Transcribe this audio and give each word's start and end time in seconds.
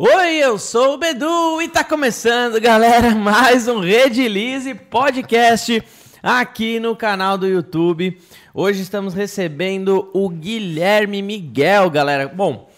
Oi, 0.00 0.36
eu 0.36 0.60
sou 0.60 0.94
o 0.94 0.96
Bedu 0.96 1.60
e 1.60 1.66
tá 1.66 1.82
começando, 1.82 2.60
galera, 2.60 3.10
mais 3.18 3.66
um 3.66 3.80
Redilize 3.80 4.72
Podcast 4.72 5.82
aqui 6.22 6.78
no 6.78 6.94
canal 6.94 7.36
do 7.36 7.48
YouTube. 7.48 8.16
Hoje 8.54 8.82
estamos 8.82 9.12
recebendo 9.12 10.08
o 10.14 10.28
Guilherme 10.28 11.20
Miguel, 11.20 11.90
galera. 11.90 12.28
Bom, 12.28 12.70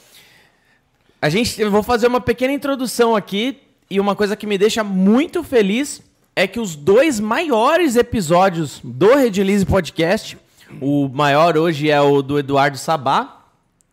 a 1.21 1.29
gente 1.29 1.61
eu 1.61 1.71
vou 1.71 1.83
fazer 1.83 2.07
uma 2.07 2.23
pequena 2.23 2.55
introdução 2.55 3.15
aqui 3.15 3.61
e 3.91 4.01
uma 4.01 4.17
coisa 4.17 4.35
que 4.35 4.47
me 4.47 4.57
deixa 4.57 4.83
muito 4.83 5.45
feliz 5.45 6.01
é 6.35 6.47
que 6.47 6.59
os 6.59 6.75
dois 6.75 7.21
maiores 7.21 7.97
episódios 7.97 8.81
do 8.83 9.15
Redilize 9.15 9.67
Podcast, 9.67 10.39
o 10.81 11.07
maior 11.07 11.59
hoje 11.59 11.91
é 11.91 12.01
o 12.01 12.23
do 12.23 12.39
Eduardo 12.39 12.79
Sabá, 12.79 13.40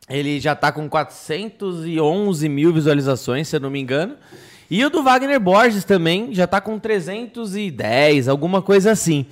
ele 0.10 0.40
já 0.40 0.56
tá 0.56 0.72
com 0.72 0.90
411 0.90 2.48
mil 2.50 2.74
visualizações, 2.74 3.48
se 3.48 3.56
eu 3.56 3.60
não 3.60 3.70
me 3.70 3.80
engano. 3.80 4.16
E 4.70 4.84
o 4.84 4.90
do 4.90 5.04
Wagner 5.04 5.40
Borges 5.40 5.84
também 5.84 6.34
já 6.34 6.46
tá 6.46 6.60
com 6.60 6.78
310, 6.78 8.28
alguma 8.28 8.62
coisa 8.62 8.92
assim. 8.92 9.26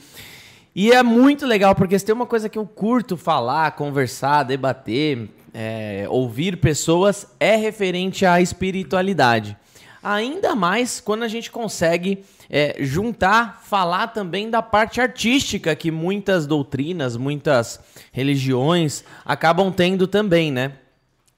E 0.76 0.92
é 0.92 1.02
muito 1.02 1.46
legal, 1.46 1.74
porque 1.74 1.98
se 1.98 2.06
tem 2.06 2.14
uma 2.14 2.26
coisa 2.26 2.50
que 2.50 2.58
eu 2.58 2.66
curto 2.66 3.16
falar, 3.16 3.72
conversar, 3.72 4.44
debater, 4.44 5.30
é, 5.54 6.06
ouvir 6.10 6.58
pessoas, 6.58 7.28
é 7.40 7.56
referente 7.56 8.26
à 8.26 8.42
espiritualidade. 8.42 9.58
Ainda 10.08 10.54
mais 10.54 11.00
quando 11.00 11.24
a 11.24 11.28
gente 11.28 11.50
consegue 11.50 12.24
é, 12.48 12.76
juntar, 12.80 13.64
falar 13.64 14.10
também 14.10 14.52
da 14.52 14.62
parte 14.62 15.02
artística 15.02 15.76
que 15.76 15.90
muitas 15.90 16.46
doutrinas, 16.46 17.18
muitas 17.18 17.80
religiões 18.12 19.04
acabam 19.26 19.72
tendo 19.72 20.06
também, 20.06 20.52
né? 20.52 20.74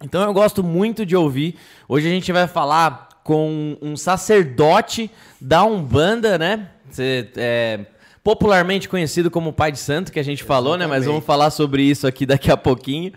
Então 0.03 0.21
eu 0.21 0.33
gosto 0.33 0.61
muito 0.65 1.05
de 1.05 1.15
ouvir. 1.15 1.55
Hoje 1.87 2.07
a 2.07 2.09
gente 2.09 2.29
vai 2.33 2.45
falar 2.45 3.07
com 3.23 3.77
um 3.81 3.95
sacerdote 3.95 5.09
da 5.39 5.63
Umbanda, 5.63 6.37
né? 6.37 6.67
Você, 6.89 7.29
é, 7.37 7.85
popularmente 8.21 8.89
conhecido 8.89 9.31
como 9.31 9.53
Pai 9.53 9.71
de 9.71 9.79
Santo, 9.79 10.11
que 10.11 10.19
a 10.19 10.23
gente 10.23 10.43
falou, 10.43 10.77
né? 10.77 10.85
Mas 10.85 11.05
vamos 11.05 11.23
falar 11.23 11.51
sobre 11.51 11.83
isso 11.83 12.05
aqui 12.05 12.25
daqui 12.25 12.51
a 12.51 12.57
pouquinho. 12.57 13.13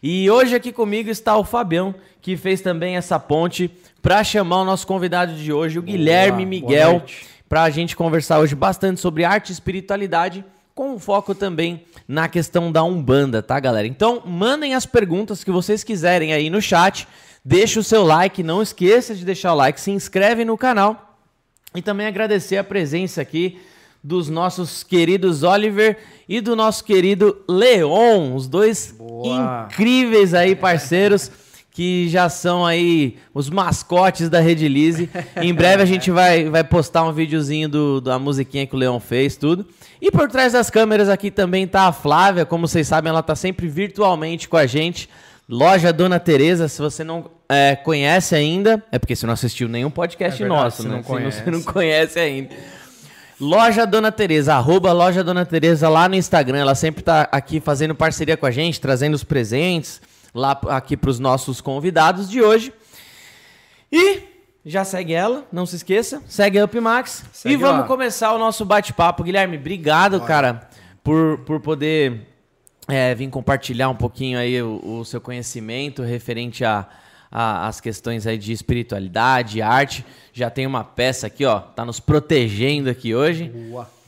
E 0.00 0.30
hoje 0.30 0.54
aqui 0.54 0.70
comigo 0.70 1.10
está 1.10 1.36
o 1.36 1.42
Fabião, 1.42 1.96
que 2.20 2.36
fez 2.36 2.60
também 2.60 2.96
essa 2.96 3.18
ponte 3.18 3.72
para 4.04 4.22
chamar 4.22 4.60
o 4.60 4.64
nosso 4.66 4.86
convidado 4.86 5.34
de 5.34 5.50
hoje, 5.50 5.78
o 5.78 5.82
Guilherme 5.82 6.44
Miguel, 6.44 7.02
para 7.48 7.62
a 7.62 7.70
gente 7.70 7.96
conversar 7.96 8.38
hoje 8.38 8.54
bastante 8.54 9.00
sobre 9.00 9.24
arte 9.24 9.48
e 9.48 9.52
espiritualidade, 9.52 10.44
com 10.74 10.98
foco 10.98 11.34
também 11.34 11.86
na 12.06 12.28
questão 12.28 12.70
da 12.70 12.84
Umbanda, 12.84 13.42
tá, 13.42 13.58
galera? 13.58 13.86
Então, 13.86 14.22
mandem 14.26 14.74
as 14.74 14.84
perguntas 14.84 15.42
que 15.42 15.50
vocês 15.50 15.82
quiserem 15.82 16.34
aí 16.34 16.50
no 16.50 16.60
chat, 16.60 17.08
deixa 17.42 17.80
o 17.80 17.82
seu 17.82 18.04
like, 18.04 18.42
não 18.42 18.60
esqueça 18.60 19.14
de 19.14 19.24
deixar 19.24 19.54
o 19.54 19.56
like, 19.56 19.80
se 19.80 19.90
inscreve 19.90 20.44
no 20.44 20.58
canal. 20.58 21.18
E 21.74 21.80
também 21.80 22.06
agradecer 22.06 22.58
a 22.58 22.64
presença 22.64 23.22
aqui 23.22 23.58
dos 24.02 24.28
nossos 24.28 24.82
queridos 24.82 25.42
Oliver 25.42 25.96
e 26.28 26.42
do 26.42 26.54
nosso 26.54 26.84
querido 26.84 27.42
Leon, 27.48 28.34
os 28.34 28.46
dois 28.46 28.94
Boa. 28.98 29.66
incríveis 29.70 30.34
aí 30.34 30.54
parceiros 30.54 31.30
que 31.74 32.08
já 32.08 32.28
são 32.28 32.64
aí 32.64 33.18
os 33.34 33.50
mascotes 33.50 34.30
da 34.30 34.38
Rede 34.38 34.68
Lise. 34.68 35.10
em 35.42 35.52
breve 35.52 35.82
a 35.82 35.84
gente 35.84 36.08
vai, 36.08 36.48
vai 36.48 36.62
postar 36.62 37.02
um 37.02 37.12
videozinho 37.12 37.68
do, 37.68 38.00
da 38.00 38.16
musiquinha 38.16 38.64
que 38.64 38.76
o 38.76 38.78
Leon 38.78 39.00
fez, 39.00 39.36
tudo. 39.36 39.66
E 40.00 40.08
por 40.08 40.30
trás 40.30 40.52
das 40.52 40.70
câmeras 40.70 41.08
aqui 41.08 41.32
também 41.32 41.66
tá 41.66 41.88
a 41.88 41.92
Flávia, 41.92 42.46
como 42.46 42.68
vocês 42.68 42.86
sabem, 42.86 43.10
ela 43.10 43.24
tá 43.24 43.34
sempre 43.34 43.66
virtualmente 43.66 44.48
com 44.48 44.56
a 44.56 44.66
gente. 44.66 45.10
Loja 45.48 45.92
Dona 45.92 46.20
Teresa, 46.20 46.68
se 46.68 46.80
você 46.80 47.02
não 47.02 47.28
é, 47.48 47.74
conhece 47.74 48.36
ainda, 48.36 48.80
é 48.92 48.98
porque 48.98 49.16
você 49.16 49.26
não 49.26 49.34
assistiu 49.34 49.68
nenhum 49.68 49.90
podcast 49.90 50.40
é 50.40 50.46
verdade, 50.46 50.64
nosso, 50.64 50.88
né? 50.88 51.02
Não 51.04 51.32
se 51.32 51.42
você 51.42 51.50
não 51.50 51.60
conhece 51.60 52.20
ainda. 52.20 52.54
Loja 53.40 53.84
Dona 53.84 54.12
Teresa, 54.12 54.54
arroba 54.54 54.92
Loja 54.92 55.24
Dona 55.24 55.44
Teresa 55.44 55.88
lá 55.88 56.08
no 56.08 56.14
Instagram. 56.14 56.58
Ela 56.58 56.76
sempre 56.76 57.02
tá 57.02 57.28
aqui 57.32 57.58
fazendo 57.58 57.96
parceria 57.96 58.36
com 58.36 58.46
a 58.46 58.52
gente, 58.52 58.80
trazendo 58.80 59.14
os 59.14 59.24
presentes 59.24 60.00
lá 60.34 60.60
aqui 60.68 60.96
para 60.96 61.10
os 61.10 61.18
nossos 61.18 61.60
convidados 61.60 62.28
de 62.28 62.42
hoje. 62.42 62.72
E 63.92 64.22
já 64.66 64.84
segue 64.84 65.12
ela, 65.12 65.46
não 65.52 65.64
se 65.64 65.76
esqueça. 65.76 66.22
Segue 66.26 66.58
a 66.58 66.64
UpMax. 66.64 67.24
Segue 67.32 67.54
e 67.54 67.56
vamos 67.56 67.82
lá. 67.82 67.86
começar 67.86 68.32
o 68.32 68.38
nosso 68.38 68.64
bate-papo. 68.64 69.22
Guilherme, 69.22 69.56
obrigado, 69.56 70.20
cara, 70.22 70.68
por, 71.02 71.38
por 71.40 71.60
poder 71.60 72.26
é, 72.88 73.14
vir 73.14 73.30
compartilhar 73.30 73.88
um 73.88 73.94
pouquinho 73.94 74.38
aí 74.38 74.60
o, 74.60 74.80
o 75.00 75.04
seu 75.04 75.20
conhecimento 75.20 76.02
referente 76.02 76.64
a, 76.64 76.88
a, 77.30 77.68
as 77.68 77.80
questões 77.80 78.26
aí 78.26 78.38
de 78.38 78.52
espiritualidade, 78.52 79.62
arte. 79.62 80.04
Já 80.32 80.50
tem 80.50 80.66
uma 80.66 80.82
peça 80.82 81.26
aqui, 81.26 81.44
ó, 81.44 81.60
tá 81.60 81.84
nos 81.84 82.00
protegendo 82.00 82.90
aqui 82.90 83.14
hoje. 83.14 83.52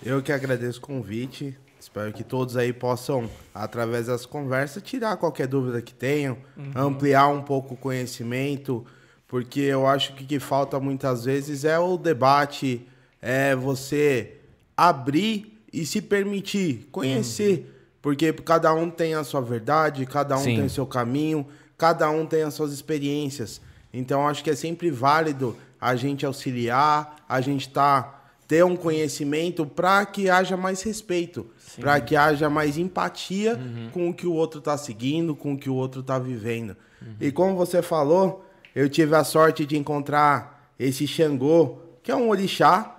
Eu 0.04 0.22
que 0.22 0.32
agradeço 0.32 0.78
o 0.78 0.82
convite. 0.82 1.56
Espero 1.97 2.12
que 2.12 2.25
todos 2.25 2.59
aí 2.59 2.75
possam, 2.75 3.27
através 3.55 4.09
das 4.09 4.27
conversas, 4.27 4.83
tirar 4.83 5.17
qualquer 5.17 5.47
dúvida 5.47 5.81
que 5.81 5.95
tenham, 5.95 6.37
uhum. 6.55 6.71
ampliar 6.75 7.29
um 7.29 7.41
pouco 7.41 7.73
o 7.73 7.77
conhecimento, 7.77 8.84
porque 9.27 9.61
eu 9.61 9.87
acho 9.87 10.12
que 10.12 10.23
o 10.23 10.27
que 10.27 10.39
falta 10.39 10.79
muitas 10.79 11.25
vezes 11.25 11.65
é 11.65 11.79
o 11.79 11.97
debate, 11.97 12.87
é 13.19 13.56
você 13.56 14.35
abrir 14.77 15.59
e 15.73 15.87
se 15.87 16.03
permitir 16.03 16.87
conhecer, 16.93 17.61
uhum. 17.61 17.65
porque 18.03 18.31
cada 18.31 18.75
um 18.75 18.91
tem 18.91 19.15
a 19.15 19.25
sua 19.25 19.41
verdade, 19.41 20.05
cada 20.05 20.37
um 20.37 20.43
Sim. 20.43 20.56
tem 20.56 20.67
o 20.67 20.71
seu 20.71 20.85
caminho, 20.85 21.47
cada 21.79 22.11
um 22.11 22.27
tem 22.27 22.43
as 22.43 22.53
suas 22.53 22.75
experiências. 22.75 23.59
Então 23.91 24.29
acho 24.29 24.45
que 24.45 24.51
é 24.51 24.55
sempre 24.55 24.91
válido 24.91 25.56
a 25.81 25.97
gente 25.97 26.27
auxiliar, 26.27 27.25
a 27.27 27.41
gente 27.41 27.71
tá 27.71 28.16
ter 28.47 28.65
um 28.65 28.77
conhecimento 28.77 29.67
para 29.67 30.05
que 30.07 30.31
haja 30.31 30.57
mais 30.57 30.83
respeito, 30.83 31.47
para 31.81 32.01
que 32.01 32.15
haja 32.15 32.49
mais 32.49 32.79
empatia 32.79 33.55
uhum. 33.57 33.91
com 33.93 34.09
o 34.09 34.15
que 34.15 34.27
o 34.27 34.33
outro 34.33 34.61
está 34.61 34.79
seguindo, 34.79 35.34
com 35.34 35.55
o 35.55 35.59
que 35.59 35.69
o 35.69 35.75
outro 35.75 36.01
está 36.01 36.19
vivendo. 36.19 36.77
Uhum. 37.03 37.15
E 37.21 37.33
como 37.33 37.56
você 37.56 37.83
falou, 37.83 38.47
eu 38.75 38.89
tive 38.89 39.17
a 39.17 39.25
sorte 39.25 39.67
de 39.67 39.77
encontrar 39.77 40.71
esse 40.79 41.06
Xangô, 41.06 41.79
que 42.03 42.11
é 42.11 42.17
um 42.17 42.29
orixá, 42.29 42.95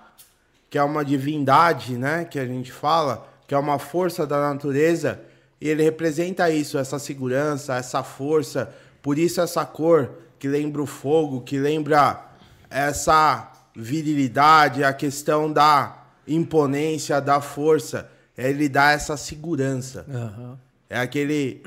que 0.68 0.76
é 0.76 0.82
uma 0.82 1.04
divindade, 1.04 1.96
né, 1.96 2.24
que 2.24 2.38
a 2.38 2.44
gente 2.44 2.70
fala, 2.70 3.26
que 3.46 3.54
é 3.54 3.58
uma 3.58 3.78
força 3.78 4.26
da 4.26 4.38
natureza, 4.40 5.20
e 5.60 5.68
ele 5.68 5.82
representa 5.82 6.50
isso, 6.50 6.76
essa 6.76 6.98
segurança, 6.98 7.76
essa 7.76 8.02
força, 8.02 8.72
por 9.00 9.18
isso 9.18 9.40
essa 9.40 9.64
cor 9.64 10.10
que 10.38 10.46
lembra 10.46 10.82
o 10.82 10.86
fogo, 10.86 11.40
que 11.40 11.58
lembra 11.58 12.22
essa 12.70 13.47
virilidade, 13.80 14.82
a 14.82 14.92
questão 14.92 15.52
da 15.52 16.04
imponência, 16.26 17.20
da 17.20 17.40
força. 17.40 18.10
Ele 18.36 18.68
dá 18.68 18.90
essa 18.90 19.16
segurança. 19.16 20.04
Uhum. 20.08 20.56
É 20.90 20.98
aquele. 20.98 21.62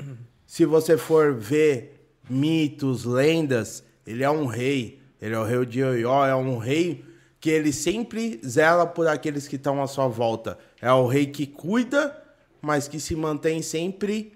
Se 0.46 0.66
você 0.66 0.98
for 0.98 1.34
ver 1.34 2.06
mitos, 2.28 3.04
lendas, 3.04 3.82
ele 4.06 4.22
é 4.22 4.30
um 4.30 4.44
rei. 4.44 5.00
Ele 5.20 5.34
é 5.34 5.38
o 5.38 5.44
rei 5.44 5.64
de 5.64 5.82
Oió, 5.82 6.26
é 6.26 6.34
um 6.34 6.58
rei 6.58 7.04
que 7.40 7.48
ele 7.48 7.72
sempre 7.72 8.40
zela 8.46 8.86
por 8.86 9.06
aqueles 9.08 9.48
que 9.48 9.56
estão 9.56 9.82
à 9.82 9.86
sua 9.86 10.06
volta. 10.06 10.58
É 10.80 10.92
o 10.92 11.06
rei 11.06 11.26
que 11.26 11.46
cuida, 11.46 12.16
mas 12.60 12.88
que 12.88 13.00
se 13.00 13.16
mantém 13.16 13.62
sempre 13.62 14.32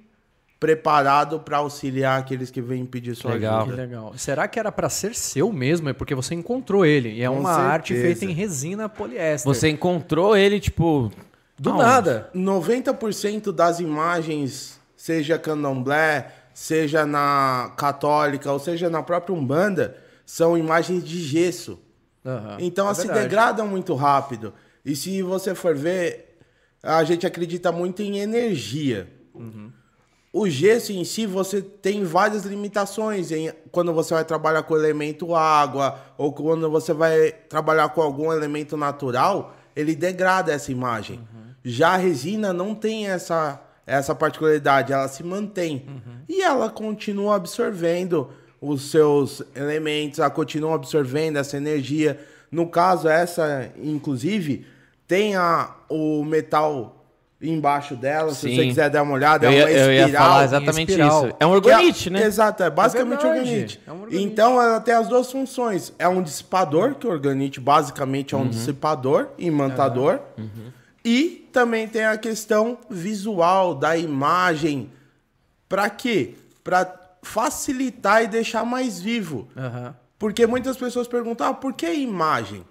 preparado 0.67 1.39
para 1.39 1.59
auxiliar 1.59 2.19
aqueles 2.19 2.51
que 2.51 2.61
vêm 2.61 2.85
pedir 2.85 3.15
sua 3.15 3.35
legal. 3.35 3.63
ajuda. 3.63 3.77
Que 3.77 3.81
legal. 3.83 4.13
Será 4.17 4.49
que 4.49 4.59
era 4.59 4.73
para 4.73 4.89
ser 4.89 5.15
seu 5.15 5.53
mesmo? 5.53 5.89
É 5.89 5.93
porque 5.93 6.13
você 6.13 6.35
encontrou 6.35 6.85
ele. 6.85 7.11
E 7.13 7.23
é 7.23 7.29
Com 7.29 7.39
uma 7.39 7.51
certeza. 7.51 7.73
arte 7.73 7.95
feita 7.95 8.25
em 8.25 8.33
resina 8.33 8.89
poliéster. 8.89 9.45
Você 9.45 9.69
encontrou 9.69 10.37
ele, 10.37 10.59
tipo, 10.59 11.13
do 11.57 11.71
Não, 11.71 11.79
nada. 11.79 12.29
90% 12.35 13.53
das 13.53 13.79
imagens, 13.79 14.81
seja 14.97 15.39
candomblé, 15.39 16.33
seja 16.53 17.07
na 17.07 17.73
católica, 17.77 18.51
ou 18.51 18.59
seja 18.59 18.91
na 18.91 19.05
própria 19.05 19.37
Umbanda, 19.37 19.97
são 20.25 20.59
imagens 20.59 21.05
de 21.05 21.23
gesso. 21.23 21.79
Uhum, 22.25 22.57
então, 22.59 22.91
é 22.91 22.95
se 22.95 23.07
degradam 23.07 23.69
muito 23.69 23.95
rápido. 23.95 24.53
E 24.85 24.97
se 24.97 25.23
você 25.23 25.55
for 25.55 25.77
ver, 25.77 26.39
a 26.83 27.05
gente 27.05 27.25
acredita 27.25 27.71
muito 27.71 28.03
em 28.03 28.19
energia. 28.19 29.09
Uhum. 29.33 29.71
O 30.33 30.49
gesso 30.49 30.93
em 30.93 31.05
si, 31.05 31.25
você 31.25 31.63
tem 31.63 32.05
várias 32.05 32.45
limitações 32.45 33.31
em, 33.33 33.51
quando 33.71 33.93
você 33.93 34.13
vai 34.13 34.25
trabalhar 34.25 34.63
com 34.65 34.75
o 34.75 34.77
elemento 34.77 35.35
água 35.35 35.99
ou 36.19 36.33
quando 36.33 36.71
você 36.71 36.93
vai 36.93 37.33
trabalhar 37.49 37.89
com 37.91 38.03
algum 38.03 38.33
elemento 38.33 38.77
natural, 38.77 39.57
ele 39.75 39.95
degrada 39.95 40.53
essa 40.53 40.71
imagem. 40.71 41.19
Uhum. 41.19 41.55
Já 41.65 41.91
a 41.95 41.97
resina 41.97 42.53
não 42.53 42.75
tem 42.75 43.09
essa, 43.09 43.63
essa 43.87 44.15
particularidade, 44.15 44.93
ela 44.93 45.09
se 45.09 45.23
mantém. 45.23 45.87
Uhum. 45.87 46.21
E 46.29 46.43
ela 46.43 46.69
continua 46.69 47.37
absorvendo 47.37 48.31
os 48.61 48.91
seus 48.91 49.43
elementos, 49.55 50.19
ela 50.19 50.31
continua 50.31 50.75
absorvendo 50.75 51.39
essa 51.39 51.57
energia. 51.57 52.21
No 52.51 52.69
caso, 52.69 53.09
essa, 53.09 53.71
inclusive, 53.83 54.67
tem 55.07 55.37
a, 55.37 55.75
o 55.89 56.25
metal 56.25 56.96
embaixo 57.51 57.97
dela, 57.97 58.33
Sim. 58.33 58.49
se 58.49 58.57
você 58.57 58.67
quiser 58.67 58.91
dar 58.91 59.03
uma 59.03 59.15
olhada, 59.15 59.47
eu 59.47 59.53
é 59.53 59.55
uma 59.55 59.71
espiral. 59.71 59.91
Eu 59.91 59.93
ia 59.93 60.19
falar 60.19 60.45
exatamente 60.45 60.93
isso. 60.93 61.37
É 61.41 61.47
um 61.47 61.51
organite, 61.51 62.09
é, 62.09 62.13
né? 62.13 62.23
Exato, 62.25 62.63
é 62.63 62.71
basicamente 62.71 63.25
é 63.25 63.29
organite. 63.29 63.81
É 63.87 63.93
um 63.93 64.03
organite. 64.03 64.25
Então 64.25 64.63
ela 64.63 64.81
tem 64.81 64.95
as 64.95 65.09
duas 65.09 65.31
funções. 65.31 65.93
É 65.99 66.09
um 66.09 66.23
dissipador, 66.23 66.95
que 66.95 67.07
o 67.07 67.11
organite 67.11 67.61
basicamente 67.61 68.35
é 68.35 68.39
um 68.39 68.43
uhum. 68.43 68.49
dissipador, 68.49 69.29
imantador. 69.39 70.21
Uhum. 70.39 70.73
E 71.05 71.49
também 71.53 71.87
tem 71.87 72.05
a 72.05 72.17
questão 72.17 72.79
visual 72.91 73.75
da 73.75 73.97
imagem. 73.97 74.91
Para 75.69 75.89
quê? 75.89 76.35
Para 76.65 76.93
facilitar 77.23 78.23
e 78.23 78.27
deixar 78.27 78.65
mais 78.65 79.01
vivo. 79.01 79.49
Uhum. 79.57 79.93
Porque 80.19 80.47
muitas 80.47 80.77
pessoas 80.77 81.07
perguntam, 81.07 81.49
ah, 81.49 81.55
por 81.55 81.73
que 81.73 81.93
imagem? 81.93 82.65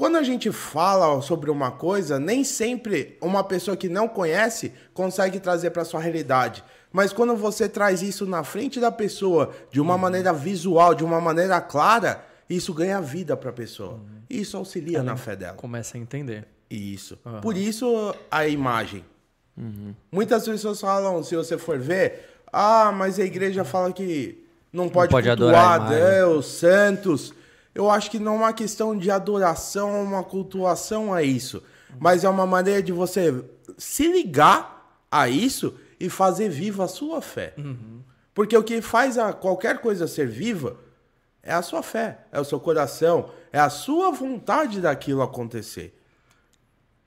Quando 0.00 0.16
a 0.16 0.22
gente 0.22 0.50
fala 0.50 1.20
sobre 1.20 1.50
uma 1.50 1.70
coisa, 1.70 2.18
nem 2.18 2.42
sempre 2.42 3.18
uma 3.20 3.44
pessoa 3.44 3.76
que 3.76 3.86
não 3.86 4.08
conhece 4.08 4.72
consegue 4.94 5.38
trazer 5.38 5.72
para 5.72 5.84
sua 5.84 6.00
realidade. 6.00 6.64
Mas 6.90 7.12
quando 7.12 7.36
você 7.36 7.68
traz 7.68 8.00
isso 8.00 8.24
na 8.24 8.42
frente 8.42 8.80
da 8.80 8.90
pessoa, 8.90 9.50
de 9.70 9.78
uma 9.78 9.96
uhum. 9.96 10.00
maneira 10.00 10.32
visual, 10.32 10.94
de 10.94 11.04
uma 11.04 11.20
maneira 11.20 11.60
clara, 11.60 12.24
isso 12.48 12.72
ganha 12.72 12.98
vida 12.98 13.36
para 13.36 13.50
a 13.50 13.52
pessoa. 13.52 13.92
Uhum. 13.92 14.22
Isso 14.30 14.56
auxilia 14.56 14.96
Ela 15.00 15.04
na 15.04 15.16
fé 15.18 15.36
dela. 15.36 15.58
Começa 15.58 15.98
a 15.98 16.00
entender. 16.00 16.48
Isso. 16.70 17.18
Uhum. 17.22 17.42
Por 17.42 17.54
isso 17.54 18.16
a 18.30 18.48
imagem. 18.48 19.04
Uhum. 19.54 19.94
Muitas 20.10 20.48
pessoas 20.48 20.80
falam, 20.80 21.22
se 21.22 21.36
você 21.36 21.58
for 21.58 21.78
ver, 21.78 22.26
ah, 22.50 22.90
mas 22.90 23.18
a 23.18 23.22
igreja 23.22 23.64
fala 23.66 23.92
que 23.92 24.46
não 24.72 24.88
pode, 24.88 25.12
não 25.12 25.20
pode 25.20 25.28
cultuar 25.28 25.90
Deus, 25.90 26.46
santos. 26.46 27.34
Eu 27.74 27.90
acho 27.90 28.10
que 28.10 28.18
não 28.18 28.34
é 28.34 28.38
uma 28.38 28.52
questão 28.52 28.96
de 28.96 29.10
adoração, 29.10 30.02
uma 30.02 30.24
cultuação 30.24 31.14
a 31.14 31.22
isso. 31.22 31.62
Mas 31.98 32.24
é 32.24 32.28
uma 32.28 32.46
maneira 32.46 32.82
de 32.82 32.92
você 32.92 33.44
se 33.78 34.06
ligar 34.10 35.04
a 35.10 35.28
isso 35.28 35.74
e 35.98 36.08
fazer 36.08 36.48
viva 36.48 36.84
a 36.84 36.88
sua 36.88 37.20
fé. 37.20 37.54
Uhum. 37.58 38.00
Porque 38.34 38.56
o 38.56 38.62
que 38.62 38.80
faz 38.80 39.18
a 39.18 39.32
qualquer 39.32 39.78
coisa 39.80 40.06
ser 40.06 40.26
viva 40.26 40.76
é 41.42 41.52
a 41.52 41.62
sua 41.62 41.82
fé, 41.82 42.20
é 42.30 42.40
o 42.40 42.44
seu 42.44 42.60
coração, 42.60 43.30
é 43.52 43.58
a 43.58 43.70
sua 43.70 44.10
vontade 44.10 44.80
daquilo 44.80 45.22
acontecer. 45.22 45.98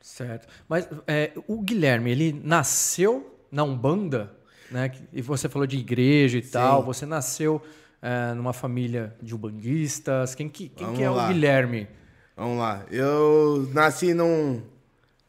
Certo. 0.01 0.47
Mas 0.67 0.87
é, 1.07 1.31
o 1.47 1.61
Guilherme, 1.61 2.11
ele 2.11 2.41
nasceu 2.43 3.39
na 3.51 3.63
Umbanda, 3.63 4.35
né? 4.69 4.91
E 5.13 5.21
você 5.21 5.47
falou 5.47 5.65
de 5.65 5.77
igreja 5.77 6.37
e 6.37 6.43
Sim. 6.43 6.51
tal. 6.51 6.83
Você 6.83 7.05
nasceu 7.05 7.61
é, 8.03 8.33
numa 8.33 8.51
família 8.51 9.15
de 9.21 9.33
umbandistas? 9.33 10.35
Quem, 10.35 10.49
que, 10.49 10.67
quem 10.67 10.93
que 10.93 11.01
é 11.01 11.09
lá. 11.09 11.23
o 11.23 11.27
Guilherme? 11.29 11.87
Vamos 12.35 12.57
lá. 12.57 12.83
Eu 12.91 13.69
nasci 13.71 14.13
num, 14.13 14.61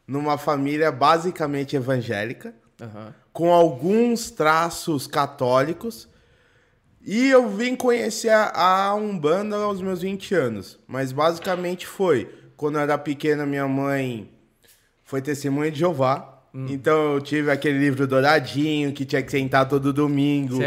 numa 0.05 0.37
família 0.37 0.91
basicamente 0.91 1.77
evangélica, 1.77 2.53
uhum. 2.81 3.13
com 3.33 3.53
alguns 3.53 4.33
traços 4.33 5.07
católicos. 5.07 6.09
E 7.01 7.29
eu 7.29 7.49
vim 7.49 7.77
conhecer 7.77 8.31
a, 8.31 8.89
a 8.89 8.95
Umbanda 8.95 9.57
aos 9.57 9.81
meus 9.81 10.03
20 10.03 10.35
anos. 10.35 10.81
Mas 10.89 11.13
basicamente 11.13 11.87
foi. 11.87 12.29
Quando 12.57 12.77
eu 12.77 12.81
era 12.81 12.99
pequena, 12.99 13.47
minha 13.47 13.69
mãe 13.69 14.33
foi 15.05 15.23
testemunha 15.23 15.71
de 15.71 15.79
Jeová. 15.79 16.34
Hum. 16.55 16.67
Então 16.71 17.15
eu 17.15 17.21
tive 17.21 17.51
aquele 17.51 17.79
livro 17.79 18.07
douradinho 18.07 18.93
que 18.93 19.05
tinha 19.05 19.21
que 19.21 19.31
sentar 19.31 19.69
todo 19.69 19.93
domingo, 19.93 20.61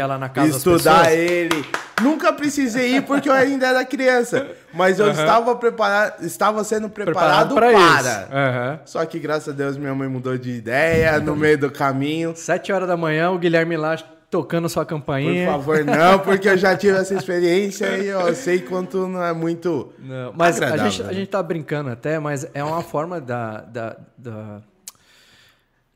estudar 0.46 1.10
ele. 1.14 1.64
Nunca 2.02 2.30
precisei 2.30 2.96
ir 2.96 3.02
porque 3.02 3.28
eu 3.28 3.32
ainda 3.32 3.68
era 3.68 3.84
criança, 3.86 4.48
mas 4.74 4.98
eu 4.98 5.06
uhum. 5.06 5.12
estava 5.12 5.56
preparado, 5.56 6.22
estava 6.22 6.62
sendo 6.62 6.90
preparado, 6.90 7.54
preparado 7.54 8.28
para. 8.28 8.72
Uhum. 8.72 8.78
Só 8.84 9.04
que 9.06 9.18
graças 9.18 9.48
a 9.48 9.52
Deus 9.52 9.78
minha 9.78 9.94
mãe 9.94 10.08
mudou 10.08 10.36
de 10.36 10.50
ideia 10.50 11.18
no 11.20 11.34
meio 11.34 11.56
do 11.56 11.70
caminho. 11.70 12.34
Sete 12.36 12.70
horas 12.70 12.86
da 12.86 12.96
manhã 12.96 13.30
o 13.30 13.38
Guilherme 13.38 13.78
lá 13.78 13.96
tocando 14.30 14.68
sua 14.68 14.84
campainha. 14.84 15.46
Por 15.46 15.52
favor, 15.52 15.84
não, 15.86 16.18
porque 16.18 16.50
eu 16.50 16.58
já 16.58 16.76
tive 16.76 16.98
essa 16.98 17.14
experiência 17.14 17.86
e 17.96 18.08
eu 18.08 18.32
sei 18.36 18.60
quanto 18.60 19.08
não 19.08 19.24
é 19.24 19.32
muito. 19.32 19.90
Não, 19.98 20.34
mas 20.36 20.60
a 20.60 20.76
gente, 20.76 21.02
a 21.02 21.12
gente 21.14 21.28
tá 21.28 21.42
brincando 21.42 21.88
até, 21.88 22.18
mas 22.18 22.46
é 22.52 22.62
uma 22.62 22.82
forma 22.82 23.20
da, 23.20 23.62
da, 23.62 23.96
da 24.18 24.60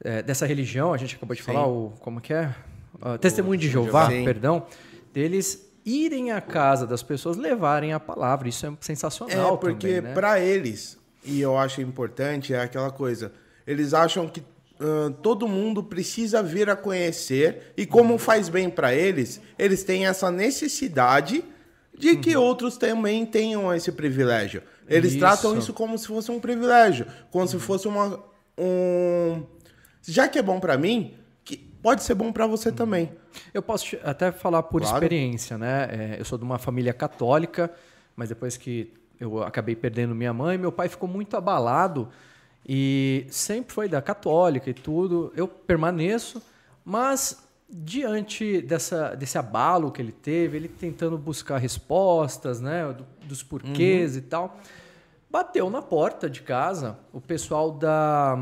é, 0.04 0.22
dessa 0.22 0.46
religião, 0.46 0.93
a 0.93 0.96
gente 0.96 1.16
acabou 1.16 1.34
de 1.34 1.43
falar, 1.43 1.66
o, 1.66 1.93
como 2.00 2.20
que 2.20 2.32
é? 2.32 2.54
Uh, 3.00 3.19
Testemunho 3.19 3.58
de 3.58 3.69
Jeová, 3.69 4.08
Sim. 4.08 4.25
perdão, 4.25 4.66
deles 5.12 5.69
irem 5.84 6.31
à 6.31 6.40
casa 6.40 6.87
das 6.87 7.02
pessoas, 7.02 7.37
levarem 7.37 7.93
a 7.93 8.00
palavra. 8.00 8.49
Isso 8.49 8.66
é 8.66 8.72
sensacional. 8.81 9.54
É, 9.54 9.56
porque 9.56 10.00
né? 10.00 10.12
para 10.12 10.40
eles, 10.40 10.99
e 11.25 11.40
eu 11.40 11.56
acho 11.56 11.81
importante, 11.81 12.54
é 12.54 12.60
aquela 12.60 12.90
coisa, 12.90 13.32
eles 13.66 13.94
acham 13.94 14.28
que 14.28 14.40
uh, 14.40 15.10
todo 15.22 15.49
mundo 15.49 15.82
precisa 15.82 16.43
vir 16.43 16.69
a 16.70 16.76
conhecer, 16.76 17.72
e 17.76 17.87
como 17.87 18.19
faz 18.19 18.49
bem 18.49 18.70
para 18.70 18.94
eles, 18.94 19.40
eles 19.58 19.84
têm 19.84 20.06
essa 20.06 20.31
necessidade 20.31 21.44
de 21.96 22.16
que 22.16 22.37
uhum. 22.37 22.43
outros 22.43 22.76
também 22.76 23.25
tenham 23.25 23.72
esse 23.72 23.93
privilégio. 23.93 24.62
Eles 24.88 25.12
isso. 25.12 25.20
tratam 25.20 25.56
isso 25.56 25.72
como 25.72 25.96
se 25.96 26.06
fosse 26.06 26.31
um 26.31 26.40
privilégio, 26.40 27.06
como 27.31 27.44
uhum. 27.44 27.50
se 27.50 27.58
fosse 27.58 27.87
uma, 27.87 28.19
um, 28.58 29.43
já 30.02 30.28
que 30.28 30.38
é 30.38 30.43
bom 30.43 30.58
para 30.58 30.76
mim, 30.76 31.14
que 31.44 31.56
pode 31.56 32.02
ser 32.02 32.14
bom 32.14 32.32
para 32.32 32.46
você 32.46 32.72
também. 32.72 33.12
Eu 33.52 33.62
posso 33.62 33.96
até 34.02 34.32
falar 34.32 34.62
por 34.64 34.81
claro. 34.81 34.96
experiência, 34.96 35.56
né? 35.56 35.88
É, 35.90 36.16
eu 36.20 36.25
sou 36.25 36.38
de 36.38 36.44
uma 36.44 36.58
família 36.58 36.93
católica, 36.93 37.70
mas 38.16 38.28
depois 38.28 38.56
que 38.56 38.93
eu 39.19 39.43
acabei 39.43 39.76
perdendo 39.76 40.14
minha 40.14 40.32
mãe, 40.32 40.58
meu 40.58 40.72
pai 40.72 40.88
ficou 40.88 41.08
muito 41.08 41.37
abalado 41.37 42.08
e 42.69 43.26
sempre 43.31 43.72
foi 43.72 43.88
da 43.88 44.02
católica 44.02 44.69
e 44.69 44.75
tudo. 44.75 45.32
Eu 45.37 45.46
permaneço, 45.46 46.43
mas 46.84 47.49
diante 47.69 48.60
dessa, 48.60 49.14
desse 49.14 49.38
abalo 49.38 49.90
que 49.90 50.02
ele 50.02 50.12
teve, 50.12 50.56
ele 50.56 50.69
tentando 50.69 51.16
buscar 51.16 51.56
respostas, 51.58 52.60
né, 52.60 52.94
dos 53.25 53.43
porquês 53.43 54.12
uhum. 54.12 54.19
e 54.19 54.20
tal, 54.22 54.60
bateu 55.31 55.70
na 55.70 55.81
porta 55.81 56.28
de 56.28 56.43
casa 56.43 56.99
o 57.12 57.20
pessoal 57.20 57.70
da 57.70 58.38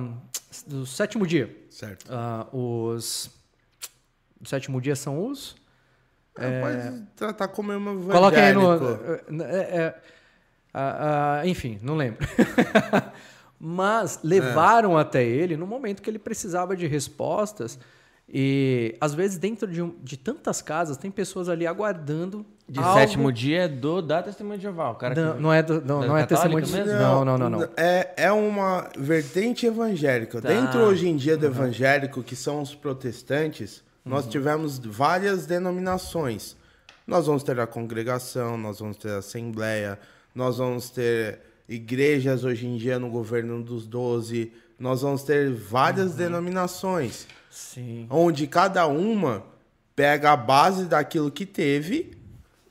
do 0.66 0.86
sétimo 0.86 1.26
dia. 1.26 1.54
Certo. 1.68 2.10
Uh, 2.10 2.88
os. 2.88 3.30
O 4.40 4.48
sétimo 4.48 4.80
dia 4.80 4.96
são 4.96 5.26
os. 5.26 5.56
É, 6.36 6.60
Pode 6.60 7.06
tratar 7.16 7.48
como 7.48 7.72
uma 7.72 7.92
evangélico. 7.92 8.12
Coloca 8.12 8.44
aí 8.44 8.54
no. 8.54 9.42
É, 9.44 9.58
é, 9.58 10.00
uh, 10.74 11.46
enfim, 11.46 11.78
não 11.82 11.96
lembro. 11.96 12.26
Mas 13.58 14.20
levaram 14.22 14.98
é. 14.98 15.02
até 15.02 15.22
ele 15.22 15.56
no 15.56 15.66
momento 15.66 16.00
que 16.00 16.08
ele 16.08 16.18
precisava 16.18 16.74
de 16.74 16.86
respostas. 16.86 17.78
E 18.26 18.96
às 19.00 19.12
vezes, 19.12 19.36
dentro 19.36 19.70
de, 19.70 19.82
um, 19.82 19.94
de 20.02 20.16
tantas 20.16 20.62
casas, 20.62 20.96
tem 20.96 21.10
pessoas 21.10 21.48
ali 21.48 21.66
aguardando 21.66 22.46
de 22.70 22.78
algo... 22.78 23.00
sétimo 23.00 23.32
dia 23.32 23.62
é 23.62 23.68
do 23.68 24.00
da 24.00 24.22
Testemunha 24.22 24.56
de 24.56 24.62
Jeová. 24.62 24.90
O 24.90 24.94
cara 24.94 25.12
não, 25.12 25.34
que... 25.34 25.42
não 25.42 25.52
é, 25.52 25.60
do, 25.60 25.80
não, 25.80 26.06
não 26.06 26.16
é 26.16 26.24
Testemunha 26.24 26.62
de 26.64 26.70
Jeová. 26.70 26.98
Não, 27.00 27.24
não, 27.24 27.36
não, 27.36 27.50
não. 27.50 27.68
É, 27.76 28.14
é 28.16 28.30
uma 28.30 28.88
vertente 28.96 29.66
evangélica. 29.66 30.40
Tá. 30.40 30.48
Dentro 30.48 30.78
hoje 30.78 31.08
em 31.08 31.16
dia 31.16 31.36
do 31.36 31.46
uhum. 31.46 31.52
evangélico, 31.52 32.22
que 32.22 32.36
são 32.36 32.62
os 32.62 32.72
protestantes, 32.72 33.78
uhum. 34.04 34.12
nós 34.12 34.28
tivemos 34.28 34.78
várias 34.78 35.46
denominações. 35.46 36.56
Nós 37.04 37.26
vamos 37.26 37.42
ter 37.42 37.58
a 37.58 37.66
congregação, 37.66 38.56
nós 38.56 38.78
vamos 38.78 38.96
ter 38.98 39.10
a 39.10 39.18
assembleia, 39.18 39.98
nós 40.32 40.58
vamos 40.58 40.90
ter 40.90 41.40
igrejas 41.68 42.44
hoje 42.44 42.68
em 42.68 42.76
dia 42.76 43.00
no 43.00 43.10
governo 43.10 43.60
dos 43.64 43.84
doze, 43.84 44.52
nós 44.78 45.02
vamos 45.02 45.24
ter 45.24 45.52
várias 45.52 46.12
uhum. 46.12 46.18
denominações. 46.18 47.26
Sim. 47.50 48.06
Onde 48.08 48.46
cada 48.46 48.86
uma 48.86 49.42
pega 49.96 50.30
a 50.30 50.36
base 50.36 50.84
daquilo 50.84 51.32
que 51.32 51.44
teve 51.44 52.19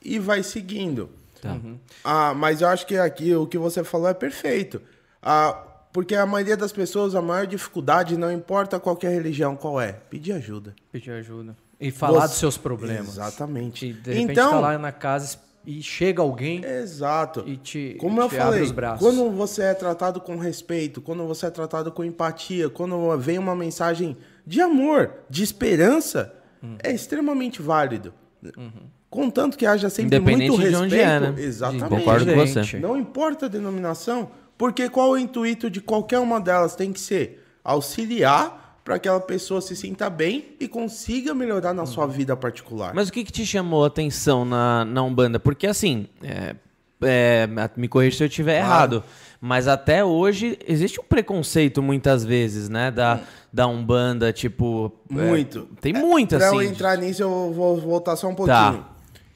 e 0.03 0.19
vai 0.19 0.43
seguindo. 0.43 1.09
Tá. 1.41 1.53
Uhum. 1.53 1.77
Ah, 2.03 2.33
mas 2.33 2.61
eu 2.61 2.67
acho 2.67 2.85
que 2.85 2.97
aqui 2.97 3.33
o 3.33 3.47
que 3.47 3.57
você 3.57 3.83
falou 3.83 4.07
é 4.07 4.13
perfeito. 4.13 4.81
Ah, 5.21 5.65
porque 5.91 6.15
a 6.15 6.25
maioria 6.25 6.55
das 6.55 6.71
pessoas, 6.71 7.15
a 7.15 7.21
maior 7.21 7.47
dificuldade, 7.47 8.17
não 8.17 8.31
importa 8.31 8.79
qualquer 8.79 9.11
religião 9.11 9.55
qual 9.55 9.79
é, 9.81 9.93
pedir 9.93 10.33
ajuda. 10.33 10.75
Pedir 10.91 11.11
ajuda. 11.11 11.55
E 11.79 11.91
falar 11.91 12.21
você... 12.21 12.27
dos 12.27 12.37
seus 12.37 12.57
problemas. 12.57 13.09
Exatamente. 13.09 13.87
E 13.87 13.93
de 13.93 14.11
repente 14.11 14.31
então, 14.31 14.51
tá 14.51 14.59
lá 14.59 14.77
na 14.77 14.91
casa 14.91 15.37
e 15.65 15.81
chega 15.81 16.21
alguém. 16.21 16.63
Exato. 16.63 17.43
E 17.45 17.57
te, 17.57 17.95
Como 17.99 18.19
e 18.19 18.23
eu 18.23 18.29
te 18.29 18.35
falei, 18.35 18.61
os 18.61 18.71
braços. 18.71 18.99
quando 18.99 19.29
você 19.31 19.63
é 19.63 19.73
tratado 19.73 20.19
com 20.19 20.37
respeito, 20.37 21.01
quando 21.01 21.25
você 21.25 21.47
é 21.47 21.49
tratado 21.49 21.91
com 21.91 22.03
empatia, 22.03 22.69
quando 22.69 23.17
vem 23.17 23.37
uma 23.37 23.55
mensagem 23.55 24.17
de 24.45 24.61
amor, 24.61 25.11
de 25.29 25.43
esperança, 25.43 26.33
hum. 26.63 26.75
é 26.83 26.91
extremamente 26.91 27.61
válido. 27.61 28.13
Uhum. 28.57 28.89
Contanto 29.09 29.57
que 29.57 29.65
haja 29.65 29.89
sempre 29.89 30.19
muito 30.19 30.55
respeito. 30.55 30.69
De 30.69 30.75
onde 30.75 30.99
é, 30.99 31.19
né? 31.19 31.33
Exatamente. 31.37 31.89
Concordo 31.89 32.25
com 32.25 32.35
você. 32.45 32.79
Não 32.79 32.95
importa 32.95 33.47
a 33.47 33.49
denominação, 33.49 34.29
porque 34.57 34.87
qual 34.89 35.11
o 35.11 35.17
intuito 35.17 35.69
de 35.69 35.81
qualquer 35.81 36.19
uma 36.19 36.39
delas 36.39 36.75
tem 36.75 36.93
que 36.93 36.99
ser 36.99 37.43
auxiliar 37.63 38.81
para 38.83 38.97
que 38.97 39.07
aquela 39.07 39.19
pessoa 39.19 39.61
se 39.61 39.75
sinta 39.75 40.09
bem 40.09 40.55
e 40.59 40.67
consiga 40.67 41.33
melhorar 41.33 41.73
na 41.73 41.85
sua 41.85 42.07
vida 42.07 42.35
particular. 42.35 42.93
Mas 42.93 43.09
o 43.09 43.11
que, 43.11 43.23
que 43.23 43.31
te 43.31 43.45
chamou 43.45 43.83
a 43.83 43.87
atenção 43.87 44.45
na, 44.45 44.83
na 44.85 45.03
Umbanda? 45.03 45.39
Porque 45.39 45.67
assim, 45.67 46.07
é, 46.23 46.55
é, 47.01 47.47
me 47.75 47.87
corrija 47.87 48.17
se 48.17 48.23
eu 48.23 48.27
estiver 48.27 48.57
errado. 48.57 49.03
Mas 49.41 49.67
até 49.67 50.03
hoje 50.03 50.57
existe 50.67 50.99
um 50.99 51.03
preconceito 51.03 51.81
muitas 51.81 52.25
vezes, 52.25 52.67
né? 52.67 52.91
Da, 52.91 53.21
da 53.53 53.67
Umbanda, 53.67 54.33
tipo. 54.33 54.91
é, 55.09 55.13
Muito. 55.13 55.67
É, 55.77 55.81
tem 55.81 55.93
muito, 55.93 56.35
pra 56.35 56.47
assim. 56.47 56.55
Pra 56.55 56.65
eu 56.65 56.69
entrar 56.69 56.97
nisso, 56.97 57.21
eu 57.23 57.53
vou 57.53 57.79
voltar 57.79 58.15
só 58.15 58.27
um 58.27 58.35
pouquinho. 58.35 58.55
Tá. 58.55 58.89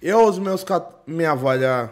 Eu, 0.03 0.27
os 0.27 0.38
meus. 0.38 0.65
Minha 1.07 1.31
avó 1.31 1.57
já 1.57 1.89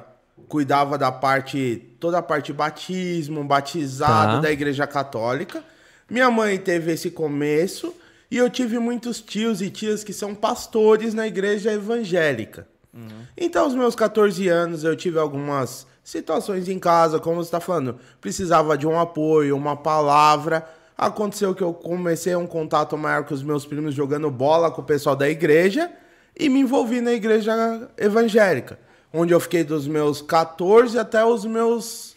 cuidava 0.50 0.98
da 0.98 1.10
parte. 1.10 1.96
toda 1.98 2.18
a 2.18 2.22
parte 2.22 2.51
batismo, 2.51 3.41
batizado 3.41 4.34
tá. 4.34 4.39
da 4.41 4.51
igreja 4.51 4.86
católica. 4.86 5.63
Minha 6.10 6.30
mãe 6.30 6.58
teve 6.58 6.91
esse 6.91 7.10
começo. 7.10 7.96
E 8.30 8.36
eu 8.36 8.50
tive 8.50 8.80
muitos 8.80 9.22
tios 9.22 9.62
e 9.62 9.70
tias 9.70 10.03
que 10.03 10.12
são 10.12 10.36
pastores 10.36 11.13
na 11.13 11.25
igreja 11.25 11.72
evangélica. 11.72 12.68
Uhum. 12.94 13.25
Então, 13.38 13.63
aos 13.63 13.75
meus 13.75 13.96
14 13.96 14.48
anos, 14.50 14.84
eu 14.84 14.96
tive 14.96 15.18
algumas 15.18 15.88
situações 16.03 16.68
em 16.68 16.80
casa, 16.80 17.20
como 17.20 17.38
você 17.38 17.48
está 17.48 17.60
falando, 17.60 17.98
precisava 18.20 18.77
de 18.77 18.88
um 18.88 19.00
apoio, 19.00 19.56
uma 19.56 19.75
palavra. 19.75 20.68
Aconteceu 20.98 21.53
que 21.53 21.62
eu 21.62 21.74
comecei 21.74 22.36
um 22.36 22.48
contato 22.48 22.98
maior 22.98 23.24
com 23.25 23.34
os 23.34 23.44
meus 23.44 23.65
primos 23.65 23.94
jogando 23.94 24.30
bola 24.32 24.72
com 24.72 24.82
o 24.82 24.86
pessoal 24.86 25.15
da 25.15 25.30
igreja 25.30 25.91
e 26.38 26.50
me 26.50 26.60
envolvi 26.60 27.02
na 27.02 27.14
igreja 27.14 27.90
evangélica, 27.98 28.80
onde 29.14 29.34
eu 29.34 29.40
fiquei 29.40 29.64
dos 29.64 29.88
meus 29.88 30.22
14 30.22 30.98
até 30.98 31.24
os 31.24 31.46
meus 31.46 32.16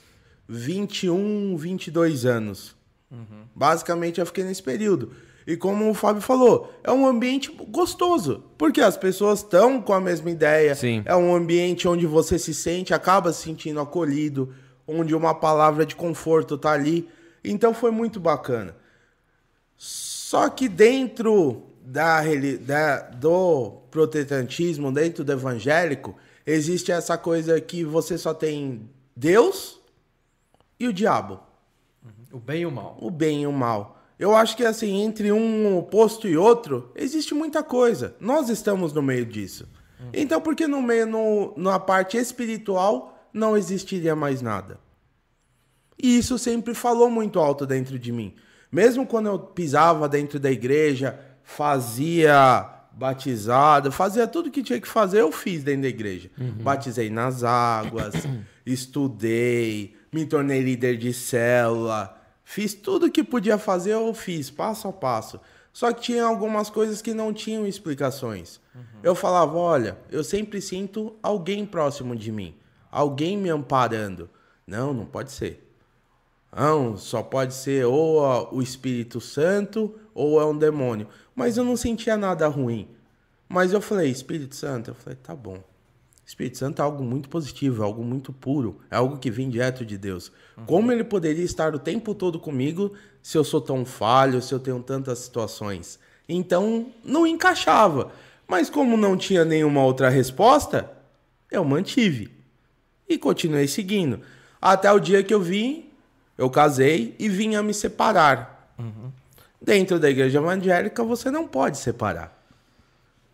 21, 0.48 1.56
22 1.56 2.24
anos. 2.26 2.76
Uhum. 3.10 3.44
Basicamente, 3.54 4.20
eu 4.20 4.26
fiquei 4.26 4.44
nesse 4.44 4.62
período. 4.62 5.12
E 5.46 5.56
como 5.56 5.90
o 5.90 5.94
Fábio 5.94 6.22
falou, 6.22 6.72
é 6.82 6.90
um 6.90 7.06
ambiente 7.06 7.54
gostoso, 7.68 8.42
porque 8.56 8.80
as 8.80 8.96
pessoas 8.96 9.40
estão 9.40 9.80
com 9.80 9.92
a 9.92 10.00
mesma 10.00 10.30
ideia. 10.30 10.74
Sim. 10.74 11.02
É 11.04 11.14
um 11.14 11.34
ambiente 11.34 11.86
onde 11.86 12.06
você 12.06 12.38
se 12.38 12.54
sente, 12.54 12.94
acaba 12.94 13.32
se 13.32 13.42
sentindo 13.42 13.78
acolhido, 13.80 14.54
onde 14.86 15.14
uma 15.14 15.34
palavra 15.34 15.84
de 15.84 15.94
conforto 15.94 16.56
tá 16.56 16.72
ali. 16.72 17.06
Então 17.44 17.74
foi 17.74 17.90
muito 17.90 18.18
bacana. 18.18 18.74
Só 19.76 20.48
que 20.48 20.66
dentro 20.66 21.62
da, 21.84 22.22
da 22.60 23.00
do 23.10 23.82
protestantismo, 23.90 24.90
dentro 24.90 25.22
do 25.22 25.32
evangélico, 25.32 26.16
existe 26.46 26.90
essa 26.90 27.18
coisa 27.18 27.60
que 27.60 27.84
você 27.84 28.16
só 28.16 28.32
tem 28.32 28.88
Deus 29.14 29.78
e 30.80 30.88
o 30.88 30.92
diabo. 30.92 31.40
O 32.32 32.38
bem 32.38 32.62
e 32.62 32.66
o 32.66 32.70
mal. 32.70 32.96
O 33.00 33.10
bem 33.10 33.42
e 33.42 33.46
o 33.46 33.52
mal. 33.52 34.02
Eu 34.18 34.34
acho 34.34 34.56
que 34.56 34.64
assim, 34.64 35.02
entre 35.02 35.30
um 35.30 35.76
oposto 35.76 36.26
e 36.26 36.36
outro, 36.36 36.90
existe 36.94 37.34
muita 37.34 37.62
coisa. 37.62 38.16
Nós 38.18 38.48
estamos 38.48 38.92
no 38.92 39.02
meio 39.02 39.26
disso. 39.26 39.68
Uhum. 40.00 40.10
Então, 40.12 40.40
por 40.40 40.56
que 40.56 40.66
no 40.66 40.80
meio, 40.80 41.06
no, 41.06 41.54
na 41.56 41.78
parte 41.78 42.16
espiritual, 42.16 43.28
não 43.32 43.56
existiria 43.56 44.16
mais 44.16 44.40
nada? 44.40 44.78
E 46.00 46.18
isso 46.18 46.38
sempre 46.38 46.74
falou 46.74 47.10
muito 47.10 47.38
alto 47.38 47.66
dentro 47.66 47.98
de 47.98 48.10
mim. 48.10 48.34
Mesmo 48.70 49.06
quando 49.06 49.26
eu 49.26 49.38
pisava 49.38 50.08
dentro 50.08 50.40
da 50.40 50.50
igreja, 50.50 51.18
fazia 51.44 52.68
batizado, 52.90 53.92
fazia 53.92 54.26
tudo 54.26 54.50
que 54.50 54.62
tinha 54.62 54.80
que 54.80 54.88
fazer, 54.88 55.20
eu 55.20 55.30
fiz 55.30 55.62
dentro 55.62 55.82
da 55.82 55.88
igreja. 55.88 56.30
Uhum. 56.36 56.62
Batizei 56.62 57.10
nas 57.10 57.44
águas, 57.44 58.14
estudei, 58.66 59.94
me 60.12 60.26
tornei 60.26 60.60
líder 60.60 60.96
de 60.96 61.12
célula, 61.12 62.20
Fiz 62.44 62.74
tudo 62.74 63.10
que 63.10 63.24
podia 63.24 63.56
fazer, 63.56 63.92
eu 63.92 64.12
fiz, 64.12 64.50
passo 64.50 64.86
a 64.86 64.92
passo. 64.92 65.40
Só 65.72 65.92
que 65.92 66.02
tinha 66.02 66.24
algumas 66.24 66.70
coisas 66.70 67.02
que 67.02 67.14
não 67.14 67.32
tinham 67.32 67.66
explicações. 67.66 68.60
Uhum. 68.74 68.82
Eu 69.02 69.14
falava: 69.14 69.56
olha, 69.56 69.98
eu 70.10 70.22
sempre 70.22 70.60
sinto 70.60 71.16
alguém 71.22 71.64
próximo 71.64 72.14
de 72.14 72.30
mim, 72.30 72.54
alguém 72.92 73.36
me 73.36 73.48
amparando. 73.48 74.28
Não, 74.66 74.92
não 74.92 75.06
pode 75.06 75.32
ser. 75.32 75.60
Não, 76.54 76.96
só 76.96 77.22
pode 77.22 77.54
ser 77.54 77.84
ou 77.86 78.54
o 78.54 78.62
Espírito 78.62 79.20
Santo 79.20 79.98
ou 80.14 80.40
é 80.40 80.46
um 80.46 80.56
demônio. 80.56 81.08
Mas 81.34 81.56
eu 81.56 81.64
não 81.64 81.76
sentia 81.76 82.16
nada 82.16 82.46
ruim. 82.46 82.88
Mas 83.48 83.72
eu 83.72 83.80
falei: 83.80 84.10
Espírito 84.10 84.54
Santo, 84.54 84.90
eu 84.90 84.94
falei: 84.94 85.18
tá 85.22 85.34
bom. 85.34 85.58
Espírito 86.26 86.56
Santo 86.56 86.80
é 86.80 86.84
algo 86.84 87.04
muito 87.04 87.28
positivo, 87.28 87.82
é 87.82 87.84
algo 87.84 88.02
muito 88.02 88.32
puro, 88.32 88.80
é 88.90 88.96
algo 88.96 89.18
que 89.18 89.30
vem 89.30 89.50
direto 89.50 89.84
de 89.84 89.98
Deus. 89.98 90.32
Uhum. 90.56 90.64
Como 90.64 90.92
ele 90.92 91.04
poderia 91.04 91.44
estar 91.44 91.74
o 91.74 91.78
tempo 91.78 92.14
todo 92.14 92.40
comigo 92.40 92.94
se 93.22 93.36
eu 93.36 93.44
sou 93.44 93.60
tão 93.60 93.84
falho, 93.84 94.40
se 94.40 94.54
eu 94.54 94.58
tenho 94.58 94.82
tantas 94.82 95.18
situações? 95.18 95.98
Então, 96.26 96.86
não 97.04 97.26
encaixava. 97.26 98.10
Mas 98.48 98.70
como 98.70 98.96
não 98.96 99.16
tinha 99.16 99.44
nenhuma 99.44 99.82
outra 99.84 100.08
resposta, 100.08 100.90
eu 101.50 101.64
mantive. 101.64 102.30
E 103.08 103.18
continuei 103.18 103.68
seguindo. 103.68 104.20
Até 104.60 104.90
o 104.90 104.98
dia 104.98 105.22
que 105.22 105.34
eu 105.34 105.40
vim, 105.40 105.90
eu 106.38 106.48
casei 106.48 107.14
e 107.18 107.28
vim 107.28 107.54
a 107.54 107.62
me 107.62 107.74
separar. 107.74 108.74
Uhum. 108.78 109.12
Dentro 109.64 109.98
da 109.98 110.10
igreja 110.10 110.38
evangélica, 110.38 111.02
você 111.02 111.30
não 111.30 111.48
pode 111.48 111.78
separar. 111.78 112.38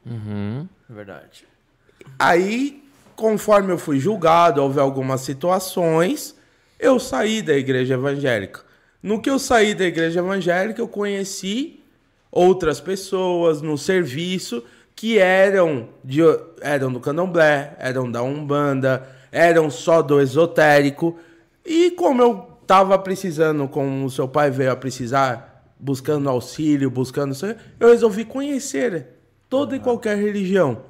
Uhum. 0.07 0.69
É 0.89 0.93
verdade. 0.93 1.45
Aí, 2.17 2.85
conforme 3.17 3.73
eu 3.73 3.79
fui 3.79 3.99
julgado, 3.99 4.63
houve 4.63 4.79
algumas 4.79 5.23
situações, 5.23 6.37
eu 6.79 7.01
saí 7.01 7.43
da 7.43 7.55
igreja 7.55 7.95
evangélica. 7.95 8.61
No 9.03 9.21
que 9.21 9.29
eu 9.29 9.41
saí 9.41 9.75
da 9.75 9.85
igreja 9.85 10.21
evangélica, 10.21 10.81
eu 10.81 10.87
conheci 10.87 11.83
outras 12.31 12.81
pessoas 12.81 13.61
no 13.61 13.77
serviço 13.77 14.63
que 14.95 15.19
eram, 15.19 15.89
de, 16.05 16.21
eram 16.61 16.93
do 16.93 17.01
candomblé, 17.01 17.75
eram 17.81 18.09
da 18.09 18.23
umbanda, 18.23 19.05
eram 19.33 19.69
só 19.69 20.01
do 20.01 20.21
esotérico. 20.21 21.19
E 21.67 21.91
como 21.91 22.23
eu 22.23 22.49
estava 22.63 22.97
precisando, 22.97 23.67
como 23.67 24.05
o 24.05 24.11
seu 24.11 24.29
pai 24.29 24.49
veio 24.49 24.71
a 24.71 24.77
precisar, 24.77 25.50
buscando 25.81 26.29
auxílio, 26.29 26.91
buscando... 26.91 27.35
Eu 27.79 27.89
resolvi 27.89 28.25
conhecer 28.25 29.07
toda 29.49 29.75
e 29.75 29.81
qualquer 29.81 30.17
religião. 30.17 30.83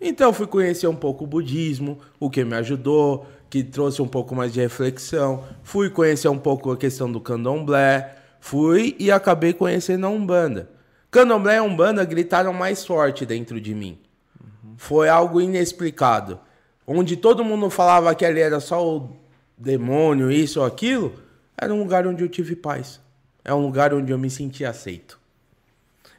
Então 0.00 0.32
fui 0.32 0.46
conhecer 0.46 0.86
um 0.86 0.94
pouco 0.94 1.24
o 1.24 1.26
budismo, 1.26 1.98
o 2.20 2.30
que 2.30 2.44
me 2.44 2.54
ajudou, 2.54 3.26
que 3.50 3.64
trouxe 3.64 4.00
um 4.00 4.06
pouco 4.06 4.34
mais 4.34 4.52
de 4.52 4.60
reflexão. 4.60 5.44
Fui 5.62 5.90
conhecer 5.90 6.28
um 6.28 6.38
pouco 6.38 6.70
a 6.70 6.76
questão 6.76 7.10
do 7.10 7.20
candomblé. 7.20 8.16
Fui 8.40 8.94
e 8.98 9.10
acabei 9.10 9.52
conhecendo 9.52 10.06
a 10.06 10.10
Umbanda. 10.10 10.70
Candomblé 11.10 11.56
e 11.56 11.60
Umbanda 11.60 12.04
gritaram 12.04 12.52
mais 12.52 12.84
forte 12.86 13.26
dentro 13.26 13.60
de 13.60 13.74
mim. 13.74 13.98
Uhum. 14.40 14.74
Foi 14.76 15.08
algo 15.08 15.40
inexplicado. 15.40 16.38
Onde 16.86 17.16
todo 17.16 17.44
mundo 17.44 17.68
falava 17.68 18.14
que 18.14 18.24
ali 18.24 18.40
era 18.40 18.60
só 18.60 18.86
o 18.86 19.16
demônio, 19.56 20.30
isso 20.30 20.60
ou 20.60 20.66
aquilo, 20.66 21.12
era 21.56 21.74
um 21.74 21.80
lugar 21.80 22.06
onde 22.06 22.22
eu 22.22 22.28
tive 22.28 22.54
paz. 22.54 23.00
É 23.48 23.54
um 23.54 23.62
lugar 23.62 23.94
onde 23.94 24.12
eu 24.12 24.18
me 24.18 24.28
senti 24.28 24.62
aceito. 24.62 25.18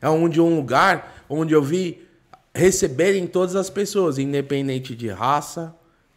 É 0.02 0.10
onde 0.10 0.42
um 0.42 0.56
lugar 0.56 1.24
onde 1.30 1.54
eu 1.54 1.62
vi 1.62 2.08
receberem 2.56 3.28
todas 3.28 3.56
as 3.56 3.70
pessoas, 3.70 4.18
independente 4.18 4.96
de 4.96 5.10
raça, 5.10 5.76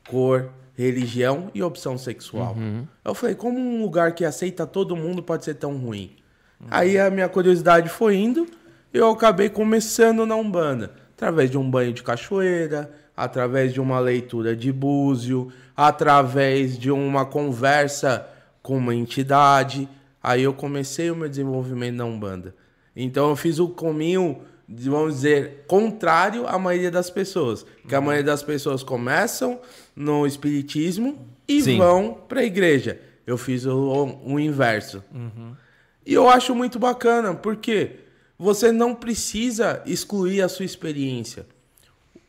cor, 0.09 0.49
religião 0.75 1.50
e 1.54 1.62
opção 1.62 1.99
sexual. 1.99 2.54
Uhum. 2.54 2.87
Eu 3.04 3.14
falei, 3.14 3.35
como 3.35 3.59
um 3.59 3.83
lugar 3.83 4.14
que 4.14 4.25
aceita 4.25 4.66
todo 4.66 4.97
mundo 4.97 5.23
pode 5.23 5.45
ser 5.45 5.57
tão 5.57 5.76
ruim? 5.76 6.16
Uhum. 6.59 6.69
Aí 6.71 6.99
a 6.99 7.11
minha 7.11 7.28
curiosidade 7.28 7.90
foi 7.90 8.16
indo, 8.16 8.47
eu 8.90 9.11
acabei 9.11 9.50
começando 9.50 10.25
na 10.25 10.35
Umbanda, 10.35 10.95
através 11.14 11.50
de 11.50 11.59
um 11.59 11.71
banho 11.71 11.92
de 11.92 12.02
cachoeira, 12.02 12.90
através 13.14 13.75
de 13.75 13.83
uma 13.83 14.00
leitura 14.00 14.57
de 14.57 14.73
búzio, 14.73 15.52
através 15.76 16.78
de 16.78 16.90
uma 16.90 17.26
conversa 17.26 18.26
com 18.62 18.78
uma 18.78 18.95
entidade. 18.95 19.87
Aí 20.23 20.43
eu 20.43 20.55
comecei 20.55 21.11
o 21.11 21.17
meu 21.17 21.29
desenvolvimento 21.29 21.97
na 21.97 22.05
Umbanda. 22.05 22.55
Então 22.95 23.31
eu 23.31 23.37
fiz 23.37 23.59
o 23.59 23.69
caminho 23.69 24.43
vamos 24.69 25.17
dizer, 25.17 25.64
contrário 25.67 26.47
à 26.47 26.59
maioria 26.59 26.91
das 26.91 27.11
pessoas. 27.11 27.67
Que 27.88 27.95
a 27.95 27.99
uhum. 27.99 28.07
maioria 28.07 28.25
das 28.25 28.43
pessoas 28.43 28.83
começam 28.83 29.61
no 29.95 30.26
espiritismo 30.26 31.26
e 31.47 31.62
Sim. 31.62 31.79
vão 31.79 32.14
para 32.29 32.41
a 32.41 32.45
igreja. 32.45 33.00
Eu 33.26 33.37
fiz 33.37 33.67
o, 33.67 34.19
o 34.25 34.41
inverso. 34.41 35.02
Uhum. 35.12 35.55
E 36.05 36.14
eu 36.14 36.29
acho 36.29 36.55
muito 36.55 36.79
bacana, 36.79 37.35
porque 37.35 38.00
você 38.38 38.73
não 38.73 38.95
precisa 38.95 39.83
excluir 39.87 40.43
a 40.43 40.49
sua 40.49 40.64
experiência. 40.64 41.47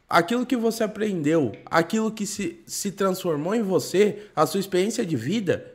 Aquilo 0.07 0.45
que 0.45 0.55
você 0.55 0.83
aprendeu, 0.83 1.53
aquilo 1.65 2.11
que 2.11 2.27
se, 2.27 2.61
se 2.67 2.91
transformou 2.91 3.55
em 3.55 3.63
você, 3.63 4.27
a 4.35 4.45
sua 4.45 4.59
experiência 4.59 5.03
de 5.03 5.15
vida, 5.15 5.72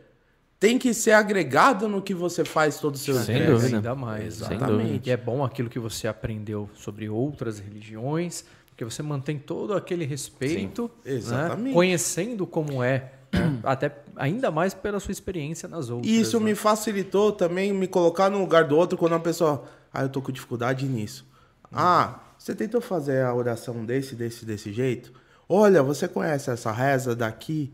tem 0.61 0.79
que 0.79 0.93
ser 0.93 1.13
agregado 1.13 1.89
no 1.89 2.03
que 2.03 2.13
você 2.13 2.45
faz 2.45 2.79
todo 2.79 2.97
o 2.97 2.99
seu 2.99 3.15
Sem 3.15 3.47
dúvida. 3.47 3.77
Ainda 3.77 3.95
mais. 3.95 4.41
Exatamente. 4.41 5.09
E 5.09 5.13
é 5.13 5.17
bom 5.17 5.45
aquilo 5.45 5.69
que 5.69 5.79
você 5.79 6.09
aprendeu 6.09 6.69
sobre 6.75 7.09
outras 7.09 7.61
religiões, 7.61 8.45
porque 8.67 8.85
você 8.85 9.03
mantém 9.03 9.39
todo 9.39 9.75
aquele 9.75 10.05
respeito, 10.05 10.91
Sim, 11.05 11.11
né? 11.11 11.17
exatamente. 11.17 11.69
Né? 11.69 11.73
conhecendo 11.73 12.47
como 12.47 12.83
é, 12.83 13.13
né? 13.33 13.61
até 13.63 13.97
ainda 14.17 14.51
mais 14.51 14.75
pela 14.75 14.99
sua 14.99 15.13
experiência 15.13 15.69
nas 15.69 15.91
outras. 15.91 16.11
E 16.11 16.21
isso 16.21 16.41
né? 16.41 16.47
me 16.47 16.55
facilitou 16.57 17.31
também 17.31 17.73
me 17.73 17.87
colocar 17.87 18.29
no 18.29 18.41
lugar 18.41 18.65
do 18.65 18.77
outro 18.77 18.99
quando 18.99 19.15
a 19.15 19.21
pessoa, 19.21 19.65
ah, 19.93 20.03
eu 20.03 20.09
tô 20.09 20.21
com 20.21 20.33
dificuldade 20.33 20.87
nisso. 20.87 21.25
Hum. 21.67 21.77
Ah, 21.77 22.21
você 22.37 22.53
tentou 22.53 22.81
fazer 22.81 23.23
a 23.25 23.33
oração 23.33 23.85
desse, 23.85 24.17
desse, 24.17 24.45
desse 24.45 24.73
jeito? 24.73 25.13
Olha, 25.49 25.83
você 25.85 26.09
conhece 26.09 26.51
essa 26.51 26.73
reza 26.73 27.15
daqui? 27.15 27.73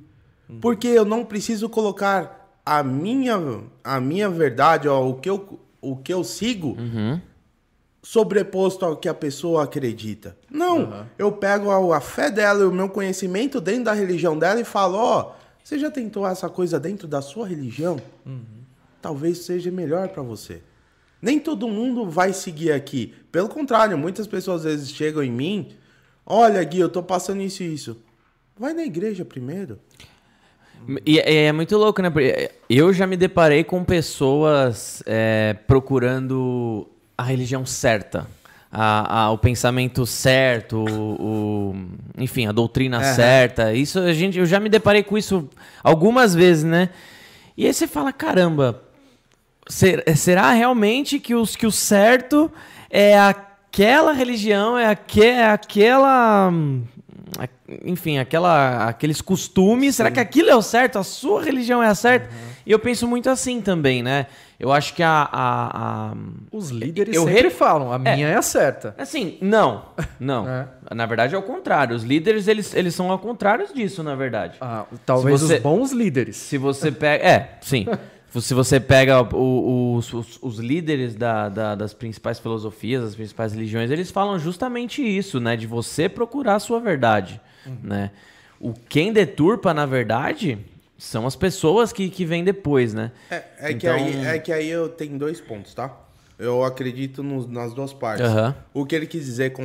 Porque 0.60 0.86
eu 0.86 1.06
não 1.06 1.24
preciso 1.24 1.68
colocar 1.70 2.43
a 2.64 2.82
minha, 2.82 3.36
a 3.82 4.00
minha 4.00 4.28
verdade, 4.28 4.88
ó, 4.88 5.06
o, 5.06 5.14
que 5.14 5.28
eu, 5.28 5.60
o 5.80 5.96
que 5.96 6.12
eu 6.12 6.24
sigo, 6.24 6.76
sobreposto 8.02 8.84
ao 8.84 8.96
que 8.96 9.08
a 9.08 9.14
pessoa 9.14 9.64
acredita. 9.64 10.36
Não, 10.50 11.06
eu 11.18 11.32
pego 11.32 11.70
a, 11.70 11.96
a 11.96 12.00
fé 12.00 12.30
dela 12.30 12.62
e 12.62 12.66
o 12.66 12.72
meu 12.72 12.88
conhecimento 12.88 13.60
dentro 13.60 13.84
da 13.84 13.92
religião 13.92 14.38
dela 14.38 14.60
e 14.60 14.64
falo, 14.64 14.96
ó, 14.96 15.32
você 15.62 15.78
já 15.78 15.90
tentou 15.90 16.26
essa 16.26 16.48
coisa 16.48 16.78
dentro 16.78 17.08
da 17.08 17.22
sua 17.22 17.46
religião? 17.48 18.00
Talvez 19.00 19.38
seja 19.38 19.70
melhor 19.70 20.08
para 20.08 20.22
você. 20.22 20.62
Nem 21.20 21.40
todo 21.40 21.66
mundo 21.68 22.08
vai 22.08 22.34
seguir 22.34 22.72
aqui. 22.72 23.14
Pelo 23.32 23.48
contrário, 23.48 23.96
muitas 23.96 24.26
pessoas 24.26 24.58
às 24.58 24.72
vezes 24.72 24.90
chegam 24.90 25.22
em 25.22 25.32
mim, 25.32 25.72
olha 26.26 26.62
Gui, 26.62 26.80
eu 26.80 26.88
tô 26.90 27.02
passando 27.02 27.40
isso 27.40 27.62
e 27.62 27.72
isso. 27.72 27.96
Vai 28.58 28.74
na 28.74 28.84
igreja 28.84 29.24
primeiro. 29.24 29.78
E 31.06 31.18
é, 31.18 31.44
é 31.46 31.52
muito 31.52 31.76
louco, 31.76 32.00
né? 32.02 32.10
Porque 32.10 32.50
Eu 32.68 32.92
já 32.92 33.06
me 33.06 33.16
deparei 33.16 33.64
com 33.64 33.82
pessoas 33.84 35.02
é, 35.06 35.54
procurando 35.66 36.86
a 37.16 37.22
religião 37.22 37.64
certa. 37.64 38.26
A, 38.76 39.22
a- 39.24 39.30
o 39.30 39.38
pensamento 39.38 40.04
certo, 40.04 40.78
o, 40.78 41.70
o- 41.72 41.76
enfim, 42.18 42.46
a 42.46 42.52
doutrina 42.52 42.98
certa. 43.14 43.72
Isso 43.72 44.00
a 44.00 44.12
gente, 44.12 44.38
eu 44.38 44.46
já 44.46 44.58
me 44.58 44.68
deparei 44.68 45.02
com 45.04 45.16
isso 45.16 45.48
algumas 45.82 46.34
vezes, 46.34 46.64
né? 46.64 46.88
E 47.56 47.66
aí 47.66 47.72
você 47.72 47.86
fala, 47.86 48.12
caramba, 48.12 48.82
ser- 49.68 50.02
será 50.16 50.50
realmente 50.50 51.20
que, 51.20 51.34
os, 51.36 51.54
que 51.54 51.66
o 51.66 51.70
certo 51.70 52.50
é 52.90 53.16
aquela 53.16 54.12
religião, 54.12 54.76
é, 54.76 54.86
aque, 54.86 55.22
é 55.22 55.46
aquela. 55.46 56.52
Enfim, 57.84 58.18
aquela, 58.18 58.88
aqueles 58.88 59.20
costumes. 59.20 59.96
Será 59.96 60.10
que 60.10 60.20
aquilo 60.20 60.50
é 60.50 60.54
o 60.56 60.62
certo? 60.62 60.98
A 60.98 61.02
sua 61.02 61.42
religião 61.42 61.82
é 61.82 61.88
a 61.88 61.94
certa? 61.94 62.28
E 62.66 62.70
eu 62.70 62.78
penso 62.78 63.06
muito 63.08 63.28
assim 63.30 63.60
também, 63.60 64.02
né? 64.02 64.26
Eu 64.58 64.72
acho 64.72 64.94
que 64.94 65.02
a. 65.02 65.28
a- 65.30 66.10
a- 66.12 66.14
Os 66.52 66.70
líderes 66.70 67.14
Eu 67.16 67.24
sempre 67.24 67.42
re- 67.42 67.50
falam, 67.50 67.92
a 67.92 67.98
minha 67.98 68.28
é 68.28 68.36
a 68.36 68.42
certa. 68.42 68.94
Assim, 68.96 69.36
não. 69.40 69.86
Não. 70.20 70.46
É. 70.90 70.94
Na 70.94 71.06
verdade 71.06 71.34
é 71.34 71.38
o 71.38 71.42
contrário. 71.42 71.96
Os 71.96 72.04
líderes, 72.04 72.46
eles, 72.46 72.74
eles 72.74 72.94
são 72.94 73.10
ao 73.10 73.18
contrário 73.18 73.66
disso, 73.74 74.02
na 74.02 74.14
verdade. 74.14 74.58
Ah, 74.60 74.84
talvez 75.06 75.40
você- 75.40 75.56
os 75.56 75.60
bons 75.62 75.92
líderes. 75.92 76.36
Se 76.36 76.58
você 76.58 76.92
pega. 76.92 77.24
É, 77.26 77.58
sim. 77.62 77.86
Se 78.40 78.52
você 78.54 78.80
pega 78.80 79.22
o- 79.22 79.94
os, 79.96 80.12
os- 80.12 80.38
os 80.42 80.58
líderes 80.58 81.14
da- 81.14 81.48
da- 81.48 81.74
das 81.74 81.94
principais 81.94 82.38
filosofias, 82.38 83.02
das 83.04 83.14
principais 83.14 83.52
religiões, 83.52 83.90
eles 83.90 84.10
falam 84.10 84.38
justamente 84.38 85.02
isso, 85.02 85.38
né? 85.40 85.56
De 85.56 85.66
você 85.66 86.08
procurar 86.08 86.56
a 86.56 86.60
sua 86.60 86.80
verdade, 86.80 87.40
né? 87.82 88.10
O 88.60 88.72
quem 88.88 89.12
deturpa, 89.12 89.72
na 89.74 89.86
verdade, 89.86 90.58
são 90.98 91.26
as 91.26 91.36
pessoas 91.36 91.92
que, 91.92 92.08
que 92.08 92.24
vêm 92.24 92.42
depois, 92.42 92.92
né? 92.94 93.12
É, 93.30 93.42
é 93.58 93.68
que 93.74 93.86
Então- 93.86 93.94
aí, 93.94 94.24
é 94.26 94.38
que 94.38 94.52
aí 94.52 94.68
eu 94.68 94.88
tenho 94.88 95.18
dois 95.18 95.40
pontos, 95.40 95.74
tá? 95.74 95.94
Eu 96.36 96.64
acredito 96.64 97.22
nos- 97.22 97.46
nas 97.46 97.72
duas 97.72 97.92
partes. 97.92 98.26
Aham. 98.26 98.54
O 98.72 98.84
que 98.84 98.94
ele 98.96 99.06
quis 99.06 99.24
dizer 99.24 99.52
com 99.52 99.62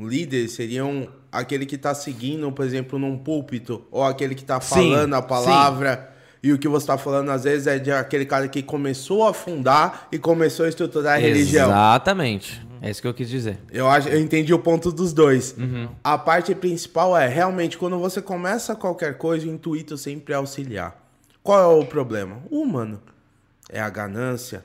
líder 0.00 0.48
seriam 0.48 1.08
aquele 1.30 1.66
que 1.66 1.76
tá 1.76 1.94
seguindo, 1.94 2.50
por 2.50 2.64
exemplo, 2.64 2.98
num 2.98 3.18
púlpito, 3.18 3.84
ou 3.90 4.02
aquele 4.02 4.34
que 4.34 4.44
tá 4.44 4.58
Sim, 4.60 4.92
falando 4.92 5.14
a 5.14 5.20
palavra. 5.20 6.15
E 6.42 6.52
o 6.52 6.58
que 6.58 6.68
você 6.68 6.86
tá 6.86 6.98
falando, 6.98 7.30
às 7.30 7.44
vezes, 7.44 7.66
é 7.66 7.78
de 7.78 7.90
aquele 7.90 8.24
cara 8.24 8.46
que 8.46 8.62
começou 8.62 9.26
a 9.26 9.34
fundar 9.34 10.06
e 10.12 10.18
começou 10.18 10.66
a 10.66 10.68
estruturar 10.68 11.14
a 11.14 11.18
religião. 11.18 11.68
Exatamente. 11.68 12.64
É 12.80 12.90
isso 12.90 13.00
que 13.00 13.08
eu 13.08 13.14
quis 13.14 13.28
dizer. 13.28 13.58
Eu, 13.72 13.88
acho, 13.88 14.08
eu 14.08 14.20
entendi 14.20 14.52
o 14.52 14.58
ponto 14.58 14.92
dos 14.92 15.12
dois. 15.12 15.56
A 16.04 16.16
parte 16.16 16.54
principal 16.54 17.16
é, 17.16 17.26
realmente, 17.26 17.78
quando 17.78 17.98
você 17.98 18.20
começa 18.22 18.76
qualquer 18.76 19.16
coisa, 19.18 19.46
o 19.46 19.50
intuito 19.50 19.96
sempre 19.96 20.34
é 20.34 20.36
auxiliar. 20.36 20.96
Qual 21.42 21.60
é 21.60 21.82
o 21.82 21.86
problema? 21.86 22.38
O 22.50 22.60
humano. 22.60 23.00
É 23.68 23.80
a 23.80 23.90
ganância, 23.90 24.64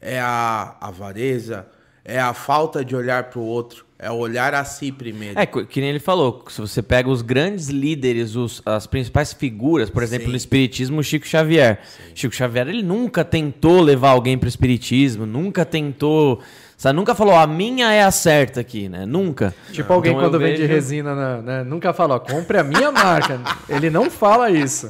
é 0.00 0.18
a 0.18 0.76
avareza, 0.80 1.66
é 2.02 2.18
a 2.18 2.32
falta 2.32 2.82
de 2.82 2.96
olhar 2.96 3.24
para 3.24 3.38
o 3.38 3.44
outro, 3.44 3.84
é 4.02 4.10
olhar 4.10 4.54
a 4.54 4.64
si 4.64 4.90
primeiro. 4.90 5.38
É, 5.38 5.44
que 5.44 5.80
nem 5.80 5.90
ele 5.90 5.98
falou, 5.98 6.42
se 6.48 6.60
você 6.60 6.80
pega 6.82 7.08
os 7.10 7.20
grandes 7.20 7.68
líderes, 7.68 8.34
os- 8.34 8.62
as 8.64 8.86
principais 8.86 9.32
figuras, 9.32 9.90
por 9.90 10.02
exemplo, 10.02 10.24
Sim. 10.26 10.30
no 10.30 10.36
Espiritismo, 10.36 11.00
o 11.00 11.04
Chico 11.04 11.26
Xavier. 11.28 11.80
Chico 12.14 12.34
Xavier, 12.34 12.66
ele 12.68 12.82
nunca 12.82 13.22
tentou 13.24 13.80
levar 13.82 14.10
alguém 14.10 14.38
pro 14.38 14.48
Espiritismo, 14.48 15.26
nunca 15.26 15.64
tentou, 15.66 16.40
sabe, 16.80 16.96
nunca 16.96 17.14
falou, 17.14 17.34
a 17.36 17.46
minha 17.46 17.92
é 17.92 18.02
a 18.02 18.10
certa 18.10 18.60
aqui, 18.60 18.88
né? 18.88 19.04
Nunca. 19.06 19.54
Tipo 19.72 19.92
alguém 19.92 20.12
Então 20.12 20.24
quando 20.24 20.38
vende 20.38 20.62
vejo- 20.62 20.72
resina, 20.72 21.14
na- 21.14 21.42
né, 21.42 21.62
nunca 21.64 21.92
fala, 21.92 22.14
ó, 22.14 22.18
compre 22.18 22.58
a 22.58 22.64
minha 22.64 22.90
marca. 22.90 23.38
Ele 23.68 23.90
não 23.90 24.08
fala 24.10 24.50
isso. 24.50 24.88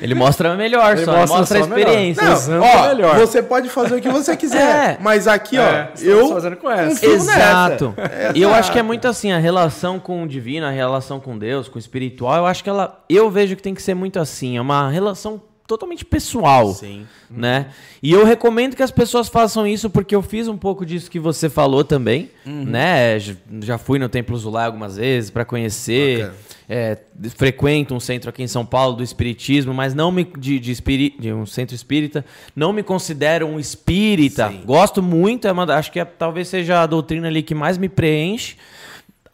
Ele 0.00 0.14
mostra 0.14 0.54
melhor 0.56 0.96
Ele 0.96 1.04
só, 1.04 1.12
mostra 1.16 1.38
mostra 1.38 1.58
a 1.58 1.62
só 1.62 1.68
melhor. 1.68 1.88
experiência. 1.88 2.24
Não, 2.24 2.32
usando 2.34 2.62
ó, 2.64 2.88
melhor. 2.88 3.18
você 3.18 3.42
pode 3.42 3.68
fazer 3.68 3.96
o 3.96 4.00
que 4.00 4.08
você 4.08 4.36
quiser, 4.36 4.56
É. 4.96 4.98
mas 5.00 5.28
aqui, 5.28 5.58
ó, 5.58 5.62
É, 5.62 5.90
estamos 5.94 6.22
eu 6.28 6.34
fazendo 6.34 6.56
com 6.56 6.70
essa. 6.70 6.84
nessa. 6.84 7.06
Exato. 7.06 7.94
E 8.34 8.42
eu 8.42 8.52
acho 8.52 8.72
que 8.72 8.78
é 8.78 8.82
muito 8.82 9.06
assim, 9.06 9.32
a 9.32 9.38
relação 9.38 9.98
com 9.98 10.22
o 10.22 10.26
divino, 10.28 10.66
a 10.66 10.70
relação 10.70 11.20
com 11.20 11.38
Deus, 11.38 11.68
com 11.68 11.76
o 11.76 11.78
espiritual, 11.78 12.36
eu 12.38 12.46
acho 12.46 12.62
que 12.64 12.70
ela. 12.70 13.02
Eu 13.08 13.30
vejo 13.30 13.54
que 13.56 13.62
tem 13.62 13.74
que 13.74 13.82
ser 13.82 13.94
muito 13.94 14.18
assim. 14.18 14.56
É 14.56 14.60
uma 14.60 14.88
relação 14.90 15.40
totalmente 15.66 16.04
pessoal. 16.04 16.72
Sim. 16.72 17.06
Né? 17.30 17.66
E 18.02 18.12
eu 18.12 18.24
recomendo 18.24 18.76
que 18.76 18.82
as 18.82 18.90
pessoas 18.90 19.28
façam 19.28 19.66
isso 19.66 19.90
porque 19.90 20.14
eu 20.14 20.22
fiz 20.22 20.46
um 20.48 20.56
pouco 20.56 20.86
disso 20.86 21.10
que 21.10 21.18
você 21.18 21.48
falou 21.50 21.82
também, 21.84 22.30
né? 22.44 23.18
J- 23.18 23.36
Já 23.62 23.76
fui 23.78 23.98
no 23.98 24.08
Templo 24.08 24.36
Zulai 24.36 24.66
algumas 24.66 24.96
vezes 24.96 25.28
para 25.30 25.44
conhecer, 25.44 26.30
é, 26.68 26.96
frequento 27.36 27.94
um 27.94 28.00
centro 28.00 28.30
aqui 28.30 28.42
em 28.42 28.46
São 28.46 28.64
Paulo 28.64 28.96
do 28.96 29.02
espiritismo, 29.02 29.74
mas 29.74 29.92
não 29.94 30.12
me 30.12 30.24
de, 30.38 30.58
de, 30.60 30.70
espiri, 30.70 31.14
de 31.18 31.32
um 31.32 31.44
centro 31.46 31.74
espírita, 31.74 32.24
não 32.54 32.72
me 32.72 32.82
considero 32.82 33.46
um 33.46 33.58
espírita. 33.58 34.48
Sim. 34.50 34.62
Gosto 34.64 35.02
muito, 35.02 35.48
é 35.48 35.52
uma, 35.52 35.64
acho 35.74 35.90
que 35.90 35.98
é- 35.98 36.04
talvez 36.04 36.46
seja 36.48 36.82
a 36.82 36.86
doutrina 36.86 37.26
ali 37.26 37.42
que 37.42 37.54
mais 37.54 37.76
me 37.76 37.88
preenche. 37.88 38.56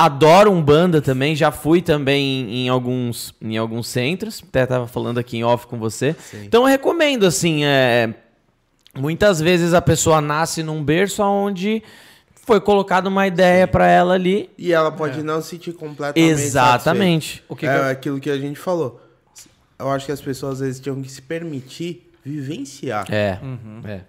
Adoro 0.05 0.51
Umbanda 0.51 1.01
também, 1.01 1.35
já 1.37 1.51
fui 1.51 1.81
também 1.83 2.43
em, 2.43 2.67
em 2.67 2.69
alguns, 2.69 3.35
em 3.41 3.57
alguns 3.57 3.87
centros, 3.89 4.43
até 4.49 4.67
tava 4.67 4.87
falando 4.87 5.19
aqui 5.19 5.37
em 5.39 5.45
off 5.45 5.67
com 5.67 5.79
você. 5.79 6.17
Então 6.45 6.63
eu 6.63 6.67
recomendo, 6.69 7.25
assim, 7.27 7.65
é, 7.65 8.15
muitas 8.99 9.41
vezes 9.41 9.75
a 9.75 9.81
pessoa 9.83 10.21
nasce 10.21 10.63
num 10.63 10.83
berço 10.83 11.23
onde 11.23 11.83
foi 12.35 12.61
colocada 12.61 13.09
uma 13.09 13.27
ideia 13.27 13.69
pra 13.69 13.87
ela 13.87 14.15
ali. 14.15 14.51
E 14.59 14.73
ela 14.73 14.91
pode 14.91 15.23
não 15.23 15.41
se 15.41 15.51
sentir 15.51 15.73
completamente 15.73 16.31
Exatamente. 16.43 17.45
O 17.49 17.55
que 17.55 17.67
é 17.67 17.73
que 17.73 17.79
eu- 17.79 17.85
aquilo 17.91 18.21
que 18.21 18.31
a 18.31 18.39
gente 18.39 18.59
falou. 18.59 19.01
Eu 19.79 19.91
acho 19.91 20.07
que 20.07 20.13
as 20.13 20.21
pessoas 20.21 20.55
às 20.55 20.61
vezes 20.61 20.81
tinham 20.81 21.01
que 21.03 21.11
se 21.11 21.23
permitir 21.23 22.11
vivenciar. 22.25 23.05
É, 23.11 23.39
é. 23.85 24.01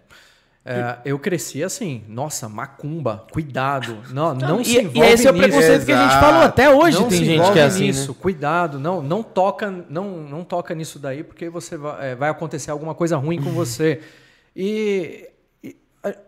É, 0.66 0.98
eu 1.04 1.20
cresci 1.20 1.62
assim, 1.62 2.04
nossa, 2.08 2.48
macumba, 2.48 3.28
cuidado. 3.32 3.98
Não, 4.12 4.34
não, 4.36 4.62
e, 4.62 4.66
se 4.66 4.78
e 4.78 4.82
envolve 4.82 5.10
esse 5.12 5.28
é 5.28 5.30
o 5.30 5.34
nisso. 5.34 5.46
preconceito 5.46 5.86
que 5.86 5.92
a 5.92 6.04
gente 6.04 6.20
falou. 6.20 6.42
Até 6.42 6.70
hoje 6.74 7.00
não 7.00 7.10
tem 7.10 7.18
se 7.18 7.26
gente 7.26 7.36
envolve 7.36 7.54
que 7.54 7.60
é 7.60 7.64
assim, 7.64 7.88
nisso, 7.88 8.12
né? 8.12 8.18
cuidado, 8.22 8.80
não, 8.80 9.02
não 9.02 9.22
toca, 9.22 9.70
não, 9.90 10.24
não 10.24 10.44
toca 10.44 10.74
nisso 10.74 11.00
daí 11.00 11.22
porque 11.24 11.50
você 11.50 11.76
vai, 11.76 12.12
é, 12.12 12.16
vai 12.16 12.30
acontecer 12.30 12.72
alguma 12.72 12.96
coisa 12.96 13.18
ruim 13.18 13.42
com 13.42 13.52
você. 13.52 14.02
E, 14.56 15.30
e, 15.64 15.76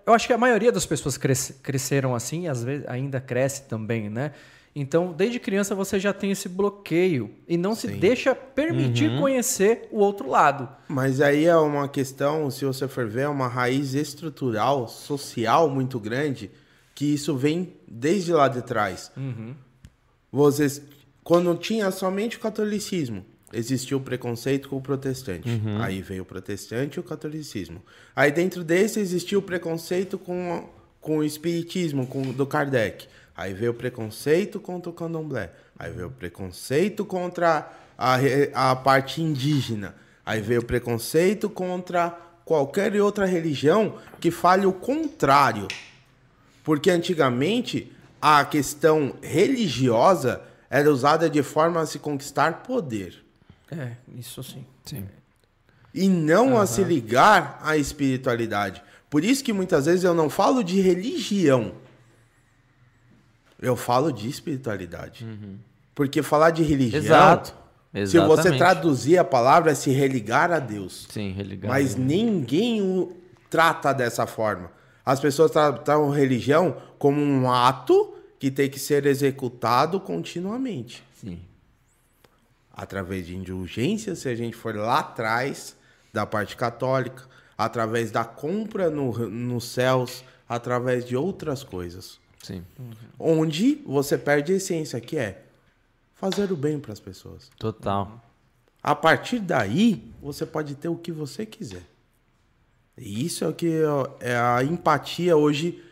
eu 0.04 0.12
acho 0.12 0.26
que 0.26 0.34
a 0.34 0.38
maioria 0.38 0.71
das 0.71 0.84
pessoas 0.84 1.15
cresce- 1.15 1.54
cresceram 1.62 2.15
assim, 2.15 2.45
e 2.45 2.48
às 2.48 2.63
vezes 2.63 2.84
ainda 2.88 3.21
cresce 3.21 3.62
também, 3.69 4.10
né? 4.10 4.32
Então, 4.77 5.13
desde 5.13 5.39
criança 5.39 5.73
você 5.73 5.97
já 5.97 6.11
tem 6.11 6.31
esse 6.31 6.49
bloqueio 6.49 7.31
e 7.47 7.55
não 7.55 7.73
se 7.73 7.88
Sim. 7.88 7.97
deixa 7.97 8.35
permitir 8.35 9.09
Uhum. 9.09 9.21
conhecer 9.21 9.88
o 9.89 9.99
outro 9.99 10.29
lado. 10.29 10.67
Mas 10.89 11.21
aí 11.21 11.45
é 11.45 11.55
uma 11.55 11.88
questão, 11.88 12.51
se 12.51 12.65
você 12.65 12.85
for 12.85 13.07
ver, 13.07 13.21
é 13.21 13.27
uma 13.29 13.47
raiz 13.47 13.93
estrutural, 13.93 14.88
social 14.89 15.69
muito 15.69 15.97
grande, 15.97 16.51
que 16.93 17.05
isso 17.13 17.38
vem 17.38 17.73
desde 17.88 18.33
lá 18.33 18.49
de 18.49 18.61
trás. 18.61 19.11
Vocês, 20.31 20.81
quando 21.23 21.55
tinha 21.55 21.89
somente 21.91 22.38
o 22.38 22.39
catolicismo, 22.41 23.25
existia 23.53 23.95
o 23.95 24.01
preconceito 24.01 24.67
com 24.69 24.75
o 24.77 24.81
protestante. 24.81 25.47
Aí 25.79 26.01
veio 26.01 26.23
o 26.23 26.25
protestante 26.25 26.97
e 26.97 26.99
o 26.99 27.03
catolicismo. 27.03 27.81
Aí 28.15 28.31
dentro 28.31 28.63
desse 28.63 28.99
existia 28.99 29.39
o 29.39 29.41
preconceito 29.41 30.17
com, 30.17 30.67
com 30.99 31.19
o 31.19 31.23
espiritismo, 31.23 32.05
com 32.05 32.21
do 32.33 32.45
Kardec. 32.45 33.07
Aí 33.36 33.54
veio 33.54 33.71
o 33.71 33.76
preconceito 33.76 34.60
contra 34.60 34.89
o 34.89 34.93
candomblé. 34.93 35.52
Aí 35.78 35.91
veio 35.91 36.08
o 36.08 36.12
preconceito 36.12 37.04
contra 37.04 37.69
a, 37.98 38.17
a 38.54 38.76
parte 38.76 39.21
indígena. 39.21 39.95
Aí 40.26 40.41
veio 40.41 40.62
o 40.62 40.65
preconceito 40.65 41.50
contra 41.50 42.17
qualquer 42.45 42.95
outra 43.02 43.26
religião 43.26 43.98
que 44.19 44.32
fale 44.32 44.65
o 44.65 44.71
contrário. 44.71 45.67
Porque 46.63 46.89
antigamente 46.89 47.91
a 48.21 48.43
questão 48.45 49.15
religiosa 49.21 50.41
era 50.69 50.91
usada 50.91 51.30
de 51.30 51.43
forma 51.43 51.82
a 51.82 51.86
se 51.86 52.00
conquistar 52.00 52.63
poder 52.63 53.24
É, 53.71 53.91
isso 54.17 54.41
sim. 54.43 54.65
Sim. 54.84 55.06
e 55.93 56.10
não 56.10 56.58
a 56.60 56.65
se 56.65 56.84
ligar 56.84 57.60
à 57.62 57.78
espiritualidade. 57.78 58.82
Por 59.10 59.24
isso 59.24 59.43
que 59.43 59.54
muitas 59.54 59.86
vezes 59.86 60.04
eu 60.04 60.13
não 60.13 60.30
falo 60.30 60.63
de 60.63 60.82
religião. 60.82 61.74
Eu 63.65 63.75
falo 63.75 64.12
de 64.12 64.30
espiritualidade. 64.30 65.25
Porque 65.93 66.21
falar 66.21 66.51
de 66.51 66.63
religião 66.63 67.01
Exato. 67.01 67.65
Exatamente. 67.93 68.10
Se 68.12 68.49
você 68.49 68.58
traduzir 68.58 69.17
a 69.17 69.23
palavra, 69.23 69.71
é 69.71 69.75
se 69.75 69.89
religar 69.89 70.51
a 70.51 70.60
Deus. 70.60 71.08
Sim, 71.10 71.32
religar. 71.32 71.71
Mas 71.71 71.95
ninguém 71.95 72.82
o 72.82 73.15
trata 73.49 73.93
dessa 73.93 74.28
forma. 74.28 74.69
As 75.06 75.19
pessoas 75.21 75.51
tratam 75.51 76.10
religião 76.10 76.75
como 76.99 77.21
um 77.21 77.49
ato 77.49 78.13
que 78.38 78.51
tem 78.51 78.69
que 78.69 78.80
ser 78.80 79.06
executado 79.06 79.99
continuamente. 79.99 81.04
Sim. 81.15 81.39
Através 82.73 83.25
de 83.25 83.36
indulgência, 83.36 84.13
se 84.13 84.28
a 84.28 84.36
gente 84.36 84.58
for 84.58 84.75
lá 84.75 84.99
atrás 84.99 85.78
da 86.12 86.25
parte 86.25 86.58
católica, 86.58 87.23
através 87.58 88.12
da 88.12 88.25
compra 88.25 88.89
no, 88.89 89.30
nos 89.30 89.69
céus, 89.69 90.23
através 90.49 91.06
de 91.06 91.15
outras 91.15 91.63
coisas. 91.63 92.19
Sim. 92.45 92.63
Onde 93.17 93.81
você 93.86 94.19
perde 94.19 94.53
a 94.53 94.58
essência, 94.58 95.01
que 95.01 95.17
é 95.17 95.41
fazer 96.13 96.51
o 96.51 96.55
bem 96.55 96.79
para 96.79 96.93
as 96.93 96.99
pessoas. 96.99 97.49
Total. 97.58 98.23
A 98.84 98.93
partir 98.93 99.39
daí, 99.39 100.12
você 100.21 100.45
pode 100.45 100.75
ter 100.75 100.88
o 100.88 100.95
que 100.95 101.12
você 101.12 101.43
quiser. 101.43 101.81
E 102.95 103.25
isso 103.25 103.43
é 103.43 103.47
o 103.47 103.53
que 103.53 103.81
é 104.19 104.38
a 104.38 104.63
empatia 104.63 105.36
hoje 105.36 105.84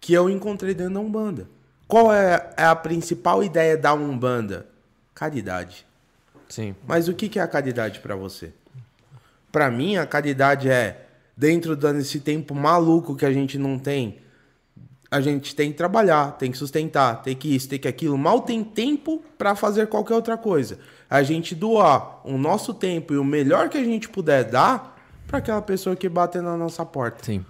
que 0.00 0.12
eu 0.12 0.28
encontrei 0.28 0.74
dentro 0.74 0.94
da 0.94 1.00
Umbanda. 1.00 1.48
Qual 1.86 2.12
é, 2.12 2.52
é 2.56 2.64
a 2.64 2.74
principal 2.74 3.44
ideia 3.44 3.76
da 3.76 3.94
Umbanda? 3.94 4.66
Caridade. 5.14 5.86
Sim. 6.48 6.74
Mas 6.88 7.06
o 7.06 7.14
que 7.14 7.38
é 7.38 7.42
a 7.42 7.46
caridade 7.46 8.00
para 8.00 8.16
você? 8.16 8.52
Para 9.52 9.70
mim, 9.70 9.96
a 9.96 10.06
caridade 10.06 10.68
é 10.68 11.06
dentro 11.36 11.76
desse 11.76 12.18
tempo 12.18 12.52
maluco 12.52 13.14
que 13.14 13.24
a 13.24 13.32
gente 13.32 13.56
não 13.56 13.78
tem, 13.78 14.18
a 15.10 15.20
gente 15.20 15.56
tem 15.56 15.72
que 15.72 15.76
trabalhar, 15.76 16.36
tem 16.38 16.52
que 16.52 16.58
sustentar, 16.58 17.22
tem 17.22 17.34
que 17.34 17.54
isso, 17.54 17.68
tem 17.68 17.78
que 17.78 17.88
aquilo. 17.88 18.16
Mal 18.16 18.40
tem 18.42 18.62
tempo 18.62 19.22
para 19.36 19.56
fazer 19.56 19.88
qualquer 19.88 20.14
outra 20.14 20.36
coisa. 20.36 20.78
A 21.08 21.22
gente 21.22 21.54
doar 21.54 22.20
o 22.24 22.38
nosso 22.38 22.72
tempo 22.72 23.12
e 23.12 23.18
o 23.18 23.24
melhor 23.24 23.68
que 23.68 23.76
a 23.76 23.82
gente 23.82 24.08
puder 24.08 24.44
dar 24.44 24.96
para 25.26 25.38
aquela 25.38 25.60
pessoa 25.60 25.96
que 25.96 26.08
bate 26.08 26.38
na 26.38 26.56
nossa 26.56 26.86
porta. 26.86 27.24
Sim. 27.24 27.44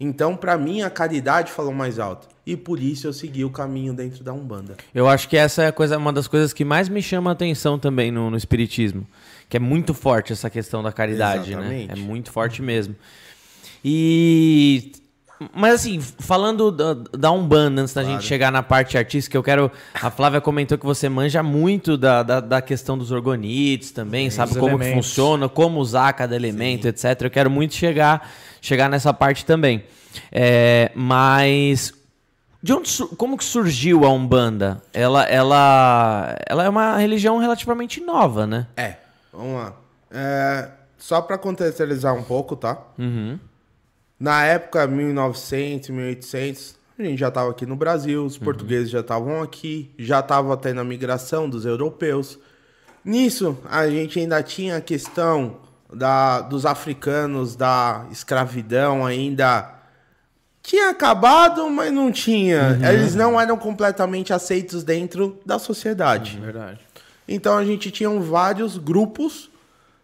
Então, 0.00 0.36
para 0.36 0.56
mim, 0.56 0.82
a 0.82 0.90
caridade 0.90 1.50
falou 1.50 1.72
mais 1.72 1.98
alto. 1.98 2.28
E 2.46 2.56
por 2.56 2.78
isso 2.78 3.06
eu 3.06 3.12
segui 3.12 3.44
o 3.44 3.50
caminho 3.50 3.92
dentro 3.92 4.22
da 4.22 4.32
Umbanda. 4.32 4.76
Eu 4.94 5.08
acho 5.08 5.28
que 5.28 5.36
essa 5.36 5.64
é 5.64 5.72
coisa, 5.72 5.98
uma 5.98 6.12
das 6.12 6.28
coisas 6.28 6.52
que 6.52 6.64
mais 6.64 6.88
me 6.88 7.02
chama 7.02 7.30
a 7.30 7.32
atenção 7.32 7.78
também 7.78 8.12
no, 8.12 8.30
no 8.30 8.36
Espiritismo. 8.36 9.06
Que 9.48 9.56
é 9.56 9.60
muito 9.60 9.92
forte 9.94 10.32
essa 10.32 10.48
questão 10.48 10.82
da 10.82 10.92
caridade, 10.92 11.50
né? 11.56 11.62
Exatamente. 11.62 11.88
né? 11.88 11.94
É 11.94 11.96
muito 11.96 12.30
forte 12.30 12.62
mesmo. 12.62 12.94
E 13.84 14.92
mas 15.54 15.74
assim, 15.74 16.00
falando 16.00 16.70
da, 16.72 16.94
da 16.94 17.30
Umbanda, 17.30 17.82
antes 17.82 17.94
da 17.94 18.02
claro. 18.02 18.16
gente 18.16 18.26
chegar 18.26 18.50
na 18.50 18.62
parte 18.62 18.98
artística, 18.98 19.36
eu 19.36 19.42
quero. 19.42 19.70
A 19.94 20.10
Flávia 20.10 20.40
comentou 20.40 20.76
que 20.76 20.84
você 20.84 21.08
manja 21.08 21.42
muito 21.42 21.96
da, 21.96 22.22
da, 22.22 22.40
da 22.40 22.60
questão 22.60 22.98
dos 22.98 23.12
orgonites 23.12 23.92
também, 23.92 24.30
Sim, 24.30 24.36
sabe 24.36 24.54
como 24.54 24.68
elementos. 24.68 24.88
que 24.88 24.94
funciona, 24.94 25.48
como 25.48 25.78
usar 25.78 26.12
cada 26.12 26.34
elemento, 26.34 26.82
Sim. 26.82 26.88
etc. 26.88 27.22
Eu 27.22 27.30
quero 27.30 27.50
muito 27.50 27.74
chegar, 27.74 28.28
chegar 28.60 28.88
nessa 28.88 29.14
parte 29.14 29.44
também. 29.44 29.84
É, 30.32 30.90
mas. 30.94 31.92
De 32.60 32.72
onde, 32.72 32.90
como 33.16 33.38
que 33.38 33.44
surgiu 33.44 34.04
a 34.04 34.10
Umbanda? 34.10 34.82
Ela, 34.92 35.22
ela, 35.24 36.36
ela 36.44 36.64
é 36.64 36.68
uma 36.68 36.96
religião 36.96 37.38
relativamente 37.38 38.00
nova, 38.00 38.46
né? 38.48 38.66
É. 38.76 38.96
Vamos 39.32 39.54
lá. 39.54 39.72
É, 40.10 40.68
só 40.98 41.20
para 41.20 41.38
contextualizar 41.38 42.12
um 42.14 42.24
pouco, 42.24 42.56
tá? 42.56 42.76
Uhum. 42.98 43.38
Na 44.18 44.44
época, 44.44 44.86
1900, 44.86 45.90
1800, 45.90 46.74
a 46.98 47.02
gente 47.04 47.20
já 47.20 47.28
estava 47.28 47.50
aqui 47.50 47.64
no 47.64 47.76
Brasil, 47.76 48.24
os 48.24 48.36
uhum. 48.36 48.42
portugueses 48.42 48.90
já 48.90 48.98
estavam 48.98 49.40
aqui, 49.40 49.94
já 49.96 50.18
estava 50.18 50.56
tendo 50.56 50.80
a 50.80 50.84
migração 50.84 51.48
dos 51.48 51.64
europeus. 51.64 52.36
Nisso, 53.04 53.56
a 53.70 53.88
gente 53.88 54.18
ainda 54.18 54.42
tinha 54.42 54.78
a 54.78 54.80
questão 54.80 55.58
da, 55.94 56.40
dos 56.40 56.66
africanos, 56.66 57.54
da 57.54 58.06
escravidão 58.10 59.06
ainda. 59.06 59.72
Tinha 60.60 60.90
acabado, 60.90 61.70
mas 61.70 61.92
não 61.92 62.10
tinha. 62.10 62.76
Uhum. 62.80 62.86
Eles 62.86 63.14
não 63.14 63.40
eram 63.40 63.56
completamente 63.56 64.32
aceitos 64.32 64.82
dentro 64.82 65.38
da 65.46 65.60
sociedade. 65.60 66.36
Uhum, 66.36 66.42
verdade. 66.42 66.80
Então 67.28 67.56
a 67.56 67.64
gente 67.64 67.92
tinha 67.92 68.10
vários 68.18 68.76
grupos 68.76 69.48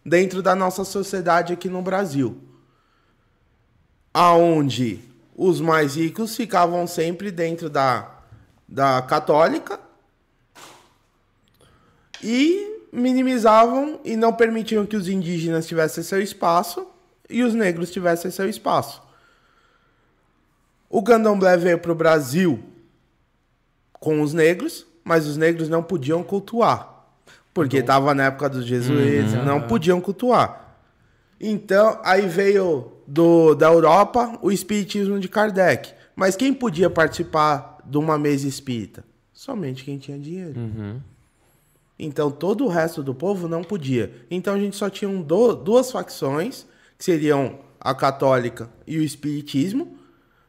dentro 0.05 0.41
da 0.41 0.55
nossa 0.55 0.85
sociedade 0.85 1.51
aqui 1.51 1.67
no 1.67 1.81
Brasil 1.81 2.41
aonde 4.15 5.01
os 5.35 5.59
mais 5.59 5.97
ricos 5.97 6.37
ficavam 6.37 6.87
sempre 6.87 7.31
dentro 7.31 7.69
da, 7.69 8.09
da 8.65 9.01
católica 9.01 9.77
e 12.23 12.79
minimizavam 12.93 13.99
e 14.05 14.15
não 14.15 14.31
permitiam 14.31 14.85
que 14.85 14.95
os 14.95 15.09
indígenas 15.09 15.67
tivessem 15.67 16.01
seu 16.01 16.21
espaço 16.21 16.87
e 17.29 17.43
os 17.43 17.53
negros 17.53 17.91
tivessem 17.91 18.31
seu 18.31 18.47
espaço. 18.47 19.03
O 20.89 21.03
candomblé 21.03 21.57
veio 21.57 21.77
para 21.77 21.91
o 21.91 21.95
Brasil 21.95 22.63
com 23.99 24.21
os 24.21 24.33
negros, 24.33 24.87
mas 25.03 25.27
os 25.27 25.35
negros 25.35 25.67
não 25.67 25.83
podiam 25.83 26.23
cultuar, 26.23 27.05
porque 27.53 27.77
estava 27.79 28.13
na 28.13 28.27
época 28.27 28.47
dos 28.47 28.65
jesuítas, 28.65 29.33
uhum. 29.33 29.43
não 29.43 29.61
podiam 29.63 29.99
cultuar. 29.99 30.77
Então, 31.37 31.99
aí 32.01 32.25
veio 32.29 32.94
do, 33.07 33.55
da 33.55 33.67
Europa 33.67 34.37
o 34.41 34.51
espiritismo 34.51 35.19
de 35.19 35.27
Kardec. 35.27 35.93
Mas 36.15 36.35
quem 36.35 36.53
podia 36.53 36.89
participar 36.89 37.77
de 37.85 37.97
uma 37.97 38.17
mesa 38.17 38.47
espírita? 38.47 39.03
Somente 39.33 39.83
quem 39.83 39.97
tinha 39.97 40.17
dinheiro. 40.17 40.59
Uhum. 40.59 41.01
Então, 41.97 42.29
todo 42.31 42.65
o 42.65 42.69
resto 42.69 43.03
do 43.03 43.13
povo 43.13 43.47
não 43.47 43.63
podia. 43.63 44.13
Então, 44.29 44.53
a 44.53 44.59
gente 44.59 44.75
só 44.75 44.89
tinha 44.89 45.11
do, 45.23 45.53
duas 45.55 45.91
facções, 45.91 46.65
que 46.97 47.03
seriam 47.05 47.59
a 47.79 47.93
católica 47.93 48.69
e 48.87 48.97
o 48.97 49.03
espiritismo, 49.03 49.97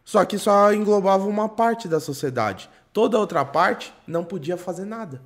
só 0.05 0.25
que 0.25 0.39
só 0.39 0.73
englobava 0.73 1.27
uma 1.27 1.49
parte 1.49 1.89
da 1.89 2.01
sociedade. 2.01 2.71
Toda 2.93 3.19
outra 3.19 3.45
parte 3.45 3.93
não 4.07 4.25
podia 4.25 4.57
fazer 4.57 4.85
nada 4.85 5.21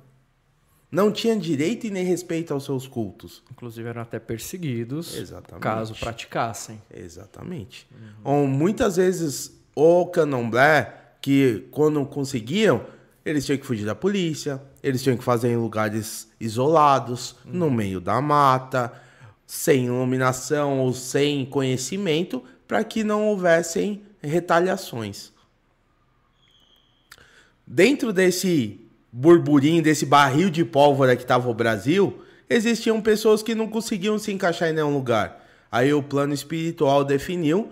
não 0.91 1.09
tinham 1.11 1.37
direito 1.39 1.87
e 1.87 1.89
nem 1.89 2.03
respeito 2.03 2.53
aos 2.53 2.65
seus 2.65 2.85
cultos. 2.85 3.41
Inclusive 3.49 3.87
eram 3.87 4.01
até 4.01 4.19
perseguidos 4.19 5.15
Exatamente. 5.15 5.63
caso 5.63 5.95
praticassem. 5.95 6.81
Exatamente. 6.93 7.87
Uhum. 8.25 8.47
muitas 8.47 8.97
vezes 8.97 9.57
o 9.73 10.05
candomblé, 10.07 11.13
que 11.21 11.67
quando 11.71 12.05
conseguiam, 12.05 12.85
eles 13.23 13.45
tinham 13.45 13.57
que 13.57 13.65
fugir 13.65 13.85
da 13.85 13.95
polícia, 13.95 14.61
eles 14.83 15.01
tinham 15.01 15.15
que 15.15 15.23
fazer 15.23 15.49
em 15.49 15.55
lugares 15.55 16.29
isolados, 16.39 17.37
uhum. 17.45 17.53
no 17.53 17.71
meio 17.71 18.01
da 18.01 18.19
mata, 18.19 18.91
sem 19.47 19.85
iluminação 19.85 20.79
ou 20.79 20.93
sem 20.93 21.45
conhecimento, 21.45 22.43
para 22.67 22.83
que 22.83 23.03
não 23.03 23.27
houvessem 23.27 24.01
retaliações. 24.21 25.31
Dentro 27.65 28.11
desse 28.11 28.81
burburinho, 29.11 29.83
desse 29.83 30.05
barril 30.05 30.49
de 30.49 30.63
pólvora 30.63 31.15
que 31.15 31.23
estava 31.23 31.49
o 31.49 31.53
Brasil, 31.53 32.23
existiam 32.49 33.01
pessoas 33.01 33.43
que 33.43 33.55
não 33.55 33.67
conseguiam 33.67 34.17
se 34.17 34.31
encaixar 34.31 34.69
em 34.69 34.73
nenhum 34.73 34.93
lugar. 34.93 35.45
Aí 35.71 35.93
o 35.93 36.03
plano 36.03 36.33
espiritual 36.33 37.03
definiu 37.03 37.71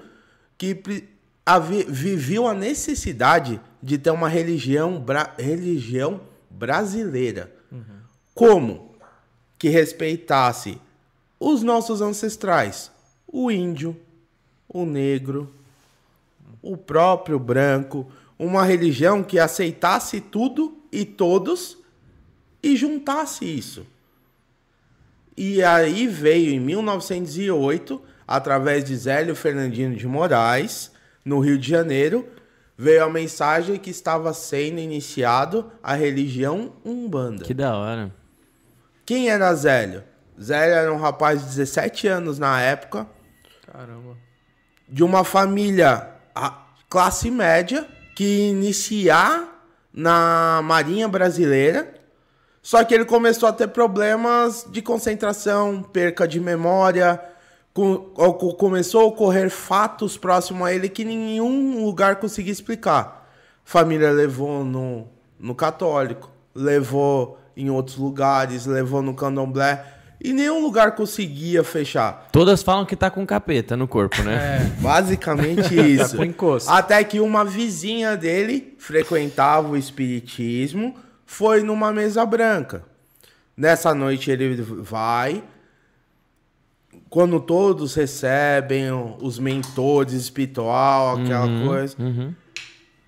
que 0.57 0.81
viviam 1.87 2.47
a 2.47 2.53
necessidade 2.53 3.59
de 3.81 3.97
ter 3.97 4.11
uma 4.11 4.27
religião, 4.27 4.99
bra 4.99 5.33
religião 5.37 6.21
brasileira. 6.49 7.51
Uhum. 7.71 7.83
Como? 8.33 8.95
Que 9.57 9.69
respeitasse 9.69 10.79
os 11.39 11.63
nossos 11.63 12.01
ancestrais, 12.01 12.91
o 13.25 13.49
índio, 13.49 13.95
o 14.67 14.85
negro, 14.85 15.53
o 16.61 16.75
próprio 16.75 17.39
branco, 17.39 18.09
uma 18.37 18.63
religião 18.63 19.23
que 19.23 19.39
aceitasse 19.39 20.19
tudo 20.19 20.78
e 20.91 21.05
todos 21.05 21.77
e 22.61 22.75
juntasse 22.75 23.45
isso. 23.45 23.85
E 25.35 25.63
aí 25.63 26.05
veio 26.07 26.51
em 26.51 26.59
1908, 26.59 28.01
através 28.27 28.83
de 28.83 28.95
Zélio 28.95 29.35
Fernandino 29.35 29.95
de 29.95 30.05
Moraes, 30.05 30.91
no 31.23 31.39
Rio 31.39 31.57
de 31.57 31.69
Janeiro, 31.69 32.27
veio 32.77 33.03
a 33.03 33.09
mensagem 33.09 33.77
que 33.77 33.89
estava 33.89 34.33
sendo 34.33 34.79
iniciado 34.79 35.71
a 35.81 35.93
religião 35.93 36.73
Umbanda. 36.83 37.45
Que 37.45 37.53
da 37.53 37.75
hora. 37.75 38.13
Quem 39.05 39.29
era 39.29 39.53
Zélio? 39.55 40.03
Zélio 40.41 40.75
era 40.75 40.93
um 40.93 40.97
rapaz 40.97 41.41
de 41.41 41.47
17 41.47 42.07
anos 42.07 42.39
na 42.39 42.61
época. 42.61 43.07
Caramba. 43.65 44.17
De 44.87 45.03
uma 45.03 45.23
família 45.23 46.09
classe 46.89 47.29
média 47.29 47.87
que 48.15 48.49
iniciar 48.49 49.58
na 49.93 50.61
Marinha 50.63 51.07
Brasileira. 51.07 51.93
Só 52.61 52.83
que 52.83 52.93
ele 52.93 53.05
começou 53.05 53.47
a 53.47 53.53
ter 53.53 53.69
problemas 53.69 54.65
de 54.69 54.81
concentração, 54.81 55.81
perca 55.81 56.27
de 56.27 56.39
memória, 56.39 57.21
começou 58.57 59.01
a 59.01 59.05
ocorrer 59.05 59.49
fatos 59.49 60.17
próximos 60.17 60.67
a 60.67 60.73
ele 60.73 60.89
que 60.89 61.05
nenhum 61.05 61.85
lugar 61.85 62.17
conseguia 62.17 62.51
explicar. 62.51 63.29
Família 63.63 64.11
levou 64.11 64.63
no, 64.63 65.07
no 65.39 65.55
católico, 65.55 66.29
levou 66.53 67.39
em 67.55 67.69
outros 67.69 67.97
lugares, 67.97 68.65
levou 68.65 69.01
no 69.01 69.13
candomblé. 69.13 69.85
E 70.21 70.33
nenhum 70.33 70.61
lugar 70.61 70.95
conseguia 70.95 71.63
fechar. 71.63 72.27
Todas 72.31 72.61
falam 72.61 72.85
que 72.85 72.95
tá 72.95 73.09
com 73.09 73.25
capeta 73.25 73.77
no 73.77 73.87
corpo, 73.87 74.21
né? 74.21 74.57
É, 74.57 74.69
basicamente 74.81 75.73
isso. 75.75 76.11
Tá 76.11 76.17
com 76.17 76.25
encosto. 76.25 76.69
Até 76.69 77.01
que 77.03 77.19
uma 77.21 77.45
vizinha 77.45 78.17
dele 78.17 78.75
frequentava 78.77 79.69
o 79.69 79.77
espiritismo, 79.77 80.95
foi 81.25 81.63
numa 81.63 81.93
mesa 81.93 82.25
branca. 82.25 82.83
Nessa 83.55 83.93
noite 83.93 84.29
ele 84.29 84.61
vai, 84.61 85.43
quando 87.09 87.39
todos 87.39 87.95
recebem 87.95 88.91
os 89.21 89.39
mentores 89.39 90.13
espiritual, 90.13 91.17
aquela 91.17 91.45
Uhum, 91.45 91.67
coisa, 91.67 91.95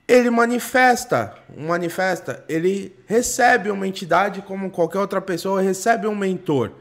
ele 0.08 0.30
manifesta, 0.30 1.34
manifesta, 1.58 2.44
ele 2.50 2.96
recebe 3.06 3.70
uma 3.70 3.88
entidade 3.88 4.42
como 4.42 4.70
qualquer 4.70 5.00
outra 5.00 5.22
pessoa 5.22 5.62
recebe 5.62 6.08
um 6.08 6.16
mentor. 6.16 6.72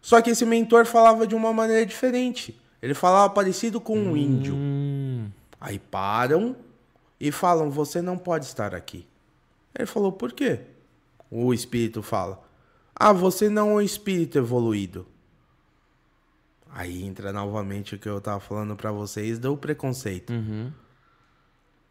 Só 0.00 0.20
que 0.22 0.30
esse 0.30 0.44
mentor 0.46 0.86
falava 0.86 1.26
de 1.26 1.34
uma 1.34 1.52
maneira 1.52 1.84
diferente. 1.84 2.58
Ele 2.80 2.94
falava 2.94 3.32
parecido 3.32 3.80
com 3.80 3.98
um 3.98 4.16
índio. 4.16 4.54
Hum. 4.54 5.30
Aí 5.60 5.78
param 5.78 6.56
e 7.20 7.30
falam: 7.30 7.70
Você 7.70 8.00
não 8.00 8.16
pode 8.16 8.46
estar 8.46 8.74
aqui. 8.74 9.06
Ele 9.78 9.86
falou: 9.86 10.12
Por 10.12 10.32
quê? 10.32 10.60
O 11.30 11.52
espírito 11.52 12.02
fala: 12.02 12.42
Ah, 12.94 13.12
você 13.12 13.50
não 13.50 13.70
é 13.70 13.74
um 13.74 13.80
espírito 13.80 14.38
evoluído. 14.38 15.06
Aí 16.72 17.04
entra 17.04 17.32
novamente 17.32 17.94
o 17.94 17.98
que 17.98 18.08
eu 18.08 18.20
tava 18.20 18.40
falando 18.40 18.76
para 18.76 18.92
vocês 18.92 19.38
do 19.38 19.56
preconceito. 19.56 20.32
Uhum. 20.32 20.72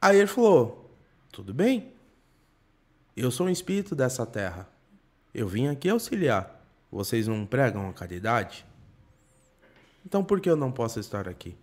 Aí 0.01 0.17
ele 0.17 0.27
falou: 0.27 0.89
Tudo 1.31 1.53
bem. 1.53 1.93
Eu 3.15 3.29
sou 3.29 3.47
um 3.47 3.49
espírito 3.49 3.95
dessa 3.95 4.25
terra. 4.25 4.67
Eu 5.33 5.47
vim 5.47 5.67
aqui 5.67 5.89
auxiliar. 5.89 6.58
Vocês 6.91 7.27
não 7.27 7.45
pregam 7.45 7.87
a 7.89 7.93
caridade? 7.93 8.65
Então 10.05 10.23
por 10.23 10.39
que 10.39 10.49
eu 10.49 10.55
não 10.55 10.71
posso 10.71 10.99
estar 10.99 11.27
aqui? 11.27 11.55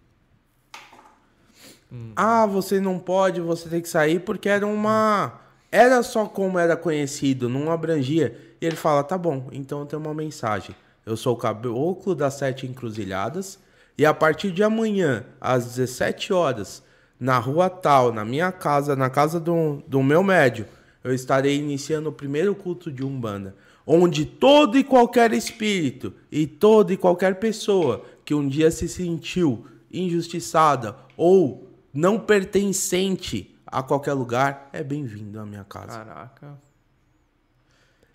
Ah, 2.14 2.46
você 2.46 2.80
não 2.80 2.98
pode, 2.98 3.40
você 3.40 3.68
tem 3.68 3.80
que 3.80 3.88
sair 3.88 4.20
porque 4.20 4.48
era 4.48 4.66
uma. 4.66 5.40
Era 5.70 6.02
só 6.02 6.26
como 6.26 6.58
era 6.58 6.76
conhecido, 6.76 7.48
não 7.48 7.70
abrangia. 7.70 8.36
E 8.60 8.66
ele 8.66 8.76
fala: 8.76 9.04
tá 9.04 9.16
bom, 9.16 9.48
então 9.52 9.80
eu 9.80 9.86
tenho 9.86 10.02
uma 10.02 10.14
mensagem. 10.14 10.74
Eu 11.04 11.16
sou 11.16 11.34
o 11.34 11.38
caboclo 11.38 12.14
das 12.14 12.34
sete 12.34 12.66
encruzilhadas. 12.66 13.58
E 13.96 14.04
a 14.04 14.12
partir 14.12 14.50
de 14.50 14.62
amanhã, 14.62 15.24
às 15.40 15.64
17 15.76 16.32
horas, 16.32 16.82
na 17.18 17.38
rua 17.38 17.70
tal, 17.70 18.12
na 18.12 18.24
minha 18.24 18.52
casa, 18.52 18.94
na 18.94 19.08
casa 19.08 19.40
do, 19.40 19.82
do 19.86 20.02
meu 20.02 20.22
médio, 20.22 20.66
eu 21.02 21.14
estarei 21.14 21.56
iniciando 21.56 22.10
o 22.10 22.12
primeiro 22.12 22.54
culto 22.54 22.92
de 22.92 23.02
Umbanda. 23.02 23.54
Onde 23.86 24.26
todo 24.26 24.76
e 24.76 24.82
qualquer 24.82 25.32
espírito 25.32 26.12
e 26.30 26.46
toda 26.46 26.92
e 26.92 26.96
qualquer 26.96 27.36
pessoa 27.36 28.04
que 28.24 28.34
um 28.34 28.48
dia 28.48 28.70
se 28.70 28.88
sentiu 28.88 29.64
injustiçada 29.92 30.96
ou 31.16 31.70
não 31.94 32.18
pertencente 32.18 33.54
a 33.64 33.82
qualquer 33.82 34.14
lugar 34.14 34.68
é 34.72 34.82
bem-vindo 34.82 35.38
à 35.38 35.46
minha 35.46 35.64
casa. 35.64 35.98
Caraca. 35.98 36.58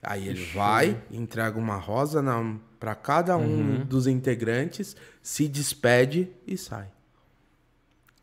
Aí 0.03 0.27
ele 0.27 0.43
vai, 0.45 1.01
entrega 1.11 1.57
uma 1.59 1.75
rosa 1.75 2.23
para 2.79 2.95
cada 2.95 3.37
um 3.37 3.85
dos 3.85 4.07
integrantes, 4.07 4.95
se 5.21 5.47
despede 5.47 6.29
e 6.45 6.57
sai. 6.57 6.87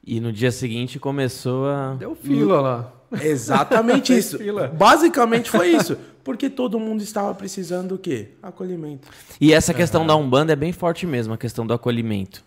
E 0.04 0.20
no 0.20 0.32
dia 0.32 0.50
seguinte 0.50 0.98
começou 0.98 1.66
a. 1.66 1.94
Deu 1.94 2.14
fila 2.14 2.60
lá. 2.60 2.97
Exatamente 3.20 4.12
isso. 4.16 4.38
fila. 4.38 4.68
Basicamente 4.68 5.50
foi 5.50 5.68
isso. 5.68 5.96
Porque 6.24 6.50
todo 6.50 6.78
mundo 6.78 7.02
estava 7.02 7.34
precisando 7.34 7.88
do 7.88 7.98
quê? 7.98 8.28
Acolhimento. 8.42 9.08
E 9.40 9.52
essa 9.52 9.72
questão 9.72 10.06
da 10.06 10.14
Umbanda 10.14 10.52
é 10.52 10.56
bem 10.56 10.72
forte 10.72 11.06
mesmo, 11.06 11.32
a 11.32 11.38
questão 11.38 11.66
do 11.66 11.72
acolhimento. 11.72 12.44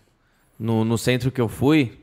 No, 0.58 0.84
no 0.84 0.96
centro 0.96 1.32
que 1.32 1.40
eu 1.40 1.48
fui, 1.48 1.98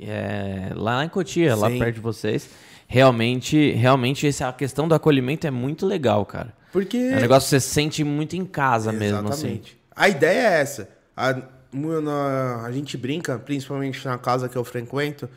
é, 0.00 0.70
lá 0.76 1.04
em 1.04 1.08
Cotia, 1.08 1.56
lá 1.56 1.68
Sim. 1.68 1.78
perto 1.80 1.94
de 1.96 2.00
vocês, 2.00 2.48
realmente, 2.86 3.72
realmente 3.72 4.26
essa 4.28 4.52
questão 4.52 4.86
do 4.86 4.94
acolhimento 4.94 5.46
é 5.46 5.50
muito 5.50 5.84
legal, 5.86 6.24
cara. 6.24 6.54
Porque. 6.72 6.96
É 6.96 7.16
um 7.16 7.20
negócio 7.20 7.46
que 7.46 7.50
você 7.50 7.60
sente 7.60 8.04
muito 8.04 8.36
em 8.36 8.44
casa 8.44 8.92
mesmo, 8.92 9.28
assim. 9.28 9.46
Exatamente. 9.46 9.76
A 9.96 10.08
ideia 10.08 10.38
é 10.50 10.60
essa. 10.60 10.88
A, 11.16 11.34
na- 11.72 12.62
a 12.64 12.70
gente 12.70 12.96
brinca, 12.96 13.38
principalmente 13.38 14.04
na 14.06 14.18
casa 14.18 14.48
que 14.48 14.56
eu 14.56 14.62
frequento, 14.64 15.28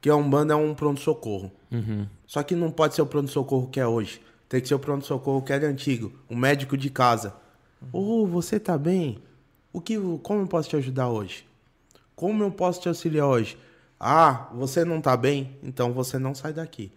que 0.00 0.10
a 0.10 0.16
Umbanda 0.16 0.54
é 0.54 0.56
um 0.56 0.74
pronto-socorro. 0.74 1.52
Uhum. 1.70 2.06
Só 2.26 2.42
que 2.42 2.54
não 2.54 2.70
pode 2.70 2.94
ser 2.94 3.02
o 3.02 3.06
pronto-socorro 3.06 3.68
que 3.68 3.80
é 3.80 3.86
hoje. 3.86 4.20
Tem 4.48 4.60
que 4.60 4.68
ser 4.68 4.74
o 4.74 4.78
pronto-socorro 4.78 5.42
que 5.42 5.52
era 5.52 5.66
antigo. 5.66 6.12
O 6.28 6.36
médico 6.36 6.76
de 6.76 6.90
casa. 6.90 7.34
Ô, 7.92 8.26
você 8.26 8.58
tá 8.58 8.76
bem? 8.76 9.22
O 9.72 9.80
que, 9.80 9.96
como 10.22 10.42
eu 10.42 10.46
posso 10.46 10.68
te 10.68 10.76
ajudar 10.76 11.08
hoje? 11.08 11.46
Como 12.14 12.42
eu 12.42 12.50
posso 12.50 12.80
te 12.80 12.88
auxiliar 12.88 13.26
hoje? 13.26 13.58
Ah, 14.00 14.48
você 14.54 14.84
não 14.84 15.00
tá 15.00 15.16
bem? 15.16 15.56
Então 15.62 15.92
você 15.92 16.18
não 16.18 16.34
sai 16.34 16.52
daqui. 16.52 16.92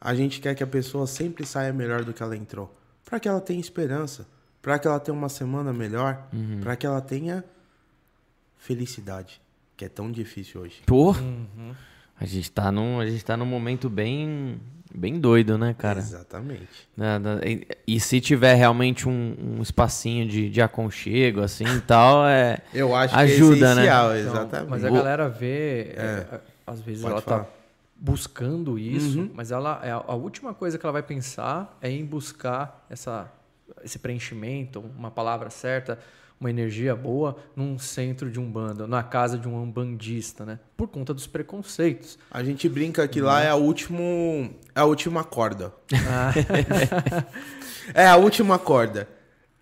A 0.00 0.14
gente 0.14 0.40
quer 0.40 0.54
que 0.54 0.62
a 0.62 0.66
pessoa 0.66 1.06
sempre 1.06 1.44
saia 1.44 1.72
melhor 1.72 2.04
do 2.04 2.12
que 2.12 2.22
ela 2.22 2.36
entrou. 2.36 2.74
Para 3.04 3.20
que 3.20 3.28
ela 3.28 3.40
tenha 3.40 3.60
esperança. 3.60 4.26
Para 4.62 4.78
que 4.78 4.86
ela 4.86 4.98
tenha 5.00 5.16
uma 5.16 5.28
semana 5.28 5.72
melhor. 5.72 6.28
Para 6.62 6.76
que 6.76 6.86
ela 6.86 7.00
tenha 7.00 7.44
felicidade. 8.56 9.40
Que 9.76 9.84
é 9.84 9.88
tão 9.88 10.10
difícil 10.10 10.62
hoje. 10.62 10.82
Pô, 10.86 11.14
a 12.20 12.24
gente 12.24 12.50
tá 12.50 12.70
num, 12.72 13.00
a 13.00 13.06
gente 13.06 13.24
tá 13.24 13.36
num 13.36 13.44
momento 13.46 13.88
bem, 13.90 14.60
bem 14.94 15.18
doido, 15.20 15.58
né, 15.58 15.74
cara? 15.76 15.98
Exatamente. 16.00 16.88
E, 17.44 17.66
e 17.86 18.00
se 18.00 18.20
tiver 18.20 18.54
realmente 18.54 19.08
um, 19.08 19.36
um 19.58 19.62
espacinho 19.62 20.26
de, 20.26 20.48
de 20.48 20.62
aconchego, 20.62 21.40
assim 21.42 21.66
e 21.76 21.80
tal, 21.80 22.26
é. 22.26 22.58
Eu 22.72 22.94
acho 22.94 23.14
Ajuda, 23.16 23.56
que 23.56 23.62
é 23.62 23.66
né? 23.66 23.72
essencial, 23.72 24.16
Então, 24.16 24.30
exatamente. 24.32 24.70
mas 24.70 24.84
a 24.84 24.90
galera 24.90 25.28
vê, 25.28 25.92
é, 25.96 26.40
às 26.66 26.80
vezes 26.80 27.02
Pode 27.02 27.12
ela 27.12 27.22
falar. 27.22 27.44
tá 27.44 27.50
buscando 27.98 28.78
isso, 28.78 29.20
Uhum. 29.20 29.30
mas 29.34 29.50
ela 29.50 29.80
é 29.82 29.90
a, 29.90 29.96
a 30.06 30.14
última 30.14 30.52
coisa 30.52 30.78
que 30.78 30.84
ela 30.84 30.92
vai 30.92 31.02
pensar 31.02 31.76
é 31.80 31.90
em 31.90 32.04
buscar 32.04 32.84
essa, 32.90 33.30
esse 33.84 33.98
preenchimento, 33.98 34.84
uma 34.98 35.10
palavra 35.10 35.48
certa, 35.50 35.98
uma 36.38 36.50
energia 36.50 36.94
boa 36.94 37.36
num 37.54 37.78
centro 37.78 38.30
de 38.30 38.38
umbanda, 38.38 38.86
na 38.86 39.02
casa 39.02 39.38
de 39.38 39.48
um 39.48 39.62
umbandista, 39.62 40.44
né? 40.44 40.58
Por 40.76 40.88
conta 40.88 41.14
dos 41.14 41.26
preconceitos. 41.26 42.18
A 42.30 42.44
gente 42.44 42.68
brinca 42.68 43.08
que 43.08 43.20
lá 43.20 43.42
é 43.42 43.48
a 43.48 43.56
último, 43.56 44.50
é 44.74 44.80
a 44.80 44.84
última 44.84 45.24
corda. 45.24 45.72
é 47.94 48.06
a 48.06 48.16
última 48.16 48.58
corda. 48.58 49.08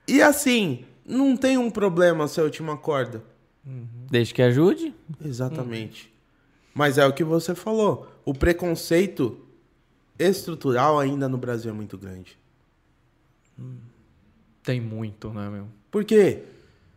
E 0.06 0.20
assim, 0.20 0.84
não 1.06 1.36
tem 1.36 1.56
um 1.56 1.70
problema 1.70 2.26
ser 2.26 2.40
a 2.40 2.44
última 2.44 2.76
corda. 2.76 3.22
Desde 4.10 4.34
que 4.34 4.42
ajude. 4.42 4.92
Exatamente. 5.24 6.12
Mas 6.74 6.98
é 6.98 7.06
o 7.06 7.12
que 7.12 7.24
você 7.24 7.54
falou. 7.54 8.12
O 8.24 8.34
preconceito 8.34 9.40
estrutural 10.18 10.98
ainda 10.98 11.28
no 11.28 11.38
Brasil 11.38 11.70
é 11.70 11.74
muito 11.74 11.96
grande. 11.96 12.36
Tem 14.62 14.80
muito, 14.80 15.32
né, 15.32 15.48
meu? 15.48 15.68
Por 15.90 16.04
quê? 16.04 16.42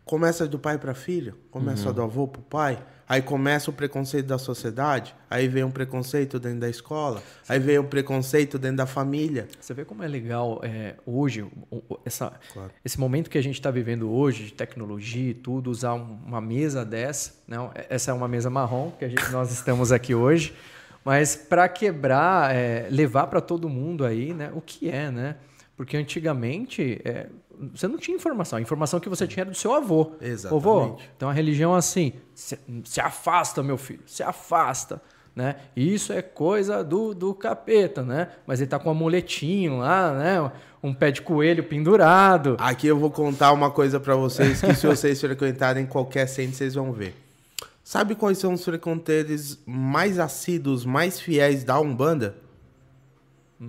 Começa 0.08 0.48
do 0.48 0.58
pai 0.58 0.78
para 0.78 0.94
filho, 0.94 1.34
começa 1.50 1.92
do 1.92 2.00
avô 2.00 2.26
para 2.26 2.40
o 2.40 2.42
pai, 2.42 2.78
aí 3.06 3.20
começa 3.20 3.68
o 3.68 3.74
preconceito 3.74 4.24
da 4.24 4.38
sociedade, 4.38 5.14
aí 5.28 5.46
vem 5.46 5.62
um 5.64 5.70
preconceito 5.70 6.38
dentro 6.40 6.60
da 6.60 6.68
escola, 6.70 7.22
aí 7.46 7.58
vem 7.58 7.78
um 7.78 7.84
preconceito 7.84 8.58
dentro 8.58 8.78
da 8.78 8.86
família. 8.86 9.46
Você 9.60 9.74
vê 9.74 9.84
como 9.84 10.02
é 10.02 10.08
legal 10.08 10.60
é, 10.62 10.94
hoje, 11.04 11.44
essa, 12.06 12.32
Claro. 12.54 12.70
esse 12.82 12.98
momento 12.98 13.28
que 13.28 13.36
a 13.36 13.42
gente 13.42 13.56
está 13.56 13.70
vivendo 13.70 14.10
hoje, 14.10 14.44
de 14.46 14.54
tecnologia 14.54 15.32
e 15.32 15.34
tudo, 15.34 15.70
usar 15.70 15.92
um- 15.92 16.18
uma 16.24 16.40
mesa 16.40 16.86
dessa. 16.86 17.34
Não, 17.46 17.70
essa 17.90 18.10
é 18.10 18.14
uma 18.14 18.26
mesa 18.28 18.48
marrom 18.48 18.92
que 18.92 19.04
a 19.04 19.08
gente, 19.10 19.30
nós 19.30 19.52
estamos 19.52 19.92
aqui 19.92 20.14
hoje. 20.14 20.54
Mas 21.04 21.36
para 21.36 21.68
quebrar, 21.68 22.54
é, 22.56 22.88
levar 22.90 23.26
para 23.26 23.42
todo 23.42 23.68
mundo 23.68 24.06
aí 24.06 24.32
né, 24.32 24.50
o 24.54 24.62
que 24.62 24.88
é, 24.88 25.10
né? 25.10 25.36
Porque 25.76 25.98
antigamente 25.98 26.98
é, 27.04 27.26
você 27.74 27.88
não 27.88 27.98
tinha 27.98 28.16
informação. 28.16 28.58
A 28.58 28.62
informação 28.62 29.00
que 29.00 29.08
você 29.08 29.26
tinha 29.26 29.42
era 29.42 29.50
do 29.50 29.56
seu 29.56 29.72
avô. 29.74 30.12
Exatamente. 30.20 30.66
Avô, 30.66 30.98
então 31.16 31.28
a 31.28 31.32
religião 31.32 31.74
é 31.74 31.78
assim, 31.78 32.12
se, 32.34 32.58
se 32.84 33.00
afasta, 33.00 33.62
meu 33.62 33.76
filho, 33.76 34.02
se 34.06 34.22
afasta. 34.22 35.00
Né? 35.34 35.54
Isso 35.76 36.12
é 36.12 36.20
coisa 36.20 36.82
do, 36.82 37.14
do 37.14 37.32
capeta, 37.32 38.02
né? 38.02 38.28
Mas 38.44 38.60
ele 38.60 38.68
tá 38.68 38.76
com 38.76 38.88
um 38.88 38.92
amuletinho 38.92 39.78
lá, 39.78 40.12
né? 40.12 40.52
Um 40.82 40.92
pé 40.92 41.12
de 41.12 41.22
coelho 41.22 41.62
pendurado. 41.62 42.56
Aqui 42.58 42.88
eu 42.88 42.98
vou 42.98 43.10
contar 43.10 43.52
uma 43.52 43.70
coisa 43.70 44.00
pra 44.00 44.16
vocês 44.16 44.60
que 44.60 44.74
se 44.74 44.86
vocês 44.86 45.18
frequentarem 45.20 45.86
qualquer 45.86 46.26
centro, 46.26 46.56
vocês 46.56 46.74
vão 46.74 46.92
ver. 46.92 47.14
Sabe 47.84 48.16
quais 48.16 48.38
são 48.38 48.52
os 48.52 48.64
frequentadores 48.64 49.58
mais 49.64 50.18
assíduos, 50.18 50.84
mais 50.84 51.20
fiéis 51.20 51.62
da 51.62 51.80
Umbanda? 51.80 52.36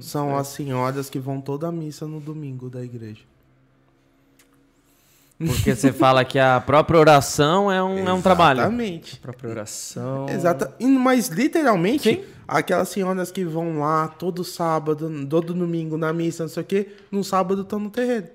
São 0.01 0.35
as 0.35 0.47
senhoras 0.47 1.09
que 1.09 1.19
vão 1.19 1.39
toda 1.39 1.67
a 1.67 1.71
missa 1.71 2.07
no 2.07 2.19
domingo 2.19 2.69
da 2.69 2.83
igreja. 2.83 3.21
Porque 5.45 5.73
você 5.73 5.93
fala 5.93 6.25
que 6.25 6.37
a 6.37 6.59
própria 6.59 6.99
oração 6.99 7.71
é 7.71 7.81
um, 7.81 8.09
é 8.09 8.13
um 8.13 8.21
trabalho. 8.21 8.59
Exatamente. 8.59 9.17
Própria 9.19 9.49
oração. 9.49 10.27
Exata. 10.27 10.75
E- 10.79 10.85
Mas 10.85 11.29
literalmente, 11.29 12.09
Sim. 12.15 12.23
Aquelas 12.45 12.89
senhoras 12.89 13.31
que 13.31 13.45
vão 13.45 13.77
lá 13.79 14.07
todo 14.07 14.43
sábado, 14.43 15.07
todo 15.27 15.53
domingo 15.53 15.97
na 15.97 16.11
missa, 16.11 16.43
não 16.43 16.49
sei 16.49 16.63
o 16.63 16.65
quê, 16.65 16.87
no 17.11 17.23
sábado 17.23 17.61
estão 17.61 17.79
no 17.79 17.91
terreiro. 17.91 18.27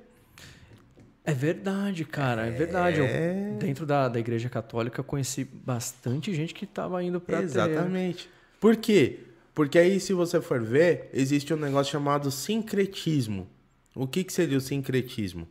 É 1.25 1.33
verdade, 1.35 2.05
cara, 2.05 2.47
é, 2.47 2.51
verdade. 2.51 3.01
Eu, 3.01 3.59
dentro 3.59 3.85
da, 3.85 4.09
da 4.09 4.21
igreja 4.21 4.49
católica 4.49 5.01
eu 5.01 5.05
conheci 5.05 5.43
bastante 5.45 6.33
gente 6.33 6.55
que 6.55 6.65
estava 6.65 7.03
indo 7.03 7.21
para 7.21 7.43
Exatamente. 7.43 8.31
Por 8.61 8.77
quê? 8.77 9.21
Porque 9.53 9.79
aí, 9.79 9.99
se 9.99 10.13
você 10.13 10.41
for 10.41 10.61
ver, 10.63 11.11
existe 11.13 11.53
um 11.53 11.57
negócio 11.57 11.93
chamado 11.93 12.31
sincretismo. 12.31 13.49
O 13.95 14.07
que, 14.07 14.23
que 14.23 14.33
seria 14.33 14.59
o 14.59 14.61
sincretismo? 14.61 15.49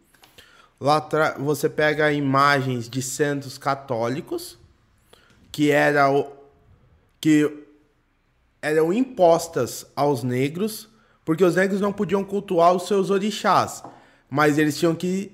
Lá 0.84 1.00
você 1.40 1.70
pega 1.70 2.12
imagens 2.12 2.90
de 2.90 3.02
santos 3.02 3.58
católicos 3.58 4.60
que 5.50 5.72
era 5.72 6.12
o, 6.12 6.30
que 7.22 7.50
eram 8.62 8.92
impostas 8.92 9.86
aos 9.96 10.24
negros, 10.24 10.90
porque 11.24 11.42
os 11.42 11.56
negros 11.56 11.80
não 11.80 11.94
podiam 11.94 12.22
cultuar 12.22 12.76
os 12.76 12.86
seus 12.86 13.10
orixás, 13.10 13.82
mas 14.30 14.58
eles 14.58 14.78
tinham 14.78 14.94
que 14.94 15.32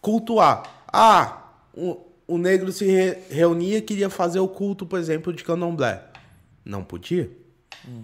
cultuar. 0.00 0.64
Ah, 0.92 1.44
o, 1.72 2.00
o 2.26 2.36
negro 2.36 2.72
se 2.72 2.84
re, 2.84 3.18
reunia 3.30 3.78
e 3.78 3.82
queria 3.82 4.10
fazer 4.10 4.40
o 4.40 4.48
culto, 4.48 4.84
por 4.84 4.98
exemplo, 4.98 5.32
de 5.32 5.44
candomblé. 5.44 6.02
Não 6.64 6.82
podia. 6.82 7.30
Uhum. 7.86 8.02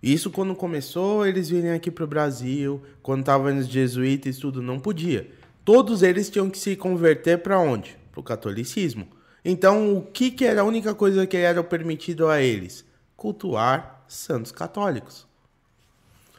Isso 0.00 0.30
quando 0.30 0.54
começou, 0.54 1.26
eles 1.26 1.50
virem 1.50 1.72
aqui 1.72 1.90
para 1.90 2.04
o 2.04 2.06
Brasil, 2.06 2.80
quando 3.02 3.20
estavam 3.22 3.52
nos 3.52 3.66
jesuítas 3.66 4.36
e 4.36 4.40
tudo, 4.40 4.62
não 4.62 4.78
podia. 4.78 5.39
Todos 5.72 6.02
eles 6.02 6.28
tinham 6.28 6.50
que 6.50 6.58
se 6.58 6.74
converter 6.74 7.38
para 7.44 7.56
onde? 7.60 7.96
Para 8.10 8.18
o 8.18 8.24
catolicismo. 8.24 9.06
Então, 9.44 9.96
o 9.96 10.02
que, 10.02 10.32
que 10.32 10.44
era 10.44 10.62
a 10.62 10.64
única 10.64 10.96
coisa 10.96 11.24
que 11.28 11.36
era 11.36 11.62
permitido 11.62 12.28
a 12.28 12.40
eles? 12.42 12.84
Cultuar 13.16 14.02
santos 14.08 14.50
católicos. 14.50 15.28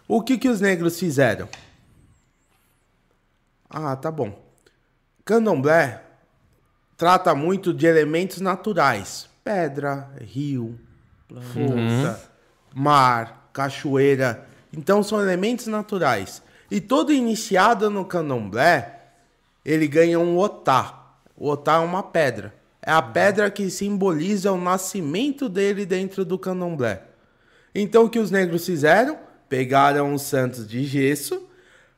O 0.05 0.21
que, 0.21 0.37
que 0.37 0.49
os 0.49 0.59
negros 0.59 0.99
fizeram? 0.99 1.47
Ah, 3.69 3.95
tá 3.95 4.11
bom. 4.11 4.37
Candomblé 5.23 6.03
trata 6.97 7.33
muito 7.33 7.73
de 7.73 7.85
elementos 7.85 8.41
naturais: 8.41 9.29
pedra, 9.45 10.11
rio, 10.19 10.77
força, 11.53 12.29
uhum. 12.75 12.81
mar, 12.83 13.49
cachoeira. 13.53 14.45
Então, 14.73 15.01
são 15.01 15.21
elementos 15.21 15.67
naturais. 15.67 16.43
E 16.69 16.81
todo 16.81 17.13
iniciado 17.13 17.89
no 17.89 18.03
candomblé, 18.03 18.97
ele 19.65 19.87
ganha 19.87 20.19
um 20.19 20.37
otá. 20.37 21.15
O 21.35 21.49
otá 21.49 21.75
é 21.75 21.79
uma 21.79 22.03
pedra. 22.03 22.53
É 22.81 22.91
a 22.91 23.01
pedra 23.01 23.49
que 23.51 23.69
simboliza 23.69 24.51
o 24.51 24.59
nascimento 24.59 25.47
dele 25.47 25.85
dentro 25.85 26.25
do 26.25 26.37
candomblé. 26.37 27.03
Então 27.73 28.05
o 28.05 28.09
que 28.09 28.19
os 28.19 28.31
negros 28.31 28.65
fizeram? 28.65 29.17
Pegaram 29.47 30.13
os 30.13 30.23
santos 30.23 30.67
de 30.67 30.83
gesso, 30.83 31.47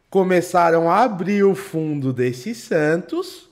começaram 0.10 0.90
a 0.90 1.04
abrir 1.04 1.44
o 1.44 1.56
fundo 1.56 2.12
desses 2.12 2.58
santos, 2.58 3.50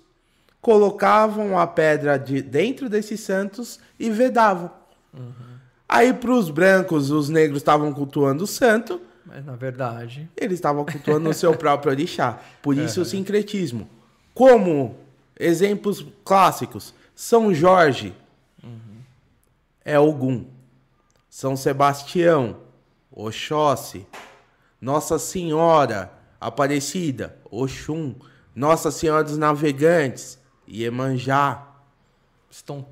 colocavam 0.60 1.58
a 1.58 1.66
pedra 1.66 2.18
de 2.18 2.42
dentro 2.42 2.90
desses 2.90 3.20
santos 3.22 3.80
e 4.00 4.10
vedavam. 4.10 4.72
Uhum. 5.14 5.52
Aí 5.88 6.14
para 6.14 6.32
os 6.32 6.50
brancos, 6.50 7.12
os 7.12 7.30
negros 7.30 7.58
estavam 7.58 7.94
cultuando 7.94 8.44
o 8.44 8.48
santo. 8.48 9.02
Mas 9.26 9.46
na 9.46 9.56
verdade. 9.56 10.30
Eles 10.36 10.56
estavam 10.56 10.84
cultuando 10.84 11.30
o 11.30 11.34
seu 11.34 11.54
próprio 11.58 11.92
orixá. 11.92 12.40
Por 12.62 12.78
isso 12.78 13.00
uhum. 13.00 13.06
o 13.06 13.10
sincretismo. 13.10 13.90
Como 14.34 14.96
exemplos 15.40 16.06
clássicos, 16.24 16.94
são 17.16 17.54
Jorge 17.54 18.14
uhum. 18.64 19.02
é 19.84 20.00
Ogum. 20.00 20.46
São 21.30 21.56
Sebastião, 21.56 22.58
Oxóssi. 23.12 24.06
Nossa 24.80 25.20
Senhora 25.20 26.12
Aparecida, 26.40 27.38
Oxum. 27.50 28.16
Nossa 28.56 28.92
Senhora 28.92 29.24
dos 29.24 29.38
Navegantes, 29.38 30.40
Iemanjá. 30.68 31.68
Estão 32.50 32.86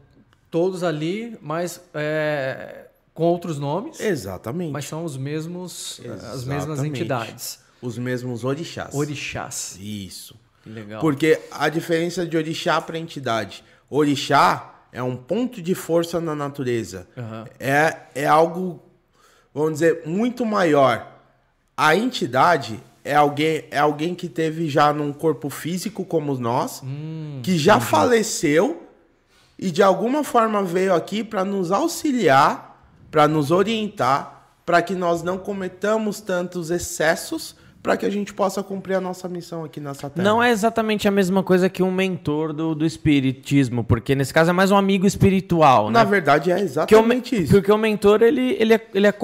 todos 0.50 0.84
ali, 0.84 1.38
mas 1.42 1.82
é, 1.94 2.86
com 3.14 3.24
outros 3.24 3.60
nomes. 3.60 4.00
Exatamente. 4.00 4.72
Mas 4.72 4.86
são 4.86 5.04
os 5.04 5.18
mesmos, 5.18 6.00
Exatamente. 6.00 6.36
as 6.36 6.44
mesmas 6.46 6.84
entidades. 6.84 7.60
Os 7.82 7.98
mesmos 7.98 8.44
orixás. 8.44 8.94
Orixás. 8.94 9.78
Isso. 9.80 10.36
Legal. 10.70 11.02
Porque 11.02 11.40
a 11.52 11.68
diferença 11.68 12.26
de 12.26 12.38
orixá 12.38 12.80
para 12.80 12.98
entidade. 12.98 13.64
Orixá 13.90 14.76
é 14.92 15.02
um 15.02 15.16
ponto 15.16 15.62
de 15.62 15.74
força 15.74 16.22
na 16.22 16.36
natureza. 16.36 17.08
Uhum. 17.18 17.46
É, 17.60 17.98
é 18.14 18.26
algo, 18.28 18.80
vamos 19.54 19.74
dizer, 19.74 20.04
muito 20.06 20.46
maior. 20.46 21.08
A 21.76 21.96
entidade 21.96 22.80
é 23.04 23.16
alguém, 23.16 23.66
é 23.72 23.80
alguém 23.80 24.14
que 24.14 24.30
teve 24.30 24.70
já 24.70 24.94
num 24.94 25.12
corpo 25.12 25.50
físico 25.50 26.06
como 26.06 26.38
nós, 26.38 26.82
hum, 26.84 27.40
que 27.42 27.58
já 27.58 27.76
entendi. 27.76 27.90
faleceu 27.90 28.88
e 29.58 29.72
de 29.72 29.82
alguma 29.82 30.24
forma 30.24 30.64
veio 30.64 30.94
aqui 30.94 31.24
para 31.24 31.44
nos 31.44 31.72
auxiliar, 31.72 32.80
para 33.10 33.28
nos 33.28 33.50
orientar, 33.50 34.54
para 34.66 34.82
que 34.84 34.94
nós 34.94 35.24
não 35.24 35.38
cometamos 35.38 36.22
tantos 36.22 36.70
excessos 36.70 37.56
para 37.82 37.96
que 37.96 38.06
a 38.06 38.10
gente 38.10 38.34
possa 38.34 38.62
cumprir 38.62 38.96
a 38.96 39.02
nossa 39.02 39.28
missão 39.30 39.64
aqui 39.64 39.80
nessa 39.80 40.10
terra. 40.10 40.24
Não 40.28 40.44
é 40.44 40.52
exatamente 40.52 41.08
a 41.08 41.12
mesma 41.12 41.42
coisa 41.42 41.70
que 41.70 41.82
um 41.82 41.92
mentor 41.92 42.52
do, 42.52 42.76
do 42.76 42.86
espiritismo, 42.86 43.84
porque 43.84 44.16
nesse 44.16 44.34
caso 44.34 44.50
é 44.50 44.54
mais 44.54 44.70
um 44.70 44.76
amigo 44.76 45.06
espiritual, 45.06 45.90
Na 45.90 46.04
né? 46.04 46.10
verdade 46.10 46.52
é 46.52 46.60
exatamente 46.60 47.30
porque 47.30 47.36
isso. 47.44 47.54
Porque 47.54 47.72
o 47.72 47.78
mentor, 47.78 48.22
ele, 48.22 48.58
ele, 48.60 48.74
é, 48.74 48.88
ele 48.94 49.08
é, 49.08 49.16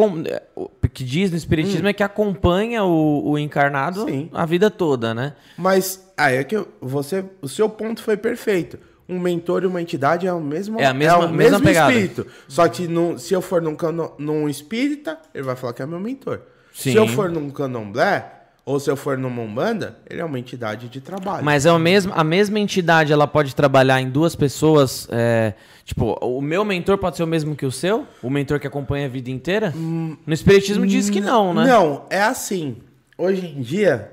o 0.56 0.70
que 0.94 1.04
diz 1.04 1.30
no 1.30 1.38
espiritismo 1.38 1.86
hum. 1.86 1.90
é 1.90 1.94
que 1.94 2.04
acompanha 2.04 2.84
o, 2.86 3.32
o 3.32 3.38
encarnado 3.38 4.06
Sim. 4.06 4.30
a 4.34 4.46
vida 4.46 4.72
toda, 4.72 5.14
né? 5.14 5.34
Mas 5.58 6.08
aí 6.16 6.38
é 6.38 6.44
que 6.44 6.66
você, 6.80 7.26
o 7.42 7.50
seu 7.50 7.68
ponto 7.68 8.02
foi 8.02 8.16
perfeito 8.16 8.80
um 9.08 9.20
mentor 9.20 9.64
e 9.64 9.68
uma 9.68 9.82
entidade 9.82 10.26
é 10.26 10.34
o 10.34 10.42
mesmo, 10.42 10.80
é 10.80 10.86
a 10.86 10.94
mesma, 10.94 11.24
é 11.24 11.28
o 11.28 11.30
mesmo 11.32 11.62
pegada. 11.62 11.94
espírito. 11.94 12.26
Só 12.48 12.68
que 12.68 12.88
no, 12.88 13.20
se 13.20 13.34
eu 13.34 13.42
for 13.42 13.62
num, 13.62 13.78
num 14.18 14.50
espírita, 14.50 15.20
ele 15.34 15.44
vai 15.44 15.56
falar 15.56 15.74
que 15.74 15.84
é 15.84 15.86
meu 15.86 16.00
mentor. 16.00 16.42
Sim. 16.74 16.92
Se 16.92 16.98
eu 16.98 17.08
for 17.08 17.30
num 17.30 17.50
candomblé, 17.50 18.35
ou 18.66 18.80
se 18.80 18.90
eu 18.90 18.96
for 18.96 19.16
numa 19.16 19.44
Umbanda, 19.44 19.96
ele 20.10 20.20
é 20.20 20.26
uma 20.26 20.40
entidade 20.40 20.90
de 20.90 21.00
trabalho. 21.00 21.46
Mas 21.46 21.68
é 21.68 21.70
a 21.70 21.78
mesma, 21.78 22.16
a 22.16 22.24
mesma 22.24 22.60
entidade, 22.60 23.14
ela 23.14 23.28
pode 23.28 23.56
trabalhar 23.56 24.02
em 24.02 24.10
duas 24.10 24.36
pessoas. 24.36 25.08
É, 25.12 25.54
tipo, 25.84 26.18
o 26.20 26.42
meu 26.42 26.66
mentor 26.66 26.98
pode 26.98 27.16
ser 27.16 27.22
o 27.22 27.28
mesmo 27.28 27.56
que 27.56 27.66
o 27.66 27.72
seu? 27.72 28.08
O 28.24 28.30
mentor 28.30 28.60
que 28.60 28.66
acompanha 28.66 29.06
a 29.06 29.10
vida 29.10 29.30
inteira? 29.30 29.72
Hum, 29.76 30.18
no 30.26 30.34
Espiritismo 30.34 30.88
diz 30.88 31.12
que 31.12 31.22
não, 31.22 31.54
né? 31.54 31.68
Não, 31.68 32.06
é 32.10 32.22
assim. 32.22 32.78
Hoje 33.16 33.46
em 33.46 33.62
dia, 33.62 34.12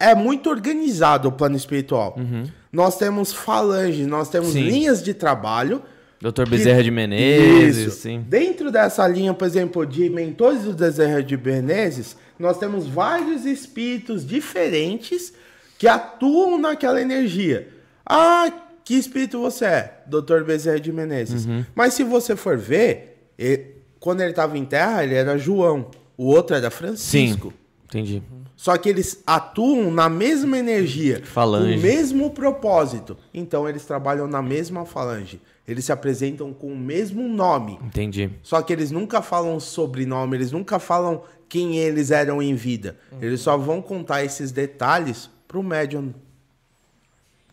é 0.00 0.14
muito 0.14 0.48
organizado 0.48 1.28
o 1.28 1.32
plano 1.32 1.54
espiritual. 1.54 2.14
Uhum. 2.16 2.44
Nós 2.72 2.96
temos 2.96 3.34
falange, 3.34 4.06
nós 4.06 4.30
temos 4.30 4.52
sim. 4.52 4.62
linhas 4.62 5.02
de 5.02 5.12
trabalho. 5.12 5.82
Doutor 6.18 6.48
Bezerra 6.48 6.78
que... 6.78 6.84
de 6.84 6.90
Menezes, 6.90 7.86
Isso. 7.88 8.00
sim. 8.00 8.24
Dentro 8.26 8.70
dessa 8.70 9.06
linha, 9.06 9.34
por 9.34 9.46
exemplo, 9.46 9.84
de 9.84 10.08
mentores 10.08 10.62
do 10.62 10.72
Bezerra 10.72 11.22
de 11.22 11.36
Menezes, 11.36 12.16
nós 12.42 12.58
temos 12.58 12.88
vários 12.88 13.46
espíritos 13.46 14.26
diferentes 14.26 15.32
que 15.78 15.86
atuam 15.86 16.58
naquela 16.58 17.00
energia. 17.00 17.68
Ah, 18.04 18.50
que 18.84 18.94
espírito 18.94 19.38
você 19.38 19.64
é? 19.64 20.02
Dr. 20.06 20.42
Bezerra 20.44 20.80
de 20.80 20.92
Menezes. 20.92 21.46
Uhum. 21.46 21.64
Mas 21.72 21.94
se 21.94 22.02
você 22.02 22.34
for 22.34 22.58
ver, 22.58 23.30
ele, 23.38 23.76
quando 24.00 24.22
ele 24.22 24.30
estava 24.30 24.58
em 24.58 24.64
terra, 24.64 25.04
ele 25.04 25.14
era 25.14 25.38
João. 25.38 25.88
O 26.16 26.26
outro 26.26 26.56
era 26.56 26.68
Francisco. 26.68 27.50
Sim, 27.50 27.54
entendi. 27.84 28.22
Só 28.56 28.76
que 28.76 28.88
eles 28.88 29.22
atuam 29.24 29.92
na 29.92 30.08
mesma 30.08 30.58
energia, 30.58 31.22
falange. 31.24 31.78
o 31.78 31.80
mesmo 31.80 32.30
propósito. 32.30 33.16
Então 33.32 33.68
eles 33.68 33.84
trabalham 33.84 34.26
na 34.26 34.42
mesma 34.42 34.84
falange. 34.84 35.40
Eles 35.66 35.84
se 35.84 35.92
apresentam 35.92 36.52
com 36.52 36.72
o 36.72 36.76
mesmo 36.76 37.28
nome. 37.28 37.78
Entendi. 37.84 38.30
Só 38.42 38.60
que 38.62 38.72
eles 38.72 38.90
nunca 38.90 39.22
falam 39.22 39.60
sobrenome, 39.60 40.36
eles 40.36 40.50
nunca 40.50 40.78
falam 40.78 41.22
quem 41.48 41.78
eles 41.78 42.10
eram 42.10 42.42
em 42.42 42.54
vida. 42.54 42.96
Uhum. 43.12 43.18
Eles 43.22 43.40
só 43.40 43.56
vão 43.56 43.80
contar 43.80 44.24
esses 44.24 44.50
detalhes 44.50 45.30
pro 45.46 45.62
médium. 45.62 46.12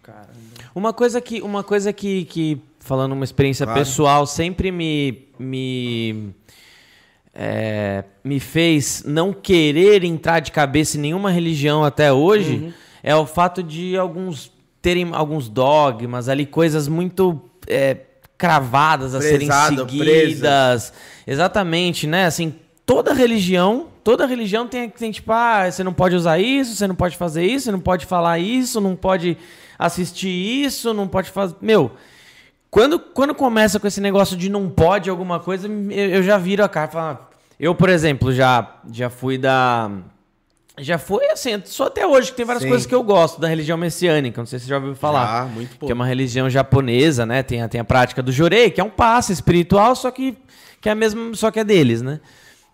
Caramba. 0.02 0.30
Uma 0.74 0.94
coisa 0.94 1.22
que, 1.22 1.42
uma 1.42 1.64
coisa 1.64 1.94
que, 1.94 2.26
que 2.26 2.62
falando 2.80 3.12
uma 3.12 3.24
experiência 3.24 3.66
claro. 3.66 3.80
pessoal, 3.80 4.26
sempre 4.26 4.72
me, 4.72 5.28
me, 5.38 6.34
é, 7.34 8.04
me 8.24 8.40
fez 8.40 9.04
não 9.06 9.32
querer 9.34 10.04
entrar 10.04 10.40
de 10.40 10.52
cabeça 10.52 10.98
em 10.98 11.02
nenhuma 11.02 11.30
religião 11.30 11.84
até 11.84 12.12
hoje, 12.12 12.56
uhum. 12.56 12.74
é 13.04 13.16
o 13.16 13.26
fato 13.26 13.62
de 13.62 13.98
alguns 13.98 14.52
terem 14.82 15.10
alguns 15.12 15.50
dogmas 15.50 16.30
ali, 16.30 16.46
coisas 16.46 16.88
muito 16.88 17.49
é, 17.70 17.98
cravadas 18.38 19.14
a 19.14 19.20
Prezado, 19.20 19.76
serem 19.76 19.88
seguidas. 19.88 20.94
Exatamente, 21.28 22.08
né? 22.08 22.26
Assim, 22.26 22.56
toda 22.86 23.14
religião, 23.14 23.88
toda 24.04 24.26
religião 24.26 24.68
tem, 24.68 24.90
tem 24.90 25.12
tipo, 25.12 25.32
ah, 25.32 25.70
você 25.70 25.84
não 25.84 25.94
pode 25.94 26.16
usar 26.16 26.40
isso, 26.40 26.76
você 26.76 26.88
não 26.88 26.96
pode 26.96 27.16
fazer 27.16 27.46
isso, 27.46 27.66
você 27.66 27.72
não 27.72 27.80
pode 27.80 28.06
falar 28.06 28.40
isso, 28.40 28.82
não 28.82 28.96
pode 28.96 29.38
assistir 29.78 30.28
isso, 30.28 30.94
não 30.94 31.08
pode 31.08 31.30
fazer. 31.30 31.56
Meu, 31.62 31.92
Quando, 32.72 33.00
quando 33.00 33.34
começa 33.34 33.80
com 33.80 33.88
esse 33.88 34.00
negócio 34.00 34.38
de 34.38 34.50
não 34.50 34.70
pode 34.70 35.10
alguma 35.10 35.40
coisa, 35.40 35.68
eu, 35.68 36.10
eu 36.10 36.24
já 36.24 36.38
viro 36.38 36.64
a 36.64 36.70
cara 36.70 36.88
falo. 36.88 37.20
Eu, 37.60 37.76
por 37.76 37.90
exemplo, 37.90 38.32
já, 38.32 38.76
já 38.92 39.10
fui 39.10 39.38
da. 39.38 39.92
Já 40.80 40.98
foi 40.98 41.26
assim, 41.30 41.62
só 41.66 41.86
até 41.86 42.06
hoje, 42.08 42.32
que 42.32 42.38
tem 42.38 42.46
várias 42.46 42.64
Sim. 42.64 42.70
coisas 42.70 42.88
que 42.88 42.96
eu 42.96 43.04
gosto 43.04 43.40
da 43.42 43.48
religião 43.48 43.78
messiânica. 43.78 44.40
Não 44.42 44.46
sei 44.46 44.60
se 44.60 44.66
você 44.66 44.70
já 44.70 44.78
ouviu 44.78 44.96
falar. 44.96 45.42
Ah, 45.42 45.46
muito 45.46 45.72
pouco. 45.72 45.86
Que 45.88 45.92
é 45.92 45.96
uma 45.96 46.06
religião 46.06 46.50
japonesa, 46.50 47.26
né? 47.26 47.44
Tem, 47.44 47.62
a- 47.62 47.68
tem 47.68 47.82
a 47.82 47.84
prática 47.84 48.22
do 48.24 48.32
jorei, 48.32 48.70
que 48.72 48.80
é 48.80 48.84
um 48.84 48.90
passe 48.90 49.34
espiritual, 49.34 49.96
só 49.96 50.10
que, 50.12 50.38
que 50.82 50.88
é 50.90 50.92
a 50.92 50.96
mesma, 50.96 51.34
só 51.36 51.52
que 51.52 51.60
é 51.60 51.64
deles, 51.64 52.02
né? 52.02 52.20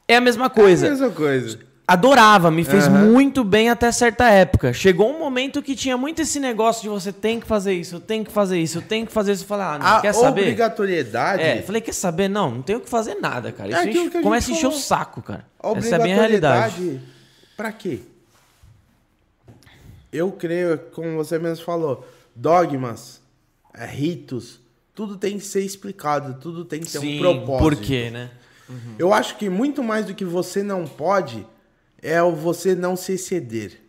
É 0.08 0.18
a 0.18 0.22
mesma 0.22 0.46
É 0.46 0.48
a 0.48 0.50
coisa. 0.50 0.90
mesma 0.90 1.10
coisa. 1.10 1.60
Adorava, 1.88 2.50
me 2.50 2.64
fez 2.64 2.88
Aham. 2.88 3.12
muito 3.12 3.44
bem 3.44 3.70
até 3.70 3.92
certa 3.92 4.28
época. 4.28 4.74
Chegou 4.74 5.08
um 5.16 5.20
momento 5.20 5.62
que 5.62 5.76
tinha 5.76 5.96
muito 5.96 6.20
esse 6.20 6.40
negócio 6.40 6.82
de 6.82 6.90
você 6.90 7.12
tem 7.14 7.40
que 7.40 7.46
fazer 7.46 7.74
isso, 7.74 8.00
tem 8.00 8.24
que 8.24 8.32
fazer 8.32 8.58
isso, 8.60 8.82
tem 8.82 9.06
que 9.06 9.12
fazer 9.12 9.34
isso. 9.34 9.44
Eu 9.44 9.48
falei, 9.48 9.66
ah, 9.68 9.78
não, 9.78 9.86
A 9.98 10.02
quer 10.02 10.14
saber? 10.14 10.42
obrigatoriedade. 10.42 11.44
É, 11.44 11.62
falei, 11.62 11.82
quer 11.82 11.94
saber? 11.94 12.28
Não, 12.28 12.50
não 12.50 12.62
tenho 12.64 12.80
que 12.80 12.90
fazer 12.90 13.16
nada, 13.22 13.52
cara. 13.52 13.70
É 13.70 13.74
Isso 13.74 13.82
aquilo 13.90 14.06
enche- 14.08 14.18
a 14.18 14.22
começa 14.24 14.50
a 14.52 14.54
encher 14.56 14.66
o 14.68 14.72
saco, 14.72 15.22
cara. 15.22 15.46
A 15.62 15.72
Essa 15.78 15.96
é 15.96 16.00
a 16.00 16.02
minha 16.02 16.16
realidade. 16.16 17.00
Pra 17.56 17.72
quê? 17.72 18.02
Eu 20.12 20.32
creio, 20.32 20.78
como 20.92 21.16
você 21.16 21.38
mesmo 21.38 21.66
falou, 21.66 22.08
dogmas, 22.36 23.22
é, 23.74 23.86
ritos, 23.86 24.60
tudo 24.94 25.18
tem 25.18 25.38
que 25.38 25.46
ser 25.46 25.62
explicado, 25.62 26.40
tudo 26.40 26.64
tem 26.64 26.80
que 26.80 26.92
ter 26.92 27.00
um 27.00 27.18
propósito. 27.18 27.64
por 27.64 27.76
quê, 27.76 28.10
né? 28.10 28.32
Eu 28.98 29.14
acho 29.14 29.38
que 29.38 29.50
muito 29.50 29.84
mais 29.84 30.06
do 30.06 30.16
que 30.16 30.26
você 30.26 30.64
não 30.64 30.88
pode 30.88 31.46
é 32.02 32.22
o 32.22 32.32
você 32.32 32.74
não 32.74 32.96
se 32.96 33.14
exceder. 33.14 33.82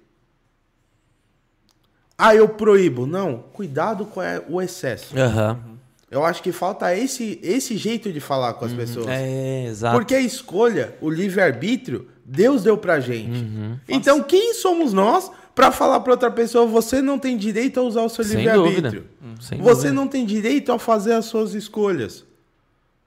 Ah, 2.18 2.34
eu 2.34 2.48
proíbo. 2.48 3.06
Não, 3.06 3.38
cuidado 3.52 4.06
com 4.06 4.22
é, 4.22 4.42
o 4.48 4.60
excesso. 4.60 5.16
Aham. 5.18 5.75
Eu 6.10 6.24
acho 6.24 6.42
que 6.42 6.52
falta 6.52 6.94
esse, 6.96 7.40
esse 7.42 7.76
jeito 7.76 8.12
de 8.12 8.20
falar 8.20 8.54
com 8.54 8.64
as 8.64 8.72
pessoas. 8.72 9.08
É, 9.08 9.64
exato. 9.66 9.96
Porque 9.98 10.14
a 10.14 10.20
escolha, 10.20 10.96
o 11.00 11.10
livre-arbítrio, 11.10 12.06
Deus 12.24 12.62
deu 12.62 12.78
pra 12.78 13.00
gente. 13.00 13.38
Uhum. 13.42 13.76
Então, 13.88 14.22
quem 14.22 14.54
somos 14.54 14.92
nós 14.92 15.30
pra 15.54 15.72
falar 15.72 16.00
pra 16.00 16.12
outra 16.12 16.30
pessoa, 16.30 16.64
você 16.66 17.02
não 17.02 17.18
tem 17.18 17.36
direito 17.36 17.80
a 17.80 17.82
usar 17.82 18.02
o 18.02 18.08
seu 18.08 18.24
livre-arbítrio? 18.24 19.06
Hum, 19.22 19.34
Você 19.40 19.56
dúvida. 19.56 19.92
não 19.92 20.06
tem 20.06 20.24
direito 20.24 20.70
a 20.70 20.78
fazer 20.78 21.12
as 21.14 21.24
suas 21.24 21.54
escolhas. 21.54 22.24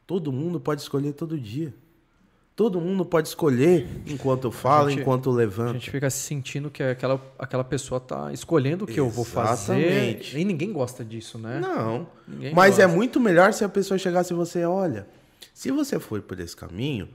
Todo 0.06 0.32
mundo 0.32 0.60
pode 0.60 0.82
escolher 0.82 1.14
todo 1.14 1.38
dia. 1.40 1.74
Todo 2.60 2.82
mundo 2.82 3.06
pode 3.06 3.30
escolher 3.30 3.88
enquanto 4.06 4.52
fala, 4.52 4.90
gente- 4.90 5.00
enquanto 5.00 5.30
A 5.30 5.34
levanta. 5.34 5.74
gente 5.76 5.90
fica 5.90 6.10
sentindo 6.10 6.70
que 6.70 6.84
aquela, 6.84 7.18
aquela 7.40 7.64
pessoa 7.64 8.02
tá 8.02 8.34
escolhendo 8.34 8.84
o 8.84 8.88
que 8.88 9.00
eu 9.00 9.10
vou 9.10 9.24
fazer. 9.24 9.78
Exatamente. 9.80 10.38
E 10.38 10.44
ninguém 10.44 10.74
gosta 10.74 11.06
disso, 11.06 11.38
né? 11.38 11.62
Não. 11.62 12.06
Ninguém 12.28 12.54
Mas 12.54 12.78
é 12.78 12.82
gosta. 12.84 12.98
muito 12.98 13.18
melhor 13.18 13.54
se 13.54 13.64
a 13.64 13.70
pessoa 13.70 13.98
chegasse 13.98 14.34
e 14.34 14.36
você, 14.36 14.66
olha, 14.66 15.08
se 15.54 15.72
você 15.72 16.00
for 16.02 16.22
por 16.22 16.38
esse 16.38 16.54
caminho, 16.54 17.08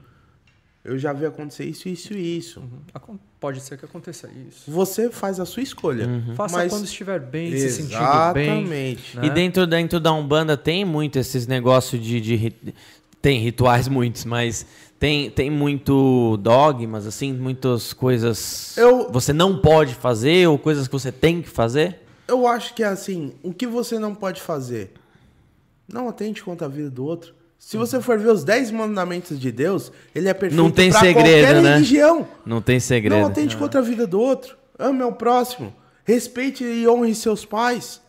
eu 0.83 0.97
já 0.97 1.13
vi 1.13 1.27
acontecer 1.27 1.65
isso, 1.65 1.87
isso 1.87 2.13
e 2.15 2.37
isso. 2.39 2.63
Acon- 2.91 3.19
Pode 3.39 3.61
ser 3.61 3.77
que 3.77 3.85
aconteça 3.85 4.27
isso. 4.49 4.71
Você 4.71 5.11
faz 5.11 5.39
a 5.39 5.45
sua 5.45 5.61
escolha. 5.61 6.09
Faça 6.35 6.57
Mas- 6.57 6.71
quando 6.73 6.85
estiver 6.85 7.19
bem, 7.19 7.51
se 7.55 7.69
sentindo 7.69 7.99
bem. 8.33 8.47
Exatamente. 8.47 9.17
né? 9.17 9.25
E 9.27 9.29
dentro, 9.29 9.67
dentro 9.67 9.99
da 9.99 10.11
Umbanda 10.11 10.57
tem 10.57 10.83
muito 10.83 11.19
esses 11.19 11.45
negócios 11.45 12.03
de, 12.03 12.19
de 12.19 12.51
Tem 13.21 13.39
rituais 13.39 13.87
muitos, 13.87 14.23
mas 14.23 14.67
tem, 15.05 15.29
tem 15.29 15.51
muito 15.51 16.35
dogmas, 16.37 17.05
assim, 17.05 17.31
muitas 17.31 17.93
coisas. 17.93 18.75
Eu- 18.75 19.07
Você 19.11 19.31
não 19.31 19.55
pode 19.59 19.93
fazer 19.93 20.47
ou 20.47 20.57
coisas 20.57 20.87
que 20.87 20.93
você 20.93 21.11
tem 21.11 21.43
que 21.43 21.49
fazer? 21.49 21.99
Eu 22.27 22.47
acho 22.47 22.73
que 22.73 22.81
é 22.81 22.87
assim, 22.87 23.33
o 23.43 23.53
que 23.53 23.67
você 23.67 23.99
não 23.99 24.15
pode 24.15 24.41
fazer? 24.41 24.93
Não 25.87 26.09
atente 26.09 26.41
contra 26.43 26.65
a 26.65 26.69
vida 26.69 26.89
do 26.89 27.05
outro. 27.05 27.35
Se 27.59 27.77
você 27.77 28.01
for 28.01 28.17
ver 28.17 28.29
os 28.31 28.43
10 28.43 28.71
mandamentos 28.71 29.39
de 29.39 29.51
Deus, 29.51 29.91
ele 30.15 30.27
é 30.27 30.33
perfeito 30.33 30.59
Não 30.59 30.71
tem 30.71 30.91
segredo, 30.91 31.13
qualquer 31.45 31.61
né? 31.61 31.73
religião. 31.75 32.27
Não 32.43 32.59
tem 32.59 32.79
segredo. 32.79 33.19
Não 33.21 33.27
atente 33.27 33.55
contra 33.55 33.81
a 33.81 33.83
vida 33.83 34.07
do 34.07 34.19
outro. 34.19 34.57
Ame 34.79 35.03
ao 35.03 35.13
próximo. 35.13 35.71
Respeite 36.03 36.63
e 36.63 36.87
honre 36.87 37.13
seus 37.13 37.45
pais. 37.45 38.01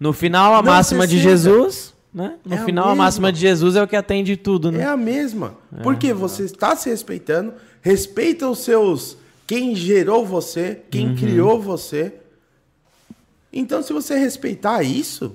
No 0.00 0.12
final, 0.12 0.54
a 0.54 0.56
Não 0.62 0.72
máxima 0.72 1.06
de. 1.06 1.18
Jesus, 1.20 1.94
né? 2.12 2.36
No 2.44 2.54
É 2.54 2.58
a 2.58 2.64
final, 2.64 2.84
a 2.86 2.88
mesma. 2.88 3.04
máxima 3.04 3.32
de 3.32 3.40
Jesus 3.40 3.76
é 3.76 3.82
o 3.82 3.86
que 3.88 3.96
atende 3.96 4.36
tudo, 4.36 4.70
né? 4.72 4.80
É 4.82 4.86
a 4.86 4.96
mesma. 4.96 5.54
Porque 5.82 6.12
você 6.12 6.44
está 6.44 6.74
se 6.76 6.88
respeitando, 6.90 7.54
respeita 7.80 8.48
os 8.48 8.58
seus. 8.60 9.16
Quem 9.46 9.74
gerou 9.74 10.24
você, 10.26 10.80
quem 10.90 11.08
Uhum. 11.08 11.16
criou 11.16 11.60
você. 11.60 12.14
Então, 13.52 13.82
se 13.82 13.92
você 13.92 14.16
respeitar 14.16 14.82
isso, 14.82 15.34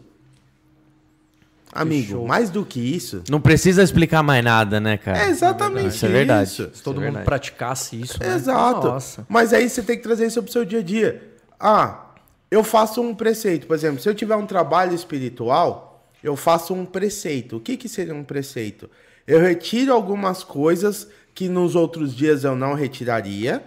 amigo, 1.74 2.12
show. 2.12 2.26
mais 2.28 2.50
do 2.50 2.66
que 2.66 2.80
isso, 2.80 3.22
Não 3.30 3.42
precisa 3.42 3.84
explicar 3.84 4.24
mais 4.24 4.44
nada, 4.44 4.80
né, 4.80 4.98
cara? 4.98 5.18
é 5.26 5.30
exatamente 5.30 5.96
Isso 5.96 6.06
é 6.06 6.10
verdade. 6.10 6.50
isso. 6.50 6.70
Se 6.74 6.82
todo 6.82 6.96
Isso 6.96 7.02
é 7.04 7.06
mundo 7.06 7.14
verdade. 7.16 7.26
praticasse 7.26 8.00
isso, 8.00 8.18
né? 8.22 8.36
Exato. 8.36 8.88
Nossa. 8.88 9.26
Mas 9.30 9.54
aí 9.54 9.70
você 9.70 9.82
tem 9.84 9.98
que 9.98 10.04
trazer 10.04 10.28
isso 10.28 10.42
pro 10.42 10.52
seu 10.52 10.64
dia 10.64 10.80
a 10.80 10.84
dia. 10.84 11.22
Ah, 11.60 12.06
eu 12.50 12.64
faço 12.64 13.02
um 13.02 13.14
preceito. 13.14 13.68
Por 13.68 13.74
exemplo, 13.76 14.00
se 14.02 14.08
eu 14.08 14.16
tiver 14.16 14.36
um 14.36 14.46
trabalho 14.46 14.94
espiritual, 14.96 15.95
eu 16.26 16.36
faço 16.36 16.74
um 16.74 16.88
preceito. 16.88 17.58
O 17.58 17.60
que, 17.60 17.78
que 17.78 17.88
seria 17.88 18.16
um 18.16 18.24
preceito? 18.24 18.90
Eu 19.28 19.40
retiro 19.40 19.94
algumas 19.94 20.44
coisas 20.44 21.08
que 21.36 21.48
nos 21.48 21.76
outros 21.76 22.16
dias 22.16 22.44
eu 22.44 22.56
não 22.56 22.74
retiraria, 22.74 23.64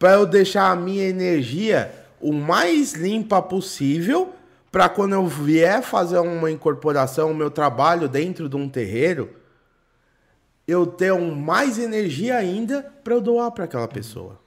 para 0.00 0.14
eu 0.14 0.26
deixar 0.26 0.72
a 0.72 0.76
minha 0.76 1.04
energia 1.04 1.94
o 2.20 2.32
mais 2.32 2.94
limpa 2.94 3.40
possível, 3.40 4.34
para 4.70 4.88
quando 4.88 5.12
eu 5.12 5.26
vier 5.28 5.80
fazer 5.80 6.18
uma 6.18 6.50
incorporação, 6.50 7.30
o 7.30 7.34
meu 7.34 7.50
trabalho 7.50 8.08
dentro 8.08 8.48
de 8.48 8.56
um 8.56 8.68
terreiro, 8.68 9.36
eu 10.66 10.86
ter 10.86 11.12
um 11.12 11.36
mais 11.36 11.78
energia 11.78 12.36
ainda 12.36 12.82
para 13.04 13.14
eu 13.14 13.20
doar 13.20 13.52
para 13.52 13.64
aquela 13.64 13.86
pessoa. 13.86 14.40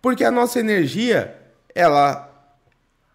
Porque 0.00 0.24
a 0.24 0.30
nossa 0.30 0.58
energia, 0.58 1.36
ela 1.74 2.30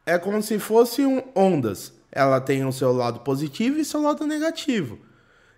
é 0.05 0.19
como 0.19 0.43
se 0.43 0.59
fosse 0.59 1.01
ondas. 1.35 1.97
Ela 2.11 2.41
tem 2.41 2.65
o 2.65 2.71
seu 2.71 2.91
lado 2.91 3.19
positivo 3.19 3.79
e 3.79 3.85
seu 3.85 4.01
lado 4.01 4.25
negativo. 4.25 4.99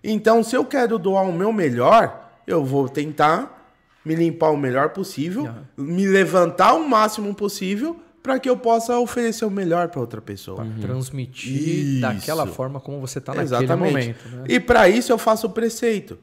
Então, 0.04 0.42
se 0.42 0.56
eu 0.56 0.64
quero 0.64 0.98
doar 0.98 1.28
o 1.28 1.32
meu 1.32 1.52
melhor, 1.52 2.30
eu 2.46 2.64
vou 2.64 2.88
tentar 2.88 3.60
me 4.04 4.14
limpar 4.14 4.50
o 4.50 4.56
melhor 4.56 4.90
possível, 4.90 5.48
me 5.76 6.06
levantar 6.06 6.74
o 6.74 6.88
máximo 6.88 7.34
possível 7.34 8.00
para 8.22 8.38
que 8.38 8.48
eu 8.48 8.56
possa 8.56 8.98
oferecer 8.98 9.44
o 9.44 9.50
melhor 9.50 9.88
para 9.88 10.00
outra 10.00 10.20
pessoa. 10.20 10.66
Transmitir 10.80 11.96
Isso. 11.96 12.00
daquela 12.00 12.46
forma 12.46 12.80
como 12.80 13.00
você 13.00 13.20
tá 13.20 13.32
naquele 13.32 13.64
Exatamente. 13.64 13.92
momento. 13.92 14.28
Né? 14.28 14.44
E 14.48 14.60
para 14.60 14.88
isso 14.88 15.12
eu 15.12 15.18
faço 15.18 15.48
o 15.48 15.50
preceito. 15.50 16.18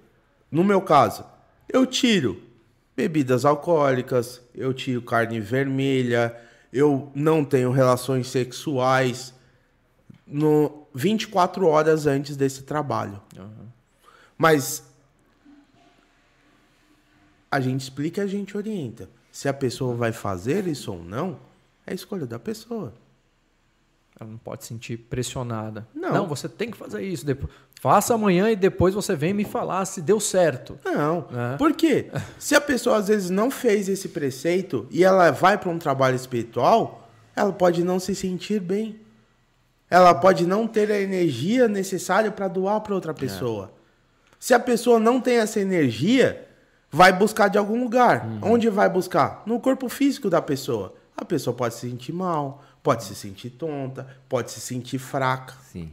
No 0.52 0.64
meu 0.64 0.82
caso, 0.82 1.26
eu 1.68 1.86
tiro 1.86 2.42
bebidas 2.96 3.46
alcoólicas, 3.46 4.42
eu 4.56 4.74
tiro 4.74 5.02
carne 5.02 5.40
vermelha, 5.40 6.36
eu 6.72 7.12
não 7.14 7.44
tenho 7.44 7.72
relações 7.72 8.28
sexuais 8.28 9.34
no 10.30 10.88
24 10.94 11.66
horas 11.68 12.06
antes 12.06 12.38
desse 12.38 12.64
trabalho. 12.64 13.22
Mas 14.38 14.84
a 17.52 17.60
gente 17.60 17.82
explica 17.82 18.22
e 18.22 18.24
a 18.24 18.28
gente 18.28 18.56
orienta. 18.56 19.10
Se 19.32 19.48
a 19.48 19.54
pessoa 19.54 19.96
vai 19.96 20.12
fazer 20.12 20.68
isso 20.68 20.92
ou 20.92 21.04
não, 21.04 21.40
é 21.86 21.92
a 21.92 21.96
escolha 21.96 22.26
da 22.26 22.40
pessoa. 22.40 22.94
Ela 24.20 24.30
não 24.30 24.38
pode 24.38 24.64
se 24.64 24.70
sentir 24.70 24.98
pressionada. 24.98 25.88
Não. 25.96 26.28
você 26.28 26.50
tem 26.50 26.70
que 26.70 26.78
fazer 26.78 27.02
isso. 27.02 27.26
Depois, 27.26 27.52
faça 27.80 28.14
amanhã 28.14 28.52
e 28.52 28.56
depois 28.56 28.94
você 28.94 29.16
vem 29.16 29.34
me 29.34 29.46
falar 29.46 29.86
se 29.86 30.02
deu 30.02 30.20
certo. 30.20 30.78
Não. 30.84 31.26
É. 31.32 31.58
Por 31.58 31.74
quê? 31.74 32.12
Se 32.38 32.54
a 32.54 32.60
pessoa 32.60 32.98
às 32.98 33.08
vezes 33.08 33.30
não 33.30 33.50
fez 33.50 33.88
esse 33.88 34.10
preceito 34.10 34.86
e 34.92 35.06
ela 35.06 35.32
vai 35.32 35.58
para 35.58 35.70
um 35.70 35.80
trabalho 35.80 36.18
espiritual, 36.18 37.10
ela 37.34 37.54
pode 37.54 37.82
não 37.82 37.98
se 37.98 38.14
sentir 38.14 38.60
bem. 38.60 38.99
Ela 39.90 40.14
pode 40.14 40.46
não 40.46 40.68
ter 40.68 40.92
a 40.92 41.00
energia 41.00 41.68
necessária 41.68 42.32
para 42.32 42.48
doar 42.48 42.82
para 42.82 42.94
outra 42.94 43.14
pessoa. 43.14 43.72
Se 44.40 44.54
a 44.54 44.60
pessoa 44.60 45.00
não 45.00 45.20
tem 45.20 45.38
essa 45.38 45.60
energia, 45.60 46.48
vai 46.92 47.12
buscar 47.12 47.48
de 47.48 47.58
algum 47.58 47.84
lugar. 47.84 48.28
Onde 48.42 48.70
vai 48.70 48.90
buscar? 48.90 49.44
No 49.46 49.60
corpo 49.60 49.90
físico 49.90 50.30
da 50.30 50.42
pessoa. 50.42 50.94
A 51.18 51.26
pessoa 51.26 51.56
pode 51.56 51.74
se 51.74 51.90
sentir 51.90 52.14
mal, 52.14 52.64
pode 52.82 53.04
se 53.04 53.16
sentir 53.16 53.50
tonta, 53.50 54.08
pode 54.30 54.52
se 54.52 54.62
sentir 54.62 55.00
fraca. 55.00 55.54
Sim. 55.72 55.92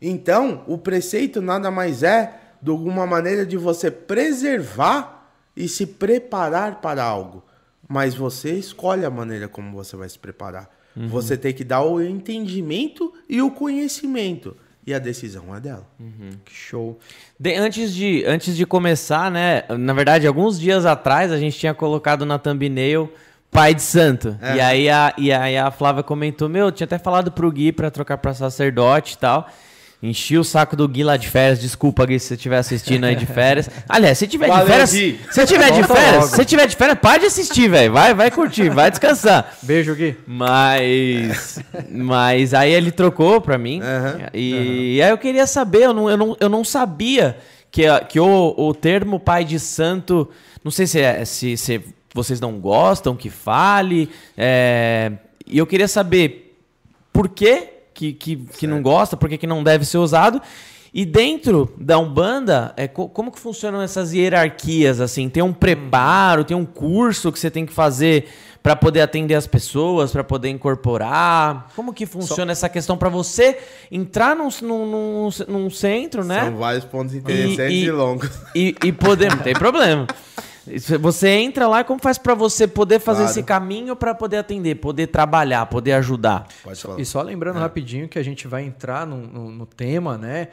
Então, 0.00 0.64
o 0.66 0.78
preceito 0.78 1.42
nada 1.42 1.70
mais 1.70 2.02
é 2.02 2.40
de 2.60 2.70
alguma 2.70 3.06
maneira 3.06 3.44
de 3.44 3.56
você 3.56 3.90
preservar 3.90 5.30
e 5.54 5.68
se 5.68 5.86
preparar 5.86 6.80
para 6.80 7.04
algo. 7.04 7.42
Mas 7.86 8.14
você 8.14 8.52
escolhe 8.54 9.04
a 9.04 9.10
maneira 9.10 9.48
como 9.48 9.76
você 9.76 9.96
vai 9.96 10.08
se 10.08 10.18
preparar. 10.18 10.70
Você 10.96 11.36
tem 11.36 11.52
que 11.52 11.64
dar 11.64 11.82
o 11.82 12.00
entendimento 12.02 13.12
e 13.28 13.40
o 13.40 13.50
conhecimento. 13.50 14.56
E 14.86 14.92
a 14.92 14.98
decisão 14.98 15.54
é 15.54 15.60
dela. 15.60 15.86
Que 16.44 16.52
show. 16.52 16.98
De- 17.38 17.54
antes, 17.54 17.94
de, 17.94 18.24
antes 18.26 18.56
de 18.56 18.66
começar, 18.66 19.30
né? 19.30 19.62
Na 19.78 19.92
verdade, 19.92 20.26
alguns 20.26 20.58
dias 20.58 20.84
atrás 20.84 21.30
a 21.30 21.38
gente 21.38 21.56
tinha 21.56 21.72
colocado 21.72 22.26
na 22.26 22.36
thumbnail 22.38 23.08
pai 23.50 23.74
de 23.74 23.82
santo. 23.82 24.36
É. 24.42 24.56
E, 24.56 24.60
aí 24.60 24.90
a, 24.90 25.14
e 25.16 25.32
aí 25.32 25.56
a 25.56 25.70
Flávia 25.70 26.02
comentou: 26.02 26.48
Meu, 26.48 26.72
tinha 26.72 26.84
até 26.84 26.98
falado 26.98 27.30
pro 27.30 27.50
Gui 27.52 27.70
pra 27.70 27.90
trocar 27.92 28.18
pra 28.18 28.34
sacerdote 28.34 29.14
e 29.14 29.18
tal. 29.18 29.48
Enchi 30.02 30.36
o 30.36 30.42
saco 30.42 30.74
do 30.74 30.88
Gui 30.88 31.04
lá 31.04 31.16
de 31.16 31.28
férias. 31.28 31.60
Desculpa, 31.60 32.04
Gui, 32.04 32.18
se 32.18 32.26
você 32.26 32.34
estiver 32.34 32.58
assistindo 32.58 33.04
aí 33.04 33.14
de 33.14 33.24
férias. 33.24 33.70
Aliás, 33.88 34.18
se 34.18 34.26
tiver 34.26 34.48
Valeu, 34.48 34.64
de 34.64 34.70
férias. 34.72 34.92
Gui. 34.92 35.20
Se 35.30 35.46
tiver 35.46 35.70
de 35.70 35.84
férias, 35.84 36.24
se 36.30 36.44
tiver 36.44 36.66
de 36.66 36.74
férias, 36.74 36.98
pode 36.98 37.24
assistir, 37.24 37.68
velho. 37.68 37.92
Vai, 37.92 38.12
vai 38.12 38.28
curtir, 38.28 38.68
vai 38.68 38.90
descansar. 38.90 39.56
Beijo, 39.62 39.94
Gui. 39.94 40.16
Mas. 40.26 41.60
Mas 41.88 42.52
aí 42.52 42.72
ele 42.72 42.90
trocou 42.90 43.40
pra 43.40 43.56
mim. 43.56 43.80
Uhum. 43.80 44.26
E, 44.34 44.52
uhum. 44.52 44.60
e, 44.60 45.02
aí 45.02 45.10
eu 45.10 45.18
queria 45.18 45.46
saber, 45.46 45.84
eu 45.84 45.94
não, 45.94 46.10
eu 46.10 46.16
não, 46.16 46.36
eu 46.40 46.48
não 46.48 46.64
sabia 46.64 47.36
que, 47.70 47.84
que 48.08 48.18
o, 48.18 48.54
o 48.56 48.74
termo 48.74 49.20
pai 49.20 49.44
de 49.44 49.60
santo. 49.60 50.28
Não 50.64 50.72
sei 50.72 50.88
se, 50.88 51.00
é, 51.00 51.24
se, 51.24 51.56
se 51.56 51.80
vocês 52.12 52.40
não 52.40 52.58
gostam 52.58 53.14
que 53.14 53.30
fale. 53.30 54.10
É, 54.36 55.12
e 55.46 55.58
eu 55.58 55.66
queria 55.66 55.86
saber 55.86 56.58
por 57.12 57.28
que 57.28 57.68
que, 58.02 58.12
que, 58.12 58.36
que 58.58 58.66
não 58.66 58.82
gosta, 58.82 59.16
por 59.16 59.28
que, 59.28 59.38
que 59.38 59.46
não 59.46 59.62
deve 59.62 59.84
ser 59.84 59.98
usado. 59.98 60.42
E 60.94 61.06
dentro 61.06 61.72
da 61.78 61.98
Umbanda, 61.98 62.74
é, 62.76 62.86
como 62.86 63.30
que 63.30 63.38
funcionam 63.38 63.80
essas 63.80 64.12
hierarquias? 64.12 65.00
Assim, 65.00 65.28
tem 65.28 65.42
um 65.42 65.52
preparo, 65.52 66.44
tem 66.44 66.56
um 66.56 66.66
curso 66.66 67.32
que 67.32 67.38
você 67.38 67.50
tem 67.50 67.64
que 67.64 67.72
fazer 67.72 68.28
para 68.62 68.76
poder 68.76 69.00
atender 69.00 69.34
as 69.34 69.46
pessoas, 69.46 70.12
para 70.12 70.22
poder 70.22 70.50
incorporar? 70.50 71.68
Como 71.74 71.94
que 71.94 72.04
funciona 72.04 72.54
Só... 72.54 72.66
essa 72.66 72.68
questão 72.68 72.98
para 72.98 73.08
você 73.08 73.58
entrar 73.90 74.36
num, 74.36 74.48
num, 74.60 74.86
num, 74.86 75.28
num, 75.48 75.70
centro, 75.70 76.24
né? 76.24 76.44
São 76.44 76.56
vários 76.56 76.84
pontos 76.84 77.14
interessantes 77.14 77.74
e, 77.74 77.84
e, 77.84 77.84
e 77.84 77.90
longos. 77.90 78.30
E, 78.54 78.74
e 78.84 78.92
poder, 78.92 79.30
não 79.30 79.42
tem 79.42 79.54
problema. 79.54 80.06
Você 81.00 81.28
entra 81.28 81.66
lá, 81.66 81.82
como 81.82 82.00
faz 82.00 82.18
para 82.18 82.34
você 82.34 82.66
poder 82.66 83.00
fazer 83.00 83.22
claro. 83.22 83.30
esse 83.30 83.42
caminho 83.42 83.96
para 83.96 84.14
poder 84.14 84.38
atender, 84.38 84.76
poder 84.76 85.08
trabalhar, 85.08 85.66
poder 85.66 85.92
ajudar? 85.94 86.46
E 86.98 87.04
só 87.04 87.20
lembrando 87.22 87.58
é. 87.58 87.60
rapidinho 87.60 88.08
que 88.08 88.18
a 88.18 88.22
gente 88.22 88.46
vai 88.46 88.64
entrar 88.64 89.06
no, 89.06 89.16
no, 89.16 89.50
no 89.50 89.66
tema, 89.66 90.16
né? 90.16 90.48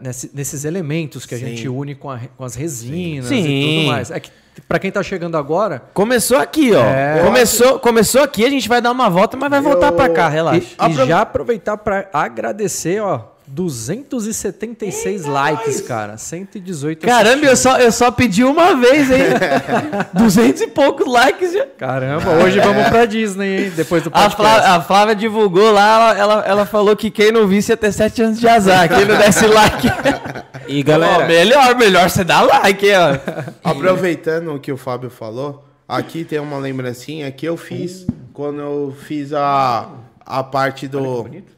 nesse, 0.00 0.30
nesses 0.34 0.64
elementos 0.64 1.24
que 1.24 1.34
a 1.34 1.38
Sim. 1.38 1.46
gente 1.46 1.68
une 1.68 1.94
com, 1.94 2.10
a, 2.10 2.20
com 2.36 2.44
as 2.44 2.54
resinas 2.54 3.26
Sim. 3.26 3.44
e 3.44 3.76
tudo 3.76 3.86
mais. 3.88 4.10
É 4.10 4.20
que 4.20 4.30
para 4.68 4.78
quem 4.78 4.90
tá 4.90 5.02
chegando 5.02 5.36
agora. 5.36 5.82
Começou 5.92 6.38
aqui, 6.38 6.72
ó. 6.72 6.84
É, 6.84 7.22
começou, 7.24 7.68
acho... 7.70 7.78
começou 7.80 8.22
aqui, 8.22 8.44
a 8.44 8.50
gente 8.50 8.68
vai 8.68 8.80
dar 8.80 8.92
uma 8.92 9.10
volta, 9.10 9.36
mas 9.36 9.50
vai 9.50 9.58
eu... 9.58 9.64
voltar 9.64 9.90
para 9.92 10.08
cá, 10.12 10.28
relaxa. 10.28 10.76
E, 10.88 10.92
e 10.92 11.06
já 11.06 11.22
aproveitar 11.22 11.76
para 11.76 12.08
agradecer, 12.12 13.00
ó, 13.02 13.33
276 13.46 15.26
likes, 15.26 15.80
cara. 15.82 16.16
118 16.16 17.06
Caramba, 17.06 17.44
eu 17.44 17.56
só, 17.56 17.78
eu 17.78 17.92
só 17.92 18.10
pedi 18.10 18.42
uma 18.42 18.74
vez, 18.74 19.10
hein? 19.10 19.24
200 20.14 20.62
e 20.62 20.66
poucos 20.68 21.06
likes 21.06 21.52
já. 21.52 21.66
Caramba, 21.76 22.30
hoje 22.42 22.58
vamos 22.60 22.88
pra 22.88 23.04
Disney, 23.04 23.64
hein? 23.64 23.72
Depois 23.76 24.02
do 24.02 24.10
podcast. 24.10 24.34
A 24.34 24.36
Flávia, 24.36 24.70
a 24.70 24.80
Flávia 24.80 25.14
divulgou 25.14 25.70
lá, 25.72 25.94
ela, 25.94 26.18
ela, 26.18 26.44
ela, 26.46 26.66
falou 26.66 26.96
que 26.96 27.10
quem 27.10 27.30
não 27.30 27.46
visse 27.46 27.70
ia 27.70 27.76
ter 27.76 27.92
7 27.92 28.22
anos 28.22 28.40
de 28.40 28.48
azar. 28.48 28.88
Quem 28.88 29.04
não 29.04 29.16
desse 29.16 29.46
like. 29.46 29.88
E 30.66 30.82
galera. 30.82 31.26
melhor, 31.26 31.76
melhor 31.76 32.08
você 32.08 32.24
dar 32.24 32.40
like, 32.40 32.86
ó. 32.90 33.50
Aproveitando 33.70 34.54
o 34.54 34.58
que 34.58 34.72
o 34.72 34.78
Fábio 34.78 35.10
falou, 35.10 35.62
aqui 35.86 36.24
tem 36.24 36.38
uma 36.38 36.56
lembrancinha 36.56 37.30
que 37.30 37.46
eu 37.46 37.54
fiz 37.54 38.06
quando 38.32 38.60
eu 38.60 38.96
fiz 39.06 39.34
a, 39.34 39.90
a 40.24 40.42
parte 40.42 40.88
do. 40.88 40.98
Olha 40.98 41.16
que 41.16 41.28
bonito 41.28 41.53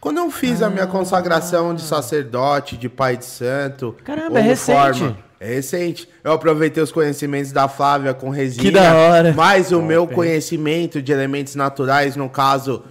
quando 0.00 0.18
eu 0.18 0.30
fiz 0.30 0.62
ah. 0.62 0.66
a 0.66 0.70
minha 0.70 0.84
ah. 0.84 0.88
consagração 0.88 1.74
de 1.74 1.82
sacerdote, 1.82 2.76
de 2.76 2.88
pai 2.88 3.16
de 3.16 3.24
santo. 3.24 3.94
Caramba, 4.04 4.38
é 4.38 4.42
recente. 4.42 4.98
Forma, 4.98 5.18
é 5.40 5.54
recente. 5.54 6.08
Eu 6.22 6.32
aproveitei 6.32 6.82
os 6.82 6.92
conhecimentos 6.92 7.52
da 7.52 7.68
Flávia 7.68 8.14
com 8.14 8.30
resina. 8.30 8.62
Que 8.62 8.70
da 8.70 8.94
hora. 8.94 9.32
Mais 9.32 9.72
o 9.72 9.80
meu 9.80 10.06
conhecimento 10.06 11.00
de 11.00 11.12
elementos 11.12 11.54
naturais, 11.54 12.16
no 12.16 12.28
caso, 12.28 12.84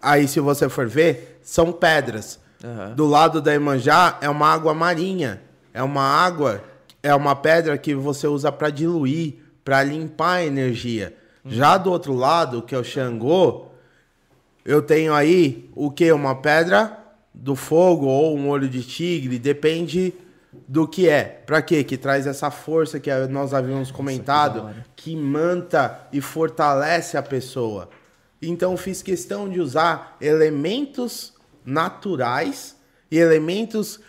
aí 0.00 0.26
se 0.26 0.40
você 0.40 0.68
for 0.68 0.86
ver, 0.86 1.38
são 1.42 1.72
pedras. 1.72 2.38
Uhum. 2.62 2.94
Do 2.94 3.06
lado 3.06 3.40
da 3.40 3.54
Imanjá 3.54 4.18
é 4.20 4.28
uma 4.28 4.52
água 4.52 4.74
marinha. 4.74 5.40
É 5.72 5.82
uma 5.82 6.02
água, 6.02 6.62
é 7.02 7.14
uma 7.14 7.36
pedra 7.36 7.78
que 7.78 7.94
você 7.94 8.26
usa 8.26 8.50
para 8.50 8.70
diluir, 8.70 9.36
para 9.64 9.82
limpar 9.82 10.36
a 10.36 10.44
energia. 10.44 11.14
Uhum. 11.44 11.52
Já 11.52 11.76
do 11.76 11.90
outro 11.90 12.12
lado, 12.12 12.62
que 12.62 12.74
é 12.74 12.78
o 12.78 12.84
Xangô, 12.84 13.69
eu 14.64 14.82
tenho 14.82 15.14
aí 15.14 15.70
o 15.74 15.90
que? 15.90 16.10
Uma 16.12 16.34
pedra 16.34 16.98
do 17.32 17.54
fogo 17.54 18.06
ou 18.06 18.36
um 18.36 18.48
olho 18.48 18.68
de 18.68 18.82
tigre, 18.82 19.38
depende 19.38 20.12
do 20.68 20.86
que 20.86 21.08
é. 21.08 21.24
Para 21.24 21.62
quê? 21.62 21.82
Que 21.84 21.96
traz 21.96 22.26
essa 22.26 22.50
força 22.50 22.98
que 22.98 23.10
nós 23.28 23.54
havíamos 23.54 23.90
comentado, 23.90 24.70
que 24.96 25.16
manta 25.16 26.08
e 26.12 26.20
fortalece 26.20 27.16
a 27.16 27.22
pessoa. 27.22 27.88
Então 28.42 28.76
fiz 28.76 29.02
questão 29.02 29.48
de 29.48 29.60
usar 29.60 30.16
elementos 30.20 31.34
naturais 31.64 32.76
e 33.10 33.18
elementos 33.18 34.00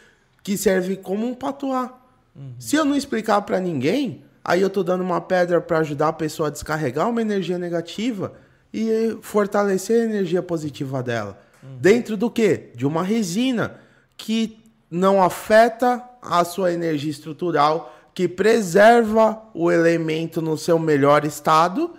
que 0.43 0.57
servem 0.57 0.95
como 0.95 1.27
um 1.27 1.33
patuá. 1.33 1.99
Uhum. 2.35 2.53
Se 2.57 2.75
eu 2.75 2.85
não 2.85 2.95
explicar 2.95 3.41
para 3.41 3.59
ninguém, 3.59 4.23
aí 4.43 4.61
eu 4.61 4.69
tô 4.69 4.83
dando 4.83 5.01
uma 5.01 5.21
pedra 5.21 5.59
para 5.61 5.79
ajudar 5.79 6.09
a 6.09 6.13
pessoa 6.13 6.47
a 6.47 6.51
descarregar 6.51 7.09
uma 7.09 7.21
energia 7.21 7.57
negativa 7.57 8.33
e 8.73 9.17
fortalecer 9.21 10.01
a 10.01 10.05
energia 10.05 10.41
positiva 10.41 11.03
dela. 11.03 11.39
Uhum. 11.61 11.77
Dentro 11.79 12.15
do 12.15 12.29
quê? 12.29 12.71
De 12.75 12.85
uma 12.85 13.03
resina 13.03 13.79
que 14.15 14.59
não 14.89 15.21
afeta 15.21 16.03
a 16.21 16.43
sua 16.43 16.71
energia 16.71 17.11
estrutural, 17.11 17.95
que 18.13 18.27
preserva 18.27 19.41
o 19.53 19.71
elemento 19.71 20.41
no 20.41 20.57
seu 20.57 20.77
melhor 20.77 21.25
estado 21.25 21.93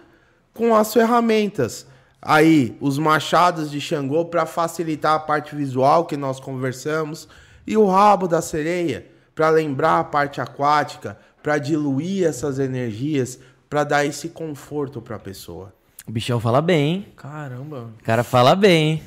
com 0.55 0.75
as 0.75 0.93
ferramentas. 0.93 1.87
Aí, 2.20 2.77
os 2.81 2.99
machados 2.99 3.70
de 3.70 3.81
Xangô 3.81 4.27
para 4.27 4.47
facilitar 4.47 5.14
a 5.14 5.18
parte 5.18 5.57
visual 5.57 6.05
que 6.07 6.16
nós 6.16 6.39
conversamos 6.39 7.29
e 7.66 7.77
o 7.77 7.87
rabo 7.87 8.29
da 8.29 8.41
sereia 8.41 9.07
para 9.35 9.51
lembrar 9.51 9.99
a 9.99 10.05
parte 10.05 10.41
aquática, 10.41 11.18
para 11.43 11.59
diluir 11.59 12.27
essas 12.27 12.59
energias, 12.59 13.39
para 13.68 13.83
dar 13.83 14.05
esse 14.05 14.29
conforto 14.29 15.01
para 15.01 15.16
a 15.16 15.18
pessoa. 15.18 15.73
O 16.07 16.11
bichão 16.11 16.41
fala 16.41 16.61
bem, 16.61 16.95
hein? 16.95 17.07
Caramba. 17.17 17.91
O 18.01 18.05
cara 18.05 18.25
fala 18.25 18.55
bem? 18.57 19.03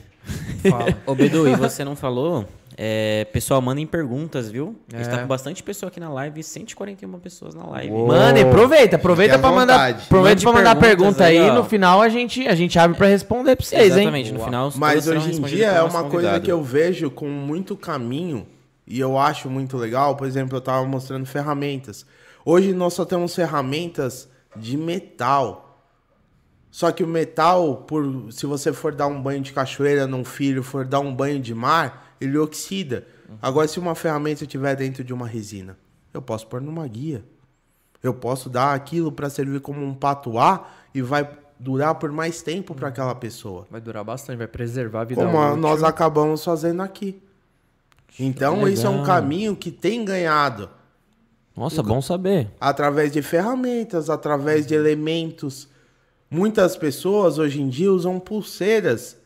Fala. 0.69 0.95
Ô, 1.05 1.13
Bedu, 1.13 1.47
e 1.47 1.55
você 1.55 1.83
não 1.83 1.95
falou? 1.95 2.47
É, 2.77 3.25
pessoal, 3.31 3.61
mandem 3.61 3.85
perguntas, 3.85 4.49
viu? 4.49 4.75
É. 4.91 4.95
A 4.95 4.99
gente 4.99 5.09
tá 5.09 5.17
é. 5.17 5.21
com 5.21 5.27
bastante 5.27 5.63
pessoa 5.63 5.89
aqui 5.89 5.99
na 5.99 6.09
live, 6.09 6.43
141 6.43 7.19
pessoas 7.19 7.55
na 7.55 7.65
live. 7.67 7.91
Mano, 7.91 8.41
aproveita, 8.41 8.97
aproveita 8.97 9.39
para 9.39 9.51
mandar, 9.51 9.89
aproveita 9.91 10.41
pra 10.41 10.51
mandar 10.51 10.75
pergunta 10.75 11.23
aí, 11.23 11.37
aí 11.37 11.51
no 11.51 11.63
final 11.63 12.01
a 12.01 12.09
gente, 12.09 12.45
a 12.47 12.55
gente 12.55 12.77
abre 12.77 12.97
para 12.97 13.07
responder 13.07 13.55
pra 13.55 13.65
vocês, 13.65 13.93
Exatamente, 13.93 14.29
hein? 14.29 14.37
no 14.37 14.43
final 14.43 14.71
Mas 14.75 15.07
hoje 15.07 15.35
em 15.35 15.41
dia 15.43 15.67
é 15.67 15.81
uma 15.81 16.03
coisa 16.05 16.39
que 16.39 16.51
eu 16.51 16.61
vejo 16.61 17.09
com 17.09 17.27
muito 17.27 17.77
caminho 17.77 18.45
e 18.85 18.99
eu 18.99 19.17
acho 19.17 19.49
muito 19.49 19.77
legal, 19.77 20.15
por 20.15 20.27
exemplo, 20.27 20.57
eu 20.57 20.61
tava 20.61 20.85
mostrando 20.85 21.25
ferramentas. 21.25 22.05
Hoje 22.43 22.73
nós 22.73 22.93
só 22.93 23.05
temos 23.05 23.33
ferramentas 23.33 24.27
de 24.55 24.77
metal. 24.77 25.64
Só 26.75 26.91
que 26.91 27.05
o 27.05 27.07
metal, 27.07 27.85
por 27.87 28.33
se 28.33 28.45
você 28.45 28.73
for 28.73 28.93
dar 28.93 29.07
um 29.07 29.21
banho 29.21 29.39
de 29.39 29.53
cachoeira 29.53 30.05
num 30.05 30.25
filho, 30.25 30.61
for 30.61 30.85
dar 30.85 30.99
um 30.99 31.15
banho 31.15 31.39
de 31.39 31.55
mar, 31.55 32.13
ele 32.19 32.37
oxida. 32.37 33.07
Uhum. 33.29 33.37
Agora, 33.41 33.65
se 33.65 33.79
uma 33.79 33.95
ferramenta 33.95 34.43
estiver 34.43 34.75
dentro 34.75 35.01
de 35.01 35.13
uma 35.13 35.25
resina, 35.25 35.77
eu 36.13 36.21
posso 36.21 36.45
pôr 36.47 36.59
numa 36.59 36.85
guia. 36.85 37.23
Eu 38.03 38.13
posso 38.13 38.49
dar 38.49 38.73
aquilo 38.73 39.09
para 39.09 39.29
servir 39.29 39.61
como 39.61 39.85
um 39.85 39.93
patuá 39.93 40.67
e 40.93 41.01
vai 41.01 41.25
durar 41.57 41.95
por 41.95 42.11
mais 42.11 42.41
tempo 42.41 42.75
para 42.75 42.89
aquela 42.89 43.15
pessoa. 43.15 43.65
Vai 43.71 43.79
durar 43.79 44.03
bastante, 44.03 44.37
vai 44.37 44.47
preservar 44.47 44.99
a 44.99 45.05
vida 45.05 45.25
Como 45.25 45.41
útil. 45.41 45.55
nós 45.55 45.81
acabamos 45.81 46.43
fazendo 46.43 46.81
aqui. 46.81 47.23
Então, 48.19 48.67
isso 48.67 48.85
é 48.85 48.89
um 48.89 49.01
caminho 49.01 49.55
que 49.55 49.71
tem 49.71 50.03
ganhado. 50.03 50.69
Nossa, 51.55 51.81
bom 51.81 52.01
saber. 52.01 52.51
Através 52.59 53.13
de 53.13 53.21
ferramentas, 53.21 54.09
através 54.09 54.67
de 54.67 54.75
elementos 54.75 55.73
Muitas 56.29 56.75
pessoas 56.75 57.37
hoje 57.37 57.61
em 57.61 57.69
dia 57.69 57.91
usam 57.91 58.19
pulseiras 58.19 59.17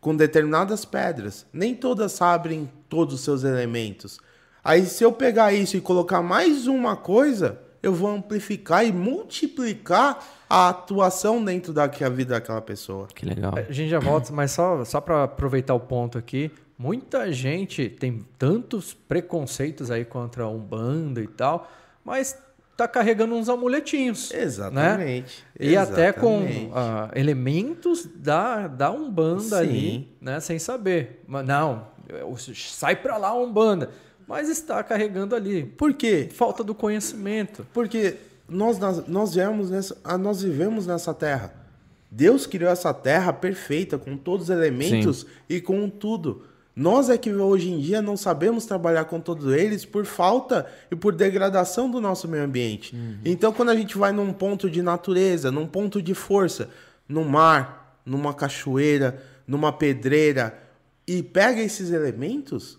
com 0.00 0.14
determinadas 0.14 0.84
pedras. 0.84 1.46
Nem 1.52 1.74
todas 1.74 2.12
sabem 2.12 2.70
todos 2.88 3.14
os 3.14 3.20
seus 3.20 3.44
elementos. 3.44 4.18
Aí, 4.62 4.84
se 4.84 5.04
eu 5.04 5.12
pegar 5.12 5.52
isso 5.52 5.76
e 5.76 5.80
colocar 5.80 6.20
mais 6.20 6.66
uma 6.66 6.96
coisa, 6.96 7.60
eu 7.82 7.92
vou 7.92 8.10
amplificar 8.10 8.84
e 8.84 8.92
multiplicar 8.92 10.22
a 10.48 10.68
atuação 10.68 11.42
dentro 11.44 11.72
da 11.72 11.86
vida 11.86 12.34
daquela 12.34 12.60
pessoa. 12.60 13.06
Que 13.14 13.24
legal. 13.24 13.54
A 13.56 13.72
gente 13.72 13.88
já 13.88 13.98
volta, 13.98 14.32
mas 14.32 14.50
só, 14.50 14.84
só 14.84 15.00
para 15.00 15.24
aproveitar 15.24 15.74
o 15.74 15.80
ponto 15.80 16.18
aqui, 16.18 16.50
muita 16.76 17.32
gente 17.32 17.88
tem 17.88 18.24
tantos 18.38 18.92
preconceitos 18.94 19.90
aí 19.90 20.04
contra 20.04 20.44
a 20.44 20.48
Umbanda 20.48 21.20
e 21.20 21.28
tal, 21.28 21.70
mas 22.04 22.36
tá 22.78 22.86
carregando 22.86 23.34
uns 23.34 23.48
amuletinhos. 23.48 24.30
Né? 24.30 24.40
Exatamente. 24.40 25.44
Né? 25.58 25.66
E 25.66 25.76
até 25.76 26.12
com 26.12 26.44
uh, 26.44 27.10
elementos 27.12 28.08
da, 28.14 28.68
da 28.68 28.88
Umbanda 28.88 29.42
Sim. 29.42 29.56
ali, 29.56 30.16
né? 30.20 30.38
Sem 30.38 30.60
saber. 30.60 31.24
Mas 31.26 31.44
não, 31.44 31.88
sai 32.54 32.94
para 32.94 33.16
lá 33.16 33.34
Umbanda. 33.34 33.90
Mas 34.28 34.48
está 34.48 34.80
carregando 34.84 35.34
ali. 35.34 35.64
Por 35.64 35.92
quê? 35.92 36.28
Falta 36.32 36.62
do 36.62 36.72
conhecimento. 36.72 37.66
Porque 37.72 38.14
nós, 38.48 38.78
nós, 39.08 39.34
viemos 39.34 39.70
nessa, 39.70 39.96
ah, 40.04 40.16
nós 40.16 40.42
vivemos 40.42 40.86
nessa 40.86 41.12
terra. 41.12 41.52
Deus 42.08 42.46
criou 42.46 42.70
essa 42.70 42.94
terra 42.94 43.32
perfeita, 43.32 43.98
com 43.98 44.16
todos 44.16 44.48
os 44.48 44.56
elementos 44.56 45.20
Sim. 45.20 45.26
e 45.48 45.60
com 45.60 45.88
tudo. 45.90 46.44
Nós 46.78 47.10
é 47.10 47.18
que 47.18 47.34
hoje 47.34 47.72
em 47.72 47.80
dia 47.80 48.00
não 48.00 48.16
sabemos 48.16 48.64
trabalhar 48.64 49.04
com 49.06 49.18
todos 49.18 49.52
eles 49.52 49.84
por 49.84 50.06
falta 50.06 50.64
e 50.88 50.94
por 50.94 51.12
degradação 51.12 51.90
do 51.90 52.00
nosso 52.00 52.28
meio 52.28 52.44
ambiente. 52.44 52.94
Uhum. 52.94 53.18
Então, 53.24 53.52
quando 53.52 53.70
a 53.70 53.74
gente 53.74 53.98
vai 53.98 54.12
num 54.12 54.32
ponto 54.32 54.70
de 54.70 54.80
natureza, 54.80 55.50
num 55.50 55.66
ponto 55.66 56.00
de 56.00 56.14
força, 56.14 56.70
no 57.08 57.24
mar, 57.24 58.00
numa 58.06 58.32
cachoeira, 58.32 59.20
numa 59.44 59.72
pedreira, 59.72 60.56
e 61.04 61.20
pega 61.20 61.60
esses 61.60 61.90
elementos, 61.90 62.78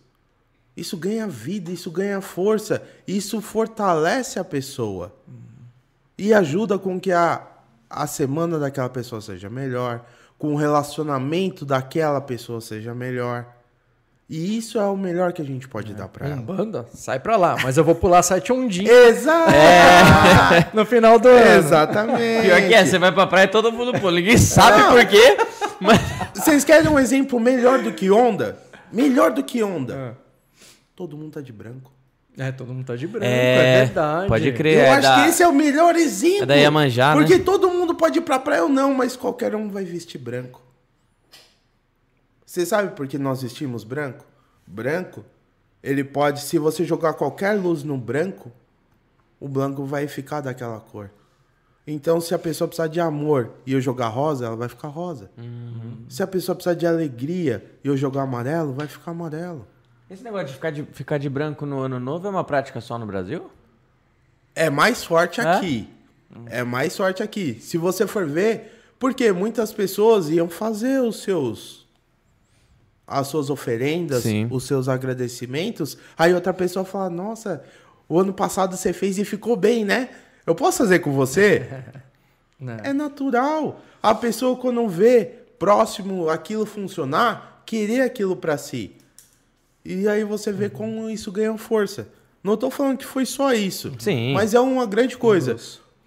isso 0.78 0.96
ganha 0.96 1.28
vida, 1.28 1.70
isso 1.70 1.92
ganha 1.92 2.22
força, 2.22 2.82
isso 3.06 3.42
fortalece 3.42 4.40
a 4.40 4.46
pessoa. 4.46 5.14
Uhum. 5.28 5.34
E 6.18 6.34
ajuda 6.34 6.80
com 6.80 6.98
que 6.98 7.12
a, 7.12 7.46
a 7.90 8.08
semana 8.08 8.58
daquela 8.58 8.88
pessoa 8.88 9.20
seja 9.20 9.50
melhor, 9.50 10.06
com 10.38 10.54
o 10.54 10.58
relacionamento 10.58 11.66
daquela 11.66 12.22
pessoa 12.22 12.62
seja 12.62 12.96
melhor. 12.96 13.59
E 14.30 14.58
isso 14.58 14.78
é 14.78 14.86
o 14.86 14.96
melhor 14.96 15.34
que 15.34 15.42
a 15.42 15.46
gente 15.46 15.68
pode 15.68 15.92
é, 15.92 15.96
dar 15.96 16.08
para 16.08 16.28
ela. 16.28 16.40
Banda, 16.40 16.86
sai 16.94 17.20
para 17.20 17.36
lá. 17.36 17.58
Mas 17.64 17.78
eu 17.78 17.84
vou 17.84 17.96
pular 17.96 18.22
sete 18.22 18.54
ondinho. 18.54 18.88
Exato! 18.88 19.50
É. 19.50 20.70
no 20.76 20.86
final 20.86 21.18
do 21.18 21.28
ano. 21.28 21.58
Exatamente. 21.58 22.44
Pior 22.44 22.62
que 22.62 22.74
é, 22.76 22.86
você 22.86 23.00
vai 23.00 23.12
pra 23.12 23.26
praia 23.26 23.46
e 23.46 23.48
todo 23.48 23.72
mundo 23.72 24.00
pula. 24.00 24.12
Ninguém 24.12 24.38
sabe 24.38 24.84
por 24.84 25.04
quê. 25.08 25.36
Mas... 25.82 26.00
Vocês 26.36 26.64
querem 26.64 26.92
um 26.92 27.00
exemplo 27.00 27.40
melhor 27.40 27.82
do 27.82 27.92
que 27.92 28.12
onda? 28.12 28.60
Melhor 28.94 29.32
do 29.32 29.44
que 29.44 29.64
onda. 29.64 29.96
É. 29.96 30.12
Todo 30.96 31.18
mundo 31.18 31.32
tá 31.32 31.42
de 31.42 31.52
branco. 31.52 31.92
É, 32.38 32.52
todo 32.52 32.72
mundo 32.72 32.86
tá 32.86 32.96
de 32.96 33.06
branco, 33.06 33.26
é, 33.26 33.82
é 33.82 33.86
verdade. 33.86 34.28
Pode 34.30 34.52
crer. 34.54 34.78
Eu 34.78 34.82
é 34.82 34.90
acho 34.92 35.02
da... 35.02 35.16
que 35.16 35.30
esse 35.30 35.44
é 35.44 35.48
o 35.48 35.54
melhor 35.54 35.96
exemplo. 35.96 36.44
É 36.44 36.46
da 36.46 36.56
Iemanjá, 36.56 37.14
Porque 37.14 37.38
né? 37.38 37.44
todo 37.44 37.70
mundo 37.70 37.96
pode 37.96 38.20
ir 38.20 38.22
pra 38.22 38.40
praia 38.40 38.64
ou 38.64 38.70
não, 38.70 38.94
mas 38.94 39.18
qualquer 39.18 39.56
um 39.56 39.70
vai 39.70 39.84
vestir 39.84 40.20
branco. 40.20 40.69
Você 42.50 42.66
sabe 42.66 42.96
por 42.96 43.08
que 43.08 43.20
nós 43.20 43.44
vestimos 43.44 43.84
branco? 43.84 44.26
Branco, 44.66 45.24
ele 45.84 46.04
pode, 46.04 46.42
se 46.42 46.58
você 46.58 46.84
jogar 46.84 47.14
qualquer 47.14 47.54
luz 47.54 47.84
no 47.84 47.96
branco, 47.96 48.52
o 49.40 49.48
branco 49.48 49.86
vai 49.86 50.08
ficar 50.08 50.42
daquela 50.42 50.80
cor. 50.80 51.12
Então, 51.86 52.20
se 52.20 52.34
a 52.34 52.40
pessoa 52.40 52.68
precisar 52.68 52.88
de 52.88 53.00
amor 53.00 53.52
e 53.68 53.74
eu 53.74 53.80
jogar 53.80 54.08
rosa, 54.08 54.48
ela 54.48 54.56
vai 54.56 54.68
ficar 54.68 54.88
rosa. 54.88 55.30
Uhum. 55.38 56.06
Se 56.10 56.24
a 56.24 56.28
pessoa 56.28 56.56
precisar 56.56 56.74
de 56.74 56.88
alegria 56.88 57.64
e 57.84 57.88
eu 57.88 57.96
jogar 57.96 58.24
amarelo, 58.24 58.74
vai 58.74 58.88
ficar 58.88 59.12
amarelo. 59.12 59.68
Esse 60.10 60.24
negócio 60.24 60.48
de 60.48 60.54
ficar 60.54 60.72
de, 60.72 60.84
ficar 60.86 61.20
de 61.20 61.30
branco 61.30 61.68
no 61.68 61.78
ano 61.82 62.00
novo 62.00 62.26
é 62.26 62.32
uma 62.32 62.44
prática 62.44 62.82
só 62.82 62.98
no 62.98 63.06
Brasil? 63.06 63.52
É 64.56 64.72
mais 64.72 65.04
forte 65.04 65.40
é? 65.40 65.44
aqui. 65.44 65.88
É 66.48 66.64
mais 66.64 66.98
forte 66.98 67.22
aqui. 67.22 67.60
Se 67.62 67.78
você 67.78 68.08
for 68.08 68.26
ver, 68.26 68.82
porque 68.98 69.32
muitas 69.32 69.72
pessoas 69.72 70.30
iam 70.30 70.50
fazer 70.50 71.00
os 71.00 71.22
seus 71.22 71.79
as 73.10 73.28
suas 73.28 73.50
oferendas, 73.50 74.24
Sim. 74.24 74.48
os 74.52 74.66
seus 74.66 74.88
agradecimentos, 74.88 75.98
aí 76.18 76.34
outra 76.34 76.54
pessoa 76.54 76.86
fala: 76.86 77.10
Nossa, 77.10 77.64
o 78.08 78.20
ano 78.20 78.32
passado 78.32 78.78
você 78.78 78.94
fez 78.94 79.18
e 79.18 79.26
ficou 79.26 79.56
bem, 79.56 79.84
né? 79.84 80.10
Eu 80.46 80.54
posso 80.54 80.78
fazer 80.78 81.00
com 81.00 81.12
você? 81.12 81.68
é 82.84 82.94
natural. 82.94 83.82
A 84.02 84.14
pessoa, 84.14 84.56
quando 84.56 84.88
vê 84.88 85.26
próximo 85.58 86.30
aquilo 86.30 86.66
funcionar, 86.66 87.64
querer 87.66 88.02
aquilo 88.02 88.36
para 88.36 88.58
si. 88.58 88.96
E 89.84 90.08
aí 90.08 90.24
você 90.24 90.52
vê 90.52 90.66
uhum. 90.66 90.72
como 90.72 91.10
isso 91.10 91.32
ganha 91.32 91.58
força. 91.58 92.08
Não 92.44 92.54
estou 92.54 92.70
falando 92.70 92.98
que 92.98 93.06
foi 93.06 93.26
só 93.26 93.54
isso. 93.54 93.92
Sim. 94.00 94.34
Mas 94.34 94.54
é 94.54 94.60
uma 94.60 94.86
grande 94.86 95.18
coisa. 95.18 95.58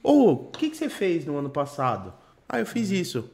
Ou, 0.03 0.33
o 0.33 0.37
que, 0.47 0.71
que 0.71 0.77
você 0.77 0.89
fez 0.89 1.27
no 1.27 1.37
ano 1.37 1.51
passado? 1.51 2.13
Ah, 2.49 2.59
eu 2.59 2.67
fiz 2.67 2.91
isso. 2.91 3.29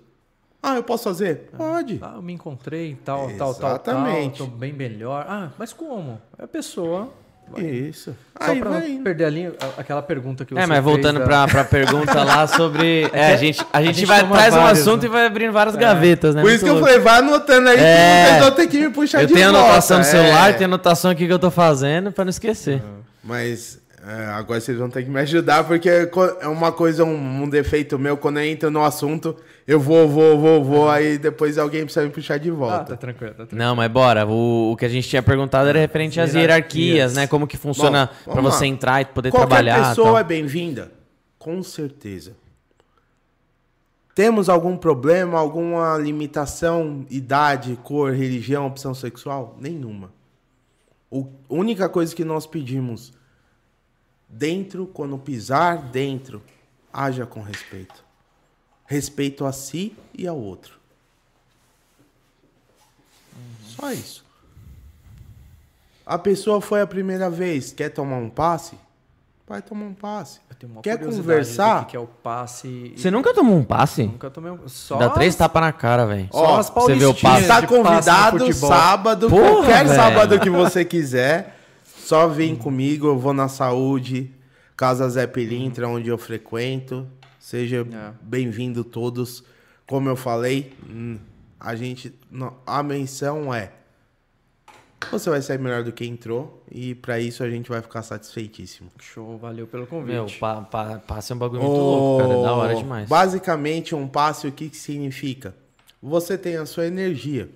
Ah, 0.62 0.76
eu 0.76 0.82
posso 0.82 1.04
fazer? 1.04 1.50
Pode. 1.56 1.98
Ah, 2.02 2.14
eu 2.16 2.22
me 2.22 2.32
encontrei, 2.32 2.96
tal, 3.04 3.28
tal, 3.38 3.54
tal, 3.54 3.70
Exatamente. 3.70 4.38
Tal, 4.38 4.46
tô 4.48 4.56
bem 4.56 4.72
melhor. 4.72 5.24
Ah, 5.28 5.50
mas 5.58 5.72
como? 5.72 6.20
É 6.38 6.44
a 6.44 6.48
pessoa... 6.48 7.12
Vai. 7.50 7.64
Isso. 7.64 8.14
Só 8.38 8.50
Aí, 8.50 8.60
pra 8.60 8.70
não 8.70 9.02
perder 9.02 9.24
a 9.24 9.30
linha, 9.30 9.52
aquela 9.78 10.02
pergunta 10.02 10.44
que 10.44 10.52
é, 10.52 10.56
você 10.56 10.64
É, 10.64 10.66
mas 10.66 10.84
voltando 10.84 11.18
da... 11.18 11.24
pra, 11.24 11.48
pra 11.48 11.64
pergunta 11.64 12.22
lá 12.22 12.46
sobre... 12.46 13.08
É, 13.12 13.32
a 13.32 13.36
gente, 13.36 13.64
a 13.72 13.80
gente, 13.80 13.88
a 13.88 13.92
gente 13.92 14.04
vai, 14.04 14.18
traz 14.18 14.54
vários, 14.54 14.56
um 14.56 14.82
assunto 14.82 15.02
né? 15.02 15.08
e 15.08 15.10
vai 15.10 15.26
abrindo 15.26 15.52
várias 15.52 15.74
é. 15.74 15.78
gavetas, 15.78 16.34
né? 16.34 16.42
Por 16.42 16.50
isso 16.50 16.62
que 16.62 16.70
eu 16.70 16.78
falei, 16.78 16.98
vai 16.98 17.20
anotando 17.20 17.70
aí, 17.70 17.78
é. 17.78 18.40
não 18.40 18.50
tem 18.50 18.68
que 18.68 18.78
me 18.78 18.90
puxar 18.90 19.22
eu 19.22 19.26
de 19.26 19.32
volta. 19.32 19.48
Eu 19.48 19.52
tenho 19.52 19.64
anotação 19.64 19.98
no 19.98 20.04
celular, 20.04 20.50
é. 20.50 20.52
tenho 20.52 20.66
anotação 20.66 21.10
aqui 21.10 21.26
que 21.26 21.32
eu 21.32 21.38
tô 21.38 21.50
fazendo 21.50 22.12
pra 22.12 22.24
não 22.24 22.30
esquecer. 22.30 22.82
Mas 23.24 23.80
é, 24.06 24.26
agora 24.26 24.60
vocês 24.60 24.78
vão 24.78 24.88
ter 24.88 25.02
que 25.02 25.10
me 25.10 25.18
ajudar, 25.20 25.64
porque 25.64 25.88
é 25.88 26.46
uma 26.46 26.70
coisa, 26.70 27.04
um, 27.04 27.42
um, 27.42 27.48
defeito 27.48 27.98
meu, 27.98 28.16
quando 28.16 28.38
eu 28.38 28.44
entro 28.44 28.70
no 28.70 28.84
assunto, 28.84 29.34
eu 29.66 29.80
vou, 29.80 30.08
vou, 30.08 30.38
vou, 30.38 30.62
vou, 30.62 30.88
aí 30.88 31.18
depois 31.18 31.58
alguém 31.58 31.82
precisa 31.82 32.06
me 32.06 32.12
puxar 32.12 32.38
de 32.38 32.50
volta. 32.50 32.76
Ah, 32.76 32.84
tá 32.84 32.96
tranquilo, 32.96 33.32
tá 33.32 33.36
tranquilo. 33.38 33.58
Não, 33.60 33.74
mas 33.74 33.90
bora. 33.90 34.24
O, 34.24 34.72
o 34.72 34.76
que 34.76 34.84
a 34.84 34.88
gente 34.88 35.08
tinha 35.08 35.22
perguntado 35.22 35.68
era 35.68 35.80
referente 35.80 36.20
às 36.20 36.32
hierarquias, 36.32 36.82
hierarquias 36.84 37.14
né? 37.14 37.26
Como 37.26 37.46
que 37.46 37.56
funciona 37.56 38.08
para 38.24 38.40
você 38.40 38.66
entrar 38.66 39.02
e 39.02 39.06
poder 39.06 39.30
Qualquer 39.30 39.46
trabalhar. 39.48 39.74
Qualquer 39.74 39.88
pessoa 39.88 40.06
tal. 40.06 40.18
é 40.18 40.24
bem-vinda? 40.24 40.92
Com 41.36 41.60
certeza. 41.62 42.36
Temos 44.14 44.48
algum 44.48 44.76
problema, 44.76 45.38
alguma 45.38 45.96
limitação, 45.98 47.04
idade, 47.10 47.78
cor, 47.82 48.12
religião, 48.12 48.66
opção 48.66 48.94
sexual? 48.94 49.56
Nenhuma. 49.60 50.12
a 51.12 51.24
única 51.48 51.88
coisa 51.88 52.14
que 52.14 52.24
nós 52.24 52.46
pedimos 52.46 53.17
Dentro, 54.28 54.86
quando 54.86 55.16
pisar 55.18 55.78
dentro, 55.78 56.42
haja 56.92 57.24
com 57.24 57.40
respeito. 57.40 58.04
Respeito 58.86 59.44
a 59.44 59.52
si 59.52 59.96
e 60.16 60.26
ao 60.26 60.38
outro. 60.38 60.74
Uhum. 63.34 63.68
Só 63.68 63.92
isso. 63.92 64.24
A 66.04 66.18
pessoa 66.18 66.60
foi 66.60 66.80
a 66.80 66.86
primeira 66.86 67.28
vez, 67.28 67.72
quer 67.72 67.90
tomar 67.90 68.16
um 68.16 68.30
passe? 68.30 68.76
Vai 69.46 69.62
tomar 69.62 69.86
um 69.86 69.94
passe. 69.94 70.40
Quer 70.82 70.98
conversar? 70.98 71.86
Que, 71.86 71.96
é 71.96 72.00
o 72.00 72.06
passe. 72.06 72.92
Você 72.96 73.10
nunca 73.10 73.32
tomou 73.32 73.56
um 73.56 73.64
passe? 73.64 74.04
Nunca 74.04 74.28
tomei 74.28 74.50
um. 74.50 74.68
Só 74.68 74.96
Dá 74.96 75.08
três 75.08 75.34
tapas 75.36 75.62
na 75.62 75.72
cara, 75.72 76.04
velho. 76.04 76.28
Só 76.32 76.58
as 76.58 76.68
Você 76.68 76.94
vê 76.94 77.06
o 77.06 77.14
passe. 77.14 77.46
Tá 77.46 77.66
convidado 77.66 78.52
sábado, 78.52 79.30
Porra, 79.30 79.50
qualquer 79.50 79.84
véio. 79.84 79.96
sábado 79.96 80.40
que 80.40 80.50
você 80.50 80.84
quiser. 80.84 81.57
Só 82.08 82.26
vem 82.26 82.56
comigo, 82.56 83.06
eu 83.06 83.18
vou 83.18 83.34
na 83.34 83.48
saúde, 83.48 84.30
Casa 84.74 85.06
Zé 85.10 85.26
Pilintra, 85.26 85.86
onde 85.86 86.08
eu 86.08 86.16
frequento. 86.16 87.06
Seja 87.38 87.86
é. 87.86 88.12
bem-vindo 88.22 88.82
todos. 88.82 89.44
Como 89.86 90.08
eu 90.08 90.16
falei, 90.16 90.72
hum, 90.88 91.18
a 91.60 91.76
gente. 91.76 92.14
A 92.66 92.82
menção 92.82 93.52
é. 93.52 93.72
Você 95.10 95.28
vai 95.28 95.42
sair 95.42 95.58
melhor 95.58 95.84
do 95.84 95.92
que 95.92 96.06
entrou 96.06 96.64
e 96.72 96.94
para 96.94 97.20
isso 97.20 97.42
a 97.42 97.50
gente 97.50 97.68
vai 97.68 97.82
ficar 97.82 98.02
satisfeitíssimo. 98.02 98.90
Show, 98.98 99.36
valeu 99.36 99.66
pelo 99.66 99.86
convite. 99.86 100.14
Meu, 100.14 100.26
pa, 100.40 100.62
pa, 100.62 101.02
passe 101.06 101.32
é 101.32 101.34
um 101.34 101.38
bagulho 101.38 101.60
muito 101.60 101.76
louco, 101.76 102.22
cara, 102.22 102.38
é 102.38 102.42
da 102.42 102.52
hora 102.54 102.74
demais. 102.74 103.06
Basicamente, 103.06 103.94
um 103.94 104.08
passe 104.08 104.46
o 104.46 104.52
que, 104.52 104.70
que 104.70 104.78
significa? 104.78 105.54
Você 106.02 106.38
tem 106.38 106.56
a 106.56 106.64
sua 106.64 106.86
energia, 106.86 107.50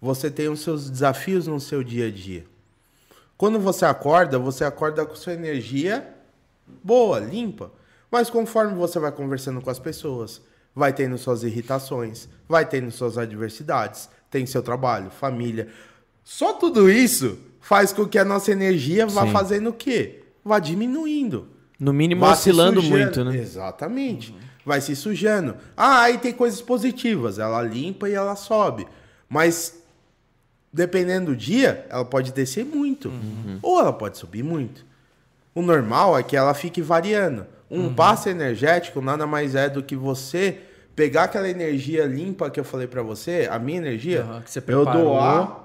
você 0.00 0.30
tem 0.30 0.48
os 0.48 0.60
seus 0.60 0.88
desafios 0.88 1.48
no 1.48 1.58
seu 1.58 1.82
dia 1.82 2.06
a 2.06 2.10
dia. 2.12 2.46
Quando 3.36 3.58
você 3.58 3.84
acorda, 3.84 4.38
você 4.38 4.64
acorda 4.64 5.04
com 5.04 5.14
sua 5.14 5.34
energia 5.34 6.14
boa, 6.82 7.18
limpa. 7.18 7.70
Mas 8.10 8.30
conforme 8.30 8.74
você 8.74 8.98
vai 8.98 9.12
conversando 9.12 9.60
com 9.60 9.70
as 9.70 9.78
pessoas, 9.78 10.40
vai 10.74 10.92
tendo 10.92 11.18
suas 11.18 11.42
irritações, 11.42 12.28
vai 12.48 12.64
tendo 12.64 12.90
suas 12.90 13.18
adversidades, 13.18 14.08
tem 14.30 14.46
seu 14.46 14.62
trabalho, 14.62 15.10
família. 15.10 15.68
Só 16.22 16.54
tudo 16.54 16.90
isso 16.90 17.38
faz 17.60 17.92
com 17.92 18.06
que 18.06 18.18
a 18.18 18.24
nossa 18.24 18.52
energia 18.52 19.06
vá 19.06 19.26
Sim. 19.26 19.32
fazendo 19.32 19.70
o 19.70 19.72
quê? 19.72 20.22
Vá 20.44 20.58
diminuindo. 20.58 21.48
No 21.78 21.92
mínimo 21.92 22.22
vá 22.22 22.32
oscilando 22.32 22.82
muito, 22.82 23.24
né? 23.24 23.36
Exatamente. 23.36 24.32
Uhum. 24.32 24.38
Vai 24.64 24.80
se 24.80 24.96
sujando. 24.96 25.56
Ah, 25.76 26.02
aí 26.02 26.18
tem 26.18 26.32
coisas 26.32 26.60
positivas. 26.60 27.38
Ela 27.38 27.62
limpa 27.62 28.08
e 28.08 28.14
ela 28.14 28.34
sobe. 28.34 28.86
Mas 29.28 29.82
dependendo 30.76 31.32
do 31.32 31.36
dia, 31.36 31.86
ela 31.88 32.04
pode 32.04 32.32
descer 32.32 32.64
muito. 32.64 33.08
Uhum. 33.08 33.58
Ou 33.62 33.80
ela 33.80 33.92
pode 33.94 34.18
subir 34.18 34.42
muito. 34.42 34.84
O 35.54 35.62
normal 35.62 36.18
é 36.18 36.22
que 36.22 36.36
ela 36.36 36.52
fique 36.52 36.82
variando. 36.82 37.46
Um 37.70 37.84
uhum. 37.84 37.94
passe 37.94 38.28
energético 38.28 39.00
nada 39.00 39.26
mais 39.26 39.54
é 39.54 39.70
do 39.70 39.82
que 39.82 39.96
você 39.96 40.60
pegar 40.94 41.24
aquela 41.24 41.48
energia 41.48 42.04
limpa 42.04 42.50
que 42.50 42.60
eu 42.60 42.64
falei 42.64 42.86
para 42.86 43.02
você, 43.02 43.48
a 43.50 43.58
minha 43.58 43.78
energia, 43.78 44.24
uhum, 44.24 44.42
eu 44.66 44.84
doar 44.84 45.64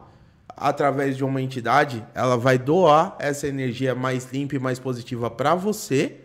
através 0.57 1.15
de 1.17 1.23
uma 1.23 1.41
entidade, 1.41 2.05
ela 2.13 2.37
vai 2.37 2.57
doar 2.57 3.15
essa 3.19 3.47
energia 3.47 3.95
mais 3.95 4.31
limpa 4.31 4.55
e 4.55 4.59
mais 4.59 4.79
positiva 4.79 5.29
para 5.29 5.55
você, 5.55 6.21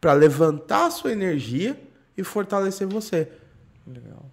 para 0.00 0.12
levantar 0.12 0.86
a 0.86 0.90
sua 0.90 1.12
energia 1.12 1.78
e 2.16 2.22
fortalecer 2.22 2.86
você. 2.86 3.28
Legal. 3.86 4.24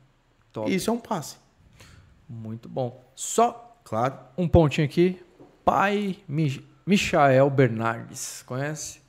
Top. 0.52 0.74
Isso 0.74 0.89
é 0.89 0.93
um 0.93 1.00
passe. 1.00 1.38
Muito 2.28 2.68
bom. 2.70 3.04
Só 3.16 3.68
Claro. 3.90 4.14
Um 4.38 4.48
pontinho 4.48 4.86
aqui. 4.86 5.20
Pai 5.66 6.18
Michael 6.86 7.50
Bernardes. 7.50 8.44
Conhece? 8.46 9.00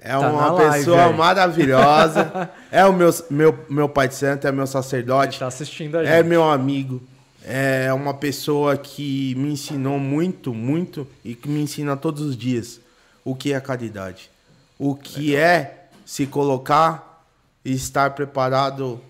É 0.00 0.12
tá 0.12 0.30
uma 0.30 0.56
pessoa 0.56 0.96
live, 0.96 1.18
maravilhosa. 1.18 2.50
é 2.72 2.86
o 2.86 2.92
meu, 2.94 3.10
meu, 3.30 3.66
meu 3.68 3.88
pai 3.88 4.08
de 4.08 4.14
santo, 4.14 4.46
é 4.46 4.52
meu 4.52 4.66
sacerdote. 4.66 5.34
Ele 5.34 5.40
tá 5.40 5.46
assistindo 5.46 5.98
a 5.98 6.02
é 6.02 6.04
gente. 6.06 6.14
É 6.14 6.22
meu 6.22 6.42
amigo. 6.42 7.02
É 7.44 7.92
uma 7.92 8.14
pessoa 8.14 8.78
que 8.78 9.34
me 9.34 9.52
ensinou 9.52 9.98
muito, 9.98 10.54
muito 10.54 11.06
e 11.22 11.34
que 11.34 11.48
me 11.48 11.60
ensina 11.60 11.94
todos 11.94 12.22
os 12.22 12.36
dias 12.36 12.80
o 13.22 13.34
que 13.34 13.52
é 13.52 13.60
caridade. 13.60 14.30
O 14.78 14.94
que 14.94 15.32
Legal. 15.32 15.42
é 15.42 15.86
se 16.06 16.26
colocar 16.26 17.22
e 17.62 17.72
estar 17.72 18.14
preparado 18.14 19.00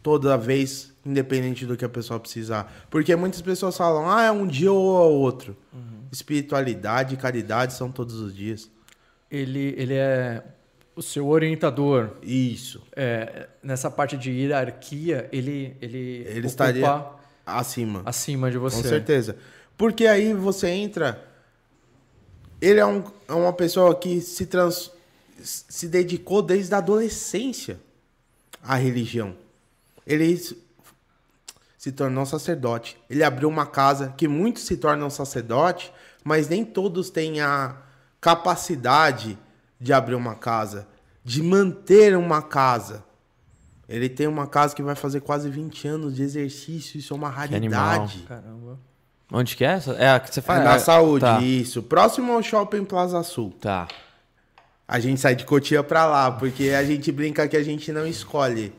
toda 0.00 0.38
vez, 0.38 0.92
independente 1.04 1.66
do 1.66 1.76
que 1.76 1.84
a 1.84 1.88
pessoa 1.88 2.18
precisar. 2.18 2.86
Porque 2.90 3.14
muitas 3.16 3.42
pessoas 3.42 3.76
falam, 3.76 4.10
ah, 4.10 4.24
é 4.24 4.32
um 4.32 4.46
dia 4.46 4.72
ou 4.72 4.96
é 4.96 5.06
outro. 5.06 5.56
Uhum. 5.72 6.04
Espiritualidade 6.10 7.14
e 7.14 7.16
caridade 7.16 7.74
são 7.74 7.90
todos 7.90 8.20
os 8.20 8.34
dias. 8.34 8.70
Ele, 9.30 9.74
ele 9.76 9.94
é 9.94 10.42
o 10.94 11.02
seu 11.02 11.28
orientador. 11.28 12.10
Isso. 12.22 12.82
É, 12.94 13.48
nessa 13.62 13.90
parte 13.90 14.16
de 14.16 14.30
hierarquia, 14.30 15.28
ele 15.32 15.76
ele, 15.80 16.24
ele 16.28 16.46
estaria 16.46 17.04
acima. 17.44 18.02
Acima 18.04 18.50
de 18.50 18.58
você. 18.58 18.82
Com 18.82 18.88
certeza. 18.88 19.36
Porque 19.76 20.06
aí 20.06 20.32
você 20.32 20.68
entra 20.68 21.20
ele 22.64 22.80
é, 22.80 22.86
um, 22.86 23.04
é 23.28 23.32
uma 23.34 23.52
pessoa 23.52 23.94
que 23.94 24.20
se 24.20 24.46
trans, 24.46 24.90
se 25.42 25.86
dedicou 25.86 26.40
desde 26.40 26.74
a 26.74 26.78
adolescência 26.78 27.78
à 28.62 28.76
religião. 28.76 29.36
Ele 30.06 30.24
se 31.84 31.92
tornou 31.92 32.24
sacerdote. 32.24 32.96
Ele 33.10 33.22
abriu 33.22 33.46
uma 33.46 33.66
casa 33.66 34.14
que 34.16 34.26
muitos 34.26 34.62
se 34.62 34.78
tornam 34.78 35.10
sacerdote, 35.10 35.92
mas 36.24 36.48
nem 36.48 36.64
todos 36.64 37.10
têm 37.10 37.42
a 37.42 37.76
capacidade 38.22 39.38
de 39.78 39.92
abrir 39.92 40.14
uma 40.14 40.34
casa, 40.34 40.88
de 41.22 41.42
manter 41.42 42.16
uma 42.16 42.40
casa. 42.40 43.04
Ele 43.86 44.08
tem 44.08 44.26
uma 44.26 44.46
casa 44.46 44.74
que 44.74 44.82
vai 44.82 44.94
fazer 44.94 45.20
quase 45.20 45.50
20 45.50 45.86
anos 45.86 46.16
de 46.16 46.22
exercício, 46.22 46.98
isso 46.98 47.12
é 47.12 47.16
uma 47.18 47.28
raridade. 47.28 48.24
Caramba. 48.26 48.78
Onde 49.30 49.54
que 49.54 49.62
é? 49.62 49.78
É 49.98 50.08
a 50.08 50.20
que 50.20 50.32
você 50.32 50.40
faz? 50.40 50.62
É 50.62 50.64
na 50.64 50.78
saúde, 50.78 51.20
tá. 51.20 51.42
isso. 51.42 51.82
Próximo 51.82 52.32
ao 52.32 52.42
Shopping 52.42 52.86
Plaza 52.86 53.22
Sul. 53.22 53.54
Tá. 53.60 53.88
A 54.88 54.98
gente 54.98 55.20
sai 55.20 55.36
de 55.36 55.44
Cotia 55.44 55.82
pra 55.82 56.06
lá, 56.06 56.32
porque 56.32 56.70
a 56.70 56.82
gente 56.82 57.12
brinca 57.12 57.46
que 57.46 57.58
a 57.58 57.62
gente 57.62 57.92
não 57.92 58.06
escolhe. 58.06 58.72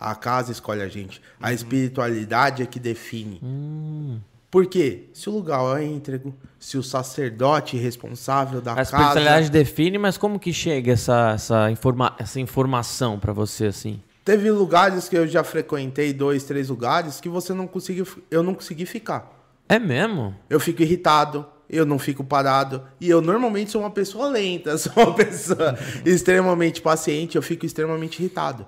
A 0.00 0.14
casa 0.14 0.50
escolhe 0.50 0.80
a 0.80 0.88
gente. 0.88 1.20
A 1.38 1.48
uhum. 1.48 1.54
espiritualidade 1.54 2.62
é 2.62 2.66
que 2.66 2.80
define. 2.80 3.38
Hum. 3.42 4.18
Por 4.50 4.66
quê? 4.66 5.04
Se 5.12 5.28
o 5.28 5.32
lugar 5.32 5.78
é 5.78 5.84
íntegro, 5.84 6.34
se 6.58 6.78
o 6.78 6.82
sacerdote 6.82 7.76
responsável 7.76 8.60
da 8.62 8.72
a 8.72 8.76
casa... 8.76 8.96
A 8.96 9.00
espiritualidade 9.00 9.50
define, 9.50 9.98
mas 9.98 10.16
como 10.16 10.40
que 10.40 10.52
chega 10.52 10.92
essa, 10.92 11.32
essa, 11.34 11.70
informa 11.70 12.16
essa 12.18 12.40
informação 12.40 13.18
para 13.18 13.32
você, 13.32 13.66
assim? 13.66 14.00
Teve 14.24 14.50
lugares 14.50 15.08
que 15.08 15.16
eu 15.16 15.26
já 15.28 15.44
frequentei, 15.44 16.12
dois, 16.12 16.42
três 16.44 16.70
lugares, 16.70 17.20
que 17.20 17.28
você 17.28 17.52
não 17.52 17.66
conseguiu... 17.66 18.06
Eu 18.30 18.42
não 18.42 18.54
consegui 18.54 18.86
ficar. 18.86 19.30
É 19.68 19.78
mesmo? 19.78 20.34
Eu 20.48 20.58
fico 20.58 20.82
irritado, 20.82 21.46
eu 21.68 21.86
não 21.86 21.98
fico 21.98 22.24
parado. 22.24 22.82
E 23.00 23.08
eu 23.08 23.20
normalmente 23.20 23.70
sou 23.70 23.82
uma 23.82 23.90
pessoa 23.90 24.28
lenta, 24.28 24.76
sou 24.78 24.92
uma 24.96 25.14
pessoa 25.14 25.78
extremamente 26.04 26.82
paciente, 26.82 27.36
eu 27.36 27.42
fico 27.42 27.64
extremamente 27.64 28.18
irritado. 28.18 28.66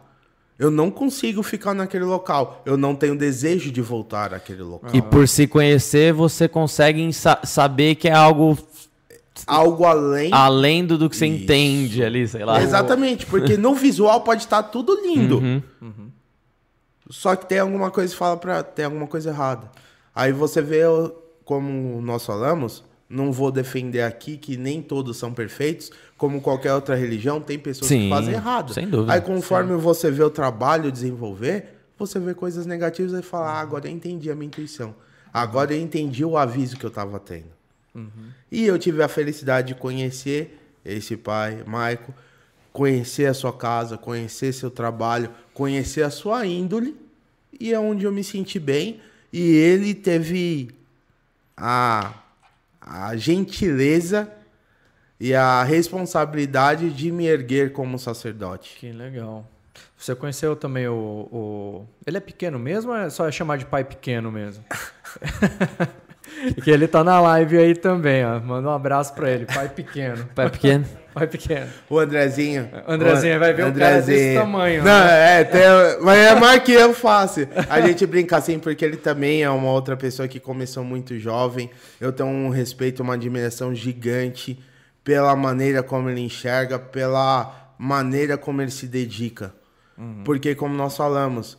Eu 0.59 0.71
não 0.71 0.91
consigo 0.91 1.43
ficar 1.43 1.75
naquele 1.75 2.05
local. 2.05 2.63
Eu 2.65 2.77
não 2.77 2.95
tenho 2.95 3.17
desejo 3.17 3.71
de 3.73 3.81
voltar 3.81 4.33
àquele 4.33 4.63
local. 4.63 4.91
E 4.95 5.03
por 5.03 5.27
se 5.27 5.47
conhecer, 5.47 6.13
você 6.13 6.49
consegue 6.49 7.13
sa 7.13 7.41
saber 7.45 7.97
que 7.97 8.09
é 8.09 8.13
algo. 8.13 8.57
Algo 9.47 9.85
além. 9.85 10.31
Além 10.33 10.85
do, 10.85 10.99
do 10.99 11.09
que 11.11 11.17
você 11.17 11.27
Isso. 11.27 11.43
entende 11.43 12.05
ali, 12.05 12.29
sei 12.29 12.45
lá. 12.45 12.63
Exatamente, 12.63 13.27
porque 13.27 13.57
no 13.57 13.75
visual 13.75 14.21
pode 14.21 14.43
estar 14.43 14.63
tudo 14.65 14.95
lindo. 15.03 15.39
Uhum. 15.39 15.63
Uhum. 15.81 16.11
Só 17.11 17.35
que 17.35 17.47
tem 17.47 17.59
alguma 17.59 17.91
coisa 17.91 18.13
que 18.13 18.19
fala 18.19 18.37
para 18.37 18.63
tem 18.63 18.85
alguma 18.85 19.07
coisa 19.07 19.31
errada. 19.31 19.71
Aí 20.15 20.33
você 20.33 20.61
vê, 20.63 20.83
como 21.45 22.01
nós 22.03 22.25
falamos, 22.25 22.85
não 23.13 23.31
vou 23.31 23.53
defender 23.53 24.01
aqui 24.01 24.39
que 24.39 24.57
nem 24.57 24.81
todos 24.81 25.19
são 25.19 25.35
perfeitos, 25.35 25.93
como 26.17 26.41
qualquer 26.41 26.73
outra 26.73 26.95
religião, 26.95 27.41
tem 27.41 27.59
pessoas 27.59 27.89
Sim, 27.89 28.05
que 28.05 28.09
fazem 28.09 28.33
errado. 28.33 28.73
Sem 28.73 28.89
dúvida. 28.89 29.13
Aí 29.13 29.21
conforme 29.21 29.75
Sim. 29.75 29.79
você 29.79 30.11
vê 30.11 30.23
o 30.23 30.31
trabalho 30.31 30.91
desenvolver, 30.91 31.77
você 31.99 32.19
vê 32.19 32.33
coisas 32.33 32.65
negativas 32.65 33.13
e 33.13 33.23
fala: 33.23 33.51
ah, 33.51 33.61
agora 33.61 33.87
eu 33.87 33.93
entendi 33.93 34.31
a 34.31 34.35
minha 34.35 34.47
intuição. 34.47 34.95
Agora 35.33 35.75
eu 35.75 35.81
entendi 35.81 36.25
o 36.25 36.37
aviso 36.39 36.77
que 36.77 36.85
eu 36.85 36.89
estava 36.89 37.21
tendo. 37.21 37.53
Uhum. 37.95 38.31
E 38.51 38.65
eu 38.65 38.79
tive 38.79 39.03
a 39.03 39.09
felicidade 39.09 39.69
de 39.69 39.75
conhecer 39.75 40.59
esse 40.85 41.17
pai, 41.17 41.63
Maico, 41.67 42.15
conhecer 42.73 43.27
a 43.27 43.35
sua 43.35 43.53
casa, 43.53 43.99
conhecer 43.99 44.53
seu 44.55 44.71
trabalho, 44.71 45.31
conhecer 45.53 46.03
a 46.03 46.11
sua 46.11 46.47
índole, 46.47 46.97
e 47.61 47.73
é 47.73 47.79
onde 47.79 48.05
eu 48.05 48.13
me 48.13 48.25
senti 48.25 48.59
bem. 48.59 49.01
E 49.31 49.41
ele 49.41 49.95
teve 49.95 50.71
a, 51.57 52.22
a 52.85 53.17
gentileza 53.17 54.31
e 55.19 55.35
a 55.35 55.63
responsabilidade 55.63 56.91
de 56.91 57.13
me 57.13 57.27
erguer 57.27 57.73
como 57.73 57.99
sacerdote. 57.99 58.77
Que 58.79 58.93
legal. 58.93 59.47
Você 59.97 60.15
conheceu 60.15 60.57
também 60.57 60.89
o, 60.89 61.29
o... 61.33 61.87
Ele 62.05 62.17
é 62.17 62.21
pequeno 62.21 62.59
mesmo 62.59 62.91
ou 62.91 62.97
é 62.97 63.09
só 63.09 63.31
chamar 63.31 63.57
de 63.59 63.67
pai 63.67 63.85
pequeno 63.85 64.33
mesmo? 64.33 64.65
que 66.63 66.71
ele 66.71 66.89
tá 66.89 67.05
na 67.05 67.21
live 67.21 67.59
aí 67.59 67.75
também, 67.75 68.25
ó. 68.25 68.41
Manda 68.41 68.69
um 68.69 68.73
abraço 68.73 69.15
para 69.15 69.31
ele, 69.31 69.47
pai 69.47 69.69
pequeno. 69.69 70.27
Pai 70.35 70.51
pequeno. 70.51 70.85
Pai 71.13 71.27
pequeno. 71.27 71.69
O 71.91 71.99
Andrezinho. 71.99 72.71
O 72.87 72.93
Andrezinho, 72.93 73.39
vai 73.39 73.53
ver 73.53 73.63
Andrezinho. 73.63 73.75
o 73.75 73.91
cara 73.91 74.01
desse 74.01 74.35
tamanho. 74.35 74.83
Não, 74.83 75.05
né? 75.05 75.41
é, 75.41 75.45
tem, 75.45 75.63
mas 76.01 76.19
é 76.19 76.35
mais 76.35 76.63
que 76.63 76.73
eu 76.73 76.95
faço. 76.95 77.41
A 77.69 77.81
gente 77.83 78.07
brinca 78.07 78.37
assim 78.37 78.59
porque 78.59 78.85
ele 78.85 78.97
também 78.97 79.43
é 79.43 79.51
uma 79.51 79.71
outra 79.71 79.97
pessoa 79.97 80.27
que 80.27 80.41
começou 80.41 80.83
muito 80.83 81.19
jovem. 81.19 81.71
Eu 82.01 82.13
tenho 82.13 82.29
um 82.29 82.49
respeito, 82.49 83.03
uma 83.03 83.15
admiração 83.15 83.75
gigante 83.75 84.59
pela 85.05 85.37
maneira 85.37 85.83
como 85.83 86.09
ele 86.09 86.21
enxerga, 86.21 86.79
pela 86.79 87.75
maneira 87.77 88.39
como 88.39 88.63
ele 88.63 88.71
se 88.71 88.87
dedica. 88.87 89.53
Uhum. 89.99 90.23
Porque, 90.25 90.55
como 90.55 90.75
nós 90.75 90.97
falamos, 90.97 91.59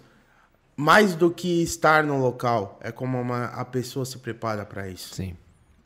mais 0.75 1.13
do 1.13 1.29
que 1.29 1.61
estar 1.61 2.03
no 2.03 2.19
local, 2.19 2.79
é 2.81 2.91
como 2.91 3.19
uma, 3.19 3.45
a 3.45 3.63
pessoa 3.65 4.05
se 4.05 4.17
prepara 4.17 4.65
para 4.65 4.87
isso. 4.87 5.13
Sim. 5.13 5.35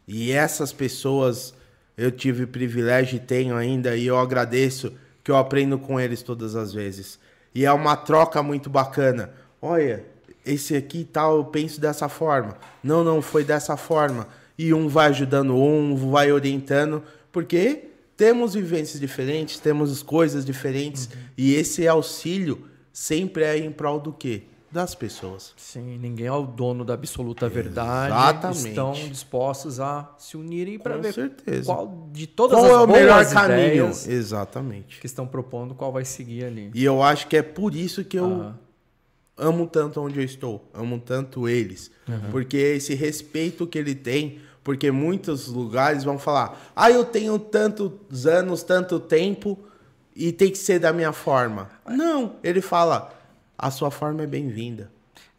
E 0.08 0.32
essas 0.32 0.72
pessoas 0.72 1.54
eu 1.98 2.12
tive 2.12 2.46
privilégio 2.46 3.18
e 3.18 3.20
tenho 3.20 3.56
ainda, 3.56 3.96
e 3.98 4.06
eu 4.06 4.18
agradeço 4.18 4.94
que 5.24 5.32
eu 5.32 5.36
aprendo 5.36 5.80
com 5.80 6.00
eles 6.00 6.22
todas 6.22 6.56
as 6.56 6.72
vezes. 6.72 7.20
E 7.54 7.66
é 7.66 7.72
uma 7.74 7.96
troca 7.96 8.44
muito 8.44 8.70
bacana. 8.70 9.32
Olha, 9.62 10.06
esse 10.46 10.76
aqui 10.76 11.04
tal, 11.04 11.38
eu 11.38 11.46
penso 11.46 11.82
dessa 11.82 12.08
forma. 12.08 12.56
Não, 12.84 13.04
não, 13.04 13.22
foi 13.22 13.44
dessa 13.44 13.76
forma. 13.76 14.28
E 14.58 14.74
um 14.74 14.88
vai 14.88 15.08
ajudando 15.08 15.56
um, 15.56 15.96
vai 15.96 16.32
orientando, 16.32 17.04
porque 17.32 17.86
temos 18.16 18.54
vivências 18.54 19.00
diferentes, 19.00 19.60
temos 19.60 20.02
coisas 20.02 20.46
diferentes, 20.46 21.08
uhum. 21.08 21.20
e 21.38 21.56
esse 21.56 21.88
auxílio 21.88 22.68
sempre 22.94 23.44
é 23.44 23.58
em 23.58 23.72
prol 23.72 24.00
do 24.00 24.14
quê? 24.14 24.44
Das 24.72 24.94
pessoas. 24.94 25.54
Sim, 25.56 25.98
ninguém 25.98 26.28
é 26.28 26.32
o 26.32 26.46
dono 26.46 26.84
da 26.84 26.94
absoluta 26.94 27.48
verdade. 27.48 28.14
Exatamente. 28.14 28.68
Estão 28.68 28.94
dispostos 28.94 29.80
a 29.80 30.14
se 30.18 30.36
unirem 30.36 30.78
para 30.78 30.98
ver 30.98 31.14
certeza. 31.14 31.66
qual 31.66 32.10
de 32.12 32.28
todas 32.28 32.60
qual 32.60 32.66
as 32.66 32.72
é 32.72 32.84
o 32.84 32.88
melhor 32.88 33.26
caminho. 33.30 33.88
Exatamente. 33.88 35.00
Que 35.00 35.06
estão 35.06 35.26
propondo 35.26 35.74
qual 35.74 35.92
vai 35.92 36.04
seguir 36.04 36.46
ali. 36.46 36.72
E 36.74 36.84
eu 36.84 37.02
acho 37.02 37.28
que 37.28 37.38
é 37.38 37.42
por 37.42 37.74
isso 37.74 38.04
que 38.04 38.20
eu 38.20 38.54
amo 39.38 39.68
tanto 39.68 40.02
onde 40.02 40.20
eu 40.20 40.24
estou, 40.24 40.70
amo 40.74 41.00
tanto 41.00 41.48
eles, 41.48 41.92
uhum. 42.08 42.32
porque 42.32 42.58
esse 42.58 42.96
respeito 42.96 43.68
que 43.68 43.78
ele 43.78 43.94
tem, 43.94 44.42
porque 44.64 44.92
muitos 44.92 45.48
lugares 45.48 46.04
vão 46.04 46.18
falar: 46.18 46.74
"Ah, 46.76 46.92
eu 46.92 47.06
tenho 47.06 47.38
tantos 47.38 48.26
anos, 48.26 48.64
tanto 48.64 49.00
tempo 49.00 49.58
e 50.16 50.32
tem 50.32 50.52
que 50.52 50.58
ser 50.58 50.80
da 50.80 50.92
minha 50.92 51.14
forma". 51.14 51.70
Não, 51.88 52.36
ele 52.44 52.62
fala: 52.62 53.17
a 53.58 53.72
sua 53.72 53.90
forma 53.90 54.24
é 54.24 54.28
bem-vinda. 54.28 54.92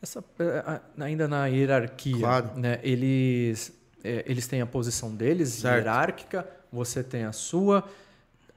Essa, 0.03 0.25
é, 0.39 0.81
ainda 1.01 1.29
na 1.29 1.47
hierarquia, 1.47 2.19
claro. 2.19 2.51
né, 2.57 2.81
eles, 2.83 3.73
é, 4.03 4.25
eles 4.27 4.47
têm 4.47 4.61
a 4.61 4.67
posição 4.67 5.15
deles, 5.15 5.51
certo. 5.51 5.77
hierárquica, 5.77 6.49
você 6.73 7.03
tem 7.03 7.25
a 7.25 7.33
sua. 7.33 7.85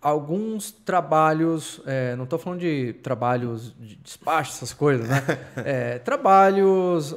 Alguns 0.01 0.71
trabalhos, 0.71 1.79
é, 1.85 2.15
não 2.15 2.23
estou 2.23 2.39
falando 2.39 2.59
de 2.59 2.93
trabalhos 3.03 3.73
de 3.79 3.95
despacho, 3.97 4.51
essas 4.51 4.73
coisas, 4.73 5.07
né? 5.07 5.23
é, 5.57 5.99
trabalhos, 6.03 7.15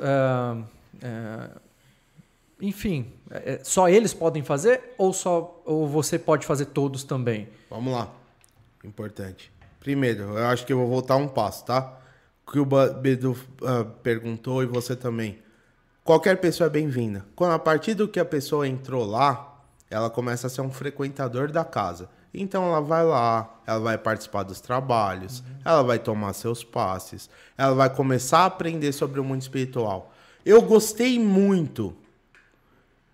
é, 1.02 1.50
enfim, 2.60 3.12
só 3.62 3.88
eles 3.88 4.14
podem 4.14 4.42
fazer 4.42 4.94
ou 4.96 5.12
só 5.12 5.60
ou 5.66 5.86
você 5.86 6.18
pode 6.18 6.46
fazer 6.46 6.66
todos 6.66 7.04
também? 7.04 7.48
Vamos 7.68 7.92
lá, 7.92 8.10
importante. 8.82 9.52
Primeiro, 9.80 10.22
eu 10.38 10.46
acho 10.46 10.64
que 10.64 10.72
eu 10.72 10.78
vou 10.78 10.88
voltar 10.88 11.16
um 11.16 11.28
passo, 11.28 11.64
tá? 11.64 12.03
Que 12.50 12.58
o 12.58 12.64
Bedu 12.64 13.32
uh, 13.32 13.84
perguntou 14.02 14.62
e 14.62 14.66
você 14.66 14.94
também. 14.94 15.38
Qualquer 16.02 16.40
pessoa 16.40 16.66
é 16.66 16.70
bem-vinda. 16.70 17.24
Quando 17.34 17.52
a 17.52 17.58
partir 17.58 17.94
do 17.94 18.06
que 18.06 18.20
a 18.20 18.24
pessoa 18.24 18.68
entrou 18.68 19.06
lá, 19.06 19.62
ela 19.90 20.10
começa 20.10 20.46
a 20.46 20.50
ser 20.50 20.60
um 20.60 20.70
frequentador 20.70 21.50
da 21.50 21.64
casa. 21.64 22.10
Então 22.32 22.64
ela 22.66 22.80
vai 22.80 23.04
lá, 23.04 23.60
ela 23.66 23.78
vai 23.78 23.96
participar 23.96 24.42
dos 24.42 24.60
trabalhos, 24.60 25.38
uhum. 25.38 25.46
ela 25.64 25.82
vai 25.82 25.98
tomar 25.98 26.32
seus 26.32 26.64
passes, 26.64 27.30
ela 27.56 27.74
vai 27.74 27.88
começar 27.88 28.40
a 28.40 28.46
aprender 28.46 28.92
sobre 28.92 29.20
o 29.20 29.24
mundo 29.24 29.40
espiritual. 29.40 30.12
Eu 30.44 30.60
gostei 30.60 31.18
muito. 31.18 31.96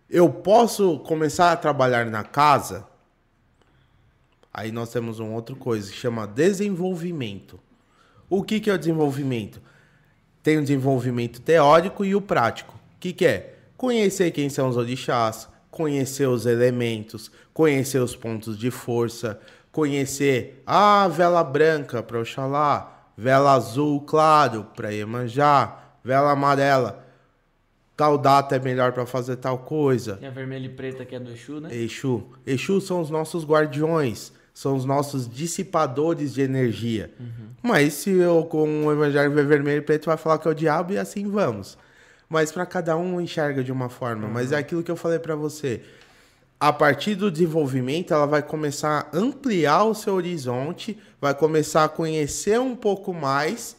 Eu 0.08 0.28
posso 0.28 0.98
começar 1.00 1.52
a 1.52 1.56
trabalhar 1.56 2.06
na 2.06 2.24
casa? 2.24 2.88
Aí 4.52 4.72
nós 4.72 4.90
temos 4.90 5.20
uma 5.20 5.34
outra 5.34 5.54
coisa 5.54 5.90
que 5.90 5.96
chama 5.96 6.26
desenvolvimento. 6.26 7.60
O 8.30 8.44
que, 8.44 8.60
que 8.60 8.70
é 8.70 8.74
o 8.74 8.78
desenvolvimento? 8.78 9.60
Tem 10.40 10.56
o 10.56 10.62
desenvolvimento 10.62 11.40
teórico 11.40 12.04
e 12.04 12.14
o 12.14 12.20
prático. 12.20 12.76
O 12.96 13.00
que, 13.00 13.12
que 13.12 13.26
é? 13.26 13.56
Conhecer 13.76 14.30
quem 14.30 14.48
são 14.48 14.68
os 14.68 14.76
orixás, 14.76 15.48
conhecer 15.68 16.28
os 16.28 16.46
elementos, 16.46 17.30
conhecer 17.52 17.98
os 17.98 18.14
pontos 18.14 18.56
de 18.56 18.70
força, 18.70 19.40
conhecer 19.72 20.62
a 20.64 21.08
vela 21.08 21.42
branca 21.42 22.02
para 22.02 22.20
Oxalá, 22.20 23.10
vela 23.16 23.52
azul 23.52 24.00
claro 24.02 24.64
para 24.76 24.90
Iemanjá, 24.90 25.78
vela 26.04 26.30
amarela. 26.30 27.04
Tal 27.96 28.16
data 28.16 28.56
é 28.56 28.58
melhor 28.58 28.92
para 28.92 29.04
fazer 29.04 29.36
tal 29.36 29.58
coisa. 29.58 30.18
E 30.22 30.26
a 30.26 30.30
vermelha 30.30 30.66
e 30.66 30.70
preta 30.70 31.04
que 31.04 31.14
é 31.14 31.20
do 31.20 31.32
Exu, 31.32 31.60
né? 31.60 31.74
Exu. 31.74 32.30
Exu 32.46 32.80
são 32.80 33.00
os 33.00 33.10
nossos 33.10 33.44
guardiões, 33.44 34.32
são 34.54 34.74
os 34.74 34.84
nossos 34.84 35.28
dissipadores 35.28 36.32
de 36.32 36.40
energia. 36.40 37.12
Uhum. 37.20 37.49
Mas 37.62 37.94
se 37.94 38.10
eu 38.10 38.44
com 38.44 38.86
o 38.86 38.92
evangelho 38.92 39.30
ver 39.32 39.46
vermelho 39.46 39.78
e 39.78 39.82
preto 39.82 40.06
vai 40.06 40.16
falar 40.16 40.38
que 40.38 40.48
é 40.48 40.50
o 40.50 40.54
diabo 40.54 40.92
e 40.92 40.98
assim 40.98 41.28
vamos. 41.28 41.76
Mas 42.28 42.50
para 42.52 42.64
cada 42.64 42.96
um 42.96 43.20
enxerga 43.20 43.62
de 43.62 43.72
uma 43.72 43.88
forma. 43.88 44.26
Uhum. 44.26 44.32
Mas 44.32 44.52
é 44.52 44.56
aquilo 44.56 44.82
que 44.82 44.90
eu 44.90 44.96
falei 44.96 45.18
para 45.18 45.34
você 45.34 45.82
a 46.60 46.74
partir 46.74 47.14
do 47.14 47.30
desenvolvimento, 47.30 48.12
ela 48.12 48.26
vai 48.26 48.42
começar 48.42 49.08
a 49.10 49.16
ampliar 49.16 49.84
o 49.84 49.94
seu 49.94 50.12
horizonte, 50.12 50.98
vai 51.18 51.32
começar 51.32 51.84
a 51.84 51.88
conhecer 51.88 52.60
um 52.60 52.76
pouco 52.76 53.14
mais, 53.14 53.74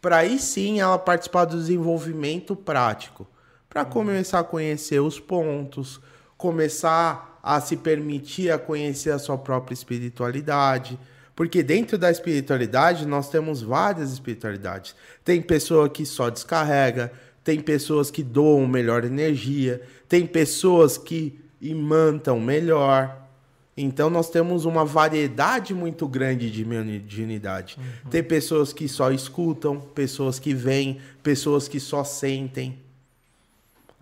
para 0.00 0.18
aí 0.18 0.38
sim 0.38 0.78
ela 0.78 0.96
participar 0.96 1.46
do 1.46 1.56
desenvolvimento 1.56 2.54
prático, 2.54 3.26
para 3.68 3.84
começar 3.84 4.38
a 4.38 4.44
conhecer 4.44 5.00
os 5.00 5.18
pontos, 5.18 6.00
começar 6.38 7.40
a 7.42 7.60
se 7.60 7.76
permitir 7.76 8.52
a 8.52 8.58
conhecer 8.58 9.10
a 9.10 9.18
sua 9.18 9.36
própria 9.36 9.74
espiritualidade, 9.74 10.96
porque 11.40 11.62
dentro 11.62 11.96
da 11.96 12.10
espiritualidade 12.10 13.06
nós 13.06 13.30
temos 13.30 13.62
várias 13.62 14.12
espiritualidades. 14.12 14.94
Tem 15.24 15.40
pessoa 15.40 15.88
que 15.88 16.04
só 16.04 16.28
descarrega, 16.28 17.10
tem 17.42 17.58
pessoas 17.60 18.10
que 18.10 18.22
doam 18.22 18.66
melhor 18.66 19.06
energia, 19.06 19.80
tem 20.06 20.26
pessoas 20.26 20.98
que 20.98 21.40
imantam 21.58 22.38
melhor. 22.38 23.26
Então 23.74 24.10
nós 24.10 24.28
temos 24.28 24.66
uma 24.66 24.84
variedade 24.84 25.72
muito 25.72 26.06
grande 26.06 26.50
de 26.50 26.62
mediunidade. 26.62 27.78
Uhum. 27.78 28.10
Tem 28.10 28.22
pessoas 28.22 28.70
que 28.74 28.86
só 28.86 29.10
escutam, 29.10 29.80
pessoas 29.80 30.38
que 30.38 30.52
veem, 30.52 31.00
pessoas 31.22 31.66
que 31.66 31.80
só 31.80 32.04
sentem. 32.04 32.78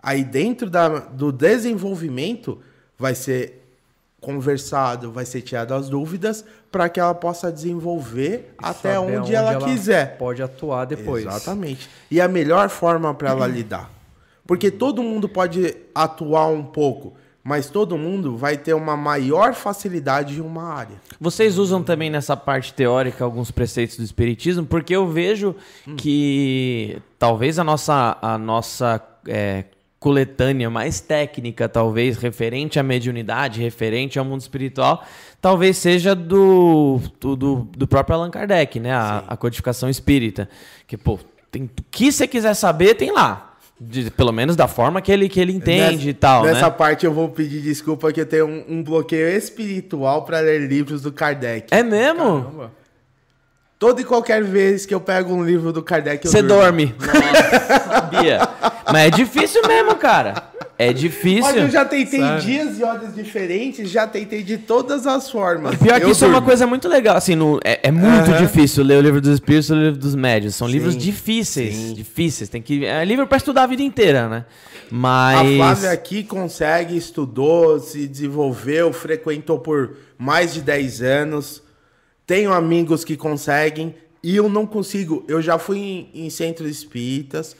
Aí 0.03 0.25
dentro 0.25 0.69
da, 0.69 0.89
do 0.89 1.31
desenvolvimento 1.31 2.59
vai 2.97 3.15
ser 3.15 3.58
conversado, 4.21 5.11
vai 5.11 5.25
ser 5.25 5.41
tirado 5.41 5.73
as 5.73 5.89
dúvidas 5.89 6.43
para 6.71 6.89
que 6.89 6.99
ela 6.99 7.13
possa 7.13 7.51
desenvolver 7.51 8.53
e 8.61 8.65
até 8.65 8.99
onde, 8.99 9.17
onde 9.17 9.35
ela, 9.35 9.53
ela, 9.53 9.65
quiser. 9.65 10.17
Pode 10.17 10.41
atuar 10.41 10.85
depois. 10.85 11.25
Exatamente. 11.25 11.89
E 12.11 12.19
a 12.19 12.27
melhor 12.27 12.69
forma 12.69 13.13
para 13.13 13.29
ela 13.29 13.47
lidar. 13.47 13.89
Porque 14.45 14.69
todo 14.69 15.01
mundo 15.01 15.29
pode 15.29 15.75
atuar 15.93 16.47
um 16.47 16.63
pouco 16.63 17.13
mas 17.43 17.69
todo 17.69 17.97
mundo 17.97 18.37
vai 18.37 18.57
ter 18.57 18.73
uma 18.73 18.97
maior 18.97 19.53
facilidade 19.53 20.37
em 20.37 20.41
uma 20.41 20.71
área. 20.71 21.01
Vocês 21.19 21.57
usam 21.57 21.81
também 21.81 22.09
nessa 22.09 22.35
parte 22.35 22.73
teórica 22.73 23.23
alguns 23.23 23.49
preceitos 23.49 23.97
do 23.97 24.03
espiritismo, 24.03 24.65
porque 24.65 24.95
eu 24.95 25.07
vejo 25.07 25.55
hum. 25.87 25.95
que 25.95 27.01
talvez 27.17 27.57
a 27.57 27.63
nossa, 27.63 28.17
a 28.21 28.37
nossa 28.37 29.01
é, 29.27 29.65
coletânea 29.99 30.69
mais 30.69 31.01
técnica, 31.01 31.67
talvez 31.67 32.17
referente 32.17 32.79
à 32.79 32.83
mediunidade, 32.83 33.61
referente 33.61 34.17
ao 34.17 34.23
mundo 34.23 34.39
espiritual, 34.39 35.05
talvez 35.41 35.77
seja 35.77 36.15
do, 36.15 37.01
do, 37.19 37.67
do 37.75 37.87
próprio 37.87 38.15
Allan 38.15 38.31
Kardec, 38.31 38.79
né? 38.79 38.93
A, 38.93 39.23
a 39.27 39.37
codificação 39.37 39.89
espírita. 39.89 40.47
Que, 40.87 40.95
pô, 40.95 41.19
tem, 41.51 41.63
o 41.63 41.69
que 41.91 42.11
você 42.11 42.27
quiser 42.27 42.53
saber, 42.53 42.95
tem 42.95 43.11
lá. 43.11 43.47
De, 43.81 44.11
pelo 44.11 44.33
menos 44.33 44.57
da 44.57 44.67
forma 44.67 45.01
que 45.01 45.09
ele, 45.09 45.29
que 45.29 45.39
ele 45.39 45.53
entende 45.53 45.95
nessa, 45.95 46.09
e 46.09 46.13
tal. 46.13 46.43
Nessa 46.43 46.65
né? 46.65 46.71
parte 46.71 47.05
eu 47.05 47.13
vou 47.13 47.29
pedir 47.29 47.61
desculpa 47.61 48.11
que 48.11 48.19
eu 48.19 48.25
tenho 48.25 48.45
um, 48.45 48.65
um 48.67 48.83
bloqueio 48.83 49.29
espiritual 49.29 50.23
para 50.25 50.39
ler 50.39 50.67
livros 50.67 51.01
do 51.01 51.13
Kardec. 51.13 51.67
É 51.71 51.81
mesmo? 51.81 52.43
Caramba. 52.43 52.71
Toda 53.79 54.01
e 54.01 54.03
qualquer 54.03 54.43
vez 54.43 54.85
que 54.85 54.93
eu 54.93 54.99
pego 54.99 55.33
um 55.33 55.41
livro 55.41 55.71
do 55.71 55.81
Kardec, 55.81 56.25
eu 56.25 56.29
Você 56.29 56.41
dorme. 56.41 56.93
Nossa, 56.99 57.79
sabia. 57.87 58.49
Mas 58.91 59.07
é 59.07 59.09
difícil 59.09 59.61
mesmo, 59.65 59.95
cara. 59.95 60.49
É 60.77 60.91
difícil. 60.91 61.43
Mas 61.43 61.55
eu 61.55 61.69
já 61.69 61.85
tentei 61.85 62.19
Sabe? 62.19 62.41
dias 62.41 62.77
e 62.77 62.83
horas 62.83 63.15
diferentes, 63.15 63.89
já 63.89 64.05
tentei 64.05 64.43
de 64.43 64.57
todas 64.57 65.07
as 65.07 65.31
formas. 65.31 65.77
Pior 65.77 65.97
que 65.97 66.05
eu 66.05 66.11
isso 66.11 66.21
durmo. 66.21 66.35
é 66.35 66.39
uma 66.39 66.45
coisa 66.45 66.67
muito 66.67 66.89
legal. 66.89 67.15
Assim, 67.15 67.35
no, 67.35 67.57
é, 67.63 67.79
é, 67.83 67.91
muito 67.91 68.33
difícil 68.37 68.83
ler 68.83 68.97
o 68.97 69.01
livro 69.01 69.21
dos 69.21 69.35
espíritos 69.35 69.69
e 69.69 69.73
o 69.73 69.75
livro 69.77 69.99
dos 69.99 70.15
médios. 70.15 70.55
São 70.55 70.67
sim, 70.67 70.73
livros 70.73 70.97
difíceis. 70.97 71.75
Sim. 71.75 71.93
Difíceis. 71.93 72.49
Tem 72.49 72.61
que, 72.61 72.85
é 72.85 73.05
livro 73.05 73.27
para 73.27 73.37
estudar 73.37 73.63
a 73.63 73.67
vida 73.67 73.81
inteira, 73.81 74.27
né? 74.27 74.45
Mas. 74.91 75.39
A 75.39 75.55
Flávia 75.55 75.91
aqui 75.91 76.23
consegue, 76.23 76.97
estudou, 76.97 77.79
se 77.79 78.07
desenvolveu, 78.07 78.91
frequentou 78.91 79.59
por 79.59 79.91
mais 80.17 80.53
de 80.53 80.61
10 80.61 81.01
anos. 81.01 81.68
Tenho 82.29 82.53
amigos 82.53 83.03
que 83.03 83.17
conseguem 83.17 83.95
e 84.21 84.35
eu 84.35 84.47
não 84.47 84.65
consigo. 84.65 85.25
Eu 85.27 85.41
já 85.41 85.57
fui 85.57 85.79
em, 85.79 86.25
em 86.25 86.29
centros 86.29 86.69
espíritas 86.69 87.55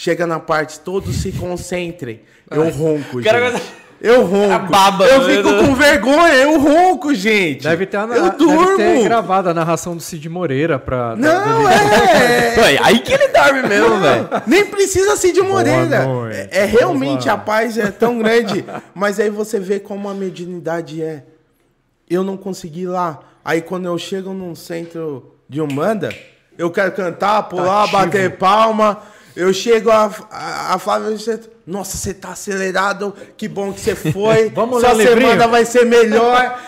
Chega 0.00 0.28
na 0.28 0.38
parte, 0.38 0.78
todos 0.78 1.16
se 1.16 1.32
concentrem. 1.32 2.20
Eu 2.48 2.70
ronco, 2.70 3.20
gente. 3.20 3.62
Eu 4.00 4.22
ronco. 4.30 4.70
Baba, 4.70 5.04
eu 5.04 5.24
fico 5.24 5.48
com 5.58 5.74
vergonha, 5.74 6.34
eu 6.34 6.56
ronco, 6.60 7.12
gente. 7.12 7.64
Deve 7.64 7.84
ter, 7.84 7.96
a, 7.96 8.02
eu 8.04 8.30
durmo. 8.38 8.76
Deve 8.76 9.00
ter 9.00 9.02
gravado 9.02 9.48
a 9.48 9.54
narração 9.54 9.96
do 9.96 10.00
Cid 10.00 10.28
Moreira 10.28 10.78
pra. 10.78 11.16
Não, 11.16 11.68
é. 11.68 12.78
Aí 12.80 13.00
que 13.00 13.12
ele 13.12 13.26
dorme 13.26 13.62
mesmo, 13.62 13.98
velho. 13.98 14.28
Nem 14.46 14.66
precisa 14.66 15.16
Cid 15.16 15.42
Moreira. 15.42 16.06
É, 16.30 16.60
é 16.60 16.64
realmente 16.64 17.28
a 17.28 17.36
paz 17.36 17.76
é 17.76 17.90
tão 17.90 18.20
grande. 18.20 18.64
Mas 18.94 19.18
aí 19.18 19.30
você 19.30 19.58
vê 19.58 19.80
como 19.80 20.08
a 20.08 20.14
mediunidade 20.14 21.02
é. 21.02 21.24
Eu 22.08 22.22
não 22.22 22.36
consegui 22.36 22.82
ir 22.82 22.86
lá. 22.86 23.18
Aí 23.48 23.62
quando 23.62 23.86
eu 23.86 23.96
chego 23.96 24.34
num 24.34 24.54
centro 24.54 25.34
de 25.48 25.58
Umbanda, 25.58 26.10
eu 26.58 26.70
quero 26.70 26.92
cantar, 26.92 27.44
pular, 27.44 27.86
tá 27.86 27.92
bater 27.92 28.36
palma. 28.36 29.00
Eu 29.34 29.54
chego 29.54 29.90
a, 29.90 30.12
a, 30.30 30.74
a 30.74 30.78
Flávia 30.78 31.16
nossa, 31.66 31.96
você 31.96 32.12
tá 32.12 32.32
acelerado, 32.32 33.16
que 33.38 33.48
bom 33.48 33.72
que 33.72 33.80
você 33.80 33.94
foi. 34.12 34.50
Vamos 34.50 34.80
Sua 34.80 34.94
semana 34.94 35.14
livrinho. 35.14 35.48
vai 35.48 35.64
ser 35.64 35.86
melhor. 35.86 36.60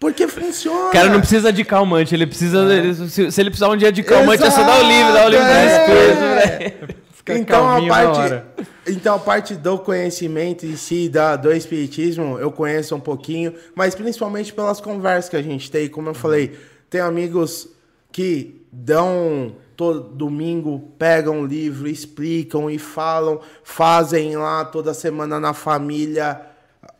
Porque 0.00 0.26
funciona. 0.26 0.88
O 0.88 0.90
cara 0.90 1.10
não 1.10 1.20
precisa 1.20 1.52
de 1.52 1.62
calmante, 1.66 2.14
ele 2.14 2.26
precisa. 2.26 2.60
É. 2.72 2.94
Se, 2.94 3.30
se, 3.30 3.38
ele 3.38 3.50
precisar 3.50 3.68
um 3.68 3.76
dia 3.76 3.92
de 3.92 4.02
calmante, 4.02 4.42
Exato, 4.42 4.58
é 4.58 4.64
só 4.64 4.66
dar 4.66 4.82
o 4.82 4.88
livro, 4.88 5.12
dar 5.12 5.26
o 5.26 5.28
livro 5.28 5.44
é. 5.46 6.70
do 6.80 6.94
espírito, 7.32 7.52
então 7.52 7.68
a 7.68 7.88
parte, 7.88 8.44
então 8.86 9.14
a 9.16 9.18
parte 9.18 9.54
do 9.54 9.78
conhecimento 9.78 10.64
em 10.64 10.76
si, 10.76 11.08
da, 11.08 11.36
do 11.36 11.52
espiritismo, 11.52 12.38
eu 12.38 12.52
conheço 12.52 12.94
um 12.94 13.00
pouquinho, 13.00 13.54
mas 13.74 13.94
principalmente 13.94 14.52
pelas 14.52 14.80
conversas 14.80 15.28
que 15.28 15.36
a 15.36 15.42
gente 15.42 15.70
tem, 15.70 15.88
como 15.88 16.10
eu 16.10 16.14
falei, 16.14 16.56
tem 16.88 17.00
amigos 17.00 17.68
que 18.12 18.66
dão 18.70 19.54
todo 19.76 20.00
domingo 20.00 20.90
pegam 20.98 21.42
o 21.42 21.46
livro, 21.46 21.86
explicam 21.86 22.70
e 22.70 22.78
falam, 22.78 23.40
fazem 23.62 24.36
lá 24.36 24.64
toda 24.64 24.94
semana 24.94 25.38
na 25.38 25.52
família 25.52 26.40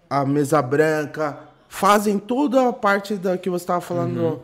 a 0.09 0.25
mesa 0.25 0.63
branca, 0.63 1.39
fazem 1.69 2.19
toda 2.19 2.69
a 2.69 2.73
parte 2.73 3.15
da 3.15 3.37
que 3.37 3.51
você 3.51 3.63
estava 3.65 3.81
falando. 3.81 4.21
Uhum. 4.21 4.41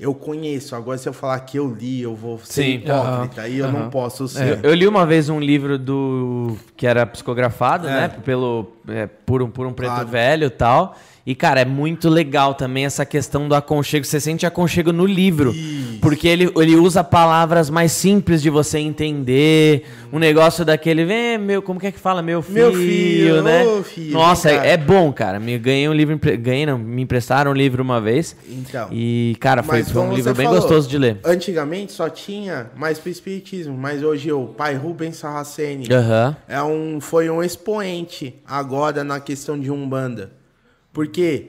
Eu 0.00 0.14
conheço, 0.14 0.74
agora 0.74 0.96
se 0.96 1.06
eu 1.06 1.12
falar 1.12 1.38
que 1.40 1.58
eu 1.58 1.68
li, 1.68 2.00
eu 2.00 2.14
vou 2.14 2.38
ser 2.38 2.62
Sim. 2.62 2.70
hipócrita, 2.76 3.42
aí 3.42 3.60
uhum. 3.60 3.66
eu 3.66 3.72
não 3.72 3.90
posso 3.90 4.26
ser. 4.26 4.58
É, 4.58 4.60
eu 4.62 4.72
li 4.72 4.88
uma 4.88 5.04
vez 5.04 5.28
um 5.28 5.38
livro 5.38 5.78
do 5.78 6.56
que 6.74 6.86
era 6.86 7.04
psicografado, 7.04 7.86
é. 7.86 7.92
né, 7.92 8.08
pelo 8.24 8.72
é, 8.88 9.06
por 9.06 9.42
um 9.42 9.50
por 9.50 9.66
um 9.66 9.74
preto 9.74 9.90
claro. 9.90 10.08
velho 10.08 10.46
e 10.46 10.50
tal. 10.50 10.96
E, 11.26 11.34
cara, 11.34 11.60
é 11.60 11.64
muito 11.64 12.08
legal 12.08 12.54
também 12.54 12.86
essa 12.86 13.04
questão 13.04 13.48
do 13.48 13.54
aconchego. 13.54 14.04
Você 14.04 14.18
sente 14.18 14.46
aconchego 14.46 14.92
no 14.92 15.04
livro. 15.04 15.52
Isso. 15.52 15.98
Porque 16.00 16.26
ele, 16.26 16.50
ele 16.56 16.76
usa 16.76 17.04
palavras 17.04 17.68
mais 17.68 17.92
simples 17.92 18.40
de 18.40 18.48
você 18.48 18.78
entender. 18.78 19.84
Um 20.12 20.18
negócio 20.18 20.64
daquele, 20.64 21.04
vem, 21.04 21.38
meu, 21.38 21.60
como 21.60 21.78
que 21.78 21.86
é 21.86 21.92
que 21.92 21.98
fala? 21.98 22.22
Meu 22.22 22.40
filho, 22.42 22.54
meu 22.54 22.72
filho 22.72 23.42
né? 23.42 23.82
Filho, 23.84 24.12
Nossa, 24.12 24.50
é, 24.50 24.70
é, 24.70 24.76
bom, 24.76 25.12
cara. 25.12 25.38
Me 25.38 25.58
ganhei 25.58 25.88
um 25.88 25.92
livro, 25.92 26.18
ganhei, 26.38 26.64
não, 26.66 26.78
me 26.78 27.02
emprestaram 27.02 27.50
um 27.50 27.54
livro 27.54 27.82
uma 27.82 28.00
vez. 28.00 28.34
Então. 28.48 28.88
E, 28.90 29.36
cara, 29.40 29.62
foi, 29.62 29.82
foi 29.84 30.02
um 30.02 30.12
livro 30.12 30.34
bem 30.34 30.46
falou, 30.46 30.60
gostoso 30.60 30.88
de 30.88 30.98
ler. 30.98 31.18
Antigamente 31.24 31.92
só 31.92 32.08
tinha 32.08 32.70
mais 32.76 32.98
pro 32.98 33.10
espiritismo, 33.10 33.76
mas 33.76 34.02
hoje 34.02 34.32
o 34.32 34.46
pai 34.46 34.74
Rubens 34.74 35.16
Sarraceni 35.16 35.86
uhum. 35.90 36.34
é 36.48 36.62
um, 36.62 37.00
foi 37.00 37.28
um 37.28 37.42
expoente 37.42 38.36
agora 38.46 39.04
na 39.04 39.20
questão 39.20 39.58
de 39.58 39.70
Umbanda. 39.70 40.39
Porque 40.92 41.48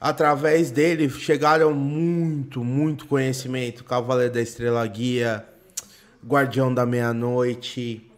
através 0.00 0.70
dele 0.70 1.08
chegaram 1.08 1.72
muito, 1.72 2.64
muito 2.64 3.06
conhecimento. 3.06 3.84
Cavaleiro 3.84 4.34
da 4.34 4.40
Estrela 4.40 4.86
Guia, 4.86 5.46
Guardião 6.26 6.72
da 6.72 6.84
Meia-Noite, 6.84 8.10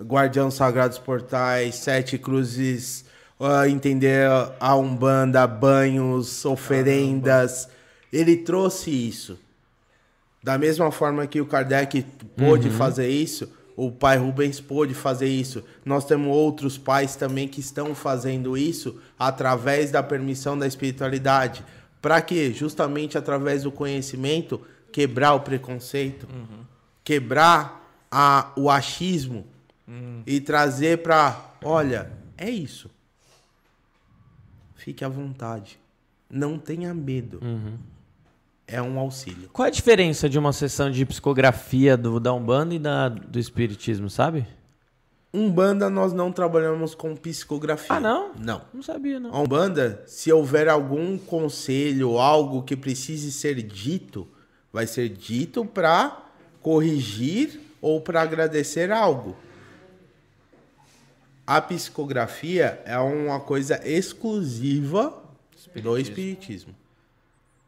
Guardião 0.00 0.50
Sagrados 0.50 0.98
Portais, 0.98 1.76
Sete 1.76 2.18
Cruzes, 2.18 3.04
uh, 3.38 3.66
entender 3.68 4.28
a 4.58 4.76
Umbanda, 4.76 5.46
banhos, 5.46 6.44
oferendas. 6.44 7.64
Caramba. 7.64 7.78
Ele 8.12 8.36
trouxe 8.36 8.90
isso. 8.90 9.38
Da 10.42 10.56
mesma 10.56 10.90
forma 10.90 11.26
que 11.26 11.40
o 11.40 11.46
Kardec 11.46 12.04
pôde 12.36 12.68
uhum. 12.68 12.74
fazer 12.74 13.08
isso, 13.08 13.50
o 13.78 13.92
pai 13.92 14.18
Rubens 14.18 14.60
pôde 14.60 14.92
fazer 14.92 15.28
isso. 15.28 15.62
Nós 15.84 16.04
temos 16.04 16.34
outros 16.34 16.76
pais 16.76 17.14
também 17.14 17.46
que 17.46 17.60
estão 17.60 17.94
fazendo 17.94 18.58
isso 18.58 19.00
através 19.16 19.92
da 19.92 20.02
permissão 20.02 20.58
da 20.58 20.66
espiritualidade. 20.66 21.64
Para 22.02 22.20
quê? 22.20 22.52
Justamente 22.52 23.16
através 23.16 23.62
do 23.62 23.70
conhecimento, 23.70 24.60
quebrar 24.90 25.34
o 25.34 25.40
preconceito, 25.40 26.26
uhum. 26.28 26.64
quebrar 27.04 27.88
a, 28.10 28.52
o 28.56 28.68
achismo 28.68 29.46
uhum. 29.86 30.24
e 30.26 30.40
trazer 30.40 30.98
para, 30.98 31.54
olha, 31.62 32.10
é 32.36 32.50
isso. 32.50 32.90
Fique 34.74 35.04
à 35.04 35.08
vontade. 35.08 35.78
Não 36.28 36.58
tenha 36.58 36.92
medo. 36.92 37.38
Uhum 37.40 37.78
é 38.68 38.80
um 38.82 38.98
auxílio. 38.98 39.48
Qual 39.52 39.64
é 39.64 39.68
a 39.68 39.72
diferença 39.72 40.28
de 40.28 40.38
uma 40.38 40.52
sessão 40.52 40.90
de 40.90 41.04
psicografia 41.06 41.96
do, 41.96 42.20
da 42.20 42.32
Umbanda 42.34 42.74
e 42.74 42.78
da, 42.78 43.08
do 43.08 43.38
Espiritismo, 43.38 44.10
sabe? 44.10 44.46
Umbanda 45.32 45.90
nós 45.90 46.12
não 46.12 46.30
trabalhamos 46.30 46.94
com 46.94 47.16
psicografia. 47.16 47.96
Ah, 47.96 48.00
não? 48.00 48.34
Não. 48.38 48.62
Não 48.72 48.82
sabia, 48.82 49.18
não. 49.18 49.34
A 49.34 49.40
Umbanda, 49.40 50.02
se 50.06 50.30
houver 50.30 50.68
algum 50.68 51.18
conselho, 51.18 52.18
algo 52.18 52.62
que 52.62 52.76
precise 52.76 53.32
ser 53.32 53.62
dito, 53.62 54.28
vai 54.72 54.86
ser 54.86 55.08
dito 55.08 55.64
para 55.64 56.26
corrigir 56.62 57.60
ou 57.80 58.00
para 58.00 58.22
agradecer 58.22 58.92
algo. 58.92 59.36
A 61.46 61.60
psicografia 61.62 62.82
é 62.84 62.98
uma 62.98 63.40
coisa 63.40 63.80
exclusiva 63.88 65.22
espiritismo. 65.56 65.90
do 65.90 65.98
espiritismo. 65.98 66.74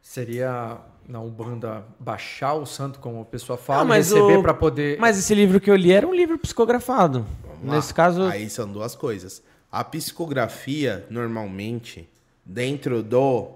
Seria 0.03 0.79
na 1.11 1.21
Umbanda 1.21 1.85
baixar 1.99 2.55
o 2.55 2.65
santo, 2.65 3.01
como 3.01 3.21
a 3.21 3.25
pessoa 3.25 3.59
fala, 3.59 3.85
não, 3.85 3.95
receber 3.95 4.39
o... 4.39 4.43
para 4.43 4.55
poder. 4.55 4.99
Mas 5.01 5.19
esse 5.19 5.35
livro 5.35 5.61
que 5.61 5.69
eu 5.69 5.75
li 5.75 5.91
era 5.91 6.07
um 6.07 6.15
livro 6.15 6.39
psicografado. 6.39 7.27
Nesse 7.61 7.93
caso. 7.93 8.23
Aí 8.23 8.49
são 8.49 8.71
duas 8.71 8.95
coisas. 8.95 9.43
A 9.71 9.83
psicografia, 9.83 11.07
normalmente, 11.11 12.09
dentro 12.45 13.03
do, 13.03 13.51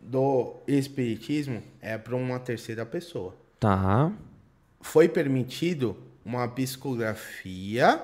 do 0.00 0.54
espiritismo, 0.68 1.62
é 1.80 1.96
para 1.96 2.14
uma 2.14 2.38
terceira 2.38 2.84
pessoa. 2.84 3.34
Tá. 3.58 4.12
Foi 4.80 5.08
permitido 5.08 5.96
uma 6.24 6.46
psicografia 6.48 8.00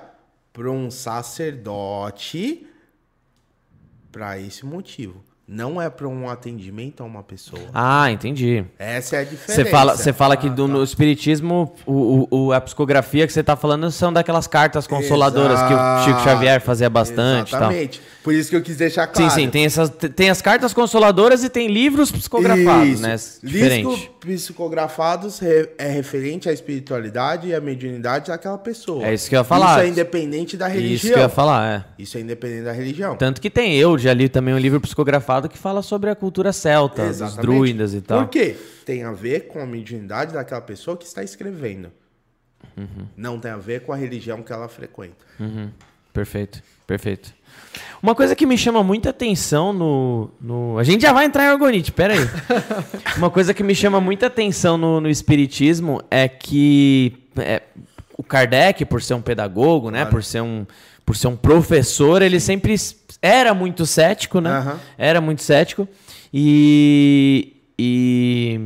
para 0.51 0.71
um 0.71 0.89
sacerdote 0.89 2.67
para 4.11 4.39
esse 4.39 4.65
motivo 4.65 5.23
não 5.47 5.81
é 5.81 5.89
para 5.89 6.05
um 6.05 6.29
atendimento 6.29 7.01
a 7.01 7.05
uma 7.05 7.23
pessoa. 7.23 7.61
Ah, 7.73 8.11
entendi. 8.11 8.65
Essa 8.77 9.15
é 9.15 9.19
a 9.19 9.23
diferença. 9.23 9.53
Você 9.53 9.65
fala, 9.65 9.95
você 9.95 10.11
fala 10.11 10.33
ah, 10.33 10.37
que 10.37 10.49
do, 10.49 10.67
tá. 10.67 10.73
no 10.73 10.83
espiritismo, 10.83 11.73
o, 11.85 12.27
o, 12.29 12.51
a 12.51 12.59
psicografia 12.59 13.25
que 13.25 13.31
você 13.31 13.39
está 13.39 13.55
falando 13.55 13.89
são 13.89 14.11
daquelas 14.11 14.45
cartas 14.45 14.85
consoladoras 14.85 15.57
Exato. 15.57 15.67
que 15.69 15.73
o 15.73 16.03
Chico 16.03 16.29
Xavier 16.29 16.59
fazia 16.59 16.89
bastante. 16.89 17.55
Exatamente. 17.55 18.01
Por 18.21 18.33
isso 18.33 18.49
que 18.49 18.57
eu 18.57 18.61
quis 18.61 18.75
deixar 18.75 19.07
claro. 19.07 19.31
Sim, 19.31 19.43
sim. 19.43 19.49
Tem, 19.49 19.63
essas, 19.63 19.89
tem 19.89 20.29
as 20.29 20.41
cartas 20.41 20.73
consoladoras 20.73 21.45
e 21.45 21.49
tem 21.49 21.69
livros 21.69 22.11
psicografados, 22.11 22.89
isso. 22.89 23.01
né? 23.01 23.15
Diferente. 23.41 23.87
Livros 23.87 24.09
psicografados 24.19 25.41
é 25.41 25.87
referente 25.89 26.49
à 26.49 26.51
espiritualidade 26.51 27.47
e 27.47 27.55
à 27.55 27.61
mediunidade 27.61 28.27
daquela 28.27 28.57
pessoa. 28.57 29.05
É 29.05 29.13
isso 29.13 29.29
que 29.29 29.35
eu 29.35 29.39
ia 29.39 29.45
falar. 29.45 29.77
Isso 29.77 29.85
é 29.85 29.87
independente 29.87 30.57
da 30.57 30.67
religião. 30.67 30.95
Isso 30.95 31.07
que 31.07 31.13
eu 31.13 31.19
ia 31.19 31.29
falar, 31.29 31.71
é. 31.71 31.85
Isso 31.97 32.17
é 32.17 32.21
independente 32.21 32.63
da 32.63 32.73
religião. 32.73 33.15
Tanto 33.15 33.39
que 33.39 33.49
tem 33.49 33.77
eu, 33.77 33.97
já 33.97 34.13
li 34.13 34.27
também 34.27 34.53
um 34.53 34.59
livro 34.59 34.81
psicografado 34.81 35.36
que 35.47 35.57
fala 35.57 35.81
sobre 35.81 36.09
a 36.09 36.15
cultura 36.15 36.51
celta, 36.51 37.03
Exatamente. 37.03 37.35
dos 37.35 37.45
druidas 37.45 37.93
e 37.93 38.01
tal. 38.01 38.23
Por 38.23 38.29
quê? 38.29 38.55
Tem 38.85 39.03
a 39.03 39.11
ver 39.11 39.47
com 39.47 39.59
a 39.59 39.65
mediunidade 39.65 40.33
daquela 40.33 40.61
pessoa 40.61 40.97
que 40.97 41.05
está 41.05 41.23
escrevendo. 41.23 41.91
Uhum. 42.75 43.07
Não 43.15 43.39
tem 43.39 43.51
a 43.51 43.57
ver 43.57 43.81
com 43.81 43.93
a 43.93 43.95
religião 43.95 44.41
que 44.41 44.51
ela 44.51 44.67
frequenta. 44.67 45.25
Uhum. 45.39 45.69
Perfeito, 46.13 46.63
perfeito. 46.87 47.31
Uma 48.01 48.15
coisa 48.15 48.35
que 48.35 48.45
me 48.45 48.57
chama 48.57 48.83
muita 48.83 49.09
atenção 49.09 49.73
no, 49.73 50.31
no. 50.39 50.79
A 50.79 50.83
gente 50.83 51.01
já 51.01 51.13
vai 51.13 51.25
entrar 51.25 51.45
em 51.45 51.47
Argonite, 51.47 51.91
peraí. 51.91 52.19
Uma 53.17 53.29
coisa 53.29 53.53
que 53.53 53.63
me 53.63 53.75
chama 53.75 53.99
muita 53.99 54.27
atenção 54.27 54.77
no, 54.77 55.01
no 55.01 55.09
Espiritismo 55.09 56.01
é 56.09 56.27
que 56.27 57.17
é, 57.37 57.61
o 58.17 58.23
Kardec, 58.23 58.85
por 58.85 59.01
ser 59.01 59.13
um 59.13 59.21
pedagogo, 59.21 59.91
né? 59.91 60.05
Por 60.05 60.23
ser 60.23 60.41
um, 60.41 60.65
por 61.07 61.15
ser 61.15 61.29
um 61.29 61.37
professor, 61.37 62.21
ele 62.21 62.37
sempre 62.37 62.75
era 63.21 63.53
muito 63.53 63.85
cético, 63.85 64.41
né? 64.41 64.59
Uhum. 64.59 64.75
Era 64.97 65.21
muito 65.21 65.41
cético. 65.41 65.87
E, 66.33 67.53
e, 67.79 68.59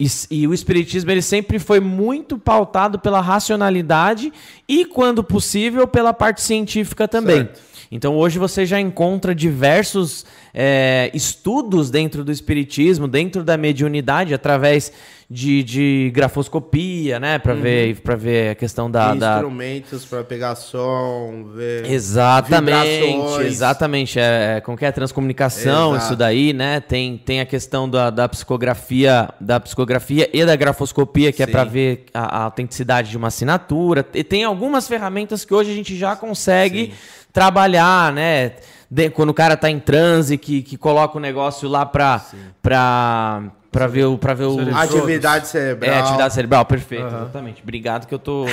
e, 0.00 0.06
e, 0.28 0.48
o 0.48 0.52
espiritismo 0.52 1.08
ele 1.12 1.22
sempre 1.22 1.60
foi 1.60 1.78
muito 1.78 2.36
pautado 2.36 2.98
pela 2.98 3.20
racionalidade 3.20 4.32
e, 4.68 4.84
quando 4.84 5.22
possível, 5.22 5.86
pela 5.86 6.12
parte 6.12 6.42
científica 6.42 7.06
também. 7.06 7.36
Certo. 7.44 7.60
Então 7.94 8.16
hoje 8.16 8.40
você 8.40 8.66
já 8.66 8.80
encontra 8.80 9.32
diversos 9.32 10.26
é, 10.52 11.12
estudos 11.14 11.90
dentro 11.90 12.24
do 12.24 12.32
espiritismo, 12.32 13.06
dentro 13.06 13.44
da 13.44 13.56
mediunidade, 13.56 14.34
através 14.34 14.90
de, 15.30 15.62
de 15.62 16.10
grafoscopia, 16.12 17.20
né? 17.20 17.38
Para 17.38 17.54
uhum. 17.54 17.60
ver, 17.60 18.00
para 18.00 18.16
ver 18.16 18.50
a 18.50 18.54
questão 18.56 18.90
da. 18.90 19.14
da... 19.14 19.34
Instrumentos 19.34 20.04
para 20.06 20.24
pegar 20.24 20.56
som, 20.56 21.44
ver. 21.54 21.88
Exatamente, 21.88 23.00
vibrações. 23.00 23.46
exatamente. 23.46 24.18
É, 24.18 24.56
é, 24.56 24.60
como 24.60 24.76
que 24.76 24.84
é? 24.84 24.90
Transcomunicação, 24.90 25.92
Exato. 25.92 26.04
isso 26.04 26.16
daí, 26.16 26.52
né? 26.52 26.80
Tem, 26.80 27.16
tem 27.16 27.40
a 27.40 27.46
questão 27.46 27.88
da, 27.88 28.10
da 28.10 28.28
psicografia, 28.28 29.28
da 29.40 29.60
psicografia 29.60 30.28
e 30.32 30.44
da 30.44 30.56
grafoscopia, 30.56 31.30
que 31.30 31.44
é 31.44 31.46
Sim. 31.46 31.50
é 31.50 31.52
para 31.52 31.62
ver 31.62 32.06
a, 32.12 32.38
a, 32.38 32.42
autenticidade 32.42 33.08
de 33.08 33.16
uma 33.16 33.28
assinatura. 33.28 34.04
E 34.12 34.24
tem 34.24 34.42
algumas 34.42 34.88
ferramentas 34.88 35.44
que 35.44 35.54
hoje 35.54 35.70
a 35.70 35.74
gente 35.76 35.96
já 35.96 36.16
consegue. 36.16 36.86
Sim 36.86 37.23
trabalhar, 37.34 38.12
né? 38.12 38.52
De, 38.88 39.10
quando 39.10 39.30
o 39.30 39.34
cara 39.34 39.56
tá 39.56 39.68
em 39.68 39.80
transe, 39.80 40.38
que, 40.38 40.62
que 40.62 40.78
coloca 40.78 41.18
o 41.18 41.20
negócio 41.20 41.68
lá 41.68 41.84
pra, 41.84 42.24
pra, 42.62 43.42
pra 43.74 43.88
ver 43.88 44.04
o. 44.04 44.16
Pra 44.16 44.34
ver 44.34 44.44
o 44.44 44.60
atividade 44.76 45.48
cerebral. 45.48 45.92
É, 45.92 45.98
atividade 45.98 46.34
cerebral, 46.34 46.64
perfeito, 46.64 47.02
uhum. 47.02 47.22
exatamente. 47.22 47.60
Obrigado 47.60 48.06
que 48.06 48.14
eu 48.14 48.20
tô. 48.20 48.46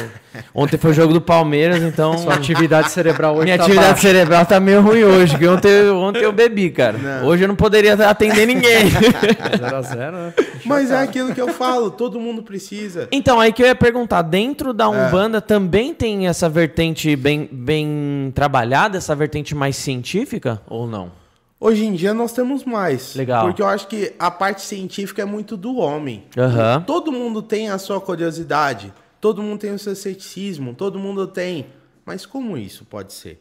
Ontem 0.53 0.77
foi 0.77 0.91
o 0.91 0.93
jogo 0.95 1.13
do 1.13 1.21
Palmeiras, 1.21 1.83
então. 1.83 2.17
Sua 2.17 2.33
atividade 2.33 2.89
cerebral 2.89 3.35
hoje 3.35 3.45
Minha 3.45 3.57
tá 3.57 3.65
atividade 3.65 3.89
baixa. 3.89 4.01
cerebral 4.01 4.45
tá 4.47 4.59
meio 4.59 4.81
ruim 4.81 5.03
hoje, 5.03 5.37
que 5.37 5.47
ontem, 5.47 5.89
ontem 5.91 6.23
eu 6.23 6.31
bebi, 6.31 6.71
cara. 6.71 6.97
Não. 6.97 7.27
Hoje 7.27 7.43
eu 7.43 7.47
não 7.47 7.55
poderia 7.55 7.93
atender 7.93 8.47
ninguém. 8.47 8.89
0x0, 8.89 10.11
né? 10.11 10.33
Mas 10.65 10.89
é 10.89 11.03
aquilo 11.03 11.35
que 11.35 11.41
eu 11.41 11.49
falo, 11.49 11.91
todo 11.91 12.19
mundo 12.19 12.41
precisa. 12.41 13.07
Então, 13.11 13.39
aí 13.39 13.53
que 13.53 13.61
eu 13.61 13.67
ia 13.67 13.75
perguntar, 13.75 14.23
dentro 14.23 14.73
da 14.73 14.85
é. 14.85 14.87
Umbanda 14.87 15.37
é. 15.37 15.41
também 15.41 15.93
tem 15.93 16.27
essa 16.27 16.49
vertente 16.49 17.15
bem, 17.15 17.47
bem 17.51 18.31
trabalhada, 18.33 18.97
essa 18.97 19.15
vertente 19.15 19.53
mais 19.53 19.75
científica 19.75 20.59
ou 20.67 20.87
não? 20.87 21.20
Hoje 21.63 21.85
em 21.85 21.93
dia 21.93 22.11
nós 22.11 22.33
temos 22.33 22.63
mais. 22.63 23.13
Legal. 23.13 23.45
Porque 23.45 23.61
eu 23.61 23.67
acho 23.67 23.87
que 23.87 24.15
a 24.17 24.31
parte 24.31 24.63
científica 24.63 25.21
é 25.21 25.25
muito 25.25 25.55
do 25.55 25.77
homem. 25.77 26.23
Uhum. 26.35 26.83
Todo 26.83 27.11
mundo 27.11 27.39
tem 27.43 27.69
a 27.69 27.77
sua 27.77 28.01
curiosidade, 28.01 28.91
todo 29.21 29.43
mundo 29.43 29.59
tem 29.59 29.71
o 29.71 29.77
seu 29.77 29.95
ceticismo, 29.95 30.73
todo 30.73 30.97
mundo 30.97 31.27
tem. 31.27 31.67
Mas 32.03 32.25
como 32.25 32.57
isso 32.57 32.83
pode 32.83 33.13
ser? 33.13 33.39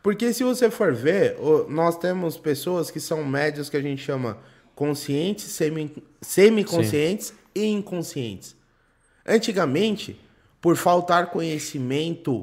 Porque 0.00 0.32
se 0.32 0.44
você 0.44 0.70
for 0.70 0.94
ver, 0.94 1.36
nós 1.68 1.98
temos 1.98 2.38
pessoas 2.38 2.88
que 2.88 3.00
são 3.00 3.24
médios 3.24 3.68
que 3.68 3.76
a 3.76 3.82
gente 3.82 4.00
chama 4.00 4.38
conscientes, 4.72 5.46
semi-conscientes 6.20 7.26
semi 7.26 7.40
e 7.52 7.66
inconscientes. 7.66 8.54
Antigamente, 9.26 10.20
por 10.60 10.76
faltar 10.76 11.30
conhecimento 11.32 12.42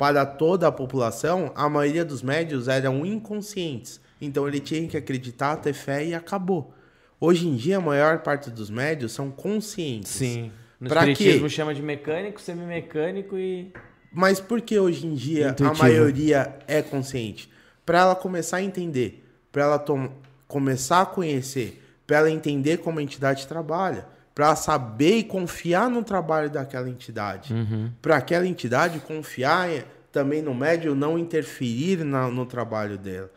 para 0.00 0.24
toda 0.24 0.66
a 0.66 0.72
população, 0.72 1.52
a 1.54 1.68
maioria 1.68 2.06
dos 2.06 2.22
médios 2.22 2.68
eram 2.68 3.04
inconscientes. 3.04 4.00
Então 4.18 4.48
ele 4.48 4.58
tinha 4.58 4.88
que 4.88 4.96
acreditar, 4.96 5.56
ter 5.56 5.74
fé 5.74 6.02
e 6.06 6.14
acabou. 6.14 6.72
Hoje 7.20 7.46
em 7.46 7.54
dia, 7.54 7.76
a 7.76 7.80
maior 7.82 8.20
parte 8.20 8.50
dos 8.50 8.70
médios 8.70 9.12
são 9.12 9.30
conscientes. 9.30 10.10
Sim. 10.10 10.52
No 10.80 10.88
pra 10.88 11.00
espiritismo 11.00 11.42
quê? 11.42 11.54
chama 11.54 11.74
de 11.74 11.82
mecânico, 11.82 12.40
semimecânico 12.40 13.36
e. 13.36 13.74
Mas 14.10 14.40
por 14.40 14.62
que 14.62 14.78
hoje 14.78 15.06
em 15.06 15.12
dia 15.12 15.50
Intuitivo. 15.50 15.82
a 15.82 15.86
maioria 15.86 16.58
é 16.66 16.80
consciente? 16.80 17.50
Para 17.84 17.98
ela 17.98 18.14
começar 18.16 18.56
a 18.56 18.62
entender, 18.62 19.22
para 19.52 19.64
ela 19.64 19.84
começar 20.48 21.02
a 21.02 21.06
conhecer, 21.06 21.78
para 22.06 22.20
ela 22.20 22.30
entender 22.30 22.78
como 22.78 23.00
a 23.00 23.02
entidade 23.02 23.46
trabalha 23.46 24.06
para 24.40 24.56
saber 24.56 25.18
e 25.18 25.22
confiar 25.22 25.90
no 25.90 26.02
trabalho 26.02 26.48
daquela 26.48 26.88
entidade. 26.88 27.52
Uhum. 27.52 27.90
Para 28.00 28.16
aquela 28.16 28.46
entidade 28.46 28.98
confiar 29.00 29.68
também 30.10 30.40
no 30.40 30.54
médium, 30.54 30.94
não 30.94 31.18
interferir 31.18 32.02
na, 32.04 32.26
no 32.28 32.46
trabalho 32.46 32.96
dela. 32.96 33.30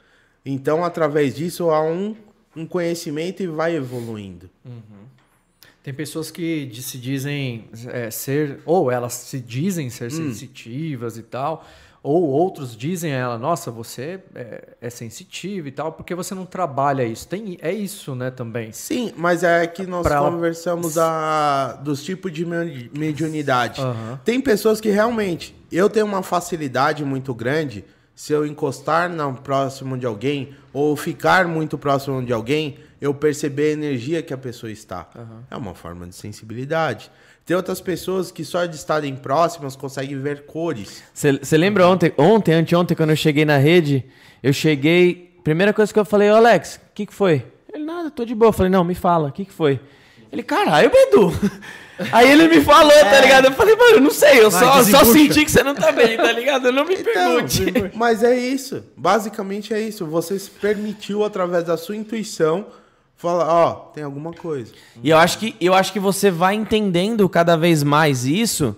Então, 0.45 0.81
através 0.81 1.35
disso, 1.35 1.69
há 1.71 1.83
um 1.83 2.15
um 2.55 2.65
conhecimento 2.65 3.43
e 3.43 3.47
vai 3.47 3.75
evoluindo. 3.75 4.49
Uhum. 4.63 5.03
Tem 5.83 5.93
pessoas 5.93 6.31
que 6.31 6.71
se 6.73 6.97
dizem 6.97 7.67
é, 7.87 8.09
ser, 8.09 8.61
ou 8.65 8.89
elas 8.89 9.11
se 9.13 9.41
dizem 9.41 9.89
ser 9.89 10.07
hum. 10.07 10.11
sensitivas 10.11 11.17
e 11.17 11.23
tal, 11.23 11.67
ou 12.03 12.23
outros 12.23 12.75
dizem 12.75 13.13
a 13.13 13.17
ela, 13.17 13.37
nossa, 13.37 13.71
você 13.71 14.19
é, 14.35 14.73
é 14.81 14.89
sensitivo 14.89 15.69
e 15.69 15.71
tal, 15.71 15.93
porque 15.93 16.13
você 16.13 16.35
não 16.35 16.45
trabalha 16.45 17.05
isso. 17.05 17.25
Tem, 17.25 17.57
é 17.61 17.71
isso, 17.71 18.13
né, 18.13 18.29
também. 18.29 18.73
Sim, 18.73 19.13
mas 19.15 19.41
é 19.41 19.65
que 19.65 19.85
nós 19.85 20.03
pra 20.03 20.19
conversamos 20.19 20.97
a, 20.97 21.79
dos 21.81 22.03
tipos 22.03 22.33
de 22.33 22.45
mediunidade. 22.45 23.79
Uhum. 23.79 24.17
Tem 24.25 24.41
pessoas 24.41 24.81
que 24.81 24.89
realmente, 24.89 25.55
eu 25.71 25.89
tenho 25.89 26.05
uma 26.05 26.21
facilidade 26.21 27.05
muito 27.05 27.33
grande, 27.33 27.85
se 28.13 28.33
eu 28.33 28.45
encostar 28.45 29.09
no 29.09 29.35
próximo 29.35 29.97
de 29.97 30.05
alguém, 30.05 30.53
ou 30.73 30.97
ficar 30.97 31.47
muito 31.47 31.77
próximo 31.77 32.21
de 32.21 32.33
alguém, 32.33 32.79
eu 32.99 33.13
perceber 33.13 33.69
a 33.69 33.73
energia 33.73 34.21
que 34.21 34.33
a 34.33 34.37
pessoa 34.37 34.71
está. 34.71 35.09
Uhum. 35.15 35.39
É 35.49 35.55
uma 35.55 35.73
forma 35.73 36.05
de 36.05 36.15
sensibilidade. 36.15 37.09
Tem 37.45 37.57
outras 37.57 37.81
pessoas 37.81 38.31
que 38.31 38.45
só 38.45 38.65
de 38.65 38.75
estarem 38.75 39.15
próximas 39.15 39.75
conseguem 39.75 40.19
ver 40.21 40.45
cores. 40.45 41.03
Você 41.13 41.57
lembra 41.57 41.87
ontem, 41.87 42.13
ontem, 42.17 42.53
anteontem, 42.53 42.95
quando 42.95 43.09
eu 43.09 43.15
cheguei 43.17 43.43
na 43.43 43.57
rede, 43.57 44.05
eu 44.41 44.53
cheguei. 44.53 45.33
Primeira 45.43 45.73
coisa 45.73 45.93
que 45.93 45.99
eu 45.99 46.05
falei, 46.05 46.31
ô 46.31 46.35
Alex, 46.35 46.75
o 46.75 46.93
que, 46.93 47.05
que 47.05 47.13
foi? 47.13 47.45
Ele, 47.73 47.83
nada, 47.83 48.09
tô 48.09 48.23
de 48.23 48.33
boa. 48.33 48.49
Eu 48.49 48.53
falei, 48.53 48.71
não, 48.71 48.83
me 48.85 48.95
fala, 48.95 49.27
o 49.27 49.31
que, 49.31 49.43
que 49.43 49.51
foi? 49.51 49.77
Ele, 50.31 50.41
caralho, 50.41 50.89
Bedu. 50.89 51.33
Aí 52.11 52.31
ele 52.31 52.47
me 52.47 52.61
falou, 52.61 52.91
tá 52.91 52.97
é. 52.97 53.11
tá 53.11 53.21
ligado? 53.21 53.45
Eu 53.45 53.51
falei, 53.51 53.75
mano, 53.75 53.97
eu 53.97 54.01
não 54.01 54.09
sei, 54.09 54.39
eu 54.39 54.49
só, 54.49 54.81
só 54.83 55.03
senti 55.03 55.45
que 55.45 55.51
você 55.51 55.61
não 55.61 55.75
tá 55.75 55.91
bem, 55.91 56.17
tá 56.17 56.31
ligado? 56.31 56.67
Eu 56.67 56.71
não 56.71 56.85
me 56.85 56.95
então, 56.95 57.13
pergunte. 57.13 57.91
Mas 57.93 58.23
é 58.23 58.35
isso, 58.35 58.83
basicamente 58.97 59.73
é 59.73 59.79
isso. 59.79 60.05
Você 60.07 60.39
se 60.39 60.49
permitiu, 60.49 61.23
através 61.23 61.65
da 61.65 61.77
sua 61.77 61.95
intuição, 61.95 62.65
fala, 63.15 63.45
ó, 63.45 63.69
oh, 63.71 63.75
tem 63.93 64.03
alguma 64.03 64.33
coisa. 64.33 64.73
E 65.01 65.09
eu 65.09 65.17
acho 65.17 65.37
que 65.37 65.55
eu 65.59 65.73
acho 65.73 65.93
que 65.93 65.99
você 65.99 66.29
vai 66.29 66.55
entendendo 66.55 67.27
cada 67.29 67.55
vez 67.55 67.83
mais 67.83 68.25
isso, 68.25 68.75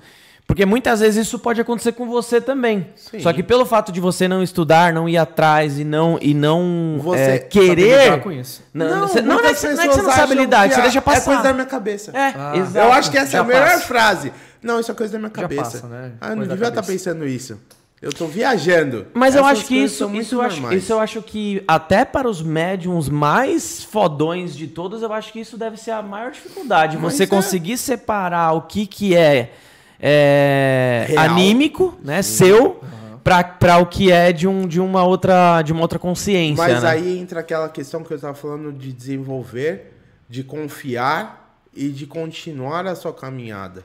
porque 0.47 0.65
muitas 0.65 0.99
vezes 0.99 1.25
isso 1.25 1.39
pode 1.39 1.59
acontecer 1.59 1.93
com 1.93 2.07
você 2.07 2.39
também. 2.39 2.87
Sim. 2.95 3.19
Só 3.19 3.33
que 3.33 3.41
pelo 3.41 3.65
fato 3.65 3.91
de 3.91 3.99
você 3.99 4.27
não 4.27 4.43
estudar, 4.43 4.93
não 4.93 5.09
ir 5.09 5.17
atrás 5.17 5.79
e 5.79 5.83
não 5.83 6.19
e 6.21 6.33
não 6.33 6.99
você 7.01 7.21
é, 7.21 7.39
querer 7.39 8.21
com 8.21 8.31
isso. 8.31 8.63
Não, 8.71 8.87
não, 8.87 9.07
você, 9.07 9.21
não, 9.21 9.37
não, 9.37 9.45
é 9.45 9.53
que, 9.53 9.63
não 9.63 9.71
é 9.71 9.87
que 9.87 9.93
você 9.95 10.01
não 10.03 10.11
sabe 10.11 10.35
lidar, 10.35 10.69
você 10.69 10.81
deixa 10.81 11.01
passar. 11.01 11.21
É 11.21 11.23
coisa 11.25 11.43
da 11.43 11.53
minha 11.53 11.65
cabeça. 11.65 12.11
É, 12.11 12.33
ah, 12.35 12.53
Eu 12.75 12.93
acho 12.93 13.09
que 13.09 13.17
essa 13.17 13.31
Já 13.31 13.37
é 13.39 13.41
a 13.41 13.43
melhor 13.43 13.79
frase. 13.79 14.31
Não, 14.61 14.79
isso 14.79 14.91
é 14.91 14.95
coisa 14.95 15.13
da 15.13 15.19
minha 15.19 15.31
cabeça. 15.31 15.63
Passa, 15.63 15.87
né? 15.87 16.11
Ah, 16.21 16.29
eu 16.29 16.35
não 16.35 16.47
devia 16.47 16.67
estar 16.67 16.81
tá 16.81 16.87
pensando 16.87 17.27
isso. 17.27 17.59
Eu 18.05 18.13
tô 18.13 18.27
viajando. 18.27 19.07
Mas 19.15 19.33
Essas 19.33 19.39
eu 19.39 19.45
acho 19.47 19.65
que 19.65 19.75
isso, 19.75 20.15
isso, 20.15 20.35
eu 20.35 20.41
acho, 20.41 20.73
isso 20.75 20.93
eu 20.93 20.99
acho 20.99 21.23
que 21.23 21.63
até 21.67 22.05
para 22.05 22.29
os 22.29 22.39
médiums 22.39 23.09
mais 23.09 23.83
fodões 23.83 24.55
de 24.55 24.67
todos, 24.67 25.01
eu 25.01 25.11
acho 25.11 25.33
que 25.33 25.39
isso 25.39 25.57
deve 25.57 25.75
ser 25.75 25.89
a 25.89 26.03
maior 26.03 26.29
dificuldade. 26.29 26.99
Mas 26.99 27.15
você 27.15 27.23
é. 27.23 27.25
conseguir 27.25 27.79
separar 27.79 28.53
o 28.53 28.61
que 28.61 28.85
que 28.85 29.15
é, 29.15 29.53
é 29.99 31.15
anímico, 31.17 31.97
né, 32.03 32.21
Sim. 32.21 32.45
seu, 32.45 32.81
para 33.23 33.79
o 33.79 33.87
que 33.87 34.11
é 34.11 34.31
de, 34.31 34.47
um, 34.47 34.67
de 34.67 34.79
uma 34.79 35.03
outra 35.03 35.63
de 35.63 35.73
uma 35.73 35.81
outra 35.81 35.97
consciência. 35.97 36.63
Mas 36.63 36.83
né? 36.83 36.89
aí 36.89 37.17
entra 37.17 37.39
aquela 37.39 37.69
questão 37.69 38.03
que 38.03 38.13
eu 38.13 38.17
estava 38.17 38.35
falando 38.35 38.71
de 38.71 38.93
desenvolver, 38.93 39.97
de 40.29 40.43
confiar 40.43 41.59
e 41.73 41.89
de 41.89 42.05
continuar 42.05 42.85
a 42.85 42.93
sua 42.93 43.11
caminhada. 43.11 43.83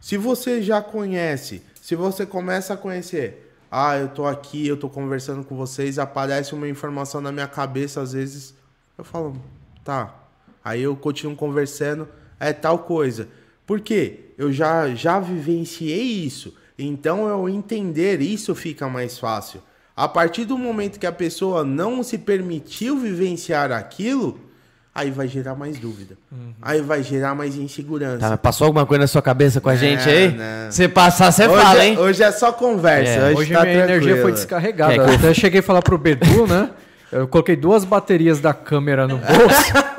Se 0.00 0.16
você 0.16 0.60
já 0.60 0.82
conhece 0.82 1.62
se 1.86 1.94
você 1.94 2.26
começa 2.26 2.74
a 2.74 2.76
conhecer, 2.76 3.54
ah, 3.70 3.96
eu 3.96 4.08
tô 4.08 4.26
aqui, 4.26 4.66
eu 4.66 4.76
tô 4.76 4.88
conversando 4.88 5.44
com 5.44 5.54
vocês, 5.54 6.00
aparece 6.00 6.52
uma 6.52 6.68
informação 6.68 7.20
na 7.20 7.30
minha 7.30 7.46
cabeça, 7.46 8.00
às 8.00 8.12
vezes 8.12 8.56
eu 8.98 9.04
falo, 9.04 9.40
tá. 9.84 10.12
Aí 10.64 10.82
eu 10.82 10.96
continuo 10.96 11.36
conversando, 11.36 12.08
é 12.40 12.52
tal 12.52 12.80
coisa. 12.80 13.28
Por 13.64 13.80
quê? 13.80 14.32
Eu 14.36 14.52
já, 14.52 14.96
já 14.96 15.20
vivenciei 15.20 16.02
isso. 16.02 16.56
Então 16.76 17.28
eu 17.28 17.48
entender 17.48 18.20
isso 18.20 18.52
fica 18.52 18.88
mais 18.88 19.16
fácil. 19.16 19.62
A 19.94 20.08
partir 20.08 20.44
do 20.44 20.58
momento 20.58 20.98
que 20.98 21.06
a 21.06 21.12
pessoa 21.12 21.62
não 21.62 22.02
se 22.02 22.18
permitiu 22.18 22.98
vivenciar 22.98 23.70
aquilo, 23.70 24.40
aí 24.96 25.10
vai 25.10 25.28
gerar 25.28 25.54
mais 25.54 25.78
dúvida. 25.78 26.16
Uhum. 26.32 26.52
Aí 26.62 26.80
vai 26.80 27.02
gerar 27.02 27.34
mais 27.34 27.54
insegurança. 27.54 28.30
Tá, 28.30 28.36
passou 28.36 28.66
alguma 28.66 28.86
coisa 28.86 29.02
na 29.02 29.06
sua 29.06 29.20
cabeça 29.20 29.60
com 29.60 29.68
a 29.68 29.76
gente 29.76 30.08
aí? 30.08 30.34
Você 30.70 30.88
passar, 30.88 31.30
você 31.30 31.46
fala, 31.46 31.82
é- 31.82 31.88
hein? 31.88 31.98
Hoje 31.98 32.22
é 32.22 32.32
só 32.32 32.50
conversa. 32.50 33.12
É, 33.12 33.24
hoje, 33.26 33.36
hoje 33.36 33.52
tá 33.52 33.60
minha 33.62 33.74
tranquilo. 33.74 33.92
energia 34.02 34.22
foi 34.22 34.32
descarregada. 34.32 34.94
É, 34.94 34.98
eu 34.98 35.14
até 35.14 35.34
cheguei 35.34 35.60
a 35.60 35.62
falar 35.62 35.82
pro 35.82 35.98
Bedu, 35.98 36.46
né? 36.46 36.70
Eu 37.12 37.28
coloquei 37.28 37.54
duas 37.54 37.84
baterias 37.84 38.40
da 38.40 38.54
câmera 38.54 39.06
no 39.06 39.18
bolso. 39.18 39.72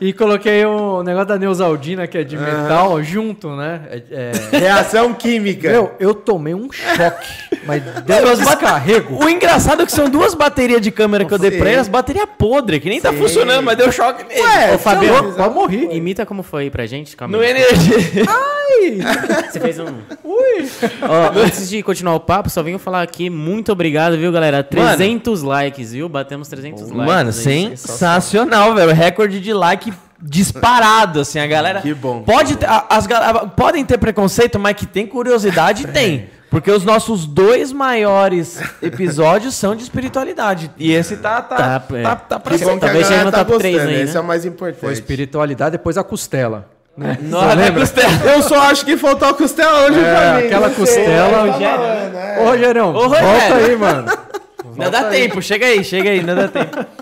E 0.00 0.12
coloquei 0.12 0.64
o 0.64 1.02
negócio 1.02 1.28
da 1.28 1.38
Neusaldina, 1.38 2.06
que 2.06 2.18
é 2.18 2.24
de 2.24 2.36
metal, 2.36 2.92
uhum. 2.92 3.02
junto, 3.02 3.56
né? 3.56 3.80
É, 3.90 4.30
é... 4.52 4.58
Reação 4.58 5.12
química. 5.12 5.68
Meu, 5.68 5.92
eu 5.98 6.14
tomei 6.14 6.54
um 6.54 6.70
choque. 6.70 7.58
mas 7.66 7.82
deu 7.82 8.36
descarrego. 8.36 9.22
O 9.22 9.28
engraçado 9.28 9.82
é 9.82 9.86
que 9.86 9.92
são 9.92 10.08
duas 10.08 10.34
baterias 10.34 10.80
de 10.80 10.90
câmera 10.90 11.24
que 11.24 11.34
eu 11.34 11.38
dei 11.38 11.50
pra 11.50 11.70
ele, 11.70 11.80
as 11.80 11.88
baterias 11.88 12.28
podres, 12.38 12.80
que 12.80 12.88
nem 12.88 13.00
tá 13.00 13.10
Sim. 13.10 13.16
tá 13.16 13.22
funcionando, 13.22 13.62
mas 13.62 13.76
deu 13.76 13.90
choque 13.90 14.24
nele. 14.24 14.40
Ué, 14.40 14.74
Ô, 14.74 14.78
Fabio, 14.78 15.34
pode 15.34 15.54
morrer. 15.54 15.88
Imita 15.92 16.24
como 16.24 16.42
foi 16.42 16.64
aí 16.64 16.70
pra 16.70 16.86
gente. 16.86 17.16
Calma 17.16 17.36
no 17.36 17.42
energia. 17.42 18.24
Ai! 18.26 18.98
Você 19.50 19.60
fez 19.60 19.78
um. 19.78 19.86
Ui! 20.24 20.68
Ó, 21.02 21.38
antes 21.40 21.68
de 21.68 21.82
continuar 21.82 22.14
o 22.14 22.20
papo, 22.20 22.48
só 22.48 22.62
venho 22.62 22.78
falar 22.78 23.02
aqui, 23.02 23.28
muito 23.28 23.72
obrigado, 23.72 24.16
viu, 24.16 24.30
galera? 24.30 24.62
300 24.62 25.42
Mano. 25.42 25.54
likes, 25.54 25.92
viu? 25.92 26.08
Batemos 26.08 26.48
300 26.48 26.82
likes. 26.90 27.06
Mano, 27.06 27.32
sensacional, 27.32 28.74
velho. 28.74 28.92
Recorde 28.92 29.40
de 29.40 29.52
like 29.52 29.87
disparado, 30.20 31.20
assim, 31.20 31.38
a 31.38 31.46
galera. 31.46 31.80
Que 31.80 31.94
bom. 31.94 32.22
Pode 32.22 32.56
que 32.56 32.66
bom. 32.66 32.72
Ter, 32.72 32.86
as, 32.90 33.06
podem 33.54 33.84
ter 33.84 33.98
preconceito, 33.98 34.58
mas 34.58 34.74
que 34.74 34.86
tem 34.86 35.06
curiosidade, 35.06 35.86
tem. 35.92 36.28
Porque 36.50 36.70
os 36.70 36.82
nossos 36.82 37.26
dois 37.26 37.72
maiores 37.72 38.58
episódios 38.80 39.54
são 39.54 39.76
de 39.76 39.82
espiritualidade. 39.82 40.70
E 40.78 40.92
esse 40.92 41.18
tá, 41.18 41.42
tá, 41.42 41.56
tá, 41.78 41.96
é. 41.96 42.02
tá, 42.02 42.16
tá 42.16 42.40
pra 42.40 42.56
cima. 42.56 42.78
Talvez 42.78 43.06
seja 43.06 43.24
no 43.24 43.30
tá 43.30 43.44
top 43.44 43.58
3 43.58 43.78
aí, 43.78 43.86
né? 43.86 44.02
Esse 44.02 44.16
é 44.16 44.20
o 44.20 44.24
mais 44.24 44.46
importante. 44.46 44.80
Foi 44.80 44.92
espiritualidade, 44.92 45.72
depois 45.72 45.98
a 45.98 46.04
costela. 46.04 46.70
Né? 46.96 47.18
Nossa, 47.20 47.54
lembra? 47.54 47.80
Costela. 47.80 48.10
Eu 48.34 48.42
só 48.42 48.60
acho 48.62 48.84
que 48.84 48.96
faltou 48.96 49.28
a 49.28 49.34
costela 49.34 49.86
hoje 49.86 50.00
é, 50.00 50.14
pra 50.14 50.34
mim. 50.34 50.46
Aquela 50.46 50.70
costela. 50.70 51.42
Sei, 51.42 51.50
Rogério. 51.50 51.84
É. 52.16 52.40
Ô, 52.40 52.44
Rogerão, 52.44 52.94
Ô, 52.94 53.06
Rogério. 53.06 53.28
volta 53.28 53.54
aí, 53.54 53.76
mano. 53.76 54.18
Não 54.74 54.90
dá 54.90 55.04
tempo, 55.04 55.42
chega 55.42 55.66
aí, 55.66 55.84
chega 55.84 56.10
aí, 56.10 56.22
não 56.22 56.34
dá 56.34 56.48
tempo. 56.48 56.86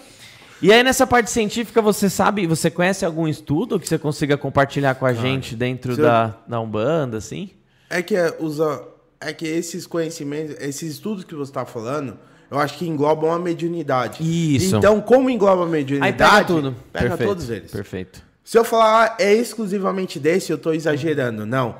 E 0.60 0.72
aí, 0.72 0.82
nessa 0.82 1.06
parte 1.06 1.30
científica, 1.30 1.82
você 1.82 2.08
sabe, 2.08 2.46
você 2.46 2.70
conhece 2.70 3.04
algum 3.04 3.28
estudo 3.28 3.78
que 3.78 3.86
você 3.86 3.98
consiga 3.98 4.38
compartilhar 4.38 4.94
com 4.94 5.04
a 5.04 5.12
gente 5.12 5.54
dentro 5.54 5.96
da, 5.96 6.34
da 6.48 6.60
Umbanda, 6.60 7.18
assim? 7.18 7.50
É 7.90 8.02
que 8.02 8.16
é, 8.16 8.34
usa, 8.40 8.82
é 9.20 9.32
que 9.32 9.46
esses 9.46 9.86
conhecimentos, 9.86 10.56
esses 10.58 10.92
estudos 10.92 11.24
que 11.24 11.34
você 11.34 11.50
está 11.50 11.66
falando, 11.66 12.18
eu 12.50 12.58
acho 12.58 12.78
que 12.78 12.86
englobam 12.86 13.30
a 13.32 13.38
mediunidade. 13.38 14.22
Isso. 14.22 14.76
Então, 14.76 15.00
como 15.00 15.28
engloba 15.28 15.64
a 15.64 15.66
mediunidade, 15.66 16.22
aí 16.22 16.30
pega 16.30 16.44
tudo. 16.44 16.76
Pega 16.92 17.08
Perfeito. 17.08 17.28
todos 17.28 17.50
eles. 17.50 17.70
Perfeito. 17.70 18.22
Se 18.42 18.56
eu 18.56 18.64
falar 18.64 19.04
ah, 19.04 19.16
é 19.18 19.34
exclusivamente 19.34 20.20
desse, 20.20 20.52
eu 20.52 20.56
estou 20.56 20.72
exagerando. 20.72 21.44
Não. 21.44 21.76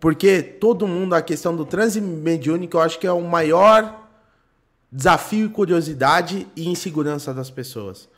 Porque 0.00 0.42
todo 0.42 0.86
mundo, 0.86 1.14
a 1.14 1.22
questão 1.22 1.54
do 1.56 1.64
transe 1.64 2.00
mediúnico, 2.00 2.76
eu 2.76 2.80
acho 2.80 2.98
que 2.98 3.06
é 3.06 3.12
o 3.12 3.22
maior 3.22 4.08
desafio 4.90 5.46
e 5.46 5.48
curiosidade 5.48 6.46
e 6.56 6.68
insegurança 6.68 7.32
das 7.32 7.50
pessoas. 7.50 8.08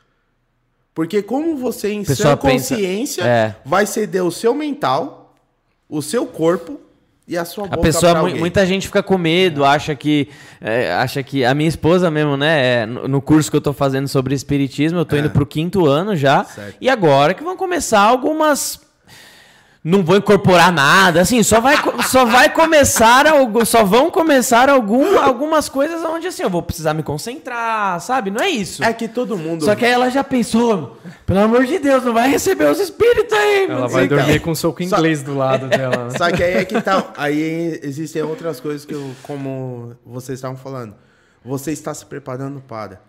Porque 0.95 1.23
como 1.23 1.57
você, 1.57 1.93
em 1.93 2.05
sua 2.05 2.37
consciência, 2.37 3.23
é. 3.23 3.57
vai 3.65 3.87
ceder 3.87 4.25
o 4.25 4.31
seu 4.31 4.55
mental, 4.55 5.35
o 5.89 6.03
seu 6.03 6.27
corpo 6.27 6.81
e 7.27 7.39
a 7.39 7.45
sua 7.45 7.65
boca 7.65 7.77
A 7.77 7.79
pessoa, 7.79 8.29
muita 8.31 8.67
gente 8.67 8.89
fica 8.89 9.03
com 9.03 9.17
medo, 9.17 9.65
acha 9.65 9.95
que 9.95 10.29
é, 10.61 10.93
acha 10.93 11.23
que 11.23 11.45
a 11.45 11.55
minha 11.55 11.69
esposa 11.69 12.11
mesmo, 12.11 12.37
né, 12.37 12.83
é, 12.83 12.87
no, 12.87 13.07
no, 13.07 13.23
curso 13.23 13.49
que 13.49 13.57
eu 13.57 13.61
tô 13.61 13.73
fazendo 13.73 14.09
sobre 14.09 14.35
espiritismo, 14.35 14.99
eu 14.99 15.05
tô 15.05 15.15
é. 15.15 15.21
indo 15.21 15.31
pro 15.31 15.47
quinto 15.47 15.87
ano 15.87 16.17
já, 16.17 16.43
certo. 16.43 16.77
e 16.81 16.89
agora 16.89 17.33
que 17.33 17.45
vão 17.45 17.57
começar 17.57 18.01
algumas 18.01 18.81
não 19.83 20.03
vou 20.03 20.17
incorporar 20.17 20.71
nada, 20.71 21.23
assim, 21.23 21.43
só 21.43 21.59
vai, 21.59 21.75
só 22.07 22.27
vai 22.27 22.53
começar, 22.53 23.27
algo, 23.27 23.65
só 23.65 23.83
vão 23.83 24.11
começar 24.11 24.69
algum, 24.69 25.19
algumas 25.19 25.71
coisas 25.71 26.05
onde, 26.05 26.27
assim, 26.27 26.43
eu 26.43 26.51
vou 26.51 26.63
precisar 26.63 26.93
me 26.93 27.03
concentrar, 27.03 27.99
sabe? 27.99 28.31
Não 28.31 28.43
é 28.43 28.51
isso. 28.51 28.85
É 28.85 28.93
que 28.93 29.09
todo 29.09 29.39
mundo... 29.39 29.65
Só 29.65 29.75
que 29.75 29.87
aí 29.87 29.91
ela 29.91 30.11
já 30.11 30.23
pensou, 30.23 30.99
pelo 31.25 31.41
amor 31.41 31.65
de 31.65 31.79
Deus, 31.79 32.05
não 32.05 32.13
vai 32.13 32.29
receber 32.29 32.71
os 32.71 32.79
espíritos 32.79 33.33
aí. 33.33 33.71
Ela 33.71 33.89
vai 33.89 34.07
dormir 34.07 34.41
com 34.41 34.51
um 34.51 34.55
soco 34.55 34.83
inglês 34.83 35.21
só... 35.21 35.25
do 35.25 35.35
lado 35.35 35.67
dela. 35.67 36.09
Né? 36.09 36.11
Só 36.19 36.31
que 36.31 36.43
aí 36.43 36.55
é 36.55 36.65
que 36.67 36.79
tá, 36.83 37.13
aí 37.17 37.81
existem 37.83 38.23
outras 38.23 38.61
coisas 38.61 38.85
que 38.85 38.93
eu, 38.93 39.11
como 39.23 39.97
vocês 40.05 40.39
estavam 40.39 40.59
falando, 40.59 40.95
você 41.43 41.73
está 41.73 41.95
se 41.95 42.05
preparando 42.05 42.61
para... 42.61 43.01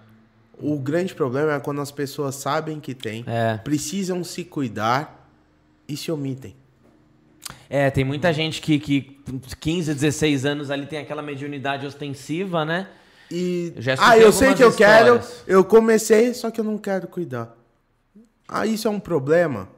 O 0.57 0.77
grande 0.77 1.15
problema 1.15 1.53
é 1.53 1.59
quando 1.59 1.81
as 1.81 1.91
pessoas 1.91 2.35
sabem 2.35 2.79
que 2.79 2.93
tem, 2.93 3.25
é. 3.27 3.57
precisam 3.57 4.23
se 4.23 4.43
cuidar 4.43 5.27
e 5.87 5.97
se 5.97 6.11
omitem. 6.11 6.60
É, 7.69 7.89
tem 7.89 8.03
muita 8.03 8.33
gente 8.33 8.61
que, 8.61 8.79
que 8.79 9.21
15, 9.59 9.93
16 9.93 10.45
anos 10.45 10.71
ali 10.71 10.85
tem 10.85 10.99
aquela 10.99 11.21
mediunidade 11.21 11.85
ostensiva, 11.85 12.65
né? 12.65 12.87
E. 13.31 13.73
ah, 13.97 14.17
eu 14.17 14.31
sei 14.31 14.53
que 14.53 14.63
eu 14.63 14.73
quero. 14.73 15.21
Eu 15.47 15.63
comecei, 15.63 16.33
só 16.33 16.51
que 16.51 16.59
eu 16.59 16.65
não 16.65 16.77
quero 16.77 17.07
cuidar. 17.07 17.55
Ah, 18.47 18.65
isso 18.65 18.87
é 18.87 18.91
um 18.91 18.99
problema? 18.99 19.69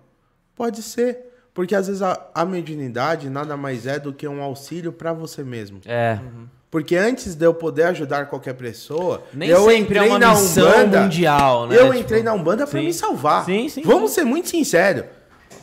Pode 0.56 0.82
ser. 0.82 1.32
Porque 1.54 1.76
às 1.76 1.86
vezes 1.86 2.02
a, 2.02 2.20
a 2.34 2.44
mediunidade 2.46 3.30
nada 3.30 3.56
mais 3.56 3.86
é 3.86 4.00
do 4.00 4.12
que 4.12 4.28
um 4.28 4.42
auxílio 4.42 4.92
para 4.92 5.14
você 5.14 5.44
mesmo. 5.44 5.80
É. 5.86 6.18
Porque 6.72 6.96
antes 6.96 7.36
de 7.36 7.46
eu 7.46 7.54
poder 7.54 7.84
ajudar 7.84 8.26
qualquer 8.26 8.56
pessoa, 8.56 9.24
Nem 9.32 9.48
eu 9.48 9.66
sempre 9.66 9.76
é 9.76 9.78
entrei 9.78 10.10
uma 10.10 10.18
na 10.18 10.30
missão 10.32 10.68
Umbanda, 10.68 11.02
mundial, 11.02 11.68
né? 11.68 11.76
Eu 11.76 11.86
Tipo, 11.86 12.00
entrei 12.00 12.24
na 12.24 12.34
Umbanda 12.34 12.66
para 12.66 12.80
sim. 12.80 12.88
me 12.88 12.94
salvar. 12.94 13.46
Sim, 13.46 13.70
sim, 13.70 13.84
Vamos 13.84 14.10
ser 14.10 14.24
muito 14.24 14.50
sinceros. 14.50 15.06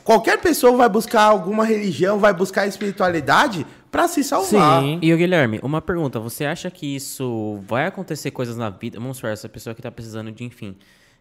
Qualquer 0.05 0.39
pessoa 0.41 0.77
vai 0.77 0.89
buscar 0.89 1.23
alguma 1.23 1.65
religião, 1.65 2.19
vai 2.19 2.33
buscar 2.33 2.67
espiritualidade 2.67 3.67
para 3.91 4.07
se 4.09 4.23
salvar. 4.23 4.83
Sim. 4.83 4.99
E 5.03 5.13
o 5.13 5.17
Guilherme, 5.17 5.61
uma 5.63 5.81
pergunta. 5.83 6.21
Você 6.21 6.45
acha 6.45 6.71
que 6.71 6.97
isso 6.97 7.61
vai 7.67 7.87
acontecer 7.87 8.31
coisas 8.31 8.57
na 8.57 8.71
vida? 8.71 8.99
Vamos 8.99 9.17
supor, 9.17 9.31
essa 9.31 9.49
pessoa 9.49 9.75
que 9.75 9.83
tá 9.83 9.91
precisando 9.91 10.31
de, 10.31 10.45
enfim, 10.45 10.77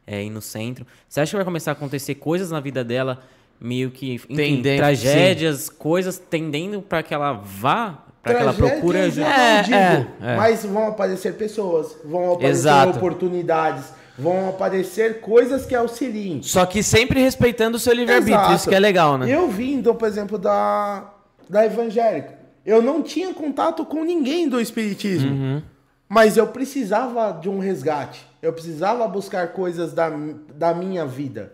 é, 0.06 0.24
ir 0.24 0.30
no 0.30 0.42
centro. 0.42 0.86
Você 1.08 1.20
acha 1.20 1.32
que 1.32 1.36
vai 1.36 1.46
começar 1.46 1.72
a 1.72 1.74
acontecer 1.74 2.16
coisas 2.16 2.52
na 2.52 2.60
vida 2.60 2.84
dela, 2.84 3.22
meio 3.60 3.92
que, 3.92 4.14
enfim, 4.14 4.36
Tendendo, 4.36 4.78
tragédias, 4.78 5.70
coisas 5.70 6.18
tendendo 6.18 6.82
para 6.82 7.04
que 7.04 7.14
ela 7.14 7.34
vá, 7.34 8.06
para 8.22 8.36
que 8.36 8.42
ela 8.42 8.54
procure 8.54 9.00
ajuda? 9.00 9.28
É, 9.28 9.62
digo, 9.64 9.76
é, 9.76 10.08
é. 10.22 10.38
Mas 10.38 10.66
vão 10.66 10.88
aparecer 10.88 11.34
pessoas, 11.36 11.98
vão 12.04 12.34
aparecer 12.34 12.52
Exato. 12.52 12.98
oportunidades, 12.98 13.86
vão 14.20 14.50
aparecer 14.50 15.22
coisas 15.22 15.66
que 15.66 15.74
auxiliem. 15.74 16.44
Só 16.44 16.66
que 16.66 16.84
sempre 16.84 17.22
respeitando 17.22 17.78
o 17.78 17.80
seu 17.80 17.94
livre-arbítrio. 17.94 18.56
Isso 18.56 18.68
que 18.68 18.76
é 18.76 18.80
legal, 18.80 19.18
né? 19.18 19.30
Eu 19.30 19.48
vindo, 19.48 19.96
por 19.96 20.08
exemplo, 20.08 20.38
da, 20.38 21.14
da 21.50 21.66
evangélica. 21.66 22.38
Eu 22.66 22.82
não 22.82 23.02
tinha 23.02 23.34
contato 23.34 23.86
com 23.86 24.04
ninguém 24.04 24.50
do 24.50 24.60
espiritismo. 24.60 25.32
Uhum. 25.32 25.62
Mas 26.08 26.38
eu 26.38 26.48
precisava 26.48 27.32
de 27.40 27.50
um 27.50 27.60
resgate. 27.60 28.28
Eu 28.42 28.52
precisava 28.52 29.08
buscar 29.08 29.54
coisas 29.54 29.94
da, 29.94 30.12
da 30.54 30.74
minha 30.74 31.06
vida. 31.06 31.54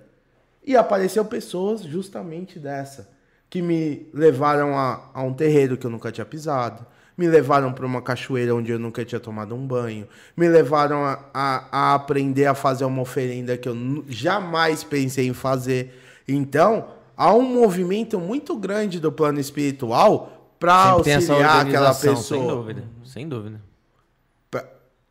E 0.65 0.75
apareceu 0.75 1.23
pessoas 1.23 1.81
justamente 1.83 2.57
dessa. 2.57 3.09
Que 3.49 3.61
me 3.61 4.09
levaram 4.13 4.77
a, 4.77 5.09
a 5.13 5.21
um 5.21 5.33
terreiro 5.33 5.77
que 5.77 5.85
eu 5.85 5.91
nunca 5.91 6.11
tinha 6.11 6.25
pisado. 6.25 6.85
Me 7.17 7.27
levaram 7.27 7.71
para 7.71 7.85
uma 7.85 8.01
cachoeira 8.01 8.53
onde 8.53 8.71
eu 8.71 8.79
nunca 8.79 9.05
tinha 9.05 9.19
tomado 9.19 9.55
um 9.55 9.65
banho. 9.65 10.07
Me 10.35 10.49
levaram 10.49 11.05
a, 11.05 11.19
a, 11.33 11.67
a 11.71 11.95
aprender 11.95 12.45
a 12.45 12.53
fazer 12.53 12.83
uma 12.85 13.01
oferenda 13.01 13.57
que 13.57 13.69
eu 13.69 14.03
jamais 14.09 14.83
pensei 14.83 15.27
em 15.27 15.33
fazer. 15.33 15.97
Então, 16.27 16.87
há 17.15 17.33
um 17.33 17.41
movimento 17.41 18.19
muito 18.19 18.55
grande 18.57 18.99
do 18.99 19.11
plano 19.11 19.39
espiritual 19.39 20.53
para 20.59 20.91
auxiliar 20.91 21.65
aquela 21.65 21.93
pessoa. 21.93 22.15
Sem 22.17 22.47
dúvida. 22.47 22.83
Sem 23.03 23.29
dúvida. 23.29 23.61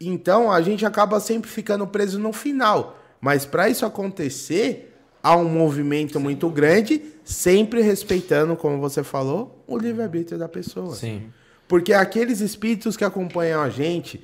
Então 0.00 0.50
a 0.50 0.60
gente 0.60 0.84
acaba 0.84 1.20
sempre 1.20 1.50
ficando 1.50 1.86
preso 1.86 2.18
no 2.18 2.32
final. 2.32 2.98
Mas 3.20 3.46
para 3.46 3.68
isso 3.68 3.86
acontecer, 3.86 4.94
há 5.22 5.36
um 5.36 5.48
movimento 5.48 6.20
muito 6.20 6.48
grande, 6.50 7.02
sempre 7.24 7.80
respeitando, 7.80 8.54
como 8.56 8.78
você 8.78 9.02
falou, 9.02 9.64
o 9.66 9.78
livre-arbítrio 9.78 10.38
da 10.38 10.48
pessoa. 10.48 10.94
Sim. 10.94 11.30
Porque 11.66 11.92
aqueles 11.92 12.40
espíritos 12.40 12.96
que 12.96 13.04
acompanham 13.04 13.62
a 13.62 13.70
gente, 13.70 14.22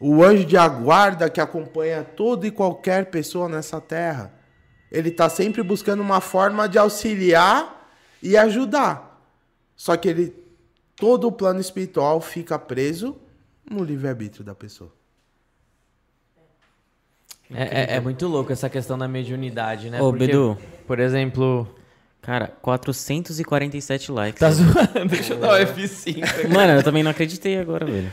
o 0.00 0.22
anjo 0.22 0.44
de 0.44 0.56
aguarda 0.56 1.28
que 1.28 1.40
acompanha 1.40 2.02
toda 2.02 2.46
e 2.46 2.50
qualquer 2.50 3.06
pessoa 3.06 3.48
nessa 3.48 3.80
terra, 3.80 4.32
ele 4.90 5.10
está 5.10 5.28
sempre 5.28 5.62
buscando 5.62 6.00
uma 6.00 6.20
forma 6.20 6.68
de 6.68 6.78
auxiliar 6.78 7.90
e 8.22 8.36
ajudar. 8.36 9.22
Só 9.76 9.96
que 9.96 10.08
ele, 10.08 10.34
todo 10.96 11.28
o 11.28 11.32
plano 11.32 11.60
espiritual 11.60 12.20
fica 12.20 12.58
preso 12.58 13.16
no 13.70 13.84
livre-arbítrio 13.84 14.44
da 14.44 14.54
pessoa. 14.54 14.92
É, 17.50 17.94
é- 17.94 17.96
é 17.96 18.00
muito 18.00 18.26
louco 18.26 18.52
essa 18.52 18.68
questão 18.68 18.98
da 18.98 19.08
mediunidade, 19.08 19.88
né? 19.88 20.00
Ô, 20.00 20.10
Porque, 20.10 20.26
Bedu. 20.26 20.58
Por 20.86 20.98
exemplo. 20.98 21.66
Cara, 22.28 22.52
447 22.60 24.12
likes. 24.12 24.38
Tá 24.38 24.50
zoando? 24.50 25.06
Deixa 25.08 25.32
eu 25.32 25.38
dar 25.40 25.54
o 25.54 25.56
F5. 25.66 26.22
aqui. 26.28 26.46
Mano, 26.48 26.72
eu 26.74 26.82
também 26.82 27.02
não 27.02 27.10
acreditei 27.10 27.58
agora, 27.58 27.86
velho. 27.86 28.12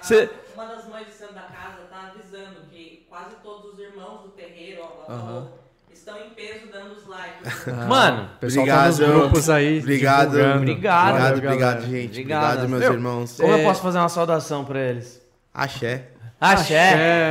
Cê- 0.00 0.30
Uma 0.54 0.64
das 0.66 0.86
mães 0.88 1.06
de 1.06 1.12
santo 1.14 1.34
da 1.34 1.40
casa 1.40 1.78
tá 1.90 2.12
avisando 2.14 2.60
que 2.70 3.04
quase 3.10 3.34
todos 3.42 3.72
os 3.74 3.78
irmãos 3.80 4.22
do 4.22 4.28
terreiro 4.28 4.82
ó, 4.82 5.10
lá 5.12 5.18
falou, 5.18 5.58
estão 5.92 6.14
em 6.18 6.30
peso 6.30 6.68
dando 6.72 6.92
os 6.92 7.06
likes. 7.08 7.66
Mano, 7.88 8.30
O 8.36 8.38
pessoal 8.38 8.66
tá 8.66 8.86
nos 8.86 8.98
grupos 9.00 9.50
aí. 9.50 9.80
Obrigado. 9.80 10.28
Obrigado, 10.28 10.56
Obrigado, 10.58 11.12
galera. 11.14 11.36
obrigado, 11.36 11.80
gente. 11.86 12.10
Obrigado. 12.10 12.44
Obrigado, 12.44 12.68
meus 12.68 12.80
Meu, 12.82 12.92
irmãos. 12.92 13.36
como 13.40 13.52
É. 13.52 13.60
eu 13.60 13.64
posso 13.64 13.82
fazer 13.82 13.98
uma 13.98 14.08
saudação 14.08 14.64
pra 14.64 14.78
eles? 14.80 15.20
Axé. 15.52 16.04
Axé. 16.40 16.90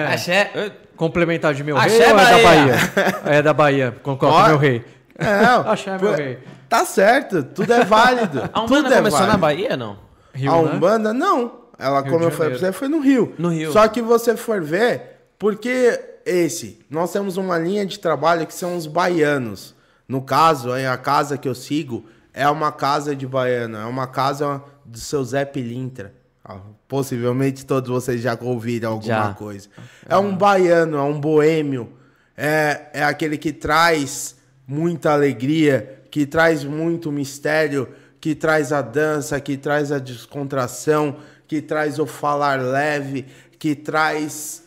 Axé. 0.09 0.51
Axé. 0.51 0.71
Complementar 0.97 1.53
de 1.53 1.63
meu 1.63 1.77
Axé, 1.77 1.97
rei 1.99 2.11
ou 2.13 2.19
é 2.19 2.25
da 2.25 2.31
Bahia? 2.31 2.43
Bahia? 2.43 3.21
É 3.37 3.41
da 3.41 3.53
Bahia. 3.53 3.95
Concordo, 4.03 4.49
meu 4.49 4.57
rei. 4.57 4.83
Não, 5.19 5.71
Axé, 5.71 5.97
meu 5.97 6.13
rei. 6.13 6.39
Tá 6.69 6.85
certo, 6.85 7.43
tudo 7.43 7.71
é 7.73 7.83
válido. 7.83 8.41
A 8.53 8.61
Umbanda 8.63 8.83
tudo 8.83 8.93
é 8.93 8.97
começou 8.97 9.19
válido. 9.19 9.33
na 9.33 9.37
Bahia, 9.37 9.77
não? 9.77 9.97
Rio, 10.33 10.51
a 10.51 10.61
né? 10.61 10.71
Umbanda, 10.73 11.13
não. 11.13 11.51
Ela, 11.79 12.01
Rio 12.01 12.11
como 12.11 12.25
eu 12.25 12.31
falei 12.31 12.51
pra 12.51 12.59
você, 12.59 12.71
foi 12.71 12.87
no 12.87 12.99
Rio. 12.99 13.33
No 13.37 13.49
Rio. 13.49 13.71
Só 13.71 13.87
que 13.87 14.01
você 14.01 14.35
for 14.37 14.61
ver, 14.61 15.29
porque 15.39 15.99
esse, 16.25 16.79
nós 16.89 17.11
temos 17.11 17.37
uma 17.37 17.57
linha 17.57 17.85
de 17.85 17.97
trabalho 17.99 18.45
que 18.45 18.53
são 18.53 18.75
os 18.75 18.85
baianos. 18.85 19.75
No 20.07 20.21
caso, 20.21 20.71
a 20.71 20.97
casa 20.97 21.37
que 21.37 21.47
eu 21.47 21.55
sigo 21.55 22.05
é 22.33 22.47
uma 22.49 22.71
casa 22.71 23.15
de 23.15 23.25
baiano, 23.25 23.77
é 23.77 23.85
uma 23.85 24.07
casa 24.07 24.61
do 24.85 24.99
seu 24.99 25.23
Zé 25.23 25.43
Pilintra. 25.45 26.13
Ah, 26.43 26.57
Possivelmente 26.87 27.65
todos 27.65 27.89
vocês 27.89 28.21
já 28.21 28.37
ouviram 28.39 28.91
alguma 28.93 29.13
Já. 29.27 29.33
coisa. 29.33 29.67
É 30.07 30.17
um 30.17 30.35
baiano, 30.35 30.97
é 30.97 31.01
um 31.01 31.19
boêmio, 31.19 31.91
é, 32.37 32.87
é 32.93 33.03
aquele 33.03 33.37
que 33.37 33.51
traz 33.51 34.36
muita 34.67 35.13
alegria, 35.13 36.03
que 36.11 36.25
traz 36.25 36.63
muito 36.63 37.11
mistério, 37.11 37.89
que 38.19 38.35
traz 38.35 38.73
a 38.73 38.81
dança, 38.81 39.39
que 39.39 39.55
traz 39.55 39.91
a 39.91 39.99
descontração, 39.99 41.17
que 41.47 41.61
traz 41.61 41.97
o 41.97 42.05
falar 42.05 42.61
leve, 42.61 43.25
que 43.57 43.73
traz 43.73 44.63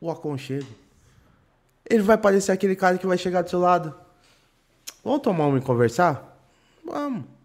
o 0.00 0.10
aconchego. 0.10 0.68
Ele 1.88 2.02
vai 2.02 2.18
parecer 2.18 2.52
aquele 2.52 2.76
cara 2.76 2.98
que 2.98 3.06
vai 3.06 3.16
chegar 3.16 3.42
do 3.42 3.48
seu 3.48 3.58
lado. 3.58 3.94
Vamos 5.02 5.22
tomar 5.22 5.46
uma 5.46 5.58
e 5.58 5.62
conversar? 5.62 6.38
Vamos. 6.84 7.37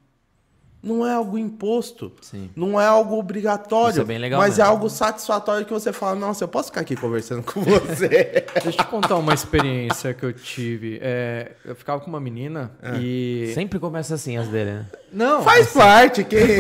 Não 0.84 1.08
é 1.08 1.14
algo 1.14 1.38
imposto. 1.38 2.12
Sim. 2.22 2.50
Não 2.56 2.80
é 2.80 2.86
algo 2.86 3.18
obrigatório. 3.18 3.92
Isso 3.92 4.02
é 4.02 4.04
bem 4.04 4.18
legal 4.18 4.38
Mas 4.42 4.60
é 4.60 4.62
algo 4.62 4.90
satisfatório 4.90 5.66
que 5.66 5.72
você 5.72 5.94
fala, 5.94 6.14
nossa, 6.16 6.44
eu 6.44 6.48
posso 6.50 6.68
ficar 6.68 6.82
aqui 6.82 6.98
conversando 6.98 7.42
com 7.42 7.62
você. 7.62 8.44
Deixa 8.54 8.70
eu 8.70 8.72
te 8.74 8.86
contar 8.88 9.16
uma 9.16 9.34
experiência 9.34 10.14
que 10.14 10.24
eu 10.24 10.34
tive. 10.34 11.00
É, 11.02 11.54
eu 11.64 11.74
ficava 11.74 12.02
com 12.02 12.10
uma 12.10 12.20
menina 12.20 12.72
e. 13.00 13.52
Sempre 13.54 13.80
começa 13.80 14.16
assim 14.16 14.36
as 14.38 14.50
dele, 14.50 14.72
né? 14.72 14.86
Não, 15.12 15.42
Faz 15.42 15.72
parte. 15.72 16.24
Que... 16.26 16.38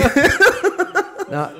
Ah, 1.35 1.51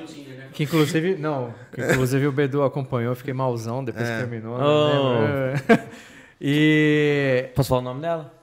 que 0.52 0.62
inclusive, 0.62 1.16
não, 1.16 1.52
que 1.72 1.80
inclusive 1.80 2.28
o 2.28 2.32
Bedu 2.32 2.62
acompanhou, 2.62 3.10
eu 3.10 3.16
fiquei 3.16 3.34
malzão 3.34 3.82
depois 3.82 4.08
que 4.08 4.16
terminou. 4.18 4.56
né? 4.56 4.64
Oh. 4.64 6.14
E. 6.40 7.48
Posso 7.54 7.70
falar 7.70 7.80
o 7.80 7.84
nome 7.84 8.02
dela? 8.02 8.33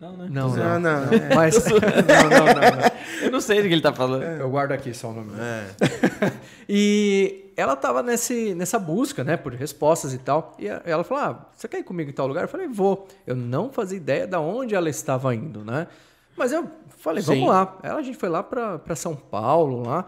Não, 0.00 0.16
né? 0.16 0.28
Não, 0.30 0.48
Não, 0.54 0.80
não. 0.80 0.80
não. 0.80 1.06
Mas. 1.34 1.64
Não, 1.66 1.74
não, 1.74 2.46
não, 2.46 2.54
não. 2.54 3.24
Eu 3.24 3.30
não 3.32 3.40
sei 3.40 3.60
do 3.60 3.66
que 3.68 3.74
ele 3.74 3.82
tá 3.82 3.92
falando. 3.92 4.22
Eu 4.22 4.48
guardo 4.48 4.72
aqui 4.72 4.94
só 4.94 5.08
o 5.10 5.14
nome. 5.14 5.32
É. 5.38 5.68
E 6.70 7.50
ela 7.56 7.74
tava 7.74 8.02
nesse, 8.02 8.54
nessa 8.54 8.78
busca, 8.78 9.24
né, 9.24 9.38
por 9.38 9.54
respostas 9.54 10.12
e 10.12 10.18
tal. 10.18 10.54
E 10.58 10.68
ela 10.68 11.02
falou: 11.02 11.24
Ah, 11.24 11.46
você 11.56 11.66
quer 11.66 11.78
ir 11.78 11.82
comigo 11.82 12.10
em 12.10 12.12
tal 12.12 12.26
lugar? 12.26 12.44
Eu 12.44 12.48
falei: 12.48 12.68
Vou. 12.68 13.08
Eu 13.26 13.34
não 13.34 13.72
fazia 13.72 13.96
ideia 13.96 14.26
de 14.26 14.36
onde 14.36 14.74
ela 14.74 14.90
estava 14.90 15.34
indo, 15.34 15.64
né? 15.64 15.86
Mas 16.36 16.52
eu 16.52 16.70
falei: 16.98 17.22
Vamos 17.22 17.44
Sim. 17.44 17.48
lá. 17.48 17.78
Ela, 17.82 18.00
a 18.00 18.02
gente 18.02 18.18
foi 18.18 18.28
lá 18.28 18.42
para 18.42 18.94
São 18.94 19.16
Paulo, 19.16 19.82
lá. 19.88 20.04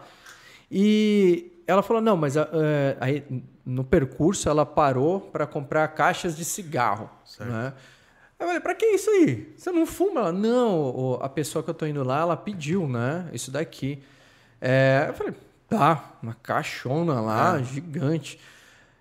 E 0.69 1.51
ela 1.65 1.81
falou: 1.81 1.99
Não, 1.99 2.15
mas 2.15 2.37
ah, 2.37 2.47
é, 2.53 2.97
aí 3.01 3.43
no 3.65 3.83
percurso 3.83 4.47
ela 4.47 4.65
parou 4.65 5.19
para 5.19 5.47
comprar 5.47 5.87
caixas 5.89 6.35
de 6.37 6.45
cigarro, 6.45 7.09
né? 7.39 7.73
Eu 8.41 8.47
falei, 8.47 8.59
pra 8.59 8.73
que 8.73 8.85
isso 8.87 9.07
aí? 9.11 9.53
Você 9.55 9.71
não 9.71 9.85
fuma? 9.85 10.21
Ela, 10.21 10.31
não, 10.31 11.19
a 11.21 11.29
pessoa 11.29 11.63
que 11.63 11.69
eu 11.69 11.73
tô 11.75 11.85
indo 11.85 12.03
lá, 12.03 12.21
ela 12.21 12.35
pediu, 12.35 12.87
né? 12.87 13.27
Isso 13.31 13.51
daqui. 13.51 14.01
É, 14.59 15.05
eu 15.09 15.13
falei, 15.13 15.33
tá, 15.69 16.13
uma 16.23 16.35
caixona 16.41 17.21
lá, 17.21 17.61
gigante. 17.61 18.39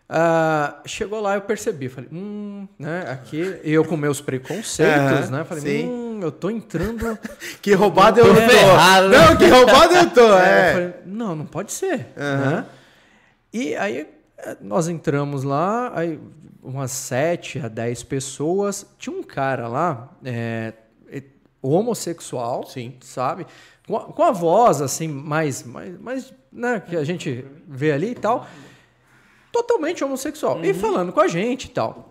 Ah, 0.07 0.83
chegou 0.85 1.21
lá, 1.21 1.37
eu 1.37 1.41
percebi, 1.41 1.89
falei, 1.89 2.11
hum, 2.13 2.69
né? 2.79 3.11
Aqui, 3.11 3.59
eu 3.65 3.83
com 3.83 3.97
meus 3.97 4.21
preconceitos, 4.21 5.29
Aham, 5.29 5.31
né? 5.31 5.45
Falei, 5.45 5.63
sim. 5.63 5.89
hum, 5.89 6.21
eu 6.21 6.31
tô 6.31 6.51
entrando. 6.51 7.19
Que 7.63 7.73
roubado 7.73 8.21
eu 8.21 8.27
Tô 8.27 8.35
ferrado, 8.35 9.09
né? 9.09 9.19
Não, 9.19 9.37
que 9.37 9.47
roubado 9.47 9.95
eu 9.95 10.11
tô, 10.11 10.21
É, 10.37 10.37
eu 10.37 10.37
é. 10.37 10.73
falei, 10.73 10.95
não, 11.07 11.35
não 11.35 11.47
pode 11.47 11.73
ser. 11.73 12.09
Né? 12.17 12.67
E 13.53 13.75
aí 13.77 14.07
eh, 14.39 14.57
nós 14.61 14.89
entramos 14.89 15.45
lá, 15.45 15.93
aí 15.95 16.19
umas 16.63 16.91
7 16.91 17.61
a 17.61 17.69
10 17.69 18.03
pessoas. 18.05 18.87
Tinha 18.99 19.17
um 19.17 19.23
cara 19.23 19.67
lá, 19.69 20.11
é, 20.25 20.73
homossexual, 21.63 22.67
Sim. 22.67 22.95
sabe? 23.01 23.47
Com 23.87 23.97
a, 23.97 24.01
com 24.05 24.23
a 24.23 24.31
voz 24.31 24.81
assim, 24.81 25.09
mais, 25.09 25.63
mais, 25.63 25.99
mais 26.01 26.33
né, 26.53 26.81
que 26.81 26.97
a 26.97 27.05
gente 27.05 27.45
vê 27.69 27.93
ali 27.93 28.11
e 28.13 28.15
tal. 28.15 28.47
Totalmente 29.53 30.03
homossexual. 30.05 30.65
E 30.65 30.73
falando 30.73 31.13
com 31.13 31.21
a 31.21 31.29
gente 31.29 31.65
e 31.65 31.71
tal. 31.71 32.07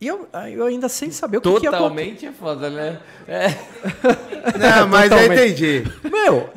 E 0.00 0.06
eu, 0.06 0.28
eu 0.52 0.66
ainda 0.66 0.88
sem 0.88 1.10
saber 1.10 1.38
o 1.38 1.40
que, 1.40 1.48
que 1.60 1.64
ia. 1.64 1.70
Totalmente 1.70 2.26
é 2.26 2.32
foda, 2.32 2.68
né? 2.68 3.00
É. 3.26 3.46
Não, 4.58 4.88
mas 4.88 5.10
eu 5.10 5.32
entendi. 5.32 5.82
Meu, 6.02 6.50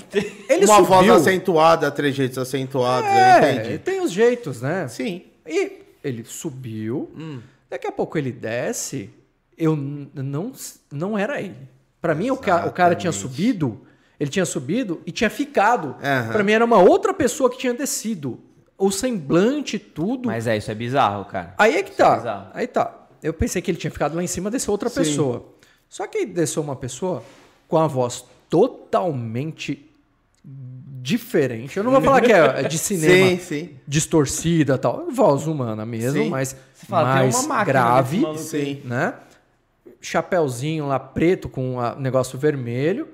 ele 0.49 0.65
Uma 0.65 0.81
voz 0.81 0.99
subiu. 0.99 1.13
acentuada, 1.13 1.89
trejeitos 1.89 2.37
acentuados, 2.37 3.09
eu 3.09 3.15
É, 3.15 3.53
entendi. 3.53 3.77
tem 3.77 4.01
os 4.01 4.11
jeitos, 4.11 4.61
né? 4.61 4.87
Sim. 4.89 5.23
E 5.45 5.81
ele 6.07 6.23
subiu, 6.25 7.11
Hum. 7.17 7.39
daqui 7.69 7.85
a 7.87 7.91
pouco 7.91 8.17
ele 8.17 8.31
desce, 8.31 9.09
eu 9.57 9.75
não, 9.75 10.51
não 10.91 11.17
era 11.17 11.41
ele. 11.41 11.67
Pra 12.01 12.13
mim, 12.15 12.29
o, 12.31 12.37
ca- 12.37 12.65
o 12.67 12.71
cara 12.71 12.95
tinha 12.95 13.11
subido, 13.11 13.81
ele 14.19 14.29
tinha 14.29 14.45
subido 14.45 15.01
e 15.05 15.11
tinha 15.11 15.29
ficado. 15.29 15.95
Aham. 16.03 16.31
Pra 16.31 16.43
mim 16.43 16.51
era 16.53 16.63
uma 16.65 16.77
outra 16.79 17.13
pessoa 17.13 17.49
que 17.49 17.57
tinha 17.57 17.73
descido. 17.73 18.39
O 18.77 18.91
semblante, 18.91 19.79
tudo. 19.79 20.27
Mas 20.27 20.45
é, 20.47 20.55
isso 20.55 20.69
é 20.69 20.75
bizarro, 20.75 21.25
cara. 21.25 21.55
Aí 21.57 21.75
é 21.77 21.83
que 21.83 21.91
Isso 21.91 22.01
é 22.01 22.05
tá. 22.05 22.15
bizarro. 22.17 22.47
aí 22.53 22.67
tá. 22.67 23.07
Eu 23.23 23.33
pensei 23.33 23.59
que 23.61 23.71
ele 23.71 23.77
tinha 23.79 23.89
ficado 23.89 24.15
lá 24.15 24.23
em 24.23 24.27
cima, 24.27 24.51
desceu 24.51 24.71
outra 24.71 24.89
Sim. 24.89 24.99
pessoa. 24.99 25.45
Só 25.89 26.05
que 26.05 26.25
desceu 26.25 26.61
uma 26.61 26.75
pessoa 26.75 27.23
com 27.67 27.77
a 27.77 27.87
voz 27.87 28.23
totalmente 28.49 29.89
diferente. 31.07 31.77
Eu 31.77 31.83
não 31.85 31.91
vou 31.91 32.01
falar 32.01 32.19
que 32.19 32.33
é 32.33 32.63
de 32.63 32.77
cinema 32.77 33.29
Sim, 33.29 33.39
sim. 33.39 33.69
distorcida 33.87 34.75
e 34.75 34.77
tal. 34.77 35.07
Voz 35.09 35.47
humana 35.47 35.85
mesmo, 35.85 36.23
Sim. 36.23 36.29
mas 36.29 36.53
Você 36.73 36.85
fala, 36.85 37.07
tem 37.13 37.15
mais 37.23 37.35
uma 37.35 37.47
máquina 37.47 37.63
grave, 37.65 38.37
Sim. 38.37 38.81
né? 38.83 39.13
Chapeuzinho 40.01 40.85
lá 40.87 40.99
preto 40.99 41.47
com 41.47 41.77
o 41.77 41.95
negócio 41.95 42.37
vermelho. 42.37 43.07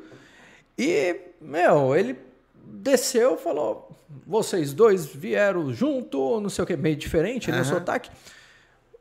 E, 0.78 1.16
meu, 1.40 1.96
ele 1.96 2.18
desceu 2.66 3.38
falou: 3.38 3.90
vocês 4.26 4.74
dois 4.74 5.06
vieram 5.06 5.72
junto, 5.72 6.40
não 6.42 6.50
sei 6.50 6.64
o 6.64 6.68
que, 6.68 6.76
meio 6.76 6.96
diferente 6.96 7.52
no 7.52 7.58
Aham. 7.58 7.64
sotaque. 7.64 8.10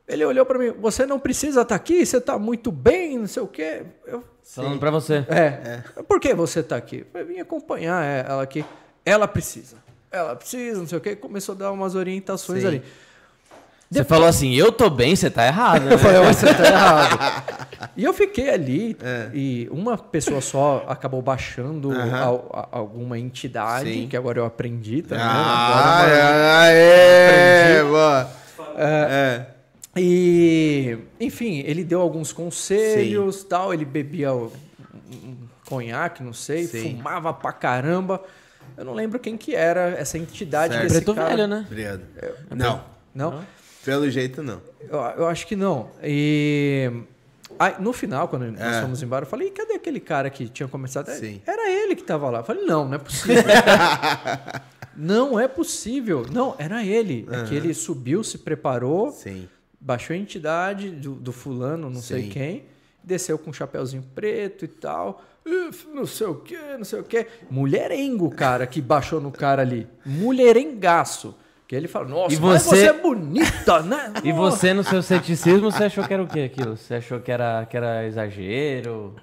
Ele 0.07 0.23
olhou 0.23 0.45
pra 0.45 0.59
mim: 0.59 0.71
você 0.79 1.03
não 1.03 1.19
precisa 1.19 1.61
estar 1.63 1.73
aqui, 1.75 2.05
você 2.05 2.21
tá 2.21 2.37
muito 2.37 2.71
bem, 2.71 3.17
não 3.17 3.27
sei 3.27 3.41
o 3.41 3.47
quê. 3.47 3.81
Eu, 4.05 4.23
Falando 4.43 4.77
pra 4.77 4.91
você. 4.91 5.25
é. 5.29 5.81
Por 6.07 6.19
que 6.19 6.31
você 6.35 6.61
tá 6.61 6.75
aqui? 6.75 7.05
Eu 7.11 7.25
vim 7.25 7.39
acompanhar 7.39 8.03
é, 8.05 8.23
ela 8.29 8.43
aqui. 8.43 8.63
Ela 9.05 9.27
precisa. 9.27 9.77
Ela 10.11 10.35
precisa, 10.35 10.79
não 10.79 10.87
sei 10.87 10.97
o 10.97 11.01
quê. 11.01 11.15
Começou 11.15 11.55
a 11.55 11.57
dar 11.57 11.71
umas 11.71 11.95
orientações 11.95 12.61
Sim. 12.61 12.67
ali. 12.67 12.83
Você 13.91 14.03
falou 14.03 14.27
assim, 14.27 14.53
eu 14.55 14.71
tô 14.71 14.89
bem, 14.89 15.15
você 15.15 15.29
tá 15.29 15.45
errado, 15.45 15.83
né? 15.83 15.93
Eu 15.93 15.99
falei, 15.99 16.19
você 16.33 16.51
tá 16.53 16.65
errado. 16.65 17.53
E 17.95 18.03
eu 18.03 18.13
fiquei 18.13 18.49
ali 18.49 18.97
É. 19.03 19.29
e 19.35 19.67
uma 19.69 19.95
pessoa 19.97 20.41
só 20.41 20.83
acabou 20.87 21.21
baixando 21.21 21.91
al- 21.91 22.49
a- 22.51 22.67
alguma 22.79 23.19
entidade, 23.19 23.93
Sim. 23.93 24.07
que 24.07 24.17
agora 24.17 24.39
eu 24.39 24.45
aprendi 24.45 25.03
também. 25.03 25.23
Ah, 25.23 25.99
Agora, 25.99 26.71
é, 26.71 27.71
Aprendi. 27.73 27.89
boa. 27.91 28.29
É. 28.77 29.45
E, 29.95 30.97
enfim, 31.19 31.59
ele 31.67 31.83
deu 31.83 32.01
alguns 32.01 32.33
conselhos, 32.33 33.43
tal. 33.43 33.71
Ele 33.73 33.85
bebia 33.85 34.33
o- 34.33 34.51
um 35.11 35.35
conhaque, 35.67 36.23
não 36.23 36.33
sei, 36.33 36.65
Sim. 36.65 36.95
fumava 36.97 37.31
pra 37.31 37.51
caramba. 37.51 38.23
Eu 38.77 38.85
não 38.85 38.93
lembro 38.93 39.19
quem 39.19 39.37
que 39.37 39.55
era 39.55 39.89
essa 39.91 40.17
entidade 40.17 40.73
Certo. 40.73 40.83
desse 40.87 40.95
Preto 41.03 41.15
cara. 41.15 41.29
velho, 41.29 41.47
né? 41.47 41.63
Obrigado. 41.67 42.01
Não, 42.55 42.83
Não? 43.13 43.45
pelo 43.85 44.09
jeito 44.09 44.41
não. 44.41 44.61
Eu, 44.81 44.99
eu 45.17 45.27
acho 45.27 45.45
que 45.47 45.55
não. 45.55 45.89
E 46.03 46.91
aí, 47.59 47.75
no 47.79 47.93
final, 47.93 48.27
quando 48.27 48.51
nós 48.51 48.59
É. 48.77 48.81
fomos 48.81 49.01
embora, 49.03 49.25
eu 49.25 49.29
falei, 49.29 49.47
"E 49.49 49.51
cadê 49.51 49.73
aquele 49.73 49.99
cara 49.99 50.29
que 50.29 50.47
tinha 50.49 50.67
começado? 50.67 51.07
Sim. 51.09 51.41
Era 51.45 51.69
ele 51.69 51.95
que 51.95 52.03
tava 52.03 52.29
lá. 52.29 52.39
Eu 52.39 52.43
falei, 52.43 52.65
não, 52.65 52.85
não 52.85 52.95
é 52.95 52.97
possível. 52.97 53.43
não 54.95 55.39
é 55.39 55.47
possível. 55.47 56.25
Não, 56.31 56.55
era 56.57 56.83
ele. 56.83 57.27
É 57.31 57.43
que 57.43 57.55
ele 57.55 57.73
subiu, 57.73 58.23
se 58.23 58.37
preparou, 58.39 59.11
Sim. 59.11 59.47
baixou 59.79 60.13
a 60.15 60.17
entidade 60.17 60.89
do, 60.91 61.13
do 61.15 61.31
fulano, 61.31 61.89
não 61.89 62.01
sei 62.01 62.23
Sim. 62.23 62.29
quem, 62.29 62.65
desceu 63.03 63.37
com 63.37 63.49
um 63.49 63.53
chapeuzinho 63.53 64.03
preto 64.15 64.65
e 64.65 64.67
tal. 64.67 65.21
Uf, 65.45 65.87
não 65.93 66.05
sei 66.05 66.27
o 66.27 66.35
que, 66.35 66.57
não 66.77 66.85
sei 66.85 66.99
o 66.99 67.03
que. 67.03 67.27
Mulherengo, 67.49 68.29
cara, 68.29 68.65
que 68.65 68.81
baixou 68.81 69.19
no 69.19 69.31
cara 69.31 69.61
ali. 69.61 69.87
Mulherengaço. 70.05 71.35
Que 71.67 71.75
ele 71.75 71.87
fala, 71.87 72.07
nossa, 72.07 72.35
E 72.35 72.39
mas 72.39 72.63
você- 72.63 72.75
você 72.75 72.85
é 72.87 72.93
bonita, 72.93 73.81
né? 73.81 74.13
E 74.23 74.31
você, 74.31 74.73
no 74.73 74.83
seu 74.83 75.01
ceticismo, 75.01 75.71
você 75.71 75.85
achou 75.85 76.03
que 76.05 76.13
era 76.13 76.21
o 76.23 76.27
quê 76.27 76.41
aquilo? 76.41 76.77
Você 76.77 76.95
achou 76.95 77.19
que 77.19 77.31
era, 77.31 77.65
que 77.65 77.75
era 77.77 78.05
exagero? 78.05 79.15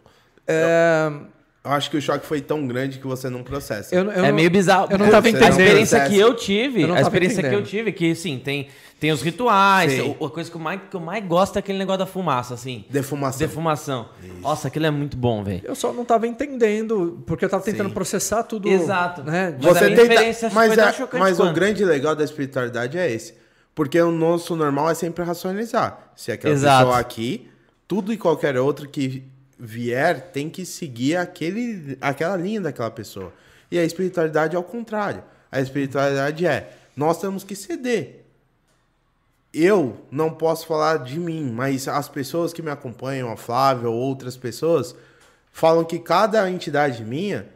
É, 0.47 1.06
Eu 1.09 1.26
acho 1.62 1.91
que 1.91 1.97
o 1.97 2.01
choque 2.01 2.24
foi 2.27 2.41
tão 2.41 2.66
grande 2.66 2.99
que 2.99 3.07
você 3.07 3.28
não 3.28 3.43
processa. 3.43 3.95
eu, 3.95 4.05
eu 4.05 4.24
é 4.24 4.28
não- 4.28 4.35
meio 4.35 4.51
bizarro. 4.51 4.89
eu 4.91 4.99
não 4.99 5.11
tava 5.11 5.27
A 5.27 5.31
entendendo. 5.31 5.51
experiência 5.51 5.99
Processo. 5.99 6.11
que 6.15 6.19
eu 6.19 6.35
tive, 6.35 6.82
Eu 6.82 6.95
a 6.95 7.01
experiência 7.01 7.43
que 7.43 7.55
eu 7.55 7.62
tive, 7.62 7.93
que 7.93 8.15
sim, 8.15 8.39
tem, 8.39 8.69
tem 8.99 9.12
os 9.12 9.20
rituais, 9.23 9.93
Sim. 9.93 10.16
o- 10.19 10.24
a 10.27 10.31
coisa 10.31 10.51
que 10.51 10.57
eu, 10.57 10.61
mais, 10.61 10.81
que 10.91 10.97
eu 10.97 11.01
mais 11.01 11.24
gosto 11.27 11.57
é 11.57 11.59
aquele 11.59 11.78
negócio 11.78 11.99
da 11.99 12.07
fumaça, 12.07 12.55
assim. 12.55 12.85
Defumação. 12.91 13.39
Defumação. 13.39 14.09
Nossa, 14.41 14.69
aquilo 14.69 14.87
é 14.87 14.91
muito 14.91 15.16
bom, 15.16 15.43
velho. 15.45 15.61
Eu 15.65 15.74
só 15.74 15.93
não 15.93 16.05
tava 16.05 16.27
entendendo, 16.27 17.23
porque 17.27 17.45
eu 17.45 17.49
tava 17.49 17.62
tentando 17.62 17.89
Sim. 17.89 17.95
processar 17.95 18.43
tudo. 18.45 18.69
Exato. 18.69 19.23
Né? 19.23 19.57
Mas 19.62 19.66
a 19.77 19.81
Você 19.81 19.89
tenta, 19.91 20.03
experiência 20.03 20.51
mas, 20.53 20.77
é- 20.78 20.95
mas 21.19 21.41
o 21.41 21.53
grande 21.53 21.85
legal 21.85 22.15
da 22.16 22.24
espiritualidade 22.24 22.97
é 22.99 23.11
esse. 23.11 23.35
Porque 23.74 24.01
o 24.01 24.11
nosso 24.11 24.57
normal 24.57 24.91
é 24.91 24.95
sempre 24.95 25.24
racionalizar. 25.24 26.11
Se 26.16 26.32
aquela 26.32 26.53
Exato. 26.53 26.85
pessoa 26.87 26.99
aqui, 27.01 27.49
tudo 27.87 28.12
e 28.12 28.16
qualquer 28.19 28.57
outro 28.59 28.89
que 28.89 29.23
vier 29.61 30.31
tem 30.32 30.49
que 30.49 30.65
seguir 30.65 31.16
aquele, 31.16 31.97
aquela 32.01 32.37
linha 32.37 32.61
daquela 32.61 32.91
pessoa. 32.91 33.32
E 33.70 33.78
a 33.78 33.85
espiritualidade 33.85 34.55
é 34.55 34.57
ao 34.57 34.65
contrário. 34.65 35.23
A 35.53 35.61
espiritualidade 35.61 36.47
é, 36.47 36.73
nós 36.97 37.20
temos 37.20 37.45
que 37.45 37.55
ceder. 37.55 38.24
Eu 39.53 39.97
não 40.11 40.31
posso 40.31 40.66
falar 40.66 40.99
de 40.99 41.19
mim, 41.19 41.51
mas 41.53 41.89
as 41.89 42.09
pessoas 42.09 42.53
que 42.53 42.62
me 42.62 42.70
acompanham, 42.70 43.31
a 43.31 43.37
Flávia 43.37 43.89
ou 43.89 43.97
outras 43.97 44.37
pessoas, 44.37 44.95
falam 45.53 45.85
que 45.85 45.99
cada 45.99 46.49
entidade 46.49 47.05
minha 47.05 47.47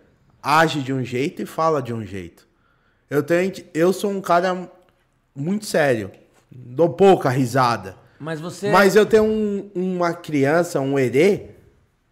age 0.43 0.83
de 0.83 0.93
um 0.93 1.05
jeito 1.05 1.41
e 1.41 1.47
fala 1.47 1.81
de 1.81 1.95
um 1.95 2.05
jeito. 2.05 2.47
Eu 3.09 3.23
tenho, 3.23 3.53
eu 3.73 3.93
sou 3.93 4.11
um 4.11 4.21
cara 4.21 4.69
muito 5.35 5.67
sério, 5.67 6.11
dou 6.51 6.91
pouca 6.91 7.29
risada. 7.29 7.97
Mas 8.19 8.41
você. 8.41 8.71
Mas 8.71 8.97
eu 8.97 9.07
tenho 9.07 9.25
um- 9.25 9.71
uma 9.75 10.13
criança, 10.15 10.81
um 10.81 10.99
herê, 10.99 11.51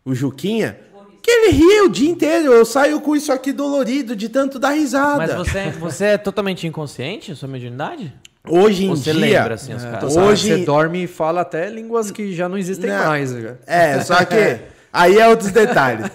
o 0.04 0.14
Juquinha, 0.14 0.76
que 1.22 1.30
ele 1.30 1.52
ri 1.52 1.80
o 1.82 1.88
dia 1.88 2.10
inteiro. 2.10 2.52
Eu 2.52 2.64
saio 2.64 3.00
com 3.00 3.14
isso 3.14 3.32
aqui 3.32 3.52
dolorido 3.52 4.14
de 4.16 4.28
tanto 4.28 4.58
dar 4.58 4.70
risada. 4.70 5.18
Mas 5.18 5.34
você, 5.34 5.70
você 5.70 6.04
é 6.06 6.18
totalmente 6.18 6.66
inconsciente, 6.66 7.34
sua 7.36 7.48
mediunidade? 7.48 8.12
Hoje 8.48 8.86
em 8.86 8.88
você 8.88 9.12
dia. 9.12 9.20
lembra, 9.20 9.54
assim, 9.54 9.72
os 9.72 9.84
É, 9.84 9.90
caras? 9.90 10.16
Hoje- 10.16 10.48
Você 10.48 10.64
dorme 10.64 11.04
e 11.04 11.06
fala 11.06 11.42
até 11.42 11.70
línguas 11.70 12.10
que 12.10 12.34
já 12.34 12.48
não 12.48 12.58
existem 12.58 12.90
Não. 12.90 13.06
mais. 13.06 13.32
cara. 13.32 13.60
É, 13.66 14.00
só 14.00 14.24
que 14.24 14.34
aí 14.92 15.16
é 15.18 15.28
outros 15.28 15.52
detalhes. 15.52 16.06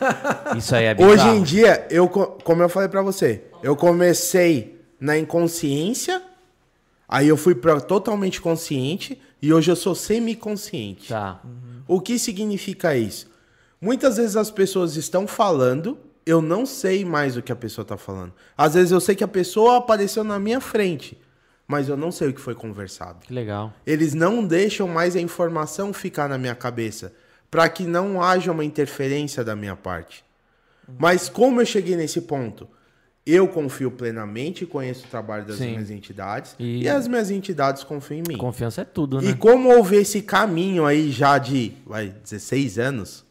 Isso 0.58 0.76
aí 0.76 0.86
é 0.86 0.94
bizarro. 0.94 1.14
Hoje 1.14 1.28
em 1.30 1.42
dia, 1.42 1.88
eu, 1.90 2.10
co- 2.10 2.38
como 2.44 2.62
eu 2.62 2.68
falei 2.68 2.90
pra 2.90 3.02
você, 3.02 3.44
eu 3.64 3.78
comecei 3.78 4.78
na 5.00 5.18
inconsciência, 5.18 6.22
aí 7.08 7.30
eu 7.30 7.38
fui 7.38 7.56
pra 7.56 7.80
totalmente 7.80 8.42
consciente 8.42 9.18
e 9.42 9.54
hoje 9.54 9.72
eu 9.72 9.76
sou 9.78 9.96
semiconsciente. 9.96 11.08
Tá. 11.08 11.40
O 11.88 12.02
que 12.02 12.20
significa 12.20 12.94
isso? 12.98 13.28
Muitas 13.80 14.18
vezes 14.18 14.36
as 14.36 14.50
pessoas 14.50 14.96
estão 14.96 15.28
falando, 15.28 15.98
eu 16.26 16.42
não 16.42 16.66
sei 16.66 17.06
mais 17.06 17.38
o 17.38 17.42
que 17.42 17.52
a 17.52 17.56
pessoa 17.56 17.84
está 17.84 17.98
falando. 17.98 18.34
Às 18.58 18.74
vezes 18.74 18.92
eu 18.92 19.00
sei 19.00 19.16
que 19.16 19.24
a 19.24 19.28
pessoa 19.28 19.78
apareceu 19.78 20.24
na 20.24 20.40
minha 20.40 20.60
frente, 20.60 21.18
mas 21.68 21.88
eu 21.88 21.96
não 21.98 22.12
sei 22.12 22.30
o 22.30 22.34
que 22.34 22.42
foi 22.42 22.56
conversado. 22.56 23.20
Que 23.26 23.34
legal. 23.34 23.74
Eles 23.86 24.14
não 24.14 24.44
deixam 24.44 24.88
mais 24.88 25.16
a 25.16 25.22
informação 25.22 25.94
ficar 25.94 26.28
na 26.28 26.38
minha 26.38 26.56
cabeça, 26.56 27.14
para 27.52 27.70
que 27.70 27.84
não 27.84 28.22
haja 28.22 28.52
uma 28.52 28.66
interferência 28.66 29.44
da 29.44 29.56
minha 29.56 29.76
parte. 29.76 30.24
Mas 31.00 31.30
como 31.30 31.62
eu 31.62 31.66
cheguei 31.66 31.96
nesse 31.96 32.22
ponto? 32.22 32.68
Eu 33.26 33.46
confio 33.48 33.92
plenamente, 33.92 34.66
conheço 34.66 35.06
o 35.06 35.10
trabalho 35.10 35.46
das 35.46 35.58
Sim. 35.58 35.72
minhas 35.72 35.90
entidades 35.92 36.56
E- 36.58 36.84
e... 36.84 36.90
as 36.90 37.10
minhas 37.10 37.30
entidades 37.30 37.84
confiam 37.84 38.20
em 38.20 38.24
mim. 38.26 38.38
Confiança 38.38 38.82
é 38.82 38.86
tudo, 38.86 39.22
né? 39.22 39.30
E 39.30 39.36
como 39.36 39.68
houve 39.70 39.98
esse 39.98 40.22
caminho 40.22 40.86
aí 40.86 41.12
já 41.12 41.38
de 41.38 41.74
vai, 41.86 42.08
16 42.08 42.80
anos, 42.80 43.26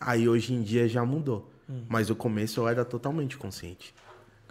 aí 0.00 0.28
hoje 0.28 0.52
em 0.54 0.62
dia 0.62 0.88
já 0.88 1.04
mudou. 1.04 1.50
Mas 1.88 2.08
no 2.08 2.14
começo 2.16 2.60
eu 2.60 2.68
era 2.68 2.84
totalmente 2.84 3.36
consciente. 3.36 3.92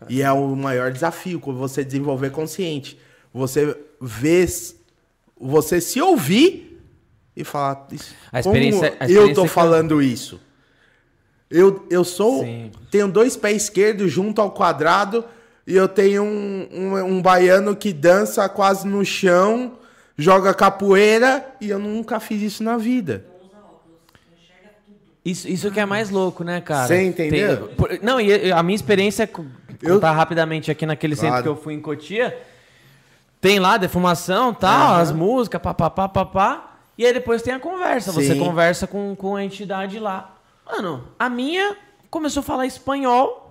E 0.10 0.22
é 0.22 0.30
o 0.32 0.54
maior 0.56 0.92
desafio 0.92 1.40
quando 1.40 1.58
você 1.58 1.84
desenvolver 1.84 2.30
consciente. 2.30 3.00
Você 3.34 3.78
vê, 4.02 4.46
você 5.40 5.80
se 5.80 6.02
ouvir 6.02 6.82
e 7.36 7.44
falar 7.46 7.88
isso. 7.92 8.14
A 8.32 8.40
experiência- 8.42 8.92
como 8.92 9.02
a 9.02 9.06
eu 9.06 9.08
experiência 9.10 9.36
tô 9.36 9.42
que 9.42 9.48
eu- 9.48 9.52
falando 9.54 10.02
isso. 10.02 10.42
Eu, 11.50 11.86
eu 11.90 12.04
sou. 12.04 12.44
Sim. 12.44 12.72
Tenho 12.92 13.08
dois 13.08 13.38
pés 13.38 13.64
esquerdos 13.64 14.12
junto 14.12 14.42
ao 14.42 14.52
quadrado 14.52 15.24
e 15.66 15.76
eu 15.76 15.88
tenho 15.88 16.24
um, 16.24 16.68
um, 16.72 16.96
um 17.06 17.22
baiano 17.22 17.76
que 17.76 17.94
dança 17.94 18.48
quase 18.50 18.86
no 18.88 19.06
chão, 19.06 19.78
joga 20.18 20.54
capoeira 20.54 21.46
e 21.62 21.70
eu 21.70 21.80
nunca 21.80 22.20
fiz 22.20 22.42
isso 22.42 22.64
na 22.64 22.78
vida. 22.78 23.26
Isso, 25.26 25.48
isso 25.50 25.72
que 25.72 25.80
é 25.80 25.86
mais 25.86 26.10
louco, 26.12 26.44
né, 26.44 26.62
cara? 26.62 26.88
Você 26.88 27.02
entendeu? 27.04 27.68
Tem- 27.68 27.76
por- 27.76 28.00
não, 28.04 28.22
e 28.22 28.52
a 28.52 28.62
minha 28.62 28.76
experiência, 28.76 29.26
co- 29.26 29.44
Eu- 29.82 29.96
contar 29.96 30.12
rapidamente 30.12 30.70
aqui 30.70 30.86
naquele 30.86 31.16
centro 31.16 31.30
Claro. 31.30 31.44
que 31.44 31.50
eu 31.50 31.56
fui 31.56 31.74
em 31.74 31.82
Cotia, 31.82 32.38
tem 33.42 33.60
lá 33.60 33.78
defumação 33.78 34.54
tal, 34.54 34.94
Aham. 34.94 35.02
as 35.02 35.12
músicas, 35.12 35.62
papapá, 35.62 36.08
papá. 36.08 36.78
E 36.98 37.06
aí 37.06 37.14
depois 37.14 37.42
tem 37.42 37.54
a 37.54 37.60
conversa. 37.60 38.12
Você 38.12 38.34
Sim. 38.34 38.40
conversa 38.40 38.88
com, 38.88 39.16
com 39.16 39.36
a 39.36 39.44
entidade 39.44 40.00
lá. 40.00 40.36
Mano, 40.66 41.04
a 41.20 41.28
minha 41.30 41.76
começou 42.10 42.40
a 42.42 42.44
falar 42.44 42.66
espanhol. 42.66 43.42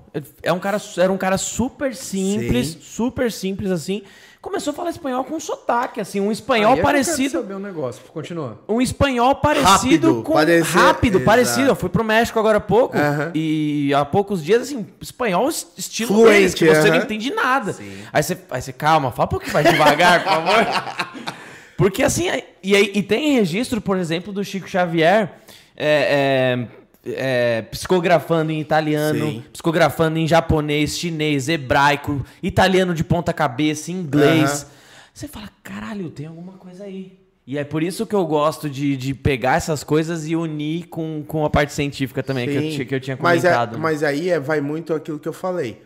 É 0.44 0.52
um 0.52 0.60
cara, 0.60 0.80
era 0.96 1.12
um 1.12 1.16
cara 1.18 1.36
super 1.36 1.92
simples, 1.94 2.68
Sim. 2.68 2.78
super 2.80 3.32
simples 3.32 3.70
assim. 3.72 4.02
Começou 4.44 4.72
a 4.72 4.74
falar 4.74 4.90
espanhol 4.90 5.24
com 5.24 5.40
sotaque, 5.40 6.02
assim, 6.02 6.20
um 6.20 6.30
espanhol 6.30 6.72
Aí 6.72 6.74
que 6.76 6.80
eu 6.82 6.84
quero 6.86 6.98
parecido. 7.04 7.40
saber 7.40 7.54
um 7.54 7.58
negócio. 7.58 8.02
Continua. 8.12 8.60
Um 8.68 8.78
espanhol 8.78 9.34
parecido 9.36 9.68
Rápido, 9.72 10.22
com. 10.22 10.32
parecia- 10.34 10.80
rápido, 10.82 11.14
Exato. 11.16 11.24
parecido. 11.24 11.68
Eu 11.70 11.74
fui 11.74 11.88
pro 11.88 12.04
México 12.04 12.38
agora 12.38 12.58
há 12.58 12.60
pouco. 12.60 12.94
Aham. 12.94 13.30
E 13.34 13.90
há 13.94 14.04
poucos 14.04 14.44
dias, 14.44 14.60
assim, 14.60 14.86
espanhol 15.00 15.48
es- 15.48 15.66
estilo 15.78 16.08
Fluente, 16.12 16.30
deles, 16.34 16.54
que 16.54 16.66
você 16.66 16.90
não 16.90 16.98
entende 16.98 17.30
nada. 17.32 17.74
Aí 18.12 18.22
você, 18.22 18.36
aí 18.50 18.60
você, 18.60 18.72
calma, 18.74 19.10
fala 19.10 19.26
um 19.26 19.30
pouquinho 19.30 19.54
mais 19.54 19.66
devagar, 19.70 20.22
por 20.22 20.30
favor. 20.30 21.24
Porque 21.78 22.02
assim, 22.02 22.28
e, 22.62 22.74
e 22.98 23.02
tem 23.02 23.32
registro, 23.36 23.80
por 23.80 23.96
exemplo, 23.96 24.30
do 24.30 24.44
Chico 24.44 24.68
Xavier 24.68 25.32
é, 25.74 26.58
é, 26.60 26.66
é, 27.06 27.62
psicografando 27.62 28.50
em 28.52 28.60
italiano, 28.60 29.26
Sim. 29.26 29.44
psicografando 29.52 30.18
em 30.18 30.26
japonês, 30.26 30.98
chinês, 30.98 31.48
hebraico, 31.48 32.24
italiano 32.42 32.94
de 32.94 33.04
ponta 33.04 33.32
cabeça, 33.32 33.90
inglês. 33.90 34.62
Aham. 34.62 34.70
Você 35.12 35.28
fala, 35.28 35.48
caralho, 35.62 36.10
tem 36.10 36.26
alguma 36.26 36.54
coisa 36.54 36.84
aí. 36.84 37.24
E 37.46 37.58
é 37.58 37.62
por 37.62 37.82
isso 37.82 38.06
que 38.06 38.14
eu 38.14 38.24
gosto 38.24 38.70
de, 38.70 38.96
de 38.96 39.14
pegar 39.14 39.56
essas 39.56 39.84
coisas 39.84 40.26
e 40.26 40.34
unir 40.34 40.88
com, 40.88 41.22
com 41.26 41.44
a 41.44 41.50
parte 41.50 41.74
científica 41.74 42.22
também, 42.22 42.48
que 42.48 42.80
eu, 42.80 42.86
que 42.86 42.94
eu 42.94 43.00
tinha 43.00 43.18
mas, 43.20 43.44
é, 43.44 43.52
comentado. 43.52 43.78
mas 43.78 44.02
aí 44.02 44.30
é, 44.30 44.40
vai 44.40 44.62
muito 44.62 44.94
aquilo 44.94 45.18
que 45.18 45.28
eu 45.28 45.32
falei. 45.32 45.82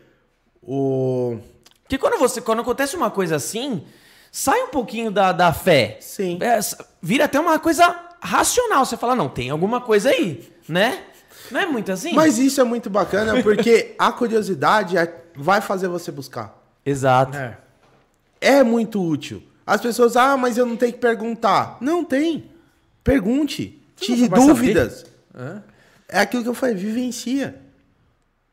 O... 0.62 1.38
Porque 1.82 1.98
quando, 1.98 2.18
você, 2.18 2.40
quando 2.40 2.60
acontece 2.60 2.94
uma 2.94 3.10
coisa 3.10 3.36
assim, 3.36 3.82
sai 4.30 4.62
um 4.62 4.68
pouquinho 4.68 5.10
da, 5.10 5.32
da 5.32 5.52
fé. 5.52 5.96
Sim. 6.00 6.38
É, 6.40 6.60
vira 7.02 7.24
até 7.24 7.40
uma 7.40 7.58
coisa 7.58 7.92
racional. 8.20 8.84
Você 8.84 8.96
fala, 8.96 9.16
não, 9.16 9.28
tem 9.28 9.50
alguma 9.50 9.80
coisa 9.80 10.10
aí, 10.10 10.48
né? 10.68 11.02
Não 11.50 11.60
é 11.60 11.66
muito 11.66 11.90
assim? 11.92 12.12
Mas 12.12 12.38
isso 12.38 12.60
é 12.60 12.64
muito 12.64 12.88
bacana 12.90 13.42
porque 13.42 13.94
a 13.98 14.12
curiosidade 14.12 14.96
é- 14.96 15.24
vai 15.36 15.60
fazer 15.60 15.88
você 15.88 16.10
buscar. 16.10 16.56
Exato. 16.84 17.36
É. 17.36 17.56
É 18.40 18.62
muito 18.62 19.02
útil. 19.02 19.42
As 19.66 19.80
pessoas, 19.80 20.16
ah, 20.16 20.36
mas 20.36 20.56
eu 20.56 20.64
não 20.64 20.76
tenho 20.76 20.92
que 20.92 20.98
perguntar. 20.98 21.76
Não 21.80 22.04
tem. 22.04 22.50
Pergunte. 23.04 23.78
Tire 23.96 24.28
dúvidas. 24.28 25.04
É 26.08 26.20
aquilo 26.20 26.42
que 26.42 26.48
eu 26.48 26.54
falei, 26.54 26.74
vivencia. 26.74 27.60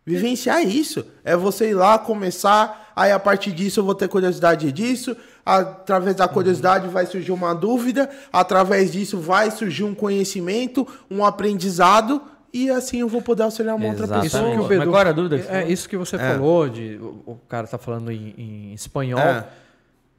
Vivenciar 0.06 0.62
isso. 0.62 1.06
É 1.24 1.36
você 1.36 1.70
ir 1.70 1.74
lá, 1.74 1.98
começar, 1.98 2.92
aí 2.96 3.12
a 3.12 3.20
partir 3.20 3.52
disso 3.52 3.80
eu 3.80 3.84
vou 3.86 3.96
ter 3.96 4.08
curiosidade 4.08 4.72
disso, 4.72 5.16
através 5.46 6.16
da 6.16 6.28
curiosidade 6.28 6.88
vai 6.88 7.06
surgir 7.06 7.32
uma 7.32 7.54
dúvida, 7.54 8.10
através 8.32 8.92
disso 8.92 9.18
vai 9.20 9.50
surgir 9.50 9.84
um 9.84 9.96
conhecimento, 9.96 10.88
um 11.10 11.26
aprendizado, 11.26 12.22
e 12.58 12.70
assim 12.72 13.00
eu 13.00 13.10
vou 13.10 13.22
poder 13.22 13.44
auxiliar 13.44 13.76
uma 13.76 13.88
outra 13.88 14.06
Exatamente. 14.06 14.32
pessoa. 14.32 14.50
Isso 14.50 14.58
que 14.60 14.64
o 14.66 14.68
Bedu- 14.68 14.80
Mas 14.80 14.90
qual 14.90 15.02
era 15.02 15.10
a 15.10 15.14
dúvida 15.14 15.36
É 15.36 15.40
falou? 15.44 15.68
isso 15.70 15.90
que 15.90 15.98
você 15.98 16.18
falou, 16.18 16.70
de, 16.70 16.96
o, 17.02 17.24
o 17.26 17.40
cara 17.50 17.68
tá 17.68 17.78
falando 17.78 18.12
em, 18.12 18.34
em 18.38 18.74
espanhol. 18.74 19.20
É. 19.20 19.46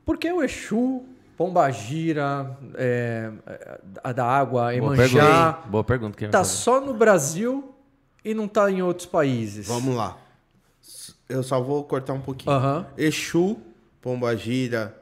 Por 0.04 0.18
que 0.18 0.30
o 0.30 0.42
Exu, 0.42 1.02
Pombagira, 1.36 2.56
é, 2.74 3.30
a 4.04 4.12
da 4.12 4.24
água, 4.24 4.62
Boa 4.64 4.74
Emanjá, 4.74 5.02
pergunta. 5.52 5.68
Boa 5.70 5.84
pergunta. 5.84 6.28
Tá 6.28 6.44
só 6.44 6.80
no 6.80 6.92
Brasil 6.94 7.74
e 8.24 8.34
não 8.34 8.46
tá 8.46 8.70
em 8.70 8.82
outros 8.82 9.06
países? 9.06 9.66
Vamos 9.66 9.96
lá. 9.96 10.16
Eu 11.28 11.42
só 11.42 11.60
vou 11.60 11.82
cortar 11.84 12.12
um 12.12 12.20
pouquinho. 12.20 12.54
Aham. 12.54 12.86
Exu, 12.96 13.56
Pombagira, 14.00 14.94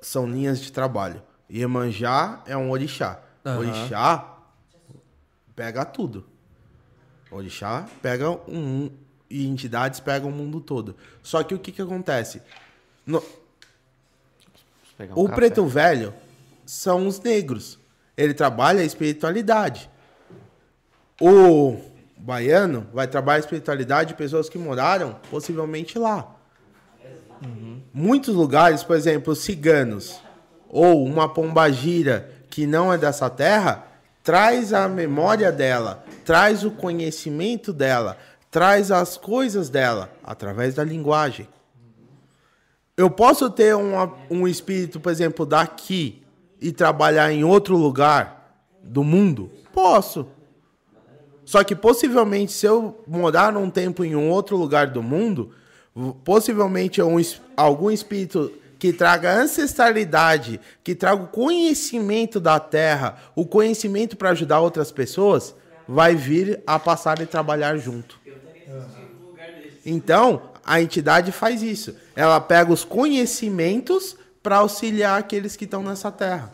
são 0.00 0.26
linhas 0.26 0.60
de 0.60 0.72
trabalho. 0.72 1.22
Iemanjá 1.50 2.40
é 2.46 2.56
um 2.56 2.70
orixá. 2.70 3.20
Aham. 3.44 3.58
Orixá 3.58 4.28
pega 5.54 5.84
tudo. 5.84 6.24
Orixá 7.32 7.86
pega 8.02 8.30
um 8.30 8.90
e 9.30 9.46
entidades 9.48 9.98
pegam 10.00 10.28
o 10.28 10.32
mundo 10.32 10.60
todo. 10.60 10.94
Só 11.22 11.42
que 11.42 11.54
o 11.54 11.58
que 11.58 11.72
que 11.72 11.80
acontece? 11.82 12.42
No- 13.06 13.22
um 15.16 15.22
o 15.24 15.28
preto 15.34 15.66
velho 15.66 16.14
são 16.66 17.06
os 17.06 17.18
negros. 17.20 17.78
Ele 18.16 18.34
trabalha 18.34 18.82
a 18.82 18.84
espiritualidade. 18.84 19.90
O 21.20 21.78
baiano 22.18 22.86
vai 22.92 23.06
trabalhar 23.08 23.36
a 23.36 23.40
espiritualidade 23.40 24.10
de 24.10 24.14
pessoas 24.14 24.48
que 24.48 24.58
moraram 24.58 25.18
possivelmente 25.30 25.98
lá. 25.98 26.36
Muitos 27.92 28.34
lugares, 28.34 28.82
por 28.84 28.94
exemplo, 28.96 29.34
ciganos 29.34 30.20
ou 30.68 31.04
uma 31.04 31.28
pombagira 31.28 32.30
que 32.48 32.66
não 32.66 32.92
é 32.92 32.96
dessa 32.98 33.28
terra, 33.28 33.86
traz 34.22 34.72
a 34.72 34.88
memória 34.88 35.50
dela, 35.50 36.04
traz 36.24 36.64
o 36.64 36.70
conhecimento 36.70 37.72
dela, 37.72 38.18
traz 38.50 38.90
as 38.90 39.16
coisas 39.16 39.68
dela 39.68 40.12
através 40.22 40.74
da 40.74 40.84
linguagem. 40.84 41.48
Eu 42.96 43.10
posso 43.10 43.48
ter 43.50 43.74
um 43.74 44.46
espírito, 44.46 45.00
por 45.00 45.10
exemplo, 45.10 45.46
daqui 45.46 46.22
e 46.60 46.70
trabalhar 46.70 47.32
em 47.32 47.42
outro 47.42 47.76
lugar 47.76 48.42
do 48.82 49.02
mundo? 49.02 49.50
Posso. 49.72 50.26
Só 51.44 51.64
que 51.64 51.74
possivelmente, 51.74 52.52
se 52.52 52.66
eu 52.66 53.02
morar 53.06 53.56
um 53.56 53.68
tempo 53.68 54.04
em 54.04 54.14
um 54.14 54.30
outro 54.30 54.56
lugar 54.56 54.86
do 54.88 55.02
mundo, 55.02 55.50
possivelmente 56.24 57.00
é 57.00 57.04
um 57.04 57.16
algum 57.56 57.90
espírito 57.90 58.52
que 58.78 58.92
traga 58.92 59.40
ancestralidade, 59.40 60.60
que 60.82 60.94
traga 60.94 61.22
o 61.22 61.28
conhecimento 61.28 62.40
da 62.40 62.58
terra, 62.58 63.16
o 63.34 63.44
conhecimento 63.46 64.16
para 64.16 64.30
ajudar 64.30 64.60
outras 64.60 64.90
pessoas, 64.90 65.54
vai 65.92 66.14
vir 66.16 66.62
a 66.66 66.78
passar 66.78 67.20
e 67.20 67.26
trabalhar 67.26 67.76
junto. 67.76 68.18
Então, 69.84 70.42
a 70.64 70.80
entidade 70.80 71.30
faz 71.32 71.62
isso. 71.62 71.94
Ela 72.16 72.40
pega 72.40 72.72
os 72.72 72.84
conhecimentos 72.84 74.16
para 74.42 74.56
auxiliar 74.58 75.18
aqueles 75.18 75.54
que 75.54 75.64
estão 75.64 75.82
nessa 75.82 76.10
terra. 76.10 76.52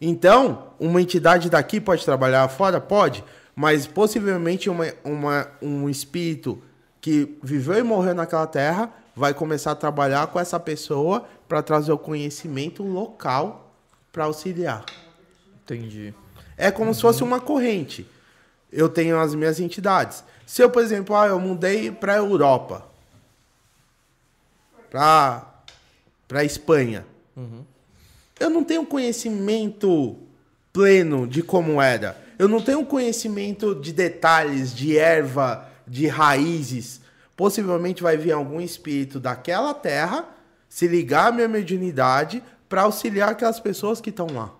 Então, 0.00 0.68
uma 0.78 1.00
entidade 1.00 1.50
daqui 1.50 1.80
pode 1.80 2.04
trabalhar 2.04 2.48
fora? 2.48 2.80
Pode. 2.80 3.22
Mas 3.54 3.86
possivelmente 3.86 4.68
uma, 4.70 4.86
uma- 5.04 5.48
um 5.60 5.88
espírito 5.88 6.62
que 7.00 7.36
viveu 7.42 7.78
e 7.78 7.82
morreu 7.82 8.14
naquela 8.14 8.46
terra 8.46 8.90
vai 9.14 9.32
começar 9.32 9.72
a 9.72 9.76
trabalhar 9.76 10.26
com 10.28 10.38
essa 10.38 10.58
pessoa 10.60 11.26
para 11.48 11.62
trazer 11.62 11.92
o 11.92 11.98
conhecimento 11.98 12.82
local 12.82 13.72
para 14.12 14.24
auxiliar. 14.24 14.84
Entendi. 15.64 16.14
É 16.56 16.70
como 16.70 16.94
se 16.94 17.02
fosse 17.02 17.22
uma 17.22 17.40
corrente. 17.40 18.06
Eu 18.72 18.88
tenho 18.88 19.18
as 19.18 19.34
minhas 19.34 19.60
entidades. 19.60 20.24
Se 20.46 20.62
eu, 20.62 20.70
por 20.70 20.82
exemplo, 20.82 21.14
ah, 21.16 21.26
eu 21.26 21.40
mudei 21.40 21.90
para 21.90 22.14
a 22.14 22.16
Europa, 22.16 22.86
para 24.90 25.52
para 26.28 26.44
Espanha, 26.44 27.06
eu 28.38 28.50
não 28.50 28.64
tenho 28.64 28.84
conhecimento 28.84 30.16
pleno 30.72 31.26
de 31.26 31.42
como 31.42 31.80
era. 31.80 32.20
Eu 32.38 32.48
não 32.48 32.60
tenho 32.60 32.84
conhecimento 32.84 33.74
de 33.74 33.92
detalhes, 33.92 34.74
de 34.74 34.98
erva, 34.98 35.68
de 35.86 36.06
raízes. 36.06 37.00
Possivelmente 37.36 38.02
vai 38.02 38.16
vir 38.16 38.32
algum 38.32 38.60
espírito 38.60 39.20
daquela 39.20 39.72
terra 39.72 40.28
se 40.68 40.86
ligar 40.86 41.28
à 41.28 41.32
minha 41.32 41.48
mediunidade 41.48 42.42
para 42.68 42.82
auxiliar 42.82 43.30
aquelas 43.30 43.60
pessoas 43.60 44.00
que 44.00 44.10
estão 44.10 44.26
lá. 44.26 44.52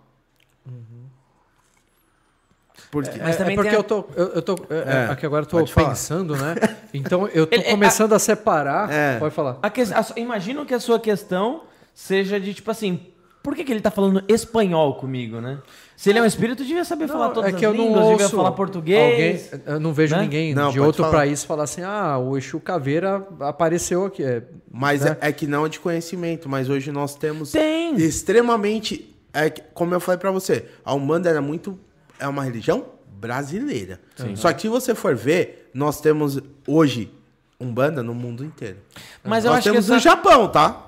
Porque 2.91 3.19
Mas 3.19 3.35
é, 3.35 3.39
também 3.39 3.53
é 3.53 3.57
porque 3.57 3.75
a- 3.75 3.79
eu 3.79 3.83
tô. 3.83 4.05
Eu, 4.17 4.27
eu 4.35 4.43
tô 4.43 4.55
é, 4.71 5.07
É, 5.09 5.13
aqui 5.13 5.27
agora 5.27 5.43
eu 5.45 5.47
tô 5.49 5.59
pode 5.59 5.73
falar. 5.73 5.89
pensando, 5.91 6.37
né? 6.37 6.55
Então 6.95 7.29
eu 7.29 7.47
tô 7.47 7.55
Ele- 7.57 7.65
é, 7.65 7.71
começando 7.71 8.13
a 8.15 8.19
separar. 8.19 8.91
É. 8.93 9.19
Pode 9.19 9.35
falar. 9.35 9.59
A 9.63 9.69
que, 9.71 9.83
a, 9.83 10.07
imagino 10.17 10.65
que 10.65 10.73
a 10.75 10.81
sua 10.81 10.99
questão 11.01 11.63
seja 11.95 12.39
de 12.39 12.55
tipo 12.55 12.71
assim, 12.71 13.01
por 13.43 13.55
que, 13.55 13.65
que 13.65 13.73
ele 13.73 13.81
tá 13.81 13.91
falando 13.91 14.23
espanhol 14.29 14.95
comigo, 14.95 15.41
né? 15.41 15.59
Se 15.97 16.11
ele 16.11 16.19
é 16.19 16.23
um 16.23 16.27
espírito, 16.27 16.63
devia 16.63 16.85
saber 16.85 17.09
falar 17.09 17.31
todas 17.31 17.49
é 17.55 17.57
que 17.57 17.65
as 17.65 17.73
eu 17.73 17.75
não 17.75 17.85
línguas, 17.87 18.07
devia 18.09 18.25
ouço 18.27 18.37
falar 18.37 18.53
português. 18.53 19.51
Alguém, 19.53 19.63
eu 19.75 19.81
não 19.81 19.93
vejo 19.95 20.15
né? 20.15 20.23
ninguém 20.23 20.55
Não, 20.55 20.71
de 20.71 20.79
outro 20.79 21.03
falar. 21.05 21.17
país 21.19 21.43
falar 21.43 21.65
assim: 21.65 21.83
ah, 21.83 22.19
o 22.19 22.37
Exu 22.37 22.61
Caveira 22.61 23.27
apareceu 23.41 24.05
aqui. 24.05 24.23
É, 24.23 24.43
Mas 24.71 25.01
né? 25.03 25.17
é, 25.21 25.29
é 25.29 25.33
que 25.33 25.47
não 25.47 25.65
é 25.65 25.69
de 25.71 25.81
conhecimento, 25.81 26.49
mas 26.49 26.69
hoje 26.69 26.93
nós 26.93 27.15
temos 27.15 27.51
Tem. 27.53 27.95
extremamente. 27.97 29.13
É, 29.33 29.51
como 29.51 29.95
eu 29.95 30.01
falei 30.01 30.19
pra 30.19 30.31
você, 30.31 30.67
a 30.85 30.95
Umbanda 30.95 31.29
era 31.31 31.41
muito. 31.43 31.79
É 32.19 32.27
uma 32.29 32.45
religião 32.45 32.87
brasileira. 33.07 34.01
Só 34.35 34.53
que 34.53 34.63
se 34.63 34.69
você 34.69 34.95
for 34.95 35.15
ver, 35.15 35.71
nós 35.75 36.01
temos 36.01 36.39
hoje 36.67 37.11
Umbanda 37.59 38.03
no 38.03 38.15
mundo 38.15 38.45
inteiro. 38.45 38.77
Mas 39.25 39.45
eu 39.45 39.51
nós 39.51 39.59
acho 39.59 39.69
que 39.69 39.71
temos 39.71 39.87
essa, 39.87 39.95
no 39.95 40.01
Japão, 40.01 40.49
tá? 40.49 40.87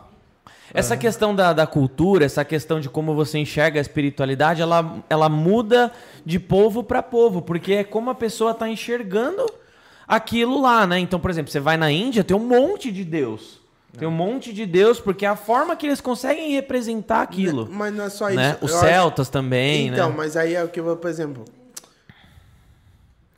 essa 0.72 0.96
questão 0.96 1.34
da, 1.34 1.52
da 1.52 1.66
cultura, 1.66 2.24
essa 2.24 2.44
questão 2.44 2.80
de 2.80 2.88
como 2.88 3.14
você 3.14 3.38
enxerga 3.38 3.80
a 3.80 3.82
espiritualidade, 3.82 4.60
ela, 4.60 5.02
ela 5.09 5.28
muda 5.28 5.90
de 6.24 6.38
povo 6.38 6.82
para 6.82 7.02
povo, 7.02 7.40
porque 7.40 7.72
é 7.72 7.84
como 7.84 8.10
a 8.10 8.14
pessoa 8.14 8.52
tá 8.52 8.68
enxergando 8.68 9.46
aquilo 10.06 10.60
lá, 10.60 10.86
né? 10.86 10.98
Então, 10.98 11.18
por 11.18 11.30
exemplo, 11.30 11.50
você 11.50 11.60
vai 11.60 11.76
na 11.76 11.90
Índia, 11.90 12.22
tem 12.22 12.36
um 12.36 12.46
monte 12.46 12.92
de 12.92 13.05
Deus. 13.05 13.57
Tem 13.98 14.06
um 14.08 14.12
monte 14.12 14.52
de 14.52 14.64
Deus, 14.64 15.00
porque 15.00 15.26
é 15.26 15.28
a 15.28 15.36
forma 15.36 15.74
que 15.76 15.86
eles 15.86 16.00
conseguem 16.00 16.52
representar 16.52 17.22
aquilo. 17.22 17.64
Né, 17.66 17.70
Mas 17.72 17.94
não 17.94 18.04
é 18.04 18.10
só 18.10 18.28
né? 18.30 18.52
isso. 18.52 18.64
Os 18.64 18.70
Eu 18.70 18.76
acho- 18.78 18.86
celtas 18.86 19.28
também, 19.28 19.88
Então, 19.88 20.10
né? 20.10 20.14
mas 20.16 20.36
aí 20.36 20.54
é 20.54 20.62
o 20.62 20.68
que 20.68 20.78
eu 20.80 20.84
vou, 20.84 20.96
por 20.96 21.10
exemplo. 21.10 21.44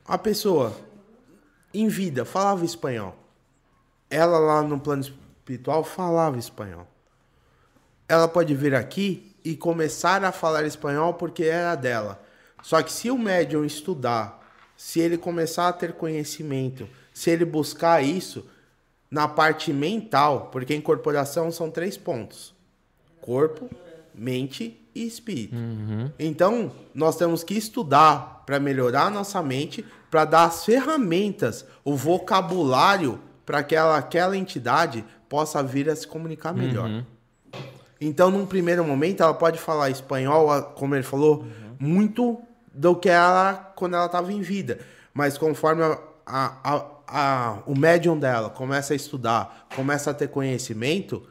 A 0.05 0.17
pessoa, 0.17 0.75
em 1.73 1.87
vida, 1.87 2.25
falava 2.25 2.65
espanhol. 2.65 3.15
Ela 4.09 4.37
lá 4.39 4.61
no 4.61 4.79
plano 4.79 5.01
espiritual 5.01 5.83
falava 5.83 6.37
espanhol. 6.37 6.87
Ela 8.07 8.27
pode 8.27 8.53
vir 8.53 8.75
aqui 8.75 9.33
e 9.43 9.55
começar 9.55 10.23
a 10.23 10.31
falar 10.31 10.65
espanhol 10.65 11.13
porque 11.13 11.43
era 11.45 11.75
dela. 11.75 12.21
Só 12.61 12.81
que 12.83 12.91
se 12.91 13.09
o 13.09 13.17
médium 13.17 13.63
estudar, 13.63 14.39
se 14.75 14.99
ele 14.99 15.17
começar 15.17 15.69
a 15.69 15.73
ter 15.73 15.93
conhecimento, 15.93 16.87
se 17.13 17.29
ele 17.29 17.45
buscar 17.45 18.03
isso 18.03 18.45
na 19.11 19.27
parte 19.27 19.71
mental, 19.73 20.49
porque 20.51 20.73
incorporação 20.73 21.51
são 21.51 21.69
três 21.69 21.97
pontos: 21.97 22.55
corpo, 23.19 23.69
mente 24.15 24.79
e 24.95 25.05
espírito. 25.05 25.55
Então, 26.17 26.71
nós 26.95 27.15
temos 27.17 27.43
que 27.43 27.53
estudar 27.53 28.43
para 28.45 28.59
melhorar 28.59 29.03
a 29.07 29.09
nossa 29.09 29.41
mente, 29.43 29.85
para 30.09 30.25
dar 30.25 30.45
as 30.45 30.65
ferramentas, 30.65 31.65
o 31.85 31.95
vocabulário 31.95 33.19
para 33.45 33.63
que 33.63 33.75
aquela, 33.75 33.97
aquela 33.97 34.37
entidade 34.37 35.03
possa 35.29 35.61
vir 35.63 35.89
a 35.89 35.95
se 35.95 36.07
comunicar 36.07 36.53
melhor. 36.53 36.89
Então, 37.99 38.31
num 38.31 38.45
primeiro 38.45 38.83
momento, 38.83 39.21
ela 39.21 39.33
pode 39.33 39.59
falar 39.59 39.89
espanhol, 39.89 40.61
como 40.75 40.95
ele 40.95 41.03
falou, 41.03 41.45
muito 41.79 42.41
do 42.73 42.95
que 42.95 43.09
ela 43.09 43.71
quando 43.75 43.95
ela 43.95 44.05
estava 44.07 44.31
em 44.33 44.41
vida. 44.41 44.79
Mas 45.13 45.37
conforme 45.37 45.83
a- 45.83 45.99
a- 46.25 46.57
a- 46.63 46.85
a- 47.11 47.57
o 47.65 47.77
médium 47.77 48.17
dela 48.17 48.49
começa 48.49 48.93
a 48.93 48.95
estudar, 48.95 49.67
começa 49.75 50.11
a 50.11 50.13
ter 50.13 50.27
conhecimento, 50.29 51.27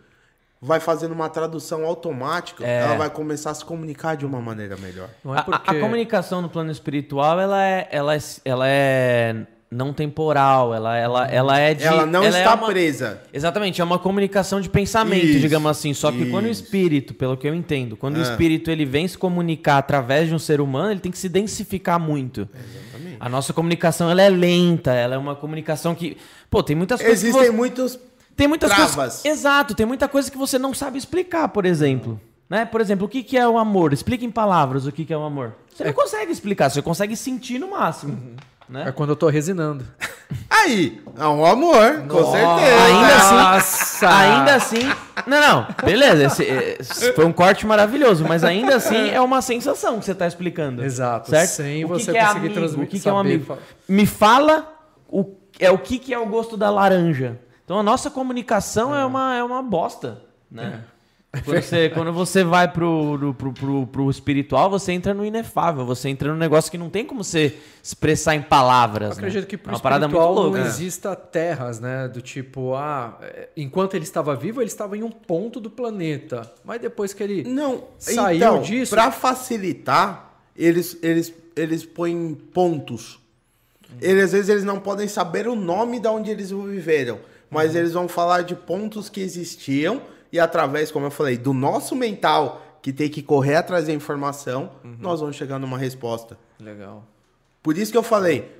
vai 0.60 0.78
fazendo 0.78 1.12
uma 1.12 1.28
tradução 1.30 1.84
automática, 1.86 2.66
ela 2.66 2.96
vai 2.96 3.08
começar 3.10 3.50
a 3.50 3.54
se 3.54 3.64
comunicar 3.64 4.14
de 4.16 4.26
uma 4.26 4.40
maneira 4.40 4.76
melhor. 4.76 5.08
Não 5.24 5.32
A- 5.32 5.36
é 5.36 5.40
a- 5.40 5.42
porque... 5.44 5.70
a, 5.76 5.80
comunicação 5.80 6.42
no 6.42 6.48
plano 6.50 6.70
espiritual, 6.70 7.40
ela 7.40 7.64
é, 7.64 7.88
ela 7.90 8.14
é, 8.14 8.18
ela 8.44 8.64
é 8.68 9.46
não 9.70 9.92
temporal, 9.92 10.74
ela, 10.74 10.96
ela, 10.96 11.26
ela 11.28 11.58
é 11.58 11.74
de... 11.74 11.84
ela 11.84 12.04
não 12.04 12.24
é 12.24 12.28
está 12.28 12.54
uma- 12.56 12.66
presa. 12.66 13.22
Exatamente, 13.32 13.80
é 13.80 13.84
uma 13.84 13.98
comunicação 14.00 14.60
de 14.60 14.68
pensamento, 14.68 15.26
Isso, 15.26 15.38
digamos 15.40 15.70
assim. 15.70 15.94
Só 15.94 16.10
que 16.10 16.26
quando 16.28 16.46
o 16.46 16.48
isso. 16.48 16.64
espírito, 16.64 17.14
pelo 17.14 17.36
que 17.36 17.46
eu 17.48 17.54
entendo, 17.54 17.96
quando 17.96 18.16
o 18.16 18.20
É. 18.20 18.22
espírito 18.22 18.68
ele 18.70 18.84
vem 18.84 19.06
se 19.06 19.16
comunicar 19.16 19.78
através 19.78 20.28
de 20.28 20.34
um 20.34 20.38
ser 20.40 20.60
humano, 20.60 20.90
ele 20.90 21.00
tem 21.00 21.12
que 21.12 21.18
se 21.18 21.28
densificar 21.28 22.00
muito. 22.00 22.48
A 23.20 23.28
nossa 23.28 23.52
comunicação 23.52 24.10
ela 24.10 24.22
é 24.22 24.28
lenta, 24.28 24.92
ela 24.92 25.14
é 25.14 25.18
uma 25.18 25.36
comunicação 25.36 25.94
que, 25.94 26.16
pô, 26.48 26.62
tem 26.62 26.74
muitas 26.74 27.00
coisas 27.00 27.20
que 27.20 27.26
Existem 27.28 27.50
você- 27.50 27.56
muitos 27.56 27.98
tem 28.34 28.48
muitas 28.48 28.70
travas. 28.70 28.94
coisas. 28.94 29.24
Exato, 29.24 29.74
tem 29.74 29.84
muita 29.86 30.08
coisa 30.08 30.30
que 30.30 30.38
você 30.38 30.58
não 30.58 30.72
sabe 30.74 30.96
explicar, 30.98 31.46
por 31.48 31.64
exemplo. 31.66 32.18
Né? 32.48 32.64
Por 32.64 32.80
exemplo, 32.80 33.06
o 33.06 33.08
que, 33.08 33.22
que 33.22 33.36
é 33.38 33.46
o 33.46 33.56
amor? 33.58 33.92
Explica 33.92 34.24
em 34.24 34.30
palavras 34.30 34.84
o 34.86 34.90
que, 34.90 35.04
que 35.04 35.12
é 35.12 35.16
o 35.16 35.22
amor. 35.22 35.54
Você 35.72 35.84
não 35.84 35.92
consegue 35.92 36.32
explicar, 36.32 36.68
você 36.70 36.82
consegue 36.82 37.14
sentir 37.14 37.58
no 37.60 37.70
máximo. 37.70 38.18
Né? 38.70 38.84
É 38.88 38.92
quando 38.92 39.10
eu 39.10 39.16
tô 39.16 39.28
resinando. 39.28 39.84
Aí, 40.48 41.02
é 41.18 41.26
um 41.26 41.44
amor, 41.44 42.02
com 42.06 42.24
certeza. 42.30 42.84
Ainda 42.86 43.16
assim, 43.16 43.34
Nossa! 43.34 44.08
ainda 44.08 44.54
assim. 44.54 44.92
Não, 45.26 45.40
não, 45.40 45.66
beleza. 45.84 46.24
Esse, 46.24 46.44
esse 46.44 47.12
foi 47.14 47.24
um 47.24 47.32
corte 47.32 47.66
maravilhoso, 47.66 48.24
mas 48.24 48.44
ainda 48.44 48.76
assim 48.76 49.10
é 49.10 49.20
uma 49.20 49.42
sensação 49.42 49.98
que 49.98 50.04
você 50.04 50.12
está 50.12 50.26
explicando. 50.28 50.84
Exato, 50.84 51.30
Certo? 51.30 51.50
sem 51.50 51.84
o 51.84 51.88
que 51.88 51.94
você 51.94 52.12
que 52.12 52.18
é 52.18 52.20
conseguir 52.22 52.38
amigo? 52.46 52.54
transmitir, 52.54 52.84
O 52.84 52.90
que, 52.90 53.00
que 53.00 53.08
é 53.08 53.12
um 53.12 53.18
amigo? 53.18 53.58
Me 53.88 54.06
fala 54.06 54.72
o, 55.08 55.34
é 55.58 55.70
o 55.70 55.78
que, 55.78 55.98
que 55.98 56.14
é 56.14 56.18
o 56.18 56.26
gosto 56.26 56.56
da 56.56 56.70
laranja. 56.70 57.38
Então 57.64 57.78
a 57.78 57.82
nossa 57.82 58.08
comunicação 58.10 58.94
é, 58.94 59.04
uma, 59.04 59.34
é 59.34 59.42
uma 59.42 59.62
bosta. 59.62 60.22
Né? 60.50 60.80
Quando, 61.44 61.62
você, 61.62 61.88
quando 61.90 62.12
você 62.12 62.42
vai 62.42 62.66
pro, 62.66 63.16
pro, 63.16 63.34
pro, 63.34 63.52
pro, 63.52 63.86
pro 63.86 64.10
espiritual, 64.10 64.68
você 64.68 64.90
entra 64.90 65.14
no 65.14 65.24
inefável, 65.24 65.86
você 65.86 66.08
entra 66.08 66.28
num 66.32 66.36
negócio 66.36 66.68
que 66.68 66.76
não 66.76 66.90
tem 66.90 67.04
como 67.04 67.22
você 67.22 67.56
expressar 67.80 68.34
em 68.34 68.42
palavras. 68.42 69.10
Eu 69.10 69.18
acredito 69.18 69.42
né? 69.42 69.46
que 69.46 69.56
pro 69.56 69.70
é 69.70 69.74
uma 69.74 69.80
parada 69.80 70.08
muito 70.08 70.20
espiritual 70.20 70.44
louca. 70.44 70.58
não 70.58 70.66
exista 70.66 71.14
terras, 71.14 71.78
né? 71.78 72.08
Do 72.08 72.20
tipo, 72.20 72.74
ah, 72.74 73.16
é, 73.22 73.48
enquanto 73.56 73.94
ele 73.94 74.02
estava 74.02 74.34
vivo, 74.34 74.60
ele 74.60 74.66
estava 74.66 74.96
em 74.98 75.04
um 75.04 75.10
ponto 75.10 75.60
do 75.60 75.70
planeta. 75.70 76.52
Mas 76.64 76.80
depois 76.80 77.14
que 77.14 77.22
ele 77.22 77.44
Não, 77.44 77.84
saiu 77.96 78.36
então, 78.36 78.62
disso... 78.62 78.92
Pra 78.92 79.12
facilitar, 79.12 80.34
eles, 80.56 80.98
eles, 81.00 81.32
eles 81.54 81.84
põem 81.84 82.34
pontos. 82.34 83.20
Eles, 84.00 84.24
às 84.24 84.32
vezes 84.32 84.48
eles 84.48 84.64
não 84.64 84.80
podem 84.80 85.06
saber 85.06 85.46
o 85.46 85.54
nome 85.54 86.00
de 86.00 86.08
onde 86.08 86.28
eles 86.28 86.50
viveram, 86.50 87.20
mas 87.48 87.76
eles 87.76 87.92
vão 87.92 88.08
falar 88.08 88.42
de 88.42 88.56
pontos 88.56 89.08
que 89.08 89.20
existiam 89.20 90.02
e 90.32 90.38
através, 90.38 90.90
como 90.90 91.06
eu 91.06 91.10
falei, 91.10 91.36
do 91.36 91.52
nosso 91.52 91.94
mental 91.94 92.62
que 92.82 92.92
tem 92.92 93.08
que 93.08 93.22
correr 93.22 93.56
atrás 93.56 93.86
da 93.86 93.92
informação, 93.92 94.70
nós 94.98 95.20
vamos 95.20 95.36
chegar 95.36 95.58
numa 95.58 95.76
resposta. 95.76 96.38
Legal. 96.58 97.04
Por 97.62 97.76
isso 97.76 97.92
que 97.92 97.98
eu 97.98 98.02
falei, 98.02 98.50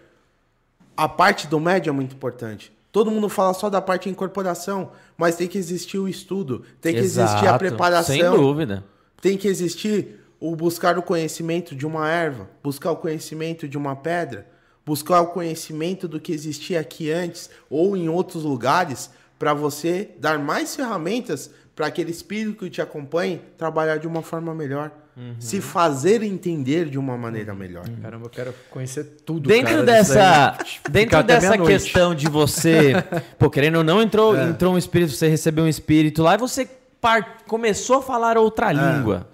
a 0.96 1.08
parte 1.08 1.46
do 1.46 1.58
médio 1.58 1.90
é 1.90 1.92
muito 1.92 2.14
importante. 2.14 2.72
Todo 2.92 3.10
mundo 3.10 3.28
fala 3.28 3.54
só 3.54 3.70
da 3.70 3.80
parte 3.80 4.04
de 4.04 4.10
incorporação, 4.10 4.90
mas 5.16 5.36
tem 5.36 5.46
que 5.46 5.56
existir 5.56 5.98
o 5.98 6.08
estudo, 6.08 6.64
tem 6.80 6.92
que 6.92 7.00
existir 7.00 7.30
a 7.30 7.42
Exato, 7.42 7.58
preparação. 7.58 8.14
Sem 8.14 8.30
dúvida. 8.30 8.84
Tem 9.20 9.36
que 9.36 9.46
existir 9.48 10.20
o 10.40 10.56
buscar 10.56 10.98
o 10.98 11.02
conhecimento 11.02 11.74
de 11.74 11.86
uma 11.86 12.08
erva, 12.10 12.48
buscar 12.62 12.90
o 12.90 12.96
conhecimento 12.96 13.68
de 13.68 13.78
uma 13.78 13.94
pedra, 13.94 14.46
buscar 14.84 15.20
o 15.20 15.28
conhecimento 15.28 16.08
do 16.08 16.18
que 16.18 16.32
existia 16.32 16.80
aqui 16.80 17.10
antes 17.10 17.48
ou 17.68 17.96
em 17.96 18.08
outros 18.08 18.42
lugares, 18.42 19.10
para 19.38 19.54
você 19.54 20.10
dar 20.18 20.38
mais 20.38 20.76
ferramentas 20.76 21.50
para 21.74 21.86
aquele 21.86 22.10
espírito 22.10 22.64
que 22.64 22.70
te 22.70 22.80
acompanhe 22.82 23.40
trabalhar 23.56 23.96
de 23.98 24.06
uma 24.06 24.22
forma 24.22 24.54
melhor, 24.54 24.90
Uhum. 25.16 25.34
se 25.40 25.60
fazer 25.60 26.22
entender 26.22 26.88
de 26.88 26.96
uma 26.96 27.16
maneira 27.18 27.52
melhor. 27.52 27.84
Caramba, 28.00 28.26
eu 28.26 28.30
quero 28.30 28.54
conhecer 28.70 29.04
tudo, 29.26 29.48
Dentro 29.48 29.72
cara, 29.74 29.82
dessa, 29.82 30.58
dentro 30.88 31.22
dessa 31.24 31.58
questão 31.58 32.14
de 32.14 32.28
você, 32.28 32.92
pô, 33.38 33.50
querendo 33.50 33.78
ou 33.78 33.84
não, 33.84 34.00
entrou, 34.00 34.36
É. 34.36 34.48
entrou 34.50 34.72
um 34.74 34.78
espírito, 34.78 35.12
você 35.12 35.28
recebeu 35.28 35.64
um 35.64 35.68
espírito 35.68 36.22
lá 36.22 36.34
e 36.34 36.38
você 36.38 36.66
par- 37.00 37.38
começou 37.46 37.98
a 37.98 38.02
falar 38.02 38.38
outra 38.38 38.70
língua. 38.72 39.28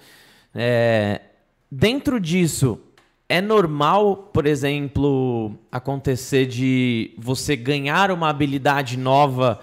É, 0.54 1.20
dentro 1.70 2.18
disso, 2.18 2.80
é 3.28 3.40
normal, 3.40 4.30
por 4.32 4.46
exemplo, 4.46 5.54
acontecer 5.70 6.46
de 6.46 7.12
você 7.18 7.54
ganhar 7.54 8.10
uma 8.10 8.28
habilidade 8.30 8.96
nova, 8.96 9.60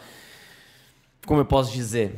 como 1.25 1.41
eu 1.41 1.45
posso 1.45 1.73
dizer? 1.73 2.13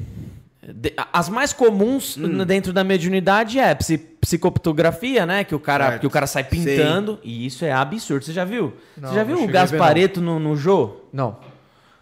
As 1.13 1.29
mais 1.29 1.53
comuns 1.53 2.17
Hum. 2.17 2.43
dentro 2.43 2.73
da 2.73 2.83
mediunidade 2.83 3.59
é 3.59 3.75
psi- 3.75 3.97
psicoptografia, 3.99 5.25
né? 5.25 5.43
Que 5.43 5.53
o 5.53 5.59
cara, 5.59 5.85
Certo. 5.89 6.01
que 6.01 6.07
o 6.07 6.09
cara 6.09 6.25
sai 6.25 6.43
pintando. 6.43 7.19
E 7.23 7.45
isso 7.45 7.63
é 7.63 7.71
absurdo. 7.71 8.25
Você 8.25 8.33
já 8.33 8.43
viu? 8.45 8.73
Não, 8.97 9.09
Você 9.09 9.15
já 9.15 9.23
viu 9.23 9.43
o 9.43 9.47
Gaspareto 9.47 10.19
no, 10.21 10.39
no 10.39 10.55
Jô? 10.55 11.01
Não. 11.13 11.37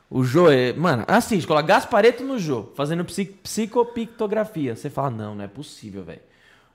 O 0.10 0.23
Jô 0.23 0.49
é. 0.49 0.72
Mano, 0.73 1.03
assiste, 1.07 1.45
coloca 1.45 1.65
Gaspareto 1.68 2.23
no 2.23 2.40
Jô, 2.40 2.69
fazendo 2.76 3.03
psi- 3.03 3.26
psicopictografia. 3.44 4.76
Você 4.76 4.90
fala, 4.90 5.10
não, 5.10 5.35
não 5.35 5.44
é 5.44 5.48
possível, 5.48 6.03
velho. 6.03 6.22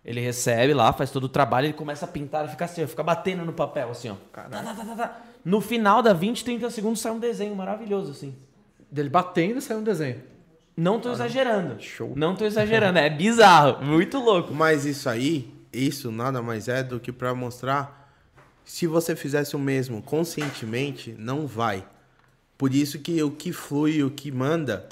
Ele 0.05 0.20
recebe 0.20 0.73
lá, 0.74 0.93
faz 0.93 1.10
todo 1.10 1.24
o 1.24 1.28
trabalho, 1.28 1.66
ele 1.66 1.73
começa 1.74 2.05
a 2.05 2.09
pintar 2.09 2.44
e 2.47 2.48
fica 2.48 2.65
assim, 2.65 2.86
fica 2.86 3.02
batendo 3.02 3.44
no 3.44 3.52
papel, 3.52 3.90
assim, 3.90 4.09
ó. 4.10 4.15
Tá, 4.32 4.43
tá, 4.48 4.94
tá. 4.97 5.20
No 5.44 5.60
final 5.60 6.02
da 6.02 6.12
20, 6.12 6.44
30 6.44 6.70
segundos 6.70 7.01
sai 7.01 7.12
um 7.12 7.19
desenho 7.19 7.55
maravilhoso, 7.55 8.10
assim. 8.12 8.35
Dele 8.90 9.09
batendo 9.10 9.60
saiu 9.60 9.81
um 9.81 9.82
desenho. 9.82 10.16
Não 10.78 11.00
tô 11.00 11.10
exagerando. 11.10 11.82
Show. 11.82 12.12
Não 12.14 12.36
tô 12.36 12.44
exagerando, 12.44 13.00
é 13.00 13.10
bizarro, 13.10 13.84
muito 13.84 14.16
louco. 14.20 14.55
Mas 14.55 14.84
isso 14.84 15.09
aí, 15.09 15.52
isso 15.72 16.12
nada 16.12 16.40
mais 16.40 16.68
é 16.68 16.84
do 16.84 17.00
que 17.00 17.10
para 17.10 17.34
mostrar 17.34 18.09
se 18.64 18.86
você 18.86 19.16
fizesse 19.16 19.56
o 19.56 19.59
mesmo 19.59 20.00
conscientemente, 20.00 21.16
não 21.18 21.48
vai. 21.48 21.84
Por 22.56 22.72
isso 22.72 23.00
que 23.00 23.20
o 23.20 23.30
que 23.32 23.52
flui, 23.52 24.05
o 24.05 24.10
que 24.10 24.30
manda 24.30 24.86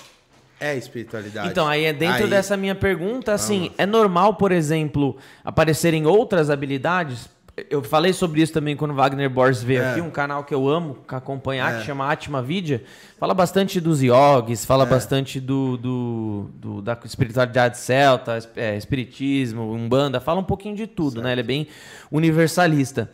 é 0.58 0.70
a 0.70 0.74
espiritualidade. 0.74 1.50
Então, 1.50 1.68
aí 1.68 1.84
é 1.84 1.92
dentro 1.92 2.24
Aí- 2.24 2.30
dessa 2.30 2.56
minha 2.56 2.74
pergunta, 2.74 3.32
assim, 3.32 3.70
é 3.78 3.86
normal, 3.86 4.34
por 4.34 4.50
exemplo, 4.50 5.16
aparecerem 5.44 6.04
outras 6.04 6.50
habilidades? 6.50 7.28
Eu 7.70 7.82
falei 7.82 8.12
sobre 8.12 8.42
isso 8.42 8.52
também 8.52 8.76
quando 8.76 8.90
o 8.90 8.94
Wagner 8.94 9.30
Borges 9.30 9.62
veio 9.62 9.80
É. 9.80 9.90
aqui, 9.92 10.00
um 10.02 10.10
canal 10.10 10.44
que 10.44 10.52
eu 10.52 10.68
amo 10.68 10.98
acompanhar, 11.08 11.78
que 11.78 11.86
chama 11.86 12.10
Atma 12.12 12.42
Vidya. 12.42 12.84
Fala 13.18 13.32
bastante 13.32 13.80
dos 13.80 14.02
yogis, 14.02 14.62
fala 14.66 14.84
É. 14.84 14.86
bastante 14.86 15.40
do, 15.40 15.78
do, 15.78 16.50
do- 16.54 16.82
da 16.82 16.98
espiritualidade 17.02 17.78
celta, 17.78 18.38
é, 18.56 18.76
espiritismo, 18.76 19.72
umbanda, 19.72 20.20
fala 20.20 20.38
um 20.40 20.44
pouquinho 20.44 20.76
de 20.76 20.86
tudo, 20.86 21.22
né? 21.22 21.32
Ele 21.32 21.40
é 21.40 21.44
bem 21.44 21.66
universalista. 22.12 23.10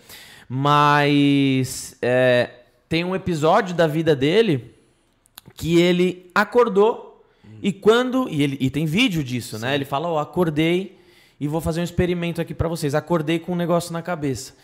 Mas 0.48 1.96
é, 2.02 2.50
tem 2.88 3.04
um 3.04 3.14
episódio 3.14 3.74
da 3.74 3.86
vida 3.86 4.14
dele 4.16 4.74
que 5.54 5.78
ele 5.80 6.30
acordou 6.34 7.24
e 7.62 7.72
quando 7.72 8.28
e 8.28 8.42
ele 8.42 8.56
e 8.60 8.68
tem 8.70 8.86
vídeo 8.86 9.22
disso, 9.22 9.58
né? 9.58 9.74
Ele 9.74 9.84
fala: 9.84 10.08
"Ó, 10.08 10.18
acordei 10.18 10.98
e 11.42 11.48
vou 11.48 11.60
fazer 11.60 11.80
um 11.80 11.84
experimento 11.84 12.40
aqui 12.40 12.54
pra 12.54 12.68
vocês. 12.68 12.94
Acordei 12.94 13.40
com 13.40 13.50
um 13.50 13.56
negócio 13.56 13.92
na 13.92 14.00
cabeça. 14.00 14.54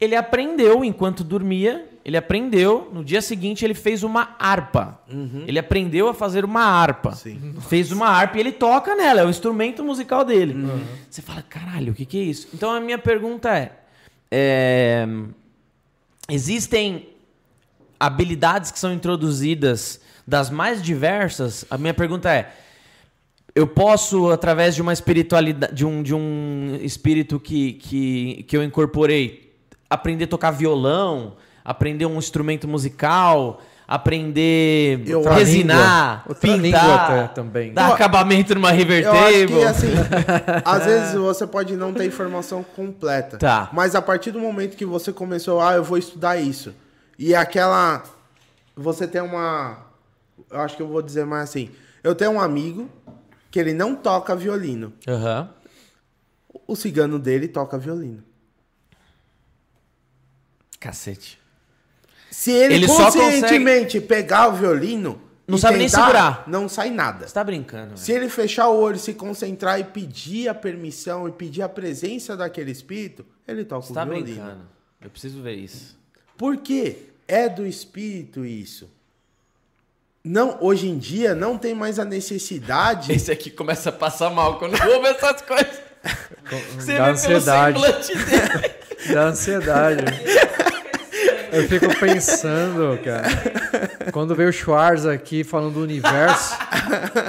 Ele 0.00 0.14
aprendeu 0.14 0.84
enquanto 0.84 1.24
dormia, 1.24 1.84
ele 2.04 2.16
aprendeu, 2.16 2.88
no 2.92 3.02
dia 3.04 3.20
seguinte 3.20 3.64
ele 3.64 3.74
fez 3.74 4.04
uma 4.04 4.36
harpa. 4.38 5.00
Ele 5.48 5.58
aprendeu 5.58 6.08
a 6.08 6.14
fazer 6.14 6.44
uma 6.44 6.62
harpa. 6.62 7.12
Sim. 7.16 7.56
Fez 7.68 7.90
uma 7.90 8.06
harpa 8.06 8.36
e 8.36 8.40
ele 8.40 8.52
toca 8.52 8.94
nela, 8.94 9.22
é 9.22 9.24
o 9.24 9.28
instrumento 9.28 9.82
musical 9.82 10.24
dele. 10.24 10.54
Você 11.10 11.20
fala, 11.20 11.42
caralho, 11.42 11.90
o 11.90 11.94
que, 11.96 12.06
que 12.06 12.16
é 12.16 12.22
isso? 12.22 12.46
Então 12.54 12.70
a 12.70 12.78
minha 12.78 12.98
pergunta 12.98 13.48
é, 13.58 13.72
é, 14.30 15.08
existem 16.30 17.08
habilidades 17.98 18.70
que 18.70 18.78
são 18.78 18.92
introduzidas 18.92 20.00
das 20.24 20.50
mais 20.50 20.80
diversas? 20.80 21.64
A 21.68 21.76
minha 21.76 21.94
pergunta 21.94 22.32
é, 22.32 22.52
eu 23.58 23.66
posso, 23.66 24.30
através 24.30 24.74
de 24.76 24.82
uma 24.82 24.92
espiritualidade, 24.92 25.74
de 25.74 25.84
um, 25.84 26.00
de 26.00 26.14
um 26.14 26.78
espírito 26.80 27.40
que, 27.40 27.72
que, 27.72 28.44
que 28.46 28.56
eu 28.56 28.62
incorporei, 28.62 29.52
aprender 29.90 30.24
a 30.24 30.28
tocar 30.28 30.52
violão, 30.52 31.34
aprender 31.64 32.06
um 32.06 32.18
instrumento 32.18 32.68
musical, 32.68 33.60
aprender 33.88 35.02
Eu- 35.06 35.28
a 35.28 35.34
resinar, 35.34 36.24
Outra 36.28 36.56
língua 36.56 36.78
pintar, 36.80 37.34
também. 37.34 37.72
dar 37.72 37.92
acabamento 37.94 38.54
numa 38.54 38.70
river 38.70 39.02
Eu 39.02 39.12
acho 39.12 39.22
table. 39.24 39.46
que, 39.56 39.64
assim, 39.64 39.88
às 40.64 40.84
vezes 40.84 41.14
você 41.14 41.46
pode 41.46 41.74
não 41.74 41.92
ter 41.92 42.04
informação 42.04 42.62
completa. 42.62 43.38
Tá. 43.38 43.70
Mas 43.72 43.94
a 43.96 44.02
partir 44.02 44.30
do 44.30 44.38
momento 44.38 44.76
que 44.76 44.84
você 44.86 45.12
começou, 45.12 45.60
ah, 45.60 45.74
eu 45.74 45.82
vou 45.82 45.98
estudar 45.98 46.36
isso. 46.36 46.72
E 47.18 47.34
aquela. 47.34 48.04
Você 48.76 49.08
tem 49.08 49.20
uma. 49.20 49.78
Eu 50.48 50.60
acho 50.60 50.76
que 50.76 50.82
eu 50.82 50.86
vou 50.86 51.02
dizer 51.02 51.26
mais 51.26 51.48
assim. 51.50 51.70
Eu 52.04 52.14
tenho 52.14 52.30
um 52.30 52.40
amigo 52.40 52.88
que 53.50 53.58
ele 53.58 53.72
não 53.72 53.94
toca 53.94 54.34
violino. 54.36 54.92
Aham. 55.06 55.52
O 56.66 56.76
cigano 56.76 57.18
dele 57.18 57.48
toca 57.48 57.78
violino. 57.78 58.22
Cacete. 60.78 61.38
Se 62.30 62.52
ele, 62.52 62.74
Ele 62.74 62.86
conscientemente 62.86 64.00
pegar 64.00 64.48
o 64.48 64.52
violino. 64.56 65.20
Não 65.46 65.56
e 65.56 65.60
sabe 65.60 65.78
nem 65.78 65.86
tentar, 65.86 66.00
segurar. 66.02 66.44
Não 66.46 66.68
sai 66.68 66.90
nada. 66.90 67.26
Você 67.26 67.32
tá 67.32 67.42
brincando, 67.42 67.96
Se 67.96 68.12
velho. 68.12 68.24
ele 68.24 68.30
fechar 68.30 68.68
o 68.68 68.78
olho, 68.78 68.98
se 68.98 69.14
concentrar 69.14 69.80
e 69.80 69.84
pedir 69.84 70.46
a 70.46 70.54
permissão 70.54 71.26
e 71.26 71.32
pedir 71.32 71.62
a 71.62 71.68
presença 71.68 72.36
daquele 72.36 72.70
espírito, 72.70 73.24
ele 73.46 73.64
toca 73.64 73.86
Você 73.86 73.92
o 73.92 73.94
tá 73.94 74.04
violino. 74.04 74.26
brincando. 74.26 74.60
Eu 75.00 75.08
preciso 75.08 75.40
ver 75.40 75.54
isso. 75.54 75.98
Por 76.36 76.58
quê? 76.58 76.98
É 77.26 77.48
do 77.48 77.66
espírito 77.66 78.44
isso. 78.44 78.90
Não, 80.30 80.58
hoje 80.60 80.86
em 80.90 80.98
dia 80.98 81.34
não 81.34 81.56
tem 81.56 81.74
mais 81.74 81.98
a 81.98 82.04
necessidade. 82.04 83.10
Esse 83.12 83.32
aqui 83.32 83.50
começa 83.50 83.88
a 83.88 83.92
passar 83.92 84.28
mal 84.28 84.58
quando 84.58 84.74
ouve 84.74 85.06
essas 85.08 85.40
coisas. 85.40 85.80
Você 86.76 86.98
Dá 86.98 87.12
vê 87.12 87.20
pelo 87.22 87.36
ansiedade. 87.36 87.80
semblante 87.80 88.14
dele. 88.14 88.74
Da 89.14 89.22
ansiedade. 89.22 90.04
Eu 91.52 91.66
fico 91.68 91.88
pensando, 91.98 92.98
cara. 93.02 93.28
Quando 94.12 94.34
veio 94.34 94.50
o 94.50 94.52
Schwarz 94.52 95.06
aqui 95.06 95.44
falando 95.44 95.74
do 95.74 95.82
universo, 95.82 96.58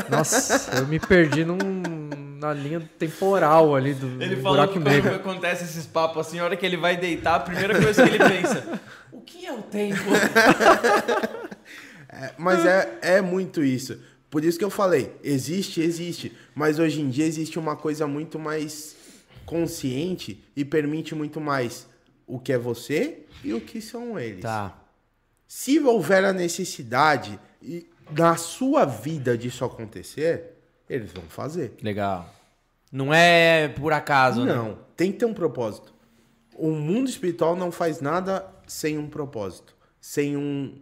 nossa, 0.09 0.77
eu 0.77 0.87
me 0.87 0.99
perdi 0.99 1.45
num, 1.45 1.57
na 2.39 2.51
linha 2.51 2.81
temporal 2.97 3.75
ali 3.75 3.93
do 3.93 4.21
Ele 4.21 4.35
falou 4.37 4.57
buraco 4.57 4.73
que 4.73 4.79
quando 4.79 4.91
negro. 4.91 5.15
acontece 5.15 5.63
esses 5.63 5.85
papos 5.85 6.25
assim, 6.27 6.39
a 6.39 6.43
hora 6.43 6.57
que 6.57 6.65
ele 6.65 6.75
vai 6.75 6.97
deitar, 6.97 7.35
a 7.35 7.39
primeira 7.39 7.79
coisa 7.79 8.03
que 8.03 8.15
ele 8.15 8.27
pensa: 8.27 8.63
o 9.11 9.21
que 9.21 9.45
é 9.45 9.53
o 9.53 9.61
tempo? 9.61 10.01
É, 12.11 12.33
mas 12.37 12.65
é, 12.65 12.99
é 13.01 13.21
muito 13.21 13.63
isso. 13.63 13.99
Por 14.29 14.43
isso 14.43 14.57
que 14.57 14.65
eu 14.65 14.69
falei, 14.69 15.13
existe, 15.23 15.81
existe. 15.81 16.35
Mas 16.53 16.79
hoje 16.79 17.01
em 17.01 17.09
dia 17.09 17.25
existe 17.25 17.57
uma 17.57 17.75
coisa 17.75 18.07
muito 18.07 18.37
mais 18.37 18.95
consciente 19.45 20.43
e 20.55 20.63
permite 20.63 21.15
muito 21.15 21.39
mais 21.39 21.87
o 22.27 22.39
que 22.39 22.53
é 22.53 22.57
você 22.57 23.25
e 23.43 23.53
o 23.53 23.61
que 23.61 23.81
são 23.81 24.19
eles. 24.19 24.41
Tá. 24.41 24.77
Se 25.47 25.79
houver 25.79 26.23
a 26.23 26.31
necessidade 26.31 27.39
e 27.61 27.87
na 28.11 28.35
sua 28.35 28.85
vida 28.85 29.35
disso 29.37 29.65
acontecer, 29.65 30.55
eles 30.87 31.11
vão 31.11 31.23
fazer. 31.23 31.73
Legal. 31.81 32.31
Não 32.91 33.13
é 33.13 33.67
por 33.67 33.93
acaso, 33.93 34.45
né? 34.45 34.53
Não, 34.53 34.77
tem 34.95 35.11
que 35.11 35.19
ter 35.19 35.25
um 35.25 35.33
propósito. 35.33 35.93
O 36.55 36.71
mundo 36.71 37.09
espiritual 37.09 37.55
não 37.55 37.71
faz 37.71 38.01
nada 38.01 38.45
sem 38.67 38.97
um 38.97 39.07
propósito, 39.07 39.75
sem 39.99 40.35
um, 40.35 40.79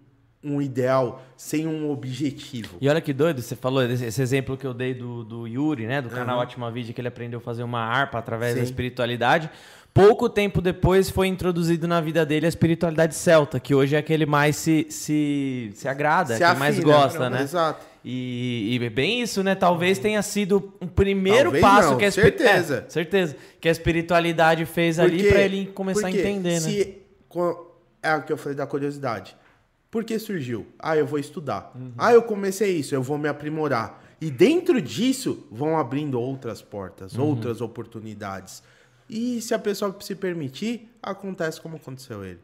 um 0.56 0.62
ideal, 0.62 1.22
sem 1.36 1.68
um 1.68 1.90
objetivo. 1.92 2.78
E 2.80 2.88
olha 2.90 3.02
que 3.02 3.14
doido, 3.14 3.42
você 3.42 3.56
falou 3.56 3.84
esse 3.84 4.22
exemplo 4.22 4.56
que 4.58 4.66
eu 4.66 4.74
dei 4.74 4.94
do, 4.94 5.24
do 5.24 5.48
Yuri, 5.48 5.86
né? 5.86 6.02
Do 6.02 6.10
canal 6.10 6.40
Ótima 6.40 6.72
Vídeo, 6.72 6.94
que 6.94 7.02
ele 7.02 7.08
aprendeu 7.08 7.40
a 7.40 7.42
fazer 7.42 7.64
uma 7.64 7.80
harpa 7.82 8.18
através 8.20 8.54
da 8.56 8.60
Sim. 8.62 8.66
espiritualidade. 8.66 9.50
Pouco 9.94 10.30
tempo 10.30 10.62
depois 10.62 11.10
foi 11.10 11.26
introduzido 11.28 11.88
na 11.88 12.00
vida 12.00 12.24
dele 12.24 12.46
a 12.46 12.50
espiritualidade 12.50 13.16
celta, 13.16 13.60
que 13.60 13.74
hoje 13.74 13.96
é 13.96 14.00
aquele 14.00 14.28
mais 14.28 14.56
se, 14.56 14.86
se, 14.92 15.72
se 15.74 15.88
agrada, 15.88 16.36
Se 16.36 16.40
que 16.46 16.54
mais 16.60 16.78
afina, 16.78 16.94
gosta, 16.94 17.30
não, 17.32 17.38
né? 17.38 17.42
exato. 17.44 17.84
E, 18.06 18.78
e 18.80 18.86
é 18.86 18.90
bem 18.92 19.22
isso, 19.22 19.44
né? 19.44 19.56
Talvez 19.56 19.98
tenha 19.98 20.22
sido 20.22 20.72
um 20.80 20.88
primeiro 20.88 21.46
Talvez 21.46 21.62
passo 21.64 21.90
não, 21.92 21.98
que 21.98 22.06
a 22.06 22.08
espiri- 22.10 22.38
certeza. 22.38 22.86
É, 22.88 22.90
certeza. 22.92 23.36
Que 23.60 23.68
a 23.68 23.72
espiritualidade 23.72 24.66
fez 24.66 25.00
ali 25.00 25.18
Porque- 25.18 25.30
pra 25.32 25.42
ele 25.42 25.66
começar 25.74 26.08
a 26.08 26.12
entender, 26.12 26.54
né? 26.54 26.60
se, 26.60 26.98
co- 27.28 27.76
É 28.02 28.14
o 28.16 28.22
que 28.22 28.32
eu 28.32 28.38
falei 28.38 28.56
da 28.56 28.68
curiosidade. 28.68 29.36
Por 29.90 30.04
que 30.04 30.18
surgiu? 30.20 30.68
Ah, 30.78 30.98
eu 30.98 31.06
vou 31.06 31.18
estudar. 31.20 31.72
Uhum. 31.76 31.94
Ah, 31.98 32.14
eu 32.14 32.22
comecei 32.22 32.78
isso, 32.78 32.94
eu 32.94 33.02
vou 33.02 33.18
me 33.18 33.28
aprimorar. 33.30 34.04
E 34.20 34.30
dentro 34.32 34.82
disso 34.82 35.48
vão 35.52 35.78
abrindo 35.78 36.20
outras 36.20 36.62
portas, 36.62 37.14
Uhum. 37.16 37.24
outras 37.26 37.62
oportunidades. 37.62 38.62
E 39.10 39.42
se 39.42 39.54
a 39.54 39.60
pessoa 39.60 39.96
se 40.02 40.16
permitir, 40.16 40.92
acontece 41.02 41.62
como 41.62 41.78
aconteceu 41.78 42.26
ele. 42.26 42.40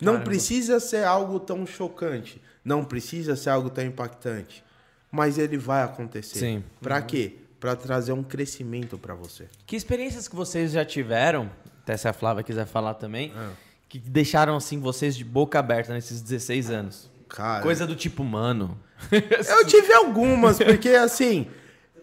Não 0.00 0.20
precisa 0.22 0.78
ser 0.80 1.04
algo 1.04 1.40
tão 1.40 1.66
chocante, 1.66 2.40
não 2.64 2.84
precisa 2.84 3.34
ser 3.36 3.50
algo 3.50 3.68
tão 3.70 3.84
impactante, 3.84 4.62
mas 5.10 5.38
ele 5.38 5.56
vai 5.58 5.82
acontecer. 5.82 6.38
Sim. 6.38 6.64
Pra 6.80 7.00
quê? 7.02 7.36
Pra 7.58 7.74
trazer 7.74 8.12
um 8.12 8.22
crescimento 8.22 8.98
pra 8.98 9.14
você. 9.14 9.48
Que 9.66 9.74
experiências 9.76 10.28
que 10.28 10.36
vocês 10.36 10.72
já 10.72 10.84
tiveram, 10.84 11.50
até 11.82 11.96
se 11.96 12.06
a 12.06 12.12
Flávia 12.12 12.42
quiser 12.42 12.66
falar 12.66 12.94
também, 12.94 13.32
Ah. 13.34 13.50
Que 13.88 13.98
deixaram 13.98 14.56
assim 14.56 14.80
vocês 14.80 15.16
de 15.16 15.24
boca 15.24 15.58
aberta 15.58 15.92
nesses 15.92 16.20
16 16.20 16.70
anos? 16.70 17.10
Cara, 17.28 17.62
Coisa 17.62 17.86
do 17.86 17.96
tipo, 17.96 18.24
mano. 18.24 18.78
Eu 19.12 19.66
tive 19.66 19.92
algumas, 19.92 20.58
porque 20.58 20.88
assim, 20.90 21.48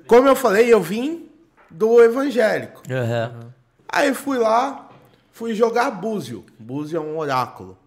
como 0.05 0.27
eu 0.27 0.35
falei, 0.35 0.71
eu 0.71 0.79
vim 0.79 1.27
do 1.69 1.99
evangélico. 2.03 2.83
Aham. 2.91 3.51
Aí 3.89 4.13
fui 4.13 4.37
lá, 4.37 4.89
fui 5.31 5.55
jogar 5.55 5.89
búzio. 5.89 6.45
Búzio 6.59 6.97
é 6.97 6.99
um 6.99 7.17
oráculo. 7.17 7.77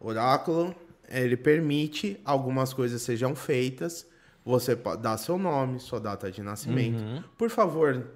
Oráculo, 0.00 0.74
ele 1.08 1.36
permite 1.36 2.18
algumas 2.24 2.72
coisas 2.72 3.02
sejam 3.02 3.34
feitas. 3.34 4.06
Você 4.44 4.74
pode 4.74 5.02
dar 5.02 5.16
seu 5.18 5.38
nome, 5.38 5.78
sua 5.78 6.00
data 6.00 6.30
de 6.30 6.42
nascimento. 6.42 7.22
Por 7.36 7.50
favor, 7.50 8.06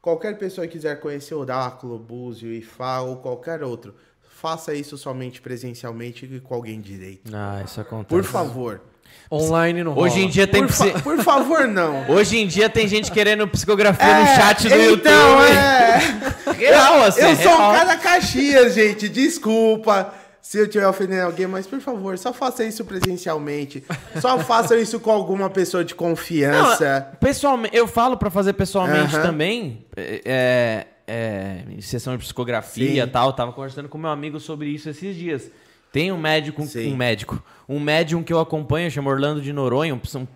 qualquer 0.00 0.38
pessoa 0.38 0.66
que 0.66 0.72
quiser 0.74 1.00
conhecer 1.00 1.34
oráculo, 1.34 1.98
búzio, 1.98 2.52
ifá 2.52 3.00
ou 3.00 3.16
qualquer 3.16 3.62
outro, 3.62 3.94
faça 4.40 4.74
isso 4.74 4.96
somente 4.96 5.40
presencialmente 5.40 6.24
e 6.26 6.40
com 6.40 6.54
alguém 6.54 6.80
direito. 6.80 7.30
Ah, 7.34 7.62
isso 7.64 7.80
acontece. 7.80 8.08
Por 8.08 8.24
favor. 8.24 8.80
Online 9.30 9.82
não 9.84 9.96
Hoje 9.96 10.18
em 10.18 10.22
rola. 10.22 10.32
dia 10.32 10.46
tem 10.46 10.62
Por, 10.66 10.72
fa- 10.72 11.00
por 11.00 11.18
favor, 11.22 11.66
não. 11.68 12.08
Hoje 12.10 12.38
em 12.38 12.46
dia 12.46 12.68
tem 12.68 12.86
gente 12.88 13.10
querendo 13.12 13.46
psicografia 13.48 14.20
no 14.20 14.26
chat 14.26 14.68
do 14.68 14.74
então, 14.74 15.40
YouTube. 15.40 15.56
é. 15.56 16.50
Real, 16.60 17.02
assim, 17.04 17.20
Eu 17.22 17.36
sou 17.36 17.52
um 17.52 17.56
real. 17.56 17.72
cara 17.72 17.96
Caxias, 17.96 18.74
gente. 18.74 19.08
Desculpa 19.08 20.12
se 20.42 20.58
eu 20.58 20.64
estiver 20.64 20.86
ofendendo 20.86 21.26
alguém, 21.26 21.46
mas 21.46 21.66
por 21.66 21.80
favor, 21.80 22.16
só 22.18 22.32
faça 22.32 22.64
isso 22.64 22.84
presencialmente. 22.84 23.84
Só 24.20 24.38
faça 24.40 24.76
isso 24.78 24.98
com 25.00 25.10
alguma 25.10 25.50
pessoa 25.50 25.84
de 25.84 25.94
confiança. 25.94 27.12
Pessoalmente, 27.20 27.76
eu 27.76 27.86
falo 27.86 28.16
pra 28.16 28.30
fazer 28.30 28.52
pessoalmente 28.54 29.14
Aham. 29.14 29.22
também, 29.22 29.84
é, 29.96 30.86
é, 31.06 31.62
em 31.68 31.80
sessão 31.80 32.16
de 32.16 32.22
psicografia 32.24 33.04
e 33.04 33.06
tal. 33.06 33.32
Tava 33.32 33.52
conversando 33.52 33.88
com 33.88 33.98
meu 33.98 34.10
amigo 34.10 34.40
sobre 34.40 34.68
isso 34.68 34.88
esses 34.88 35.14
dias. 35.14 35.50
Tem 35.92 36.12
um 36.12 36.18
médico, 36.18 36.62
Sim. 36.64 36.92
um 36.92 36.96
médico, 36.96 37.42
um 37.68 37.80
médium 37.80 38.22
que 38.22 38.32
eu 38.32 38.38
acompanho, 38.38 38.90
chama 38.90 39.10
Orlando 39.10 39.40
de 39.40 39.52
Noronha, 39.52 39.92
um, 39.94 40.00
um- 40.18 40.26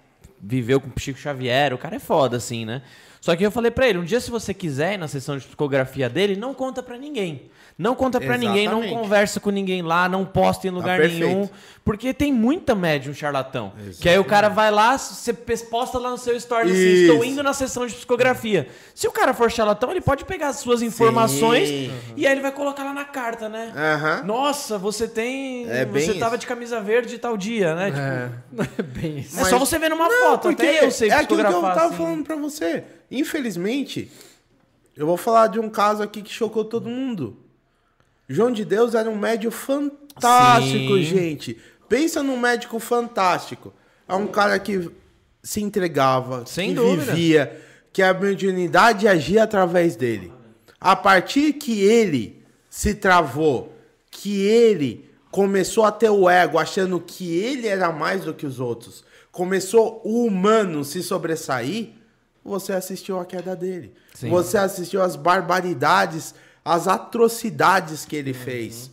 viveu 0.40 0.80
com 0.80 0.88
o 0.88 1.00
Chico 1.00 1.18
Xavier, 1.18 1.72
o 1.72 1.78
cara 1.78 1.96
é 1.96 1.98
foda, 2.00 2.36
assim, 2.36 2.64
né? 2.64 2.82
Só 3.24 3.34
que 3.34 3.42
eu 3.42 3.50
falei 3.50 3.70
pra 3.70 3.88
ele, 3.88 3.96
um 3.96 4.04
dia 4.04 4.20
se 4.20 4.30
você 4.30 4.52
quiser 4.52 4.92
ir 4.92 4.96
na 4.98 5.08
sessão 5.08 5.38
de 5.38 5.46
psicografia 5.46 6.10
dele, 6.10 6.36
não 6.36 6.52
conta 6.52 6.82
pra 6.82 6.98
ninguém. 6.98 7.48
Não 7.78 7.94
conta 7.94 8.20
pra 8.20 8.36
ninguém, 8.36 8.68
não 8.68 8.86
conversa 8.86 9.40
com 9.40 9.48
ninguém 9.48 9.80
lá, 9.80 10.06
não 10.10 10.26
posta 10.26 10.68
em 10.68 10.70
lugar 10.70 10.98
perfeito. 11.00 11.24
nenhum. 11.24 11.48
Porque 11.84 12.14
tem 12.14 12.32
muita 12.32 12.74
médium 12.74 13.12
charlatão. 13.12 13.74
Que 14.00 14.08
aí 14.08 14.18
o 14.18 14.24
cara 14.24 14.48
vai 14.48 14.70
lá, 14.70 14.96
você 14.96 15.34
posta 15.68 15.98
lá 15.98 16.10
no 16.10 16.16
seu 16.16 16.34
story 16.34 16.70
assim, 16.70 16.80
estou 17.04 17.22
indo 17.22 17.42
na 17.42 17.52
sessão 17.52 17.86
de 17.86 17.92
psicografia. 17.92 18.68
Se 18.94 19.06
o 19.06 19.12
cara 19.12 19.34
for 19.34 19.50
charlatão, 19.50 19.90
ele 19.90 20.00
pode 20.00 20.24
pegar 20.24 20.48
as 20.48 20.56
suas 20.56 20.80
informações 20.80 21.68
e 22.16 22.26
aí 22.26 22.32
ele 22.32 22.40
vai 22.40 22.52
colocar 22.52 22.84
lá 22.84 22.94
na 22.94 23.04
carta, 23.04 23.50
né? 23.50 23.70
Aham. 23.76 24.22
Nossa, 24.24 24.78
você 24.78 25.06
tem. 25.06 25.68
É 25.70 25.84
bem 25.84 26.06
você 26.06 26.14
tava 26.14 26.36
isso. 26.36 26.40
de 26.40 26.46
camisa 26.46 26.80
verde 26.80 27.18
tal 27.18 27.36
dia, 27.36 27.74
né? 27.74 27.86
Tipo, 27.90 28.00
É, 28.00 28.30
não 28.50 28.64
é 28.78 28.82
bem 28.82 29.18
isso. 29.18 29.38
é 29.38 29.44
só 29.44 29.58
você 29.58 29.78
ver 29.78 29.90
numa 29.90 30.08
Não, 30.08 30.30
foto, 30.30 30.42
porque 30.48 30.62
até 30.62 30.86
eu 30.86 30.90
sei 30.90 31.10
é 31.10 31.14
aquilo 31.14 31.40
que 31.44 31.52
eu 31.52 31.60
tava 31.60 31.84
assim. 31.86 31.96
falando 31.96 32.24
pra 32.24 32.36
você. 32.36 32.82
Infelizmente, 33.10 34.10
eu 34.96 35.06
vou 35.06 35.18
falar 35.18 35.48
de 35.48 35.60
um 35.60 35.68
caso 35.68 36.02
aqui 36.02 36.22
que 36.22 36.32
chocou 36.32 36.64
todo 36.64 36.88
mundo. 36.88 37.36
João 38.26 38.50
de 38.50 38.64
Deus 38.64 38.94
era 38.94 39.10
um 39.10 39.16
médico 39.18 39.52
fantástico, 39.52 40.94
Sim. 40.96 41.02
gente. 41.02 41.58
Pensa 41.88 42.22
num 42.22 42.38
médico 42.38 42.78
fantástico. 42.78 43.72
É 44.08 44.14
um 44.14 44.26
cara 44.26 44.58
que 44.58 44.90
se 45.42 45.60
entregava, 45.62 46.44
Sem 46.46 46.70
que 46.70 46.74
dúvida. 46.76 47.12
vivia, 47.12 47.60
que 47.92 48.02
a 48.02 48.12
mediunidade 48.14 49.06
agia 49.06 49.44
através 49.44 49.94
dele. 49.96 50.32
A 50.80 50.96
partir 50.96 51.54
que 51.54 51.80
ele 51.82 52.42
se 52.68 52.94
travou, 52.94 53.72
que 54.10 54.40
ele 54.42 55.08
começou 55.30 55.84
a 55.84 55.92
ter 55.92 56.10
o 56.10 56.28
ego, 56.28 56.58
achando 56.58 57.00
que 57.00 57.36
ele 57.36 57.66
era 57.66 57.90
mais 57.92 58.24
do 58.24 58.34
que 58.34 58.46
os 58.46 58.60
outros, 58.60 59.04
começou 59.32 60.00
o 60.04 60.24
humano 60.24 60.84
se 60.84 61.02
sobressair, 61.02 61.90
você 62.44 62.72
assistiu 62.72 63.18
a 63.18 63.24
queda 63.24 63.56
dele. 63.56 63.94
Sim. 64.14 64.30
Você 64.30 64.56
assistiu 64.56 65.02
as 65.02 65.16
barbaridades, 65.16 66.34
as 66.64 66.86
atrocidades 66.86 68.04
que 68.04 68.14
ele 68.14 68.32
fez. 68.34 68.90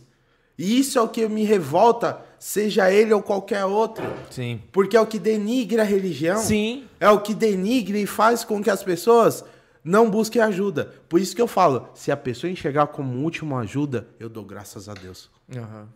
E 0.58 0.78
isso 0.78 0.98
é 0.98 1.02
o 1.02 1.08
que 1.08 1.28
me 1.28 1.44
revolta, 1.44 2.20
seja 2.42 2.90
ele 2.90 3.12
ou 3.14 3.22
qualquer 3.22 3.64
outro. 3.64 4.04
Sim. 4.28 4.60
Porque 4.72 4.96
é 4.96 5.00
o 5.00 5.06
que 5.06 5.18
denigra 5.20 5.82
a 5.82 5.84
religião. 5.84 6.38
Sim. 6.38 6.84
É 6.98 7.08
o 7.08 7.20
que 7.20 7.34
denigra 7.34 7.96
e 7.96 8.04
faz 8.04 8.42
com 8.42 8.60
que 8.60 8.68
as 8.68 8.82
pessoas 8.82 9.44
não 9.84 10.10
busquem 10.10 10.42
ajuda. 10.42 10.92
Por 11.08 11.20
isso 11.20 11.36
que 11.36 11.40
eu 11.40 11.46
falo, 11.46 11.88
se 11.94 12.10
a 12.10 12.16
pessoa 12.16 12.50
enxergar 12.50 12.88
como 12.88 13.22
última 13.22 13.60
ajuda, 13.60 14.08
eu 14.18 14.28
dou 14.28 14.44
graças 14.44 14.88
a 14.88 14.94
Deus. 14.94 15.30
Aham. 15.54 15.86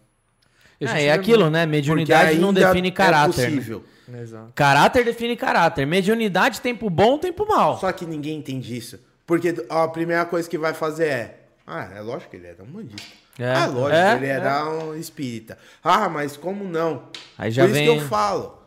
E 0.80 0.86
a 0.86 0.98
É, 1.00 1.04
é 1.06 1.12
aquilo, 1.12 1.50
né? 1.50 1.66
Mediunidade 1.66 2.38
não 2.38 2.48
ainda 2.50 2.68
define 2.68 2.88
É 2.88 2.90
caráter. 2.92 3.50
né? 3.50 3.56
possível. 3.56 3.84
Exato. 4.22 4.52
Caráter 4.54 5.04
define 5.04 5.34
caráter. 5.36 5.84
Mediunidade, 5.84 6.60
tempo 6.60 6.88
bom, 6.88 7.18
tempo 7.18 7.44
mal. 7.44 7.80
Só 7.80 7.90
que 7.90 8.06
ninguém 8.06 8.38
entende 8.38 8.76
isso. 8.76 9.00
Porque 9.26 9.52
a 9.68 9.88
primeira 9.88 10.24
coisa 10.24 10.48
que 10.48 10.56
vai 10.56 10.72
fazer 10.74 11.06
é. 11.08 11.40
Ah, 11.66 11.90
é 11.92 12.00
lógico 12.00 12.30
que 12.30 12.36
ele 12.36 12.46
era 12.46 12.62
um 12.62 12.66
bandista. 12.66 13.25
É, 13.38 13.52
ah, 13.52 13.66
lógico, 13.66 13.94
é, 13.96 14.16
ele 14.16 14.26
era 14.26 14.68
um 14.68 14.94
espírita. 14.94 15.58
Ah, 15.82 16.08
mas 16.08 16.36
como 16.36 16.64
não? 16.64 17.08
Aí 17.36 17.50
já 17.50 17.62
Por 17.62 17.70
isso 17.70 17.74
vem- 17.74 17.98
que 17.98 18.04
eu 18.04 18.08
falo. 18.08 18.58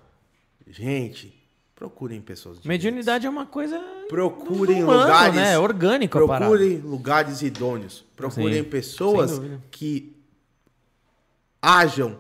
Gente, 0.68 1.34
procurem 1.76 2.22
pessoas. 2.22 2.60
Mediunidade 2.64 3.26
é 3.26 3.30
uma 3.30 3.46
coisa. 3.46 3.80
Procurem 4.08 4.84
humano, 4.84 5.02
lugares. 5.02 5.36
né? 5.36 5.58
Orgânico 5.58 6.18
a 6.20 6.28
parada. 6.28 6.52
Procurem 6.52 6.78
lugares 6.78 7.42
idôneos. 7.42 8.06
Procurem 8.16 8.64
Sim, 8.64 8.70
pessoas 8.70 9.42
que 9.72 10.16
ajam 11.62 12.18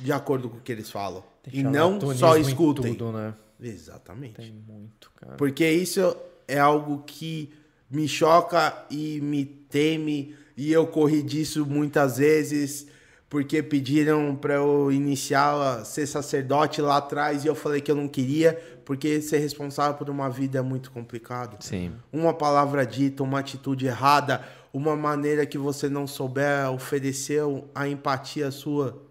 de 0.00 0.12
acordo 0.12 0.48
com 0.48 0.56
o 0.56 0.60
que 0.60 0.72
eles 0.72 0.90
falam. 0.90 1.22
E 1.52 1.62
não 1.62 2.00
só 2.14 2.36
em 2.36 2.40
escutem. 2.40 2.94
Tudo, 2.94 3.12
né? 3.12 3.34
Exatamente. 3.60 4.34
Tem 4.36 4.52
muito, 4.52 5.10
cara. 5.16 5.36
Porque 5.36 5.68
isso 5.68 6.16
é 6.48 6.58
algo 6.58 7.02
que 7.06 7.52
me 7.90 8.08
choca 8.08 8.84
e 8.90 9.20
me 9.20 9.44
teme. 9.44 10.34
E 10.56 10.72
eu 10.72 10.86
corri 10.86 11.22
disso 11.22 11.64
muitas 11.66 12.18
vezes. 12.18 12.86
Porque 13.28 13.60
pediram 13.64 14.36
para 14.36 14.54
eu 14.54 14.92
iniciar 14.92 15.54
a 15.80 15.84
ser 15.84 16.06
sacerdote 16.06 16.80
lá 16.80 16.98
atrás 16.98 17.44
e 17.44 17.48
eu 17.48 17.54
falei 17.56 17.80
que 17.80 17.90
eu 17.90 17.96
não 17.96 18.06
queria, 18.06 18.52
porque 18.84 19.20
ser 19.20 19.38
responsável 19.38 19.94
por 19.98 20.08
uma 20.08 20.28
vida 20.30 20.58
é 20.58 20.62
muito 20.62 20.92
complicado. 20.92 21.56
Sim. 21.58 21.92
Uma 22.12 22.32
palavra 22.32 22.86
dita, 22.86 23.24
uma 23.24 23.40
atitude 23.40 23.86
errada, 23.86 24.44
uma 24.72 24.94
maneira 24.94 25.44
que 25.46 25.58
você 25.58 25.88
não 25.88 26.06
souber 26.06 26.70
oferecer 26.70 27.40
a 27.74 27.88
empatia 27.88 28.52
sua, 28.52 29.02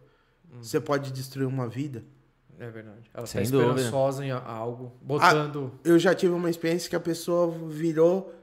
você 0.61 0.79
pode 0.79 1.11
destruir 1.11 1.47
uma 1.47 1.67
vida. 1.67 2.01
É 2.57 2.69
verdade. 2.69 3.09
Ela 3.13 3.25
Sem 3.27 3.43
tá 3.43 3.49
dúvida. 3.49 3.71
esperançosa 3.71 4.23
em 4.25 4.31
a- 4.31 4.37
algo, 4.41 4.93
botando. 5.01 5.73
Eu 5.83 5.99
já 5.99 6.15
tive 6.15 6.31
uma 6.33 6.49
experiência 6.49 6.89
que 6.89 6.95
a 6.95 6.99
pessoa 6.99 7.51
virou. 7.67 8.33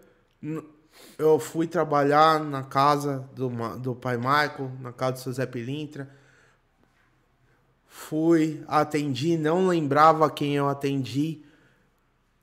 Eu 1.18 1.38
fui 1.38 1.66
trabalhar 1.66 2.40
na 2.40 2.62
casa 2.62 3.28
do, 3.34 3.48
do 3.78 3.94
pai 3.94 4.16
Michael, 4.16 4.72
na 4.80 4.92
casa 4.92 5.12
do 5.12 5.18
seu 5.20 5.32
Zé 5.32 5.46
Pilintra. 5.46 6.08
Fui, 7.86 8.62
atendi, 8.66 9.36
não 9.36 9.66
lembrava 9.66 10.30
quem 10.30 10.54
eu 10.54 10.68
atendi. 10.68 11.42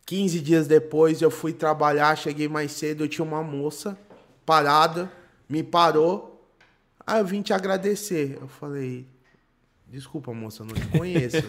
15 0.05 0.39
dias 0.41 0.67
depois 0.67 1.21
eu 1.21 1.31
fui 1.31 1.53
trabalhar, 1.53 2.15
cheguei 2.15 2.47
mais 2.47 2.71
cedo, 2.71 3.03
eu 3.03 3.07
tinha 3.07 3.25
uma 3.25 3.43
moça 3.43 3.97
parada, 4.45 5.11
me 5.49 5.63
parou. 5.63 6.47
Aí 7.05 7.19
eu 7.19 7.25
vim 7.25 7.41
te 7.41 7.53
agradecer. 7.53 8.37
Eu 8.39 8.47
falei, 8.47 9.07
desculpa 9.87 10.33
moça, 10.33 10.63
eu 10.63 10.67
não 10.67 10.75
te 10.75 10.87
conheço. 10.87 11.37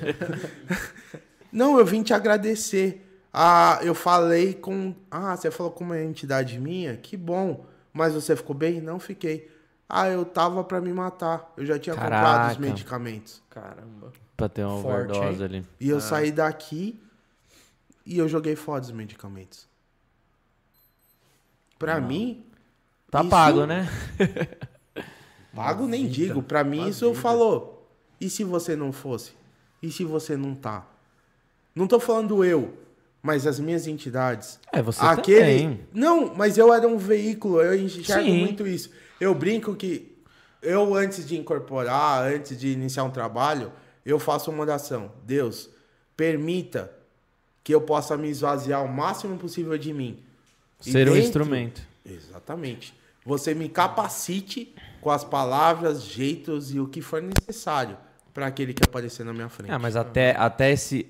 Não, 1.52 1.78
eu 1.78 1.84
vim 1.84 2.02
te 2.02 2.12
agradecer. 2.12 3.07
Ah, 3.32 3.78
eu 3.82 3.94
falei 3.94 4.54
com. 4.54 4.94
Ah, 5.10 5.36
você 5.36 5.50
falou 5.50 5.72
com 5.72 5.84
uma 5.84 6.00
entidade 6.00 6.58
minha? 6.58 6.96
Que 6.96 7.16
bom. 7.16 7.64
Mas 7.92 8.14
você 8.14 8.34
ficou 8.34 8.54
bem? 8.56 8.80
Não 8.80 8.98
fiquei. 8.98 9.50
Ah, 9.88 10.08
eu 10.08 10.24
tava 10.24 10.62
pra 10.64 10.80
me 10.80 10.92
matar. 10.92 11.52
Eu 11.56 11.64
já 11.66 11.78
tinha 11.78 11.94
comprado 11.94 12.22
os 12.24 12.56
Caraca. 12.56 12.60
medicamentos. 12.60 13.42
Caramba. 13.50 14.12
Pra 14.36 14.48
ter 14.48 14.64
uma 14.64 14.80
Forte, 14.82 15.10
overdose 15.16 15.38
hein? 15.42 15.44
ali. 15.44 15.66
E 15.80 15.88
eu 15.88 16.00
saí 16.00 16.30
daqui 16.30 17.00
e 18.06 18.18
eu 18.18 18.28
joguei 18.28 18.54
fora 18.56 18.82
os 18.82 18.90
medicamentos. 18.90 19.66
Pra 21.78 22.00
mim. 22.00 22.44
Tá 23.10 23.20
isso- 23.20 23.30
pago, 23.30 23.66
né? 23.66 23.88
Pago 25.54 25.86
nem 25.86 26.06
digo. 26.06 26.42
Pra 26.42 26.62
mim, 26.62 26.88
isso 26.88 27.12
falou. 27.14 27.88
E 28.20 28.28
se 28.30 28.44
você 28.44 28.76
não 28.76 28.92
fosse? 28.92 29.32
E 29.82 29.90
se 29.90 30.04
você 30.04 30.36
não 30.36 30.54
tá? 30.54 30.86
Não 31.74 31.86
tô 31.86 31.98
falando 31.98 32.44
eu, 32.44 32.76
mas 33.22 33.46
as 33.46 33.58
minhas 33.58 33.86
entidades. 33.86 34.58
É, 34.72 34.80
você 34.82 35.00
Aquele. 35.04 35.38
também. 35.62 35.80
Não, 35.92 36.34
mas 36.34 36.56
eu 36.58 36.72
era 36.72 36.86
um 36.86 36.96
veículo, 36.98 37.60
eu 37.60 37.74
enxergo 37.78 38.24
Sim. 38.24 38.38
muito 38.40 38.66
isso. 38.66 38.90
Eu 39.20 39.34
brinco 39.34 39.74
que 39.74 40.16
eu, 40.62 40.94
antes 40.94 41.26
de 41.26 41.36
incorporar, 41.36 42.22
antes 42.26 42.58
de 42.58 42.68
iniciar 42.68 43.04
um 43.04 43.10
trabalho, 43.10 43.72
eu 44.04 44.18
faço 44.18 44.50
uma 44.50 44.60
oração. 44.62 45.10
Deus, 45.24 45.68
permita 46.16 46.92
que 47.62 47.74
eu 47.74 47.80
possa 47.80 48.16
me 48.16 48.28
esvaziar 48.28 48.84
o 48.84 48.88
máximo 48.88 49.36
possível 49.36 49.76
de 49.76 49.92
mim. 49.92 50.22
Ser 50.80 51.08
um 51.08 51.12
dentro- 51.12 51.18
instrumento. 51.18 51.82
Exatamente. 52.04 52.94
Você 53.24 53.52
me 53.54 53.68
capacite 53.68 54.74
com 55.00 55.10
as 55.10 55.22
palavras, 55.24 56.02
jeitos 56.02 56.72
e 56.74 56.80
o 56.80 56.86
que 56.88 57.02
for 57.02 57.20
necessário 57.20 57.96
para 58.32 58.46
aquele 58.46 58.72
que 58.72 58.82
aparecer 58.84 59.24
na 59.24 59.32
minha 59.34 59.48
frente. 59.48 59.70
Ah, 59.70 59.78
mas 59.78 59.96
até, 59.96 60.34
até 60.36 60.72
esse. 60.72 61.06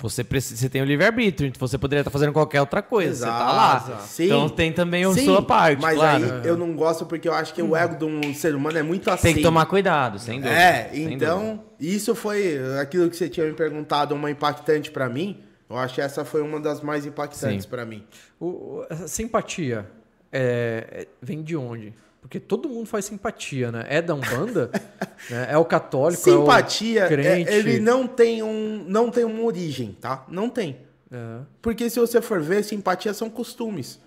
Você, 0.00 0.22
precisa, 0.22 0.56
você 0.56 0.68
tem 0.68 0.80
o 0.80 0.84
livre-arbítrio, 0.84 1.48
então 1.48 1.66
você 1.66 1.76
poderia 1.76 2.02
estar 2.02 2.10
fazendo 2.10 2.32
qualquer 2.32 2.60
outra 2.60 2.80
coisa. 2.80 3.26
Você 3.26 3.30
tá 3.32 3.52
lá. 3.52 3.84
Exato. 3.84 4.02
Sim. 4.04 4.24
Então 4.26 4.48
tem 4.48 4.72
também 4.72 5.04
a 5.04 5.12
Sim, 5.12 5.24
sua 5.24 5.42
parte, 5.42 5.82
Mas 5.82 5.96
claro. 5.96 6.24
aí 6.24 6.46
eu 6.46 6.56
não 6.56 6.72
gosto 6.74 7.04
porque 7.04 7.28
eu 7.28 7.34
acho 7.34 7.52
que 7.52 7.60
o 7.60 7.74
ego 7.74 7.96
de 7.96 8.04
um 8.04 8.32
ser 8.32 8.54
humano 8.54 8.78
é 8.78 8.82
muito 8.82 9.10
assim. 9.10 9.24
Tem 9.24 9.34
que 9.34 9.42
tomar 9.42 9.66
cuidado, 9.66 10.20
sem 10.20 10.40
dúvida. 10.40 10.56
É, 10.56 10.90
sem 10.92 11.12
então, 11.12 11.40
dúvida. 11.40 11.64
isso 11.80 12.14
foi 12.14 12.58
aquilo 12.80 13.10
que 13.10 13.16
você 13.16 13.28
tinha 13.28 13.44
me 13.46 13.54
perguntado, 13.54 14.14
uma 14.14 14.30
impactante 14.30 14.90
para 14.90 15.08
mim. 15.08 15.42
Eu 15.68 15.76
acho 15.76 15.96
que 15.96 16.00
essa 16.00 16.24
foi 16.24 16.42
uma 16.42 16.60
das 16.60 16.80
mais 16.80 17.04
impactantes 17.04 17.66
para 17.66 17.84
mim. 17.84 18.04
O, 18.40 18.84
essa 18.88 19.08
simpatia 19.08 19.84
é- 20.32 20.86
é- 20.92 21.06
vem 21.20 21.42
de 21.42 21.56
onde? 21.56 21.92
Porque 22.28 22.38
todo 22.38 22.68
mundo 22.68 22.84
faz 22.86 23.06
simpatia, 23.06 23.72
né? 23.72 23.86
É 23.88 24.02
da 24.02 24.14
Umbanda? 24.14 24.70
né? 25.30 25.48
É 25.50 25.56
o 25.56 25.64
católico, 25.64 26.22
Simpatia, 26.22 27.00
é 27.00 27.04
o 27.04 27.06
é- 27.06 27.08
crente. 27.08 27.50
ele 27.50 27.80
não 27.80 28.06
tem 28.06 28.42
um, 28.42 28.84
não 28.86 29.10
tem 29.10 29.24
uma 29.24 29.42
origem, 29.42 29.96
tá? 29.98 30.24
Não 30.28 30.50
tem. 30.50 30.76
É. 31.10 31.38
Porque 31.62 31.88
se 31.88 31.98
você 31.98 32.20
for 32.20 32.38
ver, 32.42 32.62
simpatia 32.64 33.14
são 33.14 33.30
costumes. 33.30 33.98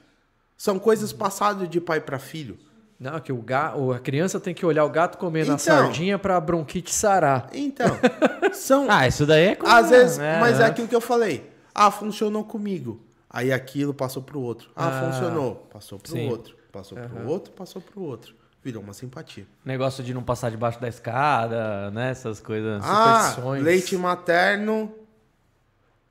São 0.56 0.78
coisas 0.78 1.12
passadas 1.12 1.68
de 1.68 1.82
pai 1.82 2.00
para 2.00 2.20
filho. 2.20 2.60
Não, 3.00 3.20
que 3.20 3.34
o 3.34 3.38
ga... 3.42 3.76
o- 3.76 3.92
a 3.92 3.98
criança 3.98 4.40
tem 4.40 4.54
que 4.54 4.64
olhar 4.64 4.86
o 4.86 4.90
gato 4.92 5.18
comendo 5.18 5.50
a 5.52 5.56
Então. 5.56 5.66
sardinha 5.66 6.20
pra 6.20 6.40
bronquite 6.40 6.94
sarar. 6.94 7.50
Então, 7.52 7.88
são 8.54 8.86
Ah, 8.88 9.08
isso 9.08 9.26
daí 9.26 9.46
é 9.48 9.56
coisa- 9.56 9.76
Às 9.78 9.90
vezes, 9.90 10.20
é, 10.20 10.40
mas 10.40 10.60
é 10.60 10.64
é. 10.64 10.66
aquilo 10.68 10.88
que 10.88 10.96
eu 10.96 11.02
falei. 11.02 11.50
Ah, 11.74 11.90
funcionou 11.90 12.44
comigo. 12.44 13.02
Aí 13.28 13.52
aquilo 13.52 13.96
passou 13.96 14.22
pro 14.22 14.40
outro. 14.40 14.70
Ah, 14.76 14.90
Ah, 15.00 15.12
funcionou. 15.12 15.68
Passou 15.74 15.98
pro 15.98 16.12
sim. 16.12 16.30
outro. 16.30 16.56
Passou 16.72 16.98
pro 16.98 17.28
outro, 17.28 17.52
passou 17.54 17.82
pro 17.82 18.02
outro. 18.02 18.36
Virou 18.64 18.84
uma 18.84 18.94
simpatia. 18.94 19.46
Negócio 19.66 20.04
de 20.04 20.14
não 20.14 20.24
passar 20.24 20.52
debaixo 20.52 20.80
da 20.80 20.88
escada, 20.88 21.90
né? 21.92 22.12
Essas 22.12 22.40
coisas. 22.40 22.82
Ah, 22.84 23.36
leite 23.60 23.98
materno. 23.98 24.94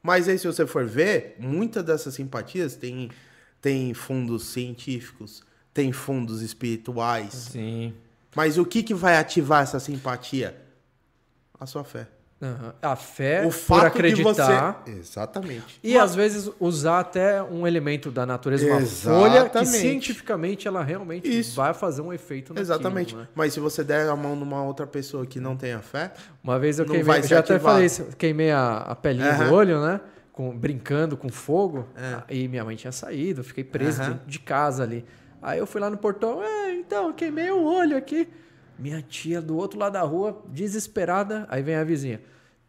Mas 0.03 0.29
aí, 0.29 0.39
se 0.39 0.47
você 0.47 0.67
for 0.67 0.87
ver, 0.87 1.37
muitas 1.39 1.85
dessas 1.85 2.15
simpatias 2.15 2.75
tem, 2.75 3.11
tem 3.61 3.95
fundos 3.95 4.47
científicos, 4.47 5.43
tem 5.73 5.93
fundos 5.93 6.43
espirituais. 6.43 7.33
Sim. 7.35 7.95
Mas 8.35 8.59
o 8.59 8.65
que, 8.65 8.83
que 8.83 8.95
vai 8.95 9.17
ativar 9.17 9.63
essa 9.63 9.79
simpatia? 9.79 10.61
A 11.59 11.67
sua 11.67 11.85
fé. 11.85 12.09
Aham. 12.43 12.73
A 12.81 12.97
fé 12.97 13.41
o 13.41 13.45
por 13.45 13.53
fato 13.53 13.87
acreditar. 13.89 14.83
de 14.85 14.93
você. 14.93 14.99
Exatamente. 14.99 15.79
E 15.83 15.99
às 15.99 16.15
vezes 16.15 16.51
usar 16.59 17.01
até 17.01 17.43
um 17.43 17.67
elemento 17.67 18.11
da 18.11 18.25
natureza, 18.25 18.67
uma 18.67 18.81
folha, 18.81 19.31
que 19.31 19.37
Exatamente. 19.59 19.77
cientificamente 19.77 20.67
ela 20.67 20.83
realmente 20.83 21.29
Isso. 21.29 21.55
vai 21.57 21.75
fazer 21.75 22.01
um 22.01 22.13
efeito 22.13 22.55
naquilo, 22.55 22.63
Exatamente. 22.65 23.15
né? 23.15 23.29
Mas 23.35 23.53
se 23.53 23.61
você 23.61 23.85
der 23.85 24.09
a 24.09 24.17
mão 24.17 24.35
numa 24.35 24.63
outra 24.63 24.87
pessoa 24.87 25.27
que 25.27 25.39
não 25.39 25.55
tenha 25.55 25.81
fé, 25.81 26.13
Uma 26.43 26.59
vez 26.59 26.79
eu 26.79 26.87
queimei, 26.87 27.03
vai 27.03 27.23
já 27.23 27.41
até 27.41 27.59
falei 27.59 27.85
isso, 27.85 28.07
queimei 28.17 28.51
a, 28.51 28.79
a 28.79 28.95
pelinha 28.97 29.33
Aham. 29.33 29.49
do 29.49 29.55
olho, 29.55 29.81
né? 29.85 30.01
Com, 30.33 30.57
brincando 30.57 31.19
com 31.19 31.29
fogo. 31.29 31.87
É. 31.95 32.35
E 32.35 32.49
minha 32.49 32.65
mãe 32.65 32.75
tinha 32.75 32.93
saído, 32.93 33.45
fiquei 33.45 33.65
preso 33.65 34.01
Aham. 34.01 34.13
dentro 34.13 34.27
de 34.27 34.39
casa 34.39 34.83
ali. 34.83 35.05
Aí 35.43 35.59
eu 35.59 35.67
fui 35.67 35.81
lá 35.81 35.91
no 35.91 35.97
portão, 35.99 36.43
é, 36.43 36.73
então, 36.73 37.13
queimei 37.13 37.51
o 37.51 37.63
olho 37.65 37.97
aqui. 37.97 38.27
Minha 38.81 39.03
tia 39.03 39.41
do 39.43 39.57
outro 39.59 39.79
lado 39.79 39.93
da 39.93 40.01
rua, 40.03 40.43
desesperada, 40.49 41.47
aí 41.51 41.63
vem 41.63 41.75
a 41.77 41.85
vizinha. 41.85 42.21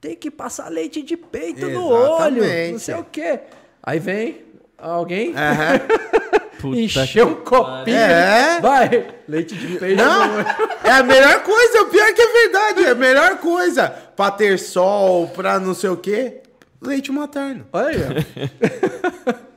Tem 0.02 0.16
que 0.16 0.30
passar 0.30 0.68
leite 0.70 1.02
de 1.02 1.16
peito 1.16 1.70
no 1.70 1.86
olho, 1.86 2.44
não 2.72 2.80
sei 2.80 2.96
o 2.96 3.04
quê. 3.06 3.40
Aí 3.82 3.98
vem 4.00 4.42
alguém, 4.78 5.30
Uhum. 5.30 6.74
encheu 6.76 7.28
um 7.30 7.36
copinho, 7.36 7.96
É. 7.98 8.60
vai, 8.60 9.08
leite 9.28 9.56
de 9.56 9.78
peito 9.80 9.96
Não, 10.04 10.28
no 10.28 10.34
olho. 10.40 10.46
é 10.84 10.92
a 10.92 11.04
melhor 11.04 11.44
coisa, 11.44 11.82
o 11.84 11.86
pior 11.88 12.04
é 12.08 12.14
que 12.14 12.22
é 12.22 12.28
verdade, 12.34 12.84
é 12.86 12.90
a 12.92 12.96
melhor 12.96 13.38
coisa. 13.38 13.90
Pra 13.90 14.30
ter 14.32 14.58
sol, 14.60 15.28
pra 15.30 15.60
não 15.60 15.74
sei 15.74 15.90
o 15.92 15.98
quê, 15.98 16.42
leite 16.82 17.12
materno. 17.12 17.66
Olha 17.72 17.90
aí. 18.10 19.42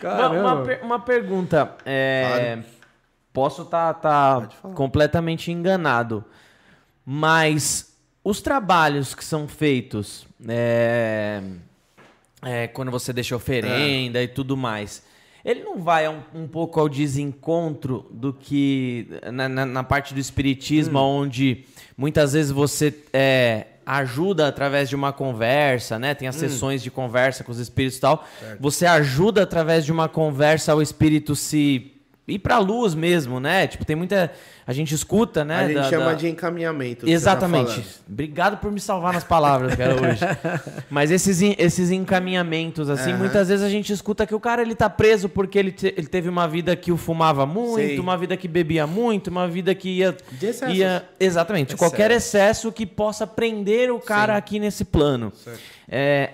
Uma, 0.00 0.28
uma 0.30 0.62
per- 0.64 0.80
uma 0.84 1.00
pergunta. 1.00 1.74
é, 1.84 2.58
Posso 3.32 3.62
estar 3.62 3.94
Pode 3.94 4.56
falar. 4.56 4.74
completamente 4.74 5.52
enganado, 5.52 6.24
mas 7.04 7.94
os 8.24 8.40
trabalhos 8.40 9.14
que 9.14 9.24
são 9.24 9.46
feitos 9.46 10.26
é, 10.48 11.40
é, 12.42 12.66
quando 12.68 12.90
você 12.90 13.12
deixa 13.12 13.36
oferenda 13.36 14.22
e 14.22 14.28
tudo 14.28 14.56
mais, 14.56 15.02
ele 15.44 15.62
não 15.62 15.78
vai 15.78 16.08
um, 16.08 16.20
um 16.34 16.48
pouco 16.48 16.80
ao 16.80 16.88
desencontro 16.88 18.06
do 18.10 18.32
que 18.32 19.06
na, 19.32 19.48
na- 19.48 19.66
na 19.66 19.84
parte 19.84 20.12
do 20.12 20.20
espiritismo, 20.20 20.98
onde 20.98 21.64
muitas 21.96 22.32
vezes 22.32 22.50
você 22.50 22.92
é, 23.12 23.66
ajuda 23.86 24.48
através 24.48 24.88
de 24.88 24.96
uma 24.96 25.12
conversa, 25.12 25.98
né? 25.98 26.14
Tem 26.14 26.28
as 26.28 26.34
sessões 26.40 26.82
de 26.82 26.90
conversa 26.90 27.44
com 27.44 27.52
os 27.52 27.58
espíritos 27.58 27.96
e 27.98 28.00
tal. 28.00 28.24
Você 28.60 28.84
ajuda 28.84 29.42
através 29.44 29.84
de 29.84 29.92
uma 29.92 30.08
conversa 30.08 30.72
ao 30.72 30.82
espírito 30.82 31.34
se 31.34 31.92
ir 32.28 32.38
pra 32.38 32.58
luz 32.58 32.94
mesmo, 32.94 33.40
né? 33.40 33.66
Tipo, 33.66 33.84
tem 33.84 33.96
muita. 33.96 34.30
A 34.66 34.72
gente 34.72 34.94
escuta, 34.94 35.44
né? 35.46 35.56
a 35.60 35.66
gente 35.66 35.74
da- 35.76 35.82
chama 35.88 36.04
da- 36.06 36.12
de 36.14 36.28
encaminhamento. 36.28 37.06
tá 37.06 37.10
Exatamente. 37.12 37.70
falando. 37.70 37.84
Obrigado 38.08 38.56
por 38.58 38.70
me 38.70 38.78
salvar 38.78 39.14
nas 39.14 39.24
palavras, 39.24 39.74
cara, 39.74 39.94
hoje. 40.00 40.20
Mas 40.90 41.10
esses, 41.10 41.40
esses 41.58 41.90
encaminhamentos, 41.90 42.90
assim, 42.90 43.10
Aham. 43.10 43.18
muitas 43.18 43.48
vezes 43.48 43.64
a 43.64 43.70
gente 43.70 43.92
escuta 43.92 44.26
que 44.26 44.34
o 44.34 44.40
cara 44.40 44.60
ele 44.62 44.74
tá 44.74 44.90
preso 44.90 45.28
porque 45.28 45.58
ele, 45.58 45.72
te- 45.72 45.94
ele 45.96 46.06
teve 46.06 46.28
uma 46.28 46.46
vida 46.46 46.76
que 46.76 46.92
o 46.92 46.96
fumava 46.98 47.46
muito, 47.46 48.00
uma 48.00 48.16
vida 48.16 48.36
que 48.36 48.46
bebia 48.46 48.86
muito, 48.86 49.28
uma 49.28 49.48
vida 49.48 49.74
que 49.74 49.88
ia. 49.88 50.14
De 50.32 50.46
excessos. 50.46 50.76
ia 50.76 51.04
exatamente. 51.18 51.76
Qualquer 51.76 52.10
excesso 52.10 52.70
que 52.70 52.84
possa 52.84 53.26
prender 53.26 53.90
o 53.90 53.98
cara 53.98 54.34
Sim. 54.34 54.38
aqui 54.38 54.58
nesse 54.58 54.84
plano. 54.84 55.32
Certo. 55.34 55.60
É, 55.88 56.30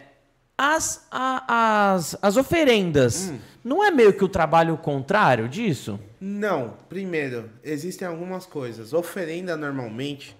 as, 0.56 1.06
a- 1.10 1.92
as, 1.94 2.16
as 2.22 2.36
oferendas, 2.36 3.28
Hum. 3.30 3.38
não 3.64 3.82
é 3.84 3.90
meio 3.90 4.12
que 4.12 4.24
o 4.24 4.28
trabalho 4.28 4.76
contrário 4.76 5.48
disso? 5.48 5.98
Não, 6.20 6.74
primeiro, 6.88 7.50
existem 7.62 8.06
algumas 8.06 8.46
coisas. 8.46 8.92
Oferenda 8.92 9.56
normalmente, 9.56 10.36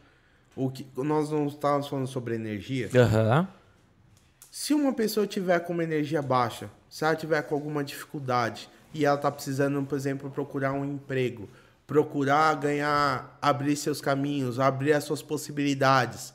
o 0.56 0.70
que 0.70 0.86
nós 0.96 1.30
não 1.30 1.46
estávamos 1.48 1.88
falando 1.88 2.06
sobre 2.06 2.34
energia. 2.36 2.88
Aham. 2.94 3.48
Se 4.50 4.72
uma 4.72 4.92
pessoa 4.92 5.26
tiver 5.26 5.58
com 5.60 5.72
uma 5.72 5.82
energia 5.82 6.22
baixa, 6.22 6.70
se 6.88 7.04
ela 7.04 7.16
tiver 7.16 7.42
com 7.42 7.56
alguma 7.56 7.82
dificuldade 7.82 8.68
e 8.94 9.04
ela 9.04 9.16
está 9.16 9.30
precisando, 9.32 9.82
por 9.84 9.96
exemplo, 9.96 10.30
procurar 10.30 10.72
um 10.72 10.84
emprego, 10.84 11.48
procurar 11.88 12.54
ganhar, 12.54 13.36
abrir 13.42 13.74
seus 13.74 14.00
caminhos, 14.00 14.60
abrir 14.60 14.92
as 14.92 15.02
suas 15.02 15.20
possibilidades, 15.22 16.32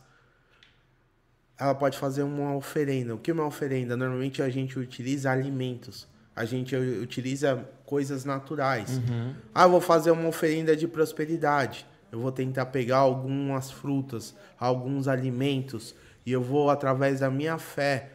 ela 1.60 1.76
pode 1.76 1.98
fazer 1.98 2.24
uma 2.24 2.56
oferenda. 2.56 3.14
O 3.16 3.18
que 3.18 3.32
é 3.32 3.34
uma 3.34 3.46
oferenda? 3.46 3.98
Normalmente 3.98 4.42
a 4.42 4.50
gente 4.50 4.80
utiliza 4.80 5.30
alimentos. 5.30 6.08
A 6.36 6.46
gente 6.46 6.74
utiliza 6.76 7.68
coisas 7.86 8.24
naturais. 8.24 9.02
Ah, 9.54 9.64
eu 9.64 9.72
vou 9.72 9.82
fazer 9.82 10.12
uma 10.12 10.28
oferenda 10.28 10.76
de 10.76 10.88
prosperidade. 10.88 11.86
Eu 12.12 12.22
vou 12.22 12.32
tentar 12.32 12.68
pegar 12.68 12.98
algumas 12.98 13.70
frutas, 13.70 14.34
alguns 14.58 15.08
alimentos 15.08 15.94
e 16.26 16.32
eu 16.32 16.42
vou 16.42 16.70
através 16.70 17.20
da 17.20 17.30
minha 17.30 17.58
fé 17.58 18.12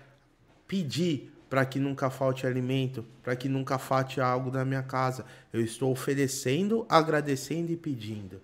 pedir 0.66 1.32
para 1.50 1.64
que 1.64 1.78
nunca 1.78 2.10
falte 2.10 2.46
alimento, 2.46 3.04
para 3.22 3.36
que 3.36 3.48
nunca 3.48 3.78
falte 3.78 4.20
algo 4.20 4.50
da 4.50 4.64
minha 4.64 4.82
casa. 4.82 5.24
Eu 5.52 5.60
estou 5.60 5.92
oferecendo, 5.92 6.86
agradecendo 6.88 7.70
e 7.70 7.76
pedindo. 7.76 8.40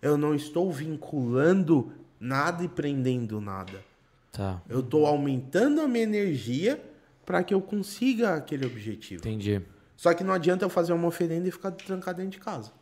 Eu 0.00 0.16
não 0.16 0.34
estou 0.34 0.70
vinculando 0.70 1.92
nada 2.20 2.62
e 2.62 2.68
prendendo 2.68 3.40
nada. 3.40 3.91
Tá. 4.32 4.62
Eu 4.68 4.80
estou 4.80 5.06
aumentando 5.06 5.80
a 5.82 5.86
minha 5.86 6.04
energia 6.04 6.82
para 7.24 7.44
que 7.44 7.52
eu 7.52 7.60
consiga 7.60 8.34
aquele 8.34 8.66
objetivo. 8.66 9.20
Entendi. 9.20 9.60
Só 9.96 10.12
que 10.14 10.24
não 10.24 10.32
adianta 10.32 10.64
eu 10.64 10.70
fazer 10.70 10.92
uma 10.94 11.06
oferenda 11.06 11.46
e 11.46 11.50
ficar 11.52 11.70
trancado 11.70 12.16
dentro 12.18 12.32
de 12.32 12.40
casa. 12.40 12.72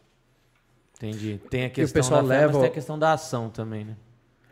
Entendi. 0.97 1.40
Tem 1.51 1.64
a 1.64 1.70
questão 1.70 2.01
pessoal 2.02 2.22
da 2.22 2.28
fé, 2.28 2.35
mas 2.35 2.47
leva- 2.47 2.60
tem 2.60 2.68
a 2.70 2.72
questão 2.72 2.98
da 2.98 3.12
ação 3.12 3.51
também, 3.51 3.85
né? 3.85 3.97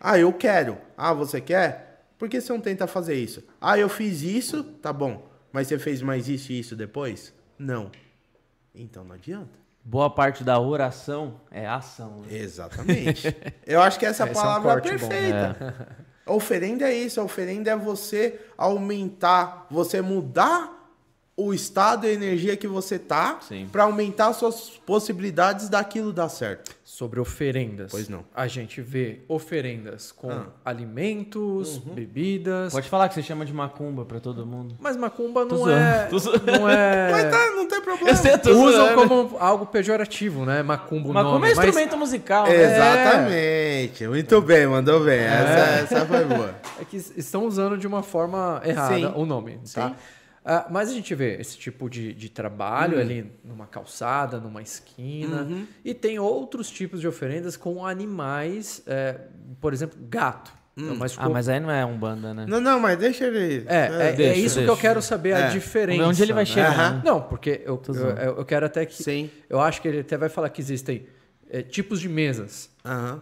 Ah, 0.00 0.18
eu 0.18 0.32
quero. 0.32 0.78
Ah, 0.96 1.12
você 1.12 1.40
quer? 1.40 2.06
Por 2.18 2.28
que 2.28 2.40
você 2.40 2.52
não 2.52 2.60
tenta 2.60 2.86
fazer 2.86 3.14
isso? 3.14 3.44
Ah, 3.60 3.78
eu 3.78 3.88
fiz 3.88 4.22
isso, 4.22 4.62
tá 4.64 4.92
bom. 4.92 5.28
Mas 5.52 5.66
você 5.68 5.78
fez 5.78 6.02
mais 6.02 6.28
isso 6.28 6.52
e 6.52 6.58
isso 6.58 6.74
depois? 6.76 7.32
Não. 7.58 7.90
Então 8.74 9.04
não 9.04 9.14
adianta. 9.14 9.50
Boa 9.84 10.10
parte 10.10 10.44
da 10.44 10.58
oração 10.60 11.40
é 11.50 11.66
ação. 11.66 12.20
Né? 12.22 12.36
Exatamente. 12.38 13.34
Eu 13.66 13.80
acho 13.80 13.98
que 13.98 14.04
essa 14.04 14.24
Esse 14.24 14.36
é 14.36 14.40
um 14.40 14.42
palavra 14.42 14.70
é, 14.70 14.72
corte 14.74 14.90
bom. 14.98 15.08
perfeita. 15.08 15.96
Oferenda 16.28 16.88
é 16.88 16.94
isso. 16.94 17.20
A 17.20 17.24
oferenda 17.24 17.70
é 17.70 17.76
você 17.76 18.40
aumentar, 18.56 19.66
você 19.70 20.00
mudar 20.00 20.77
o 21.40 21.54
estado 21.54 22.04
e 22.04 22.10
a 22.10 22.12
energia 22.12 22.56
que 22.56 22.66
você 22.66 22.98
tá 22.98 23.38
para 23.70 23.84
aumentar 23.84 24.32
suas 24.32 24.70
possibilidades 24.84 25.68
daquilo 25.68 26.12
dar 26.12 26.28
certo. 26.28 26.76
Sobre 26.82 27.20
oferendas. 27.20 27.92
Pois 27.92 28.08
não. 28.08 28.24
A 28.34 28.48
gente 28.48 28.80
vê 28.80 29.20
oferendas 29.28 30.10
com 30.10 30.32
Ah. 30.32 30.46
alimentos, 30.64 31.76
Uhum. 31.76 31.94
bebidas. 31.94 32.72
Pode 32.72 32.88
falar 32.88 33.08
que 33.08 33.14
você 33.14 33.22
chama 33.22 33.44
de 33.44 33.52
macumba 33.52 34.04
pra 34.04 34.18
todo 34.18 34.44
mundo. 34.44 34.74
Mas 34.80 34.96
macumba 34.96 35.44
não 35.44 35.70
é. 35.70 36.06
tô 36.06 36.18
zoando. 36.18 36.44
Não 36.50 36.68
é. 36.68 37.08
Mas 37.12 37.30
tá, 37.30 37.50
não 37.54 37.68
tem 37.68 37.80
problema. 37.82 38.10
Eu 38.10 38.16
sei, 38.16 38.32
Usam 38.52 38.72
zoando. 38.72 38.94
como 39.08 39.36
algo 39.38 39.66
pejorativo, 39.66 40.44
né? 40.44 40.62
Macumba 40.64 41.12
Macumba 41.12 41.22
nome. 41.22 41.46
é 41.52 41.54
mas 41.54 41.58
instrumento 41.68 41.96
musical, 41.96 42.44
né? 42.48 42.64
Exatamente. 42.64 44.06
Muito 44.08 44.40
bem, 44.40 44.66
mandou 44.66 45.04
bem. 45.04 45.20
Essa, 45.20 45.94
essa 45.94 46.06
foi 46.06 46.24
boa. 46.24 46.54
É 46.80 46.84
que 46.84 46.96
estão 46.96 47.44
usando 47.46 47.76
de 47.78 47.86
uma 47.86 48.02
forma 48.02 48.60
errada 48.64 48.94
Sim. 48.96 49.12
o 49.14 49.24
nome, 49.24 49.58
tá? 49.72 49.90
Sim. 49.90 49.94
Ah, 50.50 50.66
mas 50.70 50.88
a 50.88 50.92
gente 50.94 51.14
vê 51.14 51.36
esse 51.38 51.58
tipo 51.58 51.90
de, 51.90 52.14
de 52.14 52.30
trabalho 52.30 52.96
Hum. 52.96 53.00
ali 53.00 53.32
numa 53.44 53.66
calçada, 53.66 54.38
numa 54.40 54.62
esquina. 54.62 55.42
Uhum. 55.42 55.66
E 55.84 55.92
tem 55.92 56.18
outros 56.18 56.70
tipos 56.70 57.00
de 57.02 57.06
oferendas 57.06 57.54
com 57.56 57.84
animais, 57.86 58.82
é, 58.86 59.16
por 59.60 59.74
exemplo, 59.74 59.98
gato. 60.08 60.50
Hum. 60.74 60.84
Então, 60.84 60.96
mas 60.96 61.16
Ah, 61.18 61.28
mas 61.28 61.48
aí 61.48 61.60
não 61.60 61.70
é 61.70 61.84
Umbanda, 61.84 62.32
né? 62.32 62.46
Não, 62.48 62.60
não, 62.60 62.80
mas 62.80 62.96
deixa 62.98 63.26
ele. 63.26 63.64
É, 63.66 63.86
é, 64.10 64.12
deixa, 64.12 64.32
é 64.32 64.36
isso 64.38 64.54
que 64.54 64.60
deixa. 64.60 64.72
eu 64.72 64.76
quero 64.76 65.02
saber, 65.02 65.34
a 65.34 65.38
É. 65.40 65.48
diferença. 65.50 66.00
Vamos 66.02 66.16
ver 66.16 66.22
onde 66.24 66.30
ele 66.30 66.32
vai 66.32 66.42
né? 66.44 66.46
chegar. 66.46 66.70
Aham. 66.72 67.02
Não, 67.04 67.20
porque 67.20 67.60
eu, 67.66 67.82
eu, 67.88 68.36
eu- 68.38 68.44
quero 68.44 68.64
até 68.64 68.86
que. 68.86 69.02
Sim. 69.02 69.28
Eu 69.50 69.60
acho 69.60 69.82
que 69.82 69.88
ele 69.88 70.00
até 70.00 70.16
vai 70.16 70.28
falar 70.30 70.48
que 70.50 70.60
existem 70.62 71.06
é, 71.50 71.62
tipos 71.62 72.00
de 72.00 72.08
mesas. 72.08 72.70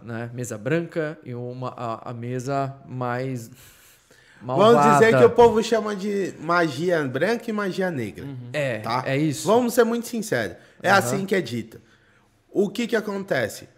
Né? 0.05 0.31
Mesa 0.33 0.57
branca 0.57 1.19
e 1.25 1.35
uma, 1.35 1.71
a, 1.77 2.11
a 2.11 2.15
mesa 2.15 2.73
mais. 2.87 3.51
Vamos 4.43 4.75
Malvada. 4.75 4.93
dizer 5.07 5.19
que 5.19 5.25
o 5.25 5.31
povo 5.31 5.63
chama 5.63 5.97
de 5.97 6.35
magia 6.39 7.03
branca 7.05 7.49
e 7.49 7.53
magia 7.53 7.91
negra. 7.91 8.25
É, 8.53 8.79
Tá? 8.81 9.03
é 9.07 9.17
isso. 9.17 9.47
Vamos 9.47 9.75
ser 9.75 9.85
muito 9.85 10.07
sinceros. 10.07 10.57
É 10.83 10.91
assim 10.91 11.25
que 11.27 11.35
é 11.35 11.41
dita. 11.41 11.81
O 12.51 12.69
que 12.71 12.87
que 12.87 12.95
acontece? 12.97 13.69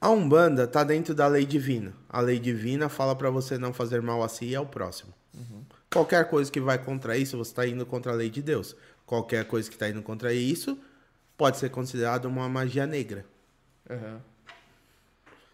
A 0.00 0.10
Umbanda 0.10 0.66
tá 0.66 0.82
dentro 0.84 1.14
da 1.14 1.26
lei 1.26 1.46
divina. 1.46 1.92
A 2.08 2.20
lei 2.20 2.38
divina 2.38 2.88
fala 2.88 3.14
para 3.14 3.30
você 3.30 3.56
não 3.58 3.72
fazer 3.72 4.02
mal 4.02 4.22
a 4.22 4.28
si 4.28 4.46
e 4.46 4.56
ao 4.56 4.66
próximo. 4.66 5.12
Qualquer 5.92 6.28
coisa 6.28 6.50
que 6.50 6.60
vai 6.60 6.78
contra 6.78 7.16
isso, 7.16 7.36
você 7.38 7.50
está 7.50 7.66
indo 7.66 7.84
contra 7.86 8.12
a 8.12 8.14
lei 8.14 8.28
de 8.28 8.42
Deus. 8.42 8.76
Qualquer 9.06 9.44
coisa 9.46 9.68
que 9.68 9.76
está 9.76 9.88
indo 9.88 10.02
contra 10.02 10.32
isso, 10.32 10.78
pode 11.36 11.58
ser 11.58 11.70
considerado 11.70 12.26
uma 12.26 12.48
magia 12.48 12.86
negra. 12.86 13.24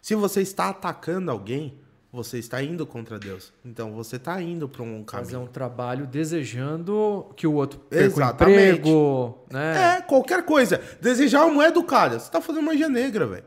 Se 0.00 0.14
você 0.14 0.40
está 0.42 0.70
atacando 0.70 1.30
alguém, 1.30 1.78
você 2.12 2.38
está 2.38 2.62
indo 2.62 2.84
contra 2.86 3.18
Deus. 3.18 3.52
Então 3.64 3.92
você 3.92 4.16
está 4.16 4.40
indo 4.42 4.68
para 4.68 4.82
um 4.82 5.02
Fazer 5.08 5.32
caminho. 5.32 5.48
um 5.48 5.52
trabalho 5.52 6.06
desejando 6.06 7.32
que 7.34 7.46
o 7.46 7.54
outro 7.54 7.78
perca 7.78 8.04
o 8.04 8.06
Exatamente. 8.08 8.80
emprego, 8.80 9.38
né? 9.50 9.96
É, 9.96 10.00
qualquer 10.02 10.44
coisa. 10.44 10.80
Desejar 11.00 11.46
uma 11.46 11.70
do 11.70 11.82
cara. 11.82 12.18
Você 12.18 12.30
tá 12.30 12.40
fazendo 12.40 12.64
magia 12.64 12.88
negra, 12.88 13.26
velho. 13.26 13.44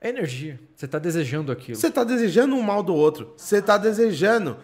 É 0.00 0.08
energia. 0.08 0.58
Você 0.74 0.88
tá 0.88 0.98
desejando 0.98 1.52
aquilo. 1.52 1.78
Você 1.78 1.88
tá 1.90 2.02
desejando 2.02 2.56
o 2.56 2.62
mal 2.62 2.82
do 2.82 2.94
outro. 2.94 3.32
Você 3.36 3.62
tá 3.62 3.78
desejando 3.78 4.56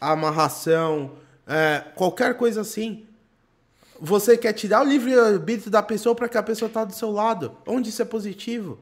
amarração, 0.00 1.12
é, 1.46 1.82
qualquer 1.96 2.36
coisa 2.36 2.60
assim. 2.60 3.04
Você 4.00 4.36
quer 4.36 4.52
tirar 4.52 4.82
o 4.82 4.88
livre-arbítrio 4.88 5.70
da 5.70 5.82
pessoa 5.82 6.14
para 6.14 6.28
que 6.28 6.38
a 6.38 6.42
pessoa 6.42 6.70
tá 6.70 6.84
do 6.84 6.94
seu 6.94 7.10
lado. 7.10 7.56
Onde 7.66 7.88
isso 7.88 8.00
é 8.00 8.04
positivo? 8.04 8.78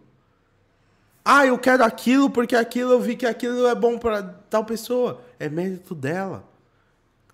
Ah, 1.24 1.46
eu 1.46 1.56
quero 1.58 1.82
aquilo 1.84 2.28
porque 2.28 2.54
aquilo 2.54 2.92
eu 2.92 3.00
vi 3.00 3.16
que 3.16 3.24
aquilo 3.26 3.66
é 3.66 3.74
bom 3.74 3.96
para 3.98 4.22
tal 4.50 4.64
pessoa. 4.64 5.20
É 5.40 5.48
mérito 5.48 5.94
dela. 5.94 6.44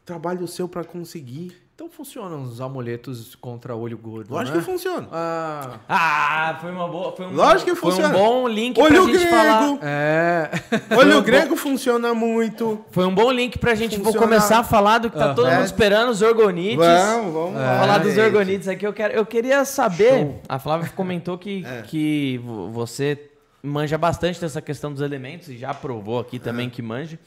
Trabalho 0.04 0.46
seu 0.46 0.68
para 0.68 0.84
conseguir. 0.84 1.56
Então 1.74 1.88
funcionam 1.88 2.42
os 2.42 2.60
amuletos 2.60 3.34
contra 3.34 3.74
olho 3.74 3.96
gordo, 3.96 4.30
Lógico 4.34 4.58
né? 4.58 4.62
que 4.62 4.70
funciona. 4.70 5.08
Ah, 5.10 5.78
Ah, 5.88 6.58
foi 6.60 6.70
uma 6.70 6.86
boa. 6.86 7.10
Foi 7.16 7.24
um, 7.26 7.32
Lógico 7.34 7.70
que 7.70 7.74
foi 7.76 7.90
funciona. 7.90 8.14
um 8.14 8.20
bom 8.20 8.46
link 8.48 8.78
Olho 8.78 9.04
pra 9.04 9.12
gente 9.14 9.18
grego. 9.18 9.30
falar. 9.36 9.78
é. 9.82 10.50
Olho 10.98 11.22
grego 11.24 11.56
funciona 11.56 12.12
muito. 12.12 12.84
Foi 12.90 13.06
um 13.06 13.14
bom 13.14 13.32
link 13.32 13.58
pra 13.58 13.74
gente 13.74 13.96
vou 13.96 14.06
Funciona. 14.12 14.26
começar 14.26 14.58
a 14.58 14.64
falar 14.64 14.98
do 14.98 15.10
que 15.10 15.16
tá 15.16 15.32
todo 15.32 15.46
mundo 15.48 15.62
É. 15.62 15.64
esperando, 15.64 16.10
os 16.10 16.20
orgonites. 16.20 16.76
Vamos, 16.76 17.32
vamos 17.32 17.54
lá. 17.54 17.78
falar 17.80 17.98
dos 17.98 18.16
orgonites 18.18 18.68
aqui. 18.68 18.86
Eu, 18.86 18.92
quero, 18.92 19.14
eu 19.14 19.24
queria 19.24 19.64
saber. 19.64 20.38
A 20.48 20.58
Flávia 20.58 20.92
comentou 20.94 21.38
que, 21.38 21.64
que 21.86 22.38
vo- 22.44 22.70
você 22.70 23.29
manja 23.62 23.96
bastante 23.98 24.40
dessa 24.40 24.60
questão 24.62 24.92
dos 24.92 25.02
elementos 25.02 25.48
e 25.48 25.56
já 25.58 25.72
provou 25.74 26.18
aqui 26.18 26.38
também 26.38 26.68
que 26.70 26.80
manja. 26.82 27.18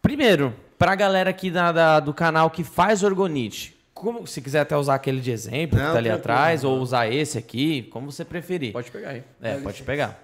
Primeiro, 0.00 0.54
pra 0.78 0.94
galera 0.94 1.30
aqui 1.30 1.50
da, 1.50 1.70
da- 1.72 2.00
do 2.00 2.12
canal 2.12 2.50
que 2.50 2.64
faz 2.64 3.02
orgonite, 3.02 3.76
como, 3.94 4.26
se 4.26 4.40
quiser 4.40 4.60
até 4.60 4.76
usar 4.76 4.94
aquele 4.96 5.20
de 5.20 5.30
exemplo 5.30 5.78
que 5.78 5.84
Não, 5.84 5.92
tá 5.92 5.98
ali 5.98 6.10
atrás, 6.10 6.64
ou 6.64 6.78
usar 6.80 7.06
esse 7.08 7.38
aqui, 7.38 7.82
como 7.84 8.10
você 8.10 8.24
preferir. 8.24 8.72
Pode 8.72 8.90
pegar 8.90 9.10
aí. 9.10 9.22
É, 9.40 9.58
pode 9.58 9.82
pegar. 9.84 10.18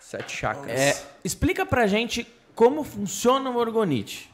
Sete 0.00 0.36
chakras. 0.36 0.78
É, 0.80 1.00
explica 1.22 1.64
pra 1.64 1.86
gente 1.86 2.26
como 2.54 2.82
funciona 2.82 3.48
o 3.50 3.56
orgonite. 3.56 4.30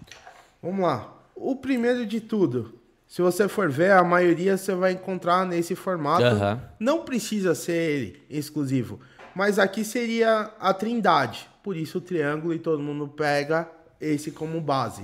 Vamos 0.62 0.80
lá. 0.80 1.12
O 1.36 1.56
primeiro 1.56 2.04
de 2.06 2.20
tudo, 2.20 2.74
se 3.06 3.20
você 3.22 3.48
for 3.48 3.70
ver, 3.70 3.92
a 3.92 4.02
maioria 4.04 4.56
você 4.56 4.74
vai 4.74 4.92
encontrar 4.92 5.44
nesse 5.46 5.74
formato. 5.74 6.24
Aham. 6.24 6.60
Não 6.78 7.04
precisa 7.04 7.54
ser 7.54 7.72
ele 7.72 8.22
exclusivo, 8.30 9.00
mas 9.40 9.58
aqui 9.58 9.86
seria 9.86 10.50
a 10.60 10.74
trindade. 10.74 11.48
Por 11.62 11.74
isso 11.74 11.96
o 11.96 12.00
triângulo 12.02 12.52
e 12.52 12.58
todo 12.58 12.82
mundo 12.82 13.08
pega 13.08 13.66
esse 13.98 14.30
como 14.30 14.60
base. 14.60 15.00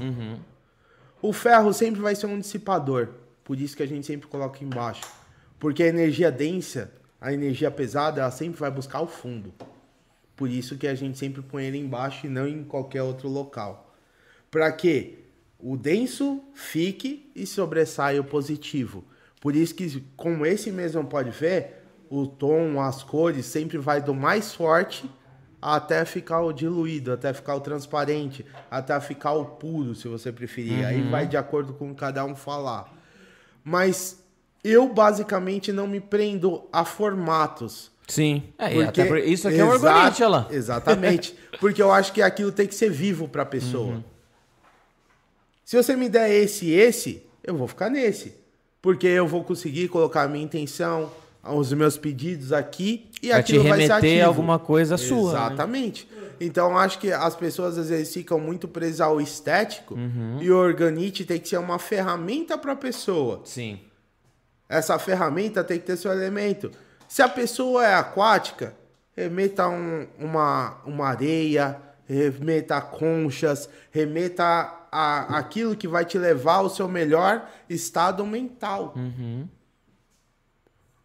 O 1.22 1.32
ferro 1.32 1.72
sempre 1.72 2.02
vai 2.02 2.14
ser 2.14 2.26
um 2.26 2.38
dissipador, 2.38 3.08
por 3.42 3.58
isso 3.58 3.74
que 3.74 3.82
a 3.82 3.88
gente 3.88 4.06
sempre 4.06 4.28
coloca 4.28 4.62
embaixo. 4.62 5.10
Porque 5.58 5.82
a 5.82 5.86
energia 5.86 6.30
densa, 6.30 6.92
a 7.18 7.32
energia 7.32 7.70
pesada, 7.70 8.20
ela 8.20 8.30
sempre 8.30 8.60
vai 8.60 8.70
buscar 8.70 9.00
o 9.00 9.06
fundo. 9.06 9.54
Por 10.36 10.50
isso 10.50 10.76
que 10.76 10.86
a 10.86 10.94
gente 10.94 11.16
sempre 11.16 11.40
põe 11.40 11.64
ele 11.64 11.78
embaixo 11.78 12.26
e 12.26 12.28
não 12.28 12.46
em 12.46 12.62
qualquer 12.62 13.02
outro 13.02 13.30
local. 13.30 13.96
Para 14.50 14.70
que 14.70 15.18
o 15.58 15.78
denso 15.78 16.44
fique 16.52 17.32
e 17.34 17.46
sobressaia 17.46 18.20
o 18.20 18.24
positivo. 18.24 19.02
Por 19.40 19.56
isso 19.56 19.74
que, 19.74 20.04
como 20.14 20.44
esse 20.44 20.70
mesmo 20.70 21.02
pode 21.06 21.30
ver, 21.30 21.75
o 22.10 22.26
tom, 22.26 22.80
as 22.80 23.02
cores 23.02 23.46
sempre 23.46 23.78
vai 23.78 24.00
do 24.00 24.14
mais 24.14 24.54
forte 24.54 25.10
até 25.60 26.04
ficar 26.04 26.42
o 26.42 26.52
diluído, 26.52 27.12
até 27.12 27.32
ficar 27.32 27.54
o 27.56 27.60
transparente, 27.60 28.44
até 28.70 28.98
ficar 29.00 29.32
o 29.32 29.44
puro, 29.44 29.94
se 29.94 30.06
você 30.06 30.30
preferir. 30.30 30.84
Aí 30.86 31.02
vai 31.02 31.26
de 31.26 31.36
acordo 31.36 31.72
com 31.74 31.94
cada 31.94 32.24
um 32.24 32.36
falar. 32.36 32.92
Mas 33.64 34.22
eu 34.62 34.88
basicamente 34.92 35.72
não 35.72 35.86
me 35.88 35.98
prendo 36.00 36.62
a 36.72 36.84
formatos. 36.84 37.90
Sim. 38.06 38.44
É, 38.56 38.70
Porque- 38.84 39.04
por- 39.04 39.18
isso 39.18 39.48
aqui 39.48 39.58
é 39.58 39.64
um 39.64 39.74
Exa- 39.74 39.92
olha 40.16 40.28
lá. 40.28 40.46
Exatamente. 40.52 41.36
Porque 41.58 41.82
eu 41.82 41.90
acho 41.90 42.12
que 42.12 42.22
aquilo 42.22 42.52
tem 42.52 42.66
que 42.68 42.74
ser 42.74 42.90
vivo 42.90 43.26
para 43.26 43.42
a 43.42 43.46
pessoa. 43.46 43.94
Uhum. 43.96 44.04
Se 45.64 45.76
você 45.76 45.96
me 45.96 46.08
der 46.08 46.30
esse 46.30 46.66
e 46.66 46.74
esse, 46.74 47.26
eu 47.42 47.56
vou 47.56 47.66
ficar 47.66 47.90
nesse. 47.90 48.34
Porque 48.80 49.06
eu 49.08 49.26
vou 49.26 49.42
conseguir 49.42 49.88
colocar 49.88 50.22
a 50.22 50.28
minha 50.28 50.44
intenção, 50.44 51.10
os 51.54 51.72
meus 51.72 51.96
pedidos 51.96 52.52
aqui 52.52 53.10
e 53.22 53.28
Vai 53.30 53.42
te 53.42 53.52
aquilo 53.56 53.68
vai 53.68 53.80
ser 53.80 53.86
remeter 53.88 54.12
ativo. 54.12 54.26
alguma 54.28 54.58
coisa 54.58 54.96
sua. 54.96 55.32
né? 55.32 55.38
Exatamente. 55.46 56.08
Então 56.40 56.70
eu 56.70 56.78
acho 56.78 56.98
que 56.98 57.10
as 57.12 57.34
pessoas 57.34 57.78
às 57.78 57.88
vezes 57.88 58.12
ficam 58.12 58.38
muito 58.38 58.68
presas 58.68 59.00
ao 59.00 59.20
estético 59.20 59.94
Uhum. 59.94 60.38
e 60.42 60.50
o 60.50 60.56
organite 60.56 61.24
tem 61.24 61.38
que 61.40 61.48
ser 61.48 61.58
uma 61.58 61.78
ferramenta 61.78 62.58
para 62.58 62.72
a 62.72 62.76
pessoa. 62.76 63.40
Sim. 63.44 63.80
Essa 64.68 64.98
ferramenta 64.98 65.62
tem 65.64 65.78
que 65.78 65.86
ter 65.86 65.96
seu 65.96 66.12
elemento. 66.12 66.70
Se 67.08 67.22
a 67.22 67.28
pessoa 67.28 67.86
é 67.86 67.94
aquática, 67.94 68.74
remeta 69.16 69.68
um- 69.68 70.06
uma, 70.18 70.76
uma 70.84 71.06
areia, 71.08 71.76
remeta 72.06 72.80
conchas, 72.80 73.68
remeta 73.90 74.44
a, 74.92 75.38
aquilo 75.38 75.74
que 75.76 75.88
vai 75.88 76.04
te 76.04 76.18
levar 76.18 76.56
ao 76.56 76.68
seu 76.68 76.88
melhor 76.88 77.48
estado 77.68 78.26
mental. 78.26 78.94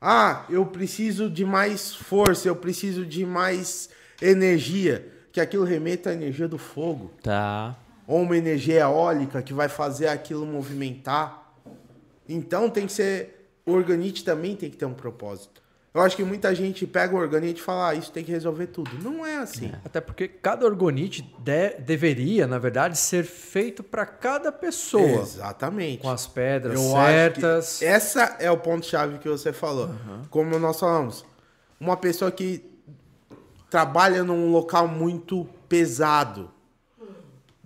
Ah, 0.01 0.45
eu 0.49 0.65
preciso 0.65 1.29
de 1.29 1.45
mais 1.45 1.93
força, 1.93 2.47
eu 2.47 2.55
preciso 2.55 3.05
de 3.05 3.23
mais 3.25 3.89
energia. 4.21 5.07
Que 5.31 5.39
aquilo 5.39 5.63
remeta 5.63 6.09
à 6.09 6.13
energia 6.13 6.47
do 6.47 6.57
fogo 6.57 7.11
Tá. 7.23 7.77
ou 8.07 8.21
uma 8.23 8.35
energia 8.35 8.79
eólica 8.81 9.41
que 9.41 9.53
vai 9.53 9.69
fazer 9.69 10.07
aquilo 10.07 10.45
movimentar. 10.45 11.53
Então 12.27 12.69
tem 12.69 12.85
que 12.87 12.91
ser. 12.93 13.37
O 13.65 13.71
organite 13.73 14.23
também 14.25 14.55
tem 14.55 14.69
que 14.69 14.75
ter 14.75 14.85
um 14.85 14.93
propósito. 14.93 15.60
Eu 15.93 15.99
acho 16.01 16.15
que 16.15 16.23
muita 16.23 16.55
gente 16.55 16.87
pega 16.87 17.13
o 17.13 17.17
organite 17.19 17.59
e 17.59 17.63
fala, 17.63 17.89
ah, 17.89 17.93
isso 17.95 18.13
tem 18.13 18.23
que 18.23 18.31
resolver 18.31 18.67
tudo. 18.67 18.89
Não 19.03 19.25
é 19.25 19.39
assim. 19.39 19.73
Até 19.83 19.99
porque 19.99 20.25
cada 20.25 20.65
orgonite 20.65 21.21
de- 21.39 21.75
deveria, 21.79 22.47
na 22.47 22.57
verdade, 22.57 22.97
ser 22.97 23.25
feito 23.25 23.83
para 23.83 24.05
cada 24.05 24.53
pessoa. 24.53 25.03
Exatamente. 25.21 26.01
Com 26.01 26.09
as 26.09 26.25
pedras 26.27 26.79
Eu 26.81 26.91
certas. 26.91 27.81
essa 27.81 28.37
é 28.39 28.49
o 28.49 28.57
ponto-chave 28.57 29.17
que 29.17 29.27
você 29.27 29.51
falou. 29.51 29.89
Como 30.29 30.57
nós 30.57 30.79
falamos, 30.79 31.25
uma 31.77 31.97
pessoa 31.97 32.31
que 32.31 32.63
trabalha 33.69 34.23
num 34.23 34.49
local 34.49 34.87
muito 34.87 35.45
pesado. 35.67 36.49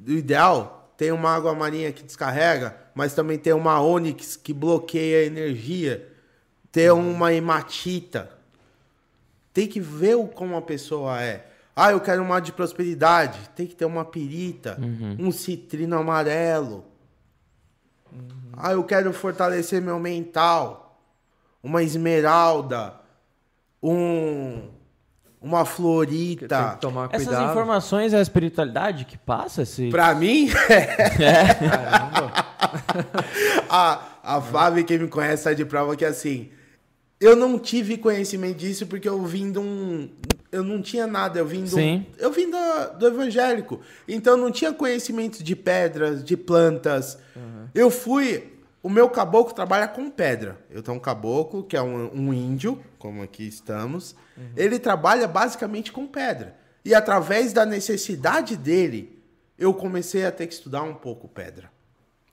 O 0.07 0.11
ideal 0.11 0.91
tem 0.97 1.11
uma 1.11 1.29
água 1.35 1.53
marinha 1.53 1.91
que 1.91 2.01
descarrega, 2.03 2.75
mas 2.95 3.13
também 3.13 3.37
tem 3.37 3.53
uma 3.53 3.79
ônix 3.81 4.35
que 4.35 4.51
bloqueia 4.53 5.19
a 5.19 5.25
energia. 5.25 6.11
Tem 6.75 6.91
uma 6.91 7.31
hematita. 7.31 8.29
Tem 9.53 9.65
que 9.65 9.79
ver 9.79 10.15
o- 10.17 10.27
como 10.27 10.57
a 10.57 10.61
pessoa 10.61 11.21
é. 11.21 11.45
Ah, 11.73 11.91
eu 11.93 12.01
quero 12.01 12.21
uma 12.21 12.41
de 12.41 12.51
prosperidade. 12.51 13.39
Tem 13.55 13.65
que 13.65 13.73
ter 13.73 13.85
uma 13.85 14.03
pirita, 14.03 14.77
um 15.17 15.31
citrino 15.31 15.97
amarelo. 15.97 16.83
Ah, 18.57 18.73
eu 18.73 18.83
quero 18.83 19.13
fortalecer 19.13 19.81
meu 19.81 19.97
mental. 19.99 20.99
Uma 21.63 21.81
esmeralda. 21.81 22.95
Um, 23.81 24.67
uma 25.41 25.63
Tem 25.63 25.73
florita. 25.73 26.71
que 26.75 26.81
tomar 26.81 27.07
Essas 27.13 27.27
cuidado. 27.27 27.51
informações 27.51 28.13
é 28.13 28.17
a 28.17 28.21
espiritualidade 28.21 29.05
que 29.05 29.17
passa? 29.17 29.61
Esse... 29.61 29.89
Pra 29.89 30.13
mim, 30.13 30.49
Caramba. 30.49 32.33
a, 33.69 34.01
a 34.23 34.41
Flávia, 34.41 34.83
quem 34.83 34.99
me 34.99 35.07
conhece, 35.07 35.45
tá 35.45 35.53
de 35.53 35.63
prova 35.63 35.95
que 35.95 36.03
assim. 36.03 36.49
Eu 37.25 37.35
não 37.35 37.57
tive 37.57 37.97
conhecimento 37.97 38.57
disso 38.57 38.85
porque 38.85 39.09
eu 39.09 39.19
vim 39.25 39.51
de 39.51 39.57
um. 39.57 40.07
Eu 40.51 40.63
não 40.63 40.79
tinha 40.79 41.07
nada, 41.07 41.39
eu 41.39 41.45
vim 41.47 41.63
do. 41.63 41.69
Sim. 41.69 42.05
Eu 42.19 42.31
vim 42.31 42.51
do, 42.51 42.97
do 42.99 43.07
evangélico. 43.07 43.81
Então 44.07 44.33
eu 44.33 44.37
não 44.37 44.51
tinha 44.51 44.71
conhecimento 44.71 45.43
de 45.43 45.55
pedras, 45.55 46.23
de 46.23 46.37
plantas. 46.37 47.17
Eu 47.73 47.89
fui. 47.89 48.53
O 48.83 48.89
meu 48.89 49.09
caboclo 49.09 49.55
trabalha 49.55 49.87
com 49.87 50.07
pedra. 50.11 50.59
Eu 50.69 50.83
tenho 50.83 50.97
um 50.97 50.99
caboclo, 50.99 51.63
que 51.63 51.75
é 51.75 51.81
um, 51.81 52.11
um 52.13 52.31
índio, 52.31 52.79
como 52.99 53.23
aqui 53.23 53.47
estamos. 53.47 54.15
Ele 54.55 54.77
trabalha 54.77 55.27
basicamente 55.27 55.91
com 55.91 56.05
pedra. 56.05 56.55
E 56.85 56.93
através 56.93 57.51
da 57.51 57.65
necessidade 57.65 58.55
dele, 58.55 59.19
eu 59.57 59.73
comecei 59.73 60.23
a 60.27 60.31
ter 60.31 60.45
que 60.45 60.53
estudar 60.53 60.83
um 60.83 60.93
pouco 60.93 61.27
pedra. 61.27 61.71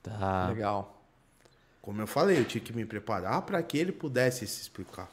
Tá. 0.03 0.49
Legal. 0.49 0.92
Como 1.83 2.01
eu 2.01 2.07
falei, 2.07 2.39
eu 2.39 2.45
tinha 2.45 2.63
que 2.63 2.71
me 2.71 2.85
preparar 2.85 3.41
para 3.41 3.61
que 3.61 3.77
ele 3.77 3.91
pudesse 3.91 4.47
se 4.47 4.61
explicar. 4.61 5.11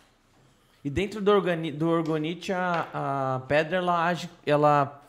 E 0.85 0.89
dentro 0.89 1.21
do, 1.21 1.29
organi 1.29 1.73
do 1.73 1.89
orgonite, 1.89 2.53
a, 2.53 3.35
a 3.35 3.41
pedra, 3.41 3.79
ela 3.79 4.07
age, 4.07 4.31
ela, 4.47 5.03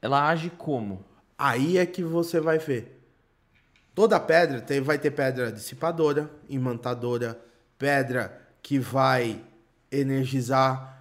ela 0.00 0.28
age 0.28 0.50
como? 0.50 1.04
Aí 1.36 1.78
é 1.78 1.84
que 1.84 2.04
você 2.04 2.40
vai 2.40 2.58
ver. 2.58 3.02
Toda 3.92 4.20
pedra 4.20 4.60
tem, 4.60 4.80
vai 4.80 5.00
ter 5.00 5.10
pedra 5.10 5.50
dissipadora, 5.50 6.30
imantadora, 6.48 7.36
pedra 7.76 8.40
que 8.62 8.78
vai 8.78 9.42
energizar. 9.90 10.96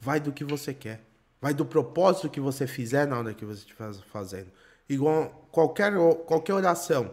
Vai 0.00 0.20
do 0.20 0.30
que 0.30 0.44
você 0.44 0.72
quer. 0.72 1.00
Vai 1.40 1.52
do 1.52 1.66
propósito 1.66 2.30
que 2.30 2.38
você 2.38 2.68
fizer 2.68 3.04
na 3.04 3.18
hora 3.18 3.34
que 3.34 3.44
você 3.44 3.66
estiver 3.66 3.92
fazendo. 4.12 4.52
Igual 4.88 5.48
qualquer, 5.50 5.92
qualquer 6.24 6.54
oração. 6.54 7.10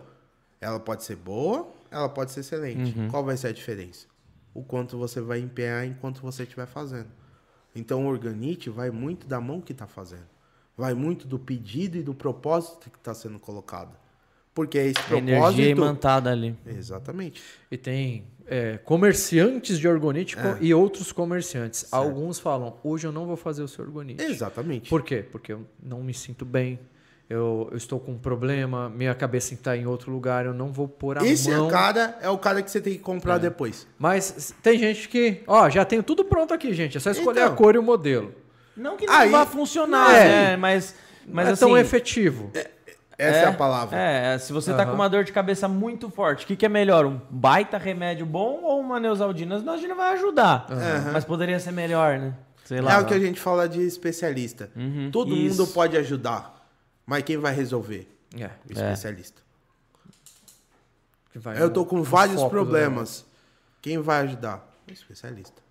Ela 0.61 0.79
pode 0.79 1.03
ser 1.03 1.15
boa, 1.15 1.67
ela 1.91 2.09
pode 2.09 2.31
ser 2.31 2.39
excelente. 2.39 2.95
Qual 3.09 3.23
vai 3.23 3.35
ser 3.37 3.47
a 3.47 3.51
diferença? 3.51 4.07
O 4.53 4.63
quanto 4.63 4.97
você 4.97 5.21
vai 5.21 5.39
empenhar 5.39 5.85
enquanto 5.85 6.21
você 6.21 6.43
estiver 6.43 6.65
fazendo. 6.65 7.09
Então 7.75 8.05
o 8.05 8.09
organite 8.09 8.69
vai 8.69 8.89
muito 8.89 9.27
da 9.27 9.39
mão 9.39 9.61
que 9.61 9.71
está 9.71 9.85
fazendo. 9.87 10.27
Vai 10.77 10.93
muito 10.93 11.27
do 11.27 11.37
pedido 11.37 11.97
e 11.97 12.01
do 12.01 12.13
propósito 12.13 12.89
que 12.89 12.97
está 12.97 13.13
sendo 13.13 13.37
colocado. 13.39 13.95
Porque 14.53 14.77
esse 14.77 14.99
A 14.99 15.03
propósito. 15.03 15.29
energia 15.31 15.69
imantada 15.69 16.29
ali. 16.31 16.55
Exatamente. 16.65 17.41
E 17.69 17.77
tem 17.77 18.25
é, 18.45 18.77
comerciantes 18.79 19.79
de 19.79 19.87
orgonite 19.87 20.37
É. 20.37 20.57
e 20.59 20.73
outros 20.73 21.13
comerciantes. 21.13 21.85
Alguns 21.93 22.37
falam, 22.39 22.75
hoje 22.83 23.07
eu 23.07 23.11
não 23.13 23.25
vou 23.25 23.37
fazer 23.37 23.63
o 23.63 23.67
seu 23.67 23.85
orgonite. 23.85 24.21
Exatamente. 24.21 24.89
Por 24.89 25.03
quê? 25.03 25.23
Porque 25.31 25.53
eu 25.53 25.65
não 25.81 26.03
me 26.03 26.13
sinto 26.13 26.43
bem, 26.43 26.77
eu, 27.31 27.67
eu 27.71 27.77
estou 27.77 27.99
com 27.99 28.11
um 28.11 28.17
problema, 28.17 28.89
minha 28.89 29.13
cabeça 29.15 29.53
está 29.53 29.75
em 29.77 29.85
outro 29.85 30.11
lugar, 30.11 30.45
eu 30.45 30.53
não 30.53 30.71
vou 30.71 30.87
pôr 30.87 31.17
a 31.17 31.25
Esse 31.25 31.49
mão. 31.51 31.67
cara 31.69 32.17
é 32.21 32.29
o 32.29 32.37
cara 32.37 32.61
que 32.61 32.69
você 32.69 32.81
tem 32.81 32.93
que 32.93 32.99
comprar 32.99 33.37
depois. 33.37 33.87
Mas 33.97 34.53
tem 34.61 34.77
gente 34.77 35.07
que, 35.09 35.41
ó, 35.47 35.69
já 35.69 35.85
tenho 35.85 36.03
tudo 36.03 36.23
pronto 36.25 36.53
aqui, 36.53 36.73
gente. 36.73 36.97
É 36.97 36.99
só 36.99 37.11
escolher 37.11 37.41
Então. 37.41 37.53
a 37.53 37.55
cor 37.55 37.75
e 37.75 37.77
o 37.77 37.83
modelo. 37.83 38.33
Não 38.75 38.97
que 38.97 39.05
não 39.05 39.13
Aí- 39.13 39.29
vá 39.29 39.45
funcionar, 39.45 40.13
É. 40.15 40.23
né? 40.51 40.57
Mas, 40.57 40.95
mas 41.27 41.45
não 41.45 41.49
é 41.49 41.53
assim, 41.53 41.65
tão 41.65 41.77
efetivo. 41.77 42.51
Essa 43.17 43.37
é, 43.39 43.45
a 43.45 43.53
palavra. 43.53 43.97
É, 43.99 44.37
se 44.39 44.51
você 44.51 44.71
tá 44.73 44.77
Aham. 44.81 44.87
com 44.87 44.95
uma 44.95 45.07
dor 45.07 45.23
de 45.23 45.31
cabeça 45.31 45.67
muito 45.67 46.09
forte, 46.09 46.43
o 46.43 46.47
que, 46.47 46.55
que 46.55 46.65
é 46.65 46.69
melhor? 46.69 47.05
Um 47.05 47.19
baita 47.29 47.77
remédio 47.77 48.25
bom 48.25 48.61
ou 48.63 48.79
uma 48.79 48.99
Neusaldina? 48.99 49.57
As 49.57 49.63
Neusaldina 49.63 49.93
vai 49.93 50.13
ajudar. 50.13 50.65
Mas 51.13 51.23
poderia 51.23 51.59
ser 51.59 51.71
melhor, 51.71 52.17
né? 52.17 52.33
Sei 52.65 52.81
lá. 52.81 52.93
É 52.93 52.97
o 52.99 53.05
que 53.05 53.13
a 53.13 53.19
gente 53.19 53.39
fala 53.39 53.69
de 53.69 53.81
especialista. 53.85 54.71
Uhum, 54.75 55.09
Todo 55.11 55.35
isso. 55.35 55.61
mundo 55.61 55.71
pode 55.71 55.95
ajudar, 55.97 56.60
mas 57.11 57.25
quem 57.25 57.35
vai 57.35 57.53
resolver? 57.53 58.07
É. 58.39 58.45
O 58.69 58.71
especialista. 58.71 59.41
que 61.33 61.39
vai 61.39 61.61
Eu 61.61 61.69
tô 61.69 61.85
com 61.85 61.97
no 61.97 62.03
vários 62.05 62.41
do 62.41 62.49
problemas. 62.49 63.25
Quem 63.81 63.99
vai 63.99 64.21
ajudar? 64.21 64.65
O 64.87 64.93
especialista. 64.93 65.61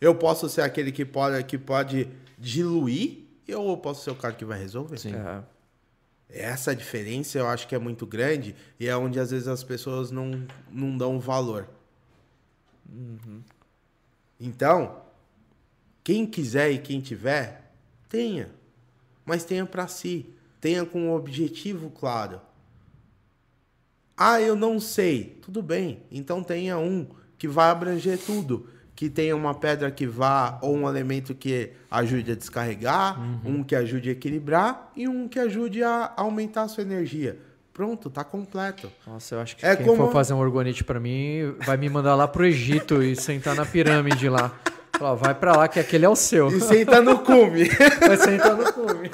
Eu 0.00 0.14
posso 0.14 0.48
ser 0.48 0.60
aquele 0.60 0.92
que 0.92 1.04
pode, 1.04 1.42
que 1.42 1.58
pode 1.58 2.08
diluir 2.38 3.24
ou 3.52 3.70
eu 3.70 3.76
posso 3.78 4.04
ser 4.04 4.12
o 4.12 4.14
cara 4.14 4.32
que 4.32 4.44
vai 4.44 4.60
resolver? 4.60 4.96
Sim. 4.96 5.10
negócio. 5.10 5.44
Essa 6.28 6.72
diferença 6.72 7.36
eu 7.36 7.48
acho 7.48 7.66
que 7.66 7.74
é 7.74 7.78
muito 7.80 8.06
grande 8.06 8.54
e 8.78 8.86
é 8.86 8.96
onde 8.96 9.18
às 9.18 9.32
vezes 9.32 9.48
as 9.48 9.64
pessoas 9.64 10.12
não, 10.12 10.46
não 10.70 10.96
dão 10.96 11.18
valor. 11.18 11.66
Então, 14.38 15.02
quem 16.04 16.24
quiser 16.24 16.70
e 16.70 16.78
quem 16.78 17.00
tiver, 17.00 17.72
tenha. 18.08 18.52
Mas 19.24 19.44
tenha 19.44 19.66
para 19.66 19.88
si. 19.88 20.32
Tenha 20.60 20.84
com 20.84 21.00
um 21.08 21.12
objetivo 21.14 21.90
claro. 21.90 22.40
Ah, 24.16 24.40
eu 24.40 24.54
não 24.54 24.78
sei. 24.78 25.38
Tudo 25.42 25.62
bem. 25.62 26.02
Então 26.10 26.42
tenha 26.42 26.78
um 26.78 27.06
que 27.38 27.48
vai 27.48 27.70
abranger 27.70 28.18
tudo. 28.18 28.68
Que 28.94 29.08
tenha 29.08 29.34
uma 29.34 29.54
pedra 29.54 29.90
que 29.90 30.06
vá, 30.06 30.58
ou 30.60 30.76
um 30.76 30.86
elemento 30.86 31.34
que 31.34 31.70
ajude 31.90 32.32
a 32.32 32.34
descarregar, 32.34 33.18
um 33.46 33.64
que 33.64 33.74
ajude 33.74 34.10
a 34.10 34.12
equilibrar 34.12 34.92
e 34.94 35.08
um 35.08 35.26
que 35.26 35.38
ajude 35.38 35.82
a 35.82 36.12
aumentar 36.18 36.62
a 36.64 36.68
sua 36.68 36.82
energia. 36.82 37.38
Pronto, 37.72 38.10
tá 38.10 38.22
completo. 38.22 38.92
Nossa, 39.06 39.36
eu 39.36 39.40
acho 39.40 39.56
que 39.56 39.64
É 39.64 39.74
quem 39.74 39.86
como- 39.86 40.04
for 40.04 40.12
fazer 40.12 40.34
um 40.34 40.38
orgonite 40.38 40.84
pra 40.84 41.00
mim 41.00 41.54
vai 41.64 41.78
me 41.78 41.88
mandar 41.88 42.14
lá 42.14 42.28
pro 42.28 42.44
Egito 42.44 43.02
e 43.02 43.16
sentar 43.16 43.54
na 43.54 43.64
pirâmide 43.64 44.28
lá. 44.28 44.52
Falar, 44.98 45.14
vai 45.14 45.34
pra 45.34 45.56
lá 45.56 45.66
que 45.66 45.80
aquele 45.80 46.04
é 46.04 46.08
o 46.08 46.16
seu. 46.16 46.48
E 46.48 46.60
senta 46.60 47.00
no 47.00 47.20
cume. 47.20 47.64
Vai 48.06 48.18
sentar 48.18 48.54
no 48.54 48.70
cume. 48.70 49.08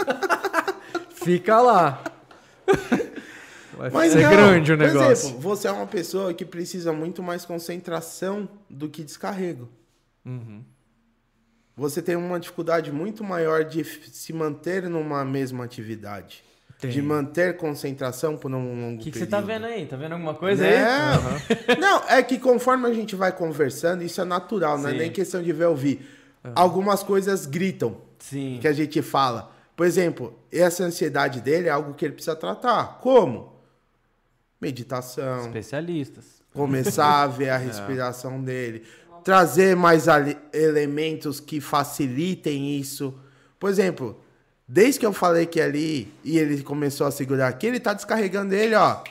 Fica 1.27 1.61
lá. 1.61 2.05
Vai 3.77 3.91
Mas 3.91 4.13
ser 4.13 4.23
não, 4.23 4.31
grande 4.31 4.73
o 4.73 4.79
Por 4.79 4.87
negócio. 4.87 5.11
exemplo, 5.11 5.41
você 5.41 5.67
é 5.67 5.73
uma 5.73 5.87
pessoa 5.87 6.33
que 6.33 6.45
precisa 6.45 6.93
muito 6.93 7.21
mais 7.21 7.45
concentração 7.45 8.49
do 8.71 8.89
que 8.89 9.03
descarrego. 9.03 9.69
Uhum. 10.25 10.63
Você 11.77 12.01
tem 12.01 12.15
uma 12.15 12.39
dificuldade 12.39 12.93
muito 12.93 13.25
maior 13.25 13.65
de 13.65 13.85
se 13.85 14.33
manter 14.33 14.85
numa 14.89 15.25
mesma 15.25 15.65
atividade. 15.65 16.45
Tem. 16.81 16.91
De 16.91 17.03
manter 17.03 17.57
concentração 17.57 18.37
por 18.37 18.51
um 18.55 18.81
longo 18.81 18.95
O 18.95 18.99
que, 18.99 19.11
que 19.11 19.19
período. 19.19 19.25
você 19.25 19.27
tá 19.27 19.41
vendo 19.41 19.67
aí? 19.67 19.85
Tá 19.85 19.97
vendo 19.97 20.13
alguma 20.13 20.35
coisa 20.35 20.65
aí? 20.65 20.77
Não, 21.77 21.77
não, 21.81 22.09
é 22.09 22.23
que 22.23 22.39
conforme 22.39 22.89
a 22.89 22.93
gente 22.93 23.17
vai 23.17 23.33
conversando, 23.33 24.03
isso 24.05 24.21
é 24.21 24.25
natural, 24.25 24.79
não 24.79 24.89
é 24.89 24.93
Sim. 24.93 24.99
nem 24.99 25.11
questão 25.11 25.43
de 25.43 25.53
ver 25.53 25.65
ou 25.65 25.71
ouvir. 25.73 26.07
Algumas 26.55 27.03
coisas 27.03 27.47
gritam 27.47 27.97
Sim. 28.21 28.59
que 28.61 28.69
a 28.69 28.73
gente 28.73 29.03
fala. 29.03 29.56
Por 29.77 29.85
exemplo, 29.87 30.33
essa 30.51 30.83
ansiedade 30.85 31.41
dele 31.43 31.69
é 31.69 31.71
algo 31.71 31.93
que 31.95 32.05
ele 32.05 32.15
precisa 32.15 32.35
tratar. 32.35 32.99
Como? 33.03 33.53
Meditação, 34.61 35.41
Especialistas. 35.47 36.25
começar 36.55 37.23
a 37.23 37.27
ver 37.27 37.51
a 37.51 37.59
respiração 37.59 38.43
dele, 38.43 38.85
trazer 39.23 39.77
mais 39.77 40.07
elementos 40.53 41.41
que 41.41 41.61
facilitem 41.61 42.79
isso. 42.81 43.15
Por 43.61 43.69
exemplo, 43.69 44.19
desde 44.67 44.99
que 45.01 45.05
eu 45.07 45.13
falei 45.13 45.45
que 45.45 45.61
ali 45.61 46.11
e 46.25 46.39
ele 46.39 46.63
começou 46.63 47.07
a 47.07 47.11
segurar 47.11 47.49
aqui, 47.49 47.67
ele 47.67 47.79
tá 47.81 47.93
descarregando 47.93 48.55
ele, 48.55 48.75
ó. 48.75 49.03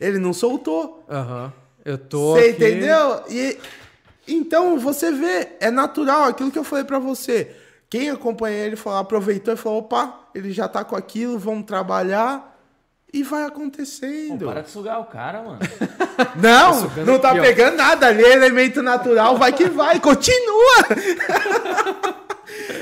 Ele 0.00 0.18
não 0.18 0.32
soltou. 0.32 1.04
Aham. 1.08 1.52
Eu 1.84 1.96
tô. 1.96 2.32
Você 2.34 2.46
aqui- 2.48 2.50
entendeu? 2.64 3.22
E 3.28 3.58
então 4.26 4.78
você 4.78 5.12
vê, 5.12 5.52
é 5.60 5.70
natural 5.70 6.24
aquilo 6.24 6.50
que 6.50 6.58
eu 6.58 6.64
falei 6.64 6.84
pra 6.84 6.98
você. 6.98 7.54
Quem 7.90 8.08
acompanha 8.08 8.56
ele 8.64 8.76
falou, 8.76 9.00
aproveitou 9.00 9.52
e 9.52 9.56
falou: 9.56 9.80
opa, 9.80 10.20
ele 10.34 10.52
já 10.52 10.68
tá 10.68 10.84
com 10.84 10.94
aquilo, 10.96 11.38
vamos 11.38 11.64
trabalhar. 11.66 12.48
E 13.12 13.24
vai 13.24 13.42
Pô, 13.42 13.48
acontecendo. 13.48 14.46
para 14.46 14.60
de 14.62 14.70
sugar 14.70 15.00
o 15.00 15.04
cara, 15.06 15.42
mano. 15.42 15.58
Não, 16.40 16.74
sugando 16.74 17.06
não 17.10 17.18
tá 17.18 17.30
aqui, 17.30 17.40
ó. 17.40 17.42
pegando 17.42 17.76
nada 17.76 18.06
ali, 18.06 18.22
é 18.22 18.32
elemento 18.34 18.80
natural, 18.82 19.36
vai 19.36 19.52
que 19.52 19.64
vai, 19.68 19.98
continua. 20.00 20.86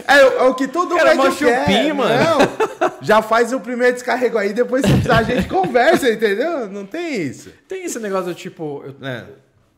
É, 0.06 0.24
o- 0.24 0.38
é 0.38 0.42
o 0.44 0.54
que 0.54 0.66
todo 0.68 0.96
Cara, 0.96 1.14
médico 1.14 1.24
mó 1.26 1.30
chupim, 1.32 1.64
quer, 1.66 1.94
mano. 1.94 2.14
Não, 2.24 2.90
já 3.00 3.20
faz 3.22 3.52
o 3.52 3.60
primeiro 3.60 3.94
descarrego 3.94 4.36
aí, 4.38 4.52
depois 4.52 4.82
se 4.84 4.90
precisar 4.92 5.18
a 5.18 5.22
gente 5.22 5.48
conversa, 5.48 6.10
entendeu? 6.10 6.68
Não 6.68 6.84
tem 6.86 7.22
isso. 7.22 7.50
Tem 7.66 7.84
esse 7.84 7.98
negócio 7.98 8.26
do 8.26 8.34
tipo, 8.34 8.82
eu, 8.84 9.06
É. 9.08 9.24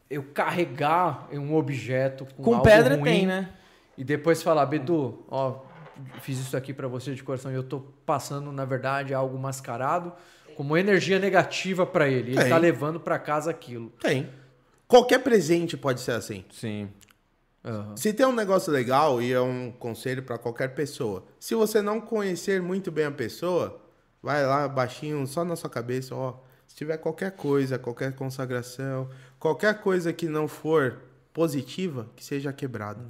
eu 0.08 0.22
carregar 0.34 1.28
um 1.32 1.54
objeto 1.56 2.26
com, 2.36 2.42
Com 2.42 2.50
algo 2.54 2.64
pedra 2.64 2.94
ruim 2.94 3.04
tem, 3.04 3.26
né? 3.26 3.48
E 4.00 4.04
depois 4.04 4.42
falar, 4.42 4.64
Bedu, 4.64 5.22
ó, 5.28 5.60
fiz 6.22 6.38
isso 6.38 6.56
aqui 6.56 6.72
pra 6.72 6.88
você 6.88 7.14
de 7.14 7.22
coração 7.22 7.52
e 7.52 7.54
eu 7.54 7.62
tô 7.62 7.80
passando, 8.06 8.50
na 8.50 8.64
verdade, 8.64 9.12
algo 9.12 9.38
mascarado 9.38 10.10
como 10.56 10.74
energia 10.74 11.18
negativa 11.18 11.84
pra 11.84 12.08
ele. 12.08 12.30
Ele 12.30 12.40
Tem. 12.40 12.48
tá 12.48 12.56
levando 12.56 12.98
pra 12.98 13.18
casa 13.18 13.50
aquilo. 13.50 13.90
Tem. 14.00 14.30
Qualquer 14.88 15.18
presente 15.18 15.76
pode 15.76 16.00
ser 16.00 16.12
assim. 16.12 16.46
Sim. 16.50 16.88
Aham. 17.62 17.94
Se 17.94 18.14
tem 18.14 18.24
um 18.24 18.32
negócio 18.32 18.72
legal, 18.72 19.20
e 19.20 19.34
é 19.34 19.40
um 19.40 19.70
conselho 19.70 20.22
pra 20.22 20.38
qualquer 20.38 20.68
pessoa, 20.68 21.22
se 21.38 21.54
você 21.54 21.82
não 21.82 22.00
conhecer 22.00 22.62
muito 22.62 22.90
bem 22.90 23.04
a 23.04 23.10
pessoa, 23.10 23.82
vai 24.22 24.46
lá 24.46 24.66
baixinho, 24.66 25.26
só 25.26 25.44
na 25.44 25.56
sua 25.56 25.68
cabeça, 25.68 26.14
ó. 26.14 26.38
Se 26.66 26.74
tiver 26.74 26.96
qualquer 26.96 27.32
coisa, 27.32 27.78
qualquer 27.78 28.14
consagração, 28.14 29.10
qualquer 29.38 29.82
coisa 29.82 30.10
que 30.10 30.26
não 30.26 30.48
for 30.48 31.02
positiva, 31.34 32.08
que 32.16 32.24
seja 32.24 32.50
quebrado. 32.50 33.04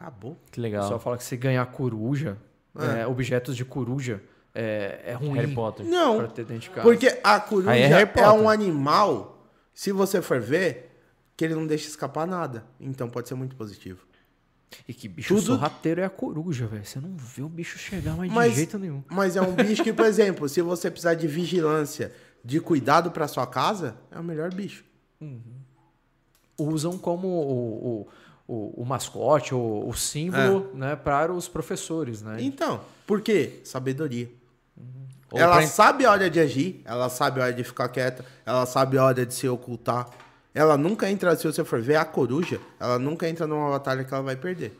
Acabou. 0.00 0.38
Que 0.50 0.60
O 0.60 0.62
legal. 0.62 0.82
pessoal 0.82 1.00
fala 1.00 1.16
que 1.16 1.24
se 1.24 1.36
ganhar 1.36 1.64
coruja, 1.66 2.36
É. 2.78 3.00
é, 3.02 3.06
objetos 3.06 3.56
de 3.56 3.64
coruja, 3.64 4.22
é, 4.54 5.02
é 5.06 5.12
ruim 5.14 5.34
Harry 5.34 5.52
Potter. 5.54 5.84
pra 5.86 5.94
Não, 5.94 6.28
ter 6.28 6.44
dentro 6.44 6.62
de 6.62 6.70
casa. 6.70 6.82
porque 6.82 7.18
a 7.22 7.40
coruja 7.40 7.70
Aí 7.70 7.82
é 7.82 8.02
é, 8.02 8.30
um 8.30 8.48
animal, 8.48 9.44
se 9.74 9.90
você 9.92 10.22
for 10.22 10.40
ver, 10.40 10.84
que 11.36 11.44
ele 11.44 11.54
não 11.54 11.66
deixa 11.66 11.88
escapar 11.88 12.26
nada. 12.26 12.64
Então 12.80 13.08
pode 13.08 13.28
ser 13.28 13.34
muito 13.34 13.54
positivo. 13.56 14.06
E 14.86 14.92
que 14.92 15.08
bicho 15.08 15.34
Tudo- 15.34 15.46
sorrateiro 15.46 16.00
é 16.00 16.04
a 16.04 16.10
coruja, 16.10 16.66
velho. 16.66 16.84
Você 16.84 17.00
não 17.00 17.16
vê 17.16 17.42
o 17.42 17.48
bicho 17.48 17.78
chegar 17.78 18.14
mais 18.16 18.30
Mas- 18.32 18.50
de 18.50 18.56
jeito 18.56 18.78
nenhum. 18.78 19.02
Mas 19.08 19.34
é 19.36 19.40
um 19.40 19.54
bicho 19.54 19.82
que, 19.82 19.92
por 19.92 20.04
exemplo, 20.04 20.48
se 20.48 20.60
você 20.60 20.90
precisar 20.90 21.14
de 21.14 21.26
vigilância, 21.26 22.12
de 22.44 22.60
cuidado 22.60 23.10
pra 23.10 23.26
sua 23.26 23.46
casa, 23.46 23.96
é 24.10 24.18
o 24.18 24.22
melhor 24.24 24.52
bicho. 24.52 24.84
Usam 26.58 26.98
como 26.98 27.28
o, 27.28 27.88
o, 28.02 28.08
o, 28.48 28.82
o 28.82 28.84
mascote, 28.84 29.54
o, 29.54 29.86
o 29.86 29.92
símbolo, 29.94 30.70
né, 30.74 30.96
para 30.96 31.32
os 31.32 31.46
professores, 31.46 32.22
né? 32.22 32.38
Então, 32.40 32.80
por 33.06 33.20
quê? 33.20 33.60
Sabedoria. 33.62 34.28
Ou 35.30 35.38
ela 35.38 35.56
pra- 35.58 35.66
sabe 35.66 36.06
a 36.06 36.10
hora 36.10 36.30
de 36.30 36.40
agir, 36.40 36.80
ela 36.86 37.08
sabe 37.10 37.40
a 37.40 37.44
hora 37.44 37.52
de 37.52 37.62
ficar 37.62 37.88
quieta, 37.90 38.24
ela 38.46 38.64
sabe 38.64 38.96
a 38.96 39.04
hora 39.04 39.26
de 39.26 39.34
se 39.34 39.46
ocultar. 39.46 40.08
Ela 40.54 40.78
nunca 40.78 41.08
entra, 41.10 41.36
se 41.36 41.46
você 41.46 41.62
for 41.62 41.80
ver 41.82 41.96
a 41.96 42.04
coruja, 42.06 42.58
ela 42.80 42.98
nunca 42.98 43.28
entra 43.28 43.46
numa 43.46 43.68
batalha 43.70 44.02
que 44.02 44.12
ela 44.14 44.22
vai 44.22 44.34
perder. 44.34 44.76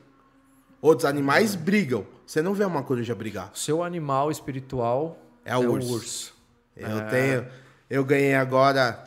Outros 0.81 1.05
animais 1.05 1.55
brigam. 1.55 2.07
Você 2.27 2.41
não 2.41 2.55
vê 2.55 2.65
uma 2.65 2.83
coruja 2.83 3.15
brigar. 3.15 3.51
Seu 3.55 3.83
animal 3.83 4.31
espiritual 4.31 5.19
É 5.45 5.57
o 5.57 5.71
urso. 5.73 6.35
Eu 6.77 6.99
É. 6.99 7.05
tenho. 7.05 7.47
Eu 7.91 8.05
ganhei 8.05 8.35
agora. 8.35 9.05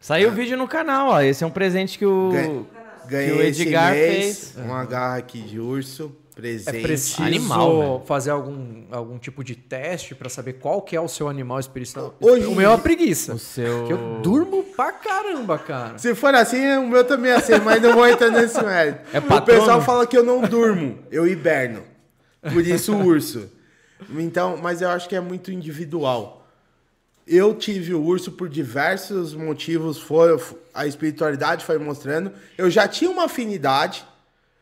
Saiu 0.00 0.28
o 0.30 0.32
vídeo 0.32 0.56
no 0.56 0.68
canal, 0.68 1.08
ó. 1.08 1.20
Esse 1.20 1.42
é 1.44 1.46
um 1.46 1.50
presente 1.50 1.98
que 1.98 2.06
o. 2.06 2.30
Ganhei, 2.30 2.66
ganhei 3.08 3.30
que 3.30 3.38
o 3.38 3.42
Edgar 3.42 3.94
esse 3.96 4.08
mês, 4.18 4.50
fez. 4.54 4.64
Uma 4.66 4.84
garra 4.84 5.16
aqui 5.16 5.40
de 5.40 5.58
urso. 5.60 6.14
É 6.36 6.40
Presente. 6.42 6.82
preciso 6.82 7.22
Animal, 7.22 7.78
velho. 7.80 8.02
fazer 8.04 8.30
algum, 8.30 8.84
algum 8.90 9.16
tipo 9.18 9.42
de 9.42 9.54
teste 9.56 10.14
para 10.14 10.28
saber 10.28 10.54
qual 10.54 10.82
que 10.82 10.94
é 10.94 11.00
o 11.00 11.08
seu 11.08 11.30
animal 11.30 11.58
espiritual. 11.58 12.14
Hoje- 12.20 12.44
o 12.44 12.54
meu 12.54 12.66
é 12.66 12.72
uma 12.74 12.78
preguiça. 12.78 13.32
O 13.32 13.38
seu. 13.38 13.86
Que 13.86 13.94
eu 13.94 14.20
durmo 14.22 14.62
pra 14.62 14.92
caramba, 14.92 15.58
cara. 15.58 15.96
Se 15.96 16.14
for 16.14 16.34
assim, 16.34 16.60
o 16.76 16.86
meu 16.88 17.04
também 17.04 17.30
é 17.32 17.36
assim, 17.36 17.52
mas 17.64 17.80
não 17.80 17.94
vou 17.94 18.06
entrar 18.06 18.28
nesse 18.30 18.62
mérito. 18.62 18.98
É 19.14 19.18
o 19.18 19.42
pessoal 19.42 19.80
fala 19.80 20.06
que 20.06 20.14
eu 20.14 20.22
não 20.22 20.42
durmo, 20.42 20.98
eu 21.10 21.26
hiberno. 21.26 21.82
Por 22.52 22.66
isso 22.66 22.94
o 22.94 23.02
urso. 23.06 23.50
Então, 24.18 24.58
mas 24.62 24.82
eu 24.82 24.90
acho 24.90 25.08
que 25.08 25.16
é 25.16 25.20
muito 25.20 25.50
individual. 25.50 26.35
Eu 27.26 27.54
tive 27.54 27.92
o 27.92 28.02
urso 28.02 28.30
por 28.32 28.48
diversos 28.48 29.34
motivos, 29.34 29.98
foi, 29.98 30.38
a 30.72 30.86
espiritualidade 30.86 31.64
foi 31.64 31.76
mostrando. 31.78 32.32
Eu 32.56 32.70
já 32.70 32.86
tinha 32.86 33.10
uma 33.10 33.24
afinidade, 33.24 34.04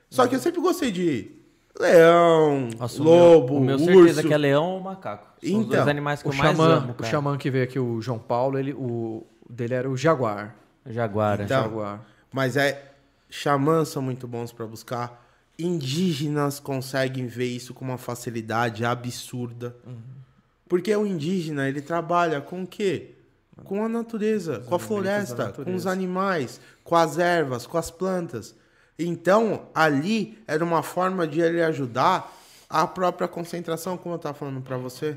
só 0.09 0.27
que 0.27 0.35
eu 0.35 0.39
sempre 0.39 0.61
gostei 0.63 0.91
de 0.91 1.31
Leão, 1.79 2.69
Nossa, 2.79 3.01
o 3.03 3.05
lobo, 3.05 3.61
meu, 3.61 3.77
o 3.77 3.81
meu 3.81 3.97
urso. 3.97 4.15
certeza 4.15 4.23
que 4.23 4.33
é 4.33 4.39
leão 4.39 4.65
ou 4.75 4.81
macaco. 4.81 5.27
São 5.27 5.35
os 5.43 5.67
Então, 5.67 5.69
dois 5.77 5.89
animais 5.89 6.23
que 6.23 6.29
O 6.29 6.33
eu 6.33 6.37
mais 6.37 6.57
xamã, 6.57 6.75
amo, 6.77 6.93
o 6.93 6.95
cara. 6.95 7.11
xamã 7.11 7.37
que 7.37 7.51
veio 7.51 7.65
aqui, 7.65 7.79
o 7.81 8.01
João 8.01 8.19
Paulo, 8.19 8.59
ele, 8.59 8.73
o 8.73 9.27
o 9.47 9.53
dele 9.53 9.75
era 9.75 9.91
o 9.91 9.97
jaguar. 9.97 10.55
Jaguara. 10.87 11.43
Então, 11.45 11.63
jaguar. 11.65 12.03
Mas 12.33 12.57
é. 12.57 12.93
Xamãs 13.29 13.89
são 13.89 14.01
muito 14.01 14.27
bons 14.29 14.53
pra 14.53 14.65
buscar. 14.67 15.23
Indígenas 15.59 16.61
conseguem 16.61 17.27
ver 17.27 17.47
isso 17.47 17.75
com 17.75 17.85
uma 17.85 17.99
facilidade 17.99 18.85
absurda. 18.85 19.75
Porque 20.69 20.95
o 20.95 21.07
indígena, 21.07 21.69
ele 21.69 21.81
trabalha 21.81 22.41
com 22.41 22.63
o 22.63 22.67
quê? 22.67 23.13
Com 23.65 23.85
a 23.85 23.89
natureza, 23.89 24.61
com 24.61 24.75
a 24.75 24.79
floresta, 24.79 25.53
com 25.53 25.75
os 25.75 25.87
animais, 25.87 26.61
com 26.83 26.97
as 26.97 27.19
ervas, 27.19 27.67
com 27.67 27.79
as 27.79 27.91
plantas. 27.91 28.55
Então, 28.99 29.69
ali 29.75 30.39
era 30.47 30.65
uma 30.65 30.83
forma 30.83 31.27
de 31.27 31.41
ele 31.41 31.63
ajudar 31.63 32.33
a 32.69 32.87
própria 32.87 33.29
concentração, 33.29 33.97
como 33.97 34.15
eu 34.15 34.17
estava 34.17 34.37
falando 34.37 34.61
para 34.61 34.77
você. 34.77 35.17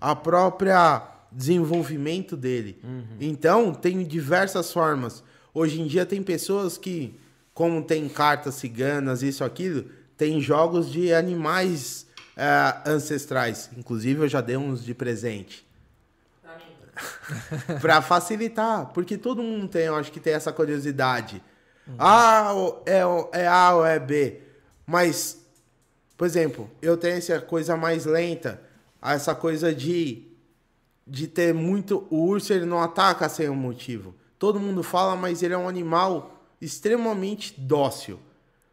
A 0.00 0.14
própria 0.14 1.02
desenvolvimento 1.32 2.36
dele. 2.36 2.78
Então, 3.20 3.72
tem 3.72 4.04
diversas 4.04 4.72
formas. 4.72 5.22
Hoje 5.52 5.80
em 5.80 5.86
dia 5.86 6.04
tem 6.04 6.22
pessoas 6.22 6.76
que, 6.76 7.18
como 7.54 7.82
tem 7.82 8.08
cartas 8.08 8.56
ciganas, 8.56 9.22
isso, 9.22 9.44
aquilo, 9.44 9.86
tem 10.16 10.40
jogos 10.40 10.90
de 10.90 11.12
animais 11.14 12.03
eh, 12.36 12.74
ancestrais. 12.86 13.70
Inclusive, 13.76 14.22
eu 14.22 14.28
já 14.28 14.40
dei 14.40 14.56
uns 14.56 14.84
de 14.84 14.94
presente. 14.94 15.66
Pra 17.80 18.00
facilitar, 18.00 18.86
porque 18.92 19.16
todo 19.18 19.42
mundo 19.42 19.66
tem, 19.68 19.86
eu 19.86 19.96
acho 19.96 20.12
que 20.12 20.20
tem 20.20 20.32
essa 20.34 20.52
curiosidade. 20.52 21.42
Ah, 21.98 22.52
o- 22.54 22.82
é, 22.86 23.00
é 23.42 23.46
A 23.48 23.74
ou 23.74 23.84
é 23.84 23.98
B. 23.98 24.40
Mas, 24.86 25.38
por 26.16 26.26
exemplo, 26.26 26.70
eu 26.80 26.96
tenho 26.96 27.16
essa 27.16 27.40
coisa 27.40 27.76
mais 27.76 28.04
lenta, 28.06 28.60
essa 29.02 29.34
coisa 29.34 29.74
de 29.74 30.30
de 31.06 31.26
ter 31.26 31.52
muito. 31.52 32.06
O 32.08 32.24
urso 32.24 32.50
ele 32.52 32.64
não 32.64 32.80
ataca 32.80 33.28
sem 33.28 33.46
um 33.50 33.54
motivo. 33.54 34.14
Todo 34.38 34.58
mundo 34.58 34.82
fala, 34.82 35.14
mas 35.14 35.42
ele 35.42 35.52
é 35.52 35.58
um 35.58 35.68
animal 35.68 36.42
extremamente 36.62 37.60
dócil. 37.60 38.18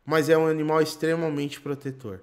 Mas 0.06 0.30
é 0.30 0.38
um 0.38 0.48
animal 0.48 0.82
extremamente 0.82 1.60
protetor. 1.60 2.22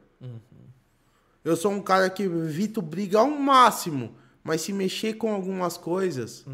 Eu 1.45 1.57
sou 1.57 1.73
um 1.73 1.81
cara 1.81 2.09
que 2.11 2.23
evito 2.25 2.83
briga 2.83 3.19
ao 3.21 3.29
máximo. 3.31 4.15
Mas 4.45 4.63
se 4.63 4.73
mexer 4.73 5.15
com 5.15 5.33
algumas 5.33 5.77
coisas, 5.77 6.45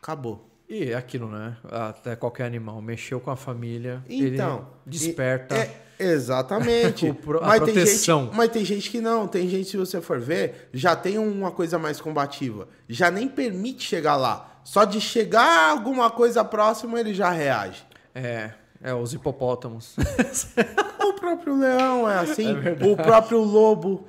acabou. 0.00 0.46
E 0.68 0.90
é 0.90 0.94
aquilo, 0.94 1.30
né? 1.30 1.56
Até 1.64 2.14
qualquer 2.14 2.44
animal 2.44 2.82
mexeu 2.82 3.18
com 3.18 3.30
a 3.30 3.36
família, 3.36 4.04
Então, 4.08 4.68
ele 4.86 4.90
desperta. 4.98 5.56
é- 5.56 5.74
exatamente. 5.98 7.06
O 7.08 7.14
pro- 7.14 7.42
a 7.42 7.46
mas, 7.46 7.62
tem 7.64 7.72
proteção. 7.72 8.24
gente, 8.26 8.36
mas 8.36 8.50
tem 8.50 8.64
gente 8.64 8.90
que 8.90 9.00
não. 9.00 9.26
Tem 9.26 9.48
gente, 9.48 9.70
se 9.70 9.76
você 9.78 10.00
for 10.02 10.20
ver, 10.20 10.68
já 10.74 10.94
tem 10.94 11.16
uma 11.16 11.50
coisa 11.50 11.78
mais 11.78 11.98
combativa. 12.00 12.68
Já 12.86 13.10
nem 13.10 13.26
permite 13.28 13.84
chegar 13.84 14.16
lá. 14.16 14.60
Só 14.62 14.84
de 14.84 15.00
chegar 15.00 15.70
alguma 15.70 16.10
coisa 16.10 16.44
próxima, 16.44 17.00
ele 17.00 17.14
já 17.14 17.30
reage. 17.30 17.82
É, 18.14 18.50
é 18.82 18.92
os 18.92 19.14
hipopótamos. 19.14 19.96
O 21.28 21.36
próprio 21.36 21.58
leão 21.58 22.08
é 22.10 22.18
assim, 22.18 22.54
o 22.90 22.96
próprio 22.96 23.38
lobo. 23.40 24.06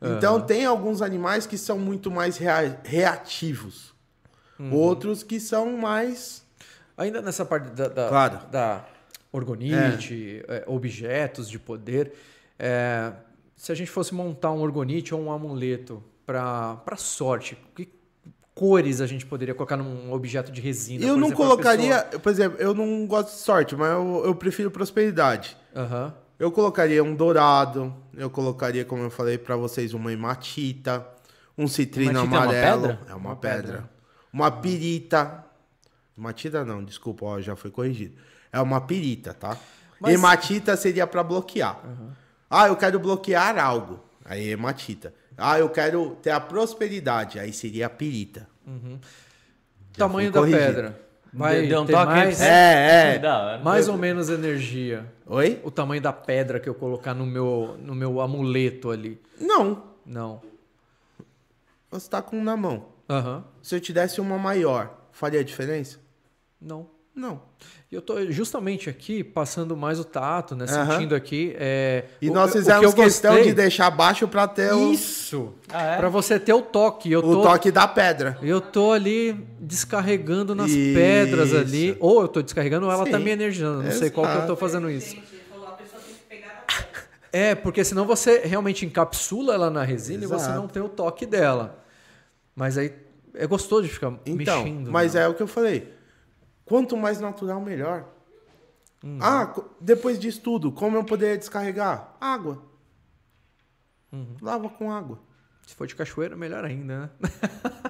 Então 0.00 0.40
tem 0.40 0.64
alguns 0.64 1.02
animais 1.02 1.46
que 1.46 1.58
são 1.58 1.78
muito 1.78 2.10
mais 2.10 2.36
rea- 2.38 2.78
reativos. 2.84 3.92
Uhum. 4.58 4.72
Outros 4.74 5.22
que 5.22 5.38
são 5.40 5.76
mais. 5.76 6.42
Ainda 6.96 7.20
nessa 7.20 7.44
parte 7.44 7.70
da, 7.70 7.88
da, 7.88 8.08
Claro. 8.08 8.38
da 8.50 8.84
orgonite, 9.32 10.42
é, 10.48 10.64
objetos 10.66 11.48
de 11.48 11.58
poder, 11.58 12.12
é, 12.58 13.12
se 13.56 13.72
a 13.72 13.74
gente 13.74 13.90
fosse 13.90 14.14
montar 14.14 14.52
um 14.52 14.60
orgonite 14.60 15.14
ou 15.14 15.20
um 15.20 15.32
amuleto 15.32 16.02
para 16.26 16.78
sorte, 16.96 17.56
que 17.74 17.88
cores 18.54 19.00
a 19.00 19.06
gente 19.06 19.24
poderia 19.26 19.54
colocar 19.54 19.76
num 19.76 20.12
objeto 20.12 20.52
de 20.52 20.60
resina? 20.60 21.04
eu 21.04 21.16
não 21.16 21.28
exemplo, 21.28 21.44
colocaria. 21.44 22.02
Por 22.22 22.30
exemplo, 22.30 22.58
eu 22.60 22.74
não 22.74 23.06
gosto 23.06 23.28
de 23.34 23.40
sorte, 23.40 23.74
mas 23.74 23.90
eu, 23.92 24.22
eu 24.26 24.34
prefiro 24.34 24.70
prosperidade. 24.70 25.56
pessoa- 25.72 25.84
Aham. 25.86 26.14
Eu 26.40 26.50
colocaria 26.50 27.04
um 27.04 27.14
dourado, 27.14 27.94
eu 28.16 28.30
colocaria, 28.30 28.82
como 28.84 29.02
eu 29.02 29.10
falei 29.10 29.36
pra 29.36 29.56
vocês, 29.56 29.92
uma 29.92 30.10
hematita, 30.10 31.06
um 31.56 31.68
citrino 31.68 32.10
Hematita 32.12 32.26
é 32.26 32.38
uma 32.38 32.42
amarelo. 32.44 32.82
pedra? 32.88 33.00
É 33.10 33.14
uma 33.14 33.36
pedra. 33.36 33.90
Uma 34.32 34.50
pirita. 34.50 35.44
Hematita 36.16 36.64
não, 36.64 36.82
desculpa, 36.82 37.26
ó, 37.26 37.40
já 37.42 37.54
foi 37.54 37.70
corrigido. 37.70 38.16
É 38.50 38.58
uma 38.58 38.80
pirita, 38.80 39.34
tá? 39.34 39.54
Mas- 40.00 40.14
Hematita 40.14 40.76
seria 40.78 41.06
pra 41.06 41.22
bloquear. 41.22 41.78
Ah, 42.48 42.68
eu 42.68 42.76
quero 42.76 42.98
bloquear 42.98 43.58
algo. 43.58 44.02
Aí 44.24 44.48
hematita. 44.48 45.12
Ah, 45.36 45.58
eu 45.58 45.68
quero 45.68 46.16
ter 46.22 46.30
a 46.30 46.40
prosperidade. 46.40 47.38
Aí 47.38 47.52
seria 47.52 47.86
a 47.86 47.90
pirita. 47.90 48.48
Já 48.66 48.78
Tamanho 49.98 50.32
da 50.32 50.40
corrigido. 50.40 50.64
pedra. 50.64 51.00
Vai 51.32 51.66
Deu 51.66 51.82
um 51.82 51.86
ter 51.86 51.92
toque 51.92 52.06
mais? 52.06 52.40
É, 52.40 53.16
é. 53.16 53.26
Hora. 53.26 53.58
mais 53.62 53.88
ou 53.88 53.96
menos 53.96 54.28
energia. 54.28 55.06
Oi? 55.26 55.60
O 55.62 55.70
tamanho 55.70 56.02
da 56.02 56.12
pedra 56.12 56.58
que 56.58 56.68
eu 56.68 56.74
colocar 56.74 57.14
no 57.14 57.24
meu, 57.24 57.76
no 57.78 57.94
meu 57.94 58.20
amuleto 58.20 58.90
ali. 58.90 59.20
Não. 59.38 59.84
Não. 60.04 60.42
Você 61.90 62.08
tá 62.10 62.20
com 62.20 62.36
um 62.36 62.42
na 62.42 62.56
mão. 62.56 62.86
Aham. 63.08 63.44
Se 63.62 63.74
eu 63.74 63.80
te 63.80 63.92
desse 63.92 64.20
uma 64.20 64.38
maior, 64.38 64.92
faria 65.12 65.44
diferença? 65.44 65.98
Não. 66.60 66.88
Não. 67.14 67.42
E 67.90 67.94
eu 67.94 68.00
tô 68.00 68.30
justamente 68.30 68.88
aqui 68.88 69.22
passando 69.24 69.76
mais 69.76 69.98
o 69.98 70.04
tato, 70.04 70.54
né? 70.54 70.64
Aham. 70.68 70.92
Sentindo 70.92 71.14
aqui. 71.14 71.54
É, 71.58 72.04
E 72.22 72.30
o- 72.30 72.32
nós 72.32 72.52
fizemos 72.52 72.94
questão 72.94 73.32
gostei- 73.34 73.50
de 73.50 73.54
deixar 73.54 73.90
baixo 73.90 74.28
pra 74.28 74.46
ter 74.46 74.72
o, 74.72 74.92
Isso! 74.92 75.52
Ah, 75.68 75.82
é? 75.82 75.96
Pra 75.96 76.08
você 76.08 76.38
ter 76.38 76.52
o 76.54 76.62
toque. 76.62 77.10
Eu 77.10 77.18
o 77.18 77.22
tô, 77.22 77.42
toque 77.42 77.70
da 77.72 77.86
pedra. 77.88 78.38
eu 78.42 78.60
tô 78.60 78.92
ali 78.92 79.32
descarregando 79.58 80.54
nas 80.54 80.70
Isso. 80.70 80.94
pedras 80.94 81.52
ali. 81.52 81.96
Ou 81.98 82.22
eu 82.22 82.28
tô 82.28 82.40
descarregando 82.42 82.86
ou 82.86 82.92
ela 82.92 83.04
tá 83.04 83.18
Sim. 83.18 83.24
me 83.24 83.30
energizando. 83.30 83.82
Não 83.82 83.90
sei 83.90 84.08
qual 84.08 84.24
que 84.26 84.32
eu 84.32 84.36
tô 84.38 84.44
Exato. 84.44 84.56
fazendo 84.56 84.88
isso. 84.90 85.10
Gente, 85.10 85.26
ele 85.32 85.42
falou, 85.50 85.66
a 85.68 85.72
pessoa 85.72 86.00
tem 86.00 86.14
que 86.14 86.20
pegar 86.28 86.46
na 86.68 86.76
pedra. 86.76 87.02
É, 87.32 87.54
porque 87.56 87.84
senão 87.84 88.06
você 88.06 88.38
realmente 88.44 88.86
encapsula 88.86 89.54
ela 89.54 89.68
na 89.68 89.82
resina 89.82 90.22
e 90.24 90.26
você 90.28 90.44
Exato. 90.44 90.60
não 90.60 90.68
tem 90.68 90.80
o 90.82 90.88
toque 90.88 91.26
dela. 91.26 91.84
Mas 92.54 92.78
aí 92.78 92.92
é 93.34 93.46
gostoso 93.48 93.82
de 93.82 93.88
ficar 93.92 94.12
Então, 94.24 94.62
mexendo. 94.64 94.90
mas 94.92 95.14
né? 95.14 95.22
é 95.24 95.28
o 95.28 95.34
que 95.34 95.42
eu 95.42 95.48
falei. 95.48 95.98
Quanto 96.70 96.96
mais 96.96 97.18
natural, 97.18 97.60
melhor. 97.60 98.04
Uhum. 99.02 99.18
Ah, 99.20 99.52
depois 99.80 100.20
disso 100.20 100.40
tudo, 100.40 100.70
como 100.70 100.96
eu 100.96 101.02
poderia 101.02 101.36
descarregar? 101.36 102.14
Água. 102.20 102.62
Uhum. 104.12 104.36
Lava 104.40 104.68
com 104.68 104.92
água. 104.92 105.18
Se 105.66 105.74
for 105.74 105.88
de 105.88 105.96
cachoeira, 105.96 106.36
melhor 106.36 106.64
ainda, 106.64 107.00
né? 107.00 107.10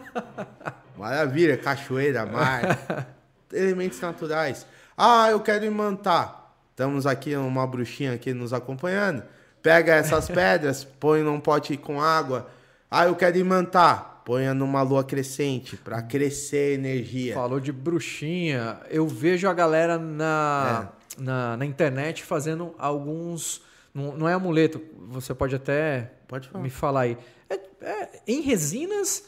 Maravilha, 0.97 1.59
cachoeira, 1.59 2.25
mar. 2.25 3.07
elementos 3.53 4.01
naturais. 4.01 4.67
Ah, 4.97 5.31
eu 5.31 5.41
quero 5.41 5.67
imantar. 5.67 6.55
Estamos 6.71 7.07
aqui, 7.07 7.37
uma 7.37 7.67
bruxinha 7.67 8.15
aqui 8.15 8.33
nos 8.33 8.55
acompanhando. 8.55 9.23
Pega 9.63 9.95
essas 9.95 10.25
pedras, 10.33 10.85
põe 10.85 11.23
num 11.23 11.39
pote 11.39 11.77
com 11.77 12.01
água. 12.01 12.49
Ah, 12.91 13.05
eu 13.05 13.15
quero 13.15 13.37
imantar. 13.37 14.10
Ponha 14.25 14.53
numa 14.55 14.83
lua 14.83 15.03
crescente 15.05 15.77
para 15.77 16.01
crescer 16.03 16.75
energia. 16.75 17.35
Falou 17.35 17.59
de 17.61 17.73
bruxinha. 17.73 18.81
Eu 18.91 19.07
vejo 19.09 19.49
a 19.49 19.53
galera 19.55 19.99
na, 19.99 20.91
É. 21.19 21.23
na, 21.23 21.57
na 21.57 21.65
internet 21.67 22.23
fazendo 22.23 22.75
alguns. 22.79 23.63
Não, 23.93 24.17
não 24.17 24.29
é 24.29 24.33
amuleto, 24.35 24.81
você 25.09 25.35
pode 25.35 25.55
até 25.57 26.13
Pode 26.29 26.49
falar. 26.49 26.63
me 26.63 26.71
falar 26.71 27.01
aí. 27.01 27.19
É, 27.49 27.55
é 27.83 28.23
em 28.27 28.41
resinas, 28.43 29.25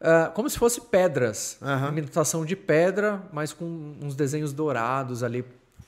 ah, 0.00 0.30
como 0.32 0.48
se 0.48 0.56
fosse 0.58 0.80
pedras. 0.82 1.58
Aham. 1.60 1.88
Imitação 1.88 2.44
de 2.44 2.54
pedra, 2.54 3.22
mas 3.32 3.52
com 3.52 3.96
uns 4.00 4.14
desenhos 4.14 4.52
dourados 4.52 5.22
ali. 5.24 5.44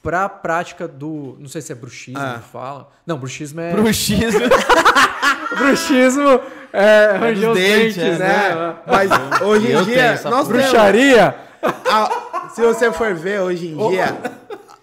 Pra 0.09 0.27
prática 0.27 0.89
do. 0.89 1.37
Não 1.39 1.49
sei 1.51 1.61
se 1.61 1.71
é 1.71 1.75
bruxismo 1.75 2.19
Ah. 2.19 2.41
que 2.43 2.49
fala. 2.49 2.91
Não, 3.07 3.19
bruxismo 3.19 3.61
é. 3.61 3.73
Bruxismo. 3.73 4.41
bruxismo 5.59 6.41
é 6.73 7.13
ranger 7.13 7.51
os 7.51 7.59
dentes, 7.59 7.97
dentes, 7.97 8.21
é, 8.21 8.55
né? 8.55 8.77
Mas 8.87 9.11
hoje 9.43 9.71
em 9.71 9.85
dia, 9.85 10.19
Bruxaria? 10.47 11.37
a- 11.63 12.49
se 12.55 12.63
você 12.63 12.91
for 12.91 13.15
ver 13.15 13.41
hoje 13.43 13.67
em 13.69 13.77
dia, 13.91 14.19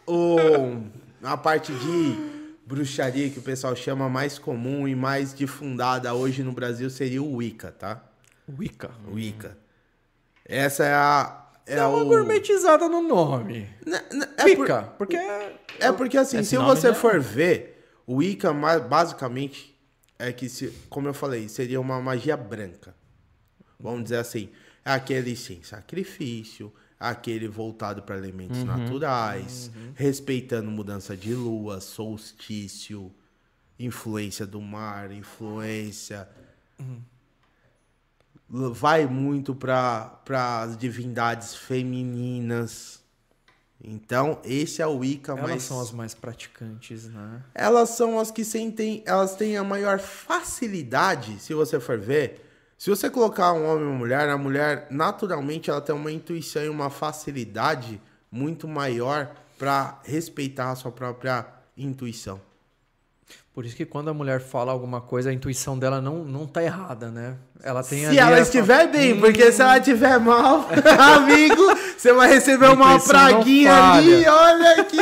o, 0.06 0.78
a 1.24 1.36
parte 1.36 1.74
de 1.74 2.16
bruxaria 2.64 3.28
que 3.32 3.40
o 3.40 3.42
pessoal 3.42 3.76
chama 3.76 4.08
mais 4.08 4.38
comum 4.38 4.88
e 4.88 4.94
mais 4.96 5.34
difundada 5.34 6.14
hoje 6.14 6.44
no 6.44 6.52
Brasil 6.52 6.88
seria 6.92 7.24
o 7.24 7.38
Wicca, 7.38 7.72
tá? 7.72 8.00
Wicca. 8.60 8.92
Wicca. 9.12 9.58
Essa 10.48 10.84
é 10.86 10.94
a. 10.94 11.45
É, 11.66 11.76
É 11.78 11.86
uma 11.86 12.04
o... 12.04 12.06
gourmetizada 12.06 12.88
no 12.88 13.02
nome. 13.02 13.68
N- 13.86 13.98
n- 14.12 14.28
é, 14.38 14.56
por- 14.56 14.62
Wicca, 14.62 14.84
porque 14.98 15.16
é 15.18 15.92
porque 15.92 16.18
assim, 16.18 16.38
Esse 16.40 16.52
se 16.52 16.58
você 16.58 16.90
já- 16.90 16.94
for 16.94 17.20
ver, 17.20 17.88
o 18.06 18.18
ma- 18.54 18.80
basicamente 18.80 19.76
é 20.20 20.32
que, 20.32 20.48
se, 20.48 20.68
como 20.90 21.08
eu 21.08 21.14
falei, 21.14 21.50
seria 21.50 21.82
uma 21.82 22.00
magia 22.02 22.38
branca. 22.38 22.96
Vamos 23.80 24.04
dizer 24.04 24.18
assim, 24.18 24.50
é 24.86 24.92
aquele 24.92 25.36
sem 25.36 25.62
sacrifício, 25.64 26.72
aquele 27.00 27.48
voltado 27.48 28.04
para 28.04 28.18
elementos 28.18 28.64
naturais, 28.64 29.70
respeitando 29.96 30.70
mudança 30.72 31.18
de 31.18 31.34
lua, 31.34 31.82
solstício. 31.82 33.12
influência 33.78 34.46
do 34.46 34.62
mar, 34.62 35.12
influência. 35.12 36.30
Vai 38.50 39.06
muito 39.06 39.56
para 39.56 40.22
as 40.62 40.78
divindades 40.78 41.56
femininas. 41.56 43.04
Então, 43.84 44.40
esse 44.44 44.82
é 44.82 44.88
o 44.88 44.98
Wicca, 44.98 45.34
Elas 45.34 45.50
mas 45.50 45.64
são 45.64 45.80
as 45.80 45.92
mais 45.92 46.14
praticantes, 46.14 47.06
né? 47.06 47.44
elas 47.54 47.90
são 47.90 48.20
as 48.20 48.32
que 48.32 48.44
sentem, 48.44 49.04
elas 49.06 49.36
têm 49.36 49.58
a 49.58 49.64
maior 49.64 50.00
facilidade, 50.00 51.40
se 51.40 51.54
você 51.54 51.80
for 51.80 52.00
ver. 52.00 52.42
Se 52.78 52.90
você 52.90 53.10
colocar 53.10 53.54
um 53.54 53.66
homem 53.66 53.86
e 53.86 53.88
uma 53.88 53.98
mulher, 53.98 54.30
a 54.30 54.38
mulher 54.38 54.88
naturalmente 54.90 55.70
ela 55.70 55.82
tem 55.82 55.96
uma 55.96 56.12
intuição 56.12 56.64
e 56.64 56.70
uma 56.70 56.90
facilidade 56.90 58.02
muito 58.32 58.68
maior 58.68 59.34
para 59.58 60.00
respeitar 60.04 60.72
a 60.72 60.76
sua 60.76 60.92
própria 60.92 61.46
intuição. 61.78 62.42
Por 63.56 63.66
isso 63.66 63.74
que 63.74 63.86
quando 63.86 64.10
a 64.10 64.14
mulher 64.14 64.42
fala 64.42 64.74
alguma 64.74 65.00
coisa, 65.00 65.30
a 65.30 65.34
intuição 65.34 65.80
dela 65.80 66.02
não, 66.02 66.26
não 66.26 66.46
tá 66.46 66.62
errada, 66.62 67.10
né? 67.10 67.38
Ela 67.64 67.82
tem 67.82 68.06
Se 68.06 68.20
ela 68.20 68.38
estiver 68.42 68.92
bem, 68.92 69.18
porque 69.18 69.50
se 69.50 69.62
ela 69.62 69.78
estiver 69.78 70.20
mal, 70.20 70.68
amigo, 71.16 71.64
você 71.98 72.12
vai 72.12 72.28
receber 72.28 72.68
uma 72.68 73.00
praguinha 73.00 73.94
ali, 73.94 74.28
olha 74.28 74.82
aqui. 74.82 74.98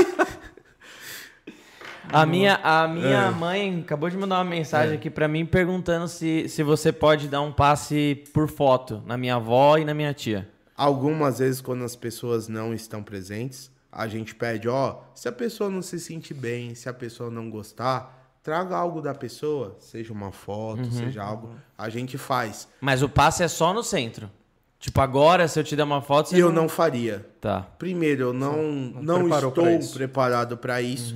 A 2.12 2.28
minha, 2.28 2.60
a 2.64 2.88
minha 2.88 3.32
mãe 3.32 3.80
acabou 3.80 4.08
de 4.08 4.16
mandar 4.16 4.36
uma 4.36 4.44
mensagem 4.44 4.98
aqui 4.98 5.10
pra 5.10 5.28
mim 5.28 5.48
perguntando 5.48 6.08
se, 6.08 6.48
se 6.48 6.62
você 6.62 6.92
pode 6.92 7.28
dar 7.28 7.42
um 7.42 7.52
passe 7.52 8.24
por 8.32 8.48
foto 8.48 9.02
na 9.08 9.18
minha 9.18 9.38
avó 9.38 9.80
e 9.80 9.84
na 9.84 9.96
minha 9.96 10.14
tia. 10.14 10.48
Algumas 10.78 11.40
vezes, 11.40 11.60
quando 11.60 11.84
as 11.84 11.96
pessoas 11.96 12.48
não 12.48 12.72
estão 12.72 13.02
presentes, 13.02 13.72
a 13.92 14.08
gente 14.08 14.36
pede, 14.36 14.70
ó, 14.70 15.00
se 15.16 15.28
a 15.28 15.32
pessoa 15.32 15.72
não 15.72 15.82
se 15.82 16.00
sentir 16.00 16.36
bem, 16.36 16.76
se 16.76 16.88
a 16.88 16.94
pessoa 16.94 17.32
não 17.32 17.50
gostar, 17.50 18.23
traga 18.44 18.76
algo 18.76 19.02
da 19.02 19.16
pessoa, 19.16 19.78
seja 19.80 20.12
uma 20.12 20.32
foto, 20.32 20.92
seja 20.92 21.24
algo, 21.24 21.56
a 21.78 21.90
gente 21.90 22.18
faz. 22.18 22.68
Mas 22.82 23.02
o 23.02 23.08
passe 23.08 23.42
é 23.42 23.48
só 23.48 23.74
no 23.74 23.82
centro. 23.82 24.30
Tipo, 24.78 25.00
agora, 25.00 25.48
se 25.48 25.58
eu 25.58 25.64
te 25.64 25.78
der 25.78 25.84
uma 25.84 26.02
foto, 26.02 26.28
você 26.30 26.36
E 26.36 26.40
eu 26.40 26.52
não 26.52 26.68
faria. 26.68 27.26
Tá. 27.40 27.62
Primeiro, 27.80 28.22
eu 28.24 28.34
não, 28.34 28.62
não, 29.02 29.22
preparou 29.22 29.50
estou 29.50 29.64
pra 29.64 29.94
preparado 29.94 30.58
para 30.58 30.82
isso. 30.82 31.16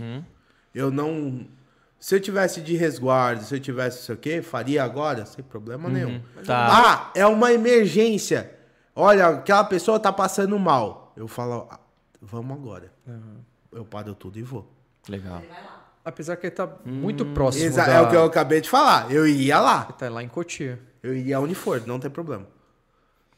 Eu 0.74 0.90
não. 0.90 1.46
Se 2.00 2.16
eu 2.16 2.22
tivesse 2.22 2.62
de 2.62 2.78
resguardo, 2.78 3.44
se 3.44 3.54
eu 3.54 3.60
tivesse 3.60 3.98
não 3.98 4.06
sei 4.06 4.16
o 4.16 4.18
quê, 4.18 4.42
faria 4.42 4.84
agora, 4.84 5.26
sem 5.26 5.44
problema 5.44 5.90
nenhum. 5.90 6.22
Tá. 6.46 6.68
Ah, 6.70 7.12
é 7.14 7.26
uma 7.26 7.52
emergência. 7.52 8.56
Olha, 8.96 9.28
aquela 9.28 9.66
pessoa 9.66 10.00
tá 10.00 10.14
passando 10.14 10.58
mal. 10.58 11.12
Eu 11.16 11.28
falo, 11.28 11.68
"Ah, 11.70 11.80
vamos 12.22 12.56
agora. 12.58 12.90
Eu 13.72 13.84
paro 13.84 14.16
tudo 14.16 14.40
e 14.40 14.44
vou. 14.44 14.72
Legal. 15.10 15.42
Apesar 16.08 16.38
que 16.38 16.48
ele 16.48 16.56
tá 16.56 16.70
muito 16.86 17.26
próximo 17.26 17.66
Exa- 17.66 17.86
da... 17.86 17.92
É 17.92 18.02
o 18.02 18.08
que 18.10 18.16
eu 18.16 18.24
acabei 18.24 18.62
de 18.62 18.70
falar. 18.70 19.12
Eu 19.12 19.28
iria 19.28 19.60
lá. 19.60 19.88
Ele 19.90 19.98
tá 19.98 20.10
lá 20.10 20.24
em 20.24 20.30
Cotia. 20.30 20.80
Eu 21.04 21.14
iria 21.14 21.38
onde 21.38 21.54
for, 21.54 21.86
não 21.86 22.00
tem 22.00 22.10
problema. 22.10 22.48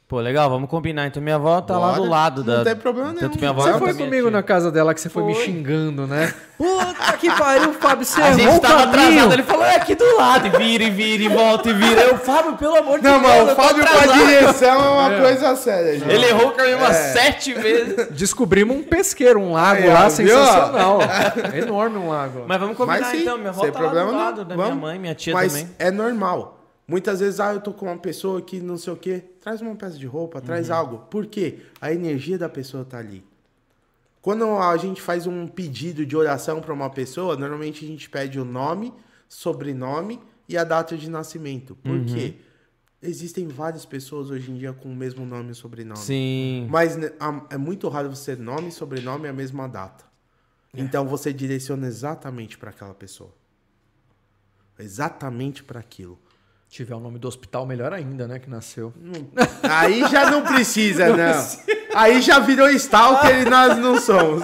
Pô, 0.10 0.20
legal, 0.20 0.50
vamos 0.50 0.68
combinar. 0.68 1.06
Então 1.06 1.22
minha 1.22 1.36
avó 1.36 1.62
tá 1.62 1.78
lá 1.78 1.90
Bora. 1.90 2.02
do 2.02 2.10
lado 2.10 2.44
da. 2.44 2.58
Não 2.58 2.64
tem 2.64 2.76
problema 2.76 3.10
nenhum. 3.10 3.20
Tanto 3.20 3.38
minha 3.38 3.52
avó 3.52 3.62
Você 3.62 3.72
quanto 3.74 3.84
foi 3.84 3.94
comigo 3.94 4.24
tia. 4.24 4.32
na 4.32 4.42
casa 4.42 4.72
dela 4.72 4.92
que 4.92 5.00
você 5.02 5.08
foi, 5.08 5.22
me 5.22 5.36
xingando, 5.36 6.08
né? 6.08 6.34
Puta 6.58 7.14
que 7.20 7.30
pariu, 7.30 7.74
Fábio, 7.74 8.04
você 8.04 8.20
A 8.20 8.30
errou 8.30 8.40
gente 8.40 8.60
tava 8.60 8.88
caminho. 8.88 9.08
atrasado, 9.12 9.34
ele 9.34 9.44
falou, 9.44 9.66
é 9.66 9.76
aqui 9.76 9.94
do 9.94 10.18
lado, 10.18 10.48
e 10.48 10.50
vira, 10.50 10.84
e 10.84 10.90
vira, 10.90 11.24
e 11.24 11.28
volta, 11.30 11.70
e 11.70 11.74
vira. 11.74 12.02
Eu, 12.02 12.18
Fábio, 12.18 12.58
pelo 12.58 12.76
amor 12.76 12.98
de 12.98 13.04
Não, 13.06 13.22
Deus, 13.22 13.24
mas 13.32 13.38
eu 13.48 13.54
o 13.54 13.56
Fábio 13.56 13.86
com 13.88 13.98
a 14.12 14.18
direção 14.18 14.84
é 14.84 14.90
uma 14.90 15.22
coisa 15.22 15.56
séria, 15.56 16.00
gente. 16.00 16.12
Ele 16.12 16.26
errou 16.26 16.48
o 16.48 16.52
caminho 16.54 16.78
umas 16.80 16.96
sete 16.96 17.54
vezes. 17.54 18.08
Descobrimos 18.12 18.76
um 18.78 18.82
pesqueiro, 18.82 19.40
um 19.40 19.52
lago 19.52 19.88
ó, 19.88 19.94
lá 19.94 20.02
viu? 20.10 20.12
sensacional. 20.12 21.00
Enorme 21.54 21.98
um 22.00 22.10
lago. 22.10 22.46
Mas 22.48 22.60
vamos 22.60 22.76
combinar 22.76 23.00
Mas 23.02 23.08
sim, 23.10 23.22
então, 23.22 23.38
minha 23.38 23.52
avó 23.52 23.70
tá 23.70 23.80
lá 23.80 23.90
do 23.90 23.96
não. 24.12 24.18
lado 24.18 24.44
da 24.44 24.56
minha 24.56 24.68
Vamos. 24.70 24.82
mãe, 24.82 24.98
minha 24.98 25.14
tia 25.14 25.36
Mas 25.36 25.54
também. 25.54 25.70
é 25.78 25.92
normal. 25.92 26.59
Muitas 26.90 27.20
vezes, 27.20 27.40
ah, 27.40 27.54
eu 27.54 27.62
tô 27.62 27.72
com 27.72 27.86
uma 27.86 28.00
pessoa 28.00 28.42
que 28.42 28.60
não 28.60 28.76
sei 28.76 28.92
o 28.92 28.98
quê, 28.98 29.24
traz 29.40 29.62
uma 29.62 29.76
peça 29.76 29.96
de 29.96 30.08
roupa, 30.08 30.40
Uhum. 30.40 30.46
traz 30.46 30.72
algo. 30.72 30.98
Por 31.08 31.28
quê? 31.28 31.60
A 31.80 31.94
energia 31.94 32.36
da 32.36 32.50
pessoa 32.50 32.84
tá 32.84 32.98
ali. 32.98 33.24
Quando 34.24 34.44
a 34.58 34.76
gente 34.76 35.00
faz 35.00 35.28
um 35.28 35.48
pedido 35.48 36.04
de 36.04 36.18
oração 36.18 36.60
para 36.60 36.74
uma 36.74 36.90
pessoa, 36.90 37.38
normalmente 37.38 37.86
a 37.86 37.88
gente 37.88 38.10
pede 38.10 38.40
o 38.40 38.44
nome, 38.44 38.92
sobrenome 39.28 40.20
e 40.48 40.58
a 40.58 40.64
data 40.64 40.98
de 40.98 41.08
nascimento. 41.12 41.76
Por 41.76 41.92
Uhum. 42.00 42.06
quê? 42.06 42.38
Existem 43.04 43.48
várias 43.48 43.86
pessoas 43.86 44.32
hoje 44.32 44.50
em 44.52 44.58
dia 44.58 44.74
com 44.74 44.90
o 44.92 44.96
mesmo 44.96 45.24
nome 45.28 45.52
e 45.52 45.56
sobrenome. 45.56 46.00
Sim. 46.00 46.68
Mas 46.72 46.98
né, 46.98 47.12
é 47.52 47.58
muito 47.58 47.88
raro 47.88 48.10
você 48.14 48.36
ter 48.36 48.42
nome, 48.42 48.72
sobrenome 48.72 49.26
e 49.26 49.30
a 49.30 49.34
mesma 49.34 49.68
data. 49.70 50.06
Então 50.74 51.08
você 51.08 51.32
direciona 51.32 51.86
exatamente 51.86 52.58
para 52.58 52.72
aquela 52.72 52.96
pessoa. 52.96 53.32
Exatamente 54.78 55.64
para 55.64 55.80
aquilo. 55.80 56.18
Se 56.70 56.76
tiver 56.76 56.94
o 56.94 57.00
nome 57.00 57.18
do 57.18 57.28
hospital, 57.28 57.66
melhor 57.66 57.92
ainda, 57.92 58.28
né? 58.28 58.38
Que 58.38 58.48
nasceu. 58.48 58.94
Aí 59.64 60.02
já 60.08 60.30
não 60.30 60.44
precisa, 60.44 61.10
não. 61.18 61.48
Aí 61.96 62.22
já 62.22 62.38
virou 62.38 62.70
stalker 62.70 63.42
e 63.42 63.50
nós 63.50 63.76
não 63.80 64.00
somos. 64.00 64.44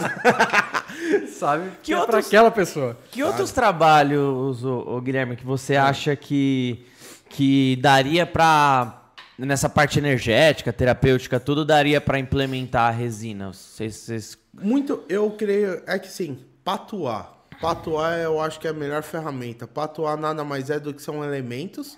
Sabe? 1.37 1.69
Que, 1.83 1.93
é 1.93 1.95
pra 1.97 2.01
outros- 2.05 2.27
aquela 2.27 2.49
pessoa. 2.49 2.97
Que 3.11 3.21
outros 3.23 3.51
trabalhos, 3.51 4.63
ô, 4.63 4.95
ô, 4.95 5.01
Guilherme, 5.01 5.35
que 5.35 5.45
você 5.45 5.75
acha 5.75 6.15
que, 6.15 6.83
que 7.29 7.77
daria 7.81 8.25
pra. 8.25 9.01
Nessa 9.37 9.67
parte 9.67 9.99
energética, 9.99 10.71
terapêutica, 10.71 11.41
tudo 11.41 11.65
daria 11.65 11.99
pra 11.99 12.17
implementar 12.17 12.87
a 12.87 12.91
resina? 12.91 13.51
Vocês, 13.51 13.95
vocês- 13.97 14.37
Muito, 14.53 15.03
eu 15.09 15.29
creio, 15.31 15.83
é 15.85 15.99
que 15.99 16.07
sim, 16.07 16.39
patuar. 16.63 17.33
Patuar 17.59 18.17
eu 18.17 18.39
acho 18.39 18.57
que 18.61 18.65
é 18.65 18.69
a 18.69 18.73
melhor 18.73 19.03
ferramenta. 19.03 19.67
Patuar 19.67 20.15
nada 20.17 20.45
mais 20.45 20.69
é 20.69 20.79
do 20.79 20.93
que 20.93 21.01
são 21.01 21.21
elementos, 21.21 21.97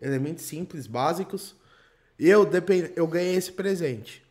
elementos 0.00 0.44
simples, 0.44 0.86
básicos. 0.86 1.54
Eu, 2.18 2.44
depend... 2.44 2.92
eu 2.96 3.06
ganhei 3.06 3.34
esse 3.34 3.52
presente. 3.52 4.24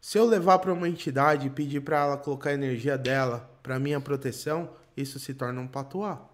Se 0.00 0.18
eu 0.18 0.24
levar 0.24 0.60
para 0.60 0.72
uma 0.72 0.88
entidade 0.88 1.46
e 1.46 1.50
pedir 1.50 1.80
para 1.80 1.98
ela 1.98 2.16
colocar 2.16 2.50
a 2.50 2.54
energia 2.54 2.96
dela 2.96 3.50
para 3.62 3.78
minha 3.78 4.00
proteção, 4.00 4.70
isso 4.96 5.18
se 5.18 5.34
torna 5.34 5.60
um 5.60 5.66
patuar. 5.66 6.24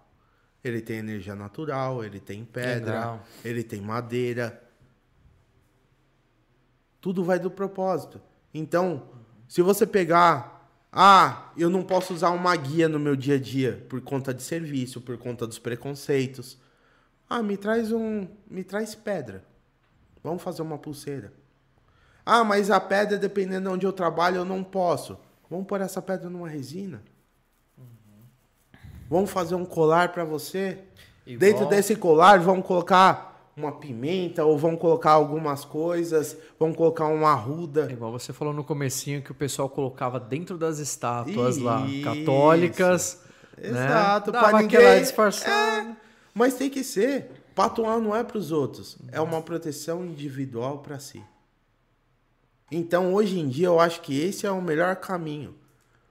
Ele 0.63 0.81
tem 0.81 0.97
energia 0.97 1.35
natural, 1.35 2.03
ele 2.03 2.19
tem 2.19 2.45
pedra, 2.45 2.93
Legal. 2.93 3.27
ele 3.43 3.63
tem 3.63 3.81
madeira. 3.81 4.61
Tudo 7.01 7.23
vai 7.23 7.39
do 7.39 7.51
propósito. 7.51 8.21
Então, 8.53 9.09
se 9.47 9.61
você 9.61 9.85
pegar, 9.85 10.69
ah, 10.91 11.51
eu 11.57 11.69
não 11.69 11.83
posso 11.83 12.13
usar 12.13 12.29
uma 12.29 12.55
guia 12.55 12.87
no 12.87 12.99
meu 12.99 13.15
dia 13.15 13.35
a 13.35 13.39
dia 13.39 13.83
por 13.89 13.99
conta 13.99 14.33
de 14.33 14.43
serviço, 14.43 15.01
por 15.01 15.17
conta 15.17 15.47
dos 15.47 15.57
preconceitos. 15.57 16.57
Ah, 17.35 17.41
me 17.41 17.57
traz 17.57 17.91
um, 17.91 18.27
me 18.47 18.63
traz 18.63 18.93
pedra. 18.93 19.43
Vamos 20.23 20.43
fazer 20.43 20.61
uma 20.61 20.77
pulseira. 20.77 21.33
Ah, 22.23 22.43
mas 22.43 22.69
a 22.69 22.79
pedra, 22.79 23.17
dependendo 23.17 23.67
de 23.69 23.75
onde 23.75 23.85
eu 23.87 23.91
trabalho, 23.91 24.37
eu 24.37 24.45
não 24.45 24.63
posso. 24.63 25.17
Vamos 25.49 25.65
pôr 25.65 25.81
essa 25.81 25.99
pedra 25.99 26.29
numa 26.29 26.47
resina. 26.47 27.01
Vamos 29.09 29.31
fazer 29.31 29.55
um 29.55 29.65
colar 29.65 30.09
para 30.11 30.23
você. 30.23 30.77
Igual- 31.25 31.39
Dentro 31.39 31.65
desse 31.67 31.95
colar, 31.95 32.39
vamos 32.39 32.65
colocar 32.67 33.51
uma 33.57 33.71
pimenta 33.71 34.45
ou 34.45 34.55
vamos 34.57 34.79
colocar 34.79 35.11
algumas 35.11 35.65
coisas, 35.65 36.37
vamos 36.59 36.75
colocar 36.77 37.07
uma 37.07 37.31
arruda. 37.31 37.91
Igual 37.91 38.11
você 38.11 38.31
falou 38.31 38.53
no 38.53 38.63
comecinho 38.63 39.21
que 39.23 39.31
o 39.31 39.35
pessoal 39.35 39.67
colocava 39.69 40.19
dentro 40.19 40.55
das 40.57 40.77
estátuas 40.79 41.57
lá, 41.57 41.83
Isso. 41.87 42.03
católicas. 42.03 43.23
né? 43.57 43.69
Exato, 43.69 44.31
pra 44.31 44.41
aquela 44.41 44.61
ninguém- 44.61 44.99
disfarçada. 45.01 45.97
Mas 46.33 46.55
tem 46.55 46.69
que 46.69 46.83
ser. 46.83 47.29
Patuar 47.55 47.99
não 47.99 48.15
é 48.15 48.23
para 48.23 48.37
os 48.37 48.51
outros, 48.51 48.97
é 49.11 49.21
uma 49.21 49.39
proteção 49.41 50.03
individual 50.03 50.79
para 50.79 50.97
si. 50.97 51.23
Então, 52.71 53.13
hoje 53.13 53.39
em 53.39 53.47
dia, 53.47 53.67
eu 53.67 53.79
acho 53.79 54.01
que 54.01 54.19
esse 54.19 54.45
é 54.47 54.51
o 54.51 54.61
melhor 54.61 54.95
caminho. 54.95 55.53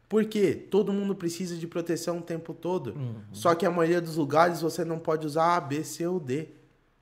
Porque 0.09 0.55
todo 0.55 0.93
mundo 0.93 1.15
precisa 1.17 1.57
de 1.57 1.67
proteção 1.67 2.19
o 2.19 2.23
tempo 2.23 2.53
todo. 2.55 2.95
Só 3.33 3.55
que 3.55 3.65
a 3.67 3.71
maioria 3.71 4.01
dos 4.01 4.17
lugares 4.17 4.61
você 4.61 4.85
não 4.85 4.99
pode 4.99 5.27
usar 5.27 5.57
A, 5.57 5.61
B, 5.61 5.83
C 5.83 6.07
ou 6.07 6.21
D. 6.21 6.49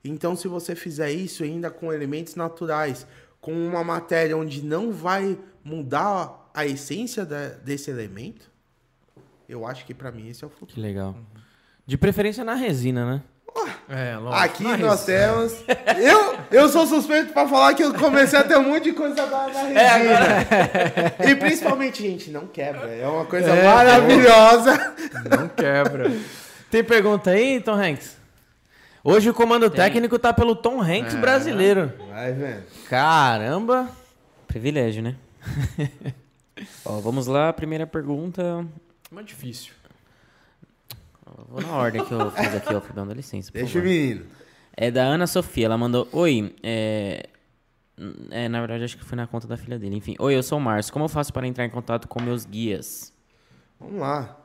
Então, 0.03 0.35
se 0.35 0.47
você 0.47 0.73
fizer 0.75 1.11
isso 1.11 1.43
ainda 1.43 1.69
com 1.69 1.91
elementos 1.93 2.35
naturais, 2.35 3.05
com 3.39 3.53
uma 3.53 3.83
matéria 3.83 4.35
onde 4.35 4.63
não 4.63 4.91
vai 4.91 5.37
mudar 5.63 6.49
a 6.53 6.65
essência 6.65 7.23
da- 7.25 7.49
desse 7.49 7.91
elemento, 7.91 8.49
eu 9.47 9.67
acho 9.67 9.85
que 9.85 9.93
para 9.93 10.11
mim 10.11 10.29
esse 10.29 10.43
é 10.43 10.47
o 10.47 10.49
futuro. 10.49 10.73
Que 10.73 10.79
legal. 10.81 11.15
De 11.91 11.97
preferência 11.97 12.45
na 12.45 12.53
resina, 12.55 13.05
né? 13.05 13.21
É, 13.89 14.15
lógico. 14.15 14.41
Aqui 14.41 14.63
Na 14.63 14.77
nós 14.77 15.05
resina. 15.05 15.27
temos. 15.27 15.53
Eu, 16.01 16.37
eu 16.49 16.69
sou 16.69 16.87
suspeito 16.87 17.33
pra 17.33 17.45
falar 17.45 17.73
que 17.73 17.83
eu 17.83 17.93
comecei 17.93 18.39
a 18.39 18.45
ter 18.45 18.57
um 18.57 18.63
monte 18.63 18.85
de 18.85 18.93
coisa 18.93 19.25
na, 19.25 19.47
na 19.49 19.61
resina. 19.63 21.29
E 21.29 21.35
principalmente, 21.35 22.01
gente, 22.01 22.31
não 22.31 22.47
quebra. 22.47 22.87
É 22.87 23.05
uma 23.05 23.25
coisa 23.25 23.49
É, 23.49 23.65
maravilhosa. 23.65 24.95
Não 25.37 25.49
quebra. 25.49 26.09
Tem 26.69 26.81
pergunta 26.81 27.31
aí, 27.31 27.59
Tom 27.59 27.73
Hanks? 27.73 28.15
Hoje 29.03 29.29
o 29.29 29.33
comando 29.33 29.69
técnico 29.69 30.17
tá 30.17 30.31
pelo 30.31 30.55
Tom 30.55 30.81
Hanks 30.81 31.15
brasileiro. 31.15 31.91
Vai 32.09 32.31
vendo. 32.31 32.63
Caramba! 32.89 33.89
Privilégio, 34.47 35.03
né? 35.03 35.17
Ó, 36.85 37.01
vamos 37.01 37.27
lá, 37.27 37.51
primeira 37.51 37.85
pergunta. 37.85 38.65
Mas 39.11 39.25
difícil. 39.25 39.73
Vou 41.47 41.61
na 41.61 41.73
ordem 41.73 42.03
que 42.03 42.11
eu 42.11 42.31
fiz 42.31 42.55
aqui, 42.55 42.73
ó, 42.73 42.81
dá 42.93 43.13
licença. 43.13 43.51
Deixa 43.51 43.79
o 43.79 43.81
favor. 43.81 43.87
menino. 43.87 44.25
É 44.75 44.89
da 44.89 45.03
Ana 45.03 45.27
Sofia, 45.27 45.65
ela 45.65 45.77
mandou: 45.77 46.07
Oi, 46.11 46.55
é... 46.63 47.29
é. 48.29 48.49
Na 48.49 48.59
verdade, 48.59 48.83
acho 48.83 48.97
que 48.97 49.03
foi 49.03 49.15
na 49.15 49.27
conta 49.27 49.47
da 49.47 49.57
filha 49.57 49.77
dele. 49.77 49.95
Enfim, 49.95 50.15
Oi, 50.19 50.35
eu 50.35 50.43
sou 50.43 50.57
o 50.57 50.61
Márcio. 50.61 50.91
Como 50.91 51.05
eu 51.05 51.09
faço 51.09 51.31
para 51.33 51.47
entrar 51.47 51.65
em 51.65 51.69
contato 51.69 52.07
com 52.07 52.21
meus 52.21 52.45
guias? 52.45 53.13
Vamos 53.79 53.99
lá. 53.99 54.37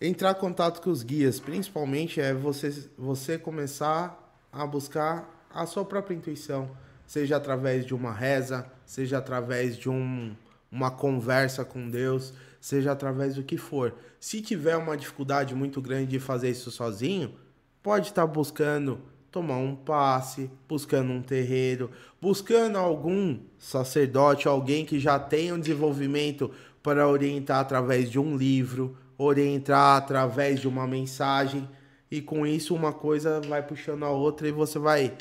Entrar 0.00 0.30
em 0.30 0.34
contato 0.40 0.80
com 0.80 0.90
os 0.90 1.02
guias, 1.02 1.40
principalmente, 1.40 2.20
é 2.20 2.32
você, 2.32 2.88
você 2.96 3.36
começar 3.36 4.16
a 4.52 4.66
buscar 4.66 5.46
a 5.52 5.66
sua 5.66 5.84
própria 5.84 6.14
intuição. 6.14 6.70
Seja 7.06 7.36
através 7.36 7.84
de 7.84 7.94
uma 7.94 8.12
reza, 8.12 8.70
seja 8.84 9.18
através 9.18 9.76
de 9.76 9.88
um, 9.88 10.36
uma 10.70 10.90
conversa 10.90 11.64
com 11.64 11.88
Deus, 11.88 12.34
seja 12.60 12.92
através 12.92 13.34
do 13.34 13.42
que 13.42 13.56
for. 13.56 13.94
Se 14.20 14.40
tiver 14.40 14.76
uma 14.76 14.96
dificuldade 14.96 15.54
muito 15.54 15.80
grande 15.80 16.06
de 16.06 16.18
fazer 16.18 16.50
isso 16.50 16.70
sozinho, 16.70 17.34
pode 17.82 18.08
estar 18.08 18.26
buscando 18.26 19.00
tomar 19.30 19.58
um 19.58 19.76
passe, 19.76 20.50
buscando 20.68 21.12
um 21.12 21.22
terreiro, 21.22 21.90
buscando 22.20 22.78
algum 22.78 23.38
sacerdote, 23.58 24.48
alguém 24.48 24.84
que 24.84 24.98
já 24.98 25.18
tenha 25.18 25.54
um 25.54 25.60
desenvolvimento 25.60 26.50
para 26.82 27.06
orientar 27.06 27.60
através 27.60 28.10
de 28.10 28.18
um 28.18 28.36
livro, 28.36 28.96
orientar 29.16 29.96
através 29.96 30.60
de 30.60 30.68
uma 30.68 30.86
mensagem, 30.86 31.68
e 32.10 32.22
com 32.22 32.46
isso 32.46 32.74
uma 32.74 32.92
coisa 32.92 33.40
vai 33.42 33.62
puxando 33.62 34.04
a 34.04 34.10
outra 34.10 34.48
e 34.48 34.52
você 34.52 34.78
vai 34.78 35.14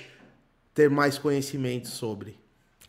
ter 0.74 0.90
mais 0.90 1.18
conhecimento 1.18 1.88
sobre. 1.88 2.38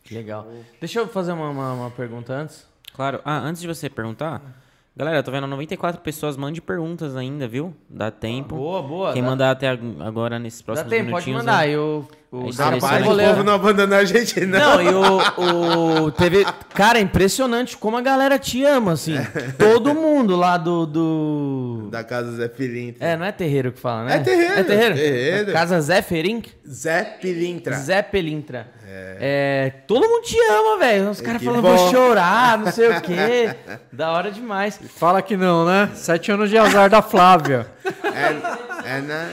Legal. 0.09 0.47
Deixa 0.79 0.99
eu 0.99 1.07
fazer 1.07 1.33
uma, 1.33 1.49
uma, 1.49 1.73
uma 1.73 1.91
pergunta 1.91 2.33
antes. 2.33 2.68
Claro. 2.93 3.21
Ah, 3.23 3.39
antes 3.39 3.61
de 3.61 3.67
você 3.67 3.89
perguntar, 3.89 4.41
galera, 4.95 5.17
eu 5.17 5.23
tô 5.23 5.31
vendo 5.31 5.47
94 5.47 6.01
pessoas. 6.01 6.35
Mande 6.35 6.61
perguntas 6.61 7.15
ainda, 7.15 7.47
viu? 7.47 7.73
Dá 7.89 8.11
tempo. 8.11 8.55
Boa, 8.55 8.81
boa. 8.81 9.13
Quem 9.13 9.21
dá, 9.21 9.29
mandar 9.29 9.51
até 9.51 9.69
ag- 9.69 9.97
agora 10.01 10.37
nesses 10.39 10.61
dá 10.61 10.65
próximos 10.65 10.89
tempo, 10.89 11.11
pode 11.11 11.25
minutinhos. 11.25 11.45
mandar. 11.45 11.65
né? 11.67 11.73
Eu, 11.73 12.07
o 12.31 12.51
Rapaz, 12.51 13.07
o 13.07 13.17
povo 13.17 13.43
não 13.43 13.53
abandona 13.53 13.97
a 13.97 14.05
gente, 14.05 14.45
não. 14.45 14.59
Não, 14.59 14.81
e 14.83 14.89
o, 14.93 16.05
o 16.05 16.11
teve, 16.11 16.45
cara, 16.75 16.99
é 16.99 17.01
impressionante 17.01 17.75
como 17.75 17.97
a 17.97 18.01
galera 18.01 18.37
te 18.37 18.63
ama, 18.63 18.91
assim. 18.91 19.15
Todo 19.57 19.95
mundo 19.95 20.35
lá 20.35 20.55
do, 20.55 20.85
do 20.85 21.87
Da 21.89 22.03
casa 22.03 22.31
Zé 22.33 22.47
Pilintra. 22.47 23.03
É, 23.03 23.17
não 23.17 23.25
é 23.25 23.31
terreiro 23.31 23.71
que 23.71 23.79
fala, 23.79 24.03
né? 24.05 24.17
É 24.17 24.19
terreiro, 24.19 24.53
É 24.53 24.63
terreiro. 24.63 24.95
terreiro. 24.95 25.53
Casa 25.53 25.81
Zé 25.81 26.03
Ferink? 26.03 26.51
Zé 26.69 27.03
Pilintra. 27.19 27.75
Zé 27.75 28.01
Pelintra. 28.03 28.67
É. 28.91 29.71
todo 29.87 30.07
mundo 30.07 30.23
te 30.23 30.37
ama, 30.51 30.77
velho. 30.79 31.09
Os 31.09 31.21
caras 31.21 31.39
que 31.39 31.45
falam, 31.45 31.61
bom. 31.61 31.75
vou 31.75 31.91
chorar, 31.91 32.57
não 32.59 32.71
sei 32.71 32.89
o 32.89 33.01
quê. 33.01 33.55
Da 33.91 34.11
hora 34.11 34.31
demais. 34.31 34.79
Fala 34.97 35.21
que 35.21 35.35
não, 35.35 35.65
né? 35.65 35.89
Sete 35.95 36.31
anos 36.31 36.49
de 36.49 36.57
azar 36.57 36.89
da 36.89 37.01
Flávia. 37.01 37.67
É, 38.03 38.97
é 38.97 39.01
na... 39.01 39.29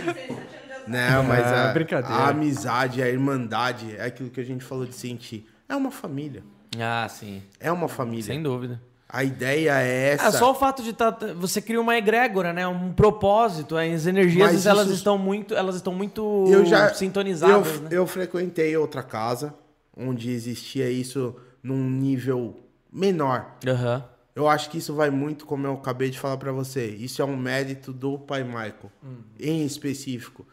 Não, 0.86 1.22
mas 1.24 1.46
É, 1.46 1.68
a, 1.68 1.72
brincadeira. 1.72 2.14
a 2.16 2.28
amizade, 2.28 3.02
a 3.02 3.08
irmandade, 3.08 3.94
é 3.96 4.04
aquilo 4.06 4.30
que 4.30 4.40
a 4.40 4.44
gente 4.44 4.64
falou 4.64 4.86
de 4.86 4.94
sentir. 4.94 5.48
É 5.68 5.74
uma 5.74 5.90
família. 5.90 6.42
Ah, 6.78 7.06
sim. 7.08 7.42
É 7.58 7.70
uma 7.72 7.88
família. 7.88 8.22
Sem 8.24 8.42
dúvida. 8.42 8.80
A 9.08 9.22
ideia 9.22 9.80
é 9.80 10.12
essa. 10.14 10.26
É 10.26 10.30
só 10.32 10.50
o 10.50 10.54
fato 10.54 10.82
de 10.82 10.92
tá, 10.92 11.16
você 11.36 11.62
cria 11.62 11.80
uma 11.80 11.96
egrégora, 11.96 12.52
né? 12.52 12.66
Um 12.66 12.92
propósito. 12.92 13.76
As 13.76 14.04
energias 14.06 14.52
Mas 14.52 14.66
elas 14.66 14.86
isso- 14.86 14.96
estão 14.96 15.16
muito, 15.16 15.54
elas 15.54 15.76
estão 15.76 15.94
muito 15.94 16.44
eu 16.48 16.64
já 16.66 16.92
sintonizadas, 16.92 17.74
eu, 17.76 17.80
né? 17.82 17.88
eu 17.92 18.06
frequentei 18.06 18.76
outra 18.76 19.02
casa 19.02 19.54
onde 19.96 20.30
existia 20.30 20.90
isso 20.90 21.36
num 21.62 21.88
nível 21.88 22.56
menor. 22.92 23.52
Aham. 23.66 24.04
Eu 24.34 24.46
acho 24.48 24.68
que 24.68 24.76
isso 24.78 24.92
vai 24.92 25.08
muito, 25.08 25.46
como 25.46 25.66
eu 25.66 25.74
acabei 25.74 26.10
de 26.10 26.18
falar 26.18 26.36
pra 26.36 26.52
você. 26.52 26.86
Isso 26.88 27.22
é 27.22 27.24
um 27.24 27.36
mérito 27.36 27.92
do 27.92 28.18
pai 28.18 28.44
Michael, 28.44 28.90
em 29.40 29.64
específico, 29.64 30.46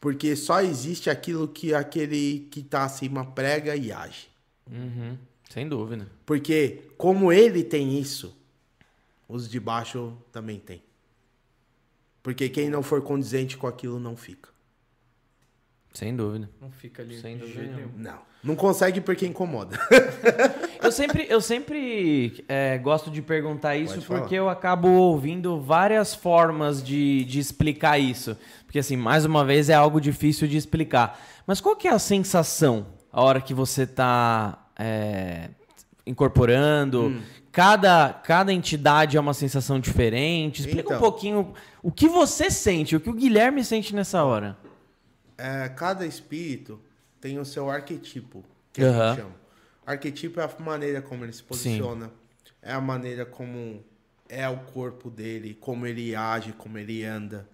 porque 0.00 0.36
só 0.36 0.60
existe 0.60 1.10
aquilo 1.10 1.48
que 1.48 1.74
aquele 1.74 2.48
que 2.50 2.62
tá 2.62 2.84
acima 2.84 3.24
prega 3.24 3.74
e 3.76 3.90
age. 3.92 4.28
Uhum. 4.70 5.16
Sem 5.48 5.68
dúvida. 5.68 6.08
Porque 6.26 6.90
como 6.96 7.32
ele 7.32 7.64
tem 7.64 7.98
isso, 7.98 8.36
os 9.28 9.48
de 9.48 9.58
baixo 9.58 10.16
também 10.30 10.58
tem. 10.58 10.82
Porque 12.22 12.48
quem 12.48 12.68
não 12.68 12.82
for 12.82 13.02
condizente 13.02 13.56
com 13.56 13.66
aquilo 13.66 13.98
não 13.98 14.16
fica. 14.16 14.50
Sem 15.94 16.14
dúvida. 16.14 16.48
Não 16.60 16.70
fica 16.70 17.02
ali 17.02 17.20
Sem 17.20 17.38
dúvida 17.38 17.62
nenhuma. 17.62 17.76
nenhum. 17.78 17.92
Não. 17.98 18.27
Não 18.42 18.54
consegue 18.54 19.00
porque 19.00 19.26
incomoda. 19.26 19.78
Eu 20.80 20.92
sempre, 20.92 21.26
eu 21.28 21.40
sempre 21.40 22.44
é, 22.48 22.78
gosto 22.78 23.10
de 23.10 23.20
perguntar 23.20 23.76
isso 23.76 24.00
porque 24.02 24.36
eu 24.36 24.48
acabo 24.48 24.88
ouvindo 24.88 25.60
várias 25.60 26.14
formas 26.14 26.82
de, 26.82 27.24
de 27.24 27.40
explicar 27.40 27.98
isso. 27.98 28.36
Porque, 28.64 28.78
assim, 28.78 28.96
mais 28.96 29.24
uma 29.24 29.44
vez 29.44 29.68
é 29.68 29.74
algo 29.74 30.00
difícil 30.00 30.46
de 30.46 30.56
explicar. 30.56 31.20
Mas 31.46 31.60
qual 31.60 31.74
que 31.74 31.88
é 31.88 31.90
a 31.90 31.98
sensação 31.98 32.86
a 33.12 33.20
hora 33.22 33.40
que 33.40 33.52
você 33.52 33.82
está 33.82 34.56
incorporando? 36.06 37.08
Hum. 37.08 37.20
Cada, 37.50 38.12
cada 38.12 38.52
entidade 38.52 39.16
é 39.16 39.20
uma 39.20 39.34
sensação 39.34 39.80
diferente. 39.80 40.60
Explica 40.60 40.90
um 40.90 40.96
Então. 40.96 41.00
pouquinho 41.00 41.52
o 41.82 41.90
que 41.90 42.08
você 42.08 42.50
sente, 42.50 42.94
o 42.94 43.00
que 43.00 43.10
o 43.10 43.14
Guilherme 43.14 43.64
sente 43.64 43.94
nessa 43.94 44.22
hora. 44.22 44.56
É, 45.36 45.68
cada 45.68 46.06
espírito 46.06 46.80
tem 47.20 47.38
o 47.38 47.44
seu 47.44 47.70
arquetipo, 47.70 48.44
que 48.72 48.82
Aham. 48.82 49.02
a 49.02 49.08
gente 49.08 49.20
chama. 49.20 49.34
Arquetipo 49.86 50.40
é 50.40 50.44
a 50.44 50.62
maneira 50.62 51.00
como 51.00 51.24
ele 51.24 51.32
se 51.32 51.42
posiciona, 51.42 52.10
é 52.60 52.72
a 52.72 52.80
maneira 52.80 53.24
como 53.24 53.82
é 54.28 54.46
o 54.48 54.58
corpo 54.58 55.08
dele, 55.10 55.54
como 55.54 55.86
ele 55.86 56.14
age, 56.14 56.52
como 56.52 56.76
ele 56.76 57.04
anda, 57.04 57.48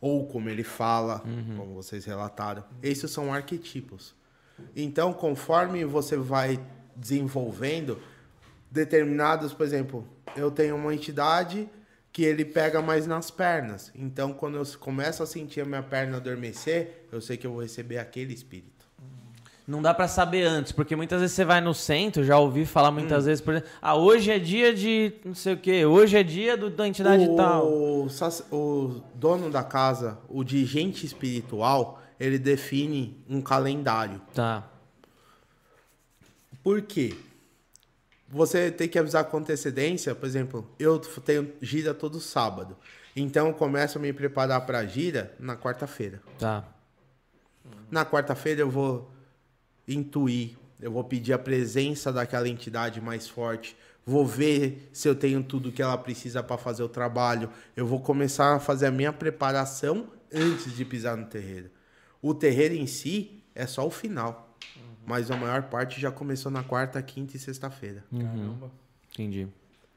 ou 0.00 0.26
como 0.26 0.48
ele 0.48 0.64
fala, 0.64 1.22
como 1.56 1.74
vocês 1.74 2.04
relataram. 2.04 2.64
Esses 2.82 3.10
são 3.10 3.32
arquetipos. 3.32 4.14
Então, 4.74 5.12
conforme 5.12 5.84
você 5.84 6.16
vai 6.16 6.60
desenvolvendo 6.96 8.00
determinados, 8.70 9.52
por 9.52 9.64
exemplo, 9.64 10.08
eu 10.34 10.50
tenho 10.50 10.76
uma 10.76 10.94
entidade 10.94 11.68
que 12.16 12.24
ele 12.24 12.46
pega 12.46 12.80
mais 12.80 13.06
nas 13.06 13.30
pernas. 13.30 13.92
Então, 13.94 14.32
quando 14.32 14.56
eu 14.56 14.64
começo 14.80 15.22
a 15.22 15.26
sentir 15.26 15.60
a 15.60 15.66
minha 15.66 15.82
perna 15.82 16.16
adormecer, 16.16 17.04
eu 17.12 17.20
sei 17.20 17.36
que 17.36 17.46
eu 17.46 17.50
vou 17.52 17.60
receber 17.60 17.98
aquele 17.98 18.32
espírito. 18.32 18.86
Não 19.68 19.82
dá 19.82 19.92
pra 19.92 20.08
saber 20.08 20.44
antes, 20.44 20.72
porque 20.72 20.96
muitas 20.96 21.20
vezes 21.20 21.36
você 21.36 21.44
vai 21.44 21.60
no 21.60 21.74
centro, 21.74 22.24
já 22.24 22.38
ouvi 22.38 22.64
falar 22.64 22.90
muitas 22.90 23.26
vezes, 23.26 23.42
por 23.42 23.52
exemplo, 23.52 23.68
ah, 23.82 23.94
hoje 23.96 24.30
é 24.30 24.38
dia 24.38 24.72
de 24.72 25.12
não 25.26 25.34
sei 25.34 25.52
o 25.52 25.56
quê, 25.58 25.84
hoje 25.84 26.16
é 26.16 26.22
dia 26.22 26.56
do, 26.56 26.70
da 26.70 26.88
entidade 26.88 27.26
tal. 27.36 27.66
o, 27.70 28.08
sac- 28.08 28.50
o 28.50 29.02
dono 29.14 29.50
da 29.50 29.62
casa, 29.62 30.16
o 30.26 30.42
dirigente 30.42 31.04
espiritual, 31.04 32.00
ele 32.18 32.38
define 32.38 33.22
um 33.28 33.42
calendário. 33.42 34.22
Tá. 34.32 34.64
Por 36.62 36.80
quê? 36.80 37.14
Você 38.28 38.70
tem 38.70 38.88
que 38.88 38.98
avisar 38.98 39.24
com 39.24 39.38
antecedência, 39.38 40.14
por 40.14 40.26
exemplo, 40.26 40.68
eu 40.78 40.98
tenho 40.98 41.52
gira 41.60 41.94
todo 41.94 42.20
sábado. 42.20 42.76
Então 43.14 43.48
eu 43.48 43.54
começo 43.54 43.98
a 43.98 44.00
me 44.00 44.12
preparar 44.12 44.66
para 44.66 44.78
a 44.78 44.86
gira 44.86 45.34
na 45.38 45.56
quarta-feira. 45.56 46.20
Tá. 46.38 46.64
Na 47.90 48.04
quarta-feira 48.04 48.60
eu 48.60 48.70
vou 48.70 49.10
intuir, 49.86 50.56
eu 50.80 50.90
vou 50.90 51.04
pedir 51.04 51.32
a 51.32 51.38
presença 51.38 52.12
daquela 52.12 52.48
entidade 52.48 53.00
mais 53.00 53.28
forte, 53.28 53.76
vou 54.04 54.26
ver 54.26 54.90
se 54.92 55.08
eu 55.08 55.14
tenho 55.14 55.42
tudo 55.42 55.72
que 55.72 55.80
ela 55.80 55.96
precisa 55.96 56.42
para 56.42 56.58
fazer 56.58 56.82
o 56.82 56.88
trabalho, 56.88 57.50
eu 57.76 57.86
vou 57.86 58.00
começar 58.00 58.54
a 58.54 58.60
fazer 58.60 58.86
a 58.86 58.90
minha 58.90 59.12
preparação 59.12 60.08
antes 60.32 60.76
de 60.76 60.84
pisar 60.84 61.16
no 61.16 61.26
terreiro. 61.26 61.70
O 62.20 62.34
terreiro 62.34 62.74
em 62.74 62.86
si 62.86 63.42
é 63.54 63.66
só 63.66 63.86
o 63.86 63.90
final, 63.90 64.45
mas 65.06 65.30
a 65.30 65.36
maior 65.36 65.62
parte 65.64 66.00
já 66.00 66.10
começou 66.10 66.50
na 66.50 66.62
quarta, 66.62 67.00
quinta 67.02 67.36
e 67.36 67.40
sexta-feira. 67.40 68.04
Caramba. 68.10 68.70
Entendi. 69.12 69.46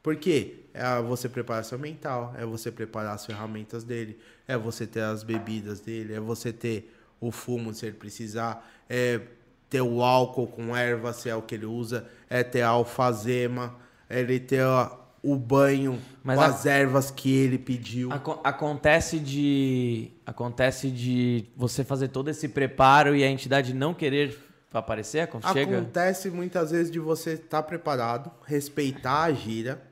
Por 0.02 0.16
quê? 0.16 0.60
É 0.72 1.02
você 1.02 1.28
preparar 1.28 1.62
seu 1.64 1.78
mental, 1.78 2.34
é 2.38 2.46
você 2.46 2.70
preparar 2.72 3.14
as 3.14 3.26
ferramentas 3.26 3.84
dele, 3.84 4.18
é 4.48 4.56
você 4.56 4.86
ter 4.86 5.02
as 5.02 5.22
bebidas 5.22 5.80
dele, 5.80 6.14
é 6.14 6.20
você 6.20 6.52
ter 6.52 6.94
o 7.20 7.30
fumo 7.30 7.74
se 7.74 7.84
ele 7.84 7.96
precisar, 7.96 8.66
é 8.88 9.20
ter 9.68 9.82
o 9.82 10.02
álcool 10.02 10.46
com 10.46 10.74
erva 10.74 11.12
se 11.12 11.28
é 11.28 11.34
o 11.36 11.42
que 11.42 11.54
ele 11.54 11.66
usa, 11.66 12.06
é 12.30 12.42
ter 12.42 12.62
a 12.62 12.68
alfazema, 12.68 13.76
é 14.08 14.20
ele 14.20 14.40
ter 14.40 14.62
a- 14.62 14.96
o 15.22 15.36
banho 15.36 16.00
Mas 16.24 16.38
com 16.38 16.42
a- 16.44 16.46
as 16.46 16.64
ervas 16.64 17.10
que 17.10 17.30
ele 17.30 17.58
pediu. 17.58 18.10
Aco- 18.10 18.40
acontece 18.42 19.18
de 19.18 20.10
acontece 20.24 20.90
de 20.90 21.44
você 21.54 21.84
fazer 21.84 22.08
todo 22.08 22.30
esse 22.30 22.48
preparo 22.48 23.14
e 23.14 23.22
a 23.22 23.28
entidade 23.30 23.74
não 23.74 23.92
querer 23.92 24.36
aparecer 24.78 25.26
quando 25.26 25.46
chega. 25.52 25.78
Acontece 25.78 26.30
muitas 26.30 26.70
vezes 26.70 26.90
de 26.90 26.98
você 26.98 27.32
estar 27.32 27.62
preparado, 27.64 28.30
respeitar 28.44 29.24
a 29.24 29.32
gira 29.32 29.82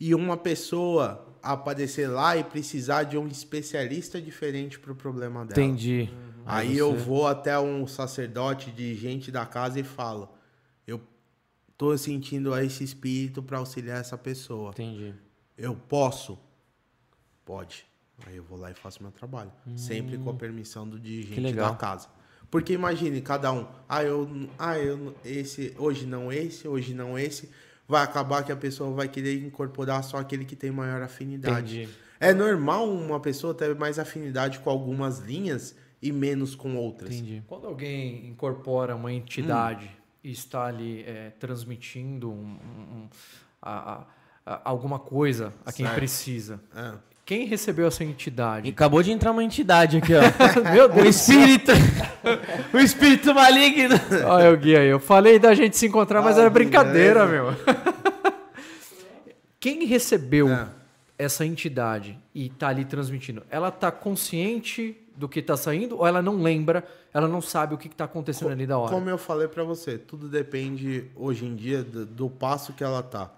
e 0.00 0.14
uma 0.14 0.36
pessoa 0.36 1.26
aparecer 1.42 2.06
lá 2.06 2.36
e 2.36 2.44
precisar 2.44 3.02
de 3.02 3.18
um 3.18 3.26
especialista 3.26 4.20
diferente 4.20 4.78
para 4.78 4.92
o 4.92 4.94
problema 4.94 5.44
dela. 5.44 5.60
Entendi. 5.60 6.08
Aí 6.46 6.76
eu 6.76 6.96
vou 6.96 7.26
até 7.26 7.58
um 7.58 7.86
sacerdote 7.86 8.70
dirigente 8.70 9.30
da 9.30 9.44
casa 9.44 9.78
e 9.78 9.82
falo: 9.82 10.28
Eu 10.86 11.00
tô 11.76 11.96
sentindo 11.96 12.56
esse 12.58 12.82
espírito 12.82 13.42
para 13.42 13.58
auxiliar 13.58 14.00
essa 14.00 14.16
pessoa. 14.18 14.70
Entendi. 14.70 15.14
Eu 15.56 15.74
posso? 15.76 16.38
Pode. 17.44 17.86
Aí 18.26 18.36
eu 18.36 18.44
vou 18.44 18.58
lá 18.58 18.70
e 18.70 18.74
faço 18.74 19.02
meu 19.02 19.12
trabalho. 19.12 19.52
Sempre 19.76 20.16
com 20.18 20.30
a 20.30 20.34
permissão 20.34 20.88
do 20.88 20.98
dirigente 20.98 21.52
da 21.52 21.74
casa. 21.74 22.08
Porque 22.52 22.74
imagine, 22.74 23.22
cada 23.22 23.50
um, 23.50 23.66
ah, 23.88 24.04
eu, 24.04 24.28
ah, 24.58 24.78
eu, 24.78 25.14
esse, 25.24 25.74
hoje 25.78 26.04
não 26.04 26.30
esse, 26.30 26.68
hoje 26.68 26.92
não 26.92 27.18
esse. 27.18 27.48
Vai 27.88 28.02
acabar 28.04 28.44
que 28.44 28.52
a 28.52 28.56
pessoa 28.56 28.94
vai 28.94 29.08
querer 29.08 29.42
incorporar 29.42 30.04
só 30.04 30.18
aquele 30.18 30.44
que 30.44 30.54
tem 30.54 30.70
maior 30.70 31.00
afinidade. 31.00 31.78
Entendi. 31.84 31.88
É 32.20 32.34
normal 32.34 32.86
uma 32.90 33.18
pessoa 33.18 33.54
ter 33.54 33.74
mais 33.74 33.98
afinidade 33.98 34.58
com 34.58 34.68
algumas 34.68 35.18
linhas 35.20 35.74
e 36.02 36.12
menos 36.12 36.54
com 36.54 36.76
outras. 36.76 37.14
Entendi. 37.14 37.42
Quando 37.46 37.66
alguém 37.66 38.26
incorpora 38.28 38.94
uma 38.94 39.10
entidade 39.10 39.86
Hum. 39.86 40.00
e 40.22 40.30
está 40.32 40.66
ali 40.66 41.04
é, 41.06 41.30
transmitindo 41.40 42.30
um- 42.30 42.34
um- 42.34 42.96
um- 42.96 43.08
a- 43.62 43.92
a- 43.92 44.06
a- 44.44 44.60
alguma 44.64 44.98
coisa 44.98 45.54
a 45.64 45.72
quem 45.72 45.86
Certo. 45.86 45.96
precisa, 45.98 46.60
É. 46.76 46.92
quem 47.32 47.46
recebeu 47.46 47.86
essa 47.86 48.04
E 48.04 48.08
entidade? 48.08 48.68
acabou 48.68 49.02
de 49.02 49.10
entrar 49.10 49.30
uma 49.30 49.42
entidade 49.42 49.96
aqui, 49.96 50.12
ó. 50.14 50.20
Meu 50.72 50.84
o 50.84 50.88
Deus! 50.88 51.16
espírito. 51.16 51.72
o 52.74 52.78
espírito 52.78 53.34
maligno. 53.34 53.94
Olha 54.26 54.52
o 54.52 54.56
Gui 54.56 54.76
aí. 54.76 54.88
Eu 54.88 55.00
falei 55.00 55.38
da 55.38 55.54
gente 55.54 55.76
se 55.76 55.86
encontrar, 55.86 56.20
mas 56.20 56.36
Ah, 56.36 56.42
era 56.42 56.50
brincadeira, 56.50 57.24
beleza. 57.26 57.42
meu. 57.42 57.82
Quem 59.58 59.84
recebeu 59.86 60.48
É. 60.50 60.68
essa 61.18 61.46
entidade 61.46 62.18
e 62.34 62.48
tá 62.50 62.68
ali 62.68 62.84
transmitindo, 62.84 63.42
ela 63.48 63.70
tá 63.70 63.90
consciente 63.90 64.96
do 65.16 65.28
que 65.28 65.40
tá 65.40 65.56
saindo 65.56 65.96
ou 65.98 66.06
ela 66.06 66.20
não 66.20 66.42
lembra, 66.42 66.84
ela 67.14 67.28
não 67.28 67.40
sabe 67.40 67.74
o 67.74 67.78
que, 67.78 67.88
que 67.88 67.94
tá 67.96 68.04
acontecendo 68.04 68.50
ali 68.50 68.66
da 68.66 68.76
hora? 68.78 68.90
Como 68.92 69.08
eu 69.08 69.18
falei 69.18 69.46
pra 69.48 69.62
você, 69.62 69.96
tudo 69.98 70.28
depende 70.28 71.04
hoje 71.14 71.44
em 71.44 71.54
dia 71.54 71.82
do, 71.82 72.04
do 72.04 72.28
passo 72.30 72.72
que 72.72 72.82
ela 72.82 73.02
tá. 73.02 73.30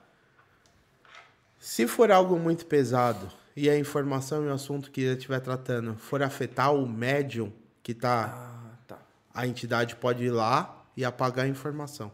Se 1.58 1.86
for 1.86 2.10
algo 2.10 2.36
muito 2.38 2.64
pesado 2.66 3.28
e 3.56 3.68
a 3.70 3.78
informação 3.78 4.44
e 4.44 4.48
o 4.48 4.52
assunto 4.52 4.90
que 4.90 5.00
ele 5.02 5.16
estiver 5.16 5.40
tratando 5.40 5.94
for 5.96 6.22
afetar 6.22 6.74
o 6.74 6.86
médium 6.88 7.52
que 7.82 7.94
tá, 7.94 8.24
Ah, 8.34 8.76
tá. 8.86 8.98
a 9.32 9.46
entidade 9.46 9.94
pode 9.96 10.24
ir 10.24 10.30
lá 10.30 10.84
e 10.96 11.04
apagar 11.04 11.44
a 11.44 11.48
informação. 11.48 12.10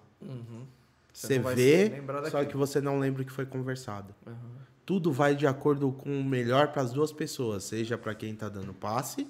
Você 1.13 1.27
Você 1.35 1.39
vai 1.39 1.55
vê, 1.55 2.03
só 2.31 2.45
que 2.45 2.57
você 2.57 2.81
não 2.81 2.99
lembra 2.99 3.23
o 3.23 3.25
que 3.25 3.33
foi 3.33 3.47
conversado. 3.47 4.15
Tudo 4.87 5.13
vai 5.13 5.35
de 5.37 5.47
acordo 5.47 5.93
com 5.93 6.21
o 6.21 6.25
melhor 6.25 6.69
para 6.69 6.83
as 6.83 6.93
duas 6.93 7.13
pessoas, 7.13 7.65
seja 7.65 7.97
para 7.97 8.15
quem 8.15 8.35
tá 8.35 8.49
dando 8.49 8.73
passe, 8.75 9.27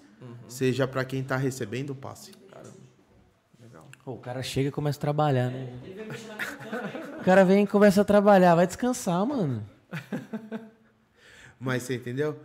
seja 0.49 0.87
para 0.89 1.05
quem 1.05 1.23
tá 1.23 1.37
recebendo 1.37 1.91
o 1.91 1.95
passe. 1.95 2.33
Pô, 4.05 4.13
o 4.13 4.19
cara 4.19 4.43
chega 4.43 4.69
e 4.71 4.73
começa 4.73 4.99
a 4.99 5.01
trabalhar, 5.01 5.51
né? 5.51 5.69
O 7.21 7.23
cara 7.23 7.45
vem 7.45 7.65
e 7.65 7.67
começa 7.67 8.01
a 8.01 8.05
trabalhar. 8.05 8.55
Vai 8.55 8.67
descansar, 8.67 9.27
mano. 9.27 9.63
Mas 11.61 11.83
você 11.83 11.97
entendeu? 11.97 12.37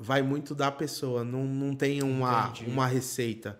Vai 0.00 0.22
muito 0.22 0.54
da 0.54 0.70
pessoa, 0.72 1.22
não, 1.22 1.44
não 1.44 1.74
tem 1.76 2.02
uma, 2.02 2.50
uma 2.66 2.86
receita. 2.86 3.58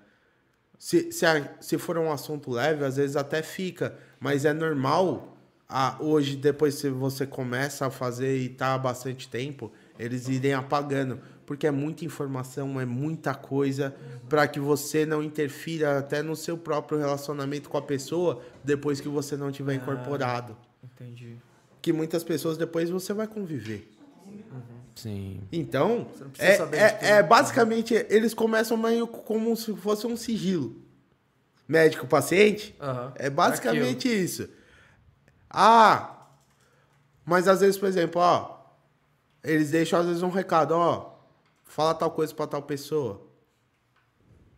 Se, 0.79 1.13
se, 1.13 1.27
a- 1.27 1.53
se 1.61 1.77
for 1.79 1.99
um 1.99 2.11
assunto 2.11 2.51
leve, 2.51 2.85
às 2.85 2.97
vezes 2.97 3.15
até 3.15 3.43
fica, 3.43 3.95
mas 4.19 4.45
é 4.47 4.53
normal. 4.55 5.37
ah, 5.69 5.97
hoje, 6.01 6.37
depois 6.37 6.81
que 6.81 6.89
você 6.89 7.27
começa 7.27 7.87
a 7.87 7.91
fazer 7.91 8.37
e 8.39 8.49
tá 8.49 8.75
há 8.75 8.79
bastante 8.79 9.29
tempo, 9.29 9.71
eles 9.99 10.27
irem 10.29 10.55
apagando. 10.55 11.19
Porque 11.47 11.67
é 11.67 11.71
muita 11.71 12.05
informação, 12.07 12.81
é 12.81 12.87
muita 12.87 13.35
coisa, 13.35 13.95
para 14.31 14.49
que 14.49 14.59
você 14.59 15.05
não 15.05 15.23
interfira 15.23 15.99
até 15.99 16.23
no 16.23 16.35
seu 16.35 16.57
próprio 16.57 16.99
relacionamento 16.99 17.69
com 17.69 17.77
a 17.77 17.83
pessoa 17.83 18.41
depois 18.63 19.01
que 19.03 19.09
você 19.09 19.37
não 19.37 19.53
tiver 19.53 19.75
incorporado. 19.75 20.57
Entendi. 20.83 21.37
Que 21.83 21.93
muitas 21.93 22.25
pessoas 22.25 22.57
depois 22.57 22.89
você 22.89 23.13
vai 23.13 23.27
conviver. 23.27 23.91
Sim. 24.95 25.41
Então, 25.51 26.07
não 26.21 26.31
precisa 26.31 26.53
é, 26.53 26.57
saber 26.57 26.77
é- 26.79 26.99
é 27.17 27.23
basicamente, 27.23 27.95
eles 28.09 28.33
começam 28.33 28.77
meio 28.77 29.07
como 29.07 29.57
se 29.57 29.75
fosse 29.77 30.07
um 30.07 30.17
sigilo. 30.17 30.81
Médico-paciente, 31.67 32.75
Aham. 32.81 33.13
é 33.17 33.29
basicamente 33.31 34.07
isso. 34.09 34.49
Ah, 35.49 36.27
mas 37.25 37.49
às 37.49 37.61
vezes, 37.61 37.79
por 37.79 37.89
exemplo, 37.89 38.21
ó, 38.21 38.59
eles 39.43 39.71
deixam 39.71 39.99
às 40.01 40.07
vezes 40.07 40.23
um 40.23 40.29
recado, 40.31 40.73
ó, 40.73 41.15
fala 41.65 41.95
tal 41.95 42.11
coisa 42.11 42.35
pra 42.35 42.47
tal 42.47 42.63
pessoa. 42.63 43.27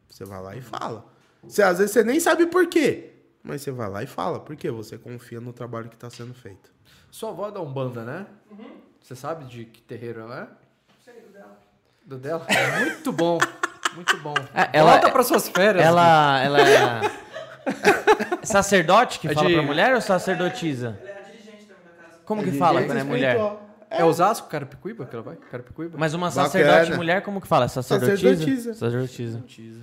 Você 0.08 0.24
vai 0.24 0.42
lá 0.42 0.56
e 0.56 0.60
fala. 0.60 1.06
Você, 1.42 1.62
às 1.62 1.78
vezes 1.78 1.92
você 1.92 2.02
nem 2.02 2.18
sabe 2.18 2.46
por 2.46 2.66
quê, 2.68 3.12
mas 3.42 3.62
você 3.62 3.70
vai 3.70 3.88
lá 3.88 4.02
e 4.02 4.06
fala, 4.06 4.40
porque 4.40 4.70
você 4.70 4.98
confia 4.98 5.40
no 5.40 5.52
trabalho 5.52 5.88
que 5.88 5.94
está 5.94 6.10
sendo 6.10 6.34
feito. 6.34 6.72
Sua 7.10 7.30
avó 7.30 7.48
é 7.48 7.52
da 7.52 7.60
Umbanda, 7.60 8.04
né? 8.04 8.26
Você 9.02 9.14
sabe 9.14 9.44
de 9.46 9.64
que 9.64 9.80
terreiro 9.82 10.20
ela 10.20 10.40
é? 10.40 10.46
Sei, 11.04 11.14
do 11.20 11.32
dela. 11.32 11.58
Do 12.04 12.16
dela? 12.18 12.46
Muito 12.80 13.12
bom. 13.12 13.38
Muito 13.94 14.16
bom. 14.18 14.34
É, 14.54 14.68
ela- 14.72 14.92
Volta 14.92 15.10
para 15.10 15.22
suas 15.22 15.48
férias. 15.48 15.84
Ela, 15.84 16.40
ela 16.42 16.60
é 16.60 17.00
sacerdote 18.44 19.18
que 19.20 19.28
É 19.28 19.32
fala 19.34 19.48
de- 19.48 19.54
pra 19.54 19.62
mulher 19.62 19.94
ou 19.94 20.00
sacerdotisa? 20.00 20.98
Ela 21.00 21.10
é 21.10 21.12
a 21.18 21.22
dirigente 21.22 21.64
também 21.64 21.82
da 21.96 22.02
casa. 22.04 22.18
Como 22.24 22.42
que 22.42 22.50
De 22.50 22.58
fala 22.58 22.82
quando 22.82 22.98
é 22.98 23.02
mulher? 23.02 23.38
É 23.88 24.04
Osasco, 24.04 24.48
Carapicuíba 24.48 25.06
que 25.06 25.14
ela 25.14 25.22
vai? 25.22 25.36
Carapicuíba? 25.36 25.96
Mas 25.96 26.12
uma 26.12 26.28
Bacana. 26.28 26.46
sacerdote 26.48 26.92
mulher, 26.96 27.22
como 27.22 27.40
que 27.40 27.46
fala? 27.46 27.68
Sacerdotisa? 27.68 28.16
Sacerdotisa. 28.34 28.74
Sacerdotisa. 28.74 29.44
Tisa. 29.46 29.82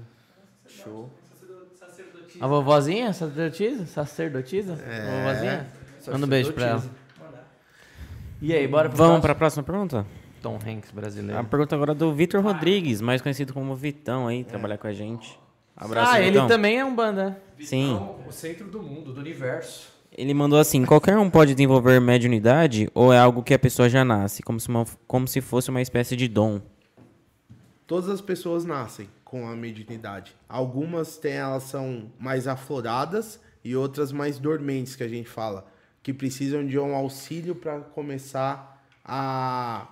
Show. 0.67 1.09
A 2.41 2.47
vovozinha? 2.47 3.13
Sacerdotisa? 3.13 3.85
Sacerdotisa? 3.85 4.73
É. 4.85 5.23
Vovozinha? 5.23 5.67
Manda 6.07 6.25
um 6.25 6.29
beijo 6.29 6.51
pra 6.53 6.65
ela. 6.67 6.83
E 8.45 8.53
aí, 8.53 8.67
bora 8.67 8.89
pro 8.89 8.97
Vamos 8.97 9.21
para 9.21 9.31
a 9.31 9.35
próxima 9.35 9.63
pergunta? 9.63 10.05
Tom 10.41 10.55
Hanks 10.67 10.91
brasileiro. 10.91 11.39
A 11.39 11.43
pergunta 11.45 11.73
agora 11.75 11.93
é 11.93 11.95
do 11.95 12.13
Vitor 12.13 12.43
Rodrigues, 12.43 12.99
mais 12.99 13.21
conhecido 13.21 13.53
como 13.53 13.73
Vitão 13.73 14.27
aí, 14.27 14.43
trabalhar 14.43 14.77
com 14.77 14.85
a 14.85 14.91
gente. 14.91 15.39
Abraço, 15.77 16.11
ah, 16.11 16.19
ele 16.19 16.31
Vitão. 16.31 16.47
também 16.49 16.77
é 16.77 16.83
um 16.83 16.93
banda. 16.93 17.41
Sim. 17.61 17.97
O 18.27 18.31
centro 18.33 18.67
do 18.69 18.83
mundo, 18.83 19.13
do 19.13 19.21
universo. 19.21 19.87
Ele 20.11 20.33
mandou 20.33 20.59
assim: 20.59 20.85
qualquer 20.85 21.17
um 21.17 21.29
pode 21.29 21.55
desenvolver 21.55 22.01
mediunidade 22.01 22.89
ou 22.93 23.13
é 23.13 23.17
algo 23.17 23.41
que 23.41 23.53
a 23.53 23.59
pessoa 23.59 23.87
já 23.87 24.03
nasce, 24.03 24.43
como 24.43 24.59
se, 24.59 24.67
uma- 24.67 24.85
como 25.07 25.25
se 25.25 25.39
fosse 25.39 25.69
uma 25.69 25.81
espécie 25.81 26.17
de 26.17 26.27
dom? 26.27 26.59
Todas 27.87 28.09
as 28.09 28.19
pessoas 28.19 28.65
nascem 28.65 29.07
com 29.23 29.47
a 29.47 29.55
mediunidade. 29.55 30.35
Algumas 30.49 31.15
têm, 31.15 31.31
elas 31.35 31.63
são 31.63 32.11
mais 32.19 32.45
afloradas 32.45 33.39
e 33.63 33.73
outras 33.73 34.11
mais 34.11 34.37
dormentes, 34.37 34.97
que 34.97 35.03
a 35.03 35.07
gente 35.07 35.29
fala, 35.29 35.65
que 36.03 36.13
precisam 36.13 36.65
de 36.65 36.77
um 36.77 36.93
auxílio 36.93 37.55
para 37.55 37.79
começar 37.79 38.85
a, 39.03 39.87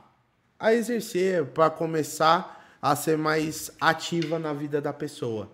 a 0.60 0.74
exercer, 0.74 1.46
para 1.46 1.70
começar 1.70 2.78
a 2.82 2.96
ser 2.96 3.18
mais 3.18 3.72
ativa 3.80 4.38
na 4.38 4.52
vida 4.52 4.82
da 4.82 4.92
pessoa. 4.92 5.50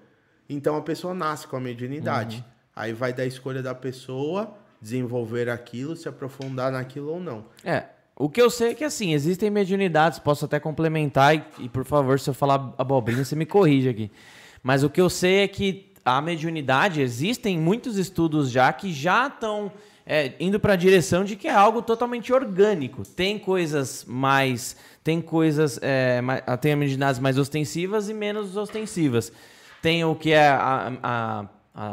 Então 0.50 0.76
a 0.76 0.82
pessoa 0.82 1.14
nasce 1.14 1.48
com 1.48 1.56
a 1.56 1.60
mediunidade. 1.60 2.44
Aí 2.76 2.92
vai 2.92 3.14
da 3.14 3.26
escolha 3.26 3.62
da 3.62 3.76
pessoa 3.76 4.58
desenvolver 4.82 5.50
aquilo, 5.50 5.96
se 5.96 6.10
aprofundar 6.10 6.72
naquilo 6.72 7.12
ou 7.14 7.20
não. 7.20 7.46
É. 7.64 7.84
O 8.16 8.30
que 8.30 8.42
eu 8.42 8.50
sei 8.50 8.72
é 8.72 8.74
que, 8.74 8.84
assim, 8.84 9.14
existem 9.14 9.50
mediunidades, 9.50 10.18
posso 10.18 10.46
até 10.46 10.60
complementar, 10.60 11.36
e, 11.36 11.44
e, 11.60 11.70
por 11.70 11.86
favor, 11.86 12.20
se 12.20 12.28
eu 12.28 12.34
falar 12.34 12.74
abobrinha, 12.76 13.24
você 13.24 13.36
me 13.36 13.46
corrige 13.46 13.90
aqui. 13.90 14.12
Mas 14.64 14.84
o 14.84 14.90
que 14.90 15.00
eu 15.00 15.10
sei 15.10 15.42
é 15.42 15.48
que 15.48 15.92
a 16.04 16.20
mediunidade, 16.22 17.02
existem 17.02 17.60
muitos 17.60 17.98
estudos 17.98 18.50
já 18.50 18.72
que 18.74 18.92
já 18.94 19.28
estão 19.28 19.72
é, 20.10 20.34
indo 20.40 20.58
para 20.58 20.72
a 20.72 20.76
direção 20.78 21.26
de 21.26 21.36
que 21.36 21.50
é 21.50 21.54
algo 21.54 21.82
totalmente 21.82 22.32
orgânico. 22.32 23.04
Tem 23.06 23.38
coisas 23.38 24.06
mais. 24.06 24.78
Tem 25.04 25.20
coisas. 25.22 25.78
É, 25.82 26.22
mais, 26.22 26.42
tem 26.62 26.74
mediunidades 26.78 27.20
mais 27.20 27.38
ostensivas 27.38 28.08
e 28.08 28.14
menos 28.14 28.56
ostensivas. 28.56 29.34
Tem 29.82 30.06
o 30.06 30.16
que 30.16 30.32
é 30.32 30.48
a, 30.48 30.94
a, 31.04 31.46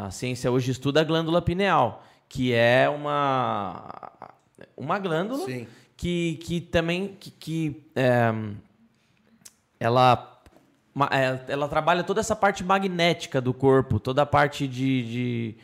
a 0.07 0.11
ciência 0.11 0.49
hoje 0.49 0.71
estuda 0.71 1.01
a 1.01 1.03
glândula 1.03 1.41
pineal, 1.41 2.05
que 2.29 2.53
é 2.53 2.89
uma, 2.89 4.11
uma 4.77 4.97
glândula 4.97 5.45
Sim. 5.45 5.67
que, 5.97 6.39
que 6.41 6.61
também 6.61 7.17
que, 7.19 7.29
que, 7.31 7.83
é, 7.95 8.33
ela 9.79 10.41
é, 11.11 11.51
ela 11.51 11.67
trabalha 11.67 12.03
toda 12.03 12.21
essa 12.21 12.35
parte 12.35 12.63
magnética 12.63 13.41
do 13.41 13.53
corpo, 13.53 13.99
toda 13.99 14.21
a 14.21 14.25
parte 14.25 14.67
de, 14.67 15.03
de- 15.03 15.55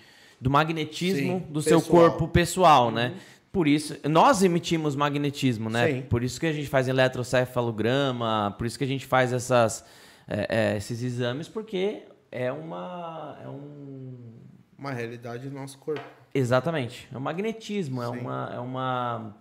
do 0.42 0.50
magnetismo 0.50 1.40
Sim, 1.40 1.54
do 1.54 1.62
seu 1.62 1.80
pessoal. 1.80 2.10
corpo 2.10 2.28
pessoal, 2.28 2.92
né? 2.92 3.14
Por 3.52 3.68
isso, 3.68 3.96
nós 4.10 4.42
emitimos 4.42 4.96
magnetismo, 4.96 5.70
né? 5.70 5.88
Sim. 5.88 6.02
Por 6.04 6.24
isso 6.24 6.40
que 6.40 6.48
a 6.48 6.52
gente 6.52 6.68
faz 6.68 6.88
eletrocefalograma, 6.88 8.56
por 8.58 8.66
isso 8.66 8.78
que 8.78 8.84
a 8.84 8.88
gente 8.88 9.06
faz 9.06 9.32
essas, 9.34 9.86
é, 10.28 10.74
é, 10.74 10.78
esses 10.78 11.04
exames, 11.04 11.48
porque 11.48 12.04
é 12.32 12.52
uma. 12.52 13.38
É 13.44 13.48
um, 13.48 14.18
Uma 14.78 14.92
realidade 14.92 15.48
do 15.48 15.54
nosso 15.54 15.78
corpo. 15.78 16.02
Exatamente. 16.34 17.08
É 17.14 17.18
um 17.18 17.22
magnetismo, 17.22 18.02
é 18.02 18.08
Sim. 18.08 18.20
uma, 18.20 18.52
é 18.56 18.60
uma. 18.60 19.36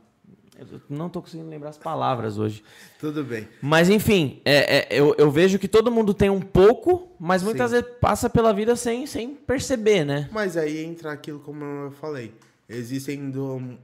Eu 0.60 0.80
não 0.88 1.06
estou 1.06 1.22
conseguindo 1.22 1.48
lembrar 1.48 1.70
as 1.70 1.78
palavras 1.78 2.38
hoje. 2.38 2.62
Tudo 2.98 3.24
bem. 3.24 3.48
Mas 3.62 3.88
enfim, 3.88 4.40
é- 4.44 4.78
é, 4.78 4.88
eu, 4.90 5.14
eu 5.16 5.30
vejo 5.30 5.58
que 5.58 5.66
todo 5.66 5.90
mundo 5.90 6.12
tem 6.12 6.28
um 6.28 6.40
pouco, 6.40 7.10
mas 7.18 7.42
muitas 7.42 7.70
Sim. 7.70 7.76
vezes 7.80 7.96
passa 8.00 8.28
pela 8.28 8.52
vida 8.52 8.76
sem, 8.76 9.06
sem 9.06 9.34
perceber, 9.34 10.04
né? 10.04 10.28
Mas 10.30 10.56
aí 10.56 10.84
entra 10.84 11.12
aquilo 11.12 11.40
como 11.40 11.64
eu 11.64 11.90
falei. 11.92 12.34
Existem 12.68 13.30
do... 13.30 13.78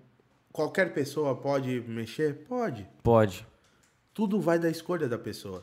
Qualquer 0.53 0.93
pessoa 0.95 1.35
pode 1.35 1.83
mexer? 1.89 2.45
Pode. 2.49 2.87
Pode. 3.03 3.47
Tudo 4.15 4.41
vai 4.41 4.59
da 4.59 4.71
escolha 4.71 5.07
da 5.09 5.19
pessoa. 5.19 5.63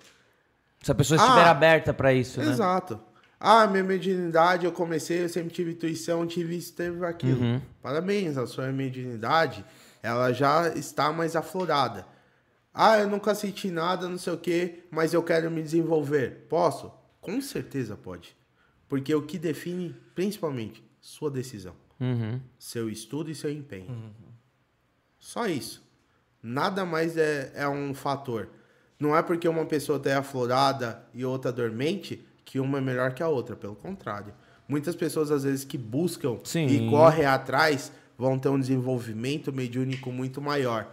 Se 0.81 0.91
a 0.91 0.95
pessoa 0.95 1.15
estiver 1.18 1.41
Ah, 1.45 1.52
aberta 1.52 1.94
pra 1.94 2.14
isso, 2.14 2.40
né? 2.41 2.52
Exato. 2.52 2.99
Ah, 3.40 3.65
minha 3.68 3.84
mediunidade, 3.84 4.65
eu 4.65 4.72
comecei, 4.72 5.23
eu 5.23 5.30
sempre 5.30 5.52
tive 5.52 5.72
intuição, 5.72 6.26
tive 6.27 6.56
isso, 6.57 6.73
teve 6.73 7.06
aquilo. 7.06 7.41
Uhum. 7.41 7.61
Parabéns, 7.81 8.38
a 8.38 8.45
sua 8.48 8.72
mediunidade, 8.72 9.65
ela 10.03 10.34
já 10.34 10.67
está 10.75 11.13
mais 11.13 11.34
aflorada. 11.34 12.05
Ah, 12.73 12.99
eu 12.99 13.09
nunca 13.09 13.34
senti 13.34 13.71
nada, 13.71 14.09
não 14.09 14.17
sei 14.17 14.34
o 14.34 14.38
quê, 14.38 14.84
mas 14.91 15.13
eu 15.13 15.23
quero 15.23 15.49
me 15.49 15.63
desenvolver. 15.63 16.45
Posso? 16.49 16.91
Com 17.21 17.39
certeza 17.39 17.95
pode. 17.95 18.35
Porque 18.89 19.15
o 19.15 19.21
que 19.21 19.39
define, 19.39 19.95
principalmente, 20.13 20.84
sua 20.99 21.31
decisão. 21.31 21.73
Uhum. 21.99 22.41
Seu 22.59 22.89
estudo 22.89 23.31
e 23.31 23.35
seu 23.35 23.49
empenho. 23.49 24.13
Só 25.17 25.47
isso. 25.47 25.81
Nada 26.41 26.84
mais 26.84 27.15
é, 27.15 27.53
é 27.55 27.67
um 27.69 27.93
fator. 27.93 28.49
Não 28.99 29.15
é 29.15 29.23
porque 29.23 29.47
uma 29.47 29.65
pessoa 29.65 29.97
está 29.97 30.19
aflorada 30.19 31.05
e 31.13 31.23
outra 31.23 31.51
dormente 31.51 32.27
que 32.43 32.59
uma 32.59 32.80
é 32.80 32.81
melhor 32.81 33.13
que 33.13 33.23
a 33.23 33.27
outra. 33.30 33.55
Pelo 33.55 33.75
contrário. 33.75 34.34
Muitas 34.67 34.95
pessoas, 34.95 35.31
às 35.31 35.43
vezes, 35.43 35.63
que 35.63 35.77
buscam 35.77 36.39
Sim. 36.43 36.65
e 36.65 36.89
correm 36.89 37.25
atrás 37.25 37.91
vão 38.18 38.38
ter 38.38 38.49
um 38.49 38.60
desenvolvimento 38.60 39.52
mediúnico 39.52 40.11
muito 40.11 40.41
maior. 40.41 40.88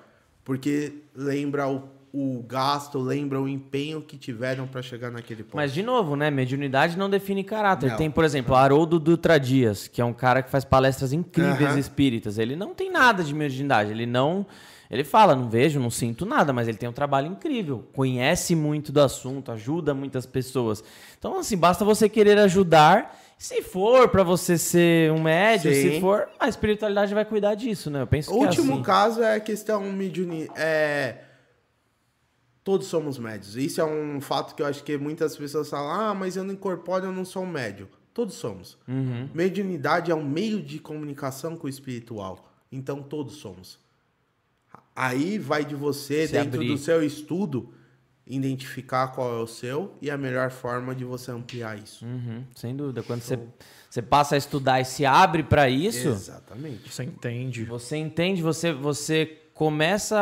Porque 0.44 0.94
lembra 1.14 1.68
o, 1.68 1.88
o 2.12 2.42
gasto, 2.42 2.98
lembra 2.98 3.40
o 3.40 3.48
empenho 3.48 4.00
que 4.00 4.16
tiveram 4.16 4.66
para 4.66 4.82
chegar 4.82 5.10
naquele 5.10 5.44
ponto. 5.44 5.56
Mas, 5.56 5.72
de 5.72 5.82
novo, 5.82 6.16
né? 6.16 6.30
Mediunidade 6.30 6.98
não 6.98 7.08
define 7.08 7.44
caráter. 7.44 7.90
Não. 7.90 7.96
Tem, 7.96 8.10
por 8.10 8.24
exemplo, 8.24 8.54
Haroldo 8.54 8.98
Dutra 8.98 9.38
Dias, 9.38 9.86
que 9.86 10.00
é 10.00 10.04
um 10.04 10.12
cara 10.12 10.42
que 10.42 10.50
faz 10.50 10.64
palestras 10.64 11.12
incríveis 11.12 11.70
Aham. 11.70 11.78
espíritas. 11.78 12.38
Ele 12.38 12.56
não 12.56 12.74
tem 12.74 12.90
nada 12.90 13.22
de 13.22 13.34
mediunidade. 13.34 13.90
Ele 13.90 14.06
não. 14.06 14.46
Ele 14.90 15.04
fala, 15.04 15.36
não 15.36 15.48
vejo, 15.48 15.78
não 15.78 15.88
sinto 15.88 16.26
nada, 16.26 16.52
mas 16.52 16.66
ele 16.66 16.76
tem 16.76 16.88
um 16.88 16.92
trabalho 16.92 17.28
incrível. 17.28 17.86
Conhece 17.92 18.56
muito 18.56 18.90
do 18.90 19.00
assunto, 19.00 19.52
ajuda 19.52 19.94
muitas 19.94 20.26
pessoas. 20.26 20.82
Então, 21.16 21.38
assim, 21.38 21.56
basta 21.56 21.84
você 21.84 22.08
querer 22.08 22.36
ajudar. 22.38 23.19
Se 23.40 23.62
for 23.62 24.06
pra 24.10 24.22
você 24.22 24.58
ser 24.58 25.10
um 25.12 25.22
médium, 25.22 25.72
Sim. 25.72 25.92
se 25.94 26.00
for, 26.00 26.28
a 26.38 26.46
espiritualidade 26.46 27.14
vai 27.14 27.24
cuidar 27.24 27.54
disso, 27.54 27.90
né? 27.90 28.02
Eu 28.02 28.06
penso 28.06 28.30
O 28.30 28.34
que 28.34 28.44
é 28.44 28.48
último 28.48 28.74
assim. 28.74 28.82
caso 28.82 29.22
é 29.22 29.36
a 29.36 29.40
questão 29.40 29.80
mediuni... 29.90 30.46
É... 30.54 31.24
Todos 32.62 32.88
somos 32.88 33.18
médios. 33.18 33.56
Isso 33.56 33.80
é 33.80 33.84
um 33.84 34.20
fato 34.20 34.54
que 34.54 34.60
eu 34.60 34.66
acho 34.66 34.84
que 34.84 34.98
muitas 34.98 35.38
pessoas 35.38 35.70
falam, 35.70 35.90
ah, 35.90 36.14
mas 36.14 36.36
eu 36.36 36.44
não 36.44 36.52
incorporo, 36.52 37.06
eu 37.06 37.12
não 37.12 37.24
sou 37.24 37.44
um 37.44 37.46
médio. 37.46 37.88
Todos 38.12 38.34
somos. 38.34 38.76
Uhum. 38.86 39.30
Mediunidade 39.32 40.10
é 40.10 40.14
um 40.14 40.22
meio 40.22 40.60
de 40.62 40.78
comunicação 40.78 41.56
com 41.56 41.66
o 41.66 41.70
espiritual. 41.70 42.52
Então, 42.70 43.02
todos 43.02 43.36
somos. 43.36 43.78
Aí 44.94 45.38
vai 45.38 45.64
de 45.64 45.74
você, 45.74 46.26
Se 46.26 46.34
dentro 46.34 46.56
abrir. 46.60 46.68
do 46.68 46.76
seu 46.76 47.02
estudo, 47.02 47.72
identificar 48.34 49.08
qual 49.08 49.38
é 49.38 49.42
o 49.42 49.46
seu 49.46 49.92
e 50.00 50.10
a 50.10 50.16
melhor 50.16 50.50
forma 50.50 50.94
de 50.94 51.04
você 51.04 51.30
ampliar 51.30 51.76
isso. 51.78 52.04
Uhum, 52.04 52.44
sem 52.54 52.74
dúvida. 52.76 53.02
Quando 53.02 53.22
você, 53.22 53.38
você 53.88 54.00
passa 54.00 54.34
a 54.36 54.38
estudar 54.38 54.80
e 54.80 54.84
se 54.84 55.04
abre 55.04 55.42
pra 55.42 55.68
isso, 55.68 56.08
Exatamente. 56.08 56.92
Você 56.92 57.02
entende. 57.04 57.64
Você 57.64 57.96
entende, 57.96 58.40
você, 58.42 58.72
você 58.72 59.36
começa 59.54 60.16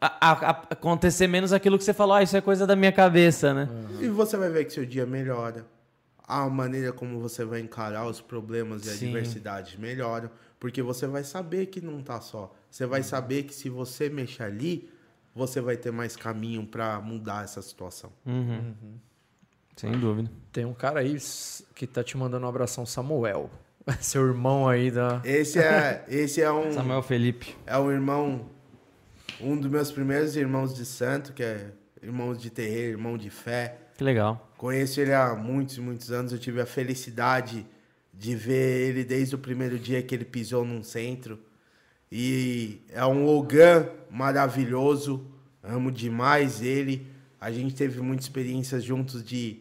a, 0.00 0.06
a- 0.30 0.32
a- 0.50 0.66
acontecer 0.70 1.26
menos 1.26 1.52
aquilo 1.52 1.76
que 1.78 1.84
você 1.84 1.92
falou, 1.94 2.14
ah, 2.16 2.22
isso 2.22 2.36
é 2.36 2.40
coisa 2.40 2.66
da 2.66 2.76
minha 2.76 2.92
cabeça, 2.92 3.52
né? 3.54 3.68
E 4.00 4.08
você 4.08 4.36
vai 4.36 4.50
ver 4.50 4.64
que 4.66 4.72
seu 4.72 4.86
dia 4.86 5.04
melhora. 5.06 5.66
A 6.26 6.48
maneira 6.48 6.92
como 6.92 7.18
você 7.20 7.44
vai 7.44 7.60
encarar 7.60 8.06
os 8.06 8.20
problemas 8.20 8.84
e 8.86 8.90
Sim. 8.90 9.06
adversidades 9.06 9.76
melhoram. 9.78 10.30
Porque 10.60 10.82
você 10.82 11.06
vai 11.06 11.24
saber 11.24 11.66
que 11.66 11.80
não 11.80 12.02
tá 12.02 12.20
só. 12.20 12.54
Você 12.70 12.84
vai 12.84 13.02
saber 13.02 13.44
que 13.44 13.54
se 13.54 13.68
você 13.70 14.10
mexer 14.10 14.42
ali, 14.42 14.90
você 15.38 15.60
vai 15.60 15.76
ter 15.76 15.92
mais 15.92 16.16
caminho 16.16 16.66
para 16.66 17.00
mudar 17.00 17.44
essa 17.44 17.62
situação. 17.62 18.12
Sem 19.76 19.92
dúvida. 19.92 20.28
Tem 20.52 20.64
um 20.64 20.74
cara 20.74 21.00
aí 21.00 21.16
que 21.74 21.86
tá 21.86 22.02
te 22.02 22.16
mandando 22.16 22.44
um 22.44 22.48
abração, 22.48 22.84
Samuel. 22.84 23.48
Seu 24.00 24.26
irmão 24.26 24.68
aí 24.68 24.90
da. 24.90 25.22
Esse 25.24 25.60
é, 25.60 26.04
esse 26.08 26.42
é 26.42 26.50
um 26.50 26.72
Samuel 26.72 27.02
Felipe. 27.02 27.56
é 27.64 27.78
um 27.78 27.90
irmão, 27.90 28.50
um 29.40 29.56
dos 29.56 29.70
meus 29.70 29.92
primeiros 29.92 30.36
irmãos 30.36 30.74
de 30.74 30.84
santo, 30.84 31.32
que 31.32 31.42
é 31.42 31.70
irmãos 32.02 32.42
de 32.42 32.50
terreiro, 32.50 32.98
irmão 32.98 33.16
de 33.16 33.30
fé. 33.30 33.78
Que 33.96 34.02
legal. 34.02 34.52
Conheço 34.58 35.00
ele 35.00 35.14
há 35.14 35.34
muitos 35.34 35.76
e 35.76 35.80
muitos 35.80 36.10
anos. 36.10 36.32
Eu 36.32 36.38
tive 36.38 36.60
a 36.60 36.66
felicidade 36.66 37.64
de 38.12 38.34
ver 38.34 38.88
ele 38.88 39.04
desde 39.04 39.36
o 39.36 39.38
primeiro 39.38 39.78
dia 39.78 40.02
que 40.02 40.14
ele 40.14 40.24
pisou 40.24 40.64
num 40.64 40.82
centro. 40.82 41.38
E 42.10 42.80
é 42.92 43.04
um 43.04 43.26
Ogan 43.26 43.86
maravilhoso. 44.10 45.24
Amo 45.62 45.90
demais 45.92 46.62
ele. 46.62 47.06
A 47.40 47.50
gente 47.52 47.74
teve 47.74 48.00
muitas 48.00 48.24
experiências 48.24 48.82
juntos 48.82 49.22
de, 49.22 49.60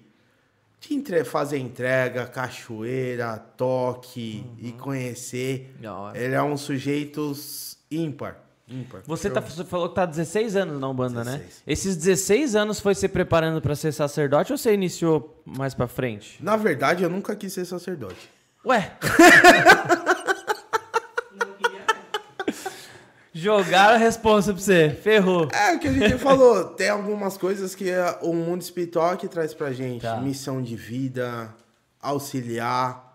de 0.80 0.94
entre- 0.94 1.24
fazer 1.26 1.57
entrega, 1.57 2.26
cachoeira, 2.26 3.38
toque 3.57 4.45
e 4.60 4.72
conhecer. 4.72 5.76
Ele 6.15 6.34
é 6.34 6.41
um 6.41 6.56
sujeito 6.57 7.34
ímpar. 7.91 8.38
ímpar. 8.68 9.02
Você, 9.06 9.30
tá, 9.30 9.41
você 9.41 9.64
falou 9.65 9.90
que 9.90 9.95
tá 9.95 10.03
há 10.03 10.06
16 10.07 10.56
anos 10.56 10.80
na 10.80 10.88
Umbanda, 10.90 11.24
né? 11.24 11.32
16. 11.38 11.64
Esses 11.68 11.98
16 11.98 12.56
anos 12.56 12.80
foi 12.80 12.95
se 12.95 13.07
preparando 13.10 13.61
pra 13.61 13.76
ser 13.76 13.91
sacerdote 13.91 14.52
ou 14.53 14.57
você 14.57 14.73
iniciou 14.73 15.41
mais 15.46 15.73
pra 15.76 15.88
frente? 15.88 16.41
Na 16.44 16.55
verdade, 16.55 17.04
eu 17.04 17.10
nunca 17.10 17.36
quis 17.36 17.52
ser 17.54 17.65
sacerdote. 17.65 18.30
Ué, 18.65 18.91
Não 21.38 21.54
queria. 21.54 21.86
Jogaram 23.38 23.96
a 23.96 23.98
resposta 23.98 24.52
pra 24.54 24.62
você. 24.62 24.90
Ferrou. 24.90 25.48
É 25.54 25.76
o 25.76 25.80
que 25.80 25.88
a 25.88 25.94
gente 25.94 26.18
falou, 26.18 26.66
tem 26.66 26.90
algumas 26.90 27.38
coisas 27.38 27.74
que 27.76 27.90
é 27.90 28.18
o 28.22 28.34
mundo 28.34 28.62
espiritual 28.62 29.16
que 29.18 29.28
traz 29.28 29.54
pra 29.54 29.72
gente. 29.72 30.02
Tá. 30.02 30.18
Missão 30.22 30.62
de 30.62 30.76
vida, 30.76 31.54
auxiliar. 32.02 33.06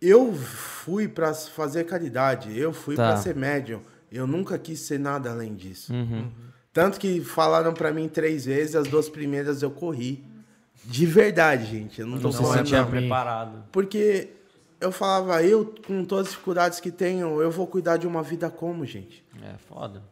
Eu 0.00 0.32
fui 0.34 1.08
pra 1.08 1.34
fazer 1.34 1.84
caridade, 1.84 2.56
eu 2.58 2.72
fui 2.72 2.94
Tá. 2.96 3.08
pra 3.08 3.16
ser 3.16 3.34
médium. 3.34 3.80
Eu 4.10 4.26
nunca 4.26 4.56
quis 4.58 4.80
ser 4.80 4.98
nada 4.98 5.30
além 5.30 5.54
disso. 5.54 5.92
Uhum. 5.92 6.30
Tanto 6.72 6.98
que 7.00 7.20
falaram 7.20 7.74
pra 7.74 7.92
mim 7.92 8.08
três 8.08 8.44
vezes, 8.46 8.74
as 8.76 8.86
duas 8.88 9.08
primeiras 9.08 9.60
eu 9.62 9.70
corri. 9.70 10.24
De 10.84 11.04
verdade, 11.04 11.66
gente. 11.66 12.00
Eu 12.00 12.06
não 12.06 12.16
tô 12.18 12.24
Não 12.28 12.32
se 12.32 12.38
falando 12.38 12.56
sentia 12.58 12.82
não. 12.82 12.88
preparado. 12.90 13.64
Porque 13.72 14.28
eu 14.80 14.92
falava, 14.92 15.42
eu, 15.42 15.74
com 15.86 16.04
todas 16.04 16.26
as 16.26 16.32
dificuldades 16.32 16.80
que 16.80 16.90
tenho, 16.90 17.42
eu 17.42 17.50
vou 17.50 17.66
cuidar 17.66 17.96
de 17.96 18.06
uma 18.06 18.22
vida 18.22 18.48
como, 18.50 18.84
gente? 18.86 19.24
É 19.42 19.56
foda. 19.58 20.02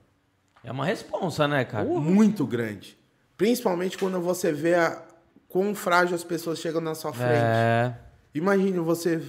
É 0.64 0.72
uma 0.72 0.84
responsa, 0.84 1.46
né, 1.46 1.64
cara? 1.64 1.84
muito 1.84 2.44
grande. 2.44 2.98
Principalmente 3.36 3.96
quando 3.96 4.20
você 4.20 4.52
vê 4.52 4.74
a, 4.74 5.02
quão 5.48 5.74
frágil 5.74 6.14
as 6.14 6.24
pessoas 6.24 6.58
chegam 6.58 6.80
na 6.80 6.94
sua 6.94 7.12
frente. 7.12 7.32
É. 7.32 7.94
Imagine 8.34 8.78
você, 8.80 9.22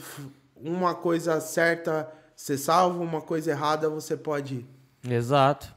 uma 0.56 0.96
coisa 0.96 1.40
certa, 1.40 2.12
você 2.36 2.58
salva, 2.58 3.02
uma 3.04 3.22
coisa 3.22 3.52
errada, 3.52 3.90
você 3.90 4.18
pode. 4.18 4.66
Exato. 5.08 5.74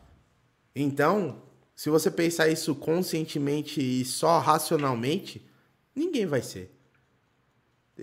Então, 0.75 1.43
se 1.77 1.91
você 1.91 2.11
pensar 2.11 2.49
isso 2.49 2.75
conscientemente 2.75 3.81
e 3.81 4.05
só 4.05 4.39
racionalmente, 4.39 5.47
ninguém 5.95 6.27
vai 6.27 6.43
ser. 6.43 6.75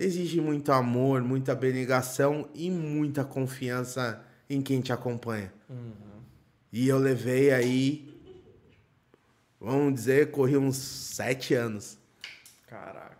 Exige 0.00 0.40
muito 0.40 0.70
amor, 0.70 1.22
muita 1.22 1.50
abnegação 1.50 2.48
e 2.54 2.70
muita 2.70 3.24
confiança 3.24 4.22
em 4.48 4.62
quem 4.62 4.80
te 4.80 4.92
acompanha. 4.92 5.52
E 6.72 6.86
eu 6.88 6.98
levei 6.98 7.50
aí, 7.52 8.08
vamos 9.60 9.94
dizer, 9.94 10.30
corri 10.30 10.56
uns 10.56 10.76
sete 10.76 11.52
anos. 11.54 11.98
Caraca. 12.68 13.18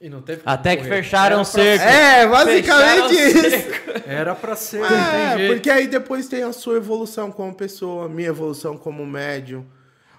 E 0.00 0.10
não 0.10 0.20
teve 0.20 0.42
Até 0.44 0.76
que 0.76 0.82
correr. 0.82 1.02
fecharam 1.02 1.36
o 1.40 1.44
pra 1.44 1.44
cerco. 1.46 1.84
É, 1.84 2.26
basicamente 2.28 3.16
Fecharam 3.16 3.48
isso. 3.48 4.02
Era 4.06 4.34
pra 4.34 4.54
ser, 4.54 4.82
É, 4.82 5.46
porque 5.48 5.70
aí 5.70 5.88
depois 5.88 6.28
tem 6.28 6.42
a 6.42 6.52
sua 6.52 6.76
evolução 6.76 7.32
como 7.32 7.54
pessoa, 7.54 8.04
a 8.04 8.08
minha 8.08 8.28
evolução 8.28 8.76
como 8.76 9.04
médium. 9.06 9.64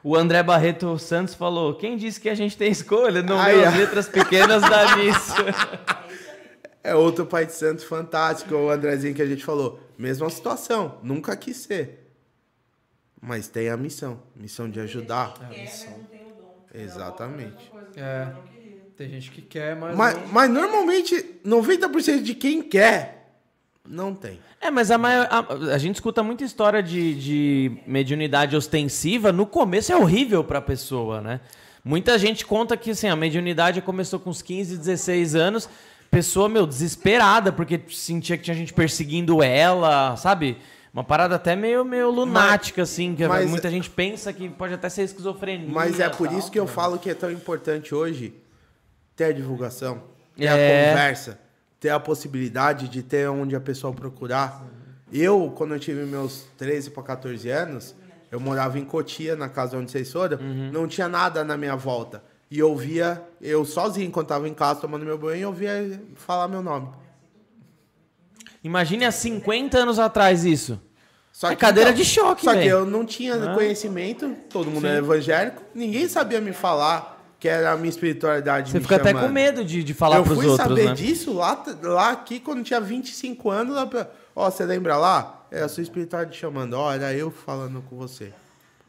O 0.03 0.15
André 0.15 0.41
Barreto 0.41 0.97
Santos 0.97 1.33
falou: 1.33 1.75
quem 1.75 1.97
disse 1.97 2.19
que 2.19 2.29
a 2.29 2.35
gente 2.35 2.57
tem 2.57 2.71
escolha? 2.71 3.21
Não 3.21 3.39
Ai, 3.39 3.63
as 3.63 3.75
letras 3.75 4.07
pequenas 4.07 4.61
da 4.61 4.95
nisso. 4.95 5.33
É 6.81 6.95
outro 6.95 7.25
pai 7.25 7.45
de 7.45 7.51
santo 7.51 7.85
fantástico, 7.85 8.55
o 8.55 8.69
Andrezinho 8.69 9.13
que 9.13 9.21
a 9.21 9.25
gente 9.25 9.43
falou. 9.43 9.81
Mesma 9.97 10.29
situação, 10.29 10.97
nunca 11.03 11.35
quis 11.35 11.57
ser. 11.57 12.09
Mas 13.21 13.49
tem 13.49 13.67
a 13.69 13.75
missão, 13.75 14.23
missão 14.33 14.69
de 14.69 14.79
ajudar. 14.79 15.33
Quer, 15.33 15.47
mas 15.49 15.85
não 15.85 16.03
tem 16.05 16.21
o 16.21 16.35
dom. 16.35 16.65
Exatamente. 16.73 17.71
É. 17.97 18.31
Tem 18.95 19.09
gente 19.09 19.29
que 19.29 19.41
quer, 19.41 19.75
mas. 19.75 19.95
Mas, 19.95 20.31
mas 20.31 20.49
normalmente, 20.49 21.41
90% 21.45 22.21
de 22.21 22.33
quem 22.33 22.61
quer, 22.61 23.18
não 23.89 24.13
tem. 24.13 24.39
É, 24.61 24.69
mas 24.69 24.91
a, 24.91 24.97
maior, 24.97 25.27
a, 25.31 25.73
a 25.73 25.77
gente 25.77 25.95
escuta 25.95 26.21
muita 26.21 26.43
história 26.43 26.81
de, 26.83 27.15
de 27.15 27.71
mediunidade 27.87 28.55
ostensiva. 28.55 29.31
No 29.31 29.45
começo 29.45 29.91
é 29.91 29.95
horrível 29.97 30.43
pra 30.43 30.61
pessoa, 30.61 31.19
né? 31.21 31.39
Muita 31.83 32.17
gente 32.19 32.45
conta 32.45 32.77
que 32.77 32.91
assim, 32.91 33.07
a 33.07 33.15
mediunidade 33.15 33.81
começou 33.81 34.19
com 34.19 34.29
uns 34.29 34.41
15, 34.41 34.77
16 34.77 35.33
anos. 35.35 35.67
Pessoa, 36.11 36.47
meu, 36.49 36.65
desesperada, 36.67 37.51
porque 37.51 37.79
sentia 37.89 38.37
que 38.37 38.43
tinha 38.43 38.55
gente 38.55 38.73
perseguindo 38.73 39.41
ela, 39.43 40.15
sabe? 40.17 40.57
Uma 40.91 41.03
parada 41.03 41.35
até 41.35 41.55
meio, 41.55 41.85
meio 41.85 42.09
lunática, 42.09 42.81
assim, 42.81 43.15
que 43.15 43.27
mas- 43.27 43.47
muita 43.49 43.69
gente 43.69 43.89
pensa 43.89 44.33
que 44.33 44.49
pode 44.49 44.73
até 44.73 44.89
ser 44.89 45.03
esquizofrenia. 45.03 45.69
Mas 45.71 45.99
é 45.99 46.09
por 46.09 46.27
tal. 46.27 46.37
isso 46.37 46.51
que 46.51 46.59
eu 46.59 46.65
falo 46.67 46.97
que 46.97 47.09
é 47.11 47.13
tão 47.13 47.31
importante 47.31 47.93
hoje 47.93 48.33
ter 49.15 49.25
a 49.25 49.31
divulgação, 49.31 50.01
ter 50.35 50.45
É. 50.45 50.85
a 50.85 50.89
conversa, 50.89 51.39
ter 51.79 51.89
a 51.89 51.99
possibilidade 51.99 52.87
de 52.89 53.01
ter 53.01 53.29
onde 53.29 53.55
a 53.55 53.59
pessoa 53.61 53.93
procurar. 53.93 54.65
Eu, 55.11 55.51
quando 55.55 55.73
eu 55.73 55.79
tive 55.79 56.03
meus 56.05 56.45
13 56.57 56.91
para 56.91 57.03
14 57.03 57.49
anos, 57.49 57.95
eu 58.31 58.39
morava 58.39 58.77
em 58.77 58.85
Cotia, 58.85 59.35
na 59.35 59.49
casa 59.49 59.77
onde 59.77 59.89
vocês 59.91 60.11
foram, 60.11 60.37
não 60.71 60.87
tinha 60.87 61.07
nada 61.07 61.43
na 61.43 61.57
minha 61.57 61.75
volta. 61.75 62.23
E 62.51 62.59
eu 62.59 62.75
via, 62.75 63.23
eu 63.39 63.63
sozinho, 63.63 64.07
enquanto 64.07 64.27
tava 64.27 64.47
em 64.47 64.53
casa 64.53 64.81
tomando 64.81 65.05
meu 65.05 65.17
banho, 65.17 65.43
eu 65.43 65.53
via 65.53 66.01
falar 66.15 66.47
meu 66.47 66.61
nome. 66.61 66.89
Imagine 68.63 69.05
há 69.05 69.11
50 69.11 69.77
anos 69.77 69.99
atrás 69.99 70.43
isso. 70.45 70.79
Só 71.31 71.49
É 71.51 71.55
cadeira 71.55 71.93
de 71.93 72.03
choque, 72.03 72.43
Só 72.43 72.51
que 72.53 72.59
velho. 72.59 72.69
eu 72.71 72.85
não 72.85 73.05
tinha 73.05 73.53
conhecimento, 73.53 74.35
todo 74.49 74.69
mundo 74.69 74.85
era 74.85 74.97
evangélico, 74.97 75.61
ninguém 75.73 76.07
sabia 76.07 76.41
me 76.41 76.51
falar 76.51 77.18
que 77.39 77.47
era 77.47 77.71
a 77.71 77.77
minha 77.77 77.89
espiritualidade 77.89 78.71
Você 78.71 78.77
me 78.77 78.83
fica 78.83 78.97
até 78.97 79.09
chamando. 79.11 79.27
com 79.27 79.31
medo 79.33 79.63
de, 79.63 79.83
de 79.83 79.93
falar 79.93 80.17
eu 80.17 80.23
pros 80.23 80.37
fui 80.37 80.45
outros, 80.47 80.67
saber 80.67 80.85
né? 80.87 80.93
disso 80.93 81.33
lá, 81.33 81.63
lá 81.81 82.11
aqui, 82.11 82.39
quando 82.39 82.63
tinha 82.63 82.81
25 82.81 83.49
anos. 83.49 83.75
lá 83.75 83.85
pra- 83.85 84.09
Ó, 84.35 84.49
você 84.49 84.65
lembra 84.65 84.97
lá? 84.97 85.45
É 85.51 85.61
a 85.61 85.67
sua 85.69 85.81
espiritualidade 85.83 86.37
chamando. 86.37 86.73
Ó, 86.73 86.91
era 86.93 87.13
eu 87.13 87.31
falando 87.31 87.81
com 87.89 87.95
você. 87.95 88.31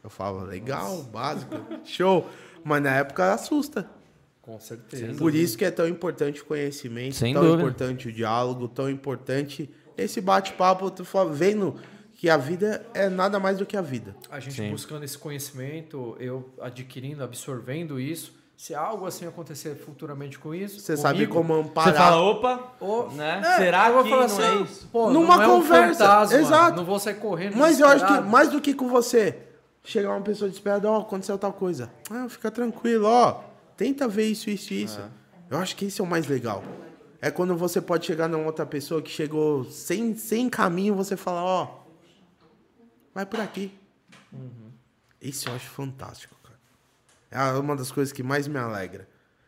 Eu 0.03 0.09
falo, 0.09 0.43
legal, 0.43 1.03
básico, 1.03 1.55
show. 1.85 2.27
Mas 2.63 2.83
na 2.83 2.91
época 2.95 3.33
assusta. 3.33 3.87
Com 4.41 4.59
certeza. 4.59 5.13
Por 5.17 5.33
isso 5.35 5.57
que 5.57 5.63
é 5.63 5.71
tão 5.71 5.87
importante 5.87 6.41
o 6.41 6.45
conhecimento, 6.45 7.15
Sem 7.15 7.33
tão 7.33 7.43
dúvida. 7.43 7.61
importante 7.61 8.07
o 8.07 8.11
diálogo, 8.11 8.67
tão 8.67 8.89
importante 8.89 9.69
esse 9.97 10.19
bate-papo, 10.19 10.89
tu 10.91 11.05
vendo 11.31 11.75
que 12.15 12.29
a 12.29 12.37
vida 12.37 12.85
é 12.93 13.07
nada 13.07 13.39
mais 13.39 13.57
do 13.59 13.65
que 13.65 13.77
a 13.77 13.81
vida. 13.81 14.15
A 14.29 14.39
gente 14.39 14.55
Sim. 14.55 14.71
buscando 14.71 15.03
esse 15.05 15.17
conhecimento, 15.17 16.15
eu 16.19 16.49
adquirindo, 16.59 17.23
absorvendo 17.23 17.99
isso. 17.99 18.33
Se 18.61 18.75
algo 18.75 19.07
assim 19.07 19.25
acontecer 19.25 19.75
futuramente 19.75 20.37
com 20.37 20.53
isso, 20.53 20.79
Você 20.79 20.95
sabe 20.95 21.25
comigo, 21.25 21.33
como 21.33 21.63
Você 21.63 21.69
amparar. 21.69 21.95
fala, 21.95 22.21
opa, 22.21 22.75
né? 23.15 23.41
é, 23.43 23.57
Será 23.57 23.87
eu 23.87 23.93
vou 23.95 24.03
que 24.03 24.09
não 24.11 24.19
assim, 24.19 24.41
é 24.43 24.55
isso? 24.61 24.87
Pô, 24.89 25.09
Numa 25.09 25.35
não 25.37 25.41
é 25.43 25.47
um 25.47 25.49
conversa, 25.61 26.03
fantasma, 26.03 26.37
exato. 26.37 26.77
Não 26.77 26.85
vou 26.85 26.99
sair 26.99 27.15
correndo. 27.15 27.57
Mas 27.57 27.79
eu 27.79 27.87
acho 27.87 28.05
que 28.05 28.21
mais 28.21 28.49
do 28.49 28.61
que 28.61 28.75
com 28.75 28.87
você, 28.87 29.35
chegar 29.83 30.11
uma 30.11 30.21
pessoa 30.21 30.47
desesperada, 30.47 30.87
ó, 30.91 30.99
aconteceu 31.01 31.39
tal 31.39 31.51
coisa. 31.51 31.91
Ah, 32.07 32.29
fica 32.29 32.51
tranquilo, 32.51 33.07
ó. 33.07 33.41
Tenta 33.75 34.07
ver 34.07 34.27
isso, 34.27 34.47
isso, 34.51 34.71
isso. 34.75 35.01
Eu 35.49 35.57
acho 35.57 35.75
que 35.75 35.85
esse 35.85 35.99
é 35.99 36.03
o 36.03 36.07
mais 36.07 36.27
legal. 36.27 36.63
É 37.19 37.31
quando 37.31 37.57
você 37.57 37.81
pode 37.81 38.05
chegar 38.05 38.27
numa 38.27 38.45
outra 38.45 38.67
pessoa 38.67 39.01
que 39.01 39.09
chegou 39.09 39.63
sem, 39.65 40.15
sem 40.15 40.47
caminho, 40.47 40.93
você 40.93 41.17
fala, 41.17 41.43
ó, 41.43 41.67
vai 43.11 43.25
por 43.25 43.39
aqui. 43.39 43.71
Isso 45.19 45.49
eu 45.49 45.55
acho 45.55 45.65
fantástico. 45.67 46.40
É 47.31 47.41
uma 47.53 47.75
das 47.75 47.91
coisas 47.91 48.11
que 48.11 48.21
mais 48.21 48.47
me 48.47 48.59
alegra. 48.59 49.07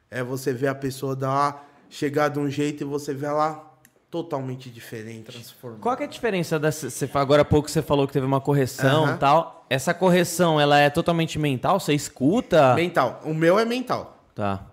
É 0.09 0.23
você 0.23 0.53
ver 0.53 0.67
a 0.67 0.75
pessoa 0.75 1.15
dar, 1.15 1.69
chegar 1.89 2.29
de 2.29 2.39
um 2.39 2.49
jeito 2.49 2.81
e 2.81 2.85
você 2.85 3.13
ver 3.13 3.27
ela 3.27 3.71
totalmente 4.09 4.69
diferente. 4.69 5.31
Transformar. 5.31 5.79
Qual 5.79 5.97
que 5.97 6.03
é 6.03 6.05
a 6.05 6.09
diferença 6.09 6.57
dessa? 6.57 6.89
Você, 6.89 7.09
agora 7.13 7.41
há 7.41 7.45
pouco 7.45 7.69
você 7.69 7.81
falou 7.81 8.07
que 8.07 8.13
teve 8.13 8.25
uma 8.25 8.39
correção 8.39 9.13
e 9.13 9.17
tal. 9.17 9.65
Essa 9.69 9.93
correção, 9.93 10.61
ela 10.61 10.79
é 10.79 10.89
totalmente 10.89 11.37
mental? 11.37 11.79
Você 11.79 11.93
escuta? 11.93 12.75
Mental. 12.75 13.21
O 13.25 13.33
meu 13.33 13.59
é 13.59 13.65
mental. 13.65 14.17
Tá. 14.33 14.67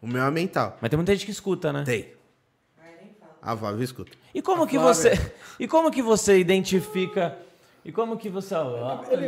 O 0.00 0.06
meu 0.06 0.22
é 0.22 0.30
mental. 0.30 0.76
Mas 0.82 0.90
tem 0.90 0.98
muita 0.98 1.12
gente 1.12 1.24
que 1.24 1.32
escuta, 1.32 1.72
né? 1.72 1.82
Tem. 1.82 2.12
A 3.40 3.56
Flávia 3.56 3.84
escuta. 3.84 4.12
E 4.34 4.40
como 4.40 4.66
que 4.66 4.78
Flávia. 4.78 4.94
você. 4.94 5.32
E 5.60 5.68
como 5.68 5.90
que 5.90 6.02
você 6.02 6.38
identifica. 6.38 7.38
E 7.84 7.92
como 7.92 8.16
que 8.16 8.28
você. 8.30 8.54
Ele 8.54 8.62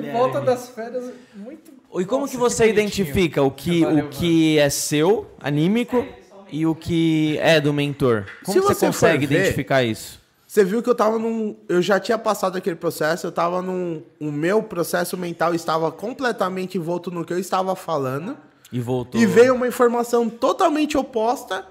olha 0.01 0.13
volta 0.13 0.39
ele. 0.39 0.47
das 0.47 0.69
férias 0.69 1.13
muito. 1.35 1.71
E 1.99 2.05
como 2.05 2.23
Nossa, 2.23 2.33
que 2.33 2.39
você 2.39 2.65
bonitinho. 2.65 2.83
identifica 2.85 3.43
o 3.43 3.51
que, 3.51 3.85
o 3.85 4.09
que 4.09 4.59
é 4.59 4.69
seu, 4.71 5.27
anímico, 5.41 6.05
e 6.51 6.67
o 6.67 6.75
que 6.75 7.39
é 7.41 7.61
do 7.61 7.73
mentor? 7.73 8.25
Como 8.45 8.59
Se 8.59 8.61
você, 8.61 8.75
você 8.75 8.87
consegue 8.87 9.27
ver- 9.27 9.41
identificar 9.41 9.83
isso? 9.83 10.21
Você 10.47 10.65
viu 10.65 10.83
que 10.83 10.89
eu 10.89 10.95
tava 10.95 11.19
num. 11.19 11.55
Eu 11.69 11.83
já 11.83 12.01
tinha 12.01 12.17
passado 12.17 12.57
aquele 12.57 12.77
processo, 12.77 13.27
eu 13.27 13.33
tava 13.33 13.61
num. 13.61 14.03
O 14.19 14.31
meu 14.33 14.63
processo 14.63 15.17
mental 15.17 15.55
estava 15.55 15.91
completamente 15.93 16.79
envolto 16.79 17.11
no 17.11 17.25
que 17.25 17.33
eu 17.33 17.39
estava 17.39 17.77
falando. 17.77 18.37
E 18.73 18.81
voltou. 18.81 19.21
E 19.21 19.27
veio 19.27 19.55
uma 19.55 19.69
informação 19.69 20.29
totalmente 20.31 20.97
oposta, 20.97 21.65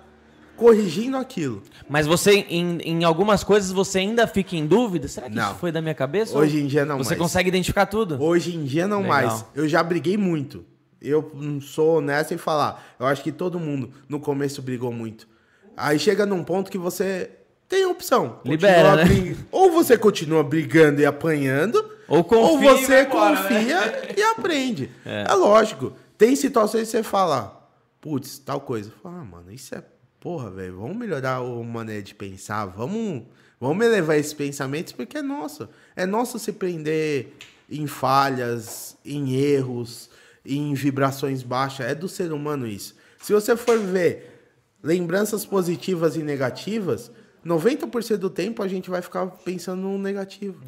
corrigindo 0.56 1.18
aquilo. 1.18 1.62
Mas 1.90 2.08
você, 2.08 2.32
em, 2.50 2.78
em 2.80 3.04
algumas 3.04 3.44
coisas, 3.44 3.72
você 3.72 4.00
ainda 4.00 4.26
fica 4.28 4.56
em 4.56 4.66
dúvida? 4.66 5.08
Será 5.08 5.30
que 5.30 5.36
Não. 5.36 5.50
isso 5.52 5.56
foi 5.60 5.72
da 5.72 5.82
minha 5.82 5.94
cabeça? 5.96 6.38
Hoje 6.38 6.60
em 6.60 6.68
dia 6.68 6.86
não 6.86 6.98
Você 6.98 7.12
mais. 7.12 7.22
consegue 7.22 7.50
identificar 7.50 7.86
tudo? 7.86 8.22
Hoje 8.22 8.56
em 8.56 8.64
dia 8.64 8.88
não 8.88 9.02
Legal. 9.02 9.14
mais. 9.16 9.46
Eu 9.54 9.68
já 9.68 9.84
briguei 9.84 10.18
muito. 10.18 10.66
Eu 11.02 11.32
não 11.36 11.62
sou 11.62 11.98
honesto 11.98 12.34
em 12.34 12.38
falar. 12.38 12.84
Eu 13.00 13.06
acho 13.06 13.22
que 13.22 13.32
todo 13.32 13.60
mundo 13.60 13.92
no 14.10 14.20
começo 14.20 14.62
brigou 14.62 14.92
muito. 14.92 15.28
Aí 15.78 16.00
chega 16.00 16.26
num 16.26 16.44
ponto 16.44 16.72
que 16.72 16.78
você 16.78 17.30
tem 17.68 17.86
opção. 17.86 18.40
Libera, 18.46 18.96
né? 18.96 19.06
brig- 19.06 19.38
Ou 19.52 19.72
você 19.72 19.98
continua 19.98 20.44
brigando 20.44 21.02
e 21.02 21.06
apanhando, 21.06 21.84
Ou 22.08 22.24
confia 22.24 22.72
ou 22.72 22.78
e 22.78 22.86
você 22.86 22.88
vai 22.88 23.06
embora, 23.06 23.38
confia 23.38 24.14
e 24.18 24.24
aprende. 24.24 24.90
É. 25.06 25.26
É. 25.30 25.34
lógico. 25.34 25.94
Tem 26.18 26.36
situações 26.36 26.84
que 26.86 26.92
você 26.92 27.04
fala, 27.04 27.70
putz, 28.00 28.38
tal 28.40 28.62
coisa. 28.62 28.92
Fala, 29.04 29.20
ah, 29.20 29.24
mano, 29.26 29.52
isso 29.52 29.76
é 29.76 29.84
porra, 30.26 30.50
velho. 30.50 30.78
Vamos 30.80 30.98
melhorar 30.98 31.36
a 31.38 31.44
maneira 31.64 32.02
de 32.02 32.16
pensar. 32.16 32.66
Vamos, 32.66 33.22
vamos 33.60 33.86
elevar 33.86 34.18
esses 34.18 34.34
pensamentos 34.34 34.92
porque 34.92 35.20
é 35.20 35.22
nosso. 35.22 35.70
É 35.96 36.04
nosso 36.08 36.40
se 36.40 36.52
prender 36.52 37.34
em 37.70 37.86
falhas, 37.86 38.98
em 39.06 39.36
erros, 39.36 40.10
em 40.44 40.74
vibrações 40.74 41.44
baixas. 41.44 41.86
É 41.86 41.94
do 41.94 42.10
ser 42.10 42.32
humano 42.32 42.66
isso. 42.66 42.96
Se 43.20 43.34
você 43.34 43.56
for 43.56 43.78
ver 43.78 44.50
lembranças 44.82 45.46
positivas 45.46 46.16
e 46.16 46.24
negativas, 46.24 47.12
90% 47.46 48.18
do 48.18 48.30
tempo 48.32 48.64
a 48.64 48.68
gente 48.68 48.90
vai 48.90 49.04
ficar 49.04 49.28
pensando 49.28 49.80
no 49.84 50.00
negativo. 50.00 50.60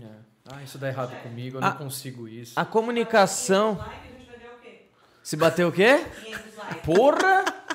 Ah, 0.45 0.61
isso 0.63 0.77
dá 0.77 0.87
errado 0.87 1.19
comigo, 1.23 1.57
eu 1.57 1.63
Ah. 1.63 1.71
não 1.71 1.77
consigo 1.77 2.27
isso. 2.27 2.53
A 2.59 2.63
comunicação. 2.63 3.75
Like, 3.75 3.89
a 3.89 4.19
gente 4.19 4.27
vai 4.27 4.37
ver 4.37 4.49
o 4.55 4.61
quê? 4.61 4.81
Se 5.23 5.35
bater 5.35 5.65
o 5.65 5.71
quê? 5.71 6.05
500 6.25 6.55
likes. 6.57 6.81
Porra! 6.83 7.66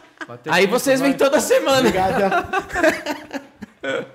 Aí 0.49 0.67
500 0.67 0.71
vocês 0.71 1.01
vêm 1.01 1.13
toda 1.15 1.41
semana. 1.41 1.79
Obrigado. 1.81 2.47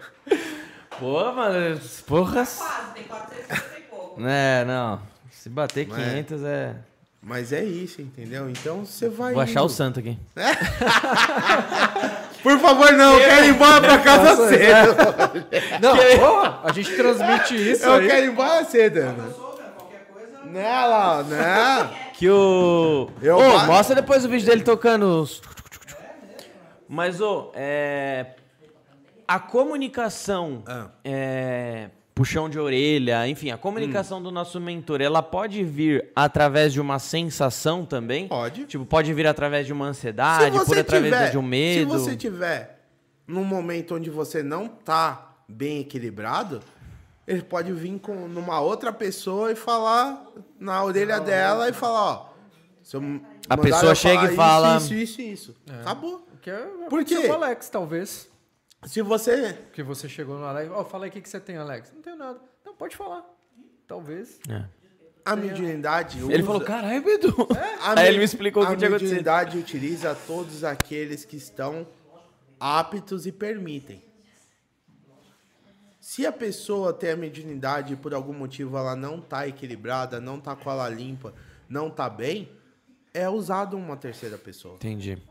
Pô, 0.99 1.31
mano, 1.31 1.79
porra. 2.07 2.33
Quase, 2.33 2.59
tem 2.95 3.03
450 3.03 3.77
e 3.77 3.81
pouco. 3.83 4.21
É, 4.25 4.65
não. 4.65 4.99
Se 5.31 5.47
bater 5.49 5.87
Mas 5.87 5.99
é. 5.99 6.09
500 6.09 6.43
é. 6.43 6.75
Mas 7.21 7.53
é 7.53 7.63
isso, 7.63 8.01
entendeu? 8.01 8.49
Então 8.49 8.83
você 8.85 9.09
vai. 9.09 9.33
Vou 9.33 9.41
achar 9.41 9.61
o 9.63 9.69
santo 9.69 9.99
aqui. 9.99 10.17
Por 12.41 12.57
favor, 12.59 12.93
não, 12.93 13.13
eu 13.19 13.27
quero 13.27 13.45
ir 13.45 13.49
embora 13.49 13.81
pra 13.81 13.97
casa 13.99 14.47
cedo. 14.47 14.95
Não, 15.81 15.97
porra, 16.19 16.59
a 16.63 16.71
gente 16.71 16.95
transmite 16.95 17.55
isso 17.71 17.83
Eu 17.83 17.93
aí. 17.93 18.07
quero 18.07 18.25
ir 18.25 18.29
embora 18.29 18.63
cedo. 18.65 19.01
Não, 20.45 20.89
lá, 20.89 21.23
não. 21.23 21.89
Que 22.13 22.29
o. 22.29 23.09
Eu 23.21 23.37
Ô, 23.37 23.59
mostra 23.65 23.95
depois 23.95 24.23
o 24.23 24.29
vídeo 24.29 24.47
dele 24.47 24.63
tocando. 24.63 25.21
os- 25.23 25.41
Mas, 26.87 27.19
ô, 27.21 27.51
é. 27.55 28.27
A 29.27 29.39
comunicação. 29.39 30.63
Ah. 30.65 30.87
É. 31.03 31.89
Puxão 32.15 32.49
de 32.49 32.57
orelha, 32.57 33.27
enfim, 33.27 33.51
a 33.51 33.55
Hum. 33.55 33.59
comunicação 33.59 34.19
do 34.23 34.31
nosso 34.31 34.59
mentor, 34.59 35.01
ela 35.01 35.21
pode 35.21 35.63
vir 35.63 36.09
através 36.15 36.73
de 36.73 36.81
uma 36.81 36.97
sensação 36.97 37.85
também? 37.85 38.27
Pode. 38.27 38.65
Tipo, 38.65 38.87
pode 38.87 39.13
vir 39.13 39.27
através 39.27 39.67
de 39.67 39.73
uma 39.73 39.85
ansiedade, 39.85 40.57
por 40.65 40.79
através 40.79 41.29
de 41.29 41.37
um 41.37 41.43
medo. 41.43 41.91
Se 41.91 41.97
você 41.99 42.15
tiver 42.15 42.79
num 43.27 43.43
momento 43.43 43.93
onde 43.93 44.09
você 44.09 44.41
não 44.41 44.67
tá 44.67 45.35
bem 45.47 45.81
equilibrado, 45.81 46.61
ele 47.27 47.43
pode 47.43 47.71
vir 47.71 47.99
com 47.99 48.27
numa 48.27 48.59
outra 48.61 48.91
pessoa 48.91 49.51
e 49.51 49.55
falar 49.55 50.25
na 50.59 50.83
orelha 50.83 51.19
dela 51.19 51.69
e 51.69 51.73
falar, 51.73 52.01
ó. 52.01 52.29
se 52.81 52.95
eu 52.95 53.21
A 53.47 53.55
pessoa 53.57 53.93
chega 53.93 54.31
e 54.31 54.35
fala- 54.35 54.77
Isso, 54.77 54.93
isso, 54.95 55.21
isso. 55.21 55.51
isso. 55.51 55.55
Acabou. 55.81 56.26
Que 56.47 56.51
é, 56.51 56.65
Por 56.89 57.03
quê? 57.03 57.17
o 57.27 57.33
Alex, 57.33 57.67
talvez. 57.67 58.29
Se 58.85 59.01
você. 59.01 59.51
Que 59.73 59.83
você 59.83 60.07
chegou 60.07 60.37
no 60.39 60.45
Alex. 60.45 60.71
Ó, 60.71 60.85
fala 60.85 61.03
aí 61.03 61.09
o 61.09 61.11
que, 61.11 61.19
que 61.19 61.27
você 61.27 61.41
tem, 61.41 61.57
Alex. 61.57 61.91
Não 61.93 62.01
tenho 62.01 62.15
nada. 62.15 62.39
Não, 62.65 62.73
pode 62.73 62.95
falar. 62.95 63.25
Talvez. 63.85 64.39
É. 64.49 64.63
A 65.25 65.35
mediunidade. 65.35 66.19
Ele 66.19 66.35
usa- 66.35 66.43
falou, 66.45 66.61
caralho, 66.61 67.03
Bedu. 67.03 67.35
A 67.81 67.99
Aí 67.99 68.07
ele 68.07 68.19
me- 68.19 68.23
explicou 68.23 68.63
o 68.63 68.65
que 68.65 68.71
a 68.71 68.77
tinha 68.77 68.87
acontecido. 68.87 69.09
mediunidade 69.09 69.57
utiliza 69.57 70.15
todos 70.25 70.63
aqueles 70.63 71.25
que 71.25 71.35
estão 71.35 71.85
aptos 72.57 73.25
e 73.27 73.31
permitem. 73.33 74.01
Se 75.99 76.25
a 76.25 76.31
pessoa 76.31 76.93
tem 76.93 77.09
a 77.11 77.17
mediunidade 77.17 77.91
e 77.91 77.97
por 77.97 78.13
algum 78.13 78.31
motivo 78.31 78.77
ela 78.77 78.95
não 78.95 79.19
está 79.19 79.45
equilibrada, 79.49 80.21
não 80.21 80.37
está 80.37 80.55
com 80.55 80.71
ela 80.71 80.87
limpa, 80.87 81.33
não 81.67 81.89
está 81.89 82.09
bem, 82.09 82.49
é 83.13 83.27
usado 83.27 83.75
uma 83.75 83.97
terceira 83.97 84.37
pessoa. 84.37 84.75
Entendi. 84.75 85.21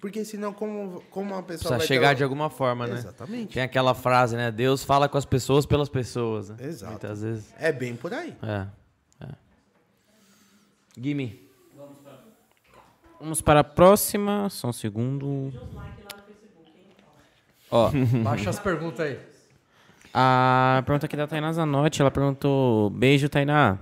Porque 0.00 0.24
senão 0.24 0.52
como, 0.52 1.02
como 1.10 1.34
uma 1.34 1.42
pessoa 1.42 1.76
Precisa 1.76 1.78
vai 1.78 1.86
chegar 1.86 2.08
ter... 2.10 2.16
de 2.16 2.24
alguma 2.24 2.50
forma, 2.50 2.86
né? 2.86 2.94
Exatamente. 2.96 3.54
Tem 3.54 3.62
aquela 3.62 3.94
frase, 3.94 4.36
né? 4.36 4.50
Deus 4.50 4.84
fala 4.84 5.08
com 5.08 5.16
as 5.16 5.24
pessoas 5.24 5.64
pelas 5.64 5.88
pessoas, 5.88 6.50
né? 6.50 6.56
Exato. 6.60 6.92
Muitas 6.92 7.22
vezes. 7.22 7.54
É 7.58 7.72
bem 7.72 7.96
por 7.96 8.12
aí. 8.12 8.36
É. 8.42 8.66
é. 9.24 9.28
Gimme. 11.00 11.46
Vamos 13.18 13.40
para 13.40 13.60
a 13.60 13.64
próxima. 13.64 14.48
Só 14.50 14.68
um 14.68 14.72
segundo. 14.72 15.52
Ó, 17.70 17.90
Baixa 18.22 18.50
as 18.50 18.58
perguntas 18.58 19.00
aí. 19.00 19.18
a 20.12 20.82
pergunta 20.84 21.06
aqui 21.06 21.16
da 21.16 21.26
Tainá 21.26 21.52
Zanotti, 21.52 22.02
ela 22.02 22.10
perguntou: 22.10 22.90
Beijo, 22.90 23.28
Tainá. 23.28 23.78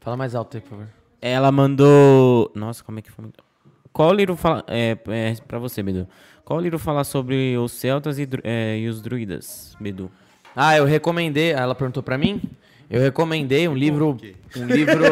Fala 0.00 0.16
mais 0.16 0.34
alto 0.34 0.56
aí, 0.56 0.60
por 0.60 0.70
favor. 0.70 0.88
Ela 1.20 1.52
mandou. 1.52 2.50
Nossa, 2.54 2.82
como 2.82 2.98
é 2.98 3.02
que 3.02 3.10
foi? 3.10 3.24
Qual 3.92 4.12
livro 4.12 4.36
fala. 4.36 4.64
É, 4.68 4.96
é 5.08 5.34
pra 5.46 5.58
você, 5.58 5.82
Bedu. 5.82 6.08
Qual 6.44 6.60
livro 6.60 6.78
fala 6.78 7.04
sobre 7.04 7.56
os 7.56 7.72
celtas 7.72 8.18
e, 8.18 8.28
é, 8.42 8.78
e 8.78 8.88
os 8.88 9.00
druidas, 9.02 9.76
Bedu? 9.80 10.10
Ah, 10.56 10.76
eu 10.76 10.84
recomendei. 10.84 11.52
Ela 11.52 11.74
perguntou 11.74 12.02
pra 12.02 12.16
mim? 12.18 12.40
Eu 12.90 13.00
recomendei 13.00 13.66
um 13.68 13.74
livro. 13.74 14.18
Um 14.56 14.66
livro. 14.66 15.04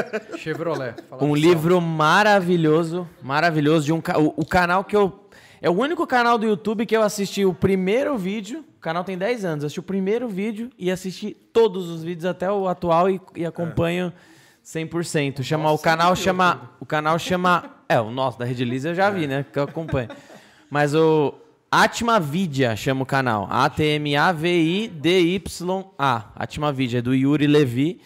Chevrolet. 0.38 0.94
Um 1.20 1.34
livro 1.34 1.80
maravilhoso. 1.80 3.06
Maravilhoso. 3.22 3.84
De 3.86 3.92
um, 3.92 4.00
ca- 4.00 4.18
o, 4.18 4.32
o 4.36 4.44
canal 4.44 4.84
que 4.84 4.96
eu. 4.96 5.22
É 5.60 5.68
o 5.70 5.72
único 5.72 6.06
canal 6.06 6.38
do 6.38 6.46
YouTube 6.46 6.84
que 6.86 6.96
eu 6.96 7.02
assisti 7.02 7.44
o 7.44 7.52
primeiro 7.52 8.16
vídeo. 8.16 8.64
O 8.76 8.80
canal 8.80 9.02
tem 9.04 9.18
10 9.18 9.44
anos. 9.44 9.62
Eu 9.64 9.66
assisti 9.66 9.80
o 9.80 9.82
primeiro 9.82 10.28
vídeo 10.28 10.70
e 10.78 10.90
assisti 10.90 11.34
todos 11.52 11.88
os 11.90 12.02
vídeos 12.04 12.24
até 12.26 12.50
o 12.50 12.68
atual 12.68 13.10
e, 13.10 13.20
e 13.34 13.44
acompanho 13.44 14.12
100%. 14.66 15.42
Chama, 15.44 15.70
o 15.70 15.78
canal 15.78 16.16
chama. 16.16 16.72
O 16.80 16.86
canal 16.86 17.16
chama. 17.18 17.70
É, 17.88 18.00
o 18.00 18.10
nosso 18.10 18.36
da 18.36 18.44
Rede 18.44 18.64
Lisa 18.64 18.88
eu 18.88 18.94
já 18.96 19.08
vi, 19.10 19.28
né? 19.28 19.46
Que 19.52 19.58
eu 19.60 19.62
acompanho. 19.62 20.08
Mas 20.68 20.92
o. 20.94 21.32
Atmavidia 21.70 22.74
chama 22.76 23.02
o 23.02 23.06
canal. 23.06 23.46
A-T-M-A-V-I-D-Y-A. 23.50 24.32
Atmavidia, 26.34 27.00
é 27.00 27.02
do 27.02 27.14
Yuri 27.14 27.46
Levi. 27.46 28.00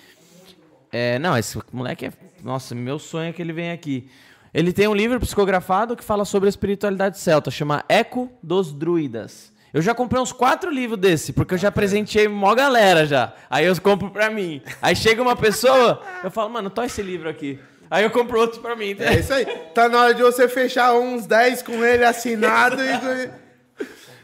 É, 0.90 1.18
não, 1.18 1.36
esse 1.36 1.58
moleque 1.72 2.06
é. 2.06 2.12
Nossa, 2.42 2.74
meu 2.74 2.98
sonho 2.98 3.28
é 3.30 3.32
que 3.32 3.40
ele 3.40 3.52
venha 3.52 3.72
aqui. 3.74 4.10
Ele 4.52 4.72
tem 4.72 4.89
um 4.89 4.94
livro 4.94 5.20
psicografado 5.20 5.94
que 5.94 6.02
fala 6.02 6.24
sobre 6.24 6.48
a 6.48 6.50
espiritualidade 6.50 7.18
celta, 7.18 7.50
chama 7.50 7.84
Eco 7.89 8.30
dos 8.42 8.72
Druidas. 8.72 9.50
Eu 9.73 9.81
já 9.81 9.94
comprei 9.94 10.20
uns 10.20 10.32
quatro 10.32 10.70
livros 10.70 10.99
desse, 10.99 11.32
porque 11.32 11.55
eu 11.55 11.58
já 11.58 11.70
presenteei 11.70 12.26
mó 12.28 12.55
galera 12.55 13.07
já. 13.07 13.32
Aí 13.49 13.65
eu 13.66 13.81
compro 13.81 14.10
pra 14.10 14.28
mim. 14.31 14.60
Aí 14.82 14.97
chega 14.97 15.23
uma 15.23 15.36
pessoa, 15.36 16.02
eu 16.24 16.31
falo, 16.31 16.50
mano, 16.50 16.68
tô 16.70 16.82
esse 16.82 17.00
livro 17.02 17.28
aqui. 17.28 17.58
Aí 17.90 18.05
eu 18.05 18.10
compro 18.10 18.39
outro 18.39 18.60
pra 18.60 18.74
mim. 18.76 18.97
É 18.99 19.18
isso 19.18 19.32
aí. 19.32 19.44
Tá 19.74 19.89
na 19.89 20.00
hora 20.00 20.15
de 20.15 20.23
você 20.23 20.49
fechar 20.49 20.94
uns 20.94 21.26
10 21.26 21.62
com 21.62 21.84
ele 21.84 22.05
assinado 22.05 22.76
e. 22.82 23.31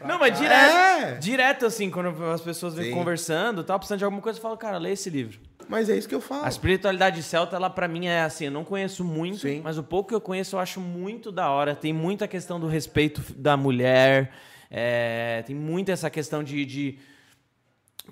Não, 0.05 0.19
mas 0.19 0.37
direto, 0.37 0.75
É. 0.75 1.13
direto 1.15 1.65
assim, 1.65 1.89
quando 1.89 2.23
as 2.31 2.39
pessoas 2.41 2.75
vêm 2.75 2.93
conversando, 2.93 3.63
tal, 3.63 3.77
precisando 3.79 3.97
de 3.99 4.05
alguma 4.05 4.21
coisa, 4.21 4.37
eu 4.37 4.41
falo, 4.41 4.55
cara, 4.55 4.77
lê 4.77 4.91
esse 4.91 5.09
livro. 5.09 5.39
Mas 5.67 5.89
é 5.89 5.97
isso 5.97 6.07
que 6.07 6.15
eu 6.15 6.21
falo. 6.21 6.45
A 6.45 6.47
espiritualidade 6.49 7.21
celta, 7.23 7.55
ela 7.57 7.69
pra 7.69 7.87
mim 7.89 8.05
é 8.05 8.21
assim, 8.21 8.45
eu 8.45 8.51
não 8.51 8.63
conheço 8.63 9.03
muito, 9.03 9.39
Sim. 9.39 9.59
mas 9.63 9.77
o 9.77 9.83
pouco 9.83 10.09
que 10.09 10.15
eu 10.15 10.21
conheço 10.21 10.55
eu 10.55 10.59
acho 10.59 10.79
muito 10.79 11.29
da 11.31 11.49
hora. 11.49 11.75
Tem 11.75 11.91
muita 11.91 12.25
questão 12.27 12.57
do 12.59 12.67
respeito 12.67 13.21
da 13.35 13.57
mulher, 13.57 14.31
é, 14.69 15.43
tem 15.45 15.55
muito 15.55 15.89
essa 15.91 16.09
questão 16.09 16.43
de, 16.43 16.65
de- 16.65 16.99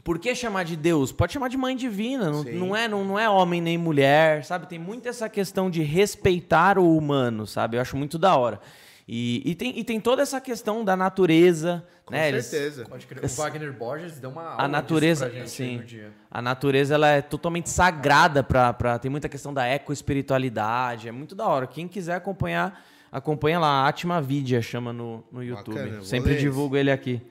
Por 0.03 0.19
que 0.19 0.33
chamar 0.35 0.63
de 0.63 0.75
Deus? 0.75 1.11
Pode 1.11 1.33
chamar 1.33 1.47
de 1.49 1.57
mãe 1.57 1.75
divina, 1.75 2.29
não, 2.29 2.43
não 2.43 2.75
é, 2.75 2.87
não, 2.87 3.03
não 3.05 3.19
é 3.19 3.29
homem 3.29 3.61
nem 3.61 3.77
mulher, 3.77 4.43
sabe? 4.43 4.67
Tem 4.67 4.77
muito 4.79 5.07
essa 5.07 5.29
questão 5.29 5.69
de 5.69 5.81
respeitar 5.83 6.77
o 6.77 6.97
humano, 6.97 7.45
sabe? 7.47 7.77
Eu 7.77 7.81
acho 7.81 7.95
muito 7.97 8.17
da 8.17 8.35
hora. 8.35 8.59
E, 9.07 9.43
e, 9.45 9.53
tem, 9.53 9.77
e 9.77 9.83
tem 9.83 9.99
toda 9.99 10.23
essa 10.23 10.41
questão 10.41 10.83
da 10.83 10.95
natureza, 10.97 11.85
Com 12.03 12.13
né? 12.13 12.27
Eles- 12.29 12.45
certeza. 12.47 12.85
Pode 12.85 13.05
crer. 13.05 13.23
O 13.23 13.27
Wagner 13.27 13.71
Borges 13.71 14.17
deu 14.19 14.31
uma 14.31 14.41
aula 14.41 14.55
a 14.55 14.63
disso 14.63 14.71
natureza, 14.71 15.25
pra 15.27 15.35
gente 15.39 15.49
sim. 15.51 15.77
no 15.77 15.83
dia. 15.83 16.11
A 16.31 16.41
natureza 16.41 16.95
ela 16.95 17.09
é 17.09 17.21
totalmente 17.21 17.69
sagrada 17.69 18.41
para 18.43 18.73
pra 18.73 18.97
tem 18.97 19.11
muita 19.11 19.29
questão 19.29 19.53
da 19.53 19.67
ecoespiritualidade, 19.67 21.07
é 21.07 21.11
muito 21.11 21.35
da 21.35 21.45
hora. 21.47 21.67
Quem 21.67 21.87
quiser 21.87 22.15
acompanhar, 22.15 22.83
acompanha 23.15 23.59
lá, 23.59 23.87
Atma 23.87 24.21
Vidya 24.21 24.61
chama 24.61 24.91
no, 24.91 25.23
no 25.31 25.41
YouTube. 25.41 25.77
Bacana, 25.77 26.03
Sempre 26.03 26.35
divulgo 26.35 26.75
ele 26.75 26.91
aqui. 26.91 27.21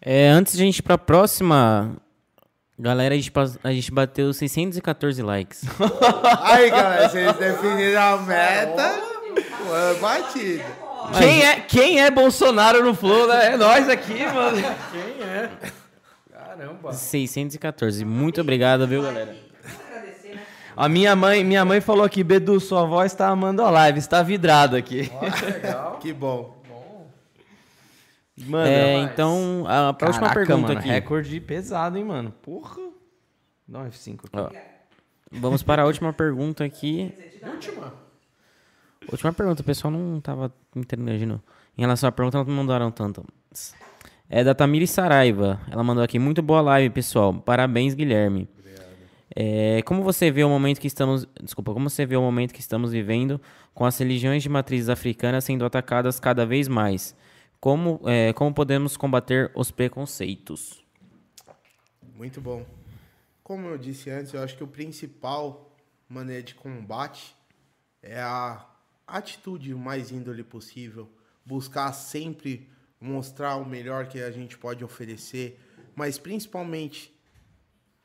É, 0.00 0.28
antes 0.28 0.54
de 0.54 0.62
a 0.62 0.66
gente 0.66 0.78
ir 0.78 0.82
pra 0.82 0.98
próxima. 0.98 1.96
Galera, 2.78 3.14
a 3.14 3.16
gente, 3.16 3.32
a 3.62 3.72
gente 3.72 3.90
bateu 3.92 4.32
614 4.32 5.22
likes. 5.22 5.62
Aí, 6.42 6.70
galera, 6.70 7.08
vocês 7.08 7.36
definiram 7.36 8.02
a 8.02 8.16
meta. 8.18 9.00
Foi 9.64 10.00
batida. 10.00 10.64
Quem 11.18 11.44
é, 11.44 11.60
quem 11.60 12.00
é 12.00 12.10
Bolsonaro 12.10 12.82
no 12.84 12.94
Flow, 12.94 13.26
né? 13.28 13.54
É 13.54 13.56
nós 13.56 13.88
aqui, 13.88 14.24
mano. 14.26 14.56
Quem 14.90 15.26
é? 15.26 15.50
Caramba. 16.32 16.92
614. 16.92 18.04
Muito 18.04 18.40
obrigado, 18.40 18.86
viu, 18.86 19.02
galera? 19.02 19.51
A 20.76 20.88
minha 20.88 21.14
mãe, 21.14 21.44
minha 21.44 21.64
mãe 21.64 21.80
falou 21.80 22.04
aqui, 22.04 22.24
Bedu, 22.24 22.58
sua 22.60 22.84
voz 22.84 23.14
tá 23.14 23.28
amando 23.28 23.62
a 23.62 23.70
live, 23.70 23.98
está 23.98 24.22
vidrado 24.22 24.76
aqui. 24.76 25.10
Legal. 25.44 25.98
Que 26.02 26.12
bom. 26.12 26.60
Mano, 28.46 28.66
É, 28.66 28.96
então, 29.02 29.64
a 29.68 29.92
próxima 29.92 30.28
caraca, 30.28 30.46
pergunta 30.46 30.68
mano, 30.68 30.80
aqui. 30.80 30.88
recorde 30.88 31.38
pesado, 31.40 31.96
hein, 31.98 32.04
mano. 32.04 32.32
Porra. 32.42 32.76
Dá 33.68 33.80
um 33.80 33.88
F5 33.88 34.20
aqui. 34.24 34.36
Ó, 34.36 34.50
Vamos 35.30 35.62
para 35.62 35.82
a 35.82 35.86
última 35.86 36.12
pergunta 36.12 36.64
aqui. 36.64 37.14
Última. 37.46 37.92
Última 39.10 39.32
pergunta, 39.32 39.62
o 39.62 39.64
pessoal 39.64 39.90
não 39.92 40.20
tava 40.20 40.52
interagindo. 40.74 41.40
Em 41.76 41.82
relação 41.82 42.08
à 42.08 42.12
pergunta, 42.12 42.42
não 42.42 42.52
mandaram 42.54 42.90
tanto. 42.90 43.24
É 44.28 44.42
da 44.42 44.54
Tamiri 44.54 44.86
Saraiva. 44.86 45.60
Ela 45.70 45.84
mandou 45.84 46.02
aqui, 46.02 46.18
muito 46.18 46.42
boa 46.42 46.60
live, 46.62 46.90
pessoal. 46.90 47.32
Parabéns, 47.34 47.94
Guilherme. 47.94 48.48
É, 49.34 49.82
como 49.82 50.02
você 50.02 50.30
vê 50.30 50.44
o 50.44 50.48
momento 50.48 50.80
que 50.80 50.86
estamos. 50.86 51.26
Desculpa, 51.42 51.72
como 51.72 51.88
você 51.88 52.04
vê 52.04 52.16
o 52.16 52.22
momento 52.22 52.52
que 52.52 52.60
estamos 52.60 52.92
vivendo 52.92 53.40
com 53.74 53.84
as 53.84 53.96
religiões 53.98 54.42
de 54.42 54.48
matrizes 54.48 54.88
africanas 54.88 55.44
sendo 55.44 55.64
atacadas 55.64 56.20
cada 56.20 56.44
vez 56.44 56.68
mais? 56.68 57.14
Como, 57.60 58.00
é, 58.06 58.32
como 58.32 58.52
podemos 58.52 58.96
combater 58.96 59.50
os 59.54 59.70
preconceitos? 59.70 60.84
Muito 62.14 62.40
bom. 62.40 62.66
Como 63.42 63.68
eu 63.68 63.78
disse 63.78 64.10
antes, 64.10 64.34
eu 64.34 64.42
acho 64.42 64.56
que 64.56 64.64
o 64.64 64.66
principal 64.66 65.76
maneira 66.08 66.42
de 66.42 66.54
combate 66.54 67.34
é 68.02 68.20
a 68.20 68.66
atitude 69.06 69.74
mais 69.74 70.10
índole 70.10 70.42
possível. 70.42 71.08
Buscar 71.44 71.92
sempre 71.92 72.68
mostrar 73.00 73.56
o 73.56 73.64
melhor 73.64 74.06
que 74.06 74.20
a 74.20 74.30
gente 74.30 74.56
pode 74.56 74.84
oferecer, 74.84 75.58
mas 75.94 76.18
principalmente 76.18 77.12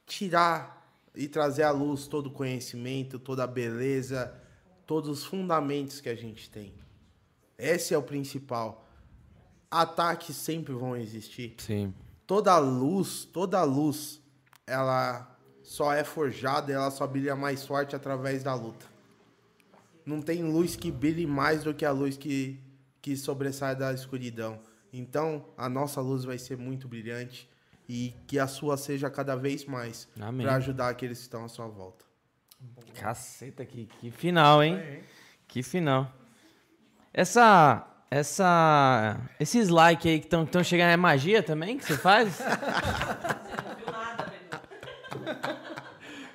tirar 0.06 0.77
e 1.18 1.28
trazer 1.28 1.64
à 1.64 1.72
luz 1.72 2.08
todo 2.08 2.28
o 2.28 2.32
conhecimento, 2.32 3.18
toda 3.18 3.44
a 3.44 3.48
beleza, 3.48 4.34
todos 4.86 5.10
os 5.10 5.26
fundamentos 5.26 6.00
que 6.00 6.10
a 6.10 6.16
gente 6.16 6.50
tem. 6.50 6.74
Esse 7.58 7.94
é 7.94 7.98
o 7.98 8.04
principal. 8.04 8.88
Ataques 9.70 10.36
sempre 10.36 10.74
vão 10.74 10.96
existir 10.96 11.56
Sim. 11.58 11.94
toda 12.26 12.58
luz, 12.60 13.26
toda 13.26 13.62
luz, 13.64 14.22
ela 14.66 15.36
só 15.64 15.92
é 15.92 16.04
forjada, 16.04 16.72
ela 16.72 16.92
só 16.92 17.06
brilha 17.06 17.36
mais 17.36 17.66
forte 17.66 17.96
através 17.96 18.44
da 18.44 18.54
luta. 18.54 18.86
Não 20.06 20.22
tem 20.22 20.44
luz 20.44 20.76
que 20.76 20.90
brilhe 20.90 21.28
mais 21.28 21.64
do 21.64 21.74
que 21.74 21.84
a 21.84 21.92
luz 21.92 22.16
que, 22.16 22.62
que 23.02 23.18
sobressai 23.18 23.76
da 23.76 23.92
escuridão. 23.92 24.60
Então, 24.94 25.46
a 25.58 25.68
nossa 25.68 26.00
luz 26.00 26.24
vai 26.24 26.38
ser 26.38 26.58
muito 26.58 26.88
brilhante 26.88 27.50
e 27.88 28.14
que 28.28 28.38
a 28.38 28.48
sua 28.48 28.78
seja 28.78 29.10
cada 29.10 29.36
vez 29.36 29.66
mais 29.66 30.08
para 30.16 30.56
ajudar 30.56 30.90
aqueles 30.90 31.18
que 31.20 31.24
estão 31.24 31.46
à 31.46 31.48
sua 31.48 31.68
volta. 31.68 32.06
Caceta, 32.96 33.66
que, 33.66 33.86
que 33.86 34.12
final, 34.12 34.64
hein? 34.64 35.02
Que 35.48 35.64
final. 35.64 36.12
Essa. 37.14 37.86
Essa. 38.10 39.20
Esses 39.40 39.70
likes 39.70 40.12
aí 40.12 40.20
que 40.20 40.34
estão 40.34 40.64
chegando 40.64 40.90
é 40.90 40.98
magia 40.98 41.44
também 41.44 41.78
que 41.78 41.86
você 41.86 41.98
faz? 41.98 42.36
Você 42.36 42.44
não 42.44 43.76
viu 43.76 43.92
nada, 43.92 44.26
Bedu. 44.26 45.38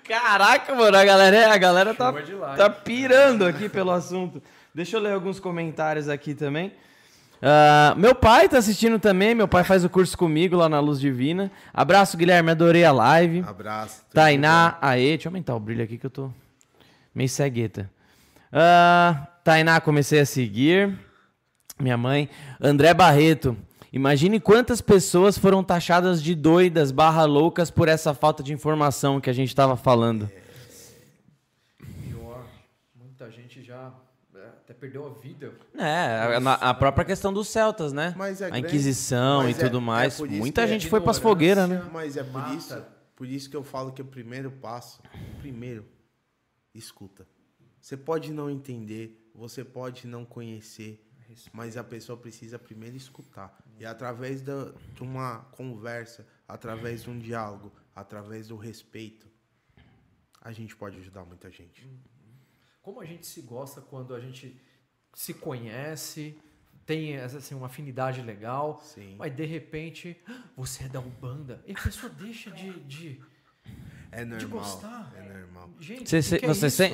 Caraca, 0.04 0.74
mano, 0.74 0.96
a 0.96 1.04
galera, 1.04 1.52
a 1.52 1.58
galera 1.58 1.94
tá, 1.94 2.12
tá 2.56 2.70
pirando 2.70 3.44
aqui 3.46 3.68
pelo 3.68 3.90
assunto. 3.90 4.42
Deixa 4.74 4.96
eu 4.96 5.00
ler 5.00 5.12
alguns 5.12 5.40
comentários 5.40 6.08
aqui 6.08 6.34
também. 6.34 6.72
Ah, 7.44 7.94
meu 7.96 8.14
pai 8.14 8.48
tá 8.48 8.58
assistindo 8.58 9.00
também, 9.00 9.34
meu 9.34 9.48
pai 9.48 9.64
faz 9.64 9.84
o 9.84 9.90
curso 9.90 10.16
comigo 10.16 10.54
lá 10.56 10.68
na 10.68 10.78
Luz 10.78 11.00
Divina. 11.00 11.50
Abraço, 11.74 12.16
Guilherme, 12.16 12.52
adorei 12.52 12.84
a 12.84 12.92
live. 12.92 13.40
Abraço. 13.40 14.04
Tainá, 14.14 14.78
aê, 14.80 15.08
deixa 15.08 15.28
eu 15.28 15.30
aumentar 15.30 15.56
o 15.56 15.60
brilho 15.60 15.82
aqui 15.82 15.98
que 15.98 16.06
eu 16.06 16.10
tô 16.10 16.30
meio 17.12 17.28
cegueta. 17.28 17.90
Ah, 18.52 19.26
Tainá, 19.42 19.80
comecei 19.80 20.20
a 20.20 20.26
seguir. 20.26 20.96
Minha 21.80 21.96
mãe. 21.96 22.30
André 22.60 22.94
Barreto. 22.94 23.56
Imagine 23.92 24.38
quantas 24.38 24.80
pessoas 24.80 25.36
foram 25.36 25.64
taxadas 25.64 26.22
de 26.22 26.34
doidas 26.34 26.92
barra 26.92 27.24
loucas 27.24 27.70
por 27.70 27.88
essa 27.88 28.14
falta 28.14 28.42
de 28.42 28.52
informação 28.52 29.20
que 29.20 29.28
a 29.28 29.32
gente 29.32 29.54
tava 29.54 29.76
falando. 29.76 30.30
E, 31.82 32.14
ó, 32.14 32.38
muita 32.94 33.30
gente 33.30 33.62
já 33.62 33.92
é, 34.34 34.46
até 34.46 34.71
perdeu 34.82 35.06
a 35.06 35.10
vida. 35.10 35.54
É, 35.74 36.38
a, 36.44 36.70
a 36.70 36.74
própria 36.74 37.04
questão 37.04 37.32
dos 37.32 37.46
celtas, 37.46 37.92
né? 37.92 38.14
Mas 38.16 38.40
é 38.40 38.50
a. 38.50 38.58
Inquisição 38.58 39.44
Mas 39.44 39.56
e 39.56 39.60
é- 39.60 39.64
tudo 39.64 39.78
é 39.78 39.80
mais. 39.80 40.14
isso 40.14 40.26
Muita 40.26 40.66
gente 40.66 40.88
é 40.88 40.90
foi 40.90 41.00
pras 41.00 41.20
fogueiras, 41.20 41.68
né? 41.68 41.88
Mas 41.92 42.16
é 42.16 42.24
por 42.24 42.48
isso, 42.48 42.84
por 43.14 43.28
isso 43.28 43.48
que 43.48 43.54
eu 43.54 43.62
falo 43.62 43.92
que 43.92 44.02
o 44.02 44.04
primeiro 44.04 44.50
passo, 44.50 45.00
primeiro, 45.38 45.86
escuta. 46.74 47.28
Você 47.80 47.96
pode 47.96 48.32
não 48.32 48.50
entender, 48.50 49.30
você 49.32 49.64
pode 49.64 50.04
não 50.08 50.24
conhecer, 50.24 51.08
mas 51.52 51.76
a 51.76 51.84
pessoa 51.84 52.18
precisa 52.18 52.58
primeiro 52.58 52.96
escutar. 52.96 53.56
E 53.78 53.86
através 53.86 54.42
da, 54.42 54.72
de 54.94 55.02
uma 55.02 55.38
conversa, 55.52 56.26
através 56.48 57.04
de 57.04 57.10
um 57.10 57.18
diálogo, 57.18 57.72
através 57.94 58.48
do 58.48 58.56
respeito, 58.56 59.28
a 60.40 60.50
gente 60.50 60.74
pode 60.74 60.98
ajudar 60.98 61.24
muita 61.24 61.48
gente. 61.52 61.88
Como 62.82 63.00
a 63.00 63.04
gente 63.04 63.24
se 63.24 63.40
gosta 63.40 63.80
quando 63.80 64.12
a 64.12 64.18
gente 64.18 64.60
se 65.14 65.34
conhece, 65.34 66.36
tem 66.86 67.16
assim, 67.18 67.54
uma 67.54 67.66
afinidade 67.66 68.22
legal, 68.22 68.80
Sim. 68.84 69.14
mas 69.18 69.34
de 69.34 69.44
repente 69.44 70.16
"Ah, 70.28 70.42
você 70.56 70.84
é 70.84 70.88
da 70.88 71.00
Umbanda 71.00 71.60
e 71.66 71.72
a 71.72 71.80
pessoa 71.80 72.10
deixa 72.12 72.50
de, 72.50 72.72
de, 72.80 73.20
É 74.10 74.24
de 74.24 74.30
normal. 74.46 74.48
gostar. 74.60 75.12
É 75.16 75.22
normal. 75.38 75.70
Gente, 75.80 76.08
Cê- 76.10 76.16
que 76.18 76.22
cê- 76.22 76.38
que 76.38 76.44
é 76.44 76.48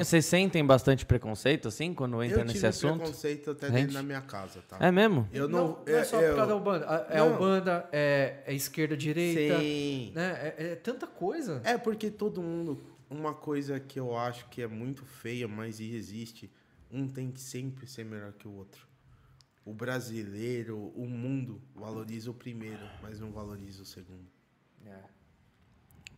vocês 0.04 0.24
sentem 0.26 0.64
bastante 0.64 1.04
preconceito, 1.06 1.68
assim, 1.68 1.92
quando 1.94 2.22
entra 2.22 2.40
eu 2.40 2.44
nesse 2.44 2.66
assunto? 2.66 2.98
preconceito 2.98 3.50
até 3.50 3.66
Gente. 3.68 3.76
dentro 3.76 3.94
da 3.94 4.02
minha 4.02 4.20
casa, 4.20 4.62
tá? 4.68 4.76
É 4.80 4.90
mesmo? 4.90 5.28
Eu 5.32 5.48
não, 5.48 5.68
não, 5.68 5.84
não 5.86 5.94
é 5.96 6.04
só 6.04 6.18
por 6.18 6.24
eu- 6.24 6.36
causa 6.36 6.50
da 6.52 6.56
Umbanda. 6.56 7.06
É 7.10 7.18
Não. 7.18 7.34
Umbanda, 7.34 7.88
é, 7.92 8.42
é 8.46 8.54
esquerda, 8.54 8.96
direita. 8.96 9.58
Sim. 9.58 10.12
Né? 10.14 10.54
É, 10.58 10.66
é 10.72 10.74
tanta 10.76 11.06
coisa. 11.06 11.60
É 11.64 11.76
porque 11.78 12.10
todo 12.10 12.42
mundo. 12.42 12.82
Uma 13.10 13.32
coisa 13.32 13.80
que 13.80 13.98
eu 13.98 14.14
acho 14.16 14.46
que 14.50 14.60
é 14.60 14.66
muito 14.68 15.02
feia, 15.06 15.48
mas 15.48 15.80
existe. 15.80 16.50
Um 16.90 17.08
tem 17.08 17.30
que 17.30 17.40
sempre 17.40 17.86
ser 17.86 18.04
melhor 18.04 18.32
que 18.32 18.48
o 18.48 18.52
outro. 18.52 18.86
O 19.64 19.74
brasileiro, 19.74 20.78
o 20.94 21.06
mundo 21.06 21.60
valoriza 21.74 22.30
o 22.30 22.34
primeiro, 22.34 22.88
mas 23.02 23.20
não 23.20 23.30
valoriza 23.30 23.82
o 23.82 23.86
segundo. 23.86 24.26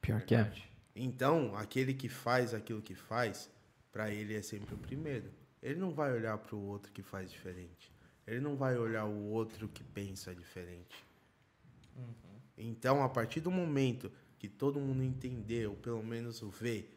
Pior 0.01 0.23
que 0.23 0.35
é. 0.35 0.53
Então, 0.95 1.57
aquele 1.57 1.93
que 1.95 2.09
faz 2.09 2.55
aquilo 2.55 2.81
que 2.81 2.95
faz, 2.95 3.51
pra 3.91 4.11
ele 4.11 4.35
é 4.35 4.43
sempre 4.43 4.75
o 4.75 4.79
primeiro. 4.79 5.31
Ele 5.63 5.79
não 5.79 5.93
vai 5.93 6.13
olhar 6.13 6.39
pro 6.39 6.59
outro 6.59 6.93
que 6.93 7.03
faz 7.03 7.31
diferente. 7.31 7.93
Ele 8.27 8.41
não 8.41 8.57
vai 8.57 8.79
olhar 8.79 9.05
o 9.07 9.31
outro 9.31 9.69
que 9.69 9.83
pensa 9.83 10.35
diferente. 10.35 11.05
Então, 12.57 13.03
a 13.03 13.09
partir 13.09 13.41
do 13.41 13.51
momento 13.51 14.11
que 14.39 14.49
todo 14.49 14.81
mundo 14.81 15.03
entender, 15.03 15.69
ou 15.69 15.75
pelo 15.75 16.03
menos 16.03 16.41
vê, 16.41 16.89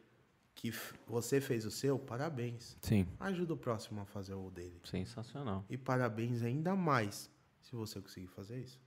que 0.55 0.71
você 1.07 1.41
fez 1.41 1.65
o 1.65 1.71
seu, 1.71 1.97
parabéns. 1.99 2.77
Sim, 2.81 3.05
Ajuda 3.19 3.53
o 3.53 3.57
próximo 3.57 4.01
a 4.01 4.05
fazer 4.05 4.33
o 4.33 4.49
dele. 4.49 4.79
sensacional. 4.83 5.65
E 5.69 5.77
parabéns 5.77 6.41
ainda 6.43 6.75
mais 6.75 7.29
se 7.61 7.75
você 7.75 7.99
conseguir 7.99 8.27
fazer 8.27 8.59
isso. 8.59 8.79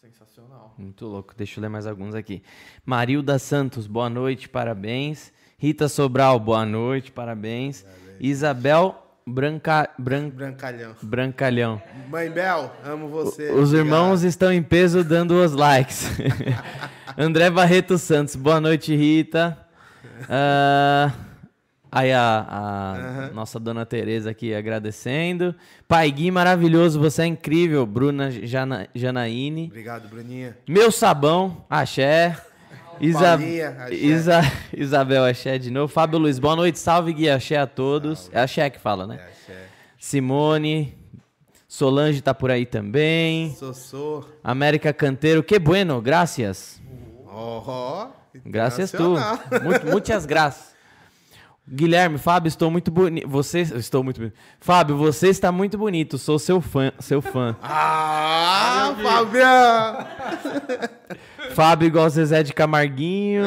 Sensacional. 0.00 0.74
Muito 0.76 1.06
louco. 1.06 1.34
Deixa 1.36 1.58
eu 1.58 1.62
ler 1.62 1.68
mais 1.70 1.86
alguns 1.86 2.14
aqui. 2.14 2.42
Marilda 2.84 3.38
Santos, 3.38 3.86
boa 3.86 4.10
noite, 4.10 4.48
parabéns. 4.48 5.32
Rita 5.56 5.88
Sobral, 5.88 6.38
boa 6.38 6.66
noite, 6.66 7.10
parabéns. 7.10 7.86
Isabel 8.20 9.00
Branca, 9.26 9.88
Bran, 9.98 10.28
Brancalhão. 10.28 10.94
Brancalhão. 11.02 11.82
Mãe 12.10 12.30
Bel, 12.30 12.70
amo 12.84 13.08
você. 13.08 13.50
Os 13.50 13.70
Obrigado. 13.70 13.74
irmãos 13.86 14.22
estão 14.22 14.52
em 14.52 14.62
peso 14.62 15.02
dando 15.02 15.32
os 15.42 15.52
likes. 15.52 16.10
André 17.16 17.48
Barreto 17.48 17.96
Santos, 17.96 18.36
boa 18.36 18.60
noite, 18.60 18.94
Rita. 18.94 19.63
Ah, 20.28 21.12
aí 21.90 22.12
a, 22.12 22.46
a 22.48 23.30
nossa 23.34 23.58
dona 23.60 23.84
Tereza 23.86 24.30
aqui 24.30 24.54
agradecendo. 24.54 25.54
Pai 25.86 26.10
Gui, 26.10 26.30
maravilhoso, 26.30 26.98
você 27.00 27.22
é 27.22 27.26
incrível. 27.26 27.86
Bruna 27.86 28.30
Jana, 28.30 28.88
Janaíne. 28.94 29.66
Obrigado, 29.66 30.08
Bruninha. 30.08 30.56
Meu 30.68 30.90
sabão, 30.90 31.64
axé. 31.68 32.36
Isa, 33.00 33.34
axé. 33.34 33.94
Isa, 33.94 34.40
Isabel 34.76 35.24
Axé 35.24 35.58
de 35.58 35.70
novo. 35.70 35.92
Fábio 35.92 36.18
Luiz, 36.18 36.38
boa 36.38 36.54
noite, 36.54 36.78
salve 36.78 37.12
Gui 37.12 37.28
Axé 37.28 37.56
a 37.56 37.66
todos. 37.66 38.30
É 38.32 38.40
Axé 38.40 38.70
que 38.70 38.78
fala, 38.78 39.06
né? 39.06 39.18
É, 39.20 39.24
axé. 39.28 39.66
Simone, 39.98 40.96
Solange 41.74 42.22
tá 42.22 42.32
por 42.32 42.52
aí 42.52 42.64
também. 42.64 43.52
Sossô. 43.56 44.24
América 44.44 44.92
Canteiro, 44.92 45.42
que 45.42 45.58
bueno, 45.58 46.00
gracias. 46.00 46.80
Ó, 47.26 48.10
Graças 48.44 48.90
tu. 48.90 48.96
internacional. 48.96 49.38
Muito, 49.62 49.86
muitas 49.86 50.26
graças. 50.26 50.74
Guilherme, 51.66 52.18
Fábio, 52.18 52.48
estou 52.48 52.70
muito 52.70 52.90
bonito. 52.90 53.26
Você, 53.26 53.60
estou 53.60 54.04
muito 54.04 54.18
bonito. 54.18 54.36
Fábio, 54.60 54.98
você 54.98 55.28
está 55.28 55.50
muito 55.50 55.78
bonito. 55.78 56.18
Sou 56.18 56.38
seu 56.38 56.60
fã, 56.60 56.92
seu 56.98 57.22
fã. 57.22 57.56
Ah, 58.76 58.94
Fabiano! 59.02 60.06
Fábio 61.54 61.86
igual 61.86 62.08
Zezé 62.10 62.42
de 62.42 62.52
Camarguinho. 62.52 63.44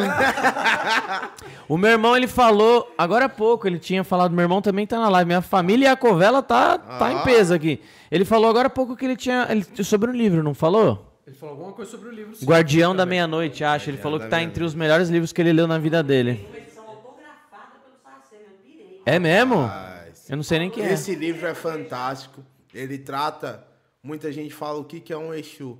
o 1.69 1.77
meu 1.77 1.91
irmão, 1.91 2.15
ele 2.17 2.27
falou, 2.27 2.91
agora 2.97 3.25
há 3.25 3.29
pouco, 3.29 3.67
ele 3.67 3.77
tinha 3.77 4.03
falado, 4.03 4.31
meu 4.31 4.43
irmão 4.43 4.61
também 4.61 4.87
tá 4.87 4.97
na 4.97 5.09
live. 5.09 5.27
Minha 5.27 5.41
família 5.41 5.85
e 5.85 5.89
a 5.89 5.95
Covela 5.95 6.41
tá, 6.41 6.77
tá 6.77 7.13
em 7.13 7.19
peso 7.19 7.53
aqui. 7.53 7.81
Ele 8.09 8.25
falou 8.25 8.49
agora 8.49 8.67
há 8.67 8.71
pouco 8.71 8.95
que 8.95 9.05
ele 9.05 9.15
tinha. 9.15 9.45
Ele, 9.49 9.65
sobre 9.83 10.09
um 10.09 10.13
livro, 10.13 10.41
não 10.41 10.55
falou? 10.55 11.06
Ele 11.27 11.35
falou 11.35 11.55
alguma 11.55 11.73
coisa 11.73 11.91
sobre 11.91 12.07
o 12.07 12.11
livro. 12.11 12.33
sim. 12.35 12.45
Guardião 12.45 12.95
da. 12.95 13.05
Meia-Noite, 13.05 13.61
acho. 13.63 13.89
Ele 13.89 13.97
falou 13.97 14.17
que 14.17 14.25
tá 14.27 14.37
Meia-Noite. 14.37 14.55
entre 14.55 14.63
os 14.63 14.73
melhores 14.73 15.09
livros 15.09 15.33
que 15.33 15.41
ele 15.41 15.51
leu 15.51 15.67
na 15.67 15.77
vida 15.77 16.01
dele. 16.01 16.47
É 19.05 19.19
mesmo? 19.19 19.69
Eu 20.29 20.35
não 20.37 20.43
sei 20.43 20.59
nem 20.59 20.69
quem 20.69 20.83
é. 20.85 20.93
Esse 20.93 21.15
livro 21.15 21.45
é 21.47 21.53
fantástico. 21.53 22.43
Ele 22.73 22.97
trata. 22.97 23.65
Muita 24.03 24.31
gente 24.31 24.53
fala 24.53 24.79
o 24.79 24.85
que, 24.85 24.99
que 24.99 25.11
é 25.13 25.17
um 25.17 25.33
Exu. 25.33 25.77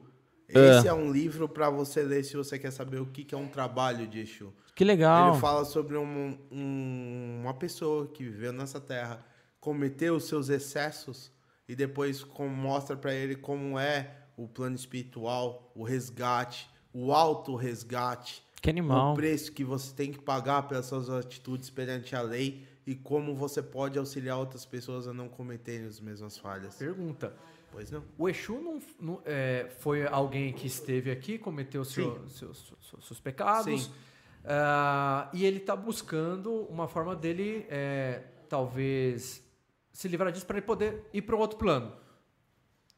Esse 0.49 0.87
é, 0.87 0.93
um 0.93 1.11
livro 1.11 1.47
para 1.49 1.69
você 1.69 2.01
ler 2.03 2.23
se 2.23 2.35
você 2.37 2.57
quer 2.57 2.71
saber 2.71 2.99
o 3.01 3.05
que, 3.05 3.25
que 3.25 3.35
é 3.35 3.37
um 3.37 3.47
trabalho 3.47 4.07
de 4.07 4.19
Exu. 4.21 4.53
Que 4.75 4.83
legal. 4.85 5.31
Ele 5.31 5.41
fala 5.41 5.65
sobre 5.65 5.97
um- 5.97 6.37
um- 6.51 7.39
uma 7.43 7.53
pessoa 7.53 8.07
que 8.07 8.23
viveu 8.23 8.53
nessa 8.53 8.79
terra, 8.79 9.25
cometeu 9.59 10.15
os 10.15 10.25
seus 10.25 10.47
excessos 10.49 11.31
e 11.67 11.75
depois 11.75 12.23
com- 12.23 12.47
mostra 12.47 12.95
para 12.95 13.13
ele 13.13 13.35
como 13.35 13.77
é 13.77 14.11
o 14.37 14.47
plano 14.47 14.75
espiritual, 14.75 15.71
o 15.75 15.83
resgate, 15.83 16.69
o 16.93 17.11
auto-resgate, 17.11 18.43
Que 18.61 18.69
animal. 18.69 19.13
o 19.13 19.15
preço 19.15 19.51
que 19.51 19.63
você 19.63 19.93
tem 19.93 20.11
que 20.13 20.19
pagar 20.21 20.67
pelas 20.67 20.85
suas 20.85 21.09
atitudes 21.09 21.69
perante 21.71 22.15
a 22.15 22.21
lei 22.21 22.65
e 22.85 22.95
como 22.95 23.35
você 23.35 23.61
pode 23.61 23.97
auxiliar 23.99 24.37
outras 24.37 24.63
pessoas 24.65 25.07
a 25.07 25.13
não 25.13 25.27
cometerem 25.27 25.87
as 25.87 25.99
mesmas 25.99 26.37
falhas. 26.37 26.75
Pergunta. 26.75 27.35
Pois 27.71 27.91
não? 27.91 28.03
O 28.17 28.29
Exu 28.29 28.53
não, 28.61 28.79
não- 28.99 29.21
é, 29.25 29.67
foi 29.79 30.07
alguém 30.07 30.53
que 30.53 30.67
esteve 30.67 31.11
aqui, 31.11 31.37
cometeu 31.37 31.83
seu- 31.83 32.27
seus, 32.29 32.73
seus, 32.89 33.05
seus 33.05 33.19
pecados, 33.19 33.83
Sim. 33.85 33.91
ah, 34.45 35.29
e 35.33 35.43
ele 35.45 35.57
está 35.57 35.75
buscando 35.75 36.51
uma 36.69 36.87
forma 36.87 37.15
dele, 37.15 37.65
é, 37.69 38.23
talvez, 38.47 39.43
se 39.91 40.07
livrar 40.07 40.31
disso 40.31 40.45
para 40.45 40.57
ele 40.57 40.65
poder 40.65 41.03
ir 41.11 41.23
para 41.23 41.35
um 41.35 41.39
outro 41.39 41.57
plano. 41.57 41.91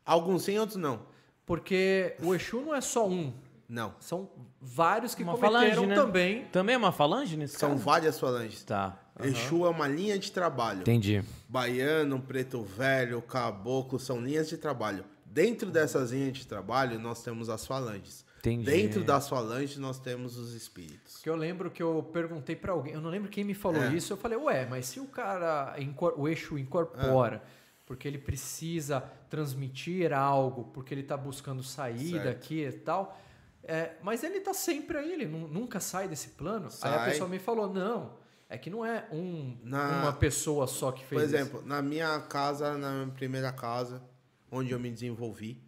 Alguns 0.06 0.44
sim, 0.44 0.58
outros 0.58 0.78
não. 0.78 1.02
Porque 1.50 2.14
o 2.22 2.36
Exu 2.36 2.62
não 2.62 2.76
é 2.76 2.80
só 2.80 3.08
um, 3.10 3.34
Não. 3.68 3.96
são 4.00 4.30
vários 4.62 5.16
que 5.16 5.24
Uma 5.24 5.34
cometeram 5.34 5.60
falange, 5.74 5.86
né? 5.88 5.96
também. 5.96 6.46
Também 6.52 6.76
é 6.76 6.78
uma 6.78 6.92
falange 6.92 7.36
nesse 7.36 7.58
São 7.58 7.72
caso? 7.72 7.82
várias 7.84 8.20
falanges. 8.20 8.64
Tá. 8.64 9.00
Exu 9.24 9.66
é 9.66 9.70
uma 9.70 9.88
linha 9.88 10.20
de 10.20 10.32
trabalho. 10.32 10.82
Entendi. 10.82 11.24
Baiano, 11.50 12.22
preto 12.22 12.62
velho, 12.62 13.20
caboclo, 13.24 14.00
são 14.00 14.22
linhas 14.22 14.48
de 14.48 14.58
trabalho. 14.58 15.04
Dentro 15.26 15.72
dessas 15.72 16.12
linhas 16.12 16.34
de 16.38 16.46
trabalho, 16.46 17.00
nós 17.00 17.24
temos 17.24 17.50
as 17.50 17.66
falanges. 17.66 18.24
Entendi. 18.38 18.66
Dentro 18.66 19.04
das 19.04 19.28
falanges, 19.28 19.78
nós 19.78 19.98
temos 20.00 20.38
os 20.38 20.54
espíritos. 20.54 21.18
Que 21.24 21.30
eu 21.32 21.36
lembro 21.36 21.72
que 21.72 21.82
eu 21.82 22.08
perguntei 22.14 22.56
para 22.56 22.74
alguém, 22.74 22.94
eu 22.94 23.02
não 23.02 23.10
lembro 23.10 23.28
quem 23.28 23.44
me 23.44 23.56
falou 23.56 23.82
É. 23.82 23.92
isso, 23.96 24.14
eu 24.14 24.18
falei, 24.18 24.38
ué, 24.38 24.68
mas 24.70 24.86
se 24.86 25.00
o 25.00 25.06
cara, 25.06 25.76
o 26.16 26.28
Exu 26.30 26.60
incorpora, 26.60 27.42
porque 27.90 28.08
ele 28.08 28.20
precisa 28.20 29.02
transmitir 29.32 30.14
algo, 30.14 30.66
porque 30.66 30.94
ele 30.94 31.02
está 31.02 31.18
buscando 31.18 31.64
sair 31.64 32.24
daqui 32.24 32.64
e 32.64 32.72
tal, 32.72 33.20
é, 33.64 33.94
mas 34.04 34.24
ele 34.24 34.38
está 34.38 34.54
sempre 34.54 34.96
aí, 35.00 35.12
ele 35.12 35.26
nu- 35.26 35.48
nunca 35.48 35.80
sai 35.80 36.08
desse 36.08 36.30
plano. 36.30 36.66
Aí 36.84 36.94
a 36.94 36.98
Sai. 37.00 37.10
pessoa 37.10 37.28
me 37.28 37.40
falou, 37.40 37.68
não, 37.74 38.14
é 38.48 38.60
que 38.60 38.70
não 38.70 38.86
é 38.86 39.08
um, 39.12 39.58
Na- 39.64 40.04
uma 40.04 40.14
pessoa 40.14 40.68
só 40.68 40.92
que 40.92 41.04
fez 41.04 41.20
Por 41.24 41.26
isso. 41.26 41.36
exemplo, 41.36 41.64
na 41.66 41.82
minha 41.82 42.20
casa, 42.22 42.78
na 42.78 42.92
minha 42.92 43.08
primeira 43.16 43.52
casa, 43.52 44.04
onde 44.52 44.70
eu 44.72 44.80
me 44.80 44.92
desenvolvi, 44.92 45.60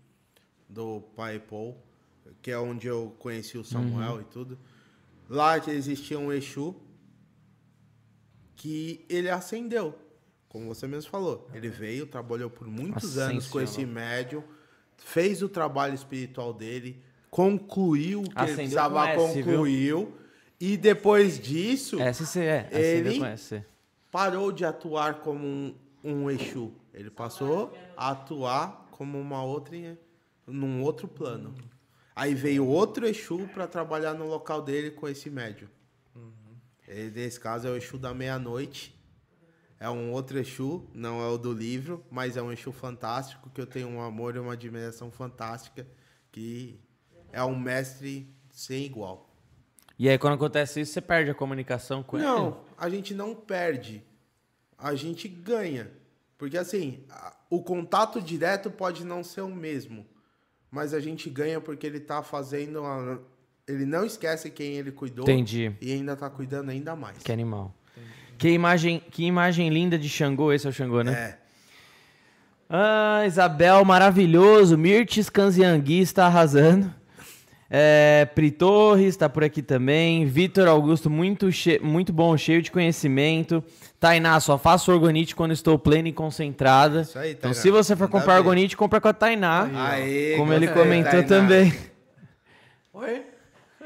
do 0.69 1.01
pai 1.16 1.40
Paul, 1.40 1.75
que 2.40 2.51
é 2.51 2.58
onde 2.59 2.85
eu 2.85 3.16
conheci 3.17 3.58
o 3.58 3.64
Samuel 3.66 4.14
Uhum. 4.14 4.22
e 4.22 4.24
tudo. 4.25 4.59
Lá 5.27 5.58
existia 5.58 6.19
um 6.19 6.32
Exu 6.32 6.75
que 8.56 9.06
ele 9.09 9.27
acendeu, 9.30 9.98
como 10.52 10.68
você 10.68 10.86
mesmo 10.86 11.10
falou. 11.10 11.48
Ele 11.54 11.70
veio, 11.70 12.06
trabalhou 12.06 12.50
por 12.50 12.68
muitos 12.68 13.18
anos 13.18 13.48
com 13.48 13.62
esse 13.62 13.86
médium, 13.86 14.44
fez 14.98 15.42
o 15.42 15.48
trabalho 15.48 15.96
espiritual 15.96 16.54
dele, 16.54 17.02
concluiu 17.30 18.20
o 18.20 18.24
que 18.24 18.30
ele 18.32 18.38
Acendeu 18.40 18.56
precisava 18.58 19.16
com 19.16 19.28
S, 19.28 19.34
viu? 19.36 19.46
concluiu, 19.46 20.14
e 20.60 20.76
depois 20.76 21.40
disso 21.40 21.98
SC 22.14 22.40
é. 22.42 22.68
Ele- 22.70 23.10
Ele... 23.10 23.20
Parou 24.12 24.52
de 24.52 24.66
atuar 24.66 25.22
como 25.22 25.48
um, 25.48 25.74
um 26.04 26.30
Exu. 26.30 26.74
Ele 26.94 27.10
passou 27.10 27.74
a 27.96 28.12
atuar 28.12 28.90
como 28.92 29.18
uma 29.18 29.42
outra, 29.42 29.98
num 30.46 30.84
outro 30.84 31.08
plano. 31.08 31.56
Aí 32.14 32.36
veio 32.36 32.66
outro 32.68 33.08
Exu 33.08 33.48
para 33.54 33.68
trabalhar 33.68 34.14
no 34.14 34.28
local 34.28 34.62
dele 34.62 34.92
com 34.92 35.08
esse 35.08 35.30
médium. 35.30 35.70
Ele, 36.86 37.10
nesse 37.12 37.40
caso 37.40 37.70
é 37.70 37.72
o 37.72 37.78
Exu 37.78 37.98
da 37.98 38.14
meia-noite. 38.14 38.94
É 39.82 39.90
um 39.90 40.11
outro 40.11 40.38
Exu, 40.40 40.85
não 40.93 41.19
é 41.19 41.27
o 41.27 41.38
do 41.40 41.51
livro, 41.51 42.06
mas 42.11 42.38
é 42.38 42.42
um 42.42 42.51
Exu 42.51 42.72
fantástico, 42.72 43.50
que 43.50 43.60
eu 43.60 43.66
tenho 43.66 43.90
um 43.90 44.00
amor 44.00 44.35
e 44.35 44.40
uma 44.40 44.53
admiração 44.53 45.10
fantástica, 45.10 45.88
que 46.32 46.80
é 47.34 47.43
um 47.43 47.58
mestre 47.60 48.27
sem 48.51 48.85
igual. 48.85 49.27
E 49.98 50.08
aí, 50.08 50.18
quando 50.19 50.35
acontece 50.35 50.82
isso, 50.82 50.93
você 50.93 51.01
perde 51.01 51.32
a 51.32 51.34
comunicação 51.34 52.03
com 52.03 52.18
ele? 52.18 52.26
Não, 52.27 52.61
a 52.77 52.88
gente 52.90 53.14
não 53.16 53.34
perde, 53.35 54.03
a 54.77 54.93
gente 54.93 55.27
ganha. 55.27 55.92
Porque 56.38 56.58
assim, 56.58 57.03
o 57.50 57.61
contato 57.64 58.22
direto 58.22 58.69
pode 58.69 59.03
não 59.03 59.24
ser 59.24 59.42
o 59.42 59.50
mesmo, 59.50 60.06
mas 60.69 60.93
a 60.93 61.00
gente 61.00 61.27
ganha 61.30 61.60
porque 61.60 61.85
ele 61.88 62.00
tá 62.00 62.22
fazendo. 62.24 62.84
a- 62.85 63.19
ele 63.68 63.85
não 63.85 64.03
esquece 64.06 64.50
quem 64.50 64.74
ele 64.74 64.92
cuidou 64.92 65.24
Entendi. 65.24 65.76
e 65.80 65.92
ainda 65.93 66.16
tá 66.16 66.30
cuidando 66.30 66.69
ainda 66.72 66.95
mais. 66.95 67.19
Que 67.19 67.32
animal. 67.32 67.74
Que 68.42 68.50
imagem, 68.50 69.00
que 69.11 69.24
imagem 69.24 69.70
linda 69.70 70.00
de 70.00 70.10
Xangô. 70.10 70.52
Esse 70.52 70.66
é 70.66 70.72
o 70.72 70.74
Xangô, 70.74 71.03
né? 71.03 71.11
É. 71.14 71.38
Ah, 72.68 73.24
Isabel, 73.28 73.86
maravilhoso. 73.86 74.76
Mirtes 74.76 75.30
Canziangui 75.30 76.00
está 76.02 76.26
arrasando. 76.26 76.92
É, 77.70 78.26
Pri 78.34 78.50
Torres 78.50 79.10
está 79.10 79.30
por 79.30 79.44
aqui 79.44 79.61
também. 79.61 80.26
Vitor 80.26 80.68
Augusto, 80.68 81.08
muito, 81.08 81.52
che- 81.52 81.80
muito 81.84 82.11
bom, 82.11 82.36
cheio 82.36 82.64
de 82.64 82.72
conhecimento. 82.72 83.64
Tainá, 84.00 84.40
só 84.40 84.58
faço 84.58 84.92
orgonite 84.92 85.36
quando 85.36 85.52
estou 85.52 85.78
plena 85.78 86.10
e 86.10 86.11
concentrada. 86.11 87.02
Isso 87.02 87.20
aí, 87.20 87.34
então, 87.34 87.52
Tainá. 87.52 87.53
se 87.61 87.70
você 87.70 87.95
for 87.95 88.06
Manda 88.06 88.11
comprar 88.20 88.34
ver. 88.34 88.40
orgonite, 88.40 88.76
compra 88.76 89.00
com 89.00 89.08
a 89.08 89.14
Tainá. 89.14 89.70
Aê, 89.92 90.34
como 90.36 90.52
ele 90.52 90.68
comentou 90.68 91.11
Tainá. 91.11 91.28
também. 91.28 91.74
Oi? 92.92 93.22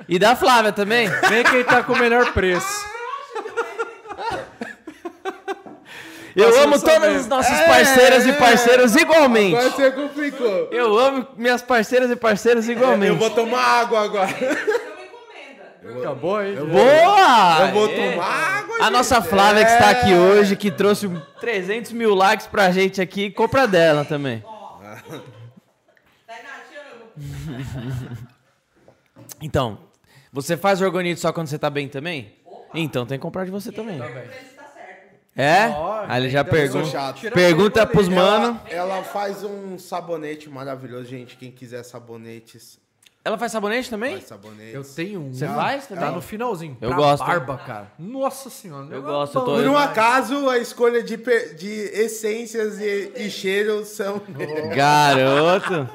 E 0.07 0.17
da 0.17 0.33
Flávia 0.33 0.71
também. 0.71 1.09
Vem 1.29 1.43
quem 1.43 1.63
tá 1.65 1.83
com 1.83 1.91
o 1.91 1.99
melhor 1.99 2.31
preço. 2.31 2.94
Eu 6.35 6.47
Passou 6.47 6.63
amo 6.63 6.79
todas 6.79 7.15
as 7.15 7.27
nossas 7.27 7.61
parceiras 7.61 8.25
e 8.25 8.33
parceiros 8.33 8.95
igualmente. 8.95 9.55
Agora 9.55 9.69
você 9.71 9.91
complicou. 9.91 10.67
Eu 10.71 10.99
amo 10.99 11.27
minhas 11.37 11.61
parceiras 11.61 12.11
e 12.11 12.15
parceiros 12.15 12.67
igualmente. 12.67 13.13
Eu 13.13 13.17
vou 13.17 13.29
tomar 13.29 13.61
água 13.81 14.01
agora. 14.03 14.29
Acabou 15.99 16.37
aí. 16.37 16.55
Boa! 16.55 17.57
Eu 17.61 17.71
vou 17.73 17.85
Aê! 17.87 18.11
tomar 18.11 18.25
água, 18.25 18.77
A 18.81 18.89
nossa 18.89 19.15
gente. 19.15 19.29
Flávia 19.29 19.63
que 19.65 19.71
está 19.71 19.89
aqui 19.91 20.11
É. 20.11 20.17
hoje, 20.17 20.55
que 20.57 20.69
trouxe 20.71 21.09
300 21.39 21.91
mil 21.93 22.13
likes 22.13 22.47
pra 22.47 22.69
gente 22.71 22.99
aqui, 23.01 23.29
compra 23.31 23.65
dela 23.67 24.03
também. 24.03 24.43
Amo. 24.45 25.21
Então, 29.41 29.77
você 30.31 30.57
faz 30.57 30.81
orgonite 30.81 31.19
só 31.19 31.31
quando 31.31 31.47
você 31.47 31.57
tá 31.59 31.69
bem 31.69 31.87
também? 31.87 32.33
Então 32.73 33.05
tem 33.05 33.17
que 33.17 33.21
comprar 33.21 33.45
de 33.45 33.51
você 33.51 33.71
também. 33.71 33.99
Ver 33.99 34.07
se 34.07 34.13
tá 34.13 34.19
certo. 34.21 34.54
É? 35.35 35.67
Ó, 35.67 36.05
Aí 36.07 36.21
ele 36.23 36.29
já 36.29 36.43
bem. 36.43 36.53
pergunta. 36.53 37.13
Pergunta 37.33 37.85
pros 37.85 38.07
Ela, 38.07 38.15
mano. 38.15 38.61
ela 38.69 39.03
faz 39.03 39.43
um 39.43 39.77
sabonete 39.77 40.49
maravilhoso, 40.49 41.05
gente. 41.05 41.35
Quem 41.35 41.51
quiser 41.51 41.83
sabonetes, 41.83 42.79
Ela 43.23 43.37
faz 43.37 43.51
sabonete 43.51 43.89
também? 43.89 44.13
faz 44.13 44.25
sabonetes. 44.27 44.73
Eu 44.73 44.83
tenho 44.95 45.19
um. 45.19 45.33
Você 45.33 45.45
faz 45.47 45.87
também? 45.87 46.05
Tá 46.05 46.11
no 46.11 46.21
finalzinho. 46.21 46.77
Eu 46.79 46.89
Pra 46.89 46.97
gosto. 46.97 47.25
barba, 47.25 47.57
cara. 47.57 47.91
Nossa 47.99 48.49
senhora. 48.49 48.87
Eu 48.89 48.99
é 48.99 49.01
gosto, 49.01 49.37
eu 49.37 49.41
tô- 49.41 49.47
bom 49.51 49.57
Por 49.57 49.63
um 49.65 49.69
demais. 49.73 49.89
acaso, 49.89 50.47
a 50.49 50.57
escolha 50.57 51.03
de, 51.03 51.17
de 51.17 51.69
essências 51.93 52.79
e, 52.79 53.11
e 53.17 53.29
cheiros 53.29 53.89
são. 53.89 54.21
Garoto. 54.73 55.89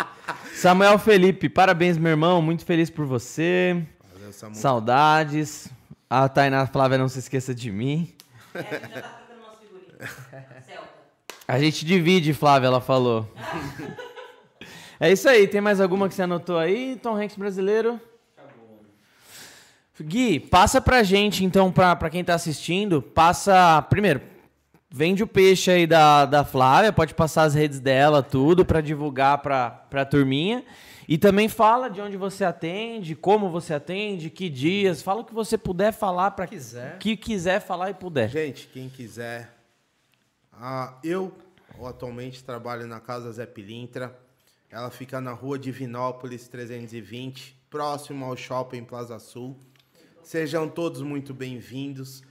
Samuel 0.55 0.99
Felipe, 0.99 1.49
parabéns, 1.49 1.97
meu 1.97 2.11
irmão. 2.11 2.43
Muito 2.43 2.65
feliz 2.67 2.91
por 2.91 3.07
você. 3.07 3.83
Valeu, 4.13 4.33
Samu. 4.33 4.55
Saudades. 4.55 5.69
A 6.11 6.29
Tainá 6.29 6.67
Flávia, 6.67 6.99
não 6.99 7.09
se 7.09 7.21
esqueça 7.21 7.55
de 7.55 7.71
mim. 7.73 8.13
É, 8.53 8.59
a 8.59 8.63
gente 8.63 8.95
já 8.95 9.01
tá 9.03 9.09
trocando 9.09 9.47
umas 9.47 9.59
figurinhas. 9.61 10.11
Celta. 10.67 10.89
A 11.51 11.59
gente 11.59 11.85
divide, 11.85 12.33
Flávia, 12.33 12.69
ela 12.69 12.81
falou. 12.81 13.29
é 15.01 15.11
isso 15.11 15.29
aí. 15.29 15.49
Tem 15.49 15.61
mais 15.61 15.81
alguma 15.81 16.09
que 16.09 16.15
você 16.15 16.23
anotou 16.23 16.57
aí, 16.57 16.97
Tom 17.03 17.17
Hanks 17.17 17.37
brasileiro? 17.37 18.01
Gui, 20.01 20.39
passa 20.39 20.81
pra 20.81 21.03
gente, 21.03 21.45
então, 21.45 21.71
pra, 21.73 21.95
pra 21.97 22.09
quem 22.09 22.23
tá 22.23 22.35
assistindo, 22.35 23.03
passa. 23.03 23.83
Primeiro, 23.91 24.23
vende 24.89 25.25
o 25.25 25.27
peixe 25.27 25.73
aí 25.73 25.87
da, 25.89 26.25
da 26.25 26.45
Flávia, 26.45 26.93
pode 26.93 27.15
passar 27.15 27.43
as 27.43 27.53
redes 27.55 27.81
dela, 27.81 28.23
tudo, 28.23 28.65
pra 28.65 28.81
divulgar 28.81 29.39
pra, 29.39 29.71
pra 29.71 30.05
turminha. 30.05 30.65
E 31.09 31.19
também 31.19 31.49
fala 31.49 31.91
de 31.91 32.01
onde 32.01 32.17
você 32.17 32.45
atende, 32.45 33.17
como 33.17 33.51
você 33.51 33.75
atende, 33.75 34.31
que 34.31 34.49
dias. 34.49 35.03
Fala 35.03 35.23
o 35.23 35.25
que 35.25 35.35
você 35.35 35.59
puder 35.59 35.93
falar 35.93 36.31
pra 36.31 36.47
Quiser. 36.47 36.97
que 36.99 37.17
quiser 37.17 37.61
falar 37.61 37.91
e 37.91 37.95
puder. 37.95 38.29
Gente, 38.31 38.69
quem 38.69 38.89
quiser. 38.89 39.60
Ah, 40.63 40.99
eu 41.03 41.33
atualmente 41.87 42.45
trabalho 42.45 42.87
na 42.87 43.01
Casa 43.01 43.33
Zé 43.33 43.47
Pilintra. 43.47 44.15
Ela 44.69 44.91
fica 44.91 45.19
na 45.19 45.33
rua 45.33 45.59
Divinópolis 45.59 46.47
320, 46.49 47.57
próximo 47.71 48.27
ao 48.27 48.37
Shopping 48.37 48.85
Plaza 48.85 49.19
Sul. 49.19 49.59
Sejam 50.23 50.69
todos 50.69 51.01
muito 51.01 51.33
bem-vindos. 51.33 52.23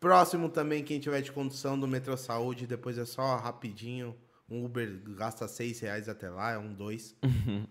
Próximo 0.00 0.48
também, 0.48 0.82
quem 0.82 0.98
tiver 0.98 1.20
de 1.20 1.30
condução 1.30 1.78
do 1.78 1.86
Metrô 1.86 2.16
Saúde, 2.16 2.66
depois 2.66 2.96
é 2.96 3.04
só 3.04 3.36
rapidinho. 3.36 4.16
Um 4.48 4.64
Uber 4.64 5.02
gasta 5.10 5.46
seis 5.46 5.78
reais 5.80 6.08
até 6.08 6.30
lá, 6.30 6.52
é 6.52 6.58
um 6.58 6.72
dois. 6.72 7.14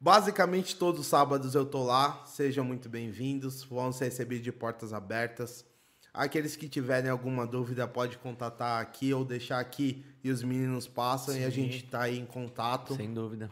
Basicamente, 0.00 0.74
todos 0.74 1.02
os 1.02 1.06
sábados 1.06 1.54
eu 1.54 1.66
tô 1.66 1.84
lá. 1.84 2.24
Sejam 2.24 2.64
muito 2.64 2.88
bem-vindos. 2.88 3.62
Vão 3.62 3.92
ser 3.92 4.06
recebidos 4.06 4.42
de 4.42 4.52
portas 4.52 4.94
abertas. 4.94 5.66
Aqueles 6.14 6.56
que 6.56 6.68
tiverem 6.68 7.10
alguma 7.10 7.46
dúvida, 7.46 7.88
pode 7.88 8.18
contatar 8.18 8.82
aqui 8.82 9.14
ou 9.14 9.24
deixar 9.24 9.58
aqui 9.60 10.04
e 10.22 10.30
os 10.30 10.42
meninos 10.42 10.86
passam 10.86 11.34
e 11.36 11.42
a 11.42 11.48
gente 11.48 11.84
tá 11.84 12.02
aí 12.02 12.18
em 12.18 12.26
contato. 12.26 12.94
Sem 12.94 13.14
dúvida. 13.14 13.50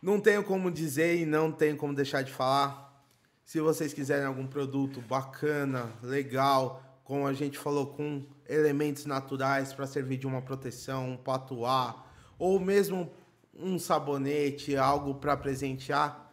Não 0.00 0.20
tenho 0.20 0.44
como 0.44 0.70
dizer 0.70 1.16
e 1.16 1.26
não 1.26 1.50
tenho 1.50 1.76
como 1.76 1.92
deixar 1.92 2.22
de 2.22 2.32
falar. 2.32 3.04
Se 3.44 3.60
vocês 3.60 3.92
quiserem 3.92 4.24
algum 4.24 4.46
produto 4.46 5.00
bacana, 5.00 5.90
legal, 6.00 7.00
como 7.02 7.26
a 7.26 7.32
gente 7.32 7.58
falou, 7.58 7.86
com 7.86 8.24
elementos 8.48 9.04
naturais 9.04 9.72
para 9.72 9.86
servir 9.86 10.18
de 10.18 10.26
uma 10.28 10.42
proteção, 10.42 11.10
um 11.10 11.16
patuá, 11.16 12.04
ou 12.38 12.60
mesmo 12.60 13.10
um 13.52 13.78
sabonete, 13.78 14.76
algo 14.76 15.14
para 15.14 15.36
presentear, 15.36 16.30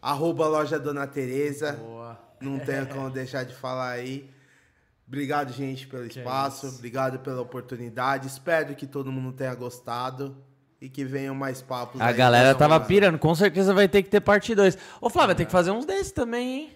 arroba 0.00 0.46
loja 0.46 0.78
Dona 0.78 1.06
Tereza. 1.06 1.72
Boa. 1.72 2.25
Não 2.40 2.58
tenho 2.58 2.86
como 2.86 3.10
deixar 3.10 3.44
de 3.44 3.54
falar 3.54 3.90
aí. 3.90 4.30
Obrigado, 5.08 5.52
gente, 5.52 5.86
pelo 5.86 6.04
espaço. 6.04 6.66
Obrigado 6.68 7.18
pela 7.20 7.40
oportunidade. 7.40 8.26
Espero 8.26 8.74
que 8.74 8.86
todo 8.86 9.10
mundo 9.12 9.32
tenha 9.32 9.54
gostado 9.54 10.36
e 10.80 10.88
que 10.88 11.04
venham 11.04 11.34
mais 11.34 11.62
papos. 11.62 12.00
A 12.00 12.06
aí 12.06 12.14
galera 12.14 12.54
tava 12.54 12.78
pirando, 12.80 13.18
com 13.18 13.34
certeza 13.34 13.72
vai 13.72 13.88
ter 13.88 14.02
que 14.02 14.10
ter 14.10 14.20
parte 14.20 14.54
2. 14.54 14.76
Ô, 15.00 15.08
Flávia, 15.08 15.34
tem 15.34 15.46
que 15.46 15.52
fazer 15.52 15.70
uns 15.70 15.86
desses 15.86 16.12
também, 16.12 16.48
hein? 16.60 16.72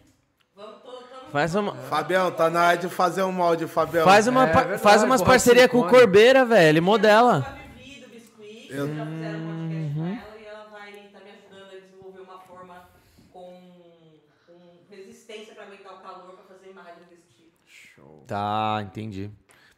Faz 1.32 1.54
uma, 1.54 1.74
Fabião, 1.76 2.30
tá 2.32 2.50
na 2.50 2.66
hora 2.68 2.76
de 2.76 2.88
fazer 2.88 3.22
um 3.22 3.30
molde, 3.30 3.64
Fabião. 3.68 4.04
faz 4.04 4.26
uma, 4.26 4.48
É 4.48 4.52
pa- 4.52 4.60
verdade, 4.62 4.82
faz 4.82 5.02
umas 5.04 5.22
parcerias 5.22 5.68
com 5.70 5.78
o. 5.78 5.88
Corbeira, 5.88 6.44
velho. 6.44 6.68
Ele 6.70 6.80
modela. 6.80 7.36
a 7.36 7.40
Vivi 7.78 8.00
do 8.00 8.08
Biscuit, 8.08 8.68
já 8.68 8.84
fizeram 9.06 9.38
um 9.38 9.68
podcast 9.68 9.94
com 9.94 10.06
ela 10.06 10.36
e 10.40 10.44
ela 10.46 10.66
vai 10.72 10.90
estar 11.06 11.20
me 11.20 11.30
ajudando 11.30 11.76
a 11.76 11.80
desenvolver 11.80 12.20
uma 12.22 12.38
forma 12.40 12.88
com, 13.32 13.62
com 14.44 14.58
resistência 14.90 15.54
para 15.54 15.64
aguentar 15.66 15.94
o 15.94 15.98
calor 15.98 16.32
para 16.34 16.56
fazer 16.56 16.70
imagens 16.72 17.06
desse 17.08 17.22
tipo. 17.28 18.19
Tá, 18.34 18.80
entendi. 18.82 19.30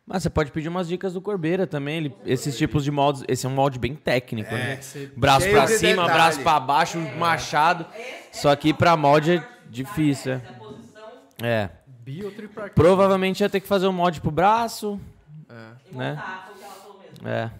Mas 0.06 0.22
você 0.22 0.28
pode 0.30 0.50
pedir 0.52 0.68
umas 0.68 0.86
dicas 0.88 1.14
do 1.14 1.20
Corbeira 1.22 1.66
também. 1.66 1.96
ele- 1.98 2.14
esses 2.26 2.56
tipos 2.58 2.84
de 2.84 2.90
moldes. 2.90 3.24
Esse 3.28 3.46
é 3.46 3.48
um 3.48 3.52
molde 3.54 3.78
bem 3.78 3.94
técnico, 3.94 4.52
né? 4.52 4.78
Braço 5.16 5.48
pra 5.48 5.64
de 5.64 5.72
cima, 5.72 5.90
detalhe. 6.02 6.12
braço 6.12 6.40
pra 6.42 6.60
baixo, 6.60 6.98
machado. 7.18 7.86
Só 8.32 8.54
que 8.56 8.74
pra 8.74 8.96
molde 8.96 9.36
é 9.38 9.48
difícil, 9.70 10.32
é 10.32 10.42
é. 11.42 11.46
É. 11.48 11.70
Provavelmente 12.74 13.40
ia 13.40 13.48
ter 13.48 13.60
que 13.60 13.66
fazer 13.68 13.86
um 13.86 13.92
molde 13.92 14.20
pro 14.20 14.30
braço, 14.30 15.00
e 15.90 15.96
Né? 15.96 16.10
montar, 16.10 16.46
foi 16.46 16.54
o 16.54 16.58
que 16.58 16.64
ela 16.64 16.74
falou 16.74 17.00
mesmo. 17.10 17.28
é. 17.28 17.50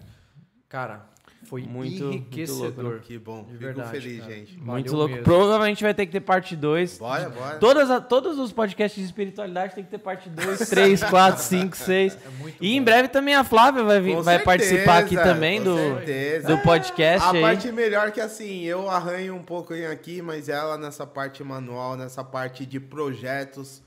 Cara, 0.69 1.05
foi 1.53 1.61
Muito- 1.61 2.03
enriquecedor. 2.05 2.83
muito 2.83 3.03
Que 3.03 3.19
bom. 3.19 3.45
Fico 3.45 3.59
verdade, 3.59 3.91
feliz, 3.91 4.21
cara. 4.21 4.33
gente. 4.33 4.55
Valeu 4.57 4.71
Muito 4.73 4.95
louco. 4.95 5.09
mesmo. 5.11 5.23
Provavelmente 5.23 5.83
vai 5.83 5.93
ter 5.93 6.07
que 6.07 6.11
ter 6.11 6.19
parte 6.21 6.55
2. 6.55 6.97
Bora, 6.97 7.29
bora. 7.29 7.57
Todas, 7.59 7.91
a- 7.91 8.01
todos 8.01 8.39
os 8.39 8.51
podcasts 8.51 8.99
de 8.99 9.05
espiritualidade 9.05 9.75
tem 9.75 9.83
que 9.83 9.91
ter 9.91 9.99
parte 9.99 10.29
2, 10.31 10.67
3, 10.67 11.03
4, 11.03 11.43
5, 11.43 11.77
6. 11.77 12.17
E 12.59 12.75
em 12.75 12.81
breve 12.81 13.07
também 13.07 13.35
a 13.35 13.43
Flávia 13.43 13.83
vai, 13.83 14.01
vir, 14.01 14.15
vai 14.15 14.23
certeza, 14.39 14.43
participar 14.43 14.97
aqui 14.97 15.15
também 15.15 15.61
do, 15.61 15.75
certeza. 15.77 16.47
do 16.47 16.57
podcast. 16.63 17.27
A 17.27 17.31
aí. 17.33 17.41
parte 17.41 17.71
melhor 17.71 18.11
que 18.11 18.19
assim, 18.19 18.63
eu 18.63 18.89
arranho 18.89 19.35
um 19.35 19.43
pouco 19.43 19.75
aqui, 19.91 20.23
mas 20.23 20.49
ela 20.49 20.75
nessa 20.75 21.05
parte 21.05 21.43
manual, 21.43 21.95
nessa 21.95 22.23
parte 22.23 22.65
de 22.65 22.79
projetos, 22.79 23.83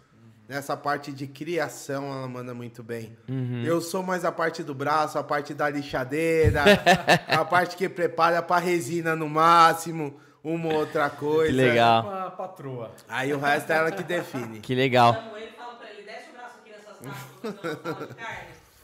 nessa 0.48 0.76
parte 0.76 1.12
de 1.12 1.26
criação, 1.26 2.04
ela 2.12 2.28
manda 2.28 2.54
muito 2.54 2.82
bem. 2.82 3.16
Uhum. 3.28 3.62
Eu 3.64 3.80
sou 3.80 4.02
mais 4.02 4.24
a 4.24 4.32
parte 4.32 4.62
do 4.62 4.74
braço, 4.74 5.18
a 5.18 5.24
parte 5.24 5.52
da 5.54 5.68
lixadeira, 5.68 6.62
a 7.28 7.44
parte 7.44 7.76
que 7.76 7.88
prepara 7.88 8.40
pra 8.42 8.58
resina 8.58 9.14
no 9.16 9.28
máximo, 9.28 10.18
uma 10.42 10.72
outra 10.74 11.10
coisa. 11.10 11.50
Que 11.50 11.56
legal. 11.56 12.04
Uma 12.06 12.30
patroa. 12.30 12.92
Aí 13.08 13.32
o 13.32 13.38
resto 13.38 13.72
é 13.72 13.76
ela 13.76 13.90
que 13.90 14.02
define. 14.02 14.60
Que 14.60 14.74
legal. 14.74 15.14
Chamo 15.14 15.36
ele 15.36 15.48
falo 15.56 15.76
pra 15.78 15.90
ele, 15.90 16.02
desce 16.02 16.30
o 16.30 16.32
braço 16.32 16.56
aqui 16.60 16.70
nessas 16.70 17.56
falando 17.82 18.14
carne. 18.14 18.38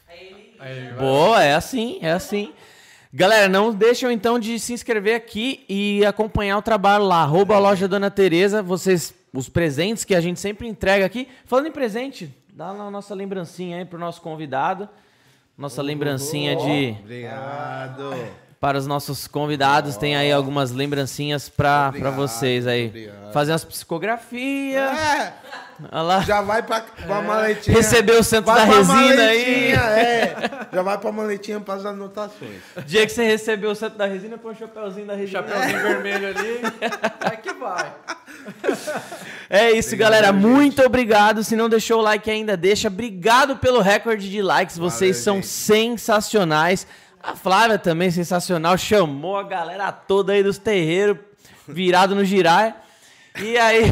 Aí 0.09 0.27
ele. 0.27 0.55
Aí 0.59 0.77
ele 0.77 0.89
vai- 0.89 0.97
Boa, 0.99 1.43
é 1.43 1.53
assim, 1.55 1.99
é 2.01 2.11
assim. 2.11 2.53
Galera, 3.15 3.47
não 3.47 3.71
deixam 3.71 4.09
então 4.11 4.39
de 4.39 4.59
se 4.59 4.73
inscrever 4.73 5.15
aqui 5.15 5.63
e 5.69 6.03
acompanhar 6.03 6.57
o 6.57 6.61
trabalho 6.63 7.03
lá. 7.05 7.21
Arroba 7.21 7.55
a 7.55 7.59
loja 7.59 7.87
Dona 7.87 8.09
Tereza, 8.09 8.63
vocês, 8.63 9.13
os 9.33 9.49
presentes 9.49 10.05
que 10.05 10.13
a 10.13 10.21
gente 10.21 10.39
sempre 10.39 10.67
entrega 10.67 11.05
aqui. 11.05 11.27
Falando 11.45 11.67
em 11.67 11.71
presente, 11.71 12.33
dá 12.53 12.69
a 12.69 12.91
nossa 12.91 13.15
lembrancinha 13.15 13.77
aí 13.77 13.85
pro 13.85 13.97
nosso 13.97 14.21
convidado. 14.21 14.87
Nossa 15.57 15.81
lembrancinha 15.81 16.55
de 16.55 16.95
Obrigado. 17.01 18.11
Para 18.63 18.77
os 18.77 18.87
nossos 18.87 19.27
convidados, 19.27 19.97
tem 19.97 20.15
aí 20.15 20.31
algumas 20.31 20.71
lembrancinhas 20.71 21.49
pra 21.49 21.91
para 21.91 22.09
vocês 22.09 22.65
aí. 22.65 22.87
obrigado. 22.87 23.33
Fazer 23.33 23.51
umas 23.51 23.65
psicografias. 23.65 24.97
É, 24.97 25.33
Olha 25.91 26.01
lá. 26.01 26.21
já 26.21 26.41
vai 26.41 26.63
pra, 26.63 26.79
pra 26.79 27.21
maletinha. 27.21 27.75
Recebeu 27.75 28.21
o 28.21 28.23
Santos 28.23 28.53
vai 28.53 28.65
da 28.65 28.73
Resina 28.73 29.21
aí. 29.23 29.73
É, 29.73 30.35
já 30.71 30.81
vai 30.81 30.97
pra 30.97 31.11
maletinha 31.11 31.59
para 31.59 31.73
as 31.73 31.85
anotações. 31.85 32.61
Dia 32.85 33.05
que 33.05 33.11
você 33.11 33.25
recebeu 33.25 33.71
o 33.71 33.75
Santos 33.75 33.97
da 33.97 34.05
Resina, 34.05 34.37
põe 34.37 34.53
o 34.53 34.57
chapéuzinho 34.57 35.07
da 35.07 35.13
Resina. 35.13 35.43
Chapeuzinho 35.43 35.81
vermelho 35.81 36.27
ali. 36.29 36.61
Vai 37.19 37.35
que 37.43 37.53
vai. 37.55 37.91
É 39.49 39.71
isso, 39.71 39.97
galera. 39.97 40.31
Muito 40.31 40.81
obrigado. 40.83 41.43
Se 41.43 41.57
não 41.57 41.67
deixou 41.67 41.99
o 41.99 42.01
like 42.01 42.31
ainda, 42.31 42.55
deixa. 42.55 42.87
Obrigado 42.87 43.57
pelo 43.57 43.81
recorde 43.81 44.29
de 44.31 44.41
likes. 44.41 44.77
Vocês 44.77 45.17
Valeu, 45.17 45.23
são 45.23 45.35
gente. 45.35 45.47
sensacionais. 45.47 46.87
A 47.23 47.37
Flávia 47.37 47.79
também 47.79 48.11
sensacional. 48.11 48.77
Chamou 48.77 49.37
a 49.37 49.43
galera 49.43 49.89
toda 49.93 50.33
aí 50.33 50.43
dos 50.43 50.57
terreiros, 50.57 51.17
virado 51.65 52.13
no 52.13 52.25
girar. 52.25 52.83
E 53.41 53.57
aí, 53.57 53.83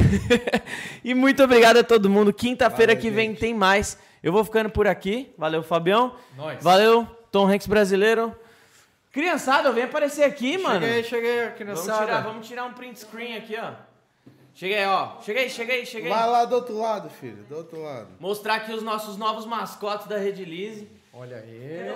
e 1.02 1.14
muito 1.14 1.42
obrigado 1.42 1.78
a 1.78 1.84
todo 1.84 2.10
mundo. 2.10 2.34
Quinta-feira 2.34 2.94
que 2.94 3.10
vem 3.10 3.30
gente. 3.30 3.40
tem 3.40 3.54
mais. 3.54 3.98
Eu 4.22 4.34
vou 4.34 4.44
ficando 4.44 4.70
por 4.70 4.86
aqui. 4.86 5.34
Valeu, 5.38 5.64
Fabião. 5.64 6.14
Nós. 6.36 6.62
Valeu, 6.62 7.08
Tom 7.32 7.48
Hanks 7.48 7.68
brasileiro. 7.68 8.36
Criançada, 9.14 9.72
vem 9.72 9.86
aparecer 9.86 10.24
aqui, 10.24 10.58
mano. 10.58 10.82
Cheguei, 10.82 11.04
cheguei, 11.04 11.40
Vamos 11.42 11.58
criançada. 11.58 12.06
tirar, 12.06 12.22
vamos 12.22 12.48
tirar 12.48 12.66
um 12.66 12.74
print 12.74 13.00
screen 13.00 13.38
aqui, 13.38 13.56
ó. 13.58 13.72
Cheguei, 14.54 14.86
ó. 14.86 15.22
Cheguei, 15.22 15.50
cheguei, 15.50 15.86
cheguei. 15.86 16.10
Vai 16.10 16.30
lá 16.30 16.44
do 16.44 16.56
outro 16.56 16.78
lado, 16.78 17.10
filho, 17.10 17.44
do 17.50 17.56
outro 17.56 17.82
lado. 17.82 18.10
Mostrar 18.20 18.56
aqui 18.56 18.74
os 18.74 18.84
nossos 18.84 19.18
novos 19.18 19.46
mascotes 19.46 20.06
da 20.08 20.18
Rede 20.18 20.44
Lise. 20.44 20.88
Olha 21.14 21.38
aí. 21.38 21.94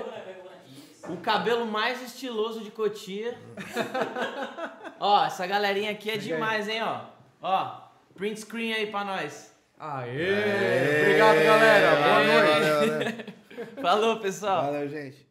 O 1.09 1.17
cabelo 1.17 1.65
mais 1.65 2.01
estiloso 2.01 2.61
de 2.61 2.71
Cotia. 2.71 3.37
ó, 4.99 5.25
essa 5.25 5.45
galerinha 5.45 5.91
aqui 5.91 6.09
é 6.09 6.17
demais, 6.17 6.67
hein, 6.67 6.81
ó. 6.83 7.01
Ó, 7.41 7.81
print 8.15 8.39
screen 8.39 8.73
aí 8.73 8.87
pra 8.87 9.03
nós. 9.03 9.53
Aê. 9.79 11.01
Obrigado, 11.01 11.43
galera. 11.43 11.95
Boa 11.95 12.23
noite. 12.23 12.69
valeu, 12.69 12.91
valeu. 12.91 13.25
Falou, 13.81 14.19
pessoal. 14.19 14.65
Valeu, 14.65 14.87
gente. 14.89 15.24